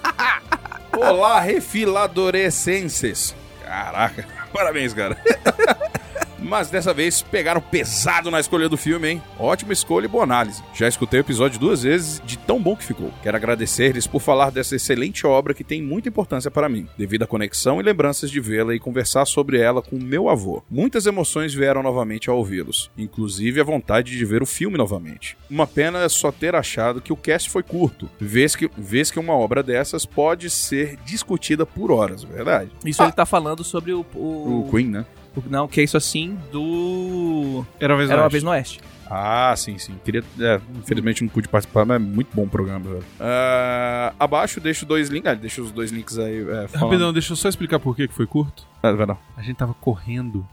Olá, 0.96 1.40
refiladorescenses. 1.40 3.34
Caraca, 3.64 4.26
parabéns, 4.52 4.92
cara. 4.92 5.16
Mas 6.42 6.70
dessa 6.70 6.92
vez 6.94 7.22
pegaram 7.22 7.60
pesado 7.60 8.30
na 8.30 8.40
escolha 8.40 8.68
do 8.68 8.76
filme, 8.76 9.08
hein? 9.08 9.22
Ótima 9.38 9.72
escolha 9.72 10.06
e 10.06 10.08
boa 10.08 10.24
análise. 10.24 10.62
Já 10.74 10.88
escutei 10.88 11.20
o 11.20 11.22
episódio 11.22 11.58
duas 11.60 11.82
vezes, 11.82 12.20
de 12.24 12.38
tão 12.38 12.60
bom 12.60 12.74
que 12.74 12.84
ficou. 12.84 13.12
Quero 13.22 13.36
agradecer-lhes 13.36 14.06
por 14.06 14.20
falar 14.20 14.50
dessa 14.50 14.74
excelente 14.76 15.26
obra 15.26 15.52
que 15.54 15.62
tem 15.62 15.82
muita 15.82 16.08
importância 16.08 16.50
para 16.50 16.68
mim, 16.68 16.86
devido 16.96 17.22
à 17.22 17.26
conexão 17.26 17.80
e 17.80 17.82
lembranças 17.84 18.30
de 18.30 18.40
vê-la 18.40 18.74
e 18.74 18.80
conversar 18.80 19.26
sobre 19.26 19.60
ela 19.60 19.82
com 19.82 19.96
meu 19.96 20.28
avô. 20.28 20.62
Muitas 20.70 21.06
emoções 21.06 21.52
vieram 21.54 21.82
novamente 21.82 22.30
ao 22.30 22.38
ouvi-los, 22.38 22.90
inclusive 22.96 23.60
a 23.60 23.64
vontade 23.64 24.16
de 24.16 24.24
ver 24.24 24.42
o 24.42 24.46
filme 24.46 24.78
novamente. 24.78 25.36
Uma 25.50 25.66
pena 25.66 25.98
é 26.02 26.08
só 26.08 26.32
ter 26.32 26.54
achado 26.54 27.00
que 27.00 27.12
o 27.12 27.16
cast 27.16 27.50
foi 27.50 27.62
curto, 27.62 28.08
vez 28.18 28.56
que, 28.56 28.70
vez 28.78 29.10
que 29.10 29.18
uma 29.18 29.34
obra 29.34 29.62
dessas 29.62 30.06
pode 30.06 30.48
ser 30.48 30.96
discutida 31.04 31.66
por 31.66 31.90
horas, 31.92 32.22
verdade? 32.24 32.70
Isso 32.84 33.02
ele 33.02 33.12
tá 33.12 33.26
falando 33.26 33.62
sobre 33.62 33.92
o. 33.92 34.04
o- 34.14 34.66
O 34.66 34.70
Queen, 34.70 34.88
né? 34.88 35.04
O- 35.36 35.42
não, 35.48 35.68
que 35.68 35.80
é 35.80 35.84
isso 35.84 35.96
assim 35.96 36.36
do. 36.52 37.64
Era 37.78 37.92
uma 37.92 37.98
vez 37.98 38.10
Era 38.10 38.16
no 38.18 38.22
uma 38.22 38.26
Oeste. 38.26 38.32
vez 38.32 38.42
no 38.44 38.50
Oeste. 38.50 38.80
Ah, 39.12 39.52
sim, 39.56 39.76
sim. 39.76 39.94
Queria, 40.04 40.22
é, 40.38 40.60
infelizmente 40.78 41.22
não 41.22 41.28
pude 41.28 41.48
participar, 41.48 41.84
mas 41.84 41.96
é 41.96 41.98
muito 41.98 42.28
bom 42.32 42.44
o 42.44 42.48
programa. 42.48 42.88
velho. 42.90 43.04
Ah, 43.18 44.12
abaixo 44.20 44.60
deixo 44.60 44.86
dois 44.86 45.08
links. 45.08 45.28
Ah, 45.30 45.34
deixa 45.34 45.60
os 45.60 45.72
dois 45.72 45.90
links 45.90 46.16
aí. 46.16 46.40
É, 46.42 46.68
falando. 46.68 46.74
Rapidão, 46.90 47.12
deixa 47.12 47.32
eu 47.32 47.36
só 47.36 47.48
explicar 47.48 47.80
por 47.80 47.96
que 47.96 48.06
que 48.06 48.14
foi 48.14 48.26
curto. 48.26 48.64
Ah, 48.82 48.92
vai 48.92 49.06
não. 49.06 49.18
A 49.36 49.42
gente 49.42 49.56
tava 49.56 49.74
correndo. 49.74 50.46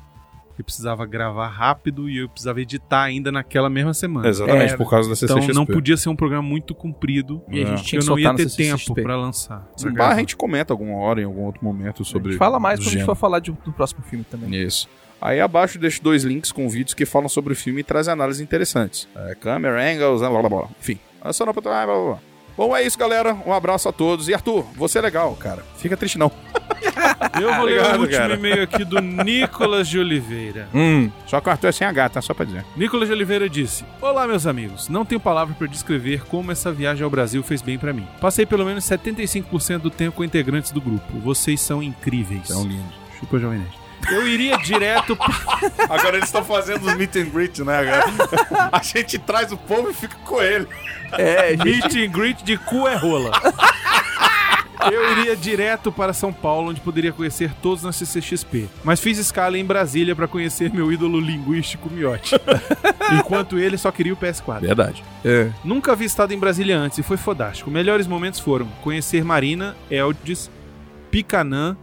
Eu 0.58 0.64
precisava 0.64 1.06
gravar 1.06 1.48
rápido 1.50 2.10
e 2.10 2.18
eu 2.18 2.28
precisava 2.30 2.60
editar 2.62 3.04
ainda 3.04 3.32
naquela 3.32 3.70
mesma 3.70 3.94
semana. 3.94 4.28
Exatamente, 4.28 4.74
É, 4.74 4.78
por 4.78 4.90
causa 4.90 5.08
da 5.10 5.14
Então 5.16 5.28
CCXP. 5.38 5.54
não 5.54 5.66
podia 5.66 5.96
ser 5.98 6.10
um 6.10 6.16
programa 6.16 6.42
muito 6.42 6.74
comprido. 6.74 7.42
E 7.50 7.62
a 7.64 7.66
gente 7.68 7.84
tinha 7.84 8.00
eu 8.00 8.04
que 8.04 8.10
não 8.10 8.18
ia 8.18 8.28
soltar 8.30 8.46
ter 8.48 8.56
tempo 8.56 8.96
pra 8.96 9.16
lançar. 9.16 9.68
A 10.00 10.16
gente 10.16 10.36
comenta 10.36 10.74
alguma 10.74 10.96
hora, 10.98 11.22
em 11.22 11.26
algum 11.26 11.44
outro 11.44 11.64
momento, 11.64 12.02
A 12.02 12.06
sobre. 12.06 12.32
gente 12.32 12.40
fala 12.40 12.60
mais 12.60 12.80
quando 12.80 12.88
a 12.88 12.90
gente 12.90 13.00
gênero. 13.00 13.06
for 13.16 13.16
falar 13.20 13.40
de, 13.40 13.52
do 13.52 13.72
próximo 13.72 14.02
filme 14.04 14.26
também. 14.30 14.54
Isso. 14.56 14.90
Aí 15.22 15.40
abaixo 15.40 15.80
deixo 15.80 16.02
dois 16.04 16.24
links 16.24 16.52
com 16.52 16.68
vídeos 16.70 16.94
que 16.94 17.06
falam 17.06 17.28
sobre 17.30 17.54
o 17.54 17.56
filme 17.56 17.82
e 17.82 17.84
trazem 17.84 18.14
análises 18.14 18.42
interessantes. 18.42 19.08
É, 19.16 19.36
camera 19.36 19.80
angles, 19.82 20.22
blá 20.22 20.30
blá 20.30 20.50
blá. 20.50 20.68
Enfim, 20.80 21.00
só 21.32 21.46
não 21.46 21.54
pra 21.54 21.62
blá 21.62 21.86
blá 21.86 21.96
blá. 22.06 22.20
Bom, 22.58 22.76
é 22.76 22.84
isso, 22.84 22.98
galera. 22.98 23.38
Um 23.46 23.54
abraço 23.54 23.88
a 23.88 23.92
todos. 23.94 24.28
E 24.28 24.34
Arthur, 24.34 24.66
você 24.76 24.98
é 24.98 25.02
legal, 25.02 25.36
cara. 25.36 25.64
Fica 25.78 25.96
triste 25.96 26.18
não. 26.18 26.32
Eu 27.40 27.54
vou 27.54 27.66
ler 27.66 27.80
Obrigado, 27.80 27.98
o 27.98 28.02
último 28.02 28.18
cara. 28.20 28.34
e-mail 28.34 28.64
aqui 28.64 28.84
do 28.84 29.00
Nicolas 29.02 29.88
de 29.88 30.00
Oliveira. 30.00 30.68
Hum. 30.74 31.12
Só 31.28 31.40
que 31.40 31.48
o 31.48 31.52
Arthur 31.52 31.68
é 31.68 31.72
sem 31.72 31.86
H, 31.88 32.10
tá? 32.10 32.22
Só 32.22 32.34
pra 32.34 32.46
dizer. 32.46 32.66
Nicolas 32.76 33.08
de 33.08 33.14
Oliveira 33.14 33.48
disse: 33.48 33.86
Olá, 34.02 34.28
meus 34.28 34.48
amigos. 34.48 34.90
Não 34.90 35.06
tenho 35.06 35.22
palavra 35.22 35.54
para 35.56 35.68
descrever 35.68 36.24
como 36.26 36.52
essa 36.52 36.72
viagem 36.72 37.04
ao 37.04 37.10
Brasil 37.10 37.44
fez 37.44 37.62
bem 37.62 37.78
pra 37.78 37.94
mim. 37.94 38.08
Passei 38.20 38.46
pelo 38.46 38.66
menos 38.66 38.84
75% 38.86 39.78
do 39.80 39.90
tempo 39.92 40.18
com 40.18 40.24
integrantes 40.24 40.72
do 40.72 40.82
grupo. 40.82 41.20
Vocês 41.20 41.62
são 41.62 41.84
incríveis. 41.84 42.48
São 42.48 42.64
lindos. 42.64 42.96
Chupa, 43.20 43.38
Jovem 43.40 43.60
Nerd. 43.60 43.87
Eu 44.12 44.28
iria 44.28 44.58
direto. 44.58 45.18
Agora 45.90 46.18
eles 46.18 46.26
estão 46.28 46.44
fazendo 46.44 46.86
os 46.86 46.94
meet 46.96 47.16
and 47.16 47.30
greet, 47.30 47.60
né? 47.64 47.78
Agora? 47.80 48.70
A 48.72 48.82
gente 48.82 49.18
traz 49.20 49.52
o 49.52 49.58
povo 49.58 49.90
e 49.90 49.94
fica 49.94 50.16
com 50.26 50.42
ele. 50.42 50.68
É, 51.14 51.50
gente. 51.50 51.64
Meet 51.64 51.96
and 51.96 52.12
greet 52.12 52.44
de 52.44 52.58
cu 52.58 52.88
é 52.88 52.96
rola. 52.96 53.32
Eu 54.92 55.12
iria 55.12 55.36
direto 55.36 55.92
para 55.92 56.14
São 56.14 56.32
Paulo, 56.32 56.70
onde 56.70 56.80
poderia 56.80 57.12
conhecer 57.12 57.52
todos 57.62 57.84
na 57.84 57.92
CCXP. 57.92 58.70
Mas 58.84 59.00
fiz 59.00 59.18
escala 59.18 59.58
em 59.58 59.66
Brasília 59.66 60.16
para 60.16 60.28
conhecer 60.28 60.72
meu 60.72 60.92
ídolo 60.92 61.20
linguístico 61.20 61.90
Miotti. 61.90 62.36
Enquanto 63.12 63.58
ele 63.58 63.76
só 63.76 63.92
queria 63.92 64.14
o 64.14 64.18
PS4. 64.18 64.62
Verdade. 64.62 65.04
Nunca 65.64 65.92
havia 65.92 66.06
estado 66.06 66.32
em 66.32 66.38
Brasília 66.38 66.78
antes 66.78 67.00
e 67.00 67.04
foi 67.04 67.18
fodástico. 67.18 67.72
Melhores 67.72 68.06
momentos 68.06 68.40
foram 68.40 68.68
conhecer 68.84 69.26
Marina, 69.26 69.76
Eldes, 69.90 70.50
Picanã, 71.10 71.76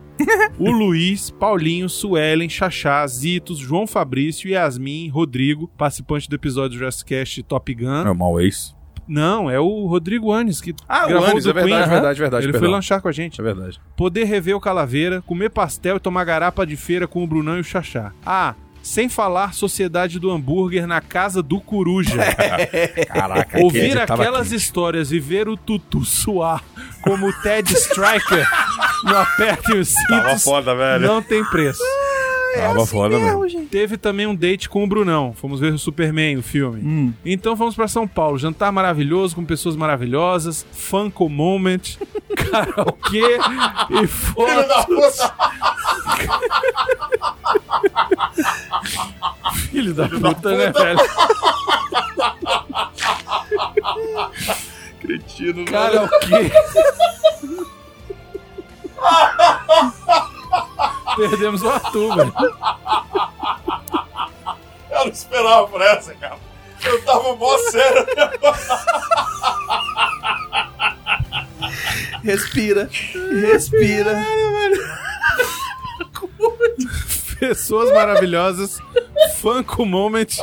o 0.58 0.70
Luiz, 0.70 1.30
Paulinho, 1.30 1.88
Suelen, 1.88 2.48
Xaxá, 2.48 3.06
Zitos, 3.06 3.58
João 3.58 3.86
Fabrício, 3.86 4.48
Yasmin, 4.48 5.08
Rodrigo, 5.08 5.68
participante 5.76 6.28
do 6.28 6.36
episódio 6.36 6.78
Jurassic 6.78 7.08
Cast 7.08 7.42
Top 7.44 7.74
Gun, 7.74 8.06
É 8.06 8.10
o 8.10 8.14
mal 8.14 8.40
ex. 8.40 8.74
Não, 9.06 9.50
é 9.50 9.60
o 9.60 9.86
Rodrigo 9.86 10.32
Anes 10.32 10.60
que 10.62 10.74
Ah, 10.88 11.04
o 11.04 11.08
gravou 11.08 11.28
Anis, 11.30 11.44
do 11.44 11.50
é 11.50 11.52
verdade, 11.52 11.82
Queen. 11.82 11.90
verdade, 11.90 12.18
verdade. 12.20 12.44
Ele 12.46 12.52
perdão. 12.52 12.68
foi 12.70 12.74
lanchar 12.76 13.02
com 13.02 13.08
a 13.08 13.12
gente. 13.12 13.38
É 13.40 13.44
verdade. 13.44 13.78
Poder 13.96 14.24
rever 14.24 14.56
o 14.56 14.60
Calaveira, 14.60 15.20
comer 15.22 15.50
pastel 15.50 15.96
e 15.96 16.00
tomar 16.00 16.24
garapa 16.24 16.64
de 16.66 16.74
feira 16.74 17.06
com 17.06 17.22
o 17.22 17.26
Brunão 17.26 17.58
e 17.58 17.60
o 17.60 17.64
Xaxá. 17.64 18.12
Ah, 18.24 18.54
sem 18.82 19.08
falar 19.10 19.52
Sociedade 19.54 20.18
do 20.18 20.30
Hambúrguer 20.30 20.86
na 20.86 21.00
casa 21.02 21.42
do 21.42 21.60
Coruja. 21.60 22.16
Caraca, 23.12 23.60
Ouvir 23.60 23.98
aquelas 24.00 24.48
quente. 24.48 24.56
histórias 24.56 25.12
e 25.12 25.18
ver 25.18 25.48
o 25.48 25.56
Tutu 25.56 26.02
suar 26.04 26.62
como 27.02 27.28
o 27.28 27.32
Ted 27.42 27.70
Striker 27.74 28.46
no 29.04 29.16
Apertem 29.16 29.78
os 29.80 29.92
Tava 30.08 30.28
Cintos 30.30 30.44
foda, 30.44 30.74
velho. 30.74 31.06
não 31.06 31.22
tem 31.22 31.44
preço. 31.44 31.82
Tava 32.56 32.86
foda 32.86 33.18
mesmo. 33.18 33.66
Teve 33.66 33.96
também 33.96 34.26
um 34.26 34.34
date 34.34 34.68
com 34.68 34.84
o 34.84 34.86
Brunão. 34.86 35.32
Fomos 35.34 35.58
ver 35.58 35.72
o 35.72 35.78
Superman, 35.78 36.36
o 36.36 36.42
filme. 36.42 36.80
Hum. 36.82 37.12
Então 37.24 37.56
fomos 37.56 37.74
pra 37.74 37.88
São 37.88 38.06
Paulo. 38.06 38.38
Jantar 38.38 38.70
maravilhoso 38.70 39.34
com 39.34 39.44
pessoas 39.44 39.74
maravilhosas. 39.74 40.64
Funko 40.72 41.28
Moment. 41.28 41.96
Karaokê 42.50 43.38
e 44.02 44.06
fotos. 44.06 45.32
Filho 49.70 49.94
da 49.94 50.08
puta, 50.08 50.56
né, 50.56 50.72
velho? 50.72 51.00
Cretino, 55.00 55.64
Karaokê. 55.64 56.52
Perdemos 61.16 61.62
o 61.62 61.70
Arthur, 61.70 62.16
velho. 62.16 62.34
Eu 64.90 64.98
não 65.04 65.08
esperava 65.08 65.68
por 65.68 65.80
essa, 65.80 66.14
cara. 66.14 66.36
Eu 66.84 67.04
tava 67.04 67.36
mó 67.36 67.56
sério. 67.70 68.06
Respira. 72.22 72.88
Respira. 73.40 74.24
Pessoas 77.38 77.92
maravilhosas. 77.92 78.80
Funko 79.40 79.84
Moment. 79.84 80.36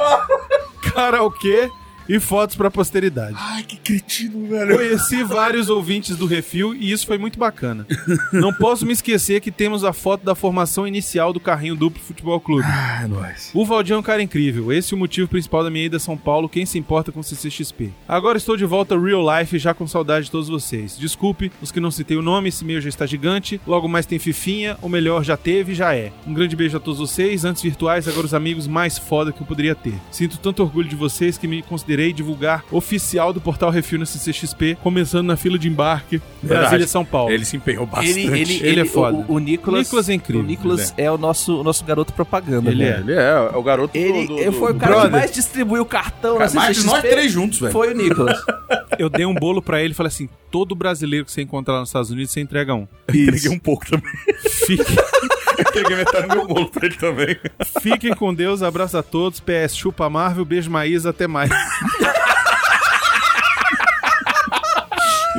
Karaokê. 0.93 1.69
E 2.11 2.19
fotos 2.19 2.57
pra 2.57 2.69
posteridade. 2.69 3.37
Ai, 3.39 3.63
que 3.63 3.77
cretino, 3.77 4.45
velho. 4.45 4.75
Conheci 4.75 5.23
vários 5.23 5.69
ouvintes 5.69 6.17
do 6.17 6.25
Refil 6.25 6.75
e 6.75 6.91
isso 6.91 7.07
foi 7.07 7.17
muito 7.17 7.39
bacana. 7.39 7.87
Não 8.33 8.53
posso 8.53 8.85
me 8.85 8.91
esquecer 8.91 9.39
que 9.39 9.49
temos 9.49 9.85
a 9.85 9.93
foto 9.93 10.25
da 10.25 10.35
formação 10.35 10.85
inicial 10.85 11.31
do 11.31 11.39
carrinho 11.39 11.73
duplo 11.73 12.03
Futebol 12.03 12.37
Clube. 12.41 12.65
Ah, 12.65 13.07
nóis. 13.07 13.49
O 13.53 13.65
Valdir 13.65 13.95
é 13.95 13.97
um 13.97 14.03
cara 14.03 14.21
incrível. 14.21 14.73
Esse 14.73 14.93
é 14.93 14.97
o 14.97 14.99
motivo 14.99 15.29
principal 15.29 15.63
da 15.63 15.69
minha 15.69 15.85
ida 15.85 15.95
a 15.95 16.01
São 16.01 16.17
Paulo. 16.17 16.49
Quem 16.49 16.65
se 16.65 16.77
importa 16.77 17.13
com 17.13 17.23
CCXP? 17.23 17.91
Agora 18.05 18.37
estou 18.37 18.57
de 18.57 18.65
volta 18.65 18.99
real 18.99 19.23
life 19.39 19.57
já 19.57 19.73
com 19.73 19.87
saudade 19.87 20.25
de 20.25 20.31
todos 20.31 20.49
vocês. 20.49 20.97
Desculpe 20.97 21.49
os 21.61 21.71
que 21.71 21.79
não 21.79 21.91
citei 21.91 22.17
o 22.17 22.21
nome, 22.21 22.49
esse 22.49 22.65
meio 22.65 22.81
já 22.81 22.89
está 22.89 23.05
gigante. 23.05 23.61
Logo 23.65 23.87
mais 23.87 24.05
tem 24.05 24.19
Fifinha, 24.19 24.77
ou 24.81 24.89
melhor, 24.89 25.23
já 25.23 25.37
teve, 25.37 25.73
já 25.73 25.95
é. 25.95 26.11
Um 26.27 26.33
grande 26.33 26.57
beijo 26.57 26.75
a 26.75 26.79
todos 26.81 26.99
vocês, 26.99 27.45
antes 27.45 27.63
virtuais, 27.63 28.05
agora 28.05 28.25
os 28.25 28.33
amigos 28.33 28.67
mais 28.67 28.97
foda 28.97 29.31
que 29.31 29.41
eu 29.41 29.47
poderia 29.47 29.75
ter. 29.75 29.93
Sinto 30.11 30.37
tanto 30.37 30.61
orgulho 30.61 30.89
de 30.89 30.95
vocês 30.97 31.37
que 31.37 31.47
me 31.47 31.61
considerei 31.61 32.00
divulgar 32.11 32.63
oficial 32.71 33.33
do 33.33 33.41
portal 33.41 33.69
Refil 33.69 33.99
na 33.99 34.05
CCXP, 34.05 34.77
começando 34.81 35.27
na 35.27 35.35
fila 35.35 35.59
de 35.59 35.67
embarque 35.67 36.21
Brasília 36.41 36.87
São 36.87 37.03
Paulo. 37.05 37.31
Ele 37.31 37.43
se 37.45 37.57
empenhou 37.57 37.85
bastante. 37.85 38.19
Ele, 38.19 38.39
ele, 38.41 38.59
Ele 38.65 38.79
é 38.81 38.85
foda. 38.85 39.17
O, 39.27 39.33
o 39.35 39.39
Nicolas, 39.39 39.83
Nicolas 39.83 40.09
é 40.09 40.13
incrível, 40.13 40.43
O 40.43 40.47
Nicolas 40.47 40.93
é 40.97 41.11
o 41.11 41.17
nosso, 41.17 41.59
o 41.59 41.63
nosso 41.63 41.83
garoto 41.83 42.13
propaganda. 42.13 42.71
Ele 42.71 42.83
velho. 42.85 42.95
é. 42.95 42.99
Ele 43.01 43.19
é, 43.19 43.53
é 43.53 43.57
o 43.57 43.61
garoto 43.63 43.97
Ele, 43.97 44.25
do, 44.27 44.35
do, 44.35 44.39
ele 44.39 44.51
foi 44.53 44.71
do 44.71 44.77
o 44.77 44.79
cara 44.79 44.91
brother. 44.93 45.11
que 45.11 45.17
mais 45.17 45.31
distribuiu 45.31 45.85
cartão 45.85 46.37
Cara, 46.37 46.49
na 46.49 46.55
mais 46.61 46.77
de 46.77 46.81
CCXP. 46.83 47.01
nós 47.07 47.11
três 47.13 47.31
juntos, 47.31 47.59
velho. 47.59 47.73
Foi 47.73 47.93
o 47.93 47.97
Nicolas. 47.97 48.41
Eu 48.97 49.09
dei 49.09 49.25
um 49.25 49.33
bolo 49.33 49.61
pra 49.61 49.81
ele 49.81 49.91
e 49.91 49.95
falei 49.95 50.07
assim: 50.09 50.29
todo 50.51 50.75
brasileiro 50.75 51.25
que 51.25 51.31
você 51.31 51.41
encontrar 51.41 51.73
lá 51.75 51.79
nos 51.81 51.89
Estados 51.89 52.11
Unidos, 52.11 52.31
você 52.31 52.39
entrega 52.41 52.73
um. 52.75 52.87
Entreguei 53.09 53.49
um 53.49 53.57
pouco 53.59 53.85
também. 53.89 54.11
Fique- 54.49 54.83
Entreguei 55.61 55.95
metade 55.95 56.27
do 56.27 56.35
meu 56.35 56.47
bolo 56.47 56.69
pra 56.69 56.85
ele 56.85 56.95
também. 56.95 57.37
Fiquem 57.81 58.13
com 58.13 58.33
Deus, 58.33 58.61
abraço 58.61 58.97
a 58.97 59.03
todos. 59.03 59.39
PS, 59.39 59.75
chupa 59.75 60.09
Marvel, 60.09 60.45
beijo 60.45 60.69
Maísa, 60.69 61.09
até 61.11 61.27
mais. 61.27 61.49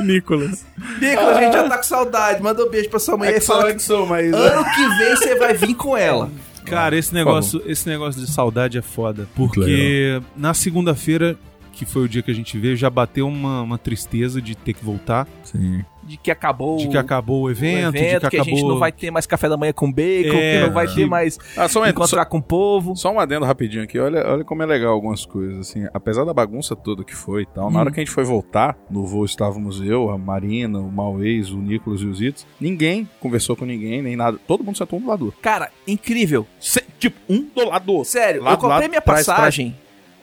Nicolas. 0.03 0.65
Nicolas, 0.99 1.37
a 1.37 1.41
gente 1.41 1.53
já 1.53 1.69
tá 1.69 1.77
com 1.77 1.83
saudade. 1.83 2.41
Manda 2.41 2.65
um 2.65 2.69
beijo 2.69 2.89
pra 2.89 2.99
sua 2.99 3.17
mãe 3.17 3.29
É 3.29 3.37
e 3.37 3.41
fala 3.41 3.73
que 3.73 3.81
sou, 3.81 4.05
mas... 4.05 4.33
ano 4.33 4.65
que 4.65 4.87
vem 4.97 5.15
você 5.15 5.35
vai 5.35 5.53
vir 5.53 5.75
com 5.75 5.95
ela. 5.95 6.29
Cara, 6.65 6.97
esse 6.97 7.13
negócio, 7.13 7.61
esse 7.65 7.87
negócio 7.87 8.21
de 8.21 8.31
saudade 8.31 8.77
é 8.77 8.81
foda. 8.81 9.27
Porque 9.35 10.21
na 10.35 10.53
segunda-feira, 10.53 11.37
que 11.73 11.85
foi 11.85 12.03
o 12.03 12.07
dia 12.07 12.21
que 12.21 12.31
a 12.31 12.33
gente 12.35 12.57
veio, 12.57 12.77
já 12.77 12.89
bateu 12.89 13.27
uma, 13.27 13.61
uma 13.63 13.77
tristeza 13.77 14.41
de 14.41 14.55
ter 14.55 14.73
que 14.73 14.85
voltar. 14.85 15.27
Sim. 15.43 15.83
De 16.05 16.17
que 16.17 16.29
acabou 16.29 16.75
De 16.77 16.89
que 16.89 16.97
acabou 16.97 17.43
o 17.43 17.45
o 17.45 17.49
evento, 17.49 17.95
evento, 17.95 17.95
de 17.95 18.01
que, 18.01 18.29
que, 18.31 18.37
a 18.37 18.41
acabou. 18.41 18.57
gente 18.59 18.67
não 18.67 18.77
vai 18.77 18.91
ter 18.91 19.09
mais 19.09 19.25
café 19.25 19.47
da 19.47 19.55
manhã 19.55 19.71
com 19.71 19.89
bacon, 19.89 20.35
É, 20.37 20.59
que 20.59 20.65
não 20.67 20.73
vai 20.73 20.85
que- 20.85 20.95
ter 20.95 21.05
mais 21.07 21.39
Ah, 21.55 21.69
só 21.69 21.81
um, 21.81 21.85
encontrar 21.87 22.23
só, 22.23 22.29
com 22.29 22.39
o 22.39 22.41
povo. 22.43 22.93
só 22.95 23.09
um 23.09 23.19
adendo 23.21 23.45
rapidinho 23.45 23.83
aqui. 23.83 23.97
Olha, 23.97 24.21
olha 24.27 24.43
como 24.43 24.61
é 24.61 24.65
legal 24.65 24.91
algumas 24.93 25.25
coisas, 25.25 25.59
assim. 25.59 25.87
Apesar 25.93 26.25
da 26.25 26.33
bagunça 26.33 26.75
toda 26.75 27.05
que 27.05 27.15
foi 27.15 27.43
e 27.43 27.45
tal, 27.45 27.71
na 27.71 27.79
hora 27.79 27.89
que 27.89 28.01
a 28.01 28.03
gente 28.03 28.13
foi 28.13 28.25
voltar, 28.25 28.77
no 28.89 29.05
voo 29.05 29.23
estávamos 29.23 29.79
eu, 29.81 30.09
a 30.09 30.17
Marina, 30.17 30.77
o 30.77 30.91
Mauês, 30.91 31.49
o 31.51 31.57
Nicolas 31.57 32.01
e 32.01 32.05
os 32.05 32.21
Itos. 32.21 32.45
Ninguém 32.59 33.07
conversou 33.21 33.55
com 33.55 33.63
ninguém, 33.63 34.01
nem 34.01 34.17
nada. 34.17 34.37
Todo 34.45 34.61
mundo 34.61 34.77
sentou 34.77 34.99
um 34.99 35.01
do 35.03 35.07
lado 35.07 35.19
do 35.19 35.25
outro. 35.27 35.39
Cara, 35.41 35.71
incrível. 35.87 36.45
Se- 36.59 36.83
tipo, 36.99 37.17
um 37.29 37.47
do 37.55 37.65
lado 37.69 37.85
do 37.85 37.93
outro. 37.93 38.11
Sério, 38.11 38.43
Lado, 38.43 38.55
eu 38.55 38.57
comprei 38.57 38.79
lado, 38.81 38.89
minha 38.89 39.01
trás, 39.01 39.25
passagem 39.25 39.73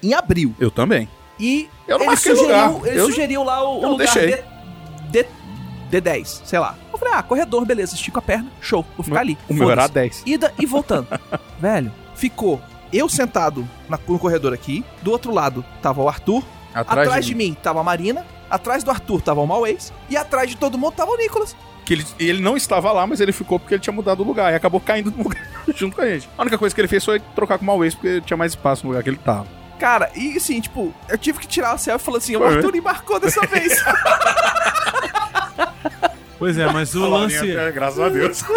em 0.02 0.12
abril. 0.12 0.54
Eu 0.60 0.70
também. 0.70 1.08
E 1.40 1.68
Eu 1.88 1.98
não 1.98 2.06
ele, 2.06 2.16
sugeriu, 2.16 2.42
lugar. 2.42 2.86
ele 2.88 3.00
Eu- 3.00 3.06
sugeriu 3.06 3.42
lá 3.44 3.62
o, 3.68 3.78
o 3.84 3.88
lugar 3.92 4.12
deixei. 4.14 4.44
D, 5.10 5.26
D, 5.90 6.00
D10, 6.00 6.42
sei 6.44 6.58
lá. 6.58 6.76
Eu 6.92 6.98
falei, 6.98 7.14
ah, 7.14 7.22
corredor, 7.22 7.64
beleza, 7.64 7.94
estico 7.94 8.18
a 8.18 8.22
perna, 8.22 8.46
show, 8.60 8.84
vou 8.96 9.02
ficar 9.04 9.20
ali. 9.20 9.36
O 9.48 9.54
meu 9.54 9.70
era 9.70 9.82
Foda-se. 9.82 9.94
10. 9.94 10.22
Ida 10.26 10.54
e 10.58 10.66
voltando. 10.66 11.08
Velho, 11.58 11.90
ficou 12.14 12.60
eu 12.92 13.08
sentado 13.08 13.66
na- 13.88 13.98
no 14.06 14.18
corredor 14.18 14.52
aqui, 14.52 14.84
do 15.02 15.10
outro 15.10 15.32
lado 15.32 15.64
tava 15.80 16.02
o 16.02 16.08
Arthur, 16.08 16.42
atrás, 16.74 17.24
de, 17.24 17.34
mim 17.34 17.56
tava 17.60 17.80
a 17.80 17.84
Marina, 17.84 18.24
atrás 18.50 18.84
do 18.84 18.90
Arthur 18.90 19.20
tava 19.22 19.40
o 19.40 19.46
Mauês, 19.46 19.92
e 20.08 20.16
atrás 20.16 20.48
de 20.50 20.56
todo 20.56 20.76
mundo 20.76 20.92
tava 20.92 21.10
o 21.10 21.16
Nicolas. 21.16 21.56
Que 21.84 21.94
ele, 21.94 22.06
ele 22.20 22.40
não 22.42 22.56
estava 22.56 22.92
lá, 22.92 23.04
mas 23.06 23.20
ele 23.20 23.32
ficou 23.32 23.58
porque 23.58 23.74
ele 23.74 23.80
tinha 23.82 23.92
mudado 23.94 24.20
o 24.22 24.26
lugar. 24.26 24.52
E 24.52 24.56
acabou 24.56 24.78
caindo 24.80 25.10
no 25.10 25.22
lugar 25.24 25.42
junto 25.74 25.96
com 25.96 26.02
a 26.02 26.06
gente. 26.06 26.28
A 26.38 26.42
única 26.42 26.56
coisa 26.58 26.72
que 26.74 26.80
ele 26.80 26.86
fez 26.88 27.04
foi 27.04 27.18
trocar 27.34 27.58
com 27.58 27.64
o 27.64 27.66
Mauês, 27.66 27.94
porque 27.94 28.20
tinha 28.20 28.36
mais 28.36 28.52
espaço 28.52 28.84
no 28.84 28.90
lugar 28.90 29.02
que 29.02 29.10
ele 29.10 29.16
tava. 29.16 29.46
Cara, 29.80 30.10
e 30.14 30.36
assim, 30.36 30.60
tipo, 30.60 30.94
eu 31.08 31.16
tive 31.18 31.38
que 31.38 31.48
tirar 31.48 31.74
o 31.74 31.78
céu 31.78 31.96
e 31.96 31.98
falar 31.98 32.18
assim, 32.18 32.36
o 32.36 32.44
Arthur 32.44 32.76
embarcou 32.76 33.18
dessa 33.18 33.40
vez. 33.48 33.82
Pois 36.38 36.58
é, 36.58 36.70
mas 36.70 36.94
o 36.94 37.08
lance. 37.08 37.54
Graças 37.74 37.98
a 37.98 38.08
Deus. 38.10 38.44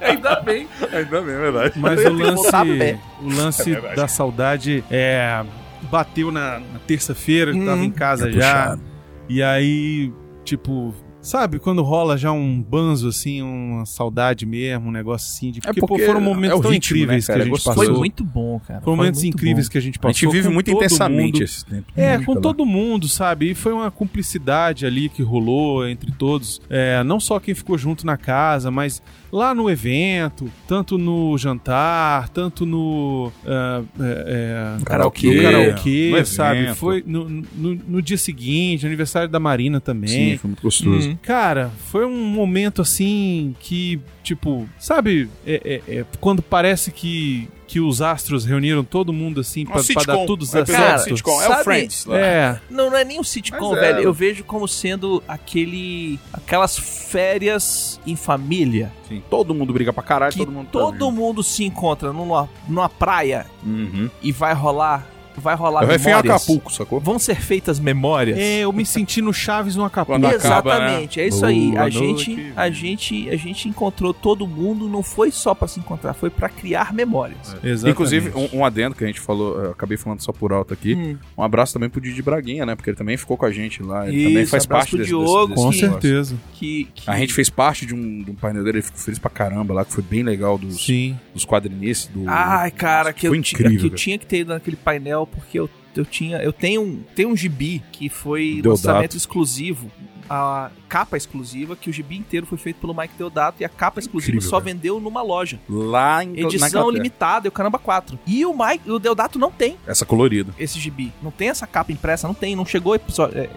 Ainda 0.00 0.40
bem. 0.40 0.68
Ainda 0.92 1.20
bem, 1.22 1.34
é 1.34 1.38
verdade. 1.38 1.72
Mas 1.78 2.00
o 2.04 2.08
a 2.08 2.10
lance, 2.10 2.78
pé. 2.78 2.98
o 3.22 3.28
lance 3.28 3.74
É 3.74 3.94
da 3.94 4.08
saudade 4.08 4.84
é 4.90 5.42
bateu 5.82 6.30
na, 6.32 6.58
na 6.60 6.78
terça-feira, 6.86 7.52
eu 7.52 7.56
Hum. 7.56 7.66
tava 7.66 7.84
em 7.84 7.90
casa 7.90 8.28
É 8.28 8.32
já. 8.32 8.40
puxado. 8.62 8.82
E 9.28 9.42
aí, 9.42 10.12
tipo, 10.44 10.94
sabe 11.22 11.58
quando 11.58 11.82
rola 11.82 12.16
já 12.16 12.32
um 12.32 12.60
banzo 12.62 13.08
assim, 13.08 13.42
uma 13.42 13.84
saudade 13.84 14.46
mesmo, 14.46 14.88
um 14.88 14.92
negócio 14.92 15.30
assim 15.32 15.50
de 15.50 15.60
porque, 15.60 15.80
pô, 15.80 15.86
porque 15.86 16.06
foram 16.06 16.20
momentos 16.20 16.56
é 16.56 16.58
o 16.58 16.62
tão 16.62 16.70
ritmo, 16.70 16.96
incríveis 16.96 17.28
né, 17.28 17.34
que 17.34 17.40
a 17.40 17.42
É 17.42 17.46
gente 17.46 17.64
passou. 17.64 17.84
Foi 17.84 17.88
muito 17.92 18.24
bom, 18.24 18.60
cara. 18.66 18.80
Foram 18.80 18.96
momentos 18.96 19.24
incríveis 19.24 19.66
bom. 19.66 19.72
que 19.72 19.78
a 19.78 19.80
gente 19.80 19.98
A 19.98 20.02
passou. 20.02 20.14
gente 20.14 20.32
vive 20.32 20.48
muito 20.48 20.70
intensamente 20.70 21.32
mundo. 21.34 21.42
esses 21.44 21.62
tempos. 21.62 21.92
É, 21.96 22.18
com 22.18 22.34
lá. 22.34 22.40
todo 22.40 22.64
mundo, 22.64 23.08
sabe? 23.08 23.50
E 23.50 23.54
foi 23.54 23.72
uma 23.72 23.90
cumplicidade 23.90 24.86
ali 24.86 25.08
que 25.08 25.22
rolou 25.22 25.86
entre 25.88 26.10
todos. 26.12 26.60
É, 26.70 27.02
não 27.04 27.20
só 27.20 27.38
quem 27.38 27.54
ficou 27.54 27.76
junto 27.76 28.06
na 28.06 28.16
casa, 28.16 28.70
mas 28.70 29.02
lá 29.32 29.54
no 29.54 29.70
evento, 29.70 30.50
tanto 30.66 30.98
no 30.98 31.36
jantar, 31.38 32.28
tanto 32.30 32.66
no. 32.66 33.32
ah, 33.46 33.82
é, 34.00 34.76
é, 34.80 34.84
Karaokê. 34.84 35.34
no 35.34 35.42
karaokê, 35.42 36.10
no 36.18 36.26
sabe? 36.26 36.58
evento. 36.60 36.76
Foi 36.76 37.02
no, 37.06 37.28
no, 37.28 37.74
no 37.74 38.02
dia 38.02 38.18
seguinte, 38.18 38.84
aniversário 38.86 39.28
da 39.28 39.38
Marina 39.40 39.80
também. 39.80 40.08
Sim, 40.32 40.36
foi 40.38 40.48
muito 40.48 40.62
gostoso. 40.62 41.10
Hum. 41.10 41.18
Cara, 41.22 41.70
foi 41.86 42.04
um 42.04 42.24
momento 42.24 42.82
assim 42.82 43.54
que, 43.60 44.00
tipo, 44.22 44.68
sabe, 44.78 45.28
é, 45.46 45.82
é- 45.88 45.96
é 46.00 46.04
quando 46.20 46.42
parece 46.42 46.90
que, 46.90 47.48
que 47.70 47.78
os 47.78 48.02
astros 48.02 48.44
reuniram 48.44 48.82
todo 48.82 49.12
mundo 49.12 49.40
assim 49.40 49.64
pra, 49.64 49.80
Um 49.80 49.84
pra 49.84 50.02
dar 50.02 50.26
tudo 50.26 50.44
episódio 50.44 50.74
certo. 50.74 50.96
de 51.04 51.04
sitcom. 51.10 51.40
É 51.40 51.46
sabe- 51.46 51.60
o 51.60 51.64
Friends. 51.64 52.04
lá. 52.04 52.18
É, 52.18 52.60
Não, 52.68 52.90
não 52.90 52.96
é 52.96 53.04
nem 53.04 53.20
um 53.20 53.22
sitcom, 53.22 53.70
Mas 53.70 53.78
é. 53.78 53.80
velho. 53.92 54.00
Eu 54.02 54.12
vejo 54.12 54.42
como 54.42 54.66
sendo 54.66 55.22
aquele. 55.28 56.18
aquelas 56.32 56.76
férias 56.76 58.00
em 58.06 58.16
família. 58.16 58.90
Sim, 59.08 59.22
todo 59.30 59.54
mundo 59.54 59.72
briga 59.72 59.92
pra 59.92 60.02
caralho, 60.02 60.32
que 60.32 60.38
todo 60.38 60.50
mundo 60.50 60.66
tá 60.66 60.72
todo 60.80 60.92
junto. 60.98 61.12
mundo 61.12 61.42
se 61.44 61.64
encontra 61.64 62.12
numa, 62.12 62.48
numa 62.68 62.88
praia 62.88 63.46
Uhum. 63.64 64.10
e 64.22 64.32
vai 64.32 64.52
rolar 64.52 65.06
vai 65.36 65.54
rolar 65.54 65.80
refém 65.84 66.06
memórias. 66.08 66.34
Acapulco, 66.36 66.72
sacou? 66.72 67.00
Vão 67.00 67.18
ser 67.18 67.36
feitas 67.40 67.78
memórias. 67.78 68.38
É, 68.38 68.60
eu 68.60 68.72
me 68.72 68.84
senti 68.84 69.20
no 69.22 69.32
Chaves 69.32 69.76
no 69.76 69.84
Acapulco. 69.84 70.20
Acaba, 70.26 70.34
Exatamente, 70.34 71.18
né? 71.18 71.24
é 71.24 71.28
isso 71.28 71.44
aí. 71.46 71.70
Boa 71.70 71.82
A 71.82 71.90
gente, 71.90 72.30
noite. 72.34 72.52
a 72.56 72.70
gente, 72.70 73.30
a 73.30 73.36
gente 73.36 73.68
encontrou 73.68 74.12
todo 74.12 74.46
mundo, 74.46 74.88
não 74.88 75.02
foi 75.02 75.30
só 75.30 75.54
pra 75.54 75.66
se 75.68 75.78
encontrar, 75.80 76.14
foi 76.14 76.30
pra 76.30 76.48
criar 76.48 76.92
memórias. 76.92 77.56
Exatamente. 77.62 77.90
Inclusive, 77.90 78.32
um, 78.34 78.58
um 78.58 78.64
adendo 78.64 78.94
que 78.94 79.04
a 79.04 79.06
gente 79.06 79.20
falou, 79.20 79.58
eu 79.62 79.70
acabei 79.70 79.96
falando 79.96 80.20
só 80.20 80.32
por 80.32 80.52
alto 80.52 80.74
aqui. 80.74 80.94
Hum. 80.94 81.16
Um 81.38 81.42
abraço 81.42 81.72
também 81.72 81.88
pro 81.88 82.00
Didi 82.00 82.22
Braguinha, 82.22 82.66
né? 82.66 82.74
Porque 82.74 82.90
ele 82.90 82.96
também 82.96 83.16
ficou 83.16 83.36
com 83.36 83.46
a 83.46 83.50
gente 83.52 83.82
lá. 83.82 84.06
Ele 84.08 84.16
Isso, 84.18 84.28
também 84.28 84.46
faz 84.46 84.66
parte 84.66 84.90
pro 84.90 84.98
desse, 84.98 85.08
Diogo, 85.08 85.48
desse, 85.48 85.62
Com 85.62 85.70
desse 85.70 85.82
negócio. 85.82 86.00
certeza. 86.02 86.36
Que, 86.54 86.88
que- 86.94 87.10
A 87.10 87.16
gente 87.18 87.32
fez 87.32 87.48
parte 87.50 87.86
de 87.86 87.94
um, 87.94 88.22
de 88.22 88.30
um 88.30 88.34
painel 88.34 88.62
dele, 88.64 88.78
ele 88.78 88.82
ficou 88.82 89.00
feliz 89.00 89.18
pra 89.18 89.30
caramba 89.30 89.72
lá, 89.74 89.84
que 89.84 89.92
foi 89.92 90.02
bem 90.02 90.22
legal 90.22 90.58
dos, 90.58 90.84
Sim. 90.84 91.18
dos 91.32 91.44
quadrinistas. 91.44 92.10
Do... 92.14 92.24
Ai, 92.28 92.70
cara, 92.70 93.12
que, 93.12 93.26
Foi 93.28 93.36
eu, 93.36 93.40
incrível, 93.40 93.78
que 93.78 93.86
eu 93.86 93.90
tinha 93.90 94.18
que 94.18 94.26
ter 94.26 94.40
ido 94.40 94.52
naquele 94.52 94.76
painel 94.76 95.19
porque 95.26 95.58
eu, 95.58 95.68
eu 95.96 96.04
tinha. 96.04 96.38
Eu 96.38 96.52
tenho 96.52 96.82
um, 96.82 97.02
tenho 97.14 97.28
um 97.30 97.36
gibi 97.36 97.82
que 97.92 98.08
foi 98.08 98.60
Deodato. 98.62 98.68
lançamento 98.68 99.16
exclusivo. 99.16 99.90
A 100.32 100.70
capa 100.88 101.16
exclusiva, 101.16 101.74
que 101.74 101.90
o 101.90 101.92
gibi 101.92 102.16
inteiro 102.16 102.46
foi 102.46 102.56
feito 102.56 102.76
pelo 102.76 102.94
Mike 102.94 103.14
Deodato 103.18 103.60
e 103.60 103.64
a 103.64 103.68
capa 103.68 103.98
exclusiva 103.98 104.36
Incrível, 104.36 104.48
só 104.48 104.60
cara. 104.60 104.72
vendeu 104.72 105.00
numa 105.00 105.22
loja. 105.22 105.58
Lá 105.68 106.22
em 106.22 106.38
Edição 106.38 106.88
limitada, 106.88 107.46
e 107.46 107.48
o 107.48 107.52
caramba 107.52 107.80
4. 107.80 108.16
E 108.24 108.46
o 108.46 108.56
Mike, 108.56 108.88
o 108.88 109.00
Deodato 109.00 109.40
não 109.40 109.50
tem 109.50 109.76
Essa 109.84 110.06
colorida. 110.06 110.54
esse 110.56 110.78
gibi. 110.78 111.12
Não 111.20 111.32
tem 111.32 111.48
essa 111.48 111.66
capa 111.66 111.90
impressa, 111.90 112.28
não 112.28 112.34
tem, 112.34 112.54
não 112.54 112.64
chegou 112.64 112.94
é, 112.94 113.00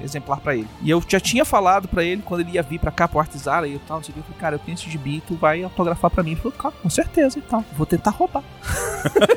exemplar 0.03 0.39
pra 0.39 0.55
ele. 0.55 0.67
E 0.81 0.89
eu 0.89 1.03
já 1.07 1.19
tinha 1.19 1.45
falado 1.45 1.87
pra 1.87 2.03
ele 2.03 2.23
quando 2.23 2.41
ele 2.41 2.53
ia 2.53 2.63
vir 2.63 2.79
pra 2.79 2.89
cá 2.89 3.07
pro 3.07 3.19
Artesara 3.19 3.67
e 3.67 3.73
eu 3.73 3.81
tal, 3.87 3.97
não 3.97 4.03
sei 4.03 4.11
o 4.11 4.13
que. 4.15 4.19
Eu 4.21 4.23
falei, 4.23 4.39
cara, 4.39 4.55
eu 4.55 4.59
tenho 4.59 4.73
esse 4.73 4.89
gibi, 4.89 5.21
tu 5.27 5.35
vai 5.35 5.63
autografar 5.63 6.09
pra 6.09 6.23
mim. 6.23 6.31
Ele 6.31 6.41
falou, 6.41 6.57
cara, 6.57 6.73
com 6.81 6.89
certeza 6.89 7.37
e 7.37 7.41
tal. 7.43 7.63
Vou 7.77 7.85
tentar 7.85 8.09
roubar. 8.09 8.43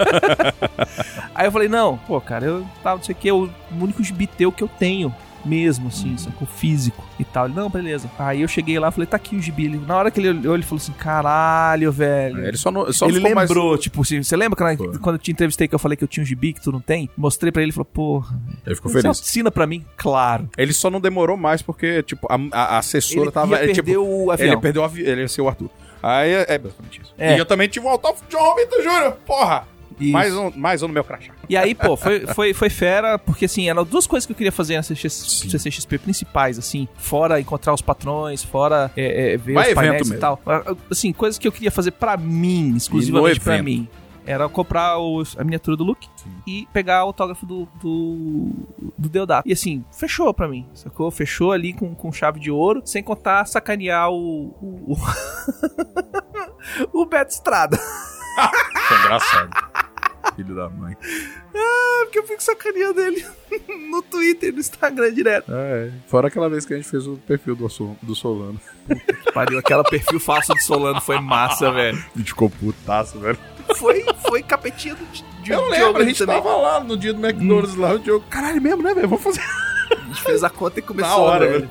Aí 1.34 1.46
eu 1.46 1.52
falei, 1.52 1.68
não, 1.68 1.98
pô, 1.98 2.18
cara, 2.18 2.46
eu 2.46 2.66
tal, 2.82 2.96
não 2.96 3.04
sei 3.04 3.14
o 3.14 3.18
que, 3.18 3.30
o 3.30 3.50
único 3.78 4.02
gibi 4.02 4.26
teu 4.26 4.50
que 4.50 4.62
eu 4.64 4.68
tenho. 4.68 5.14
Mesmo, 5.46 5.88
assim, 5.88 6.16
sacou? 6.18 6.46
Físico 6.46 7.04
e 7.20 7.24
tal. 7.24 7.46
Ele, 7.46 7.54
não, 7.54 7.70
beleza. 7.70 8.10
Aí 8.18 8.42
eu 8.42 8.48
cheguei 8.48 8.78
lá 8.78 8.88
e 8.88 8.92
falei, 8.92 9.06
tá 9.06 9.16
aqui 9.16 9.36
o 9.36 9.40
gibi. 9.40 9.66
Ele, 9.66 9.80
na 9.86 9.96
hora 9.96 10.10
que 10.10 10.18
ele 10.20 10.30
olhou, 10.30 10.54
ele 10.54 10.62
falou 10.64 10.78
assim: 10.78 10.92
caralho, 10.92 11.90
velho. 11.92 12.44
Ele 12.46 12.56
só 12.56 12.70
não, 12.70 12.92
só 12.92 13.06
ele 13.06 13.18
ficou 13.18 13.34
mais- 13.34 13.48
lembrou, 13.48 13.78
tipo 13.78 14.02
assim, 14.02 14.22
você 14.22 14.36
lembra 14.36 14.56
quando, 14.56 14.76
Foi. 14.78 14.98
quando 14.98 15.14
eu 15.16 15.18
te 15.20 15.30
entrevistei 15.30 15.68
que 15.68 15.74
eu 15.74 15.78
falei 15.78 15.96
que 15.96 16.04
eu 16.04 16.08
tinha 16.08 16.22
um 16.22 16.26
gibi 16.26 16.52
que 16.52 16.60
tu 16.60 16.72
não 16.72 16.80
tem? 16.80 17.08
Mostrei 17.16 17.52
pra 17.52 17.62
ele 17.62 17.70
e 17.70 17.72
falou, 17.74 17.84
porra, 17.86 18.36
Ele 18.66 18.74
ficou 18.74 18.90
você 18.90 19.02
feliz. 19.02 19.20
assina 19.20 19.50
pra 19.50 19.66
mim? 19.66 19.84
Claro. 19.96 20.48
Ele 20.58 20.72
só 20.72 20.90
não 20.90 21.00
demorou 21.00 21.36
mais 21.36 21.62
porque, 21.62 22.02
tipo, 22.02 22.26
a, 22.30 22.36
a- 22.52 22.78
assessora 22.78 23.22
Ele 23.22 23.30
tava. 23.30 23.50
ia 23.52 23.56
é, 23.56 23.58
perder 23.66 23.74
tipo, 23.74 24.00
o 24.00 24.30
avião. 24.30 24.48
Ele 24.52 24.60
perdeu 24.60 24.82
o 24.82 24.84
avião. 24.84 25.06
Ele 25.08 25.20
ia 25.22 25.28
ser 25.28 25.42
o 25.42 25.48
Arthur. 25.48 25.70
Aí 26.02 26.30
é, 26.32 26.46
é 26.48 26.58
basicamente 26.58 27.00
isso. 27.02 27.14
É. 27.18 27.34
E 27.36 27.38
eu 27.38 27.46
também 27.46 27.68
tive 27.68 27.86
um 27.86 27.88
autógrafo 27.90 28.24
de 28.26 28.32
João 28.32 28.54
Vitor 28.56 28.82
Júnior. 28.82 29.12
Porra! 29.26 29.66
Isso. 29.98 30.12
Mais 30.12 30.34
um, 30.36 30.50
mais 30.54 30.82
um 30.82 30.88
no 30.88 30.94
meu 30.94 31.02
crachá. 31.04 31.32
E 31.48 31.56
aí, 31.56 31.74
pô, 31.74 31.96
foi, 31.96 32.26
foi, 32.26 32.52
foi 32.54 32.68
fera, 32.70 33.18
porque 33.18 33.46
assim, 33.46 33.68
eram 33.68 33.84
duas 33.84 34.06
coisas 34.06 34.26
que 34.26 34.32
eu 34.32 34.36
queria 34.36 34.52
fazer 34.52 34.76
na 34.76 34.82
CCXP. 34.82 35.50
CCXP 35.50 35.98
principais, 35.98 36.58
assim, 36.58 36.86
fora 36.96 37.40
encontrar 37.40 37.72
os 37.72 37.80
patrões, 37.80 38.42
fora 38.42 38.90
é, 38.96 39.32
é, 39.32 39.36
ver 39.36 39.54
Vai 39.54 39.68
os 39.68 39.74
painéis 39.74 39.94
evento 40.02 40.06
e 40.06 40.10
mesmo. 40.10 40.20
tal. 40.20 40.40
Assim, 40.90 41.12
coisas 41.12 41.38
que 41.38 41.48
eu 41.48 41.52
queria 41.52 41.70
fazer 41.70 41.92
pra 41.92 42.16
mim, 42.16 42.74
exclusivamente 42.76 43.40
pra 43.40 43.54
evento. 43.54 43.64
mim. 43.64 43.88
Era 44.28 44.48
comprar 44.48 44.98
os- 44.98 45.38
a 45.38 45.44
miniatura 45.44 45.76
do 45.76 45.84
Luke 45.84 46.08
Sim. 46.16 46.30
e 46.48 46.66
pegar 46.72 47.04
o 47.04 47.06
autógrafo 47.06 47.46
do, 47.46 47.68
do, 47.80 48.50
do 48.98 49.08
Deodato. 49.08 49.48
E 49.48 49.52
assim, 49.52 49.84
fechou 49.92 50.34
pra 50.34 50.48
mim, 50.48 50.66
sacou? 50.74 51.08
Fechou 51.12 51.52
ali 51.52 51.72
com, 51.72 51.94
com 51.94 52.10
chave 52.10 52.40
de 52.40 52.50
ouro, 52.50 52.82
sem 52.84 53.04
contar 53.04 53.46
sacanear 53.46 54.10
o. 54.10 54.48
o, 54.60 54.92
o, 54.92 54.96
o 57.02 57.06
Beto 57.06 57.30
Estrada. 57.32 57.78
Foi 58.88 58.98
engraçado. 58.98 59.50
Filho 60.34 60.54
da 60.54 60.68
mãe. 60.68 60.96
Porque 62.04 62.18
eu 62.18 62.26
fico 62.26 62.42
sacaneando 62.42 63.00
ele 63.00 63.24
no 63.90 64.02
Twitter 64.02 64.50
e 64.50 64.52
no 64.52 64.58
Instagram 64.60 65.12
direto. 65.12 65.50
É, 65.52 65.90
fora 66.06 66.28
aquela 66.28 66.48
vez 66.48 66.64
que 66.64 66.74
a 66.74 66.76
gente 66.76 66.88
fez 66.88 67.06
o 67.06 67.16
perfil 67.16 67.54
do, 67.56 67.68
Sol- 67.68 67.96
do 68.02 68.14
Solano. 68.14 68.60
Pariu, 69.32 69.58
aquela 69.58 69.82
perfil 69.84 70.20
falso 70.20 70.52
de 70.54 70.62
Solano 70.62 71.00
foi 71.00 71.18
massa, 71.20 71.70
velho. 71.72 71.98
A 72.14 72.18
gente 72.18 72.28
ficou 72.28 72.50
putaço, 72.50 73.18
velho. 73.18 73.38
Foi, 73.76 74.04
foi 74.28 74.42
capetinha 74.42 74.94
do, 74.94 75.04
de 75.42 75.50
Eu 75.50 75.68
lembro, 75.68 76.02
a 76.02 76.04
gente 76.04 76.18
também. 76.18 76.36
tava 76.40 76.56
lá 76.56 76.80
no 76.80 76.96
dia 76.96 77.12
do 77.12 77.24
McDonald's 77.24 77.74
lá, 77.76 77.92
o 77.94 77.98
Diogo. 77.98 78.24
Caralho 78.30 78.60
mesmo, 78.62 78.82
né, 78.82 78.94
velho? 78.94 79.08
Vamos 79.08 79.24
fazer. 79.24 79.42
A 79.90 79.94
gente 80.06 80.22
fez 80.22 80.44
a 80.44 80.50
conta 80.50 80.78
e 80.78 80.82
começou. 80.82 81.10
Na 81.10 81.16
hora, 81.16 81.48
velho. 81.48 81.68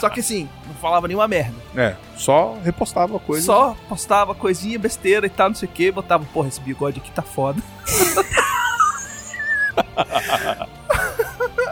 Só 0.00 0.08
que 0.08 0.20
assim, 0.20 0.48
falava 0.76 1.08
nenhuma 1.08 1.28
merda. 1.28 1.54
É, 1.76 1.94
só 2.16 2.56
repostava 2.64 3.18
coisa. 3.18 3.44
Só 3.44 3.76
postava 3.88 4.34
coisinha, 4.34 4.78
besteira 4.78 5.26
e 5.26 5.30
tal, 5.30 5.48
não 5.48 5.56
sei 5.56 5.68
o 5.68 5.72
que. 5.72 5.90
Botava, 5.90 6.24
porra, 6.32 6.48
esse 6.48 6.60
bigode 6.60 7.00
aqui 7.00 7.10
tá 7.10 7.22
foda. 7.22 7.60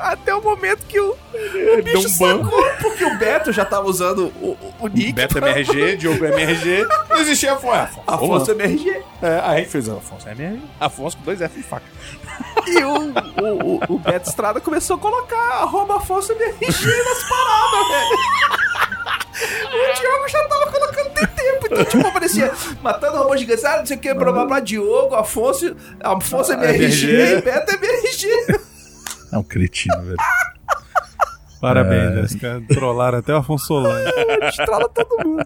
Até 0.02 0.34
o 0.34 0.42
momento 0.42 0.84
que 0.86 1.00
o, 1.00 1.10
o 1.12 1.82
bicho 1.82 2.08
um 2.08 2.18
banco. 2.18 2.44
sacou, 2.50 2.70
porque 2.82 3.04
o 3.04 3.18
Beto 3.18 3.52
já 3.52 3.64
tava 3.64 3.86
usando 3.88 4.26
o, 4.40 4.50
o, 4.50 4.74
o 4.80 4.88
nick. 4.88 5.12
Beto 5.12 5.38
MRG, 5.38 5.96
Diogo 5.96 6.24
MRG. 6.24 6.86
Não 7.08 7.16
existia 7.18 7.54
Afonso. 7.54 8.00
Afonso 8.06 8.50
MRG. 8.52 8.90
É, 9.22 9.40
aí 9.42 9.44
a 9.44 9.56
gente 9.58 9.70
fez 9.70 9.88
Afonso 9.88 10.28
MRG. 10.28 10.60
Afonso 10.78 11.16
com 11.16 11.24
dois 11.24 11.40
F 11.40 11.58
e 11.58 11.62
faca. 11.62 11.86
E 12.66 12.84
o, 12.84 13.12
o, 13.12 13.76
o, 13.76 13.80
o 13.94 13.98
Beto 13.98 14.28
Estrada 14.28 14.60
começou 14.60 14.96
a 14.96 14.98
colocar 14.98 15.62
arroba 15.62 15.96
Afonso 15.96 16.32
MRG 16.32 16.60
nas 16.60 17.28
paradas, 17.28 17.88
velho. 17.88 18.93
O 19.04 20.00
Diogo 20.00 20.28
já 20.28 20.48
tava 20.48 20.70
colocando 20.70 21.14
tem 21.14 21.26
tempo, 21.26 21.66
então 21.66 21.84
tipo, 21.84 22.06
aparecia 22.06 22.52
matando 22.82 23.18
robôs 23.18 23.40
gigantes, 23.40 23.64
ah, 23.64 23.78
não 23.78 23.86
sei 23.86 23.96
o 23.96 24.00
que, 24.00 24.14
blá 24.14 24.32
blá 24.32 24.44
blá, 24.46 24.60
Diogo, 24.60 25.14
Afonso, 25.14 25.76
Afonso 26.00 26.52
MRG 26.52 27.06
MRG. 27.06 27.38
e 27.38 27.42
Beto 27.42 27.72
MRG. 27.74 28.60
É 29.32 29.38
um 29.38 29.42
cretino, 29.42 30.02
velho. 30.02 30.16
Parabéns, 31.60 32.16
É. 32.16 32.20
Os 32.22 32.34
caras 32.34 32.62
trollaram 32.68 33.18
até 33.18 33.32
o 33.32 33.38
Afonso 33.38 33.66
Solano. 33.66 34.04
Estrala 34.48 34.88
todo 34.88 35.26
mundo. 35.26 35.44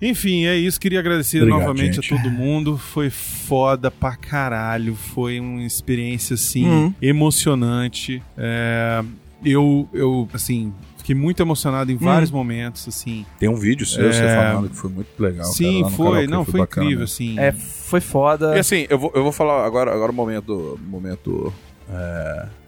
Enfim, 0.00 0.46
é 0.46 0.54
isso. 0.56 0.78
Queria 0.80 1.00
agradecer 1.00 1.38
Obrigado, 1.38 1.60
novamente 1.60 1.96
gente. 1.96 2.14
a 2.14 2.16
todo 2.16 2.30
mundo. 2.30 2.78
Foi 2.78 3.10
foda 3.10 3.90
pra 3.90 4.14
caralho. 4.14 4.94
Foi 4.94 5.40
uma 5.40 5.62
experiência, 5.64 6.34
assim, 6.34 6.66
Uhum. 6.68 6.94
emocionante. 7.02 8.22
É, 8.38 9.02
eu, 9.44 9.88
eu, 9.92 10.28
assim, 10.32 10.72
fiquei 11.06 11.14
muito 11.14 11.40
emocionado 11.40 11.92
em 11.92 11.96
vários 11.96 12.30
momentos, 12.32 12.88
assim. 12.88 13.24
Tem 13.38 13.48
um 13.48 13.54
vídeo 13.54 13.86
seu, 13.86 14.08
É. 14.08 14.12
você 14.12 14.22
falando 14.34 14.68
que 14.70 14.76
foi 14.76 14.90
muito 14.90 15.08
legal. 15.18 15.46
Sim, 15.46 15.82
cara, 15.82 15.94
foi. 15.94 16.06
karaokê, 16.06 16.26
Não, 16.26 16.44
foi, 16.44 16.60
bacana 16.60 16.86
incrível, 16.86 17.00
mesmo. 17.06 17.14
assim. 17.14 17.38
É, 17.38 17.52
foi 17.52 18.00
foda. 18.00 18.56
E 18.56 18.58
assim, 18.58 18.86
eu 18.90 18.98
vou, 18.98 19.12
eu 19.14 19.22
vou 19.22 19.30
falar 19.32 19.64
agora, 19.64 19.94
agora 19.94 20.10
o 20.10 20.14
momento. 20.14 20.80
momento 20.84 21.52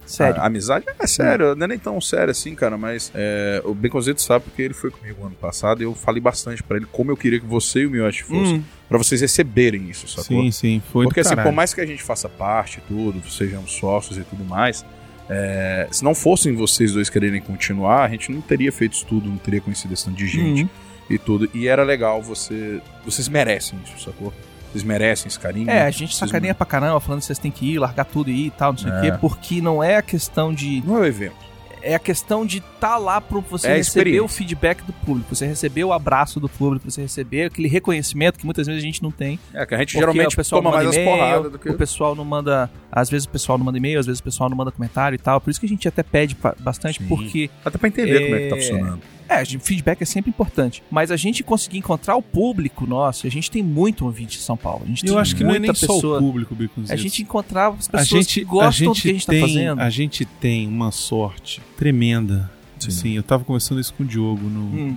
Sério. 0.05 0.41
A, 0.41 0.45
amizade 0.47 0.85
é 0.97 1.05
sério, 1.05 1.55
não 1.55 1.65
é 1.65 1.67
nem 1.67 1.77
tão 1.77 2.01
sério 2.01 2.31
assim, 2.31 2.55
cara, 2.55 2.77
mas 2.79 3.11
é, 3.13 3.61
o 3.63 3.75
Baconzito 3.75 4.19
sabe 4.23 4.45
porque 4.45 4.61
ele 4.63 4.73
foi 4.73 4.89
comigo 4.89 5.23
ano 5.23 5.35
passado 5.35 5.81
e 5.81 5.83
eu 5.83 5.93
falei 5.93 6.19
bastante 6.19 6.63
pra 6.63 6.77
ele 6.77 6.87
como 6.91 7.11
eu 7.11 7.17
queria 7.17 7.39
que 7.39 7.45
você 7.45 7.81
e 7.81 7.85
o 7.85 7.91
Miyoshi 7.91 8.23
fossem, 8.23 8.55
Hum. 8.57 8.63
pra 8.87 8.97
vocês 8.97 9.21
receberem 9.21 9.87
isso, 9.87 10.07
sacou? 10.07 10.23
Sim, 10.41 10.49
sim. 10.51 10.81
Foi 10.91 11.05
Porque 11.05 11.19
do 11.21 11.25
assim, 11.27 11.35
caralho. 11.35 11.49
por 11.51 11.55
mais 11.55 11.75
que 11.75 11.81
a 11.81 11.85
gente 11.85 12.01
faça 12.01 12.27
parte 12.27 12.79
e 12.79 12.81
tudo, 12.87 13.21
sejamos 13.29 13.71
sócios 13.73 14.17
e 14.17 14.23
tudo 14.23 14.43
mais, 14.43 14.83
é, 15.29 15.87
se 15.91 16.03
não 16.03 16.15
fossem 16.15 16.53
vocês 16.55 16.91
dois 16.93 17.09
quererem 17.09 17.39
continuar, 17.41 18.03
a 18.05 18.09
gente 18.09 18.31
não 18.31 18.41
teria 18.41 18.71
feito 18.71 18.93
isso 18.93 19.05
tudo, 19.05 19.29
não 19.29 19.37
teria 19.37 19.61
conhecido 19.61 19.93
esse 19.93 20.05
tanto 20.05 20.17
de 20.17 20.27
gente 20.27 20.63
Uhum. 20.63 20.69
e 21.09 21.17
tudo. 21.17 21.49
E 21.53 21.67
era 21.67 21.83
legal, 21.83 22.21
você, 22.21 22.81
vocês 23.05 23.27
merecem 23.29 23.77
isso, 23.85 24.03
sacou? 24.03 24.33
Vocês 24.71 24.83
merecem 24.83 25.27
esse 25.27 25.39
carinho. 25.39 25.69
É, 25.69 25.81
a 25.83 25.89
gente 25.91 26.15
sacaneia 26.15 26.53
pra 26.53 26.65
caramba, 26.65 26.99
falando 26.99 27.19
que 27.21 27.25
vocês 27.25 27.39
têm 27.39 27.49
que 27.51 27.73
ir, 27.73 27.79
largar 27.79 28.05
tudo 28.05 28.29
e 28.29 28.43
ir 28.43 28.47
e 28.47 28.51
tal, 28.51 28.71
não 28.73 28.79
sei 28.79 28.91
o 28.91 28.95
É. 28.95 29.01
quê, 29.11 29.17
porque 29.19 29.61
não 29.61 29.83
é 29.83 29.95
a 29.97 30.01
questão 30.01 30.53
de. 30.53 30.83
Não 30.85 30.97
é 30.97 31.01
o 31.01 31.05
evento. 31.05 31.35
É 31.81 31.95
a 31.95 31.99
questão 31.99 32.45
de 32.45 32.57
estar 32.57 32.71
tá 32.79 32.97
lá 32.97 33.19
pra 33.21 33.39
você 33.39 33.67
É 33.67 33.75
receber 33.77 34.19
o 34.21 34.27
feedback 34.27 34.83
do 34.83 34.93
público, 34.93 35.35
você 35.35 35.45
receber 35.45 35.83
o 35.83 35.93
abraço 35.93 36.39
do 36.39 36.49
público, 36.49 36.89
você 36.89 37.01
receber 37.01 37.45
aquele 37.45 37.67
reconhecimento 37.67 38.39
que 38.39 38.45
muitas 38.45 38.67
vezes 38.67 38.81
a 38.81 38.85
gente 38.85 39.01
não 39.01 39.11
tem. 39.11 39.39
É, 39.53 39.65
que 39.65 39.75
a 39.75 39.77
gente 39.77 39.93
geralmente 39.93 40.33
o 40.33 40.35
pessoal 40.35 40.61
toma 40.61 40.75
mais 40.75 40.87
manda 40.87 40.99
as 40.99 41.05
porradas 41.05 41.51
do 41.51 41.59
que. 41.59 41.69
O 41.69 41.77
pessoal 41.77 42.15
não 42.15 42.25
manda. 42.25 42.69
Às 42.91 43.09
vezes 43.09 43.25
o 43.25 43.29
pessoal 43.29 43.57
não 43.57 43.65
manda 43.65 43.77
e-mail, 43.77 43.99
às 43.99 44.05
vezes 44.05 44.19
o 44.19 44.23
pessoal 44.23 44.49
não 44.49 44.57
manda 44.57 44.71
comentário 44.71 45.15
e 45.15 45.19
tal. 45.19 45.39
Por 45.39 45.49
isso 45.49 45.59
que 45.59 45.65
a 45.65 45.69
gente 45.69 45.87
até 45.87 46.03
pede 46.03 46.37
bastante, 46.59 46.99
Sim. 46.99 47.07
porque. 47.07 47.49
Até 47.63 47.77
pra 47.77 47.87
entender 47.87 48.15
É, 48.15 48.25
como 48.25 48.35
é 48.35 48.39
que 48.39 48.49
tá 48.49 48.55
funcionando. 48.55 49.18
É, 49.29 49.45
feedback 49.45 50.01
é 50.01 50.05
sempre 50.05 50.29
importante. 50.29 50.81
Mas 50.89 51.11
a 51.11 51.15
gente 51.15 51.43
conseguir 51.43 51.77
encontrar 51.77 52.15
o 52.15 52.21
público 52.21 52.87
nosso, 52.87 53.27
a 53.27 53.29
gente 53.29 53.51
tem 53.51 53.61
muito 53.61 54.03
ouvinte 54.05 54.37
em 54.37 54.41
São 54.41 54.57
Paulo. 54.57 54.81
A 54.83 54.87
gente 54.87 55.05
Eu 55.05 55.13
tem 55.13 55.21
acho 55.21 55.35
que 55.35 55.43
não 55.43 55.51
é 55.51 55.59
muita 55.59 55.71
nem 55.73 55.75
só 55.75 55.93
pessoa. 55.93 56.17
o 56.17 56.21
público, 56.21 56.55
Baconzitos. 56.55 56.91
A 56.91 56.95
gente 56.95 57.21
encontrar 57.21 57.67
as 57.69 57.87
a 57.87 57.91
pessoas 57.99 58.09
gente, 58.25 58.39
que 58.39 58.45
gostam 58.45 58.91
a 58.91 58.93
gente 58.93 58.97
do 58.97 59.01
que 59.01 59.09
a 59.09 59.13
gente 59.13 59.27
tem, 59.27 59.41
tá 59.41 59.47
fazendo. 59.47 59.79
A 59.81 59.89
gente 59.91 60.25
tem 60.25 60.67
uma 60.67 60.91
sorte 60.91 61.61
tremenda. 61.77 62.49
Sim. 62.79 62.87
Assim, 62.87 63.09
eu 63.17 63.23
tava 63.23 63.43
conversando 63.43 63.81
isso 63.81 63.93
com 63.93 64.03
o 64.03 64.05
Diogo 64.05 64.49
no, 64.49 64.61
Hum. 64.61 64.95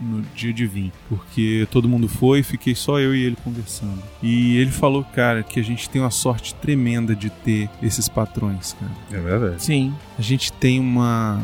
no 0.00 0.22
dia 0.36 0.52
de 0.52 0.64
vir, 0.64 0.92
porque 1.08 1.66
todo 1.72 1.88
mundo 1.88 2.06
foi, 2.08 2.44
fiquei 2.44 2.72
só 2.72 3.00
eu 3.00 3.16
e 3.16 3.24
ele 3.24 3.36
conversando. 3.42 4.00
E 4.22 4.56
ele 4.58 4.70
falou, 4.70 5.02
cara, 5.02 5.42
que 5.42 5.58
a 5.58 5.62
gente 5.64 5.90
tem 5.90 6.00
uma 6.00 6.12
sorte 6.12 6.54
tremenda 6.54 7.16
de 7.16 7.28
ter 7.28 7.68
esses 7.82 8.08
patrões, 8.08 8.74
cara. 8.74 8.92
É 9.10 9.20
verdade. 9.20 9.60
Sim. 9.64 9.92
A 10.16 10.22
gente 10.22 10.52
tem 10.52 10.78
uma 10.78 11.42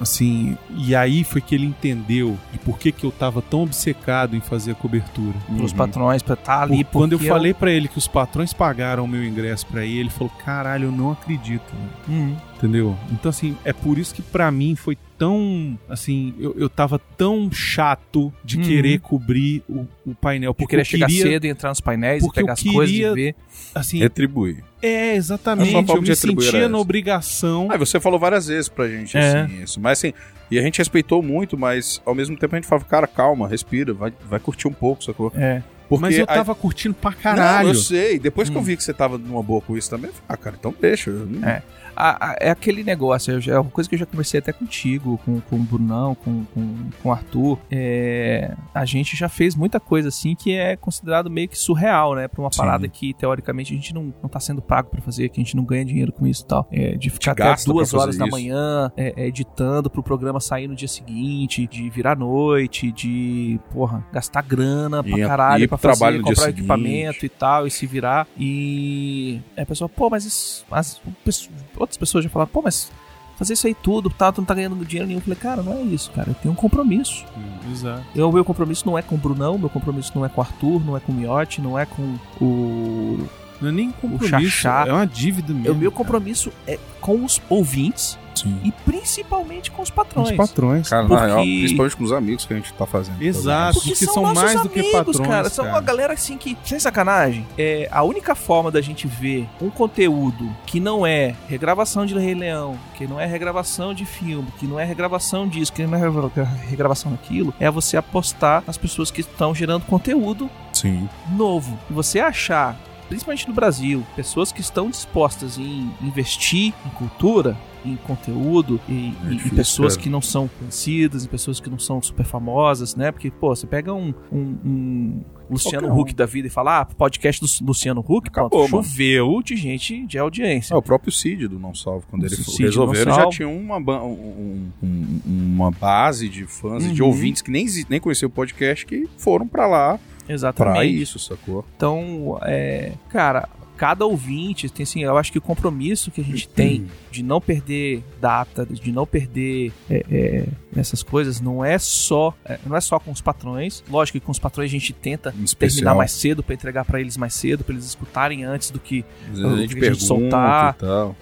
assim, 0.00 0.56
e 0.76 0.94
aí 0.94 1.24
foi 1.24 1.40
que 1.40 1.54
ele 1.54 1.66
entendeu 1.66 2.36
de 2.52 2.58
por 2.58 2.78
que, 2.78 2.90
que 2.92 3.04
eu 3.04 3.10
tava 3.12 3.40
tão 3.42 3.62
obcecado 3.62 4.36
em 4.36 4.40
fazer 4.40 4.72
a 4.72 4.74
cobertura. 4.74 5.34
Pros 5.56 5.70
Uhum. 5.72 5.78
patrões, 5.78 6.22
pra 6.22 6.34
estar 6.34 6.62
ali. 6.62 6.84
Por- 6.84 7.00
quando 7.00 7.12
eu 7.12 7.18
porque 7.18 7.30
falei 7.30 7.54
pra 7.54 7.70
ele 7.70 7.88
que 7.88 7.98
os 7.98 8.08
patrões 8.08 8.52
pagaram 8.52 9.04
o 9.04 9.08
meu 9.08 9.24
ingresso 9.24 9.66
pra 9.66 9.84
ir, 9.84 9.98
ele 9.98 10.10
falou: 10.10 10.32
"Caralho, 10.44 10.84
eu 10.88 10.92
não 10.92 11.12
acredito". 11.12 11.62
velho." 12.08 12.18
Uhum. 12.20 12.36
Entendeu? 12.56 12.96
Então, 13.10 13.28
assim, 13.28 13.56
é 13.64 13.72
por 13.72 13.98
isso 13.98 14.14
que 14.14 14.22
pra 14.22 14.50
mim 14.50 14.74
foi 14.74 14.96
tão. 15.24 15.78
Assim, 15.88 16.34
eu, 16.38 16.54
eu 16.58 16.68
tava 16.68 16.98
tão 17.16 17.50
chato 17.50 18.32
de 18.44 18.58
Uhum. 18.58 18.62
querer 18.62 19.00
cobrir 19.00 19.62
o, 19.68 19.86
o 20.06 20.14
painel. 20.14 20.52
Porque 20.54 20.76
Porque 20.76 20.76
queria 20.76 20.80
eu 20.82 20.84
chegar 20.84 21.06
queria. 21.06 21.22
cedo 21.22 21.44
e 21.46 21.48
entrar 21.48 21.70
nos 21.70 21.80
painéis 21.80 22.22
e 22.24 22.30
pegar 22.32 22.48
eu 22.48 22.52
as 22.52 22.62
coisas 22.62 22.90
queria- 22.90 23.10
e 23.10 23.14
ver. 23.14 23.34
Assim, 23.74 23.98
Retribuir. 23.98 24.62
é, 24.82 25.12
A 25.12 25.14
exatamente. 25.16 25.72
forma 25.72 25.94
Eu 25.94 26.02
me 26.02 26.14
sentia 26.16 26.68
na 26.68 26.78
obrigação. 26.78 27.68
Ah, 27.70 27.76
você 27.76 27.98
falou 27.98 28.18
várias 28.18 28.46
vezes 28.46 28.68
pra 28.68 28.88
gente, 28.88 29.16
É. 29.16 29.40
assim, 29.42 29.62
isso. 29.62 29.80
Mas 29.80 29.98
assim, 29.98 30.12
e 30.50 30.58
a 30.58 30.62
gente 30.62 30.78
respeitou 30.78 31.22
muito, 31.22 31.56
mas 31.56 32.00
ao 32.04 32.14
mesmo 32.14 32.36
tempo 32.36 32.54
a 32.54 32.58
gente 32.58 32.68
falava, 32.68 32.84
cara, 32.86 33.06
calma, 33.06 33.48
respira, 33.48 33.92
vai, 33.94 34.12
vai 34.28 34.38
curtir 34.38 34.68
um 34.68 34.72
pouco, 34.72 35.02
sacou? 35.02 35.32
É. 35.36 35.62
Porque 35.88 36.00
mas 36.02 36.16
eu 36.16 36.24
a- 36.24 36.26
tava 36.26 36.54
curtindo 36.54 36.94
pra 36.94 37.12
caralho. 37.12 37.68
Não, 37.68 37.74
eu 37.74 37.80
sei. 37.80 38.18
Depois 38.18 38.48
que 38.48 38.56
eu 38.56 38.60
Hum. 38.60 38.64
vi 38.64 38.76
que 38.76 38.82
você 38.82 38.92
tava 38.94 39.18
numa 39.18 39.42
boa 39.42 39.60
com 39.60 39.76
isso 39.76 39.90
também, 39.90 40.08
eu 40.08 40.14
falei, 40.14 40.26
ah, 40.28 40.36
cara, 40.36 40.56
então 40.58 40.74
deixa. 40.80 41.10
eu 41.10 41.28
É. 41.42 41.62
A- 41.96 42.30
a- 42.32 42.36
é 42.40 42.50
aquele 42.50 42.82
negócio, 42.84 43.38
é 43.50 43.58
uma 43.58 43.70
coisa 43.70 43.88
que 43.88 43.94
eu 43.94 43.98
já 43.98 44.06
conversei 44.06 44.38
até 44.40 44.52
contigo, 44.52 45.18
com, 45.24 45.40
com 45.40 45.56
o 45.56 45.60
Brunão, 45.60 46.14
com, 46.14 46.44
com, 46.46 46.76
com 47.02 47.08
o 47.08 47.12
Arthur. 47.12 47.58
É, 47.70 48.54
a 48.74 48.84
gente 48.84 49.16
já 49.16 49.28
fez 49.28 49.54
muita 49.54 49.78
coisa 49.80 50.08
assim 50.08 50.34
que 50.34 50.52
é 50.54 50.76
considerado 50.76 51.30
meio 51.30 51.48
que 51.48 51.58
surreal, 51.58 52.14
né? 52.14 52.28
Pra 52.28 52.40
uma 52.42 52.50
Sim. 52.52 52.58
parada 52.58 52.88
que, 52.88 53.14
teoricamente, 53.14 53.72
a 53.72 53.76
gente 53.76 53.94
não, 53.94 54.12
não 54.22 54.28
tá 54.28 54.40
sendo 54.40 54.60
pago 54.62 54.90
pra 54.90 55.00
fazer, 55.00 55.28
que 55.28 55.40
a 55.40 55.44
gente 55.44 55.56
não 55.56 55.64
ganha 55.64 55.84
dinheiro 55.84 56.12
com 56.12 56.26
isso 56.26 56.42
e 56.42 56.46
tal. 56.46 56.68
É, 56.70 56.96
de 56.96 57.10
ficar 57.10 57.32
até 57.32 57.64
duas 57.64 57.92
horas 57.94 58.16
da 58.16 58.24
isso. 58.26 58.32
manhã 58.34 58.90
é, 58.96 59.12
é, 59.16 59.26
editando 59.26 59.88
pro 59.90 60.02
programa 60.02 60.40
sair 60.40 60.68
no 60.68 60.74
dia 60.74 60.88
seguinte, 60.88 61.66
de 61.66 61.88
virar 61.90 62.16
noite, 62.16 62.90
de, 62.92 63.58
porra, 63.72 64.04
gastar 64.12 64.42
grana 64.42 65.02
pra 65.02 65.18
E- 65.18 65.26
caralho 65.26 65.64
e 65.64 65.68
pra 65.68 65.78
fazer, 65.78 66.18
comprar 66.18 66.34
seguinte. 66.36 66.58
equipamento 66.58 67.24
e 67.26 67.28
tal, 67.28 67.66
e 67.66 67.70
se 67.70 67.86
virar. 67.86 68.26
E 68.36 69.40
aí 69.56 69.62
a 69.62 69.66
pessoa, 69.66 69.88
pô, 69.88 70.08
mas 70.10 70.24
isso, 70.24 70.64
as, 70.70 71.00
pesso- 71.24 71.50
outras 71.84 71.98
pessoas 71.98 72.24
já 72.24 72.30
falaram, 72.30 72.50
pô, 72.52 72.62
mas 72.62 72.90
fazer 73.36 73.54
isso 73.54 73.66
aí 73.66 73.74
tudo, 73.74 74.10
tá, 74.10 74.30
tu 74.32 74.38
não 74.38 74.46
tá 74.46 74.54
ganhando 74.54 74.76
dinheiro 74.84 75.06
nenhum. 75.06 75.18
Eu 75.18 75.24
falei, 75.24 75.38
cara, 75.38 75.62
não 75.62 75.72
é 75.72 75.82
isso, 75.82 76.10
cara, 76.10 76.30
eu 76.30 76.34
tenho 76.34 76.52
um 76.52 76.56
compromisso. 76.56 77.24
Exato. 77.70 78.04
Eu, 78.14 78.30
meu 78.30 78.44
compromisso 78.44 78.86
não 78.86 78.98
é 78.98 79.02
com 79.02 79.14
o 79.14 79.18
Brunão, 79.18 79.58
meu 79.58 79.70
compromisso 79.70 80.12
não 80.14 80.24
é 80.24 80.28
com 80.28 80.40
o 80.40 80.44
Arthur, 80.44 80.84
não 80.84 80.96
é 80.96 81.00
com 81.00 81.12
o 81.12 81.14
Miotti, 81.14 81.60
não 81.60 81.78
é 81.78 81.86
com 81.86 82.16
o. 82.40 83.28
Não 83.60 83.68
é 83.68 83.72
nem 83.72 83.90
compromisso, 83.92 84.50
Chachá. 84.50 84.84
é 84.88 84.92
uma 84.92 85.06
dívida 85.06 85.52
mesmo. 85.52 85.72
o 85.72 85.74
meu 85.76 85.90
cara. 85.90 86.04
compromisso 86.04 86.52
é 86.66 86.78
com 87.00 87.24
os 87.24 87.40
ouvintes 87.48 88.18
Sim. 88.34 88.58
e 88.64 88.72
principalmente 88.72 89.70
com 89.70 89.82
os 89.82 89.90
Com 89.90 89.96
patrões. 89.96 90.30
os 90.30 90.36
patrões. 90.36 90.88
Cara, 90.88 91.06
Porque- 91.06 91.20
na 91.20 91.26
real, 91.26 91.38
principalmente 91.42 91.96
com 91.96 92.04
os 92.04 92.12
amigos 92.12 92.44
que 92.44 92.52
a 92.52 92.56
gente 92.56 92.72
tá 92.72 92.86
fazendo. 92.86 93.22
Exato. 93.22 93.74
Porque, 93.74 93.90
porque 93.90 94.04
são, 94.04 94.14
são 94.14 94.22
nossos 94.24 94.42
mais 94.42 94.62
do 94.62 94.68
que 94.68 94.78
amigos, 94.80 94.92
patrões, 95.16 95.28
cara. 95.28 95.50
São 95.50 95.64
cara. 95.64 95.76
uma 95.76 95.82
galera 95.82 96.12
assim 96.14 96.36
que, 96.36 96.56
sem 96.64 96.78
sacanagem, 96.78 97.46
é 97.58 97.88
a 97.90 98.02
única 98.02 98.34
forma 98.34 98.70
da 98.70 98.80
gente 98.80 99.06
ver 99.06 99.48
um 99.60 99.70
conteúdo 99.70 100.48
que 100.66 100.80
não 100.80 101.06
é 101.06 101.34
regravação 101.48 102.04
de 102.06 102.14
Rei 102.18 102.34
Leão, 102.34 102.78
que 102.96 103.06
não 103.06 103.20
é 103.20 103.26
regravação 103.26 103.94
de 103.94 104.04
filme, 104.04 104.48
que 104.58 104.66
não 104.66 104.78
é 104.80 104.84
regravação 104.84 105.46
disso, 105.48 105.72
que 105.72 105.86
não 105.86 105.96
é 105.96 106.00
regra- 106.00 106.44
regravação 106.68 107.12
daquilo, 107.12 107.54
é 107.60 107.70
você 107.70 107.96
apostar 107.96 108.62
nas 108.66 108.76
pessoas 108.76 109.10
que 109.10 109.20
estão 109.20 109.54
gerando 109.54 109.84
conteúdo 109.84 110.50
Sim. 110.72 111.08
novo. 111.36 111.78
E 111.88 111.92
você 111.92 112.18
achar, 112.20 112.76
principalmente 113.08 113.46
no 113.48 113.54
Brasil, 113.54 114.04
pessoas 114.16 114.50
que 114.52 114.60
estão 114.60 114.88
dispostas 114.90 115.58
em 115.58 115.90
investir 116.00 116.72
em 116.86 116.90
cultura, 116.90 117.56
em 117.84 117.96
conteúdo, 117.96 118.80
e, 118.88 118.92
e 118.92 119.34
difícil, 119.34 119.56
pessoas 119.56 119.94
cara. 119.94 120.02
que 120.04 120.10
não 120.10 120.20
são 120.22 120.48
conhecidas, 120.58 121.24
e 121.24 121.28
pessoas 121.28 121.60
que 121.60 121.68
não 121.70 121.78
são 121.78 122.00
super 122.02 122.24
famosas, 122.24 122.94
né? 122.96 123.12
Porque, 123.12 123.30
pô, 123.30 123.54
você 123.54 123.66
pega 123.66 123.92
um, 123.92 124.14
um- 124.32 124.58
um 124.64 125.20
Luciano 125.50 125.88
Qualquer 125.88 125.98
um. 125.98 126.00
Huck 126.00 126.14
da 126.14 126.24
vida 126.26 126.48
e 126.48 126.50
fala, 126.50 126.80
ah, 126.80 126.84
podcast 126.86 127.40
do 127.40 127.66
Luciano 127.66 128.00
Huck, 128.08 128.28
Acabou, 128.28 128.66
pronto, 128.68 128.82
choveu 128.86 129.42
de 129.42 129.54
gente 129.56 130.06
de 130.06 130.18
audiência. 130.18 130.72
É, 130.72 130.76
o 130.76 130.80
próprio 130.82 131.12
Cid 131.12 131.46
do 131.48 131.58
Não 131.58 131.74
Salvo, 131.74 132.06
quando 132.08 132.24
ele 132.24 132.34
Cid 132.34 132.62
ele 132.64 132.72
já 133.12 133.28
tinha 133.28 133.48
uma, 133.48 133.76
um- 133.76 134.70
um- 134.82 135.20
uma 135.26 135.70
base 135.70 136.28
de 136.28 136.46
fãs 136.46 136.84
e 136.86 136.92
de 136.92 137.02
Uhum. 137.02 137.08
ouvintes 137.08 137.42
que 137.42 137.50
nem, 137.50 137.66
nem 137.90 138.00
conheciam 138.00 138.28
o 138.28 138.32
podcast 138.32 138.86
que 138.86 139.06
foram 139.18 139.46
pra 139.46 139.66
lá 139.66 139.98
pra 140.24 140.32
Exatamente. 140.34 141.02
isso, 141.02 141.18
sacou? 141.18 141.64
Então, 141.76 142.38
é, 142.42 142.92
cara, 143.10 143.46
cada 143.76 144.04
ouvinte 144.04 144.68
tem 144.68 144.84
assim, 144.84 145.02
eu 145.02 145.16
acho 145.16 145.32
que 145.32 145.38
o 145.38 145.42
compromisso 145.42 146.10
que 146.10 146.20
a 146.20 146.24
gente 146.24 146.48
tem 146.48 146.86
de 147.10 147.22
não 147.22 147.40
perder 147.40 148.02
data, 148.20 148.66
de 148.66 148.90
não 148.92 149.06
perder 149.06 149.72
é, 149.88 150.04
é, 150.10 150.46
essas 150.76 151.02
coisas, 151.02 151.40
não 151.40 151.64
é 151.64 151.78
só 151.78 152.34
é, 152.44 152.58
não 152.66 152.76
é 152.76 152.80
só 152.80 152.98
com 152.98 153.10
os 153.10 153.20
patrões. 153.20 153.82
Lógico 153.88 154.18
que 154.18 154.24
com 154.24 154.32
os 154.32 154.38
patrões 154.38 154.68
a 154.68 154.72
gente 154.72 154.92
tenta 154.92 155.34
especial. 155.42 155.76
terminar 155.76 155.94
mais 155.94 156.12
cedo 156.12 156.42
pra 156.42 156.54
entregar 156.54 156.84
pra 156.84 157.00
eles 157.00 157.16
mais 157.16 157.34
cedo, 157.34 157.64
pra 157.64 157.74
eles 157.74 157.84
escutarem 157.84 158.44
antes 158.44 158.70
do 158.70 158.78
que 158.78 159.04
a 159.30 159.56
gente 159.56 159.78
a 159.78 159.92
gente 159.92 160.02
soltar. 160.04 160.76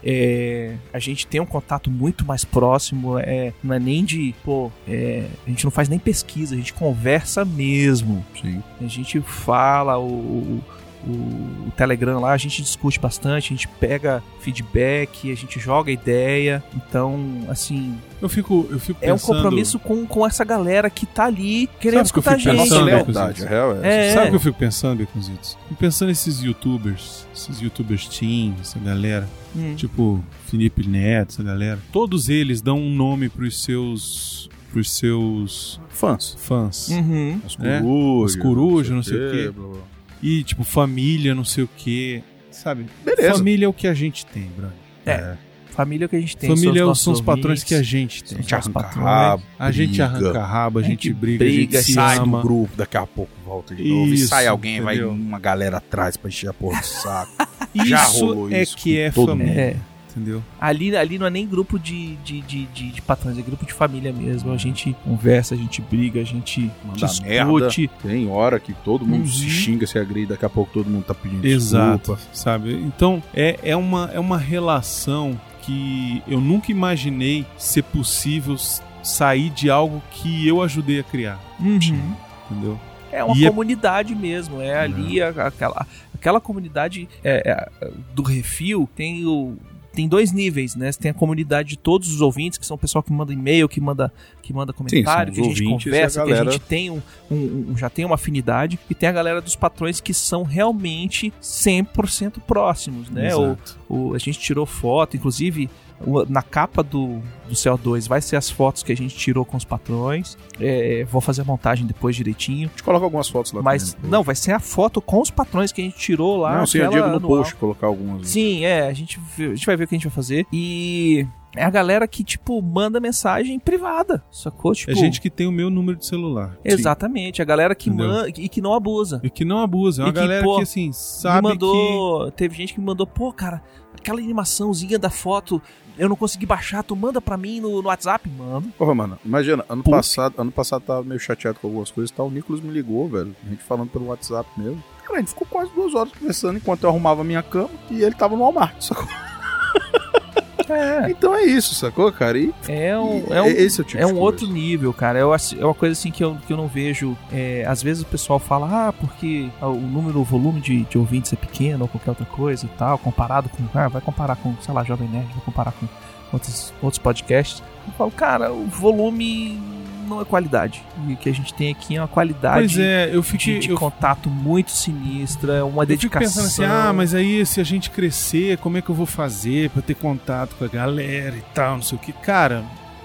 é, 0.04 0.76
a 0.92 0.98
gente 0.98 1.26
tem 1.26 1.40
um 1.40 1.46
contato 1.46 1.90
muito 1.90 2.24
mais 2.24 2.44
próximo. 2.44 3.18
É, 3.18 3.52
não 3.62 3.74
é 3.74 3.78
nem 3.78 4.04
de 4.04 4.34
pô, 4.44 4.70
é, 4.86 5.26
a 5.46 5.50
gente 5.50 5.64
não 5.64 5.70
faz 5.70 5.88
nem 5.88 5.98
pesquisa, 5.98 6.54
a 6.54 6.58
gente 6.58 6.72
conversa 6.72 7.44
mesmo. 7.44 8.24
Sim. 8.40 8.62
A 8.80 8.86
gente 8.86 9.20
fala, 9.20 9.98
o, 9.98 10.04
o, 10.04 10.64
o- 11.06 11.68
o 11.68 11.72
Telegram 11.76 12.20
lá, 12.20 12.32
a 12.32 12.36
gente 12.36 12.62
discute 12.62 12.98
bastante, 13.00 13.46
a 13.52 13.56
gente 13.56 13.68
pega 13.68 14.22
feedback, 14.40 15.30
a 15.30 15.34
gente 15.34 15.58
joga 15.60 15.90
ideia. 15.90 16.62
Então, 16.74 17.44
assim, 17.48 17.96
Eu 18.20 18.28
fico, 18.28 18.66
eu 18.70 18.78
fico 18.78 18.98
é 19.02 19.08
um 19.12 19.16
pensando... 19.16 19.34
compromisso 19.34 19.78
com, 19.78 20.06
com 20.06 20.26
essa 20.26 20.44
galera 20.44 20.88
que 20.88 21.04
tá 21.06 21.24
ali 21.24 21.68
querendo 21.80 22.06
Sabe 22.06 22.10
o 22.10 22.12
que 22.12 22.18
eu 22.18 22.22
fico 22.22 22.32
É 22.32 22.34
a 22.34 22.38
gente. 22.38 22.56
nossa 22.56 22.70
pensando, 22.70 22.86
né? 22.86 22.92
lealdade, 22.94 23.44
a 23.44 23.48
real 23.48 23.76
é, 23.82 24.08
É. 24.08 24.14
Sabe 24.14 24.26
o 24.26 24.30
que 24.30 24.36
eu 24.36 24.40
fico 24.40 24.58
pensando, 24.58 24.98
Baconzitos? 25.04 25.58
Fico 25.68 25.74
pensando 25.80 26.08
nesses 26.08 26.40
youtubers, 26.42 27.26
esses 27.34 27.60
youtubers 27.60 28.06
teen, 28.08 28.54
essa 28.60 28.78
galera, 28.78 29.28
Hum. 29.56 29.74
tipo 29.76 30.22
Felipe 30.46 30.86
Neto, 30.86 31.30
essa 31.32 31.42
galera. 31.42 31.78
Todos 31.92 32.28
eles 32.28 32.60
dão 32.62 32.78
um 32.78 32.94
nome 32.94 33.28
pros 33.28 33.62
seus 33.62 34.48
pros 34.72 34.90
seus 34.90 35.78
Fãs. 35.90 36.34
fãs. 36.38 36.88
Uhum. 36.88 37.38
As 37.44 37.58
É, 37.60 37.80
corujas. 37.80 38.34
as 38.36 38.42
corujas, 38.42 38.94
não 38.96 39.02
sei 39.02 39.16
o 39.18 39.30
quê. 39.30 39.50
blá, 39.54 39.68
blá. 39.68 39.78
E 40.22 40.42
tipo 40.44 40.62
família, 40.64 41.34
não 41.34 41.44
sei 41.44 41.64
o 41.64 41.68
quê. 41.76 42.22
Sabe? 42.50 42.86
Beleza. 43.04 43.34
Família 43.34 43.66
é 43.66 43.68
o 43.68 43.72
que 43.72 43.86
a 43.88 43.94
gente 43.94 44.24
tem, 44.26 44.44
brother. 44.56 44.76
É. 45.06 45.36
Família 45.70 46.06
que 46.06 46.14
a 46.14 46.20
gente 46.20 46.36
tem. 46.36 46.50
família 46.54 46.82
são 46.82 46.90
os 46.92 47.00
são 47.02 47.12
os 47.14 47.20
patrões 47.22 47.60
ouvintes. 47.60 47.64
que 47.64 47.74
a 47.74 47.82
gente 47.82 48.22
tem. 48.24 48.38
A 48.38 48.40
gente 48.42 48.54
arranca 48.54 48.80
rabo, 49.00 49.42
A 49.58 49.70
gente 49.70 49.88
briga, 49.88 50.04
arranca 50.04 50.44
rabo, 50.44 50.78
a 50.78 50.82
A 50.82 50.84
gente 50.84 51.04
gente 51.04 51.14
briga, 51.14 51.44
a 51.44 51.48
briga, 51.48 51.78
gente 51.78 51.86
se 51.86 51.92
sai 51.94 52.18
ama. 52.18 52.36
do 52.38 52.42
grupo, 52.42 52.76
daqui 52.76 52.96
a 52.98 53.06
pouco 53.06 53.32
volta 53.44 53.74
de 53.74 53.82
novo. 53.82 54.12
E 54.12 54.18
sai 54.18 54.46
alguém, 54.46 54.76
entendeu? 54.76 55.08
vai 55.08 55.16
uma 55.16 55.38
galera 55.38 55.78
atrás 55.78 56.14
pra 56.18 56.28
encher 56.28 56.50
a 56.50 56.52
porra 56.52 56.78
do 56.78 56.86
saco. 56.86 57.32
Já 57.86 58.04
Isso 58.04 58.26
rolou 58.26 58.50
é 58.52 58.62
isso 58.62 58.76
que 58.76 58.94
com 58.94 59.00
é 59.00 59.10
família, 59.26 59.60
É. 59.60 59.76
entendeu? 60.12 60.42
Ali, 60.60 60.94
ali 60.96 61.18
não 61.18 61.26
é 61.26 61.30
nem 61.30 61.46
grupo 61.46 61.78
de, 61.78 62.16
de, 62.16 62.40
de, 62.42 62.66
de, 62.66 62.90
de 62.92 63.02
patrões, 63.02 63.38
é 63.38 63.42
grupo 63.42 63.64
de 63.66 63.72
família 63.72 64.12
mesmo. 64.12 64.52
A 64.52 64.56
gente 64.56 64.94
conversa, 65.04 65.54
a 65.54 65.58
gente 65.58 65.80
briga, 65.82 66.20
a 66.20 66.24
gente 66.24 66.70
Manda 66.84 66.96
discute. 67.06 67.22
merda. 67.28 67.70
Tem 68.02 68.28
hora 68.28 68.60
que 68.60 68.72
todo 68.72 69.04
mundo 69.06 69.22
Uhum. 69.22 69.26
se 69.26 69.48
xinga, 69.50 69.86
se 69.86 69.98
agride, 69.98 70.26
daqui 70.28 70.44
a 70.44 70.50
pouco 70.50 70.72
todo 70.72 70.88
mundo 70.88 71.04
tá 71.04 71.14
pedindo 71.14 71.44
Exato, 71.46 72.12
desculpa. 72.14 72.20
sabe? 72.32 72.74
Então, 72.74 73.22
é, 73.34 73.58
é, 73.62 73.76
uma, 73.76 74.10
é 74.12 74.20
uma 74.20 74.38
relação 74.38 75.38
que 75.62 76.22
eu 76.26 76.40
nunca 76.40 76.70
imaginei 76.72 77.46
ser 77.56 77.82
possível 77.84 78.56
sair 79.02 79.50
de 79.50 79.70
algo 79.70 80.02
que 80.10 80.46
eu 80.46 80.62
ajudei 80.62 81.00
a 81.00 81.02
criar, 81.02 81.40
Uhum. 81.60 82.14
entendeu? 82.50 82.78
É 83.10 83.22
uma 83.22 83.36
E 83.36 83.44
é- 83.44 83.48
comunidade 83.48 84.14
mesmo, 84.14 84.60
é 84.60 84.74
ali 84.78 85.20
a- 85.20 85.28
aquela, 85.46 85.86
aquela 86.14 86.40
comunidade 86.40 87.08
é, 87.22 87.68
é, 87.80 87.90
do 88.14 88.22
refil 88.22 88.88
tem 88.96 89.26
o 89.26 89.56
tem 89.92 90.08
dois 90.08 90.32
níveis, 90.32 90.74
né? 90.74 90.90
Você 90.90 90.98
tem 90.98 91.10
a 91.10 91.14
comunidade 91.14 91.68
de 91.70 91.76
todos 91.78 92.08
os 92.12 92.20
ouvintes, 92.20 92.58
que 92.58 92.64
são 92.66 92.74
o 92.76 92.78
pessoal 92.78 93.02
que 93.02 93.12
manda 93.12 93.32
e-mail, 93.32 93.68
que 93.68 93.80
manda, 93.80 94.12
que 94.42 94.52
manda 94.52 94.72
comentário, 94.72 95.34
são 95.34 95.42
que 95.44 95.50
a 95.50 95.54
gente 95.54 95.62
e 95.64 95.66
a 95.66 95.70
conversa, 95.92 96.20
que 96.24 96.30
a 96.32 96.34
galera- 96.34 96.50
gente 96.52 96.62
tem 96.62 96.90
um, 96.90 97.02
um- 97.30 97.66
um- 97.72 97.76
já 97.76 97.90
tem 97.90 98.04
uma 98.04 98.14
afinidade, 98.14 98.78
e 98.88 98.94
tem 98.94 99.08
a 99.08 99.12
galera 99.12 99.40
dos 99.40 99.54
patrões 99.56 100.00
que 100.00 100.14
são 100.14 100.42
realmente 100.42 101.32
100% 101.40 102.40
próximos, 102.40 103.08
né? 103.10 103.34
O, 103.36 103.42
Exato. 103.52 103.78
o- 103.88 104.14
a 104.14 104.18
gente 104.18 104.38
tirou 104.38 104.66
foto, 104.66 105.16
inclusive 105.16 105.68
o- 105.91 105.91
na 106.28 106.42
capa 106.42 106.82
do, 106.82 107.20
do 107.48 107.54
CO2 107.54 108.08
vai 108.08 108.20
ser 108.20 108.36
as 108.36 108.50
fotos 108.50 108.82
que 108.82 108.92
a 108.92 108.96
gente 108.96 109.16
tirou 109.16 109.44
com 109.44 109.56
os 109.56 109.64
patrões. 109.64 110.36
É, 110.60 111.04
vou 111.10 111.20
fazer 111.20 111.42
a 111.42 111.44
montagem 111.44 111.86
depois 111.86 112.16
direitinho. 112.16 112.66
A 112.68 112.70
gente 112.70 112.82
coloca 112.82 113.04
algumas 113.04 113.28
fotos 113.28 113.52
lá 113.52 113.62
Mas 113.62 113.94
também, 113.94 114.10
não, 114.10 114.22
vai 114.22 114.34
ser 114.34 114.52
a 114.52 114.60
foto 114.60 115.00
com 115.00 115.20
os 115.20 115.30
patrões 115.30 115.72
que 115.72 115.80
a 115.80 115.84
gente 115.84 115.96
tirou 115.96 116.36
lá. 116.38 116.58
Não, 116.58 116.66
sim, 116.66 116.78
eu 116.78 116.90
digo 116.90 117.06
no 117.08 117.16
anual. 117.16 117.20
post 117.20 117.54
colocar 117.56 117.86
algumas. 117.86 118.28
Sim, 118.28 118.64
é, 118.64 118.86
a 118.88 118.92
gente, 118.92 119.20
a 119.38 119.42
gente 119.54 119.66
vai 119.66 119.76
ver 119.76 119.84
o 119.84 119.88
que 119.88 119.94
a 119.94 119.98
gente 119.98 120.06
vai 120.08 120.14
fazer. 120.14 120.46
E 120.52 121.26
É 121.54 121.64
a 121.64 121.70
galera 121.70 122.08
que, 122.08 122.24
tipo, 122.24 122.62
manda 122.62 122.98
mensagem 122.98 123.58
privada, 123.58 124.24
sacou? 124.30 124.72
Tipo, 124.72 124.90
É 124.90 124.94
gente 124.94 125.20
que 125.20 125.28
tem 125.28 125.46
o 125.46 125.52
meu 125.52 125.68
número 125.68 125.98
de 125.98 126.06
celular. 126.06 126.56
Exatamente, 126.64 127.42
a 127.42 127.44
galera 127.44 127.74
que 127.74 127.90
manda 127.90 128.28
e 128.28 128.48
que 128.48 128.60
não 128.62 128.72
abusa. 128.72 129.20
E 129.22 129.28
que 129.28 129.44
não 129.44 129.58
abusa. 129.58 130.02
É 130.02 130.04
uma 130.06 130.10
E 130.10 130.12
que, 130.14 130.18
galera 130.18 130.44
pô, 130.44 130.56
que, 130.56 130.62
assim, 130.62 130.90
sabe 130.92 131.48
mandou, 131.48 132.30
teve 132.30 132.56
gente 132.56 132.72
que 132.72 132.80
me 132.80 132.86
mandou, 132.86 133.06
pô, 133.06 133.30
cara, 133.32 133.62
aquela 133.94 134.18
animaçãozinha 134.18 134.98
da 134.98 135.10
foto, 135.10 135.60
eu 135.98 136.08
não 136.08 136.16
consegui 136.16 136.46
baixar, 136.46 136.82
tu 136.82 136.96
manda 136.96 137.20
pra 137.20 137.36
mim 137.36 137.60
no, 137.60 137.82
no 137.82 137.88
WhatsApp, 137.88 138.28
mano. 138.30 138.72
Porra, 138.78 138.94
mano, 138.94 139.18
imagina, 139.24 139.64
ano 139.68 139.82
Puta. 139.82 139.96
passado, 139.96 140.34
ano 140.38 140.50
passado 140.52 140.82
tava 140.82 141.02
meio 141.02 141.20
chateado 141.20 141.58
com 141.60 141.68
algumas 141.68 141.90
coisas 141.90 142.10
e 142.10 142.14
tal. 142.14 142.26
O 142.28 142.30
Nicolas 142.30 142.62
me 142.62 142.70
ligou, 142.70 143.08
velho. 143.08 143.34
A 143.44 143.48
gente 143.48 143.62
falando 143.62 143.90
pelo 143.90 144.06
WhatsApp 144.06 144.48
mesmo. 144.56 144.82
Cara, 145.04 145.16
a 145.16 145.20
gente 145.20 145.30
ficou 145.30 145.46
quase 145.48 145.70
duas 145.72 145.94
horas 145.94 146.12
conversando 146.12 146.56
enquanto 146.56 146.84
eu 146.84 146.90
arrumava 146.90 147.20
a 147.20 147.24
minha 147.24 147.42
cama 147.42 147.70
e 147.90 148.02
ele 148.02 148.14
tava 148.14 148.36
no 148.36 148.42
Walmart, 148.42 148.80
sacou? 148.80 149.06
É, 150.68 151.10
Então 151.10 151.34
é 151.34 151.42
isso, 151.44 151.74
sacou, 151.74 152.10
cara? 152.12 152.38
E, 152.38 152.52
é 152.68 152.96
um, 152.98 153.24
é 153.30 153.42
um, 153.42 153.46
esse 153.46 153.80
é 153.80 153.82
o 153.82 153.86
tipo 153.86 154.02
é 154.02 154.06
um 154.06 154.18
outro 154.18 154.46
nível, 154.46 154.92
cara. 154.92 155.18
É 155.18 155.24
uma- 155.24 155.36
é 155.58 155.64
uma 155.64 155.74
coisa 155.74 155.92
assim 155.98 156.10
que 156.10 156.22
eu, 156.22 156.36
que 156.46 156.52
eu 156.52 156.56
não 156.56 156.66
vejo. 156.68 157.16
é, 157.32 157.64
às 157.66 157.82
vezes 157.82 158.02
o 158.02 158.06
pessoal 158.06 158.38
fala, 158.38 158.88
ah, 158.88 158.92
porque 158.92 159.48
o 159.60 159.72
número, 159.74 160.20
o 160.20 160.24
volume 160.24 160.60
de, 160.60 160.84
de 160.84 160.98
ouvintes 160.98 161.32
é 161.32 161.36
pequeno 161.36 161.82
ou 161.84 161.88
qualquer 161.88 162.10
outra 162.10 162.26
coisa 162.26 162.66
e 162.66 162.68
tal, 162.78 162.98
comparado 162.98 163.48
com. 163.48 163.62
Ah, 163.78 163.88
vai 163.88 164.00
comparar 164.02 164.36
com, 164.36 164.54
sei 164.60 164.72
lá, 164.74 164.82
Jovem 164.84 165.08
Nerd, 165.08 165.26
vai 165.34 165.44
comparar 165.44 165.72
com 165.72 165.86
outros, 166.32 166.72
outros 166.82 166.98
podcasts. 166.98 167.62
Eu 167.86 167.92
falo, 167.94 168.10
cara, 168.10 168.52
o 168.52 168.66
volume 168.66 169.60
não 170.08 170.20
é 170.20 170.24
qualidade. 170.24 170.82
E 171.08 171.12
o 171.12 171.16
que 171.16 171.28
a 171.28 171.34
gente 171.34 171.52
tem 171.54 171.70
aqui 171.72 171.96
é 171.96 172.00
uma 172.00 172.08
qualidade 172.08 172.74
Pois 172.74 172.78
é, 172.78 173.10
fiquei. 173.22 173.58
de 173.58 173.70
eu, 173.70 173.76
contato 173.78 174.28
muito 174.28 174.70
sinistra, 174.70 175.64
uma 175.64 175.82
eu 175.84 175.86
fico 175.86 175.86
dedicação. 175.86 176.20
pensando 176.42 176.46
assim, 176.46 176.64
ah, 176.64 176.92
mas 176.92 177.14
aí 177.14 177.44
se 177.46 177.60
a 177.60 177.64
gente 177.64 177.90
crescer, 177.90 178.58
como 178.58 178.76
é 178.78 178.82
que 178.82 178.88
eu 178.90 178.94
vou 178.94 179.06
fazer 179.06 179.70
pra 179.70 179.82
ter 179.82 179.94
contato 179.94 180.54
com 180.56 180.64
a 180.64 180.68
galera 180.68 181.36
e 181.36 181.42
tal, 181.54 181.76
não 181.76 181.82
sei 181.82 181.96
o 181.96 182.00
que. 182.00 182.12
Cara, 182.12 182.62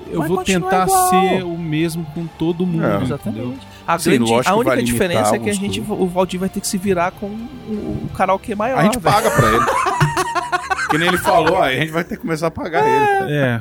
eu 0.10 0.19
Vai 0.19 0.28
vou 0.30 0.44
tentar 0.44 0.88
igual. 0.88 1.10
ser 1.10 1.44
o 1.44 1.57
mesmo 1.57 2.06
com 2.14 2.26
todo 2.28 2.65
mundo, 2.65 2.84
É, 2.86 2.88
entendeu? 2.95 3.06
Exatamente. 3.07 3.68
A, 3.86 3.99
Sim, 3.99 4.11
grande, 4.18 4.48
a 4.49 4.56
única 4.56 4.84
diferença 4.84 5.36
é 5.36 5.40
que 5.40 5.49
a 5.49 5.53
gente, 5.53 5.82
coisas. 5.82 6.03
o 6.03 6.07
Valdir 6.07 6.40
vai 6.40 6.49
ter 6.49 6.60
que 6.61 6.68
se 6.68 6.78
virar 6.78 7.11
com 7.11 7.26
o, 7.28 8.06
o 8.06 8.10
karaokê 8.15 8.53
maior. 8.56 8.80
A 8.80 8.84
gente 8.84 8.99
velho. 8.99 9.15
paga 9.15 9.32
pra 9.32 9.48
ele. 9.48 9.65
que 10.88 10.97
nem 10.97 11.07
ele 11.07 11.18
falou, 11.18 11.61
aí 11.61 11.77
a 11.77 11.81
gente 11.81 11.91
vai 11.91 12.03
ter 12.03 12.15
que 12.15 12.22
começar 12.22 12.47
a 12.47 12.51
pagar 12.51 12.85
ele. 12.85 13.34
É, 13.34 13.59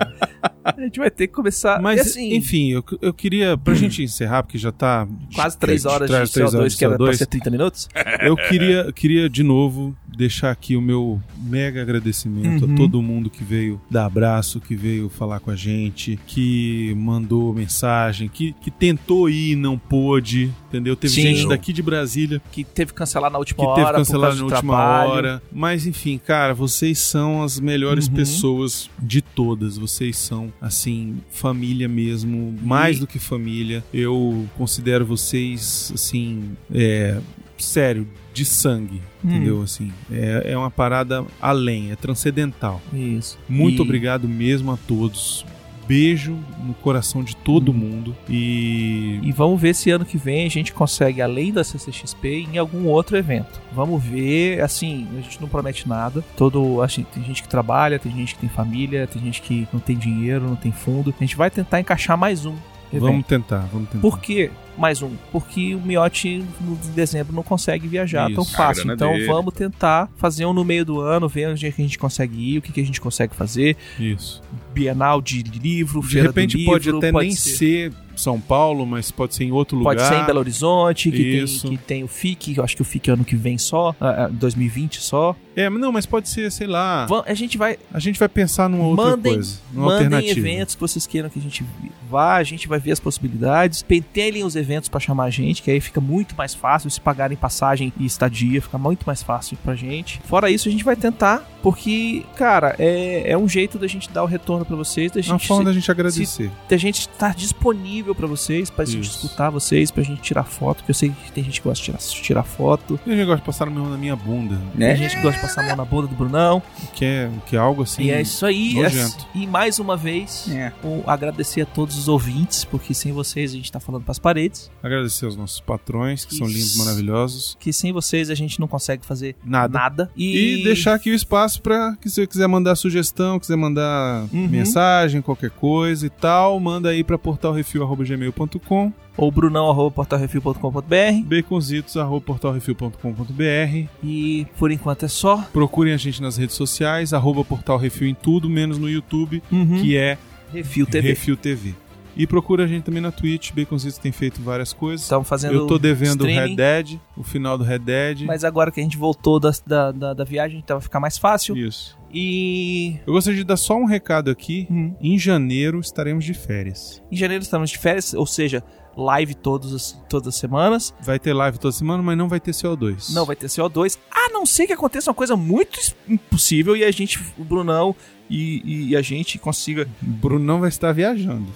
A 0.65 0.81
gente 0.81 0.99
vai 0.99 1.11
ter 1.11 1.29
que 1.29 1.33
começar. 1.35 1.81
mas 1.81 2.01
assim, 2.01 2.35
enfim, 2.35 2.71
eu, 2.73 2.85
eu 3.01 3.15
queria, 3.15 3.57
pra 3.57 3.73
gente 3.75 4.03
encerrar, 4.03 4.43
porque 4.43 4.59
já 4.59 4.73
tá 4.73 5.07
quase 5.35 5.57
3 5.59 5.85
horas 5.87 6.11
de 6.11 6.17
três 6.17 6.31
CO2, 6.51 6.59
horas 6.59 6.73
de 6.73 6.79
que 6.79 6.85
era 6.85 6.97
pra 6.97 7.07
CO2. 7.07 7.15
ser 7.17 7.27
30 7.27 7.51
minutos. 7.51 7.89
Eu 8.21 8.37
queria, 8.37 8.93
queria 8.93 9.29
de 9.31 9.43
novo 9.43 9.97
deixar 10.17 10.51
aqui 10.51 10.75
o 10.77 10.81
meu 10.81 11.21
mega 11.39 11.83
agradecimento 11.83 12.65
Uhum. 12.65 12.73
a 12.73 12.77
todo 12.77 13.03
mundo 13.03 13.29
que 13.31 13.45
veio 13.45 13.81
dar 13.91 14.07
abraço, 14.07 14.61
que 14.61 14.75
veio 14.75 15.09
falar 15.11 15.41
com 15.41 15.51
a 15.51 15.57
gente, 15.57 16.19
que 16.27 16.95
mandou 16.97 17.53
mensagem, 17.53 18.27
que, 18.29 18.55
que 18.61 18.71
tentou 18.71 19.29
ir 19.29 19.53
e 19.53 19.57
não 19.57 19.79
pôde, 19.79 20.51
entendeu? 20.69 20.97
Teve 20.97 21.13
Sim. 21.15 21.23
gente 21.35 21.49
daqui 21.49 21.73
de 21.73 21.83
Brasília 21.83 22.41
Que 22.51 22.65
teve 22.65 22.93
que 22.93 22.97
cancelar 22.99 23.31
na 23.31 23.39
última 23.39 23.59
que 23.59 23.65
hora. 23.67 23.75
teve 23.77 23.91
que 23.91 23.97
cancelar 23.99 24.35
na 24.35 24.43
última 24.43 24.61
trabalho. 24.61 25.11
hora. 25.11 25.43
Mas 25.53 25.87
enfim, 25.87 26.19
cara, 26.19 26.55
vocês 26.55 26.99
são 27.17 27.43
as 27.43 27.59
melhores 27.59 28.09
Uhum. 28.09 28.15
pessoas 28.15 28.91
de 28.99 29.23
todas. 29.23 29.79
Vocês 29.79 30.19
são, 30.19 30.53
assim, 30.61 31.17
família 31.31 31.89
mesmo, 31.89 32.55
mais 32.63 32.99
do 32.99 33.07
que 33.07 33.19
família. 33.19 33.83
Eu 33.93 34.47
considero 34.59 35.07
vocês, 35.07 35.91
assim, 35.95 36.51
é, 36.73 37.19
sério, 37.57 38.07
de 38.35 38.45
sangue, 38.45 39.01
Hum. 39.25 39.31
entendeu? 39.31 39.63
Assim, 39.63 39.91
é, 40.11 40.53
é 40.53 40.59
uma 40.59 40.71
parada 40.71 41.25
além, 41.41 41.91
é 41.91 41.97
transcendental. 41.97 42.83
Isso. 42.93 43.39
Muito 43.49 43.79
E- 43.79 43.83
obrigado 43.83 44.29
mesmo 44.29 44.71
a 44.73 44.77
todos. 44.77 45.43
Beijo 45.87 46.37
no 46.65 46.75
coração 46.75 47.23
de 47.23 47.37
todo 47.37 47.71
Hum. 47.71 47.75
mundo 47.75 48.17
e 48.29 49.21
E 49.23 49.33
vamos 49.33 49.61
ver 49.61 49.75
se 49.75 49.91
ano 49.91 50.05
que 50.05 50.17
vem 50.19 50.47
a 50.47 50.51
gente 50.51 50.73
consegue, 50.73 51.23
além 51.23 51.53
da 51.53 51.63
CCXP, 51.65 52.49
em 52.53 52.59
algum 52.59 52.87
outro 52.87 53.17
evento. 53.17 53.61
Vamos 53.73 54.03
ver, 54.03 54.61
assim, 54.63 55.07
a 55.19 55.21
gente 55.21 55.41
não 55.41 55.49
promete 55.49 55.89
nada. 55.89 56.25
Todo, 56.37 56.83
assim, 56.83 57.05
tem 57.15 57.23
gente 57.25 57.43
que 57.43 57.49
trabalha, 57.49 57.99
tem 57.99 58.13
gente 58.13 58.35
que 58.35 58.41
tem 58.41 58.49
família, 58.49 59.07
tem 59.07 59.23
gente 59.23 59.41
que 59.43 59.67
não 59.73 59.81
tem 59.81 59.97
dinheiro, 59.97 60.45
não 60.49 60.57
tem 60.57 60.73
fundo. 60.73 61.15
A 61.17 61.21
gente 61.25 61.37
vai 61.37 61.51
tentar 61.51 61.81
encaixar 61.81 62.17
mais 62.17 62.45
um. 62.47 62.55
evento. 62.93 63.03
vamos 63.07 63.27
tentar, 63.27 63.69
vamos 63.73 63.89
tentar. 63.89 64.01
Por 64.01 64.21
que 64.21 64.51
mais 64.77 65.03
um? 65.03 65.11
Porque 65.33 65.75
o 65.75 65.81
Miotti 65.81 66.45
no 66.61 66.77
de 66.77 66.89
dezembro 66.89 67.35
não 67.35 67.43
consegue 67.43 67.89
viajar 67.89 68.31
tão 68.33 68.43
Isso, 68.43 68.55
a 68.55 68.57
fácil. 68.57 68.93
Então 68.93 69.13
dele. 69.13 69.27
vamos 69.27 69.55
tentar 69.55 70.11
fazer 70.17 70.45
um 70.47 70.53
no 70.53 70.65
meio 70.65 70.85
do 70.85 71.01
ano, 71.01 71.29
ver 71.29 71.49
onde 71.49 71.67
é 71.67 71.73
que 71.73 71.81
a 71.81 71.85
gente 71.85 71.99
consegue 71.99 72.55
ir, 72.55 72.59
o 72.59 72.63
que, 72.63 72.73
que 72.73 72.81
a 72.81 72.85
gente 72.85 73.01
consegue 73.01 73.35
fazer. 73.35 73.77
Isso. 73.99 74.43
Bienal 74.73 75.23
de 75.23 75.43
livro, 75.43 76.01
De 76.01 76.09
feira 76.09 76.29
repente 76.29 76.53
do 76.53 76.59
livro, 76.59 76.73
pode 76.73 76.91
até 76.91 77.13
nem 77.13 77.31
ser 77.31 77.93
São 78.15 78.39
Paulo, 78.39 78.85
mas 78.85 79.11
pode 79.11 79.35
ser 79.35 79.45
em 79.45 79.53
outro 79.53 79.79
lugar. 79.79 79.97
Pode 79.97 80.07
ser 80.07 80.23
em 80.23 80.27
Belo 80.27 80.41
Horizonte, 80.41 81.11
que 81.11 81.17
Isso. 81.17 81.69
tem, 81.69 81.77
que 81.77 81.83
tem 81.85 82.05
o 82.05 82.09
FIC, 82.09 82.59
eu 82.59 82.65
acho 82.65 82.77
que 82.77 82.83
o 82.83 82.85
FIC 82.85 83.09
é 83.09 83.13
ano 83.15 83.25
que 83.25 83.37
vem 83.37 83.57
só, 83.57 83.95
ah, 84.01 84.25
ah, 84.25 84.29
2020 84.29 85.01
só. 85.01 85.35
É, 85.57 85.71
mas 85.71 85.81
não, 85.81 85.91
mas 85.91 86.05
pode 86.05 86.29
ser, 86.29 86.53
sei 86.53 86.67
lá. 86.67 87.07
A 87.25 87.33
gente 87.33 87.57
vai. 87.57 87.79
A 87.91 87.99
gente 87.99 88.19
vai 88.19 88.29
pensar 88.29 88.69
numa 88.69 88.85
outra 88.85 89.07
mandem 89.07 89.35
coisa, 89.35 89.59
numa 89.73 89.87
mandem 89.87 90.05
alternativa. 90.05 90.39
eventos 90.39 90.75
que 90.75 90.81
vocês 90.83 91.07
queiram 91.07 91.31
que 91.31 91.39
a 91.39 91.43
gente 91.43 91.65
vá, 92.11 92.37
a 92.37 92.43
gente 92.43 92.69
vai 92.69 92.79
ver 92.79 92.93
as 92.93 93.01
possibilidades. 93.01 93.83
Pentelem 93.83 94.45
os 94.45 94.55
eventos 94.55 94.66
pra 94.91 95.01
chamar 95.01 95.25
a 95.25 95.31
gente, 95.31 95.63
que 95.63 95.71
aí 95.71 95.81
fica 95.81 96.01
muito 96.01 96.35
mais 96.37 96.55
fácil. 96.55 96.91
Se 96.91 97.01
pagarem 97.01 97.37
passagem 97.37 97.93
e 97.99 98.05
estadia, 98.07 98.61
fica 98.63 98.79
muito 98.79 99.05
mais 99.07 99.23
fácil 99.23 99.57
pra 99.65 99.75
gente. 99.75 100.21
Fora 100.25 100.51
isso, 100.51 100.69
a 100.69 100.71
gente 100.73 100.85
vai 100.85 100.97
tentar, 100.97 101.43
porque, 101.63 102.25
cara, 102.37 102.75
é, 102.79 103.31
é 103.31 103.39
um 103.39 103.49
jeito 103.49 103.79
da 103.79 103.87
gente 103.87 104.11
dar 104.11 104.23
o 104.23 104.27
retorno 104.27 104.65
pra 104.65 104.77
vocês, 104.77 105.11
da 105.13 105.21
É 105.21 105.23
uma 105.25 105.39
gente, 105.39 105.47
forma 105.49 105.63
se- 105.63 105.67
da 105.67 105.73
gente 105.73 105.91
agradecer. 105.91 106.51
da 106.69 106.77
gente 106.77 107.01
estar 107.01 107.35
disponível 107.35 108.15
pra 108.15 108.27
vocês, 108.27 108.71
pra 108.71 108.85
gente 108.85 109.09
escutar 109.09 109.51
vocês, 109.51 109.91
pra 109.91 110.03
gente 110.03 110.21
tirar 110.23 110.45
foto, 110.45 110.85
que 110.85 110.91
eu 110.91 110.95
sei 110.95 111.11
que 111.11 111.33
tem 111.33 111.45
gente 111.45 111.61
que 111.61 111.69
gosta 111.69 111.81
de 111.81 111.85
tirar, 111.87 111.99
tirar 112.23 112.43
foto. 112.43 112.99
Tem 113.05 113.15
gente 113.15 113.23
que 113.23 113.27
gosta 113.27 113.41
de 113.41 113.47
passar 113.47 113.69
a 113.69 113.71
mão 113.71 113.89
na 113.91 113.97
minha 113.97 114.17
bunda, 114.17 114.57
Né? 114.75 114.89
Tem 114.89 114.97
gente 114.97 115.17
que 115.17 115.23
gosta 115.23 115.41
de 115.41 115.47
passar 115.47 115.63
a 115.65 115.67
mão 115.69 115.77
na 115.77 115.85
bunda 115.85 116.07
do 116.09 116.15
Brunão. 116.15 116.63
que 116.95 117.05
é, 117.05 117.31
que 117.47 117.57
é 117.57 117.59
algo 117.59 117.83
assim. 117.83 118.05
e 118.05 118.11
é 118.11 118.21
isso 118.23 118.45
aí. 118.47 118.75
nojento. 118.75 119.27
E 119.35 119.47
mais 119.47 119.79
uma 119.79 119.97
vez, 119.97 120.49
É. 120.51 120.73
o- 120.83 121.03
agradecer 121.07 121.61
a 121.63 121.67
todos 121.67 121.97
os 121.99 122.09
ouvintes, 122.09 122.65
porque 122.65 122.95
sem 122.95 123.13
vocês 123.13 123.53
a 123.53 123.57
gente 123.57 123.71
tá 123.71 123.81
falando 123.81 124.03
pras 124.05 124.19
paredes. 124.19 124.56
Agradecer 124.83 125.25
aos 125.27 125.37
nossos 125.37 125.61
patrões, 125.61 126.25
que 126.25 126.35
são 126.35 126.47
Isso. 126.47 126.57
lindos, 126.57 126.77
maravilhosos. 126.77 127.57
Que 127.59 127.73
sem 127.73 127.93
vocês 127.93 128.31
a 128.31 128.35
gente 128.35 128.61
não 128.61 128.69
consegue 128.69 129.05
fazer 129.05 129.35
Nada. 129.45 129.79
nada. 129.79 130.11
E, 130.17 130.63
deixar 130.63 130.95
aqui 130.95 131.11
o 131.11 131.15
espaço 131.15 131.61
para 131.61 131.97
que 131.97 132.09
se 132.09 132.17
você 132.17 132.27
quiser 132.27 132.47
mandar 132.47 132.77
sugestão, 132.77 133.39
quiser 133.39 133.57
mandar 133.57 134.27
Uhum. 134.33 134.49
mensagem, 134.49 135.21
qualquer 135.21 135.51
coisa 135.51 136.07
e 136.07 136.11
tal, 136.11 136.59
manda 136.61 136.91
aí 136.91 137.03
para 137.03 137.19
portalrefil.gmail.com, 137.19 138.93
ou 139.17 139.33
brunão.portalrefil.com.br. 139.33 141.25
baconzitos.portalrefil.com.br. 141.27 143.89
E 144.03 144.47
por 144.59 144.71
enquanto 144.71 145.05
é 145.05 145.09
só. 145.09 145.39
Procurem 145.53 145.93
a 145.95 145.97
gente 145.97 146.21
nas 146.23 146.37
redes 146.37 146.55
sociais, 146.55 147.13
arroba 147.13 147.45
portalrefil 147.45 148.09
em 148.09 148.15
tudo, 148.15 148.49
menos 148.49 148.79
no 148.79 148.89
YouTube, 148.89 149.43
Uhum. 149.51 149.81
que 149.81 149.97
é 149.97 150.19
Refil 150.53 150.87
TV. 150.87 151.09
Refil 151.09 151.37
TV. 151.37 151.75
E 152.17 152.27
procura 152.27 152.65
a 152.65 152.67
gente 152.67 152.85
também 152.85 153.03
na 153.03 153.13
Twitch, 153.13 153.53
Baconzitos 153.53 153.99
tem 153.99 154.11
feito 154.11 154.41
várias 154.41 154.73
coisas. 154.73 155.03
Estamos 155.03 155.29
fazendo. 155.29 155.55
Eu 155.55 155.67
tô 155.67 155.79
devendo 155.79 156.23
o 156.23 156.27
Red 156.27 156.57
Dead, 156.57 156.99
o 157.17 157.23
final 157.23 157.59
do 157.59 157.65
Red 157.65 157.81
Dead. 157.81 158.23
Mas 158.23 158.43
agora 158.43 158.71
que 158.71 158.81
a 158.81 158.83
gente 158.83 158.97
voltou 158.97 159.39
da, 159.39 159.53
da, 159.67 159.93
da, 159.93 160.15
da 160.15 160.25
viagem, 160.25 160.59
então 160.59 160.77
vai 160.79 160.83
ficar 160.83 160.99
mais 160.99 161.19
fácil. 161.19 161.55
Isso. 161.55 161.97
E. 162.13 162.99
Eu 163.07 163.13
gostaria 163.13 163.39
de 163.39 163.45
dar 163.45 163.59
só 163.59 163.77
um 163.77 163.85
recado 163.85 164.31
aqui. 164.31 164.67
Hum. 164.71 164.95
Em 165.01 165.19
janeiro 165.19 165.79
estaremos 165.79 166.25
de 166.25 166.33
férias. 166.33 167.03
Em 167.13 167.17
janeiro 167.17 167.43
estamos 167.43 167.69
de 167.69 167.77
férias, 167.77 168.15
ou 168.15 168.27
seja, 168.27 168.65
live 168.97 169.35
todos 169.35 169.75
as, 169.75 169.93
todas 170.09 170.29
as 170.29 170.37
semanas. 170.37 170.95
Vai 171.03 171.19
ter 171.19 171.35
live 171.35 171.59
toda 171.59 171.73
semana, 171.73 172.03
mas 172.03 172.17
não 172.17 172.29
vai 172.29 172.41
ter 172.41 172.53
CO2. 172.53 173.13
Não 173.13 173.27
vai 173.27 173.37
ter 173.37 173.49
CO2. 173.49 173.99
A 174.11 174.31
não 174.31 174.47
ser 174.47 174.67
que 174.67 174.73
aconteça 174.73 175.11
uma 175.11 175.15
coisa 175.15 175.37
muito 175.37 175.79
impossível 176.09 176.75
e 176.75 176.83
a 176.83 176.91
gente, 176.91 177.21
o 177.37 177.45
Brunão 177.45 177.95
e, 178.31 178.89
e 178.91 178.97
a 178.97 179.03
gente 179.03 179.39
consiga. 179.39 179.87
Bruno 180.01 180.45
não 180.45 180.61
vai 180.61 180.71
estar 180.71 180.93
viajando. 180.93 181.47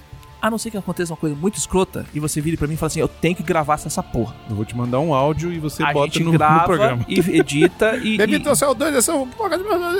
A 0.41 0.51
não 0.51 0.59
ser 0.59 0.71
que 0.71 0.77
aconteça 0.77 1.13
uma 1.13 1.19
coisa 1.19 1.37
muito 1.37 1.59
escrota 1.59 2.07
e 2.15 2.21
você 2.21 2.41
vire 2.41 2.57
pra 2.57 2.67
mim 2.67 2.75
e 2.75 2.77
fale 2.77 2.89
assim: 2.89 3.01
eu 3.01 3.09
tenho 3.09 3.37
que 3.37 3.43
gravar 3.43 3.75
essa 3.75 4.03
porra. 4.03 4.35
Eu 4.49 4.57
vou 4.57 4.65
te 4.65 4.77
mandar 4.77 5.01
um 5.01 5.13
áudio 5.13 5.53
e 5.53 5.59
você 5.59 5.83
a 5.83 5.93
bota 5.93 6.07
gente 6.07 6.25
no, 6.25 6.33
no 6.33 6.39
grava 6.39 6.65
programa. 6.65 7.05
e 7.07 7.19
edita 7.19 7.97
e. 8.03 8.17
Bem-vindo 8.17 8.49
e... 8.49 8.49
ao 8.49 8.55
CO2, 8.55 8.97
esse 8.97 9.11
é 9.11 9.15
o 9.15 9.29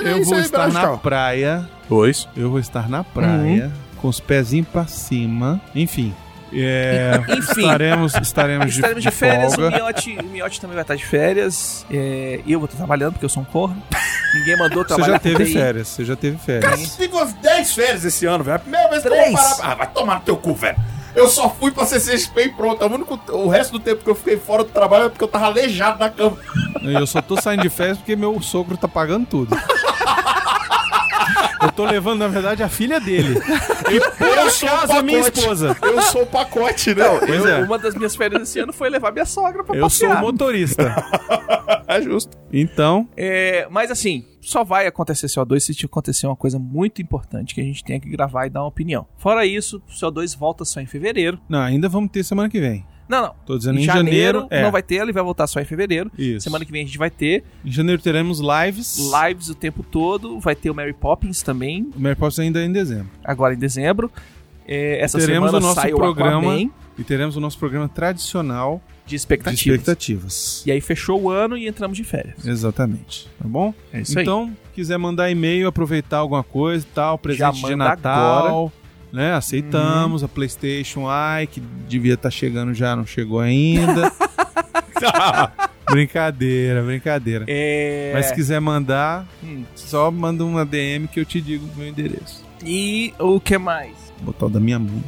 Eu 0.03 0.23
vou 0.23 0.39
estar 0.39 0.71
na 0.71 0.97
praia. 0.97 1.69
Dois. 1.87 2.27
Eu 2.35 2.49
vou 2.49 2.59
estar 2.59 2.89
na 2.89 3.03
praia, 3.03 3.71
com 3.97 4.07
os 4.07 4.19
pezinhos 4.19 4.67
pra 4.67 4.87
cima. 4.87 5.61
Enfim. 5.75 6.13
É, 6.53 7.19
Enfim. 7.29 7.61
estaremos, 7.61 8.13
estaremos, 8.15 8.75
Estaremos 8.75 9.03
de, 9.03 9.09
de 9.09 9.15
férias, 9.15 9.53
o 9.53 9.55
folga. 9.55 9.77
Miotti, 9.77 10.17
o 10.17 10.23
Miotti 10.23 10.59
também 10.61 10.75
vai 10.75 10.83
estar 10.83 10.95
de 10.95 11.05
férias. 11.05 11.85
É, 11.89 12.41
eu 12.45 12.59
vou 12.59 12.65
estar 12.65 12.77
trabalhando 12.77 13.13
porque 13.13 13.25
eu 13.25 13.29
sou 13.29 13.43
um 13.43 13.45
corno. 13.45 13.81
Ninguém 14.33 14.57
mandou 14.57 14.83
Você 14.83 14.87
trabalhar 14.87 15.13
já 15.13 15.19
com 15.19 15.23
teve 15.23 15.45
férias, 15.53 15.87
você 15.87 16.05
já 16.05 16.15
teve 16.15 16.37
férias. 16.37 16.95
Tive 16.95 17.13
umas 17.13 17.33
10 17.33 17.73
férias 17.73 18.05
esse 18.05 18.25
ano, 18.25 18.43
velho. 18.43 18.55
A 18.55 18.59
primeira 18.59 18.89
vez 18.89 19.01
que 19.01 19.07
eu 19.07 19.15
vou 19.15 19.33
parar. 19.33 19.57
Ah, 19.61 19.75
vai 19.75 19.87
tomar 19.87 20.15
no 20.15 20.21
teu 20.21 20.37
cu, 20.37 20.53
velho. 20.55 20.77
Eu 21.13 21.27
só 21.27 21.49
fui 21.49 21.71
pra 21.71 21.85
CCXP 21.85 22.41
e 22.43 22.49
pronto. 22.49 22.85
O, 22.85 22.93
único, 22.93 23.19
o 23.31 23.49
resto 23.49 23.73
do 23.73 23.79
tempo 23.79 24.03
que 24.03 24.09
eu 24.09 24.15
fiquei 24.15 24.37
fora 24.37 24.63
do 24.63 24.69
trabalho 24.69 25.05
é 25.05 25.09
porque 25.09 25.23
eu 25.23 25.27
tava 25.27 25.45
aleijado 25.47 25.99
na 25.99 26.09
cama. 26.09 26.37
Eu 26.81 27.05
só 27.05 27.21
tô 27.21 27.39
saindo 27.39 27.63
de 27.63 27.69
férias 27.69 27.97
porque 27.97 28.15
meu 28.15 28.41
sogro 28.41 28.77
tá 28.77 28.87
pagando 28.87 29.25
tudo. 29.25 29.57
Eu 31.61 31.67
Eu 31.67 31.71
tô 31.71 31.85
levando, 31.85 32.19
na 32.19 32.27
verdade, 32.27 32.63
a 32.63 32.69
filha 32.69 32.99
dele. 32.99 33.37
E 33.89 33.99
por 34.17 34.27
Eu 34.27 34.49
sou 34.49 34.69
a 34.69 35.01
minha 35.01 35.19
esposa. 35.19 35.75
Eu 35.81 36.01
sou 36.03 36.23
o 36.23 36.25
pacote, 36.27 36.93
né? 36.93 37.05
Pois 37.19 37.45
Eu- 37.45 37.47
é. 37.47 37.63
Uma 37.63 37.77
das 37.79 37.95
minhas 37.95 38.15
férias 38.15 38.41
esse 38.43 38.59
ano 38.59 38.73
foi 38.73 38.89
levar 38.89 39.11
minha 39.11 39.25
sogra 39.25 39.63
pra 39.63 39.75
Eu 39.75 39.89
sou 39.89 40.07
passear. 40.09 40.23
o 40.23 40.25
motorista. 40.25 40.95
É 41.87 42.01
justo. 42.01 42.37
Então, 42.53 43.09
É, 43.17 43.67
mas 43.69 43.91
assim, 43.91 44.25
só 44.39 44.63
vai 44.63 44.87
acontecer 44.87 45.27
CO2 45.27 45.59
se 45.59 45.85
acontecer 45.85 46.25
uma 46.25 46.37
coisa 46.37 46.57
muito 46.57 47.01
importante 47.01 47.53
que 47.53 47.59
a 47.59 47.63
gente 47.65 47.83
tenha 47.83 47.99
que 47.99 48.07
gravar 48.09 48.45
e 48.45 48.49
dar 48.49 48.61
uma 48.61 48.67
opinião. 48.69 49.05
Fora 49.17 49.45
isso, 49.45 49.81
o 49.89 49.91
CO2 49.91 50.37
volta 50.37 50.63
só 50.63 50.79
em 50.79 50.85
fevereiro. 50.85 51.37
não, 51.49 51.59
ainda 51.59 51.89
vamos 51.89 52.09
ter 52.11 52.23
semana 52.23 52.47
que 52.49 52.61
vem. 52.61 52.85
Não, 53.11 53.21
não. 53.23 53.35
Tô 53.45 53.57
dizendo 53.57 53.77
Em 53.77 53.83
em 53.83 53.85
janeiro, 53.85 54.39
janeiro. 54.39 54.47
é. 54.49 54.63
não 54.63 54.71
vai 54.71 54.81
ter, 54.81 54.95
ele 55.01 55.11
vai 55.11 55.21
voltar 55.23 55.45
só 55.47 55.59
em 55.59 55.65
fevereiro. 55.65 56.09
Isso. 56.17 56.41
Semana 56.45 56.63
que 56.65 56.71
vem 56.71 56.83
a 56.83 56.85
gente 56.85 56.97
vai 56.97 57.09
ter 57.09 57.43
Em 57.65 57.71
janeiro 57.71 58.01
teremos 58.01 58.39
lives. 58.39 58.97
lives 59.27 59.49
o 59.49 59.55
tempo 59.55 59.83
todo, 59.83 60.39
vai 60.39 60.55
ter 60.55 60.69
o 60.69 60.73
Mary 60.75 60.93
Poppins 60.93 61.41
também, 61.43 61.89
O 61.95 61.99
Mary 61.99 62.15
Poppins 62.15 62.39
ainda 62.39 62.61
é 62.61 62.65
em 62.65 62.71
dezembro. 62.71 63.09
agora 63.23 63.53
em 63.53 63.57
dezembro. 63.59 64.09
É, 64.67 65.01
essa 65.01 65.17
teremos 65.19 65.49
semana 65.49 65.57
o 65.57 65.67
nosso 65.67 65.81
sai 65.81 65.91
programa 65.91 66.37
o 66.37 66.39
Aquaman 66.51 66.69
e 66.97 67.03
teremos 67.03 67.35
o 67.35 67.39
nosso 67.41 67.57
programa 67.57 67.89
tradicional 67.89 68.81
de 69.05 69.09
de 69.11 69.15
expectativas. 69.17 69.65
expectativas. 69.81 70.63
E 70.65 70.71
aí 70.71 70.79
fechou 70.79 71.19
o 71.21 71.29
ano 71.29 71.57
e 71.57 71.67
entramos 71.67 71.97
de 71.97 72.03
férias. 72.03 72.45
Exatamente. 72.45 73.27
Tá 73.41 73.45
bom? 73.47 73.73
É 73.91 73.99
isso 74.01 74.17
aí. 74.17 74.23
então, 74.23 74.55
quiser 74.73 74.97
mandar 74.97 75.29
e-mail, 75.29 75.67
aproveitar 75.67 76.19
alguma 76.19 76.43
coisa 76.43 76.85
e 76.85 76.93
tal, 76.93 77.17
presente 77.17 77.65
de 77.65 77.75
Natal. 77.75 78.71
Né? 79.11 79.33
Aceitamos 79.33 80.23
a 80.23 80.27
PlayStation 80.27 81.07
Ai, 81.07 81.47
que 81.47 81.59
devia 81.87 82.13
estar 82.13 82.31
chegando 82.31 82.73
já, 82.73 82.95
não 82.95 83.05
chegou 83.05 83.39
ainda. 83.41 84.11
brincadeira, 85.89 86.81
brincadeira. 86.83 87.45
É... 87.47 88.11
Mas 88.13 88.27
se 88.27 88.35
quiser 88.35 88.59
mandar, 88.61 89.25
Hum. 89.43 89.63
só 89.75 90.09
manda 90.11 90.45
uma 90.45 90.63
DM 90.65 91.07
que 91.07 91.19
eu 91.19 91.25
te 91.25 91.41
digo 91.41 91.65
o 91.65 91.77
meu 91.77 91.87
endereço. 91.89 92.45
E 92.63 93.13
o 93.19 93.39
que 93.39 93.57
mais? 93.57 93.93
Vou 94.17 94.27
botar 94.27 94.45
o 94.45 94.49
da 94.49 94.59
minha 94.59 94.77
mãe. 94.79 95.03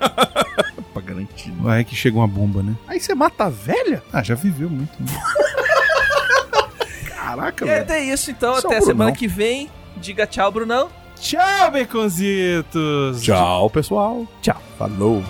Pra 0.94 1.02
garantir. 1.02 1.50
Vai 1.60 1.84
que 1.84 1.94
chega 1.96 2.16
uma 2.16 2.28
bomba, 2.28 2.62
né? 2.62 2.74
Aí 2.86 3.00
você 3.00 3.14
mata 3.14 3.44
a 3.44 3.48
velha? 3.50 4.00
Ah, 4.12 4.22
já 4.22 4.34
viveu 4.36 4.70
muito. 4.70 4.92
Né? 5.02 5.08
Caraca, 7.08 7.64
É, 7.68 7.82
velho. 7.82 7.92
é 7.92 8.04
isso 8.14 8.30
então, 8.30 8.54
Só 8.60 8.68
até 8.68 8.80
semana 8.80 9.10
que 9.12 9.26
vem. 9.26 9.68
Diga 9.96 10.26
tchau, 10.26 10.50
Brunão. 10.52 10.88
Tchau, 11.20 11.70
baconzitos! 11.72 13.22
Tchau, 13.22 13.70
pessoal. 13.70 14.26
Tchau. 14.42 14.60
Falou. 14.78 15.22